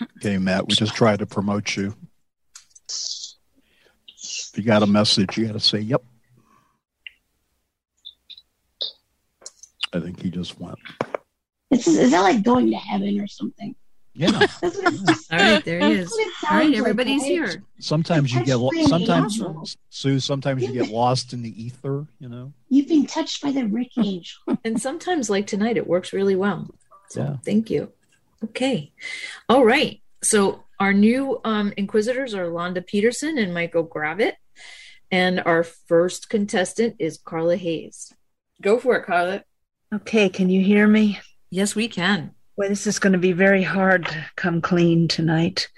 Okay, 0.00 0.38
Matt, 0.38 0.66
we 0.68 0.74
just 0.74 0.94
try 0.94 1.16
to 1.16 1.26
promote 1.26 1.76
you. 1.76 1.94
If 2.88 4.52
you 4.54 4.62
got 4.62 4.82
a 4.82 4.86
message, 4.86 5.36
you 5.36 5.46
got 5.46 5.52
to 5.52 5.60
say, 5.60 5.78
yep. 5.80 6.02
I 9.92 10.00
think 10.00 10.22
he 10.22 10.30
just 10.30 10.58
went. 10.58 10.78
It's, 11.70 11.86
is 11.86 12.10
that 12.10 12.20
like 12.20 12.42
going 12.42 12.70
to 12.70 12.76
heaven 12.76 13.20
or 13.20 13.26
something? 13.26 13.74
Yeah. 14.14 14.30
That's 14.60 15.30
All 15.30 15.38
right, 15.38 15.64
there 15.64 15.80
he 15.80 15.92
is. 15.92 16.10
That's 16.10 16.12
what 16.12 16.20
it 16.20 16.32
All 16.50 16.56
right, 16.58 16.64
sounds 16.64 16.70
like, 16.72 16.78
everybody's 16.78 17.24
here. 17.24 17.62
Sometimes 17.78 18.32
you 18.34 18.44
get, 18.44 18.56
lo- 18.56 18.70
sometimes, 18.86 19.40
awesome. 19.40 19.78
Sue, 19.88 20.20
sometimes 20.20 20.62
you 20.62 20.72
get 20.72 20.88
lost 20.88 21.32
in 21.32 21.42
the 21.42 21.62
ether, 21.62 22.06
you 22.18 22.28
know? 22.28 22.52
You've 22.68 22.88
been 22.88 23.06
touched 23.06 23.42
by 23.42 23.52
the 23.52 23.64
Rick 23.64 23.92
angel. 23.98 24.38
And 24.64 24.80
sometimes, 24.80 25.28
like 25.30 25.46
tonight, 25.46 25.76
it 25.76 25.86
works 25.86 26.12
really 26.12 26.36
well. 26.36 26.68
So 27.08 27.22
Yeah. 27.22 27.36
thank 27.44 27.70
you. 27.70 27.92
Okay. 28.44 28.92
All 29.48 29.64
right. 29.64 30.02
So 30.22 30.64
our 30.78 30.92
new 30.92 31.40
um, 31.44 31.72
inquisitors 31.76 32.34
are 32.34 32.46
Londa 32.46 32.86
Peterson 32.86 33.38
and 33.38 33.54
Michael 33.54 33.86
Gravitt. 33.86 34.34
And 35.10 35.40
our 35.40 35.62
first 35.62 36.30
contestant 36.30 36.96
is 36.98 37.18
Carla 37.18 37.56
Hayes. 37.56 38.12
Go 38.62 38.78
for 38.78 38.96
it, 38.96 39.04
Carla. 39.04 39.44
Okay, 39.94 40.30
can 40.30 40.48
you 40.48 40.62
hear 40.62 40.86
me? 40.86 41.20
Yes, 41.50 41.74
we 41.74 41.86
can. 41.86 42.34
Well, 42.56 42.70
this 42.70 42.86
is 42.86 42.98
going 42.98 43.12
to 43.12 43.18
be 43.18 43.32
very 43.32 43.62
hard 43.62 44.06
to 44.06 44.26
come 44.36 44.62
clean 44.62 45.08
tonight. 45.08 45.68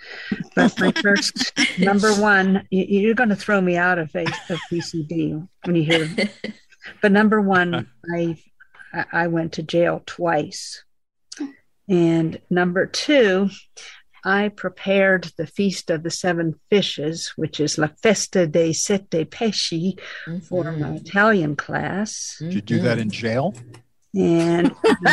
But 0.55 0.79
my 0.79 0.93
first, 0.93 1.53
number 1.79 2.13
one, 2.15 2.67
you, 2.71 2.85
you're 2.85 3.15
going 3.15 3.29
to 3.31 3.37
throw 3.37 3.61
me 3.61 3.77
out 3.77 3.99
of, 3.99 4.15
a, 4.15 4.23
of 4.23 4.61
PCB 4.71 5.49
when 5.65 5.77
you 5.77 5.83
hear. 5.83 6.09
But 7.01 7.13
number 7.13 7.41
one, 7.41 7.89
I 8.15 8.37
I 9.13 9.27
went 9.29 9.55
to 9.55 9.63
jail 9.63 10.03
twice, 10.05 10.84
and 11.89 12.41
number 12.51 12.87
two, 12.87 13.51
I 14.25 14.49
prepared 14.49 15.31
the 15.37 15.47
feast 15.47 15.91
of 15.91 16.03
the 16.03 16.11
seven 16.11 16.59
fishes, 16.71 17.35
which 17.37 17.61
is 17.61 17.77
La 17.77 17.89
Festa 18.03 18.47
dei 18.47 18.73
Sette 18.73 19.29
Pesci, 19.31 19.99
for 20.43 20.73
my 20.73 20.95
Italian 20.95 21.57
class. 21.57 22.37
Did 22.39 22.55
you 22.55 22.61
do 22.63 22.81
that 22.81 22.99
in 22.99 23.11
jail? 23.11 23.55
And 24.15 24.75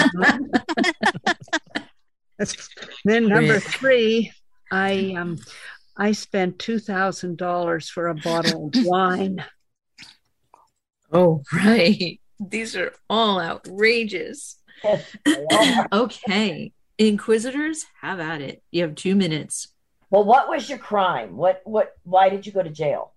then 3.06 3.28
number 3.28 3.60
three, 3.60 4.32
I 4.72 5.16
um 5.18 5.40
I 5.98 6.14
spent 6.14 6.60
two 6.60 6.80
thousand 6.80 7.38
dollars 7.38 7.90
for 7.90 8.08
a 8.08 8.16
bottle 8.16 8.68
of 8.68 8.74
wine. 8.86 9.44
Oh, 11.12 11.44
right. 11.52 12.22
These 12.40 12.78
are 12.78 12.94
all 13.10 13.42
outrageous. 13.42 14.61
okay. 15.92 16.74
Inquisitors, 16.98 17.86
have 18.02 18.20
at 18.20 18.42
it. 18.42 18.62
You 18.72 18.84
have 18.84 18.96
two 18.96 19.16
minutes. 19.16 19.70
Well, 20.10 20.24
what 20.24 20.50
was 20.50 20.70
your 20.70 20.78
crime? 20.78 21.36
What 21.38 21.62
what 21.64 21.94
why 22.04 22.30
did 22.30 22.46
you 22.46 22.52
go 22.52 22.62
to 22.62 22.70
jail? 22.70 23.14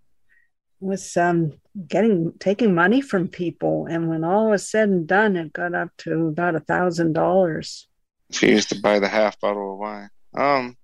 It 0.80 0.86
was 0.86 1.16
um 1.16 1.54
getting 1.88 2.32
taking 2.38 2.74
money 2.74 3.00
from 3.00 3.28
people, 3.28 3.86
and 3.86 4.08
when 4.08 4.24
all 4.24 4.50
was 4.50 4.68
said 4.68 4.88
and 4.88 5.06
done, 5.06 5.36
it 5.36 5.52
got 5.52 5.74
up 5.74 5.90
to 5.98 6.28
about 6.28 6.54
a 6.54 6.60
thousand 6.60 7.12
dollars. 7.14 7.88
She 8.30 8.48
used 8.48 8.68
to 8.70 8.80
buy 8.80 9.00
the 9.00 9.08
half 9.08 9.38
bottle 9.40 9.72
of 9.74 9.78
wine. 9.78 10.10
Um, 10.36 10.76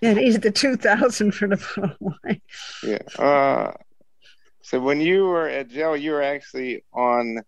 Yeah, 0.00 0.14
these 0.14 0.38
the 0.38 0.50
two 0.52 0.76
thousand 0.76 1.32
for 1.32 1.48
the 1.48 1.56
bottle 1.56 1.84
of 1.84 1.96
wine. 2.00 2.40
yeah. 2.82 2.98
Uh, 3.18 3.72
so 4.62 4.80
when 4.80 5.00
you 5.00 5.24
were 5.24 5.48
at 5.48 5.68
jail, 5.68 5.96
you 5.96 6.12
were 6.12 6.22
actually 6.22 6.84
on. 6.92 7.42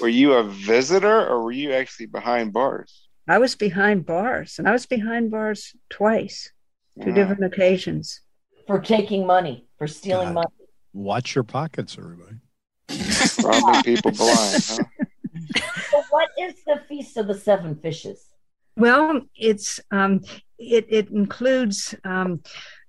Were 0.00 0.08
you 0.08 0.32
a 0.34 0.44
visitor, 0.44 1.26
or 1.26 1.42
were 1.42 1.52
you 1.52 1.72
actually 1.72 2.06
behind 2.06 2.52
bars? 2.52 3.06
I 3.28 3.38
was 3.38 3.54
behind 3.54 4.06
bars, 4.06 4.58
and 4.58 4.68
I 4.68 4.72
was 4.72 4.86
behind 4.86 5.30
bars 5.30 5.74
twice, 5.90 6.50
two 7.02 7.10
Wow. 7.10 7.14
different 7.14 7.44
occasions. 7.44 8.20
For 8.66 8.80
taking 8.80 9.26
money, 9.26 9.66
for 9.78 9.86
stealing 9.86 10.28
God. 10.28 10.34
money. 10.34 10.48
Watch 10.92 11.34
your 11.34 11.44
pockets, 11.44 11.96
everybody. 11.98 12.36
Robbing 13.42 13.82
people 13.82 14.10
blind, 14.10 14.64
huh? 14.66 14.84
So 15.90 16.02
what 16.10 16.30
is 16.38 16.54
the 16.66 16.80
Feast 16.88 17.16
of 17.16 17.26
the 17.28 17.34
Seven 17.34 17.76
Fishes? 17.76 18.26
Well, 18.76 19.20
it's 19.36 19.80
um, 19.90 20.20
it 20.58 20.86
it 20.88 21.10
includes 21.10 21.94
um, 22.04 22.42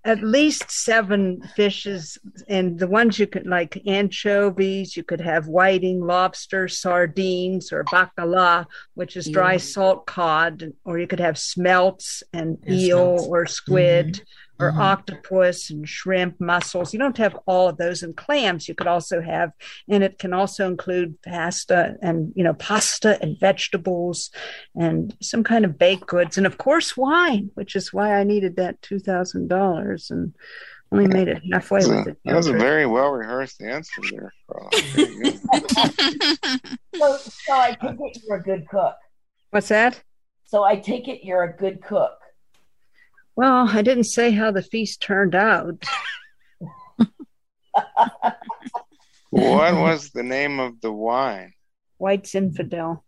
at 0.04 0.24
least 0.24 0.72
seven 0.72 1.42
fishes, 1.56 2.18
and 2.48 2.80
the 2.80 2.88
ones 2.88 3.20
you 3.20 3.28
could 3.28 3.46
like 3.46 3.82
anchovies, 3.86 4.98
you 4.98 5.04
could 5.04 5.22
have 5.22 5.48
whiting, 5.48 6.02
lobster, 6.02 6.68
sardines, 6.68 7.72
or 7.72 7.84
bacala, 7.86 8.66
which 8.96 9.16
is 9.16 9.30
dry 9.30 9.54
Yeah. 9.54 9.58
salt 9.60 10.06
cod, 10.08 10.74
or 10.86 10.98
you 10.98 11.06
could 11.08 11.20
have 11.20 11.38
smelts 11.38 12.24
and 12.34 12.58
Yeah, 12.66 12.74
eel 12.76 13.18
smelts. 13.18 13.28
or 13.28 13.46
squid. 13.46 14.08
Mm-hmm. 14.08 14.24
Or 14.62 14.72
Mhm. 14.72 14.80
octopus 14.80 15.70
and 15.72 15.90
shrimp, 15.90 16.40
mussels. 16.40 16.94
You 16.94 17.00
don't 17.00 17.18
have 17.18 17.36
all 17.48 17.68
of 17.70 17.78
those 17.78 18.04
and 18.04 18.16
clams. 18.16 18.68
You 18.70 18.76
could 18.76 18.88
also 18.88 19.20
have, 19.22 19.52
and 19.90 20.04
it 20.04 20.20
can 20.20 20.34
also 20.34 20.68
include 20.68 21.20
pasta 21.24 21.96
and 22.02 22.32
you 22.36 22.44
know 22.44 22.54
pasta 22.54 23.18
and 23.22 23.40
vegetables, 23.40 24.30
and 24.76 25.16
some 25.22 25.44
kind 25.44 25.66
of 25.66 25.78
baked 25.80 26.06
goods, 26.06 26.38
and 26.38 26.46
of 26.46 26.58
course 26.60 26.96
wine, 26.96 27.50
which 27.56 27.76
is 27.76 27.92
why 27.92 28.14
I 28.20 28.24
needed 28.24 28.56
that 28.58 28.82
two 28.82 29.00
thousand 29.00 29.48
dollars 29.48 30.12
and 30.12 30.34
only 30.92 31.08
made 31.08 31.28
it 31.30 31.42
halfway 31.52 31.80
That 31.82 31.88
with 31.88 31.98
was 31.98 32.08
a, 32.08 32.10
it. 32.12 32.18
that 32.26 32.36
was 32.36 32.48
a 32.48 32.54
very 32.54 32.86
well 32.86 33.10
rehearsed 33.12 33.62
answer 33.62 34.02
there, 34.12 34.34
Carla. 34.48 34.70
So, 36.94 37.18
so 37.24 37.54
I 37.54 37.72
take 37.82 37.98
it 38.00 38.22
you're 38.28 38.38
a 38.38 38.44
good 38.44 38.68
cook. 38.70 38.96
What's 39.50 39.70
that? 39.70 40.04
So 40.46 40.64
I 40.64 40.76
take 40.76 41.08
it 41.08 41.24
you're 41.24 41.44
a 41.44 41.56
good 41.58 41.82
cook. 41.82 42.12
Well, 43.36 43.68
I 43.70 43.82
didn't 43.82 44.06
say 44.06 44.32
how 44.32 44.52
the 44.52 44.62
feast 44.62 45.02
turned 45.02 45.36
out. 45.36 45.84
what 49.30 49.74
was 49.76 50.10
the 50.10 50.24
name 50.24 50.60
of 50.60 50.82
the 50.82 50.92
wine? 50.92 51.54
White 51.98 52.24
Zinfandel. 52.24 53.02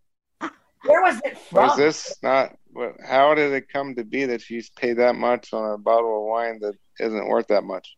Where 0.86 1.02
was 1.02 1.22
it 1.24 1.38
from? 1.38 1.68
Was 1.68 1.78
this 1.78 2.16
not? 2.22 2.56
What, 2.72 2.96
how 3.06 3.34
did 3.36 3.54
it 3.54 3.70
come 3.70 3.96
to 3.96 4.04
be 4.04 4.26
that 4.26 4.50
you 4.50 4.62
pay 4.76 4.94
that 4.94 5.16
much 5.16 5.54
on 5.54 5.72
a 5.72 5.78
bottle 5.78 6.18
of 6.18 6.28
wine 6.28 6.60
that 6.60 6.76
isn't 7.00 7.28
worth 7.28 7.48
that 7.48 7.64
much? 7.64 7.96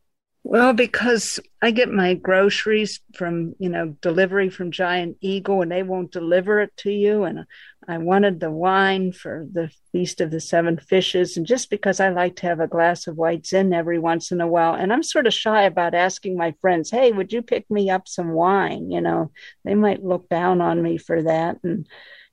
Well, 0.47 0.73
because 0.73 1.39
I 1.63 1.71
get 1.71 1.89
my 1.89 2.13
groceries 2.13 2.99
from, 3.15 3.55
you 3.57 3.67
know, 3.67 3.97
delivery 4.01 4.51
from 4.51 4.69
Giant 4.69 5.17
Eagle 5.19 5.63
and 5.63 5.71
they 5.71 5.81
won't 5.81 6.11
deliver 6.11 6.61
it 6.61 6.71
to 6.77 6.91
you. 6.91 7.23
And 7.23 7.45
I 7.87 7.97
wanted 7.97 8.39
the 8.39 8.51
wine 8.51 9.11
for 9.11 9.47
the 9.51 9.71
Feast 9.91 10.21
of 10.21 10.29
the 10.29 10.39
Seven 10.39 10.77
Fishes. 10.77 11.35
And 11.35 11.47
just 11.47 11.71
because 11.71 11.99
I 11.99 12.09
like 12.09 12.35
to 12.37 12.45
have 12.45 12.59
a 12.59 12.67
glass 12.67 13.07
of 13.07 13.17
white 13.17 13.47
zin 13.47 13.73
every 13.73 13.97
once 13.97 14.31
in 14.31 14.39
a 14.39 14.45
while, 14.47 14.75
and 14.75 14.93
I'm 14.93 15.01
sort 15.01 15.25
of 15.25 15.33
shy 15.33 15.63
about 15.63 15.95
asking 15.95 16.37
my 16.37 16.53
friends, 16.61 16.91
hey, 16.91 17.11
would 17.11 17.33
you 17.33 17.41
pick 17.41 17.67
me 17.71 17.89
up 17.89 18.07
some 18.07 18.29
wine? 18.29 18.91
You 18.91 19.01
know, 19.01 19.31
they 19.63 19.73
might 19.73 20.03
look 20.03 20.29
down 20.29 20.61
on 20.61 20.79
me 20.79 20.99
for 20.99 21.23
that. 21.23 21.57
And, 21.63 21.87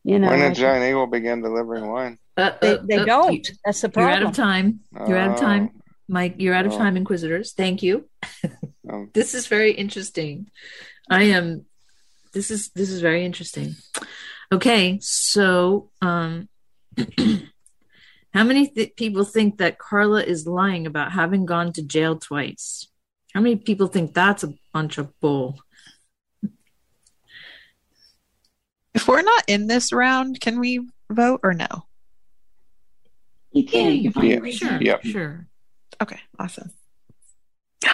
you 0.04 0.18
know, 0.18 0.28
when 0.28 0.42
I- 0.42 0.48
did 0.48 0.58
Giant 0.58 0.84
Eagle 0.84 1.06
begin 1.06 1.40
delivering 1.40 1.90
wine? 1.90 2.18
Uh, 2.36 2.50
they, 2.60 2.76
uh, 2.76 2.82
they 2.84 2.96
uh, 2.98 3.04
don't. 3.06 3.48
you- 3.48 3.54
That's 3.64 3.80
the 3.80 3.88
problem. 3.88 4.10
You're 4.12 4.26
out 4.26 4.30
of 4.30 4.36
time. 4.36 4.80
You're 5.08 5.16
out 5.16 5.30
of 5.30 5.40
time. 5.40 5.70
Mike, 6.12 6.34
you're 6.36 6.54
out 6.54 6.66
of 6.66 6.74
Oh. 6.74 6.78
time, 6.78 6.96
Inquisitors. 6.98 7.52
Thank 7.54 7.82
you. 7.82 8.06
Um, 8.88 9.10
this 9.14 9.34
is 9.34 9.46
very 9.46 9.72
interesting. 9.72 10.50
I 11.10 11.24
am 11.24 11.64
this 12.34 12.50
is 12.50 12.68
this 12.74 12.90
is 12.90 13.00
very 13.00 13.24
interesting. 13.24 13.74
Okay, 14.52 14.98
so 15.00 15.90
um 16.02 16.48
how 18.34 18.44
many 18.44 18.68
th- 18.68 18.94
people 18.96 19.24
think 19.24 19.58
that 19.58 19.78
Carla 19.78 20.22
is 20.22 20.46
lying 20.46 20.86
about 20.86 21.12
having 21.12 21.46
gone 21.46 21.72
to 21.72 21.82
jail 21.82 22.16
twice? 22.18 22.88
How 23.34 23.40
many 23.40 23.56
people 23.56 23.86
think 23.86 24.12
that's 24.12 24.44
a 24.44 24.52
bunch 24.74 24.98
of 24.98 25.18
bull? 25.20 25.58
If 28.94 29.08
we're 29.08 29.22
not 29.22 29.44
in 29.48 29.66
this 29.66 29.90
round, 29.94 30.38
can 30.42 30.60
we 30.60 30.86
vote 31.10 31.40
or 31.42 31.54
no? 31.54 31.86
You 33.50 33.64
can. 33.64 33.96
You 33.96 34.12
can 34.12 34.24
Yeah, 34.24 34.38
find 34.40 34.54
Sure, 34.54 34.82
Yep. 34.82 35.04
sure. 35.04 35.46
Okay, 36.00 36.20
awesome. 36.38 36.70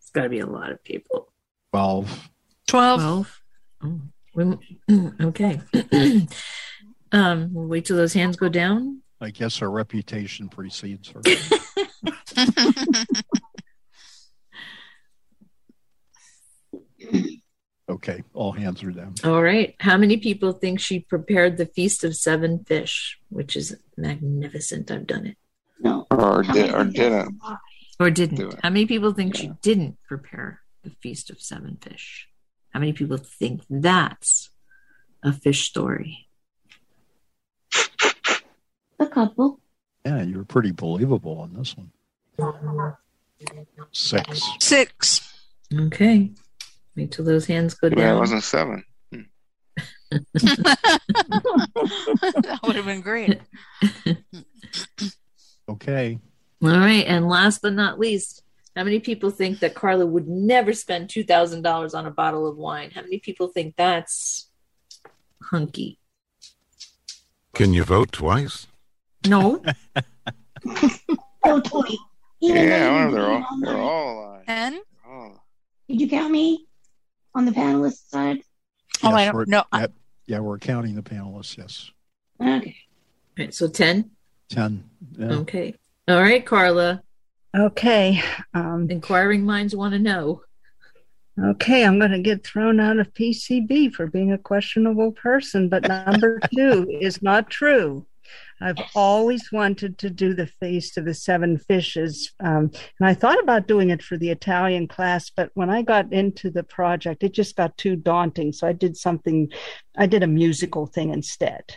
It's 0.00 0.10
got 0.12 0.22
to 0.22 0.28
be 0.30 0.38
a 0.38 0.46
lot 0.46 0.70
of 0.70 0.82
people. 0.84 1.32
12. 1.72 2.30
12. 2.68 3.00
12. 3.00 3.40
Oh, 3.84 4.00
we- 4.34 4.78
okay. 5.20 5.60
um, 7.12 7.52
we'll 7.52 7.66
wait 7.66 7.84
till 7.84 7.96
those 7.96 8.14
hands 8.14 8.36
go 8.36 8.48
down. 8.48 9.02
I 9.20 9.30
guess 9.30 9.58
her 9.58 9.70
reputation 9.70 10.48
precedes 10.48 11.10
her. 11.10 11.20
okay, 17.88 18.22
all 18.34 18.52
hands 18.52 18.82
are 18.82 18.90
down. 18.90 19.14
All 19.24 19.42
right. 19.42 19.74
How 19.80 19.96
many 19.96 20.16
people 20.18 20.52
think 20.52 20.80
she 20.80 21.00
prepared 21.00 21.56
the 21.56 21.66
feast 21.66 22.04
of 22.04 22.16
seven 22.16 22.64
fish, 22.64 23.18
which 23.28 23.56
is 23.56 23.76
magnificent? 23.96 24.90
I've 24.90 25.06
done 25.06 25.26
it. 25.26 25.38
No. 25.80 26.06
Or 26.10 26.42
How 26.42 26.52
did, 26.52 26.74
or 26.74 26.84
didn't. 26.84 27.40
Or 27.98 28.10
didn't. 28.10 28.60
How 28.62 28.70
many 28.70 28.86
people 28.86 29.12
think 29.12 29.36
she 29.36 29.52
didn't 29.62 29.98
prepare 30.06 30.60
the 30.82 30.90
feast 30.90 31.30
of 31.30 31.40
seven 31.40 31.78
fish? 31.80 32.28
How 32.70 32.80
many 32.80 32.92
people 32.92 33.16
think 33.16 33.62
that's 33.70 34.50
a 35.22 35.32
fish 35.32 35.66
story? 35.66 36.28
A 38.98 39.06
couple. 39.06 39.60
Yeah, 40.04 40.22
you 40.22 40.38
were 40.38 40.44
pretty 40.44 40.72
believable 40.72 41.38
on 41.40 41.54
this 41.54 41.74
one. 41.76 41.90
Six. 43.92 44.42
Six. 44.60 45.34
Okay. 45.74 46.30
Wait 46.94 47.12
till 47.12 47.24
those 47.24 47.46
hands 47.46 47.74
go 47.74 47.88
down. 47.88 47.98
Yeah, 47.98 48.14
it 48.14 48.18
wasn't 48.18 48.42
seven. 48.42 48.84
that 50.10 51.00
would 52.62 52.76
have 52.76 52.86
been 52.86 53.00
great. 53.00 53.40
Okay. 55.68 56.18
All 56.62 56.70
right. 56.70 57.04
And 57.06 57.28
last 57.28 57.62
but 57.62 57.72
not 57.74 57.98
least, 57.98 58.42
how 58.74 58.84
many 58.84 59.00
people 59.00 59.30
think 59.30 59.60
that 59.60 59.74
Carla 59.74 60.06
would 60.06 60.28
never 60.28 60.72
spend 60.72 61.08
$2,000 61.08 61.94
on 61.94 62.06
a 62.06 62.10
bottle 62.10 62.46
of 62.46 62.56
wine? 62.56 62.90
How 62.90 63.02
many 63.02 63.18
people 63.18 63.48
think 63.48 63.74
that's 63.76 64.48
hunky? 65.42 65.98
Can 67.54 67.72
you 67.72 67.84
vote 67.84 68.12
twice? 68.12 68.66
No. 69.26 69.62
Oh, 71.44 71.60
Tony. 71.60 71.98
Even 72.40 72.68
Yeah, 72.68 72.74
I 72.74 72.78
though 72.80 72.92
wonder 72.92 73.10
you 73.10 73.14
they're 73.16 73.26
all 73.28 73.46
on 73.50 73.60
they're 73.60 73.74
my- 73.74 73.80
all 73.80 74.24
alive. 74.26 74.44
And 74.46 74.76
Oh, 75.08 75.40
Did 75.88 76.00
you 76.00 76.08
count 76.08 76.32
me 76.32 76.66
on 77.34 77.44
the 77.44 77.52
panelist 77.52 78.08
side? 78.10 78.40
Oh, 79.02 79.10
I 79.12 79.30
don't 79.30 79.48
know. 79.48 79.64
I- 79.72 79.88
Yeah, 80.26 80.40
we're 80.40 80.58
counting 80.58 80.94
the 80.96 81.02
panelists. 81.02 81.56
Yes. 81.56 81.90
Okay. 82.40 82.76
All 83.38 83.44
right. 83.44 83.54
So 83.54 83.68
10. 83.68 84.10
10. 84.50 84.84
Yeah. 85.18 85.32
Okay. 85.32 85.74
All 86.08 86.20
right, 86.20 86.44
Carla. 86.44 87.02
Okay. 87.56 88.22
Um, 88.54 88.86
Inquiring 88.90 89.44
minds 89.44 89.74
want 89.74 89.92
to 89.94 89.98
know. 89.98 90.42
okay, 91.38 91.84
I'm 91.84 91.98
going 91.98 92.12
to 92.12 92.18
get 92.20 92.44
thrown 92.44 92.80
out 92.80 92.98
of 92.98 93.12
PCB 93.14 93.92
for 93.94 94.06
being 94.06 94.32
a 94.32 94.38
questionable 94.38 95.12
person, 95.12 95.68
but 95.68 95.88
number 95.88 96.40
two 96.54 96.86
is 97.00 97.22
not 97.22 97.50
true. 97.50 98.06
I've 98.60 98.78
always 98.94 99.52
wanted 99.52 99.98
to 99.98 100.10
do 100.10 100.32
the 100.32 100.46
Feast 100.46 100.96
of 100.96 101.04
the 101.04 101.14
Seven 101.14 101.58
Fishes. 101.58 102.32
Um, 102.40 102.70
and 102.98 103.08
I 103.08 103.14
thought 103.14 103.42
about 103.42 103.68
doing 103.68 103.90
it 103.90 104.02
for 104.02 104.16
the 104.16 104.30
Italian 104.30 104.88
class, 104.88 105.30
but 105.30 105.50
when 105.54 105.68
I 105.68 105.82
got 105.82 106.12
into 106.12 106.50
the 106.50 106.62
project, 106.62 107.22
it 107.22 107.32
just 107.32 107.56
got 107.56 107.76
too 107.76 107.96
daunting. 107.96 108.52
So 108.52 108.66
I 108.66 108.72
did 108.72 108.96
something, 108.96 109.50
I 109.96 110.06
did 110.06 110.22
a 110.22 110.26
musical 110.28 110.86
thing 110.86 111.12
instead. 111.12 111.76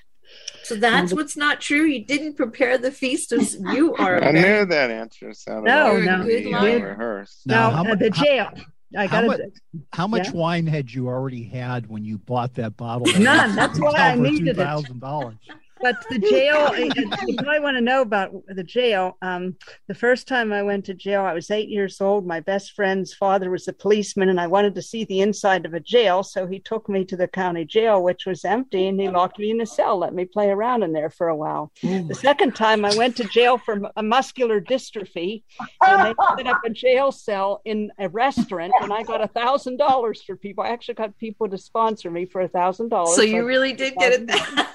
So 0.64 0.76
that's 0.76 1.14
what's 1.14 1.36
not 1.36 1.62
true. 1.62 1.86
You 1.86 2.06
didn't 2.06 2.36
prepare 2.36 2.78
the 2.78 2.92
feast 2.92 3.32
of. 3.32 3.42
You 3.74 3.96
are. 3.96 4.18
I 4.24 4.32
very- 4.32 4.60
knew 4.60 4.66
that 4.66 4.92
answer 4.92 5.34
sounded 5.34 5.70
No, 5.70 5.94
like 5.94 6.04
no. 6.04 6.24
pretty 6.24 6.44
Good 6.44 6.52
well 6.52 6.62
liar. 6.64 6.88
rehearsed. 6.90 7.48
Now, 7.48 7.70
No, 7.70 7.76
how 7.76 7.82
uh, 7.82 7.84
mu- 7.86 7.96
the 7.96 8.12
how- 8.14 8.24
jail. 8.24 8.50
I 8.98 9.06
how 9.08 9.22
got 9.22 9.28
mu- 9.28 9.38
to. 9.38 9.52
How 9.94 10.08
much 10.08 10.28
Yeah. 10.28 10.34
wine 10.34 10.68
had 10.68 10.92
you 10.92 11.08
already 11.08 11.44
had 11.44 11.88
when 11.88 12.04
you 12.06 12.18
bought 12.18 12.56
that 12.56 12.76
bottle? 12.78 13.06
None. 13.20 13.56
That's 13.56 13.80
why 13.80 13.92
I 13.94 14.16
needed 14.16 14.48
it. 14.50 14.58
$2,000. 14.58 15.38
But 15.82 16.04
the 16.10 16.20
jail, 16.20 16.76
you 16.78 17.36
probably 17.38 17.60
want 17.60 17.78
to 17.78 17.82
know 17.82 18.02
about 18.02 18.32
the 18.48 18.64
jail. 18.64 19.18
Um, 19.22 19.56
the 19.88 19.96
first 19.96 20.28
time 20.28 20.52
I 20.52 20.64
went 20.64 20.86
to 20.86 20.94
jail, 20.94 21.22
I 21.22 21.34
was 21.34 21.52
eight 21.52 21.70
years 21.70 22.02
old. 22.02 22.26
My 22.26 22.40
best 22.40 22.74
friend's 22.74 23.14
father 23.14 23.50
was 23.50 23.68
a 23.68 23.74
policeman, 23.74 24.30
and 24.30 24.40
I 24.40 24.48
wanted 24.48 24.76
to 24.76 24.82
see 24.82 25.06
the 25.06 25.22
inside 25.22 25.66
of 25.66 25.74
a 25.74 25.80
jail. 25.80 26.24
So 26.24 26.48
he 26.48 26.60
took 26.60 26.90
me 26.90 27.06
to 27.06 27.16
the 27.16 27.28
county 27.28 27.66
jail, 27.66 28.04
which 28.04 28.26
was 28.26 28.44
empty, 28.46 28.88
and 28.88 29.00
he 29.00 29.10
locked 29.10 29.40
me 29.40 29.52
in 29.52 29.62
a 29.62 29.66
cell, 29.66 29.98
let 29.98 30.14
me 30.14 30.26
play 30.26 30.50
around 30.50 30.84
in 30.84 30.94
there 30.94 31.10
for 31.10 31.30
a 31.30 31.36
while. 31.36 31.72
The 31.82 32.16
second 32.16 32.56
time 32.56 32.84
I 32.86 32.96
went 32.96 33.16
to 33.18 33.24
jail 33.26 33.58
for 33.58 33.82
a 33.96 34.04
muscular 34.04 34.60
dystrophy, 34.60 35.44
and 35.86 36.06
they 36.06 36.14
set 36.38 36.48
up 36.48 36.62
a 36.66 36.70
jail 36.70 37.12
cell 37.12 37.62
in 37.66 37.92
a 38.00 38.10
restaurant, 38.10 38.74
and 38.82 38.92
I 38.92 39.04
got 39.04 39.22
a 39.22 39.28
thousand 39.28 39.78
dollars 39.78 40.22
for 40.24 40.36
people. 40.36 40.64
I 40.64 40.70
actually 40.70 40.96
got 40.96 41.18
people 41.18 41.48
to 41.50 41.58
sponsor 41.58 42.12
me 42.12 42.26
for 42.26 42.42
a 42.42 42.48
thousand 42.48 42.90
dollars. 42.90 43.16
So 43.16 43.22
you 43.22 43.46
really 43.46 43.74
did 43.74 43.96
get 43.96 44.14
it. 44.14 44.68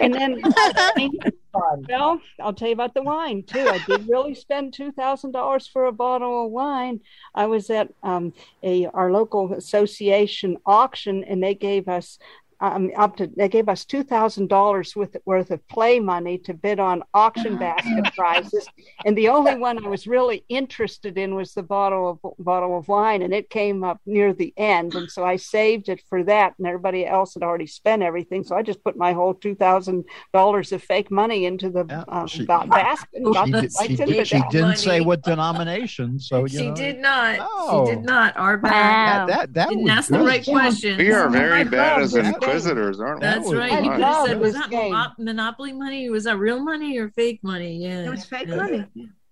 And 0.00 0.14
then, 0.14 0.42
well, 1.88 2.20
I'll 2.40 2.52
tell 2.52 2.68
you 2.68 2.74
about 2.74 2.94
the 2.94 3.02
wine 3.02 3.42
too. 3.42 3.68
I 3.68 3.78
did 3.86 4.08
really 4.08 4.34
spend 4.34 4.72
two 4.72 4.92
thousand 4.92 5.32
dollars 5.32 5.66
for 5.66 5.86
a 5.86 5.92
bottle 5.92 6.46
of 6.46 6.52
wine. 6.52 7.00
I 7.34 7.46
was 7.46 7.70
at 7.70 7.92
um, 8.02 8.32
a 8.62 8.86
our 8.86 9.10
local 9.12 9.52
association 9.52 10.58
auction, 10.66 11.24
and 11.24 11.42
they 11.42 11.54
gave 11.54 11.88
us 11.88 12.18
um, 12.60 12.90
up 12.96 13.16
to 13.16 13.26
they 13.36 13.48
gave 13.48 13.68
us 13.68 13.84
two 13.84 14.02
thousand 14.02 14.48
dollars 14.48 14.96
worth 14.96 15.16
worth 15.24 15.50
of 15.50 15.66
play 15.68 16.00
money 16.00 16.38
to 16.38 16.54
bid 16.54 16.80
on 16.80 17.02
auction 17.14 17.58
basket 17.66 18.04
prizes, 18.16 18.66
and 19.04 19.16
the 19.16 19.28
only 19.28 19.56
one 19.56 19.84
I 19.84 19.88
was 19.88 20.06
really 20.06 20.44
interested 20.48 21.18
in 21.18 21.34
was 21.34 21.52
the 21.54 21.62
bottle 21.62 22.20
of 22.22 22.34
bottle 22.38 22.78
of 22.78 22.88
wine, 22.88 23.22
and 23.22 23.34
it 23.34 23.50
came 23.50 23.84
up 23.84 24.00
near 24.06 24.32
the 24.32 24.52
end, 24.56 24.94
and 24.94 25.10
so 25.10 25.24
I 25.24 25.36
saved 25.36 25.88
it 25.88 26.00
for 26.08 26.24
that, 26.24 26.54
and 26.58 26.66
everybody 26.66 27.06
else 27.06 27.34
had 27.34 27.42
already 27.42 27.66
spent 27.66 28.02
everything, 28.02 28.42
so 28.44 28.56
I 28.56 28.62
just 28.62 28.82
put 28.82 28.96
my 28.96 29.12
whole 29.12 29.34
two 29.34 29.54
thousand 29.54 30.04
dollars 30.32 30.72
of 30.72 30.82
fake 30.82 31.10
money 31.10 31.44
into 31.44 31.70
the 31.70 31.80
uh, 32.08 32.26
ba- 32.46 32.66
basket. 32.68 33.08
And 33.14 33.32
got 33.34 33.46
She, 33.46 33.52
the 33.52 33.60
did, 33.62 33.72
she, 33.72 33.96
did, 33.96 34.26
she 34.28 34.42
didn't 34.50 34.76
say 34.76 35.00
what 35.00 35.22
denomination, 35.22 36.18
so 36.18 36.40
you 36.44 36.48
She 36.48 36.68
know. 36.68 36.74
did 36.74 36.98
not. 36.98 37.38
No. 37.38 37.86
She 37.86 37.94
did 37.94 38.04
not. 38.04 38.36
Our 38.36 38.56
bad. 38.58 39.28
That- 39.28 39.52
that- 39.52 39.54
that 39.54 39.68
Didn't 39.70 39.84
was 39.84 39.92
ask 39.92 40.10
the 40.10 40.18
right 40.20 40.44
question. 40.44 40.98
We 40.98 41.12
are 41.12 41.28
very 41.28 41.64
bad 41.64 42.02
as 42.02 42.12
this 42.12 42.32
inquisitors, 42.46 43.00
aren't 43.00 43.20
we? 43.20 43.26
That's 43.26 43.52
right. 43.52 43.72
I 43.72 43.80
You 43.80 43.90
could 43.90 44.00
have 44.00 44.26
said, 44.26 44.40
was 44.40 44.54
that 44.54 44.70
game. 44.70 44.92
mo- 44.92 45.12
Monopoly 45.18 45.72
money? 45.72 46.08
Was 46.10 46.24
that 46.24 46.38
real 46.38 46.60
money 46.60 46.98
or 46.98 47.10
fake 47.10 47.40
money? 47.42 47.76
Yeah. 47.76 48.04
It 48.04 48.10
was 48.10 48.24
fake 48.24 48.48
Yeah. 48.48 48.56
money. 48.56 48.84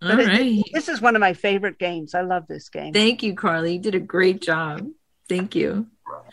All 0.03 0.11
But 0.17 0.21
it- 0.21 0.27
right. 0.29 0.63
This 0.73 0.89
is 0.89 1.01
one 1.01 1.17
of 1.17 1.21
my 1.21 1.33
favorite 1.33 1.79
games. 1.79 2.15
I 2.15 2.23
love 2.23 2.47
this 2.49 2.69
game. 2.69 2.93
Thank 2.93 3.23
you, 3.23 3.35
Carly. 3.35 3.75
You 3.75 3.79
did 3.81 3.95
a 3.95 4.01
great 4.01 4.41
job. 4.43 4.87
Thank 5.29 5.55
you. 5.55 5.87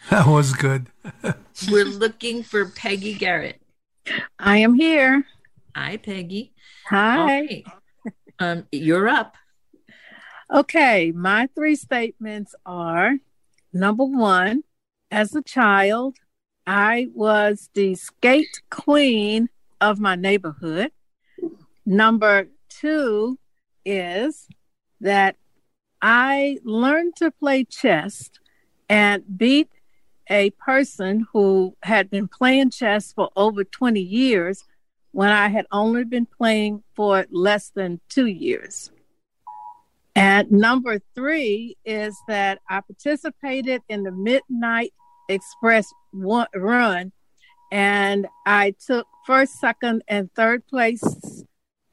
That 0.09 0.27
was 0.27 0.53
good. 0.53 0.87
We're 1.71 1.85
looking 1.85 2.43
for 2.43 2.65
Peggy 2.65 3.13
Garrett. 3.13 3.61
I 4.39 4.57
am 4.57 4.73
here. 4.73 5.23
Hi, 5.75 5.97
Peggy. 5.97 6.53
Hi. 6.89 7.17
All 7.17 7.25
right. 7.27 7.65
Um, 8.39 8.67
you're 8.71 9.07
up. 9.07 9.35
Okay, 10.53 11.11
my 11.13 11.47
three 11.55 11.75
statements 11.75 12.53
are 12.65 13.13
number 13.71 14.03
one, 14.03 14.63
as 15.09 15.33
a 15.35 15.41
child, 15.41 16.17
I 16.65 17.07
was 17.13 17.69
the 17.73 17.95
skate 17.95 18.61
queen 18.69 19.49
of 19.79 19.99
my 19.99 20.15
neighborhood. 20.15 20.91
Number 21.85 22.47
two 22.69 23.39
is 23.83 24.47
that 24.99 25.35
I 26.01 26.59
learned 26.63 27.15
to 27.17 27.31
play 27.31 27.63
chess 27.63 28.29
and 28.89 29.23
beat 29.37 29.69
a 30.29 30.51
person 30.51 31.27
who 31.33 31.75
had 31.83 32.09
been 32.09 32.27
playing 32.27 32.69
chess 32.69 33.11
for 33.11 33.29
over 33.35 33.63
20 33.63 33.99
years 33.99 34.63
when 35.11 35.29
I 35.29 35.49
had 35.49 35.65
only 35.71 36.05
been 36.05 36.25
playing 36.25 36.83
for 36.95 37.25
less 37.31 37.69
than 37.69 37.99
two 38.07 38.27
years. 38.27 38.91
And 40.15 40.51
number 40.51 40.99
three 41.15 41.77
is 41.85 42.17
that 42.27 42.59
I 42.69 42.81
participated 42.81 43.81
in 43.89 44.03
the 44.03 44.11
Midnight 44.11 44.93
Express 45.31 45.91
one, 46.11 46.47
run, 46.55 47.11
and 47.71 48.27
I 48.45 48.75
took 48.85 49.07
first, 49.25 49.59
second, 49.59 50.03
and 50.07 50.29
third 50.35 50.65
place 50.67 51.01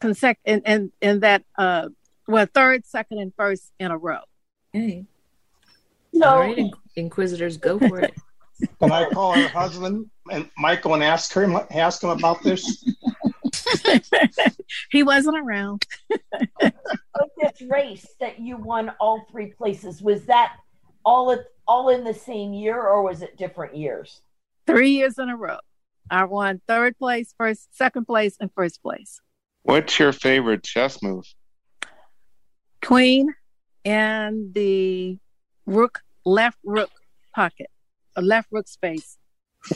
consec- 0.00 0.36
in, 0.44 0.60
in, 0.62 0.92
in 1.00 1.20
that, 1.20 1.44
uh, 1.56 1.88
well, 2.26 2.46
third, 2.52 2.84
second, 2.84 3.18
and 3.18 3.32
first 3.36 3.70
in 3.78 3.90
a 3.90 3.96
row. 3.96 4.20
Okay. 4.74 5.04
So- 6.14 6.28
All 6.28 6.38
right, 6.40 6.56
Inq- 6.56 6.72
Inquisitors, 6.96 7.56
go 7.58 7.78
for 7.78 8.00
it. 8.00 8.14
Can 8.80 8.90
I 8.90 9.08
call 9.10 9.34
her 9.34 9.46
husband 9.48 10.10
and 10.32 10.50
Michael 10.58 10.94
and 10.94 11.04
ask 11.04 11.32
him 11.32 11.56
ask 11.70 12.02
him 12.02 12.10
about 12.10 12.42
this? 12.42 12.84
he 14.90 15.04
wasn't 15.04 15.38
around. 15.38 15.86
But 16.60 17.30
this 17.40 17.62
race 17.68 18.06
that 18.20 18.38
you 18.38 18.56
won 18.56 18.92
all 19.00 19.24
three 19.30 19.52
places 19.52 20.00
was 20.02 20.24
that 20.26 20.56
all 21.08 21.32
at, 21.32 21.46
all 21.66 21.88
in 21.88 22.04
the 22.04 22.12
same 22.12 22.52
year 22.52 22.78
or 22.78 23.02
was 23.02 23.22
it 23.22 23.38
different 23.38 23.74
years? 23.74 24.20
Three 24.66 24.90
years 24.90 25.18
in 25.18 25.30
a 25.30 25.36
row. 25.36 25.56
I 26.10 26.24
won 26.24 26.60
third 26.68 26.98
place, 26.98 27.32
first, 27.38 27.74
second 27.74 28.04
place, 28.04 28.36
and 28.38 28.50
first 28.54 28.82
place. 28.82 29.18
What's 29.62 29.98
your 29.98 30.12
favorite 30.12 30.64
chess 30.64 31.02
move? 31.02 31.24
Queen 32.84 33.34
and 33.86 34.52
the 34.52 35.16
rook, 35.64 36.00
left 36.26 36.58
rook 36.62 36.90
pocket, 37.34 37.70
a 38.14 38.20
left 38.20 38.48
rook 38.50 38.68
space. 38.68 39.16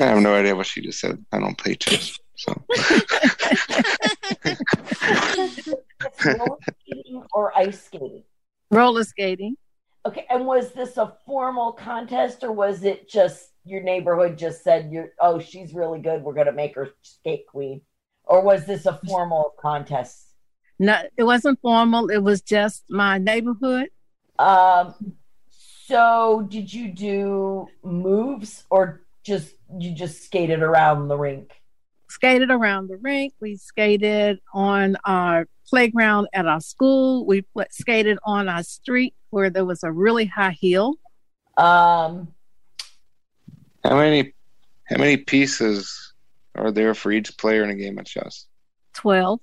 I 0.01 0.05
have 0.05 0.23
no 0.23 0.35
idea 0.35 0.55
what 0.55 0.67
she 0.67 0.83
just 0.83 1.01
said. 1.01 1.25
I 1.33 1.39
don't 1.39 1.57
play 1.57 1.77
chess. 1.77 2.19
So 2.37 2.53
roller 6.27 6.59
skating 6.85 7.25
or 7.33 7.57
ice 7.57 7.85
skating? 7.85 8.25
Roller 8.71 9.05
skating. 9.05 9.57
Okay, 10.05 10.27
and 10.29 10.47
was 10.47 10.73
this 10.73 10.97
a 10.97 11.15
formal 11.25 11.73
contest 11.73 12.43
or 12.43 12.51
was 12.51 12.83
it 12.83 13.09
just 13.09 13.51
your 13.65 13.83
neighborhood 13.83 14.37
just 14.37 14.65
said 14.65 14.91
"You're 14.91 15.13
oh 15.21 15.39
she's 15.39 15.75
really 15.75 16.01
good, 16.01 16.23
we're 16.23 16.35
gonna 16.35 16.53
make 16.53 16.75
her 16.75 16.91
skate 17.03 17.47
queen? 17.47 17.83
Or 18.25 18.43
was 18.43 18.67
this 18.67 18.87
a 18.87 18.99
formal 19.07 19.55
contest? 19.61 20.35
No, 20.79 21.01
it 21.17 21.23
wasn't 21.25 21.61
formal. 21.61 22.09
It 22.09 22.23
was 22.23 22.41
just 22.41 22.85
my 22.89 23.19
neighborhood. 23.19 23.89
Um 24.39 25.15
so 25.51 26.47
did 26.49 26.73
you 26.73 26.93
do 26.93 27.69
moves 27.85 28.65
or 28.71 29.03
just 29.25 29.55
you 29.79 29.95
just 29.95 30.25
skated 30.25 30.63
around 30.63 31.07
the 31.07 31.17
rink? 31.17 31.53
Skated 32.09 32.51
around 32.51 32.89
the 32.89 32.97
rink. 32.97 33.35
We 33.41 33.57
skated 33.57 34.41
on 34.53 34.97
our 35.05 35.47
playground 35.73 36.29
at 36.35 36.47
our 36.47 36.61
school. 36.61 37.25
We 37.25 37.47
skated 37.71 38.19
on 38.27 38.47
our 38.47 38.63
street 38.63 39.15
where 39.31 39.49
there 39.49 39.65
was 39.65 39.83
a 39.83 39.91
really 39.91 40.27
high 40.27 40.55
hill. 40.61 40.97
Um, 41.57 42.29
how 43.83 43.97
many 43.97 44.35
how 44.85 44.99
many 44.99 45.17
pieces 45.17 46.13
are 46.55 46.71
there 46.71 46.93
for 46.95 47.11
each 47.11 47.39
player 47.39 47.65
in 47.65 47.71
a 47.71 47.75
game 47.75 47.99
of 47.99 48.05
chess? 48.05 48.47
12. 48.97 49.41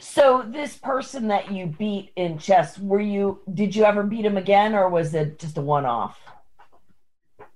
So 0.00 0.42
this 0.48 0.78
person 0.78 1.28
that 1.28 1.52
you 1.52 1.66
beat 1.66 2.12
in 2.16 2.38
chess, 2.38 2.78
were 2.78 3.00
you 3.00 3.40
did 3.52 3.76
you 3.76 3.84
ever 3.84 4.02
beat 4.02 4.24
him 4.24 4.38
again 4.38 4.74
or 4.74 4.88
was 4.88 5.14
it 5.14 5.38
just 5.38 5.58
a 5.58 5.60
one 5.60 5.84
off? 5.84 6.18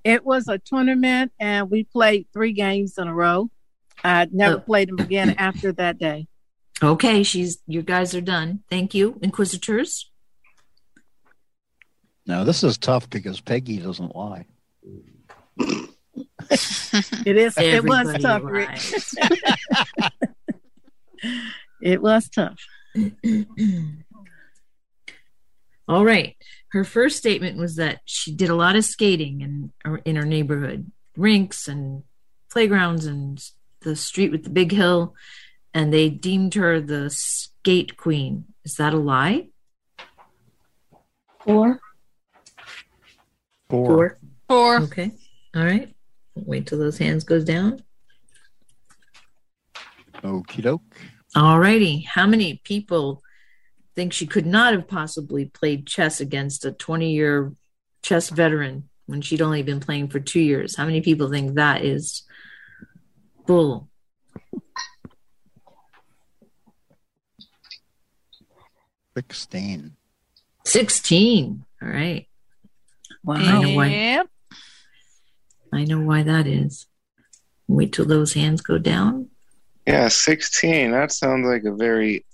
It 0.05 0.27
was 0.27 0.49
a 0.49 0.59
tournament 0.59 1.33
and 1.41 1.71
we 1.71 1.85
played 1.85 2.27
three 2.35 2.53
games 2.53 2.99
in 2.99 3.09
a 3.09 3.15
row. 3.15 3.49
I 4.05 4.27
never 4.33 4.57
Oh. 4.57 4.61
played 4.61 4.89
them 4.89 4.99
again 4.99 5.31
after 5.39 5.73
that 5.73 5.99
day. 5.99 6.27
Okay, 6.83 7.23
she's 7.23 7.59
you 7.67 7.83
guys 7.83 8.15
are 8.15 8.21
done. 8.23 8.63
Thank 8.71 8.95
you, 8.95 9.19
Inquisitors. 9.23 10.11
Now, 12.27 12.45
this 12.45 12.63
is 12.65 12.79
tough 12.79 13.11
because 13.11 13.41
Peggy 13.41 13.79
doesn't 13.79 14.15
lie. 14.17 14.47
It 16.51 17.37
is. 17.37 17.57
it 17.57 17.85
was 17.85 18.09
Everybody 18.09 18.19
tough, 18.23 18.43
Rick. 18.43 18.71
it 21.83 22.03
was 22.03 22.29
tough. 22.29 22.59
All 25.89 26.05
right. 26.05 26.37
Her 26.73 26.85
first 26.85 27.17
statement 27.19 27.59
was 27.59 27.77
that 27.77 28.01
she 28.05 28.33
did 28.35 28.49
a 28.51 28.55
lot 28.57 28.75
of 28.77 28.85
skating 28.85 29.41
in 29.41 29.73
in 30.05 30.17
her 30.17 30.25
neighborhood, 30.25 30.91
rinks 31.17 31.69
and 31.69 32.03
playgrounds 32.51 33.07
and 33.07 33.41
the 33.83 33.97
street 33.97 34.31
with 34.31 34.45
the 34.45 34.51
big 34.51 34.73
hill, 34.73 35.15
and 35.75 35.93
they 35.93 36.09
deemed 36.09 36.55
her 36.55 36.81
the 36.81 37.11
skate 37.11 37.97
queen. 37.97 38.45
Is 38.65 38.77
that 38.77 38.95
a 38.95 38.99
lie? 38.99 39.49
Four. 41.45 41.81
Four. 43.69 44.19
Four. 44.49 44.77
Okay. 44.83 45.13
All 45.55 45.65
right. 45.65 45.95
Wait 46.35 46.67
till 46.67 46.79
those 46.79 46.99
hands 46.99 47.25
goes 47.25 47.45
down. 47.45 47.83
Okie 50.23 50.63
doke. 50.63 50.83
All 51.35 51.59
righty. 51.59 52.01
How 52.01 52.27
many 52.27 52.61
people 52.65 53.23
think 53.95 54.13
she 54.13 54.27
could 54.27 54.47
not 54.47 54.75
have 54.75 54.89
possibly 54.89 55.47
played 55.47 55.87
chess 55.87 56.21
against 56.21 56.65
a 56.65 56.73
20 56.73 57.13
year 57.13 57.53
chess 58.03 58.29
veteran 58.29 58.89
when 59.07 59.21
she'd 59.21 59.43
only 59.43 59.63
been 59.63 59.81
playing 59.81 60.09
for 60.09 60.21
two 60.21 60.41
years? 60.41 60.77
How 60.77 60.85
many 60.85 61.01
people 61.01 61.31
think 61.31 61.55
that 61.55 61.85
is 61.85 62.25
bull? 63.51 63.89
Sixteen. 69.17 69.97
16. 70.65 71.65
All 71.83 71.89
right. 71.89 72.27
I 73.29 73.61
know 73.61 73.71
why. 73.75 74.23
I 75.73 75.85
know 75.85 76.01
why 76.01 76.23
that 76.23 76.47
is. 76.47 76.87
Wait 77.69 77.93
till 77.93 78.05
those 78.05 78.35
hands 78.35 78.61
go 78.61 78.79
down. 78.79 79.29
Yeah, 79.87 80.09
sixteen. 80.09 80.93
That 80.93 81.13
sounds 81.13 81.47
like 81.47 81.65
a 81.65 81.75
very 81.75 82.25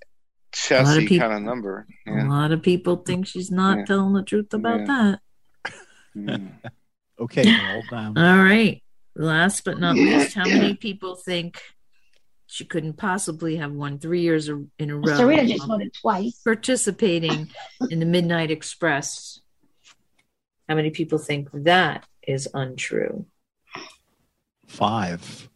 chessy 0.52 1.06
people- 1.06 1.28
kind 1.28 1.36
of 1.38 1.42
number. 1.42 1.86
A 2.06 2.24
lot 2.24 2.52
of 2.52 2.62
people 2.62 2.96
think 2.96 3.26
she's 3.26 3.50
not 3.50 3.78
Yeah. 3.78 3.84
telling 3.84 4.12
the 4.14 4.22
truth 4.22 4.52
about 4.54 4.80
Yeah. 4.80 4.86
that. 5.64 5.72
Mm. 6.16 6.52
Okay, 7.18 7.44
we're 7.46 7.74
all 7.76 7.82
down. 7.90 8.18
All 8.18 8.44
right. 8.44 8.82
Last 9.18 9.64
but 9.64 9.78
not 9.80 9.96
least, 9.96 10.34
how 10.34 10.44
many 10.44 10.74
people 10.74 11.14
think 11.16 11.60
she 12.46 12.66
couldn't 12.66 12.94
possibly 12.98 13.56
have 13.56 13.72
won 13.72 13.98
three 13.98 14.20
years 14.20 14.48
in 14.48 14.90
a 14.90 14.96
row? 14.96 15.16
Serena 15.16 15.46
just 15.46 15.66
won 15.66 15.80
it 15.80 15.96
twice. 15.98 16.38
Participating 16.44 17.48
in 17.90 17.98
the 17.98 18.06
Midnight 18.06 18.50
Express. 18.50 19.40
How 20.68 20.74
many 20.74 20.90
people 20.90 21.18
think 21.18 21.48
that 21.52 22.04
is 22.26 22.46
untrue? 22.52 23.24
Five. 24.66 25.48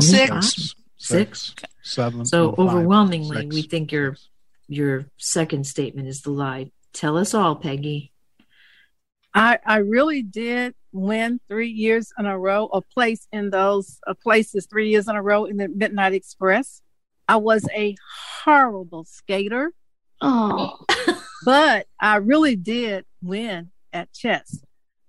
Six. 0.00 0.30
five. 0.30 0.74
Six. 0.96 1.54
Seven. 1.82 2.24
So 2.24 2.48
and 2.48 2.56
five. 2.56 2.66
overwhelmingly, 2.66 3.42
Six. 3.42 3.54
we 3.54 3.62
think 3.62 3.92
your 3.92 4.16
your 4.68 5.06
second 5.18 5.66
statement 5.66 6.08
is 6.08 6.22
the 6.22 6.30
lie. 6.30 6.70
Tell 6.92 7.18
us 7.18 7.34
all, 7.34 7.56
Peggy. 7.56 8.12
I 9.36 9.58
I 9.66 9.76
really 9.78 10.22
did 10.22 10.74
win 10.92 11.40
three 11.46 11.68
years 11.68 12.10
in 12.18 12.24
a 12.24 12.38
row, 12.38 12.66
a 12.72 12.80
place 12.80 13.28
in 13.32 13.50
those 13.50 13.98
uh, 14.06 14.14
places 14.14 14.66
three 14.66 14.88
years 14.88 15.08
in 15.08 15.14
a 15.14 15.22
row 15.22 15.44
in 15.44 15.58
the 15.58 15.68
Midnight 15.68 16.14
Express. 16.14 16.80
I 17.28 17.36
was 17.36 17.68
a 17.74 17.94
horrible 18.44 19.04
skater. 19.04 19.72
Oh, 20.22 20.78
but 21.44 21.86
I 22.00 22.16
really 22.16 22.56
did 22.56 23.04
win 23.22 23.72
at 23.92 24.10
chess. 24.14 24.62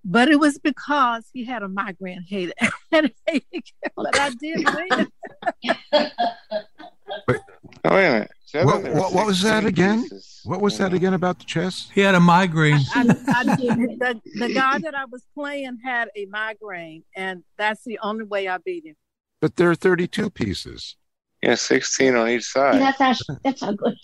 But 0.04 0.28
it 0.28 0.40
was 0.40 0.60
because 0.60 1.26
he 1.32 1.46
had 1.46 1.64
a 1.64 1.70
migraine 1.70 2.26
headache. 2.30 2.54
but 3.96 4.20
I 4.20 4.32
did 4.32 4.68
win. 4.76 5.08
Oh, 7.86 7.96
wait 7.96 8.08
a 8.08 8.12
minute. 8.14 8.32
See, 8.46 8.60
What, 8.60 8.84
what, 8.84 9.14
what 9.14 9.26
was 9.26 9.42
that 9.44 9.66
again? 9.66 10.02
pieces. 10.04 10.42
What 10.46 10.62
was 10.62 10.78
that 10.78 10.94
again 10.94 11.14
about 11.14 11.40
the 11.40 11.46
chess? 11.46 11.90
He 11.94 12.02
had 12.02 12.16
a 12.16 12.20
migraine. 12.20 12.80
I, 12.96 13.16
I 13.28 13.44
did. 13.58 13.76
The, 14.00 14.22
the 14.36 14.50
guy 14.54 14.80
that 14.80 14.96
I 14.96 15.06
was 15.06 15.24
playing 15.36 15.78
had 15.84 16.10
a 16.16 16.26
migraine, 16.28 17.04
and 17.16 17.44
that's 17.58 17.84
the 17.84 18.00
only 18.02 18.24
way 18.24 18.48
I 18.48 18.58
beat 18.58 18.86
him. 18.86 18.96
But 19.42 19.58
there 19.58 19.70
are 19.70 19.76
32 19.76 20.30
pieces. 20.30 20.96
Yeah, 21.44 21.56
16 21.56 22.16
on 22.16 22.30
each 22.30 22.46
side. 22.46 22.82
that's 22.82 23.00
actually, 23.00 23.38
that's 23.44 23.62
a 23.62 23.74
good. 23.74 23.96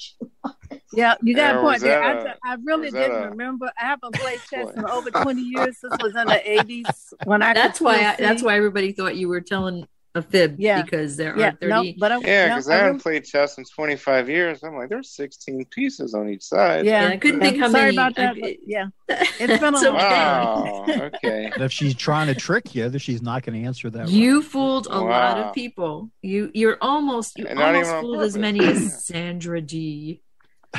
Yeah, 0.94 1.16
you 1.24 1.34
got 1.36 1.56
Yeah, 1.56 1.60
a 1.60 1.62
point 1.64 1.82
there. 1.82 2.00
that 2.02 2.28
I, 2.44 2.52
a- 2.52 2.54
I 2.54 2.58
really 2.64 2.92
didn't 2.92 3.24
a- 3.24 3.30
remember. 3.32 3.72
I 3.82 3.86
haven't 3.86 4.14
played 4.16 4.40
chess 4.50 4.68
in 4.76 4.86
over 4.86 5.10
20 5.10 5.42
years. 5.42 5.78
This 5.82 5.94
was 6.00 6.16
in 6.16 6.28
the 6.28 6.42
80s 6.46 7.14
when 7.24 7.42
I. 7.42 7.54
That's 7.56 7.82
why 7.82 8.06
I, 8.06 8.16
that's 8.20 8.44
why 8.44 8.56
everybody 8.56 8.92
thought 8.92 9.16
you 9.16 9.30
were 9.30 9.42
telling 9.42 9.88
a 10.16 10.22
fib 10.22 10.56
Yeah. 10.60 10.84
because 10.84 11.18
there 11.18 11.38
Yeah, 11.38 11.48
are 11.50 11.52
30 11.54 11.68
no, 11.68 11.94
but 11.98 12.12
I, 12.12 12.18
Yeah, 12.20 12.48
no, 12.50 12.56
because 12.56 12.70
I 12.70 12.74
I 12.74 12.78
haven't 12.84 13.02
played 13.02 13.26
chess 13.26 13.58
in 13.58 13.66
25 13.66 14.30
years. 14.30 14.64
I'm 14.64 14.76
like, 14.76 14.90
there's 14.90 15.10
16 15.16 15.66
pieces 15.72 16.14
on 16.14 16.30
each 16.30 16.44
side. 16.44 16.86
Yeah, 16.86 17.08
I 17.08 17.18
couldn't 17.18 17.40
think 17.40 17.58
how 17.58 17.70
Sorry 17.70 17.86
many- 17.86 17.96
about 17.96 18.16
that. 18.16 18.36
I- 18.44 18.58
yeah, 18.66 18.86
it's 19.10 19.60
been 19.60 19.74
a 19.74 19.78
It's 19.78 19.84
long 19.84 19.96
okay. 19.96 20.10
time. 20.10 20.46
Wow. 20.46 20.86
Okay. 21.16 21.52
If 21.58 21.72
she's 21.72 21.96
trying 21.96 22.28
to 22.28 22.36
trick 22.36 22.76
you, 22.76 22.90
then 22.90 23.00
she's 23.00 23.22
not 23.24 23.44
going 23.44 23.60
to 23.60 23.66
answer 23.68 23.90
that. 23.90 24.10
You 24.10 24.42
fooled 24.44 24.86
a 24.88 25.00
lot 25.00 25.38
of 25.40 25.54
people. 25.56 26.12
You 26.22 26.52
you're 26.54 26.78
almost 26.82 27.38
you 27.40 27.48
And 27.48 27.60
almost 27.60 27.86
even 27.88 27.96
on 27.96 28.02
fooled 28.04 28.22
as 28.24 28.38
many 28.38 28.64
as 28.66 29.06
Sandra 29.08 29.62
Dee. 29.62 30.22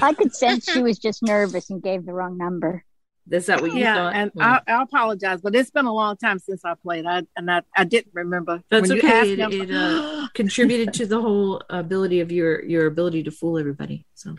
I 0.01 0.13
could 0.15 0.35
sense 0.35 0.71
she 0.71 0.83
was 0.89 0.99
just 0.99 1.23
nervous 1.23 1.71
and 1.71 1.83
gave 1.83 2.05
the 2.07 2.13
wrong 2.13 2.37
number. 2.39 2.85
Is 3.31 3.47
that 3.47 3.62
what 3.62 3.73
you 3.73 3.78
yeah, 3.81 3.94
thought? 3.94 4.15
and 4.15 4.31
Hmm. 4.33 4.41
I, 4.43 4.61
I 4.67 4.83
apologize, 4.83 5.41
but 5.41 5.55
it's 5.55 5.70
been 5.70 5.86
a 5.86 5.93
long 5.94 6.17
time 6.19 6.39
since 6.39 6.62
I 6.65 6.75
played. 6.75 7.07
I 7.07 7.23
and 7.36 7.51
I, 7.51 7.62
I 7.75 7.85
didn't 7.85 8.12
remember. 8.15 8.62
That's 8.70 8.89
When 8.89 8.99
you 8.99 9.03
okay. 9.03 9.12
asked 9.12 9.28
It, 9.31 9.36
them- 9.36 9.53
it 9.53 9.70
uh, 9.70 10.28
contributed 10.35 10.93
to 10.94 11.07
the 11.07 11.20
whole 11.20 11.62
ability 11.70 12.20
of 12.20 12.31
your 12.31 12.62
your 12.65 12.86
ability 12.86 13.23
to 13.25 13.31
fool 13.31 13.59
everybody. 13.59 14.05
So 14.15 14.36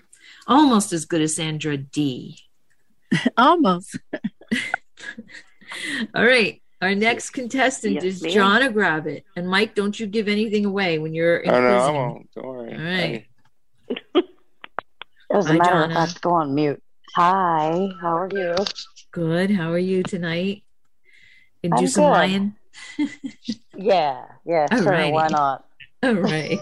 almost 0.47 0.93
as 0.93 1.05
good 1.05 1.22
as 1.22 1.35
Sandra 1.35 1.77
Dee. 1.77 2.38
Almost. 3.38 3.97
All 6.14 6.25
right. 6.25 6.61
Our 6.81 6.93
next 6.95 7.31
contestant 7.31 7.95
Yes, 7.95 8.03
is 8.03 8.22
ma'am. 8.23 8.31
Jonna 8.33 8.73
Gravitt. 8.73 9.23
And 9.35 9.47
Mike, 9.47 9.73
don't 9.75 9.97
you 9.99 10.05
give 10.07 10.27
anything 10.27 10.65
away 10.65 10.99
when 10.99 11.14
you're 11.14 11.38
in 11.38 11.49
Oh, 11.49 11.61
no, 11.61 11.67
I 11.67 11.72
inquisiting. 11.72 11.95
won't. 11.95 12.31
Don't 12.35 12.45
worry. 12.47 12.73
All 12.73 12.81
right. 12.81 13.25
As 15.31 15.45
a 15.47 15.49
Hi, 15.53 15.57
matter 15.57 15.81
of 15.83 15.89
Donna. 15.89 15.95
fact, 16.07 16.22
go 16.22 16.31
on 16.33 16.53
mute. 16.53 16.81
Hi, 17.15 17.87
how 18.01 18.17
are 18.17 18.29
you? 18.29 18.55
Good. 19.13 19.49
How 19.49 19.71
are 19.71 19.79
you 19.79 20.03
tonight? 20.03 20.63
And 21.63 21.71
do 21.71 21.83
I'm 21.83 21.87
some 21.87 22.03
good. 22.03 22.11
lying. 22.11 22.55
Yeah, 23.77 24.25
yeah, 24.45 24.67
All 24.69 24.81
sure. 24.81 24.91
righty. 24.91 25.11
Why 25.13 25.29
not? 25.29 25.65
All 26.03 26.13
right. 26.15 26.59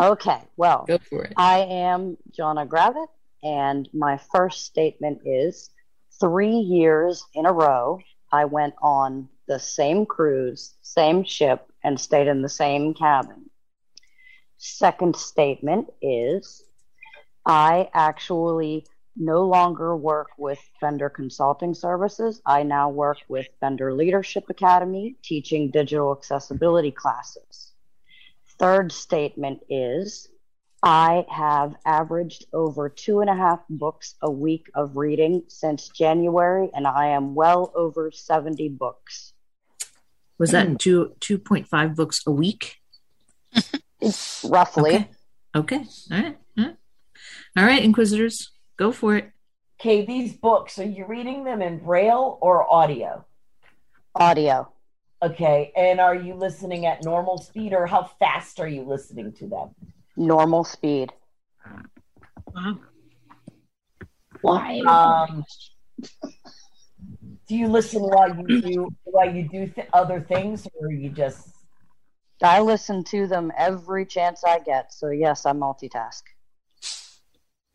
Okay, 0.00 0.40
well, 0.56 0.86
Go 0.88 0.98
for 1.08 1.22
it. 1.22 1.34
I 1.36 1.58
am 1.60 2.16
Jonna 2.36 2.66
Gravitt, 2.66 3.06
and 3.44 3.88
my 3.92 4.18
first 4.34 4.64
statement 4.64 5.20
is 5.24 5.70
three 6.18 6.56
years 6.56 7.24
in 7.34 7.46
a 7.46 7.52
row, 7.52 8.00
I 8.32 8.44
went 8.46 8.74
on 8.82 9.28
the 9.46 9.60
same 9.60 10.04
cruise, 10.04 10.74
same 10.82 11.22
ship, 11.22 11.64
and 11.84 12.00
stayed 12.00 12.26
in 12.26 12.42
the 12.42 12.48
same 12.48 12.92
cabin. 12.94 13.50
Second 14.58 15.14
statement 15.14 15.90
is 16.02 16.64
I 17.46 17.88
actually 17.94 18.86
no 19.16 19.44
longer 19.44 19.96
work 19.96 20.28
with 20.38 20.58
Bender 20.80 21.10
Consulting 21.10 21.74
Services. 21.74 22.40
I 22.46 22.62
now 22.62 22.88
work 22.88 23.18
with 23.28 23.48
Bender 23.60 23.92
Leadership 23.92 24.44
Academy, 24.48 25.16
teaching 25.22 25.70
digital 25.70 26.12
accessibility 26.16 26.90
classes. 26.90 27.72
Third 28.58 28.92
statement 28.92 29.60
is 29.68 30.28
I 30.82 31.26
have 31.28 31.74
averaged 31.84 32.46
over 32.52 32.88
two 32.88 33.20
and 33.20 33.28
a 33.28 33.34
half 33.34 33.60
books 33.68 34.14
a 34.22 34.30
week 34.30 34.70
of 34.74 34.96
reading 34.96 35.42
since 35.48 35.88
January, 35.88 36.70
and 36.74 36.86
I 36.86 37.08
am 37.08 37.34
well 37.34 37.72
over 37.74 38.10
70 38.10 38.68
books. 38.70 39.34
Was 40.38 40.52
that 40.52 40.78
two 40.78 41.12
two 41.20 41.36
point 41.36 41.68
five 41.68 41.94
books 41.94 42.22
a 42.26 42.30
week? 42.30 42.76
Roughly. 44.42 45.06
Okay. 45.54 45.84
All 46.10 46.22
right. 46.22 46.38
All 46.58 46.64
right. 46.64 46.76
All 47.56 47.64
right, 47.64 47.82
Inquisitors, 47.82 48.52
go 48.76 48.92
for 48.92 49.16
it. 49.16 49.30
Okay, 49.80 50.04
these 50.04 50.34
books, 50.34 50.78
are 50.78 50.84
you 50.84 51.04
reading 51.06 51.42
them 51.44 51.62
in 51.62 51.78
braille 51.78 52.38
or 52.40 52.70
audio? 52.72 53.24
Audio. 54.14 54.70
Okay, 55.22 55.72
and 55.76 56.00
are 56.00 56.14
you 56.14 56.34
listening 56.34 56.86
at 56.86 57.04
normal 57.04 57.38
speed 57.38 57.72
or 57.72 57.86
how 57.86 58.04
fast 58.18 58.60
are 58.60 58.68
you 58.68 58.82
listening 58.82 59.32
to 59.34 59.46
them? 59.46 59.70
Normal 60.16 60.64
speed. 60.64 61.12
Wow. 62.54 62.78
Why? 64.42 64.80
Um, 64.80 65.44
do 67.46 67.56
you 67.56 67.68
listen 67.68 68.02
while 68.02 68.34
you 68.34 68.60
do 68.62 68.88
while 69.04 69.34
you 69.34 69.48
do 69.48 69.66
th- 69.66 69.88
other 69.92 70.20
things, 70.20 70.66
or 70.80 70.90
you 70.90 71.10
just? 71.10 71.48
I 72.42 72.60
listen 72.60 73.04
to 73.04 73.26
them 73.26 73.52
every 73.56 74.06
chance 74.06 74.44
I 74.44 74.60
get. 74.60 74.94
So, 74.94 75.10
yes, 75.10 75.44
I 75.44 75.52
multitask. 75.52 76.22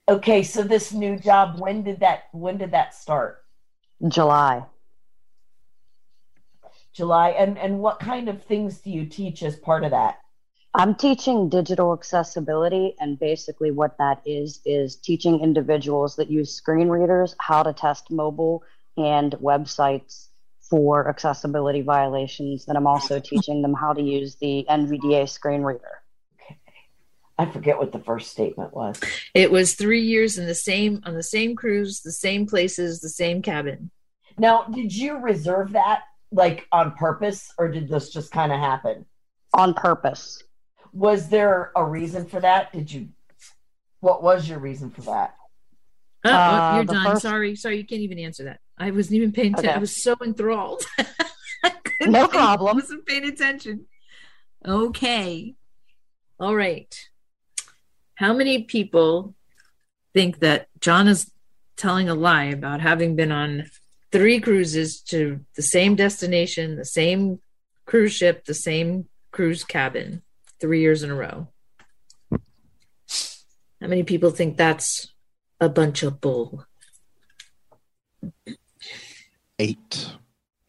Okay, 0.08 0.44
so 0.44 0.62
this 0.62 0.94
new 0.94 1.18
job, 1.18 1.60
when 1.60 1.82
did 1.84 2.02
that 2.02 2.26
when 2.32 2.58
did 2.58 2.72
that 2.72 2.94
start? 2.94 3.44
July. 4.08 4.66
July, 6.94 7.30
and 7.30 7.58
and 7.58 7.80
what 7.80 8.00
kind 8.00 8.30
of 8.30 8.44
things 8.44 8.80
do 8.80 8.92
you 8.92 9.08
teach 9.08 9.42
as 9.42 9.56
part 9.56 9.84
of 9.84 9.92
that? 9.92 10.20
I'm 10.76 10.94
teaching 10.94 11.50
digital 11.50 11.92
accessibility, 11.94 12.96
and 13.00 13.18
basically, 13.18 13.72
what 13.72 13.98
that 13.98 14.22
is 14.26 14.62
is 14.64 14.96
teaching 14.96 15.40
individuals 15.40 16.18
that 16.18 16.30
use 16.30 16.54
screen 16.54 16.88
readers 16.88 17.36
how 17.40 17.64
to 17.64 17.74
test 17.74 18.12
mobile 18.12 18.64
and 18.98 19.32
websites 19.34 20.28
for 20.60 21.10
accessibility 21.10 21.82
violations. 21.82 22.68
And 22.68 22.78
I'm 22.78 22.88
also 22.88 23.20
teaching 23.20 23.64
them 23.64 23.74
how 23.74 23.94
to 23.94 24.02
use 24.02 24.36
the 24.36 24.66
NVDA 24.70 25.28
screen 25.30 25.64
reader. 25.64 26.05
I 27.38 27.46
forget 27.46 27.78
what 27.78 27.92
the 27.92 28.00
first 28.00 28.32
statement 28.32 28.74
was. 28.74 29.00
It 29.34 29.52
was 29.52 29.74
three 29.76 30.02
years 30.02 30.38
in 30.38 30.46
the 30.46 30.56
same 30.56 31.02
on 31.06 31.16
the 31.16 31.24
same 31.24 31.56
cruise, 31.56 32.02
the 32.02 32.12
same 32.12 32.46
places, 32.46 33.02
the 33.02 33.10
same 33.10 33.42
cabin. 33.42 33.92
Now, 34.38 34.64
did 34.64 34.96
you 34.96 35.18
reserve 35.18 35.74
that 35.74 36.04
like 36.32 36.66
on 36.72 36.94
purpose, 36.94 37.52
or 37.58 37.70
did 37.70 37.88
this 37.90 38.10
just 38.10 38.32
kind 38.32 38.52
of 38.52 38.60
happen? 38.60 39.06
On 39.54 39.74
purpose. 39.74 40.42
Was 40.94 41.28
there 41.30 41.72
a 41.76 41.84
reason 41.84 42.26
for 42.26 42.40
that? 42.40 42.72
Did 42.72 42.92
you? 42.92 43.10
What 44.00 44.24
was 44.24 44.48
your 44.48 44.60
reason 44.60 44.90
for 44.92 45.02
that? 45.02 45.36
Oh, 46.26 46.30
oh, 46.30 46.34
Uh, 46.34 46.76
you're 46.76 46.86
done. 46.86 47.06
first- 47.06 47.22
Sorry, 47.22 47.56
sorry, 47.56 47.78
you 47.78 47.86
can't 47.86 48.02
even 48.02 48.20
answer 48.20 48.46
that. 48.46 48.60
I 48.78 48.92
wasn't 48.92 49.16
even 49.16 49.32
paying 49.32 49.54
attention. 49.54 49.70
Okay. 49.70 49.76
I 49.78 49.80
was 49.80 50.02
so 50.04 50.16
enthralled. 50.24 50.84
No 52.02 52.28
pay- 52.28 52.38
problem. 52.38 52.76
wasn't 52.76 53.06
paying 53.06 53.24
attention. 53.26 53.86
Okay. 54.66 55.56
All 56.40 56.54
right. 56.56 56.94
How 58.16 58.34
many 58.34 58.64
people 58.64 59.36
think 60.14 60.40
that 60.40 60.68
John 60.80 61.08
is 61.08 61.32
telling 61.76 62.08
a 62.08 62.16
lie 62.16 62.46
about 62.46 62.80
having 62.80 63.16
been 63.16 63.32
on 63.32 63.66
three 64.12 64.40
cruises 64.40 65.02
to 65.02 65.42
the 65.56 65.62
same 65.62 65.96
destination, 65.96 66.78
the 66.78 66.86
same 66.86 67.40
cruise 67.86 68.14
ship, 68.14 68.46
the 68.46 68.54
same 68.54 69.10
cruise 69.32 69.66
cabin, 69.66 70.22
three 70.62 70.80
years 70.80 71.04
in 71.04 71.12
a 71.12 71.16
row? 71.16 71.50
How 72.32 73.88
many 73.88 74.04
people 74.04 74.32
think 74.32 74.56
that's 74.56 75.14
a 75.60 75.68
bunch 75.68 76.02
of 76.02 76.22
bull? 76.22 76.66
Eight. 79.60 80.10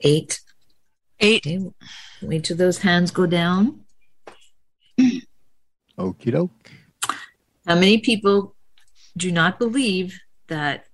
Eight. 0.00 0.41
Eight. 1.20 1.47
Okay. 1.47 1.65
Wait 2.23 2.44
till 2.44 2.57
those 2.57 2.78
hands 2.78 3.12
go 3.12 3.26
down. 3.26 3.81
Okie 5.97 6.33
doke. 6.33 6.70
How 7.66 7.74
many 7.74 7.98
people 7.98 8.54
do 9.16 9.32
not 9.32 9.58
believe 9.58 10.20
that 10.48 10.86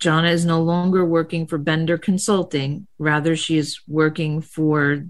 Jonna 0.00 0.30
is 0.30 0.44
no 0.44 0.62
longer 0.62 1.04
working 1.04 1.46
for 1.46 1.58
Bender 1.58 1.98
Consulting. 1.98 2.86
Rather, 2.98 3.34
she 3.34 3.58
is 3.58 3.80
working 3.88 4.40
for 4.40 5.04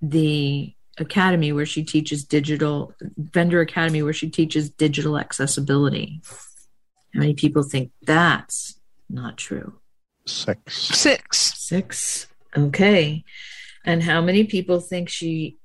the 0.00 0.74
academy 0.98 1.52
where 1.52 1.66
she 1.66 1.84
teaches 1.84 2.24
digital, 2.24 2.94
Bender 3.16 3.60
Academy, 3.60 4.02
where 4.02 4.12
she 4.12 4.30
teaches 4.30 4.70
digital 4.70 5.18
accessibility. 5.18 6.20
How 7.14 7.20
many 7.20 7.34
people 7.34 7.62
think 7.62 7.90
that's 8.02 8.78
not 9.10 9.36
true? 9.36 9.80
Six. 10.26 10.76
Six. 10.76 11.54
Six. 11.58 12.26
Okay. 12.56 13.24
And 13.84 14.02
how 14.02 14.20
many 14.20 14.44
people 14.44 14.80
think 14.80 15.08
she 15.08 15.56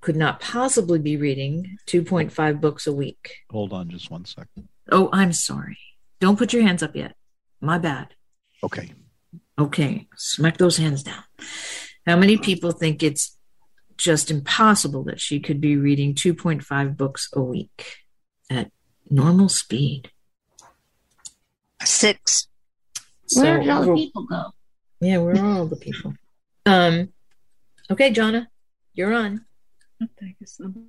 could 0.00 0.16
not 0.16 0.40
possibly 0.40 0.98
be 0.98 1.16
reading 1.16 1.78
2.5 1.86 2.60
books 2.60 2.86
a 2.86 2.92
week? 2.92 3.36
Hold 3.50 3.72
on 3.72 3.88
just 3.88 4.10
one 4.10 4.24
second. 4.24 4.68
Oh, 4.90 5.08
I'm 5.12 5.32
sorry. 5.32 5.78
Don't 6.20 6.38
put 6.38 6.52
your 6.52 6.62
hands 6.62 6.82
up 6.82 6.94
yet. 6.94 7.14
My 7.60 7.78
bad. 7.78 8.08
Okay. 8.62 8.92
Okay. 9.58 10.06
Smack 10.16 10.56
those 10.58 10.76
hands 10.76 11.02
down. 11.02 11.22
How 12.06 12.16
many 12.16 12.38
people 12.38 12.70
think 12.70 13.02
it's 13.02 13.36
just 13.96 14.30
impossible 14.30 15.04
that 15.04 15.20
she 15.20 15.40
could 15.40 15.60
be 15.60 15.76
reading 15.76 16.14
2.5 16.14 16.96
books 16.96 17.28
a 17.32 17.42
week 17.42 17.96
at 18.50 18.70
normal 19.10 19.48
speed? 19.48 20.10
Six. 21.84 22.48
Where 23.34 23.60
did 23.60 23.68
all 23.68 23.84
the 23.84 23.94
people 23.94 24.26
go? 24.26 24.52
Yeah, 25.00 25.18
where 25.18 25.36
are 25.36 25.58
all 25.58 25.66
the 25.66 25.76
people? 25.76 26.14
Um, 26.66 27.12
okay, 27.90 28.12
Jonna, 28.12 28.46
you're 28.94 29.12
on. 29.12 29.44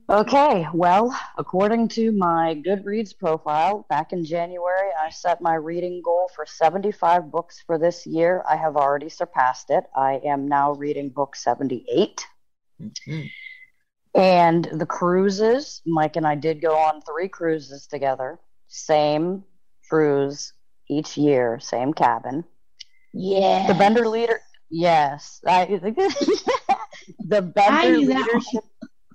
Okay, 0.09 0.67
well, 0.73 1.17
according 1.37 1.87
to 1.89 2.11
my 2.11 2.61
Goodreads 2.65 3.17
profile, 3.17 3.85
back 3.89 4.13
in 4.13 4.23
January, 4.23 4.89
I 5.01 5.09
set 5.09 5.41
my 5.41 5.55
reading 5.55 6.01
goal 6.03 6.29
for 6.35 6.45
75 6.45 7.31
books 7.31 7.63
for 7.65 7.77
this 7.79 8.05
year. 8.05 8.43
I 8.47 8.55
have 8.55 8.75
already 8.75 9.09
surpassed 9.09 9.71
it. 9.71 9.85
I 9.95 10.21
am 10.25 10.47
now 10.47 10.73
reading 10.73 11.09
book 11.09 11.35
78. 11.35 12.25
Mm-hmm. 12.81 13.21
And 14.15 14.65
the 14.65 14.85
cruises, 14.85 15.81
Mike 15.85 16.15
and 16.15 16.25
I 16.25 16.35
did 16.35 16.61
go 16.61 16.75
on 16.75 17.01
three 17.01 17.27
cruises 17.27 17.87
together. 17.87 18.39
Same 18.67 19.43
cruise 19.89 20.53
each 20.89 21.17
year, 21.17 21.59
same 21.59 21.93
cabin. 21.93 22.43
Yeah. 23.13 23.67
The 23.67 23.73
Bender 23.73 24.07
leader, 24.07 24.39
yes. 24.69 25.41
I, 25.45 25.65
the 27.27 27.41
Bender 27.41 27.97
knew 27.97 28.07
leadership. 28.07 28.63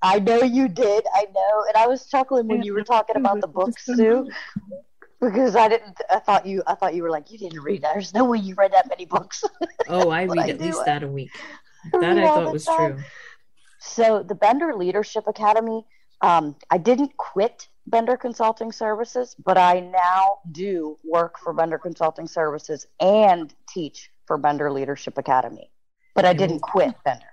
I 0.05 0.19
know 0.19 0.43
you 0.43 0.69
did. 0.69 1.07
I 1.15 1.27
know, 1.35 1.65
and 1.67 1.77
I 1.77 1.87
was 1.87 2.07
chuckling 2.07 2.47
when 2.47 2.63
you 2.63 2.75
were 2.75 2.83
talking 2.85 3.17
about 3.17 3.41
the 3.41 3.49
books 3.49 3.87
Sue, 3.87 4.29
because 5.19 5.57
I 5.57 5.67
didn't. 5.69 5.99
I 6.11 6.19
thought 6.19 6.45
you. 6.45 6.63
I 6.67 6.75
thought 6.75 6.95
you 6.95 7.03
were 7.03 7.11
like 7.11 7.31
you 7.31 7.39
didn't 7.39 7.61
read 7.63 7.83
that. 7.83 7.95
There's 7.95 8.13
no 8.13 8.27
way 8.27 8.37
you 8.39 8.55
read 8.55 8.73
that 8.73 8.87
many 8.89 9.07
books. 9.07 9.43
Oh, 9.87 10.09
I 10.09 10.25
read 10.25 10.39
I 10.39 10.49
at 10.49 10.61
least 10.61 10.81
it. 10.81 10.87
that 10.87 11.03
a 11.03 11.09
week. 11.09 11.31
That 11.93 12.17
read 12.17 12.25
I 12.25 12.27
thought 12.27 12.53
was 12.53 12.65
time. 12.65 12.95
true. 12.95 13.05
So 13.81 14.23
the 14.23 14.35
Bender 14.35 14.75
Leadership 14.75 15.25
Academy, 15.27 15.85
um, 16.23 16.57
I 16.71 16.79
didn't 16.79 17.15
quit 17.19 17.69
Bender 17.87 18.17
Consulting 18.17 18.73
Services, 18.73 19.37
but 19.45 19.59
I 19.59 19.81
now 19.81 20.39
do 20.53 20.99
work 21.05 21.39
for 21.39 21.53
Bender 21.53 21.79
Consulting 21.79 22.27
Services 22.27 22.87
and 22.99 23.55
teach 23.69 24.11
for 24.27 24.39
Bender 24.39 24.73
Leadership 24.73 25.19
Academy. 25.19 25.71
But 26.15 26.25
I 26.25 26.33
didn't 26.33 26.61
quit 26.61 26.95
Bender. 27.05 27.27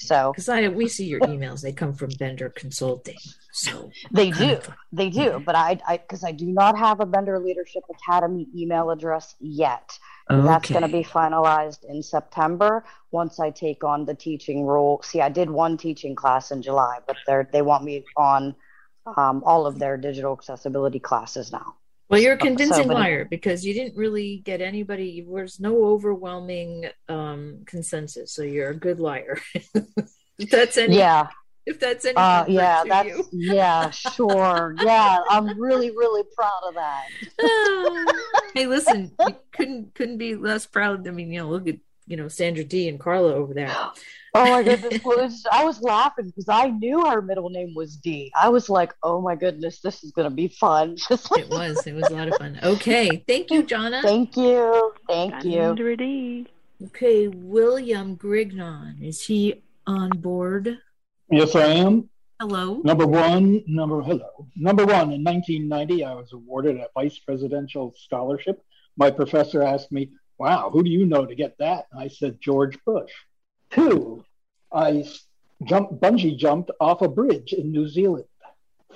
So 0.00 0.32
Because 0.32 0.48
I 0.48 0.68
we 0.68 0.86
see 0.86 1.06
your 1.06 1.20
emails, 1.20 1.60
they 1.60 1.72
come 1.72 1.92
from 1.92 2.10
Bender 2.10 2.50
Consulting. 2.50 3.18
So 3.52 3.90
they 4.12 4.30
do, 4.30 4.60
they 4.92 5.10
do. 5.10 5.42
But 5.44 5.56
I, 5.56 5.80
I, 5.88 5.96
because 5.96 6.22
I 6.22 6.30
do 6.30 6.46
not 6.46 6.78
have 6.78 7.00
a 7.00 7.06
Bender 7.06 7.40
Leadership 7.40 7.82
Academy 7.90 8.46
email 8.56 8.90
address 8.90 9.34
yet. 9.40 9.98
Okay. 10.30 10.46
That's 10.46 10.70
going 10.70 10.82
to 10.82 10.88
be 10.88 11.02
finalized 11.02 11.84
in 11.88 12.00
September 12.02 12.84
once 13.10 13.40
I 13.40 13.50
take 13.50 13.82
on 13.82 14.04
the 14.04 14.14
teaching 14.14 14.64
role. 14.64 15.00
See, 15.02 15.20
I 15.20 15.30
did 15.30 15.50
one 15.50 15.76
teaching 15.76 16.14
class 16.14 16.52
in 16.52 16.62
July, 16.62 16.98
but 17.04 17.16
they 17.26 17.42
they 17.52 17.62
want 17.62 17.82
me 17.82 18.04
on 18.16 18.54
um, 19.16 19.42
all 19.44 19.66
of 19.66 19.80
their 19.80 19.96
digital 19.96 20.32
accessibility 20.32 21.00
classes 21.00 21.50
now. 21.50 21.74
Well, 22.08 22.20
you're 22.20 22.34
a 22.34 22.38
convincing 22.38 22.88
so, 22.88 22.94
liar 22.94 23.26
because 23.26 23.66
you 23.66 23.74
didn't 23.74 23.96
really 23.96 24.38
get 24.38 24.60
anybody. 24.62 25.20
There 25.20 25.42
was 25.42 25.60
no 25.60 25.84
overwhelming 25.84 26.86
um, 27.08 27.64
consensus, 27.66 28.32
so 28.32 28.42
you're 28.42 28.70
a 28.70 28.76
good 28.76 28.98
liar. 28.98 29.38
if 30.38 30.50
that's 30.50 30.78
any, 30.78 30.96
Yeah. 30.96 31.28
If 31.66 31.78
that's 31.78 32.06
any, 32.06 32.16
Uh, 32.16 32.46
yeah, 32.48 32.82
that's 32.88 33.08
you. 33.08 33.24
yeah, 33.32 33.90
sure. 33.90 34.74
Yeah, 34.82 35.18
I'm 35.28 35.60
really, 35.60 35.90
really 35.90 36.22
proud 36.34 36.62
of 36.66 36.74
that. 36.76 37.04
hey, 38.54 38.66
listen, 38.66 39.12
you 39.20 39.36
couldn't 39.52 39.94
couldn't 39.94 40.16
be 40.16 40.34
less 40.34 40.64
proud. 40.64 41.06
I 41.06 41.10
mean, 41.10 41.30
you 41.30 41.40
know, 41.40 41.50
look 41.50 41.68
at 41.68 41.76
you 42.06 42.16
know 42.16 42.28
Sandra 42.28 42.64
Dee 42.64 42.88
and 42.88 42.98
Carla 42.98 43.34
over 43.34 43.52
there. 43.52 43.76
Oh 44.34 44.44
my 44.50 44.62
goodness, 44.62 45.02
well, 45.04 45.18
it's- 45.18 45.44
I 45.50 45.64
was 45.64 45.80
laughing 45.82 46.26
because 46.26 46.48
I 46.48 46.68
knew 46.68 47.04
her 47.06 47.22
middle 47.22 47.48
name 47.48 47.72
was 47.74 47.96
D. 47.96 48.30
I 48.40 48.48
was 48.50 48.68
like, 48.68 48.92
oh 49.02 49.20
my 49.20 49.34
goodness, 49.34 49.80
this 49.80 50.04
is 50.04 50.12
gonna 50.12 50.30
be 50.30 50.48
fun. 50.48 50.96
It 51.10 51.48
was. 51.50 51.86
It 51.86 51.94
was 51.94 52.08
a 52.10 52.14
lot 52.14 52.28
of 52.28 52.34
fun. 52.36 52.58
Okay, 52.62 53.24
thank 53.26 53.50
you, 53.50 53.62
Jonna. 53.62 54.02
Thank 54.02 54.36
you. 54.36 54.92
Thank 55.08 55.44
you. 55.44 55.52
Sandra 55.52 55.96
Dee. 55.96 56.46
Okay, 56.86 57.28
William 57.28 58.16
Grignon 58.16 59.02
is 59.02 59.22
he 59.24 59.62
on 59.86 60.10
board? 60.10 60.78
Yes, 61.30 61.54
I 61.56 61.66
am. 61.66 62.08
Hello. 62.40 62.80
Number 62.84 63.06
one, 63.06 63.64
number 63.66 64.00
hello. 64.00 64.46
Number 64.54 64.84
one, 64.86 65.10
in 65.12 65.24
1990, 65.24 66.04
I 66.04 66.14
was 66.14 66.32
awarded 66.32 66.76
a 66.76 66.86
vice 66.94 67.18
presidential 67.18 67.94
scholarship. 67.96 68.62
My 68.96 69.10
professor 69.10 69.62
asked 69.62 69.90
me, 69.90 70.12
"Wow, 70.38 70.70
who 70.70 70.84
do 70.84 70.90
you 70.90 71.04
know 71.04 71.26
to 71.26 71.34
get 71.34 71.56
that?" 71.58 71.86
And 71.90 72.00
I 72.00 72.06
said, 72.08 72.38
"George 72.40 72.78
Bush." 72.84 73.10
Two, 73.70 74.24
I 74.72 75.04
jumped 75.64 76.00
bungee 76.00 76.36
jumped 76.36 76.70
off 76.80 77.02
a 77.02 77.08
bridge 77.08 77.52
in 77.52 77.72
New 77.72 77.88
Zealand. 77.88 78.24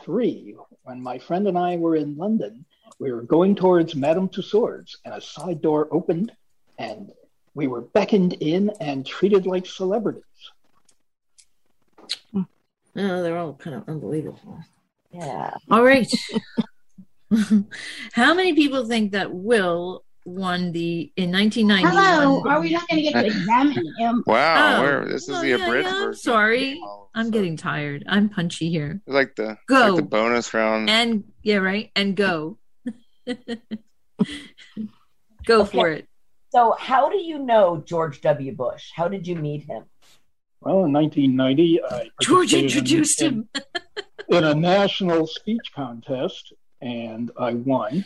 Three, 0.04 0.56
when 0.84 1.02
my 1.02 1.18
friend 1.18 1.46
and 1.46 1.58
I 1.58 1.76
were 1.76 1.96
in 1.96 2.16
London, 2.16 2.64
we 2.98 3.12
were 3.12 3.22
going 3.22 3.54
towards 3.54 3.94
Madame 3.94 4.28
Tussauds, 4.28 4.96
and 5.04 5.14
a 5.14 5.20
side 5.20 5.62
door 5.62 5.88
opened, 5.90 6.32
and 6.78 7.12
we 7.54 7.66
were 7.66 7.82
beckoned 7.82 8.34
in 8.34 8.70
and 8.80 9.06
treated 9.06 9.46
like 9.46 9.66
celebrities. 9.66 10.22
Oh, 12.34 12.44
they're 12.94 13.38
all 13.38 13.54
kind 13.54 13.76
of 13.76 13.88
unbelievable. 13.88 14.58
Yeah. 15.10 15.54
All 15.70 15.82
right. 15.82 16.10
How 18.12 18.34
many 18.34 18.52
people 18.54 18.86
think 18.86 19.12
that 19.12 19.32
Will 19.32 20.04
won 20.24 20.72
the 20.72 21.12
in 21.16 21.30
1990? 21.32 21.88
Hello, 21.96 22.38
won- 22.40 22.48
are 22.48 22.60
we 22.60 22.70
not 22.72 22.88
going 22.88 23.04
to 23.04 23.10
get 23.12 23.20
to 23.20 23.26
examine 23.26 23.94
him? 23.98 24.22
Wow, 24.26 24.84
Oh, 24.84 25.04
this 25.06 25.22
is 25.24 25.28
well, 25.30 25.42
the 25.42 25.48
yeah, 25.48 25.66
abridged 25.66 25.88
yeah, 25.88 25.94
I'm 25.94 26.04
version. 26.06 26.20
sorry. 26.22 26.80
I'm 27.14 27.30
getting 27.30 27.56
tired. 27.56 28.04
I'm 28.08 28.28
punchy 28.30 28.70
here. 28.70 29.00
It's 29.06 29.14
like 29.14 29.34
the 29.36 29.58
Go. 29.68 29.88
like 29.88 29.96
the 29.96 30.02
bonus 30.02 30.54
round. 30.54 30.88
And 30.88 31.24
yeah, 31.42 31.56
right. 31.56 31.90
And 31.94 32.16
go. 32.16 32.58
go 35.46 35.64
for 35.64 35.88
it. 35.90 36.08
So, 36.50 36.74
how 36.78 37.08
do 37.10 37.16
you 37.18 37.38
know 37.38 37.82
George 37.86 38.20
W. 38.20 38.54
Bush? 38.54 38.90
How 38.94 39.08
did 39.08 39.26
you 39.26 39.36
meet 39.36 39.64
him? 39.64 39.84
Well, 40.60 40.84
in 40.84 40.92
1990, 40.92 41.80
I 41.82 42.08
George 42.20 42.52
participated 42.52 42.58
in- 42.58 42.64
introduced 42.64 43.22
in, 43.22 43.32
him. 43.34 43.48
in 44.28 44.44
a 44.44 44.54
national 44.54 45.26
speech 45.26 45.72
contest, 45.74 46.52
and 46.80 47.30
I 47.38 47.54
won. 47.54 48.04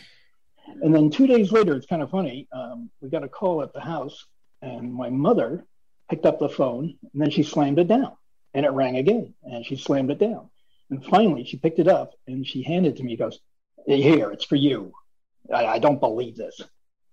And 0.67 0.93
then 0.93 1.09
two 1.09 1.27
days 1.27 1.51
later, 1.51 1.75
it's 1.75 1.85
kind 1.85 2.01
of 2.01 2.11
funny. 2.11 2.47
Um, 2.51 2.89
we 3.01 3.09
got 3.09 3.23
a 3.23 3.29
call 3.29 3.61
at 3.61 3.73
the 3.73 3.79
house, 3.79 4.25
and 4.61 4.93
my 4.93 5.09
mother 5.09 5.65
picked 6.09 6.25
up 6.25 6.39
the 6.39 6.49
phone, 6.49 6.97
and 7.13 7.21
then 7.21 7.29
she 7.29 7.43
slammed 7.43 7.79
it 7.79 7.87
down, 7.87 8.13
and 8.53 8.65
it 8.65 8.71
rang 8.71 8.97
again, 8.97 9.33
and 9.43 9.65
she 9.65 9.75
slammed 9.75 10.11
it 10.11 10.19
down. 10.19 10.49
And 10.89 11.03
finally, 11.05 11.43
she 11.43 11.57
picked 11.57 11.79
it 11.79 11.87
up 11.87 12.13
and 12.27 12.47
she 12.47 12.63
handed 12.63 12.93
it 12.93 12.97
to 12.97 13.03
me. 13.03 13.17
Goes, 13.17 13.39
"Here, 13.85 14.31
it's 14.31 14.45
for 14.45 14.55
you." 14.55 14.93
I, 15.53 15.65
I 15.65 15.79
don't 15.79 15.99
believe 15.99 16.37
this. 16.37 16.61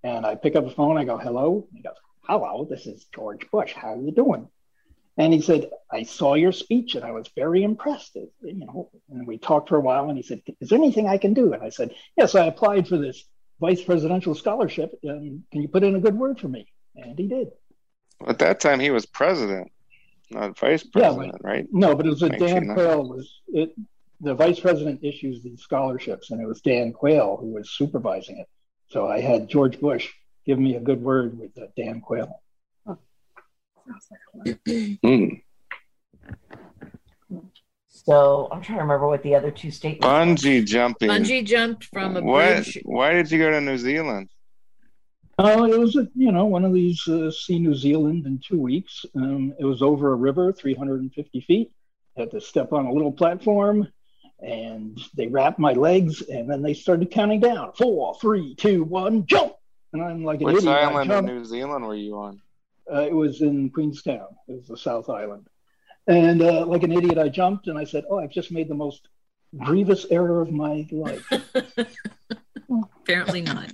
And 0.04 0.24
I 0.24 0.36
pick 0.36 0.54
up 0.54 0.64
the 0.64 0.70
phone. 0.70 0.96
I 0.96 1.04
go, 1.04 1.18
"Hello." 1.18 1.66
He 1.72 1.82
goes, 1.82 1.96
"Hello, 2.22 2.66
this 2.70 2.86
is 2.86 3.06
George 3.12 3.50
Bush. 3.50 3.72
How 3.72 3.94
are 3.94 4.00
you 4.00 4.12
doing?" 4.12 4.48
And 5.16 5.32
he 5.32 5.40
said, 5.40 5.70
I 5.92 6.02
saw 6.02 6.34
your 6.34 6.50
speech 6.50 6.96
and 6.96 7.04
I 7.04 7.12
was 7.12 7.30
very 7.36 7.62
impressed. 7.62 8.16
You 8.16 8.30
know, 8.42 8.90
and 9.10 9.26
we 9.26 9.38
talked 9.38 9.68
for 9.68 9.76
a 9.76 9.80
while 9.80 10.08
and 10.08 10.16
he 10.16 10.24
said, 10.24 10.42
Is 10.60 10.70
there 10.70 10.78
anything 10.78 11.08
I 11.08 11.18
can 11.18 11.34
do? 11.34 11.52
And 11.52 11.62
I 11.62 11.68
said, 11.68 11.94
Yes, 12.16 12.34
I 12.34 12.46
applied 12.46 12.88
for 12.88 12.98
this 12.98 13.24
vice 13.60 13.82
presidential 13.82 14.34
scholarship. 14.34 14.98
And 15.02 15.42
can 15.50 15.62
you 15.62 15.68
put 15.68 15.84
in 15.84 15.94
a 15.96 16.00
good 16.00 16.16
word 16.16 16.38
for 16.38 16.48
me? 16.48 16.66
And 16.96 17.18
he 17.18 17.26
did. 17.26 17.48
At 18.26 18.38
that 18.38 18.60
time, 18.60 18.80
he 18.80 18.90
was 18.90 19.06
president, 19.06 19.70
not 20.30 20.58
vice 20.58 20.84
Yeah, 20.94 21.08
president, 21.10 21.32
but- 21.32 21.44
right? 21.44 21.66
No, 21.72 21.94
but 21.94 22.06
it 22.06 22.10
was 22.10 22.22
a 22.22 22.30
Dan 22.30 22.72
Quayle 22.72 23.08
was 23.08 23.40
it 23.48 23.74
the 24.20 24.34
vice 24.34 24.60
president 24.60 25.02
issues 25.02 25.42
these 25.42 25.60
scholarships 25.60 26.30
and 26.30 26.40
it 26.40 26.46
was 26.46 26.60
Dan 26.60 26.92
Quayle 26.92 27.36
who 27.36 27.48
was 27.48 27.70
supervising 27.70 28.38
it. 28.38 28.48
So 28.86 29.08
I 29.08 29.20
had 29.20 29.48
George 29.48 29.80
Bush 29.80 30.10
give 30.46 30.58
me 30.58 30.76
a 30.76 30.80
good 30.80 31.02
word 31.02 31.38
with 31.38 31.56
uh, 31.58 31.66
Dan 31.76 32.00
Quayle. 32.00 32.40
Hmm. 35.02 35.28
So, 38.04 38.48
I'm 38.52 38.60
trying 38.60 38.78
to 38.78 38.82
remember 38.82 39.08
what 39.08 39.22
the 39.22 39.34
other 39.34 39.50
two 39.50 39.70
statements. 39.70 40.06
Bungee 40.44 40.64
jumping. 40.66 41.08
Bungee 41.08 41.44
jumped 41.44 41.84
from 41.84 42.16
a 42.16 42.22
What? 42.22 42.54
bridge. 42.64 42.78
Why 42.84 43.12
did 43.14 43.30
you 43.30 43.38
go 43.38 43.50
to 43.50 43.60
New 43.62 43.78
Zealand? 43.78 44.28
Oh, 45.38 45.64
it 45.64 45.78
was 45.78 45.96
a, 45.96 46.06
you 46.14 46.30
know 46.30 46.44
one 46.44 46.64
of 46.64 46.72
these 46.72 47.08
uh, 47.08 47.30
see 47.30 47.58
New 47.58 47.74
Zealand 47.74 48.24
in 48.26 48.38
two 48.46 48.60
weeks. 48.60 49.04
Um, 49.16 49.52
it 49.58 49.64
was 49.64 49.82
over 49.82 50.12
a 50.12 50.16
river, 50.16 50.52
350 50.52 51.40
feet. 51.40 51.72
Had 52.16 52.30
to 52.32 52.40
step 52.40 52.72
on 52.72 52.86
a 52.86 52.92
little 52.92 53.10
platform, 53.10 53.88
and 54.40 54.96
they 55.16 55.26
wrapped 55.26 55.58
my 55.58 55.72
legs, 55.72 56.22
and 56.22 56.48
then 56.48 56.62
they 56.62 56.72
started 56.74 57.10
counting 57.10 57.40
down: 57.40 57.72
four, 57.72 58.14
three, 58.20 58.54
two, 58.54 58.84
one, 58.84 59.26
jump! 59.26 59.54
And 59.92 60.02
I'm 60.04 60.22
like 60.24 60.40
an 60.40 60.46
Which 60.46 60.58
idiot. 60.58 60.72
Island 60.72 61.10
in. 61.10 61.24
New 61.24 61.44
Zealand 61.44 61.84
were 61.84 61.96
you 61.96 62.16
on? 62.16 62.40
Uh, 62.92 63.00
it 63.00 63.14
was 63.14 63.40
in 63.40 63.70
Queenstown. 63.70 64.26
It 64.46 64.52
was 64.56 64.68
the 64.68 64.76
South 64.76 65.08
Island. 65.08 65.48
And 66.06 66.42
uh, 66.42 66.66
like 66.66 66.82
an 66.82 66.92
idiot, 66.92 67.18
I 67.18 67.28
jumped 67.28 67.66
and 67.68 67.78
I 67.78 67.84
said, 67.84 68.04
"Oh, 68.10 68.18
I've 68.18 68.30
just 68.30 68.52
made 68.52 68.68
the 68.68 68.74
most 68.74 69.08
grievous 69.56 70.06
error 70.10 70.42
of 70.42 70.50
my 70.50 70.86
life." 70.90 71.26
Apparently 73.02 73.40
not. 73.40 73.72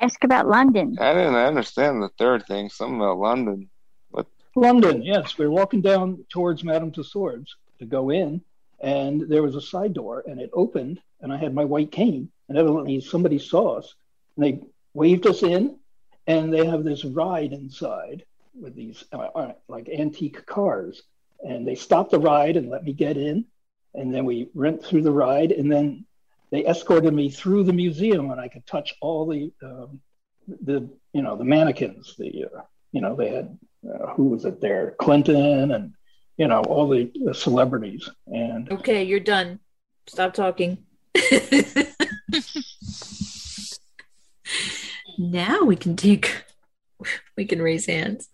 Ask 0.00 0.24
about 0.24 0.46
London. 0.46 0.96
I 1.00 1.14
didn't 1.14 1.34
understand 1.34 2.02
the 2.02 2.10
third 2.18 2.46
thing. 2.46 2.68
Something 2.68 2.96
about 2.96 3.18
London. 3.18 3.70
What? 4.10 4.26
London, 4.54 5.02
yes. 5.02 5.38
We 5.38 5.46
were 5.46 5.52
walking 5.52 5.80
down 5.80 6.24
towards 6.28 6.64
Madame 6.64 6.92
Tussauds 6.92 7.48
to 7.78 7.86
go 7.86 8.10
in, 8.10 8.42
and 8.80 9.22
there 9.22 9.42
was 9.42 9.56
a 9.56 9.62
side 9.62 9.94
door, 9.94 10.22
and 10.26 10.38
it 10.38 10.50
opened, 10.52 11.00
and 11.22 11.32
I 11.32 11.38
had 11.38 11.54
my 11.54 11.64
white 11.64 11.90
cane, 11.90 12.30
and 12.48 12.58
evidently 12.58 13.00
somebody 13.00 13.38
saw 13.38 13.78
us, 13.78 13.94
and 14.36 14.44
they 14.44 14.60
waved 14.92 15.26
us 15.26 15.42
in, 15.42 15.78
and 16.26 16.52
they 16.52 16.66
have 16.66 16.84
this 16.84 17.04
ride 17.04 17.52
inside 17.52 18.24
with 18.58 18.74
these 18.74 19.04
uh, 19.12 19.28
uh, 19.34 19.52
like 19.68 19.88
antique 19.88 20.44
cars, 20.46 21.02
and 21.42 21.66
they 21.66 21.74
stopped 21.74 22.10
the 22.10 22.18
ride 22.18 22.56
and 22.56 22.70
let 22.70 22.84
me 22.84 22.92
get 22.92 23.16
in, 23.16 23.44
and 23.94 24.14
then 24.14 24.24
we 24.24 24.48
went 24.54 24.84
through 24.84 25.02
the 25.02 25.10
ride, 25.10 25.52
and 25.52 25.70
then 25.70 26.04
they 26.50 26.66
escorted 26.66 27.12
me 27.12 27.30
through 27.30 27.64
the 27.64 27.72
museum, 27.72 28.30
and 28.30 28.40
I 28.40 28.48
could 28.48 28.66
touch 28.66 28.94
all 29.00 29.26
the 29.26 29.52
um, 29.62 30.00
the 30.46 30.88
you 31.12 31.22
know 31.22 31.36
the 31.36 31.44
mannequins, 31.44 32.14
the 32.18 32.44
uh, 32.44 32.62
you 32.92 33.00
know 33.00 33.16
they 33.16 33.30
had 33.30 33.58
uh, 33.88 34.08
who 34.14 34.24
was 34.24 34.44
it 34.44 34.60
there, 34.60 34.94
Clinton, 34.98 35.72
and 35.72 35.94
you 36.36 36.48
know 36.48 36.60
all 36.62 36.88
the, 36.88 37.10
the 37.24 37.34
celebrities, 37.34 38.10
and 38.26 38.70
Okay, 38.70 39.04
you're 39.04 39.20
done. 39.20 39.60
Stop 40.06 40.34
talking. 40.34 40.84
now 45.18 45.62
we 45.62 45.76
can 45.76 45.96
take 45.96 46.43
we 47.36 47.44
can 47.44 47.60
raise 47.62 47.86
hands. 47.86 48.28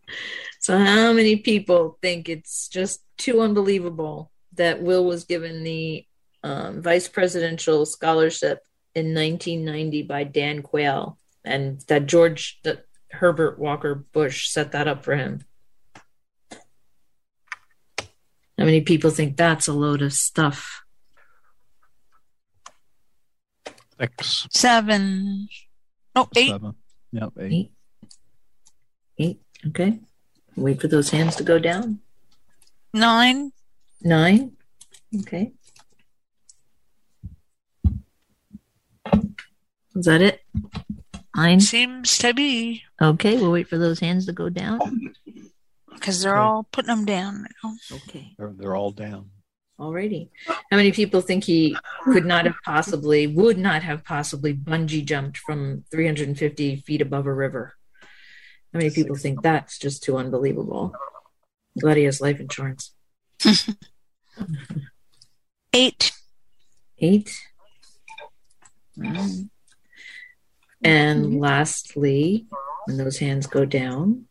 So 0.61 0.79
how 0.79 1.13
many 1.13 1.37
people 1.37 1.99
think 2.03 2.29
it's 2.29 2.69
just 2.69 3.03
too 3.17 3.41
unbelievable 3.41 4.31
that 4.55 4.83
Will 4.83 5.05
was 5.05 5.25
given 5.25 5.63
the 5.63 6.05
um, 6.43 6.83
vice 6.83 7.09
presidential 7.09 7.87
scholarship 7.87 8.61
in 8.95 9.15
1990 9.15 10.03
by 10.03 10.25
Dan 10.25 10.63
Quayle 10.63 11.19
and 11.45 11.81
that 11.89 12.07
George 12.07 12.61
that 12.65 12.85
Herbert 13.11 13.59
Walker 13.59 13.95
Bush 13.95 14.49
set 14.49 14.73
that 14.73 14.89
up 14.89 15.05
for 15.05 15.17
him? 15.17 15.45
How 18.59 18.67
many 18.67 18.83
people 18.83 19.11
think 19.11 19.37
that's 19.37 19.69
a 19.69 19.73
load 19.73 20.03
of 20.03 20.13
stuff? 20.13 20.83
Six. 23.99 24.47
Seven. 24.51 25.49
No, 26.15 26.29
eight. 26.37 26.51
Seven. 26.51 26.75
Yep, 27.13 27.33
eight. 27.41 27.53
Eight. 27.53 27.73
Okay. 29.69 30.01
Wait 30.57 30.81
for 30.81 30.89
those 30.89 31.11
hands 31.11 31.37
to 31.37 31.43
go 31.45 31.59
down. 31.59 32.01
Nine. 32.93 33.53
Nine. 34.03 34.53
Okay. 35.21 35.53
Is 39.95 40.07
that 40.07 40.23
it? 40.23 40.41
Nine. 41.37 41.61
Seems 41.61 42.19
to 42.19 42.33
be 42.33 42.83
Okay, 43.01 43.37
we'll 43.37 43.53
wait 43.53 43.69
for 43.69 43.79
those 43.79 43.99
hands 44.01 44.27
to 44.27 44.33
go 44.33 44.49
down. 44.49 45.15
because 45.95 46.23
they're 46.23 46.37
all 46.37 46.67
putting 46.71 46.89
them 46.95 47.05
down 47.05 47.47
now. 47.63 47.73
Okay. 47.93 48.35
They're, 48.39 48.53
they're 48.55 48.77
all 48.77 48.91
down. 48.91 49.31
Alrighty. 49.79 50.29
How 50.47 50.77
many 50.77 50.93
people 50.93 51.23
think 51.23 51.45
he 51.45 51.75
could 52.05 52.27
not 52.27 52.45
have 52.45 52.57
possibly, 52.65 53.27
would 53.27 53.57
not 53.57 53.83
have 53.83 54.05
possibly 54.05 54.53
bungee 54.53 55.05
jumped 55.05 55.39
from 55.39 55.85
350 55.91 56.77
feet 56.77 57.01
above 57.01 57.25
a 57.27 57.33
river? 57.33 57.75
How 58.73 58.79
many 58.79 58.91
people 58.91 59.17
think 59.17 59.43
that's 59.43 59.79
just 59.79 60.03
too 60.03 60.17
unbelievable? 60.17 60.95
Glad 61.79 61.97
he 61.97 62.05
has 62.05 62.21
life 62.21 62.39
insurance. 62.41 62.93
Eight. 65.73 66.13
Eight. 66.99 67.33
Alright. 69.03 69.47
And 70.83 71.41
lastly, 71.41 72.47
when 72.87 72.97
those 72.97 73.19
hands 73.19 73.47
go 73.47 73.65
down, 73.65 74.27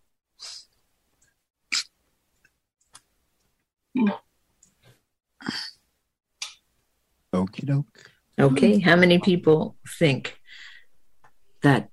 Okie 7.33 7.65
doke. 7.65 8.11
Okay, 8.39 8.79
how 8.79 8.95
many 8.95 9.19
people 9.19 9.75
think 9.99 10.39
that 11.61 11.89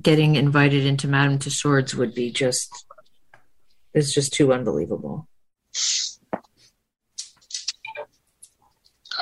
getting 0.00 0.36
invited 0.36 0.86
into 0.86 1.08
Madame 1.08 1.38
Tussauds 1.38 1.94
would 1.94 2.14
be 2.14 2.30
just 2.30 2.86
is 3.94 4.14
just 4.14 4.32
too 4.32 4.52
unbelievable? 4.52 5.28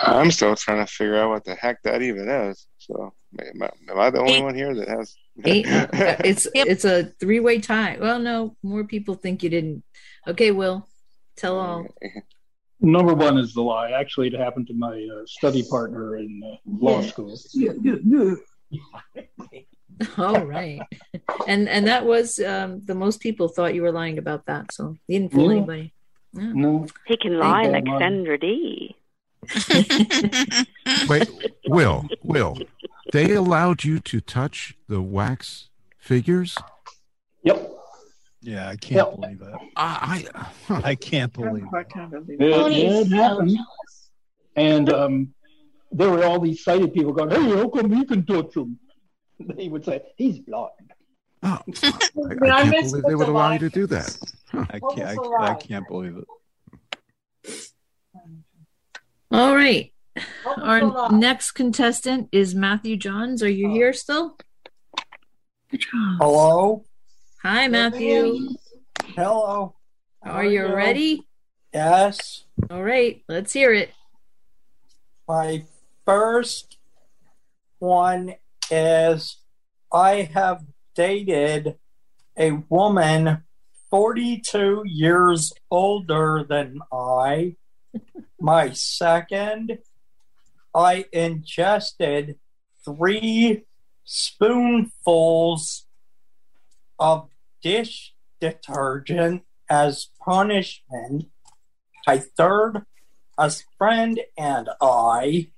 I'm 0.00 0.30
still 0.30 0.54
trying 0.54 0.84
to 0.84 0.90
figure 0.90 1.16
out 1.16 1.30
what 1.30 1.44
the 1.44 1.54
heck 1.54 1.82
that 1.82 2.02
even 2.02 2.28
is. 2.28 2.66
So, 2.78 3.12
am 3.40 3.62
I, 3.62 3.70
am 3.90 3.98
I 3.98 4.10
the 4.10 4.20
only 4.20 4.42
one 4.42 4.54
here 4.54 4.74
that 4.74 4.88
has? 4.88 5.16
It's 5.44 6.48
it's 6.52 6.84
a 6.84 7.04
three 7.20 7.40
way 7.40 7.60
tie. 7.60 7.96
Well, 8.00 8.18
no, 8.18 8.56
more 8.62 8.84
people 8.84 9.14
think 9.14 9.42
you 9.42 9.50
didn't. 9.50 9.84
Okay, 10.26 10.50
Will, 10.50 10.88
tell 11.36 11.58
all. 11.58 11.86
number 12.80 13.14
one 13.14 13.38
is 13.38 13.54
the 13.54 13.62
lie. 13.62 13.92
Actually, 13.92 14.28
it 14.28 14.34
happened 14.34 14.66
to 14.68 14.74
my 14.74 15.06
uh, 15.14 15.24
study 15.26 15.64
partner 15.68 16.16
in 16.16 16.40
uh, 16.44 16.56
law 16.66 17.02
school. 17.02 17.38
All 20.18 20.44
right, 20.44 20.82
and 21.46 21.68
and 21.68 21.86
that 21.86 22.04
was 22.04 22.38
um, 22.40 22.80
the 22.84 22.94
most 22.94 23.20
people 23.20 23.48
thought 23.48 23.74
you 23.74 23.82
were 23.82 23.92
lying 23.92 24.18
about 24.18 24.46
that, 24.46 24.72
so 24.72 24.96
you 25.06 25.18
didn't 25.20 25.32
fool 25.32 25.46
Yeah. 25.50 25.56
anybody. 25.58 25.92
Yeah. 26.34 26.52
No. 26.54 26.86
He 27.06 27.16
can 27.16 27.38
lie 27.38 27.62
Thank 27.64 27.72
like 27.72 27.84
God, 27.84 27.90
Mom. 27.92 28.00
Sandra 28.00 28.38
Dee. 28.38 28.96
Wait, 31.08 31.28
Will, 31.66 32.08
Will, 32.22 32.58
they 33.12 33.32
allowed 33.32 33.84
you 33.84 33.98
to 34.00 34.20
touch 34.20 34.76
the 34.88 35.00
wax 35.00 35.68
figures? 35.98 36.56
Yep. 37.44 37.72
Yeah, 38.42 38.68
I 38.68 38.76
can't 38.76 39.20
believe 39.20 39.38
that. 39.40 39.58
I, 39.76 40.24
I 40.68 40.94
can't 40.94 41.32
believe 41.32 41.64
I 41.72 41.82
can't 41.84 42.10
believe 42.10 42.40
Yeah, 42.40 42.66
it. 42.66 43.06
it 43.06 43.08
happened. 43.08 43.58
And 44.56 44.92
um, 44.92 45.34
there 45.90 46.10
were 46.10 46.24
all 46.24 46.38
these 46.40 46.62
sighted 46.62 46.92
people 46.92 47.12
going, 47.12 47.30
"Hey, 47.30 47.56
how 47.56 47.68
come 47.68 47.92
you 47.92 48.04
can 48.04 48.24
touch 48.26 48.56
him?" 48.56 48.78
They 49.56 49.68
would 49.68 49.84
say, 49.84 50.02
"He's 50.16 50.40
blind." 50.40 50.92
Oh, 51.42 51.58
I, 51.82 51.92
I 52.42 52.50
I 52.50 52.70
can't 52.70 52.90
believe 52.90 53.04
they 53.04 53.14
would 53.14 53.28
allow 53.28 53.52
you 53.52 53.60
to 53.60 53.70
do 53.70 53.86
that. 53.86 54.16
I 54.52 54.80
can't. 54.94 55.18
I, 55.40 55.52
I 55.52 55.54
can't 55.54 55.86
believe 55.86 56.16
it. 56.16 57.70
All 59.30 59.54
right. 59.54 59.92
What 60.42 60.58
was 60.58 60.80
the 60.80 60.98
Our 60.98 61.12
next 61.12 61.52
contestant 61.52 62.28
is 62.32 62.54
Matthew 62.54 62.96
Johns. 62.96 63.42
Are 63.42 63.48
you 63.48 63.66
uh-huh. 63.66 63.74
here 63.74 63.92
still? 63.92 64.36
Hello. 66.18 66.84
Hi, 67.42 67.68
Matthew. 67.68 68.48
Hello. 69.14 69.76
Are 70.22 70.44
you 70.44 70.66
ready? 70.74 71.28
Yes. 71.72 72.44
All 72.70 72.82
right, 72.82 73.22
let's 73.28 73.52
hear 73.52 73.72
it. 73.72 73.90
My 75.28 75.64
first 76.04 76.78
one 77.78 78.34
is 78.70 79.38
I 79.92 80.30
have 80.34 80.64
dated 80.94 81.76
a 82.36 82.52
woman 82.68 83.44
42 83.90 84.82
years 84.86 85.52
older 85.70 86.44
than 86.48 86.80
I. 86.92 87.56
My 88.40 88.70
second, 88.70 89.78
I 90.74 91.06
ingested 91.12 92.38
three 92.84 93.64
spoonfuls 94.04 95.86
of 96.98 97.28
dish 97.62 98.14
detergent 98.40 99.42
as 99.68 100.08
punishment. 100.24 101.26
My 102.06 102.18
third, 102.18 102.84
a 103.36 103.52
friend 103.76 104.20
and 104.36 104.68
I 104.80 105.50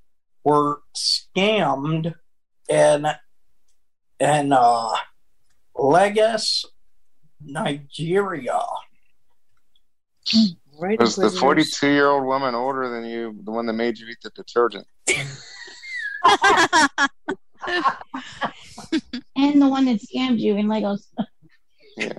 were 0.44 0.82
scammed 0.97 2.14
in 2.70 3.07
in 4.20 4.52
uh, 4.52 4.97
Lagos, 5.76 6.65
Nigeria. 7.44 8.60
Right, 10.78 10.99
Was 10.99 11.16
the 11.16 11.31
42 11.31 11.89
year 11.90 12.08
old 12.08 12.24
woman 12.24 12.55
older 12.55 12.89
than 12.89 13.05
you, 13.05 13.39
the 13.44 13.50
one 13.50 13.66
that 13.66 13.73
made 13.74 13.99
you 13.99 14.07
eat 14.08 14.18
the 14.23 14.31
detergent? 14.31 14.86
And 19.36 19.60
the 19.60 19.68
one 19.68 19.84
that 19.86 20.00
scammed 20.00 20.39
you 20.39 20.57
in 20.57 20.68
Lagos. 20.68 21.07
Yeah. 21.97 22.12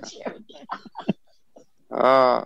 Uh, 1.90 2.42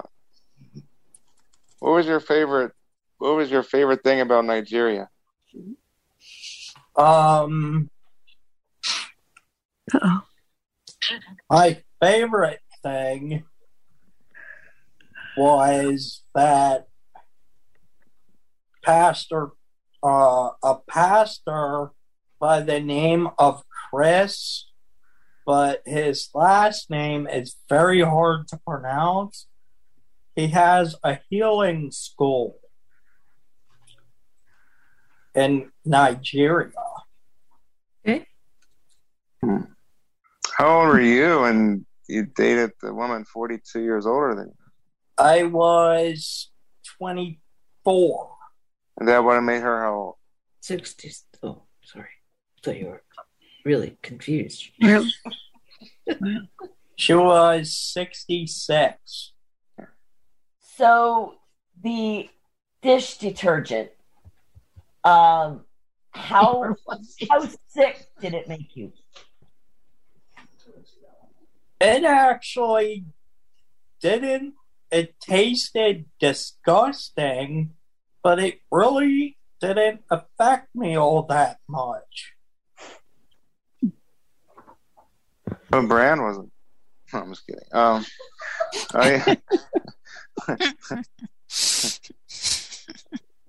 what 1.79 1.93
was 1.93 2.05
your 2.05 2.19
favorite? 2.19 2.73
What 3.19 3.37
was 3.37 3.49
your 3.49 3.63
favorite 3.63 4.03
thing 4.03 4.21
about 4.21 4.45
Nigeria? 4.45 5.09
Um, 6.97 7.89
Uh-oh. 9.95 10.23
my 11.51 11.83
favorite 12.01 12.61
thing 12.83 13.45
was 15.37 16.23
that 16.35 16.89
pastor, 18.83 19.51
uh, 20.03 20.51
a 20.63 20.77
pastor 20.89 21.91
by 22.41 22.61
the 22.61 22.81
name 22.81 23.29
of 23.39 23.63
Chris, 23.91 24.71
but 25.45 25.83
his 25.87 26.31
last 26.35 26.91
name 26.91 27.27
is 27.29 27.57
very 27.69 28.01
hard 28.01 28.49
to 28.49 28.59
pronounce. 28.67 29.47
He 30.35 30.49
has 30.49 30.97
a 31.05 31.19
healing 31.31 31.91
school 31.93 32.59
in 35.35 35.71
Nigeria. 35.85 36.73
How 40.57 40.81
old 40.81 40.89
were 40.89 41.01
you 41.01 41.45
and 41.45 41.85
you 42.09 42.27
dated 42.35 42.71
the 42.81 42.95
woman 42.95 43.27
42 43.27 43.83
years 43.83 44.07
older 44.07 44.35
than 44.35 44.47
you? 44.47 44.55
I 45.19 45.43
was 45.43 46.51
24. 46.99 48.31
And 48.99 49.09
that 49.09 49.23
would 49.23 49.35
have 49.35 49.43
made 49.43 49.61
her 49.61 49.83
how 49.83 49.95
old? 49.95 50.15
60. 50.63 51.13
Oh, 51.43 51.65
sorry. 51.85 52.09
I 52.09 52.61
thought 52.63 52.79
you 52.79 52.87
were 52.87 53.03
really 53.67 53.99
confused. 54.03 54.71
She 56.99 57.13
was 57.13 57.77
66. 57.77 59.33
So 60.61 61.35
the 61.83 62.31
dish 62.81 63.19
detergent, 63.19 63.91
um, 65.05 65.67
how 66.11 66.75
how 67.31 67.47
sick 67.69 68.07
did 68.21 68.33
it 68.33 68.49
make 68.49 68.75
you? 68.75 68.93
It 71.81 72.05
actually 72.05 73.05
didn't. 74.01 74.55
It 74.91 75.19
tasted 75.21 76.07
disgusting, 76.21 77.75
but 78.23 78.39
it 78.39 78.61
really 78.71 79.37
didn't 79.61 80.03
affect 80.11 80.75
me 80.75 80.97
all 80.97 81.23
that 81.25 81.59
much. 81.69 82.33
What 85.69 85.89
brand 85.89 86.23
was 86.23 86.39
it? 86.39 86.47
No, 87.13 87.19
I'm 87.21 87.31
just 87.31 87.47
kidding. 87.47 87.63
Um, 87.73 88.05
I, 88.95 89.39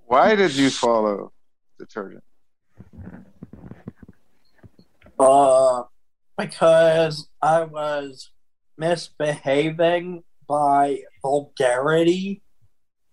why 0.05 0.35
did 0.35 0.55
you 0.55 0.69
follow 0.69 1.31
detergent? 1.79 2.23
Uh, 5.19 5.83
because 6.37 7.27
I 7.41 7.63
was 7.63 8.29
misbehaving 8.77 10.23
by 10.47 11.01
vulgarity. 11.21 12.41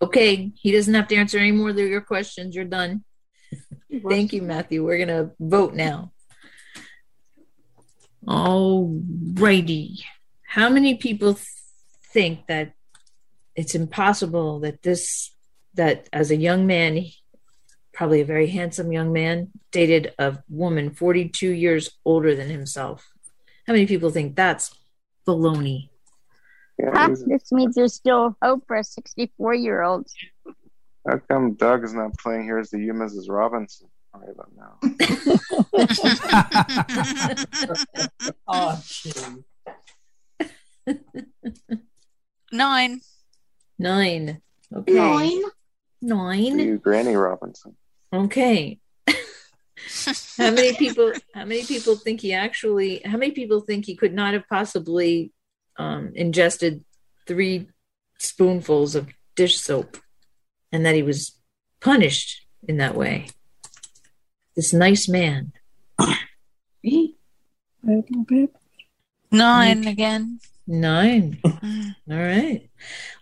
Okay, 0.02 0.52
he 0.56 0.72
doesn't 0.72 0.94
have 0.94 1.08
to 1.08 1.16
answer 1.16 1.38
any 1.38 1.52
more 1.52 1.70
of 1.70 1.78
your 1.78 2.00
questions. 2.00 2.54
You're 2.54 2.64
done. 2.64 3.04
Thank 4.08 4.32
you, 4.32 4.42
Matthew. 4.42 4.84
We're 4.84 4.98
gonna 4.98 5.30
vote 5.40 5.74
now. 5.74 6.12
All 8.26 9.00
righty. 9.34 10.04
How 10.46 10.68
many 10.68 10.96
people 10.96 11.34
th- 11.34 11.46
think 12.12 12.46
that 12.46 12.72
it's 13.54 13.74
impossible 13.74 14.60
that 14.60 14.82
this 14.82 15.34
that 15.74 16.08
as 16.12 16.30
a 16.30 16.36
young 16.36 16.66
man, 16.66 17.04
probably 17.92 18.20
a 18.20 18.26
very 18.26 18.48
handsome 18.48 18.92
young 18.92 19.12
man, 19.12 19.50
dated 19.72 20.12
a 20.18 20.38
woman 20.48 20.90
42 20.90 21.50
years 21.50 21.90
older 22.04 22.34
than 22.34 22.50
himself? 22.50 23.13
How 23.66 23.72
many 23.72 23.86
people 23.86 24.10
think 24.10 24.36
that's 24.36 24.74
baloney? 25.26 25.88
Ah, 26.92 27.08
this 27.26 27.52
means 27.52 27.74
there's 27.74 27.94
still 27.94 28.36
hope 28.42 28.66
for 28.66 28.76
a 28.76 28.84
64 28.84 29.54
year 29.54 29.82
old. 29.82 30.08
How 31.06 31.18
come 31.28 31.54
Doug 31.54 31.84
is 31.84 31.94
not 31.94 32.16
playing 32.18 32.44
Here's 32.44 32.70
the 32.70 32.80
You, 32.80 32.92
Mrs. 32.94 33.28
Robinson? 33.28 33.88
Right 34.14 34.28
about 34.28 34.52
now. 34.56 34.78
oh, 38.48 38.80
gee. 38.86 39.12
Nine. 42.52 43.00
Nine. 43.78 44.40
Okay. 44.74 44.92
Nine? 44.92 45.42
Nine. 46.00 46.58
You, 46.58 46.78
Granny 46.78 47.16
Robinson. 47.16 47.76
Okay. 48.12 48.78
How 50.36 50.50
many 50.50 50.74
people 50.74 51.12
how 51.34 51.44
many 51.44 51.64
people 51.64 51.96
think 51.96 52.20
he 52.20 52.32
actually 52.32 53.00
how 53.04 53.16
many 53.16 53.32
people 53.32 53.60
think 53.60 53.84
he 53.84 53.96
could 53.96 54.14
not 54.14 54.34
have 54.34 54.48
possibly 54.48 55.32
um, 55.78 56.12
ingested 56.14 56.84
three 57.26 57.68
spoonfuls 58.18 58.94
of 58.94 59.08
dish 59.34 59.60
soap 59.60 59.98
and 60.72 60.86
that 60.86 60.94
he 60.94 61.02
was 61.02 61.38
punished 61.80 62.46
in 62.66 62.78
that 62.78 62.94
way? 62.94 63.28
This 64.56 64.72
nice 64.72 65.08
man. 65.08 65.52
Nine 69.30 69.86
again. 69.86 70.38
nine. 70.66 71.38
All 71.44 71.52
right. 72.08 72.70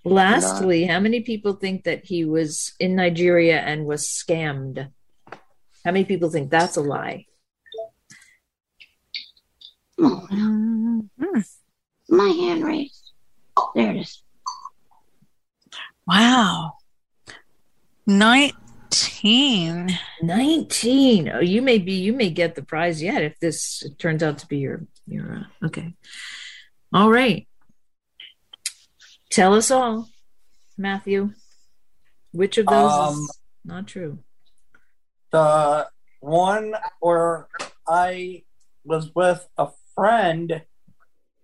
Lastly 0.04 0.84
how 0.84 1.00
many 1.00 1.20
people 1.20 1.54
think 1.54 1.84
that 1.84 2.04
he 2.04 2.24
was 2.24 2.72
in 2.78 2.94
nigeria 2.96 3.60
and 3.60 3.86
was 3.86 4.06
scammed 4.06 4.90
how 5.84 5.92
many 5.92 6.04
people 6.04 6.30
think 6.30 6.50
that's 6.50 6.76
a 6.76 6.80
lie 6.80 7.26
My 12.08 12.28
hand 12.28 12.64
raised. 12.64 13.12
There 13.74 13.90
it 13.92 14.00
is. 14.00 14.22
Wow. 16.06 16.72
19. 18.06 19.88
19 20.22 21.30
oh 21.30 21.40
you 21.40 21.62
may 21.62 21.78
be 21.78 21.94
you 21.94 22.12
may 22.12 22.28
get 22.28 22.54
the 22.54 22.62
prize 22.62 23.02
yet 23.02 23.22
if 23.22 23.38
this 23.40 23.82
turns 23.98 24.22
out 24.22 24.36
to 24.36 24.46
be 24.46 24.58
your 24.58 24.84
your 25.06 25.34
uh, 25.62 25.66
okay 25.66 25.94
all 26.92 27.10
right 27.10 27.48
tell 29.30 29.54
us 29.54 29.70
all 29.70 30.10
matthew 30.76 31.30
which 32.32 32.58
of 32.58 32.66
those 32.66 32.92
Um, 32.92 33.14
is 33.14 33.38
not 33.64 33.86
true 33.86 34.18
The 35.32 35.88
one 36.20 36.74
where 37.00 37.48
I 37.88 38.44
was 38.84 39.10
with 39.14 39.48
a 39.56 39.68
friend 39.94 40.62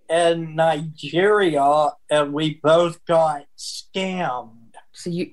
in 0.09 0.55
Nigeria 0.57 1.91
and 2.11 2.33
we 2.33 2.61
both 2.63 3.05
got 3.07 3.45
scammed. 3.59 4.75
So 4.93 5.11
you 5.11 5.33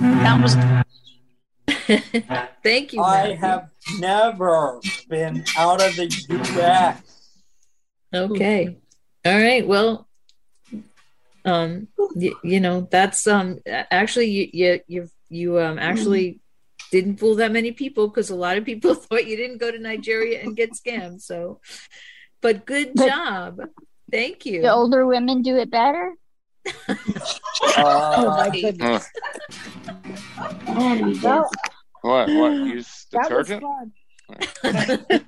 that 0.00 0.40
was 0.42 0.54
thank 2.62 2.92
you 2.92 3.00
I 3.00 3.28
Matthew. 3.28 3.36
have 3.36 3.68
never 3.98 4.80
been 5.08 5.44
out 5.56 5.80
of 5.82 5.96
the 5.96 6.06
US. 6.52 7.00
okay 8.14 8.76
all 9.24 9.36
right 9.36 9.66
well 9.66 10.08
um 11.44 11.88
you, 12.16 12.36
you 12.42 12.60
know 12.60 12.86
that's 12.90 13.26
um 13.26 13.58
actually 13.66 14.30
you 14.30 14.48
you 14.52 14.80
you, 14.86 15.08
you 15.28 15.58
um 15.60 15.78
actually 15.78 16.40
didn't 16.94 17.16
fool 17.20 17.34
that 17.42 17.50
many 17.58 17.72
people 17.82 18.04
because 18.08 18.30
a 18.30 18.36
lot 18.46 18.56
of 18.58 18.64
people 18.70 18.94
thought 19.02 19.26
you 19.30 19.36
didn't 19.42 19.58
go 19.64 19.70
to 19.74 19.78
nigeria 19.90 20.36
and 20.42 20.56
get 20.60 20.70
scammed 20.80 21.20
so 21.30 21.38
but 22.44 22.56
good 22.72 22.88
But- 22.94 23.08
job 23.12 23.50
thank 24.16 24.46
you 24.48 24.58
The 24.62 24.72
older 24.80 25.02
women 25.14 25.42
do 25.42 25.54
it 25.64 25.70
better. 25.80 26.06
Oh 27.76 28.26
my 28.38 28.48
goodness. 28.50 29.04
Well, 31.22 31.50
What? 32.02 32.26
What? 32.38 32.52
Use 32.76 33.06
That 33.12 33.30
was 33.30 33.48
detergent? 33.48 33.62
fun. 33.62 35.24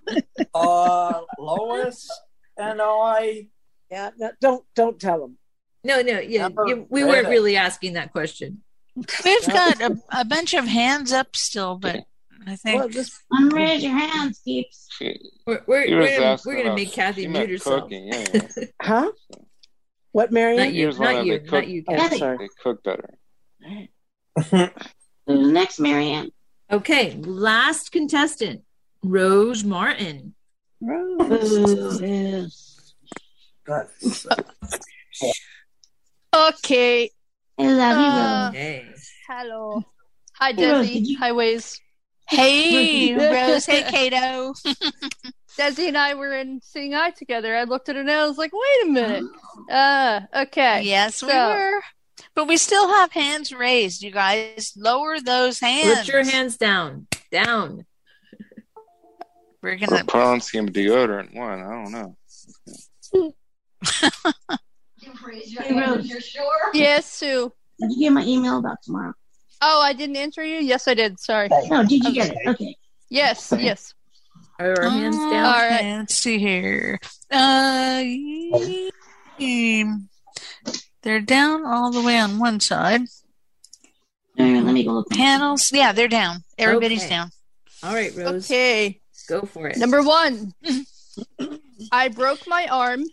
uh, 0.55 1.21
Lois 1.39 2.09
and 2.57 2.81
I. 2.83 3.49
Yeah, 3.91 4.11
no, 4.19 4.31
don't 4.41 4.65
don't 4.75 4.99
tell 5.01 5.19
them. 5.21 5.39
no 5.85 6.03
no 6.03 6.19
yeah 6.19 6.49
Never 6.49 6.67
you, 6.69 6.87
we 6.91 7.05
weren't 7.05 7.27
it. 7.29 7.31
really 7.31 7.57
asking 7.57 7.93
that 7.95 8.13
question 8.13 8.63
We've 8.97 9.47
got 9.47 9.81
a, 9.81 9.99
a 10.11 10.25
bunch 10.25 10.55
of 10.55 10.65
hands 10.67 11.13
up 11.13 11.37
still, 11.37 11.77
but 11.77 12.05
I 12.47 12.57
think 12.57 12.79
Well, 12.81 12.89
just 12.89 13.13
unraise 13.33 13.83
your 13.83 13.93
hands, 13.93 14.41
peeps. 14.45 14.89
we're, 15.01 15.15
we're, 15.47 15.91
we're 15.91 16.01
was 16.01 16.11
gonna, 16.19 16.39
we're 16.47 16.63
gonna 16.63 16.75
make 16.75 16.93
kathy 16.93 17.23
he 17.23 17.29
mute 17.29 17.51
herself 17.51 17.83
cooking, 17.83 18.11
anyway. 18.13 18.49
huh? 18.83 19.13
What, 20.13 20.33
Marion? 20.33 20.59
not 20.65 20.73
you 20.73 20.87
was 20.87 20.99
one 20.99 21.15
not 21.15 21.27
you 21.27 21.39
the 21.39 21.45
not 21.45 21.51
cook- 21.51 21.69
you 21.69 21.85
Oh, 21.89 22.09
sorry. 22.17 22.39
They 22.39 22.49
cook 22.63 22.83
better. 22.83 23.19
Who's 25.27 25.49
next, 25.53 25.79
Marianne? 25.79 26.31
okay 26.73 27.15
last 27.21 27.93
contestant 27.93 28.63
rose 29.05 29.63
martin 29.63 30.35
Rose. 30.81 32.01
Okay. 36.35 37.11
I 37.59 37.63
love 37.73 38.55
you, 38.55 38.61
Uh, 38.61 38.85
Rose. 38.89 39.11
Hello. 39.29 39.83
Hi, 40.39 40.53
Hey, 40.53 40.71
Rose, 40.71 40.87
Desi. 40.89 41.07
you- 41.07 41.19
Hi, 41.19 41.31
Waze. 41.31 41.81
Hey, 42.29 43.15
Rose. 43.17 43.67
Hey, 43.67 43.83
Kato. 43.91 44.53
Desi 45.59 45.89
and 45.89 45.97
I 45.97 46.15
were 46.15 46.35
in 46.37 46.61
Seeing 46.63 46.95
Eye 46.95 47.11
together. 47.13 47.57
I 47.57 47.65
looked 47.65 47.89
at 47.89 47.95
her 47.95 48.03
and 48.03 48.11
I 48.11 48.27
was 48.27 48.37
like, 48.37 48.53
wait 48.53 48.89
a 48.89 48.93
minute. 48.93 49.25
Uh, 49.71 50.21
okay. 50.35 50.83
Yes, 50.83 51.23
we 51.23 51.31
So- 51.31 51.49
were. 51.49 51.81
But 52.35 52.47
we 52.49 52.57
still 52.59 52.89
have 52.89 53.13
hands 53.13 53.53
raised, 53.53 54.03
you 54.03 54.11
guys. 54.11 54.73
Lower 54.77 55.19
those 55.21 55.59
hands. 55.61 56.01
Put 56.01 56.09
your 56.09 56.25
hands 56.25 56.57
down. 56.59 57.07
Down. 57.33 57.87
We're 59.63 59.77
gonna 59.77 60.05
put 60.05 60.21
on 60.21 60.41
some 60.43 60.69
deodorant. 60.69 61.35
One, 61.35 61.61
I 61.61 61.71
don't 61.83 61.93
know. 63.13 63.33
Hey, 65.31 65.75
Rose. 65.75 66.13
Yes, 66.73 67.07
Sue. 67.07 67.53
Did 67.81 67.93
you 67.93 67.99
get 68.01 68.13
my 68.13 68.25
email 68.25 68.59
about 68.59 68.79
tomorrow? 68.83 69.13
Oh, 69.61 69.81
I 69.83 69.93
didn't 69.93 70.17
answer 70.17 70.45
you? 70.45 70.59
Yes, 70.59 70.87
I 70.87 70.95
did. 70.95 71.19
Sorry. 71.19 71.49
No, 71.69 71.83
did 71.83 72.05
you 72.05 72.13
get 72.15 72.31
it? 72.31 72.39
Okay. 72.47 72.77
Yes, 73.09 73.53
yes. 73.59 73.93
Are 74.59 74.83
our 74.85 74.91
hands 74.91 75.17
down? 75.17 75.47
All 75.47 75.53
right. 75.53 75.99
Let's 75.99 76.15
see 76.15 76.39
here. 76.39 76.99
Uh, 77.31 78.03
they're 81.03 81.21
down 81.21 81.67
all 81.67 81.91
the 81.91 82.03
way 82.03 82.19
on 82.19 82.39
one 82.39 82.61
side. 82.61 83.03
All 84.39 84.47
right, 84.53 84.63
let 84.63 84.73
me 84.75 84.85
go 84.85 84.93
look. 84.93 85.11
Panels, 85.11 85.73
yeah, 85.73 85.93
they're 85.93 86.09
down. 86.09 86.45
Everybody's 86.59 87.01
Okay. 87.01 87.11
down. 87.11 87.31
All 87.83 87.95
right, 87.95 88.15
Rose. 88.15 88.51
Okay. 88.51 89.01
Go 89.29 89.43
for 89.43 89.69
it. 89.69 89.79
Number 89.79 90.03
one, 90.03 90.53
I 91.93 92.09
broke 92.09 92.47
my 92.47 92.67
arm 92.71 93.05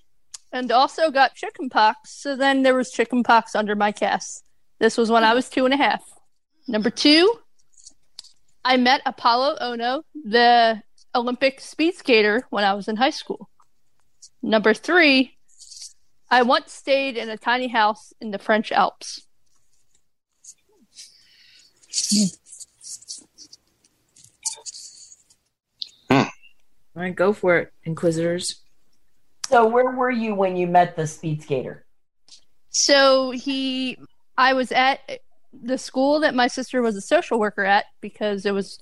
and 0.53 0.71
also 0.71 1.09
got 1.09 1.33
chicken 1.33 1.69
pox. 1.69 2.11
So 2.11 2.35
then 2.35 2.61
there 2.61 2.75
was 2.75 2.91
chicken 2.91 3.23
pox 3.23 3.55
under 3.55 3.75
my 3.75 3.91
cast. 3.91 4.45
This 4.79 4.95
was 4.97 5.09
when 5.09 5.23
I 5.23 5.33
was 5.33 5.49
two 5.49 5.65
and 5.65 5.73
a 5.73 5.77
half. 5.77 6.03
Number 6.67 6.91
two, 6.91 7.39
I 8.63 8.77
met 8.77 9.03
Apolo 9.03 9.59
Ohno, 9.59 10.03
the 10.13 10.81
Olympic 11.15 11.59
speed 11.59 11.95
skater, 11.95 12.45
when 12.51 12.63
I 12.63 12.73
was 12.75 12.87
in 12.87 12.95
high 12.95 13.09
school. 13.09 13.49
Number 14.41 14.73
three, 14.73 15.37
I 16.29 16.43
once 16.43 16.71
stayed 16.71 17.17
in 17.17 17.29
a 17.29 17.37
tiny 17.37 17.67
house 17.67 18.13
in 18.21 18.31
the 18.31 18.39
French 18.39 18.71
Alps. 18.71 19.25
Hmm. 26.09 26.23
All 26.95 27.01
right, 27.01 27.15
go 27.15 27.33
for 27.33 27.57
it, 27.57 27.73
Inquisitors. 27.85 28.62
So 29.53 29.67
where 29.67 29.91
were 29.91 30.09
you 30.09 30.33
when 30.33 30.57
you 30.57 30.65
met 30.65 30.95
the 30.95 31.05
speed 31.05 31.43
skater? 31.43 31.85
So 32.71 33.29
he, 33.29 33.99
I 34.35 34.53
was 34.53 34.71
at 34.71 34.99
the 35.53 35.77
school 35.77 36.21
that 36.21 36.33
my 36.33 36.47
sister 36.47 36.81
was 36.81 36.95
a 36.95 37.01
social 37.01 37.37
worker 37.37 37.63
at 37.63 37.85
because 38.01 38.47
it 38.47 38.51
was 38.51 38.79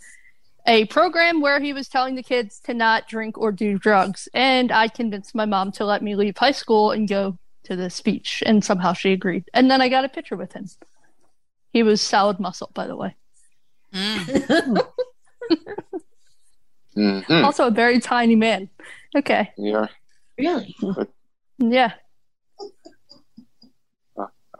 a 0.66 0.86
program 0.86 1.42
where 1.42 1.60
he 1.60 1.74
was 1.74 1.90
telling 1.90 2.16
the 2.16 2.24
kids 2.24 2.62
to 2.62 2.74
not 2.74 3.10
drink 3.10 3.38
or 3.38 3.52
do 3.52 3.78
drugs. 3.78 4.30
And 4.34 4.72
I 4.72 4.88
convinced 4.88 5.36
my 5.36 5.44
mom 5.44 5.74
to 5.74 5.84
let 5.84 6.02
me 6.02 6.16
leave 6.16 6.38
high 6.38 6.52
school 6.52 6.92
and 6.92 7.06
go 7.06 7.38
to 7.64 7.76
the 7.76 7.90
speech. 7.90 8.42
And 8.46 8.64
somehow 8.64 8.94
she 8.94 9.12
agreed. 9.12 9.44
And 9.54 9.70
then 9.70 9.82
I 9.82 9.90
got 9.90 10.06
a 10.06 10.10
picture 10.10 10.38
with 10.38 10.54
him. 10.54 10.68
He 11.74 11.84
was 11.84 12.00
solid 12.00 12.40
muscle, 12.40 12.72
by 12.74 12.88
the 12.88 12.96
way. 12.96 13.18
Mhm. 16.96 17.44
Also 17.44 17.68
a 17.68 17.72
very 17.72 18.00
tiny 18.00 18.36
man. 18.36 18.70
Okay. 19.16 19.52
Yeah. 19.58 19.88
Really? 20.42 20.76
Yeah. 21.64 21.92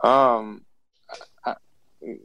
Um. 0.00 0.64
I, 1.44 1.54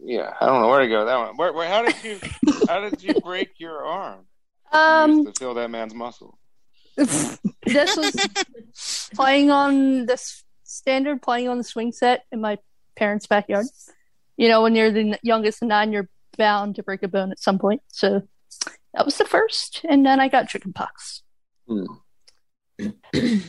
yeah, 0.03 0.34
I 0.40 0.45
don't 0.45 0.61
know 0.61 0.69
where 0.69 0.82
to 0.82 0.88
go 0.88 1.00
with 1.00 1.08
that 1.08 1.18
one. 1.18 1.36
Where, 1.36 1.52
where? 1.52 1.68
How 1.68 1.82
did 1.82 1.95
you? 2.03 2.19
how 2.68 2.88
did 2.88 3.02
you 3.02 3.16
break 3.22 3.60
your 3.60 3.84
arm? 3.84 4.27
Um, 4.72 5.26
to 5.26 5.32
feel 5.32 5.56
that 5.56 5.72
man's 5.72 5.95
muscle. 5.95 6.38
this 6.95 7.40
was 7.66 9.10
playing 9.16 9.50
on 9.50 10.06
this 10.06 10.44
standard 10.64 11.22
playing 11.22 11.48
on 11.48 11.58
the 11.58 11.64
swing 11.64 11.92
set 11.92 12.26
in 12.32 12.42
my 12.42 12.60
parents' 12.95 13.26
backyard. 13.26 13.66
You 14.36 14.50
know, 14.50 14.61
when 14.61 14.76
you're 14.76 14.92
the 14.92 15.18
youngest 15.24 15.64
of 15.64 15.69
nine, 15.69 15.92
you're 15.92 16.10
bound 16.38 16.76
to 16.76 16.84
break 16.84 17.02
a 17.02 17.08
bone 17.08 17.32
at 17.32 17.40
some 17.40 17.58
point. 17.58 17.82
So 17.88 18.22
that 18.94 19.06
was 19.06 19.18
the 19.18 19.26
first, 19.26 19.82
and 19.90 20.06
then 20.06 20.19
I 20.19 20.27
got 20.27 20.50
chickenpox. 20.50 21.24
Hmm. 21.68 21.86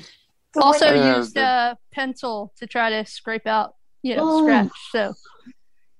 Also 0.57 0.87
Yeah, 0.87 1.17
used 1.19 1.37
uh, 1.37 1.41
the- 1.41 1.47
a 1.47 1.79
pencil 1.95 2.53
to 2.59 2.67
try 2.67 2.91
to 2.91 3.05
scrape 3.07 3.47
out, 3.47 3.75
you 4.03 4.17
know, 4.17 4.25
Oh. 4.27 4.43
scratch. 4.43 4.71
So 4.91 5.15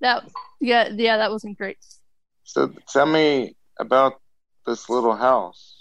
that, 0.01 0.23
yeah, 0.59 0.89
yeah, 0.91 1.17
that 1.17 1.31
wasn't 1.31 1.57
great. 1.57 1.77
So 2.43 2.73
tell 2.87 3.05
me 3.05 3.55
about 3.79 4.19
this 4.65 4.89
little 4.89 5.15
house. 5.15 5.75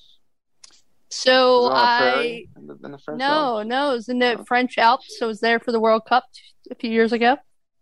So 1.11 1.33
Is 1.65 1.67
it 1.67 1.73
on 1.73 1.79
a 1.79 2.13
I 2.13 2.47
in 2.57 2.93
the, 2.93 2.99
French 2.99 3.19
no, 3.19 3.59
Alps? 3.59 3.69
no, 3.69 3.91
it 3.91 3.95
was 3.95 4.09
in 4.11 4.19
the 4.19 4.39
oh. 4.39 4.45
French 4.45 4.77
Alps. 4.77 5.19
So 5.19 5.27
I 5.27 5.29
was 5.29 5.41
there 5.41 5.59
for 5.59 5.73
the 5.73 5.81
World 5.81 6.03
Cup 6.07 6.25
a 6.71 6.75
few 6.75 6.91
years 6.91 7.13
ago, 7.15 7.39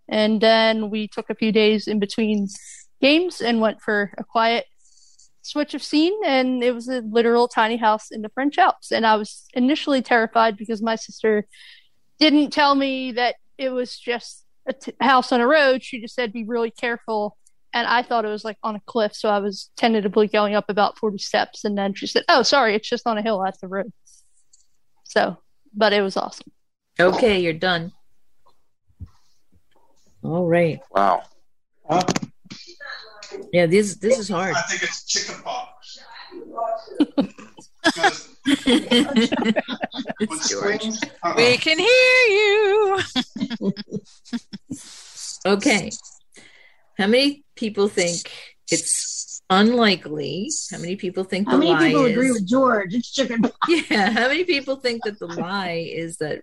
and 0.08 0.40
then 0.40 0.88
we 0.88 1.08
took 1.08 1.28
a 1.28 1.34
few 1.34 1.50
days 1.50 1.88
in 1.88 1.98
between 1.98 2.46
games 3.02 3.40
and 3.40 3.60
went 3.60 3.82
for 3.82 4.12
a 4.16 4.24
quiet 4.24 4.64
switch 5.46 5.74
of 5.74 5.82
scene. 5.82 6.18
And 6.24 6.62
it 6.62 6.74
was 6.74 6.88
a 6.88 7.00
literal 7.00 7.48
tiny 7.48 7.76
house 7.76 8.10
in 8.10 8.22
the 8.22 8.28
French 8.30 8.58
Alps. 8.58 8.92
And 8.92 9.06
I 9.06 9.16
was 9.16 9.46
initially 9.54 10.02
terrified 10.02 10.56
because 10.56 10.82
my 10.82 10.96
sister 10.96 11.46
didn't 12.18 12.50
tell 12.52 12.74
me 12.74 13.12
that 13.12 13.36
it 13.58 13.70
was 13.70 13.98
just 13.98 14.44
a 14.66 14.72
t- 14.72 14.92
house 15.00 15.32
on 15.32 15.40
a 15.40 15.46
road. 15.46 15.82
She 15.82 16.00
just 16.00 16.14
said 16.14 16.32
be 16.32 16.44
really 16.44 16.70
careful. 16.70 17.36
And 17.72 17.86
I 17.86 18.02
thought 18.02 18.24
it 18.24 18.28
was 18.28 18.44
like 18.44 18.56
on 18.62 18.76
a 18.76 18.80
cliff, 18.86 19.14
so 19.14 19.28
I 19.28 19.38
was 19.38 19.70
tentatively 19.76 20.28
going 20.28 20.54
up 20.54 20.70
about 20.70 20.96
forty 20.96 21.18
steps, 21.18 21.62
and 21.62 21.76
then 21.76 21.92
she 21.92 22.06
said, 22.06 22.24
"Oh, 22.26 22.42
sorry, 22.42 22.74
it's 22.74 22.88
just 22.88 23.06
on 23.06 23.18
a 23.18 23.22
hill 23.22 23.44
at 23.44 23.60
the 23.60 23.68
road." 23.68 23.92
So, 25.04 25.36
but 25.74 25.92
it 25.92 26.00
was 26.00 26.16
awesome. 26.16 26.50
Okay, 26.98 27.38
you're 27.38 27.52
done. 27.52 27.92
All 30.22 30.46
right. 30.46 30.80
Wow. 30.90 31.22
Yeah, 33.52 33.66
this 33.66 33.96
this 33.96 34.18
is 34.18 34.28
hard. 34.28 34.54
I 34.54 34.62
think 34.62 34.82
it's 34.82 35.04
chicken 35.04 35.42
pox. 35.42 35.98
We 41.36 41.56
can 41.58 41.78
hear 41.78 42.26
you. 42.28 42.98
Okay. 45.46 45.90
How 46.98 47.06
many 47.06 47.44
people 47.54 47.86
think 47.88 48.32
it's 48.68 49.40
unlikely? 49.48 50.50
How 50.72 50.78
many 50.78 50.96
people 50.96 51.22
think 51.22 51.46
How 51.46 51.52
the 51.52 51.58
many 51.58 51.70
lie 51.70 51.86
people 51.88 52.04
is? 52.06 52.12
agree 52.12 52.30
with 52.32 52.48
George? 52.48 52.94
It's 52.94 53.12
chicken 53.12 53.42
pox. 53.42 53.54
Yeah, 53.90 54.10
how 54.10 54.26
many 54.26 54.42
people 54.42 54.76
think 54.76 55.04
that 55.04 55.20
the 55.20 55.28
lie 55.28 55.86
is 55.88 56.16
that 56.16 56.42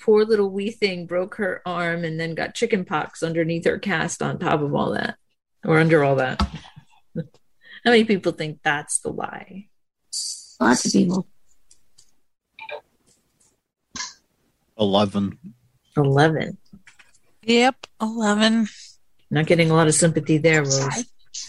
poor 0.00 0.24
little 0.24 0.48
wee 0.50 0.70
thing 0.70 1.04
broke 1.06 1.34
her 1.34 1.60
arm 1.66 2.02
and 2.04 2.18
then 2.18 2.34
got 2.34 2.54
chicken 2.54 2.86
pox 2.86 3.22
underneath 3.22 3.66
her 3.66 3.78
cast 3.78 4.22
on 4.22 4.38
top 4.38 4.62
of 4.62 4.74
all 4.74 4.92
that, 4.92 5.16
or 5.64 5.78
under 5.78 6.04
all 6.04 6.16
that? 6.16 6.40
How 7.14 7.90
many 7.90 8.04
people 8.04 8.32
think 8.32 8.60
that's 8.62 9.00
the 9.00 9.10
lie? 9.10 9.68
Lots 10.60 10.84
of 10.86 10.92
people. 10.92 11.28
11. 14.78 15.38
11. 15.96 16.58
Yep, 17.42 17.86
11. 18.00 18.68
Not 19.30 19.46
getting 19.46 19.70
a 19.70 19.74
lot 19.74 19.88
of 19.88 19.94
sympathy 19.94 20.38
there, 20.38 20.62
Rose. 20.62 21.04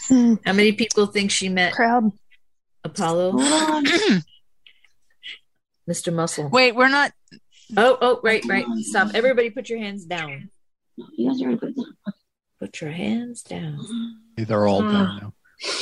Hmm. 0.08 0.34
How 0.44 0.52
many 0.52 0.72
people 0.72 1.06
think 1.06 1.30
she 1.30 1.48
met 1.48 1.72
crowd 1.72 2.12
Apolo? 2.86 3.32
Mr. 5.88 6.12
Muscle. 6.12 6.48
Wait, 6.48 6.74
we're 6.74 6.88
not. 6.88 7.12
Oh, 7.76 7.98
oh, 8.00 8.20
right, 8.22 8.44
right. 8.46 8.64
Stop. 8.80 9.10
Everybody 9.14 9.50
put 9.50 9.68
your 9.68 9.78
hands 9.78 10.04
down. 10.04 10.50
You 10.96 11.30
guys 11.30 11.42
are 11.42 11.56
good. 11.56 11.74
Put 12.60 12.80
your 12.82 12.90
hands 12.90 13.42
down. 13.42 13.78
They're 14.36 14.66
all 14.66 14.82
ah. 14.84 14.92
down 14.92 15.18
now. 15.22 15.34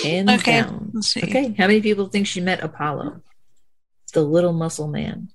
Hands 0.03 0.31
Okay, 0.41 0.63
down. 0.63 0.91
let's 0.95 1.09
see. 1.09 1.23
Okay. 1.23 1.55
How 1.59 1.67
many 1.67 1.81
people 1.81 2.07
think 2.09 2.27
she 2.27 2.41
met 2.41 2.61
Apolo? 2.61 3.21
The 4.13 4.23
little 4.23 4.53
muscle 4.53 4.89
man. 4.89 5.29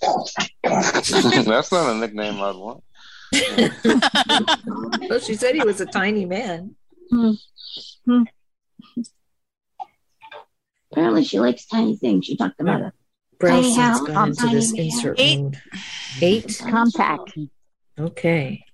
That's 0.62 1.72
not 1.72 1.94
a 1.94 1.98
nickname 1.98 2.40
I'd 2.40 2.56
want. 2.56 2.84
well, 5.08 5.20
she 5.20 5.34
said 5.34 5.54
he 5.54 5.62
was 5.62 5.80
a 5.80 5.86
tiny 5.86 6.24
man. 6.26 6.74
Hmm. 7.10 7.32
Hmm. 8.06 8.22
Apparently, 10.92 11.24
she 11.24 11.38
likes 11.38 11.66
tiny 11.66 11.96
things. 11.96 12.26
She 12.26 12.36
talked 12.36 12.60
about 12.60 12.80
it. 12.82 12.92
Tiny 13.40 13.68
Brelson's 13.68 13.76
house, 13.76 14.00
gone 14.06 14.28
into 14.30 14.40
tiny 14.42 14.54
this 14.54 14.72
man. 14.72 14.82
insert 14.84 15.20
Eight. 15.20 15.40
mode. 15.40 15.58
Eight. 16.22 16.62
Compact. 16.68 17.38
Okay. 17.98 18.64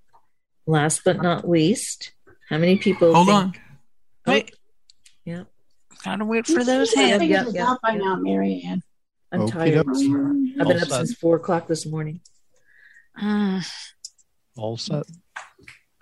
Last 0.67 1.03
but 1.05 1.21
not 1.23 1.49
least, 1.49 2.14
how 2.55 2.61
many 2.61 2.77
people? 2.79 3.13
Hold 3.13 3.27
think- 3.27 3.37
on. 3.37 3.53
Oh. 4.27 4.33
Wait. 4.33 4.55
Yeah. 5.25 5.43
Gotta 6.05 6.25
wait 6.25 6.47
for 6.47 6.63
those 6.63 6.95
I 6.97 7.01
hands. 7.01 7.21
figured 7.23 7.37
Yep, 7.39 7.45
this 7.47 7.55
yep, 7.57 7.67
out 7.69 7.83
by 7.83 7.91
yep. 7.95 7.99
now, 8.03 8.17
Marianne. 8.17 8.83
I'm 9.33 9.41
Okey 9.43 9.53
tired. 9.53 9.87
dokes. 9.87 9.99
I've 9.99 10.07
been 10.59 10.61
All 10.61 10.73
up 10.73 10.79
set. 10.79 10.91
since 10.91 11.15
four 11.15 11.37
o'clock 11.37 11.67
this 11.67 11.85
morning. 11.85 12.21
Uh, 13.21 13.61
All 14.57 14.77
set. 14.77 15.05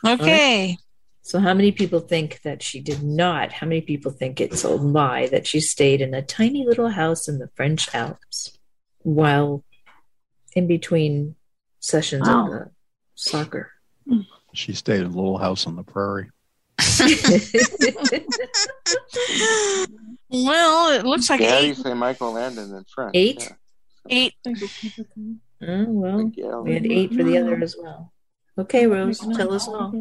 Okay. 0.07 0.77
So, 1.23 1.39
how 1.39 1.55
many 1.55 1.73
people 1.73 2.01
think 2.01 2.43
that 2.43 2.63
she 2.63 2.81
did 2.81 3.03
not? 3.03 3.53
How 3.53 3.67
many 3.67 3.81
people 3.81 4.11
think 4.13 4.41
it's 4.41 4.65
a 4.65 4.69
lie 4.71 5.29
that 5.29 5.47
she 5.47 5.61
stayed 5.61 6.01
in 6.03 6.13
a 6.15 6.21
tiny 6.23 6.67
little 6.67 6.89
house 6.91 7.29
in 7.29 7.39
the 7.39 7.49
French 7.55 7.95
Alps 7.95 8.59
while 8.99 9.65
in 10.55 10.67
between 10.67 11.37
sessions 11.81 12.29
Wow. 12.29 12.45
of 12.47 12.51
the 12.51 12.71
soccer? 13.15 13.71
She 14.53 14.75
stayed 14.75 15.01
in 15.01 15.07
a 15.07 15.11
little 15.11 15.39
house 15.39 15.67
on 15.67 15.77
the 15.77 15.85
prairie. 15.85 16.29
Well, 20.31 20.93
it 20.99 21.05
looks 21.05 21.29
like 21.29 21.41
Yeah, 21.41 21.51
how 21.57 21.61
do 21.61 21.67
you 21.67 21.75
say 21.75 21.95
Michael 21.95 22.33
Landon 22.33 22.75
in 22.75 22.85
French? 22.85 23.11
Eight? 23.15 23.53
Eight. 24.09 24.35
Oh, 24.47 25.85
well, 25.89 26.33
we 26.63 26.73
had 26.75 26.87
eight 26.87 27.13
for 27.15 27.23
the 27.23 27.39
other 27.39 27.63
as 27.63 27.77
well. 27.81 28.13
Okay, 28.59 28.87
Rose, 28.87 29.19
tell 29.37 29.53
us 29.53 29.69
all. 29.69 29.93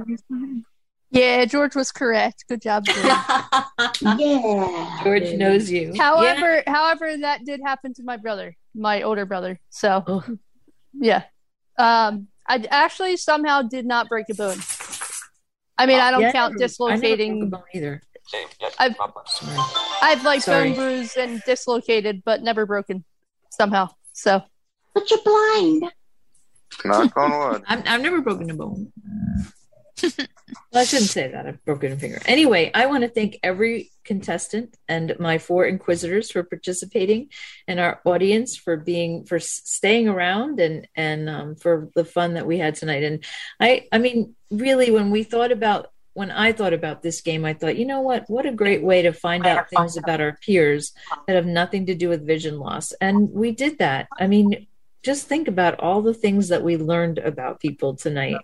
Yeah, 1.11 1.43
George 1.45 1.75
was 1.75 1.91
correct. 1.91 2.45
Good 2.47 2.61
job, 2.61 2.85
George. 2.85 2.97
yeah. 4.17 4.99
George 5.03 5.33
knows 5.33 5.69
you. 5.69 5.93
However, 5.97 6.63
however, 6.65 7.17
that 7.17 7.43
did 7.45 7.59
happen 7.65 7.93
to 7.95 8.03
my 8.03 8.15
brother, 8.17 8.55
my 8.73 9.01
older 9.01 9.25
brother. 9.25 9.59
So, 9.69 10.03
Oh. 10.07 10.23
yeah, 10.93 11.23
um, 11.77 12.27
I 12.47 12.65
actually 12.71 13.17
somehow 13.17 13.61
did 13.61 13.85
not 13.85 14.07
break 14.07 14.27
a 14.29 14.33
bone. 14.35 14.57
I 15.77 15.85
mean, 15.85 15.99
I 15.99 16.11
don't 16.11 16.21
Yeah, 16.21 16.31
count 16.31 16.53
I 16.53 16.55
never 16.55 16.67
dislocating. 16.67 17.39
broke 17.39 17.47
a 17.47 17.57
bone 17.57 17.63
either. 17.73 18.01
I've 18.79 18.95
I've 20.01 20.23
like 20.23 20.41
Sorry. 20.41 20.69
bone 20.69 20.75
bruised 20.77 21.17
and 21.17 21.41
dislocated, 21.45 22.21
but 22.23 22.41
never 22.43 22.65
broken 22.65 23.03
somehow. 23.51 23.89
So, 24.13 24.41
But 24.93 25.09
you're 25.09 25.19
blind. 25.23 25.91
Knock 26.85 27.17
on 27.17 27.51
wood. 27.51 27.63
I've, 27.67 27.87
I've 27.87 28.01
never 28.01 28.21
broken 28.21 28.49
a 28.49 28.53
bone. 28.53 28.91
I 30.73 30.85
shouldn't 30.85 31.09
say 31.09 31.29
that. 31.29 31.47
I've 31.47 31.63
broken 31.65 31.91
a 31.91 31.97
finger. 31.97 32.19
Anyway, 32.25 32.71
I 32.73 32.85
want 32.85 33.03
to 33.03 33.09
thank 33.09 33.37
every 33.43 33.91
contestant 34.03 34.77
and 34.87 35.15
my 35.19 35.37
four 35.37 35.65
inquisitors 35.65 36.31
for 36.31 36.43
participating, 36.43 37.29
and 37.67 37.79
our 37.79 38.01
audience 38.05 38.55
for 38.57 38.77
being 38.77 39.25
for 39.25 39.39
staying 39.39 40.07
around 40.07 40.59
and 40.59 40.87
and 40.95 41.29
um, 41.29 41.55
for 41.55 41.89
the 41.95 42.05
fun 42.05 42.35
that 42.35 42.47
we 42.47 42.57
had 42.57 42.75
tonight. 42.75 43.03
And 43.03 43.23
I, 43.59 43.87
I 43.91 43.97
mean, 43.97 44.35
really, 44.49 44.91
when 44.91 45.11
we 45.11 45.23
thought 45.23 45.51
about 45.51 45.91
when 46.13 46.31
I 46.31 46.51
thought 46.51 46.73
about 46.73 47.01
this 47.01 47.21
game, 47.21 47.45
I 47.45 47.53
thought, 47.53 47.77
you 47.77 47.85
know 47.85 48.01
what? 48.01 48.29
What 48.29 48.45
a 48.45 48.51
great 48.51 48.83
way 48.83 49.03
to 49.03 49.13
find 49.13 49.45
out 49.45 49.69
things 49.69 49.95
about 49.95 50.19
our 50.19 50.37
peers 50.45 50.91
that 51.25 51.35
have 51.35 51.45
nothing 51.45 51.85
to 51.85 51.95
do 51.95 52.09
with 52.09 52.27
vision 52.27 52.59
loss. 52.59 52.91
And 52.99 53.31
we 53.31 53.51
did 53.51 53.77
that. 53.79 54.07
I 54.19 54.27
mean, 54.27 54.67
just 55.03 55.27
think 55.27 55.47
about 55.47 55.79
all 55.79 56.01
the 56.01 56.13
things 56.13 56.49
that 56.49 56.63
we 56.63 56.77
learned 56.77 57.17
about 57.17 57.59
people 57.59 57.95
tonight. 57.95 58.37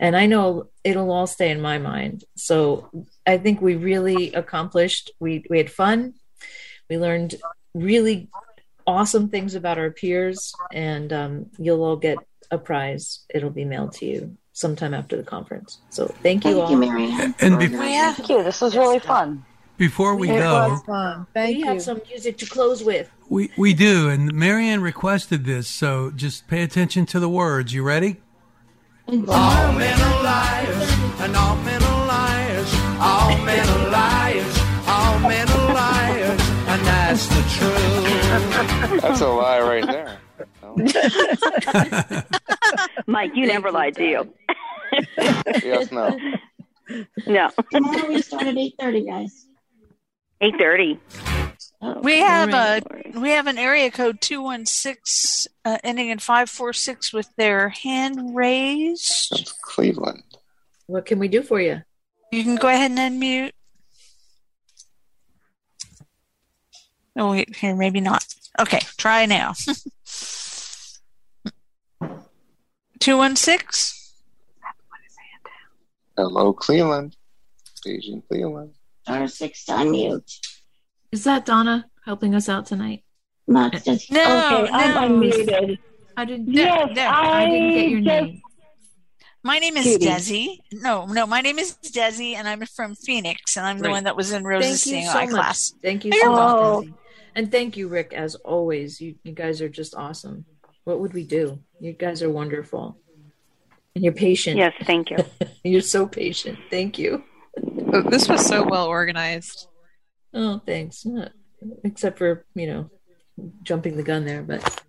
And 0.00 0.16
I 0.16 0.26
know 0.26 0.68
it'll 0.84 1.10
all 1.10 1.26
stay 1.26 1.50
in 1.50 1.60
my 1.60 1.78
mind. 1.78 2.24
So 2.36 2.88
I 3.26 3.38
think 3.38 3.60
we 3.60 3.74
really 3.76 4.32
accomplished. 4.32 5.10
We 5.20 5.44
we 5.50 5.58
had 5.58 5.70
fun. 5.70 6.14
We 6.88 6.98
learned 6.98 7.34
really 7.74 8.28
awesome 8.86 9.28
things 9.28 9.54
about 9.54 9.76
our 9.78 9.90
peers, 9.90 10.52
and 10.72 11.12
um, 11.12 11.46
you'll 11.58 11.82
all 11.84 11.96
get 11.96 12.18
a 12.50 12.58
prize. 12.58 13.20
It'll 13.34 13.50
be 13.50 13.64
mailed 13.64 13.92
to 13.94 14.06
you 14.06 14.36
sometime 14.52 14.94
after 14.94 15.16
the 15.16 15.22
conference. 15.22 15.78
So 15.90 16.06
thank 16.22 16.44
you 16.44 16.52
Thank 16.52 16.64
all. 16.64 16.70
you, 16.70 16.76
Marianne. 16.78 17.34
And 17.40 17.58
be- 17.58 17.68
Thank 17.68 18.28
you. 18.28 18.42
This 18.42 18.60
was 18.60 18.76
really 18.76 18.98
fun. 19.00 19.44
before 19.76 20.16
we 20.16 20.30
It 20.30 20.38
go, 20.38 20.70
was 20.70 20.82
fun. 20.84 21.20
we 21.20 21.26
Thank 21.34 21.64
have 21.66 21.82
some 21.82 22.00
music 22.08 22.38
to 22.38 22.46
close 22.46 22.82
with. 22.82 23.10
we, 23.28 23.50
we 23.58 23.74
do, 23.74 24.08
and 24.08 24.32
Marianne 24.32 24.80
requested 24.80 25.44
this, 25.44 25.68
so 25.68 26.10
just 26.10 26.48
pay 26.48 26.62
attention 26.62 27.04
to 27.06 27.20
the 27.20 27.28
words. 27.28 27.72
You 27.74 27.82
ready? 27.82 28.16
All 29.08 29.72
men 29.72 29.98
are 29.98 30.22
liars, 30.22 30.92
and 31.20 31.34
all 31.34 31.56
men 31.56 31.82
are 31.82 32.06
liars. 32.06 32.70
All 33.00 33.38
men 33.42 33.66
are 33.66 33.88
liars, 33.90 34.58
all 34.86 35.18
men 35.20 35.48
are 35.48 35.72
liars, 35.72 36.40
and 36.68 36.86
that's 36.86 37.26
the 37.28 37.42
truth. 37.56 39.00
That's 39.00 39.22
a 39.22 39.28
lie 39.28 39.60
right 39.60 39.86
there. 39.86 40.18
Mike, 43.06 43.30
you 43.34 43.46
never 43.46 43.70
lie, 43.70 43.88
do 43.90 44.04
you? 44.04 44.30
Yes, 45.64 45.90
no. 45.90 46.18
No. 47.26 47.50
Tomorrow 47.70 48.08
we 48.08 48.20
start 48.22 48.46
at 48.46 48.56
eight 48.58 48.74
thirty, 48.78 49.04
guys. 49.06 49.46
Eight 50.42 50.56
thirty. 50.58 50.98
We 51.80 52.18
have 52.18 52.52
a 52.52 52.82
we 53.18 53.30
have 53.30 53.46
an 53.46 53.56
area 53.56 53.90
code 53.90 54.20
two 54.20 54.42
one 54.42 54.66
six 54.66 55.46
uh, 55.64 55.78
ending 55.84 56.08
in 56.08 56.18
five 56.18 56.50
four 56.50 56.72
six 56.72 57.12
with 57.12 57.28
their 57.36 57.68
hand 57.68 58.34
raised. 58.34 59.56
Cleveland. 59.62 60.24
What 60.86 61.06
can 61.06 61.20
we 61.20 61.28
do 61.28 61.42
for 61.42 61.60
you? 61.60 61.82
You 62.32 62.42
can 62.42 62.56
go 62.56 62.68
ahead 62.68 62.90
and 62.90 63.22
unmute. 63.22 63.52
Oh, 67.16 67.30
wait, 67.32 67.56
here, 67.56 67.74
maybe 67.74 68.00
not. 68.00 68.24
Okay, 68.60 68.80
try 68.96 69.26
now. 69.26 69.54
216? 73.00 73.94
Hello, 76.16 76.52
Cleveland. 76.52 77.16
Beijing, 77.86 78.22
Cleveland. 78.28 78.74
Star 79.02 79.28
six 79.28 79.64
to 79.66 79.72
unmute. 79.72 80.38
Is 81.12 81.24
that 81.24 81.46
Donna 81.46 81.86
helping 82.04 82.34
us 82.34 82.48
out 82.48 82.66
tonight? 82.66 83.04
Not 83.46 83.72
just 83.82 84.10
No, 84.12 84.62
okay. 84.64 84.72
I'm 84.72 84.94
no. 85.20 85.26
unmuted. 85.26 85.78
I 86.16 86.24
didn't. 86.24 86.52
Yes, 86.52 86.90
I 86.98 87.46
didn't 87.46 87.70
get 87.70 87.88
your 87.88 87.98
I 88.00 88.02
name. 88.02 88.42
My 89.42 89.58
name 89.58 89.76
is 89.76 89.84
Judy. 89.84 90.06
Desi. 90.06 90.58
No, 90.82 91.06
no, 91.06 91.26
my 91.26 91.40
name 91.40 91.58
is 91.58 91.76
Desi, 91.82 92.34
and 92.34 92.46
I'm 92.48 92.60
from 92.66 92.94
Phoenix, 92.96 93.56
and 93.56 93.64
I'm 93.64 93.78
the 93.78 93.88
one 93.88 94.04
that 94.04 94.16
was 94.16 94.32
in 94.32 94.44
Rose's 94.44 94.84
Thank 94.84 94.96
you 95.04 95.06
so 95.08 95.14
much. 95.20 95.30
class. 95.30 95.74
Thank 95.82 96.04
you 96.04 96.10
Oh, 96.14 96.18
so 96.18 96.24
you're 96.24 96.32
much. 96.34 96.84
Desi. 96.88 96.94
And 97.36 97.52
thank 97.52 97.76
you, 97.76 97.88
Rick, 97.88 98.12
as 98.14 98.34
always. 98.36 99.00
You 99.00 99.14
you 99.22 99.32
guys 99.32 99.62
are 99.62 99.68
just 99.68 99.94
awesome. 99.94 100.44
What 100.84 100.98
would 101.00 101.14
we 101.14 101.24
do? 101.24 101.60
You 101.80 101.92
guys 101.92 102.22
are 102.22 102.30
wonderful. 102.30 102.98
And 103.94 104.04
you're 104.04 104.12
patient. 104.12 104.56
Yes, 104.58 104.74
thank 104.84 105.10
you. 105.10 105.18
you're 105.64 105.80
so 105.80 106.06
patient. 106.06 106.58
Thank 106.68 106.98
you. 106.98 107.22
Oh, 107.92 108.02
This 108.02 108.28
was 108.28 108.44
so 108.44 108.64
well 108.64 108.86
organized. 108.86 109.68
Oh, 110.34 110.60
thanks. 110.66 111.04
Uh, 111.06 111.28
Except 111.82 112.18
for, 112.18 112.44
you 112.54 112.66
know, 112.68 112.90
jumping 113.62 113.96
the 113.96 114.02
gun 114.02 114.24
there, 114.24 114.42
but 114.42 114.82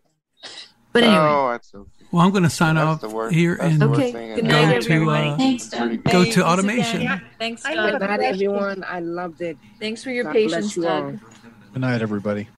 but 0.93 1.03
anyway. 1.03 1.17
Oh, 1.19 1.49
that's 1.51 1.73
okay. 1.73 1.89
Well, 2.11 2.23
I'm 2.23 2.31
going 2.31 2.43
to 2.43 2.49
sign 2.49 2.75
That's 2.75 3.03
off 3.03 3.31
here 3.31 3.57
that's 3.59 3.73
and 3.73 3.83
Okay, 3.83 4.11
thing 4.11 4.29
good 4.35 4.39
in 4.39 4.45
go 4.47 4.51
night, 4.51 4.75
life. 4.75 4.83
to 4.85 5.09
uh, 5.09 5.37
Thanks, 5.37 5.69
Doug. 5.69 6.03
go 6.03 6.11
Thanks 6.11 6.35
to 6.35 6.41
again. 6.41 6.51
automation. 6.51 7.21
Thanks, 7.39 7.63
Good 7.63 7.75
night, 7.99 8.19
everyone. 8.21 8.83
I 8.87 8.99
loved 8.99 9.41
it. 9.41 9.57
Thanks 9.79 10.03
for 10.03 10.11
your 10.11 10.25
God 10.25 10.33
patience, 10.33 10.75
you 10.75 10.87
all. 10.87 11.01
Doug. 11.11 11.19
Good 11.73 11.81
night, 11.81 12.01
everybody. 12.01 12.49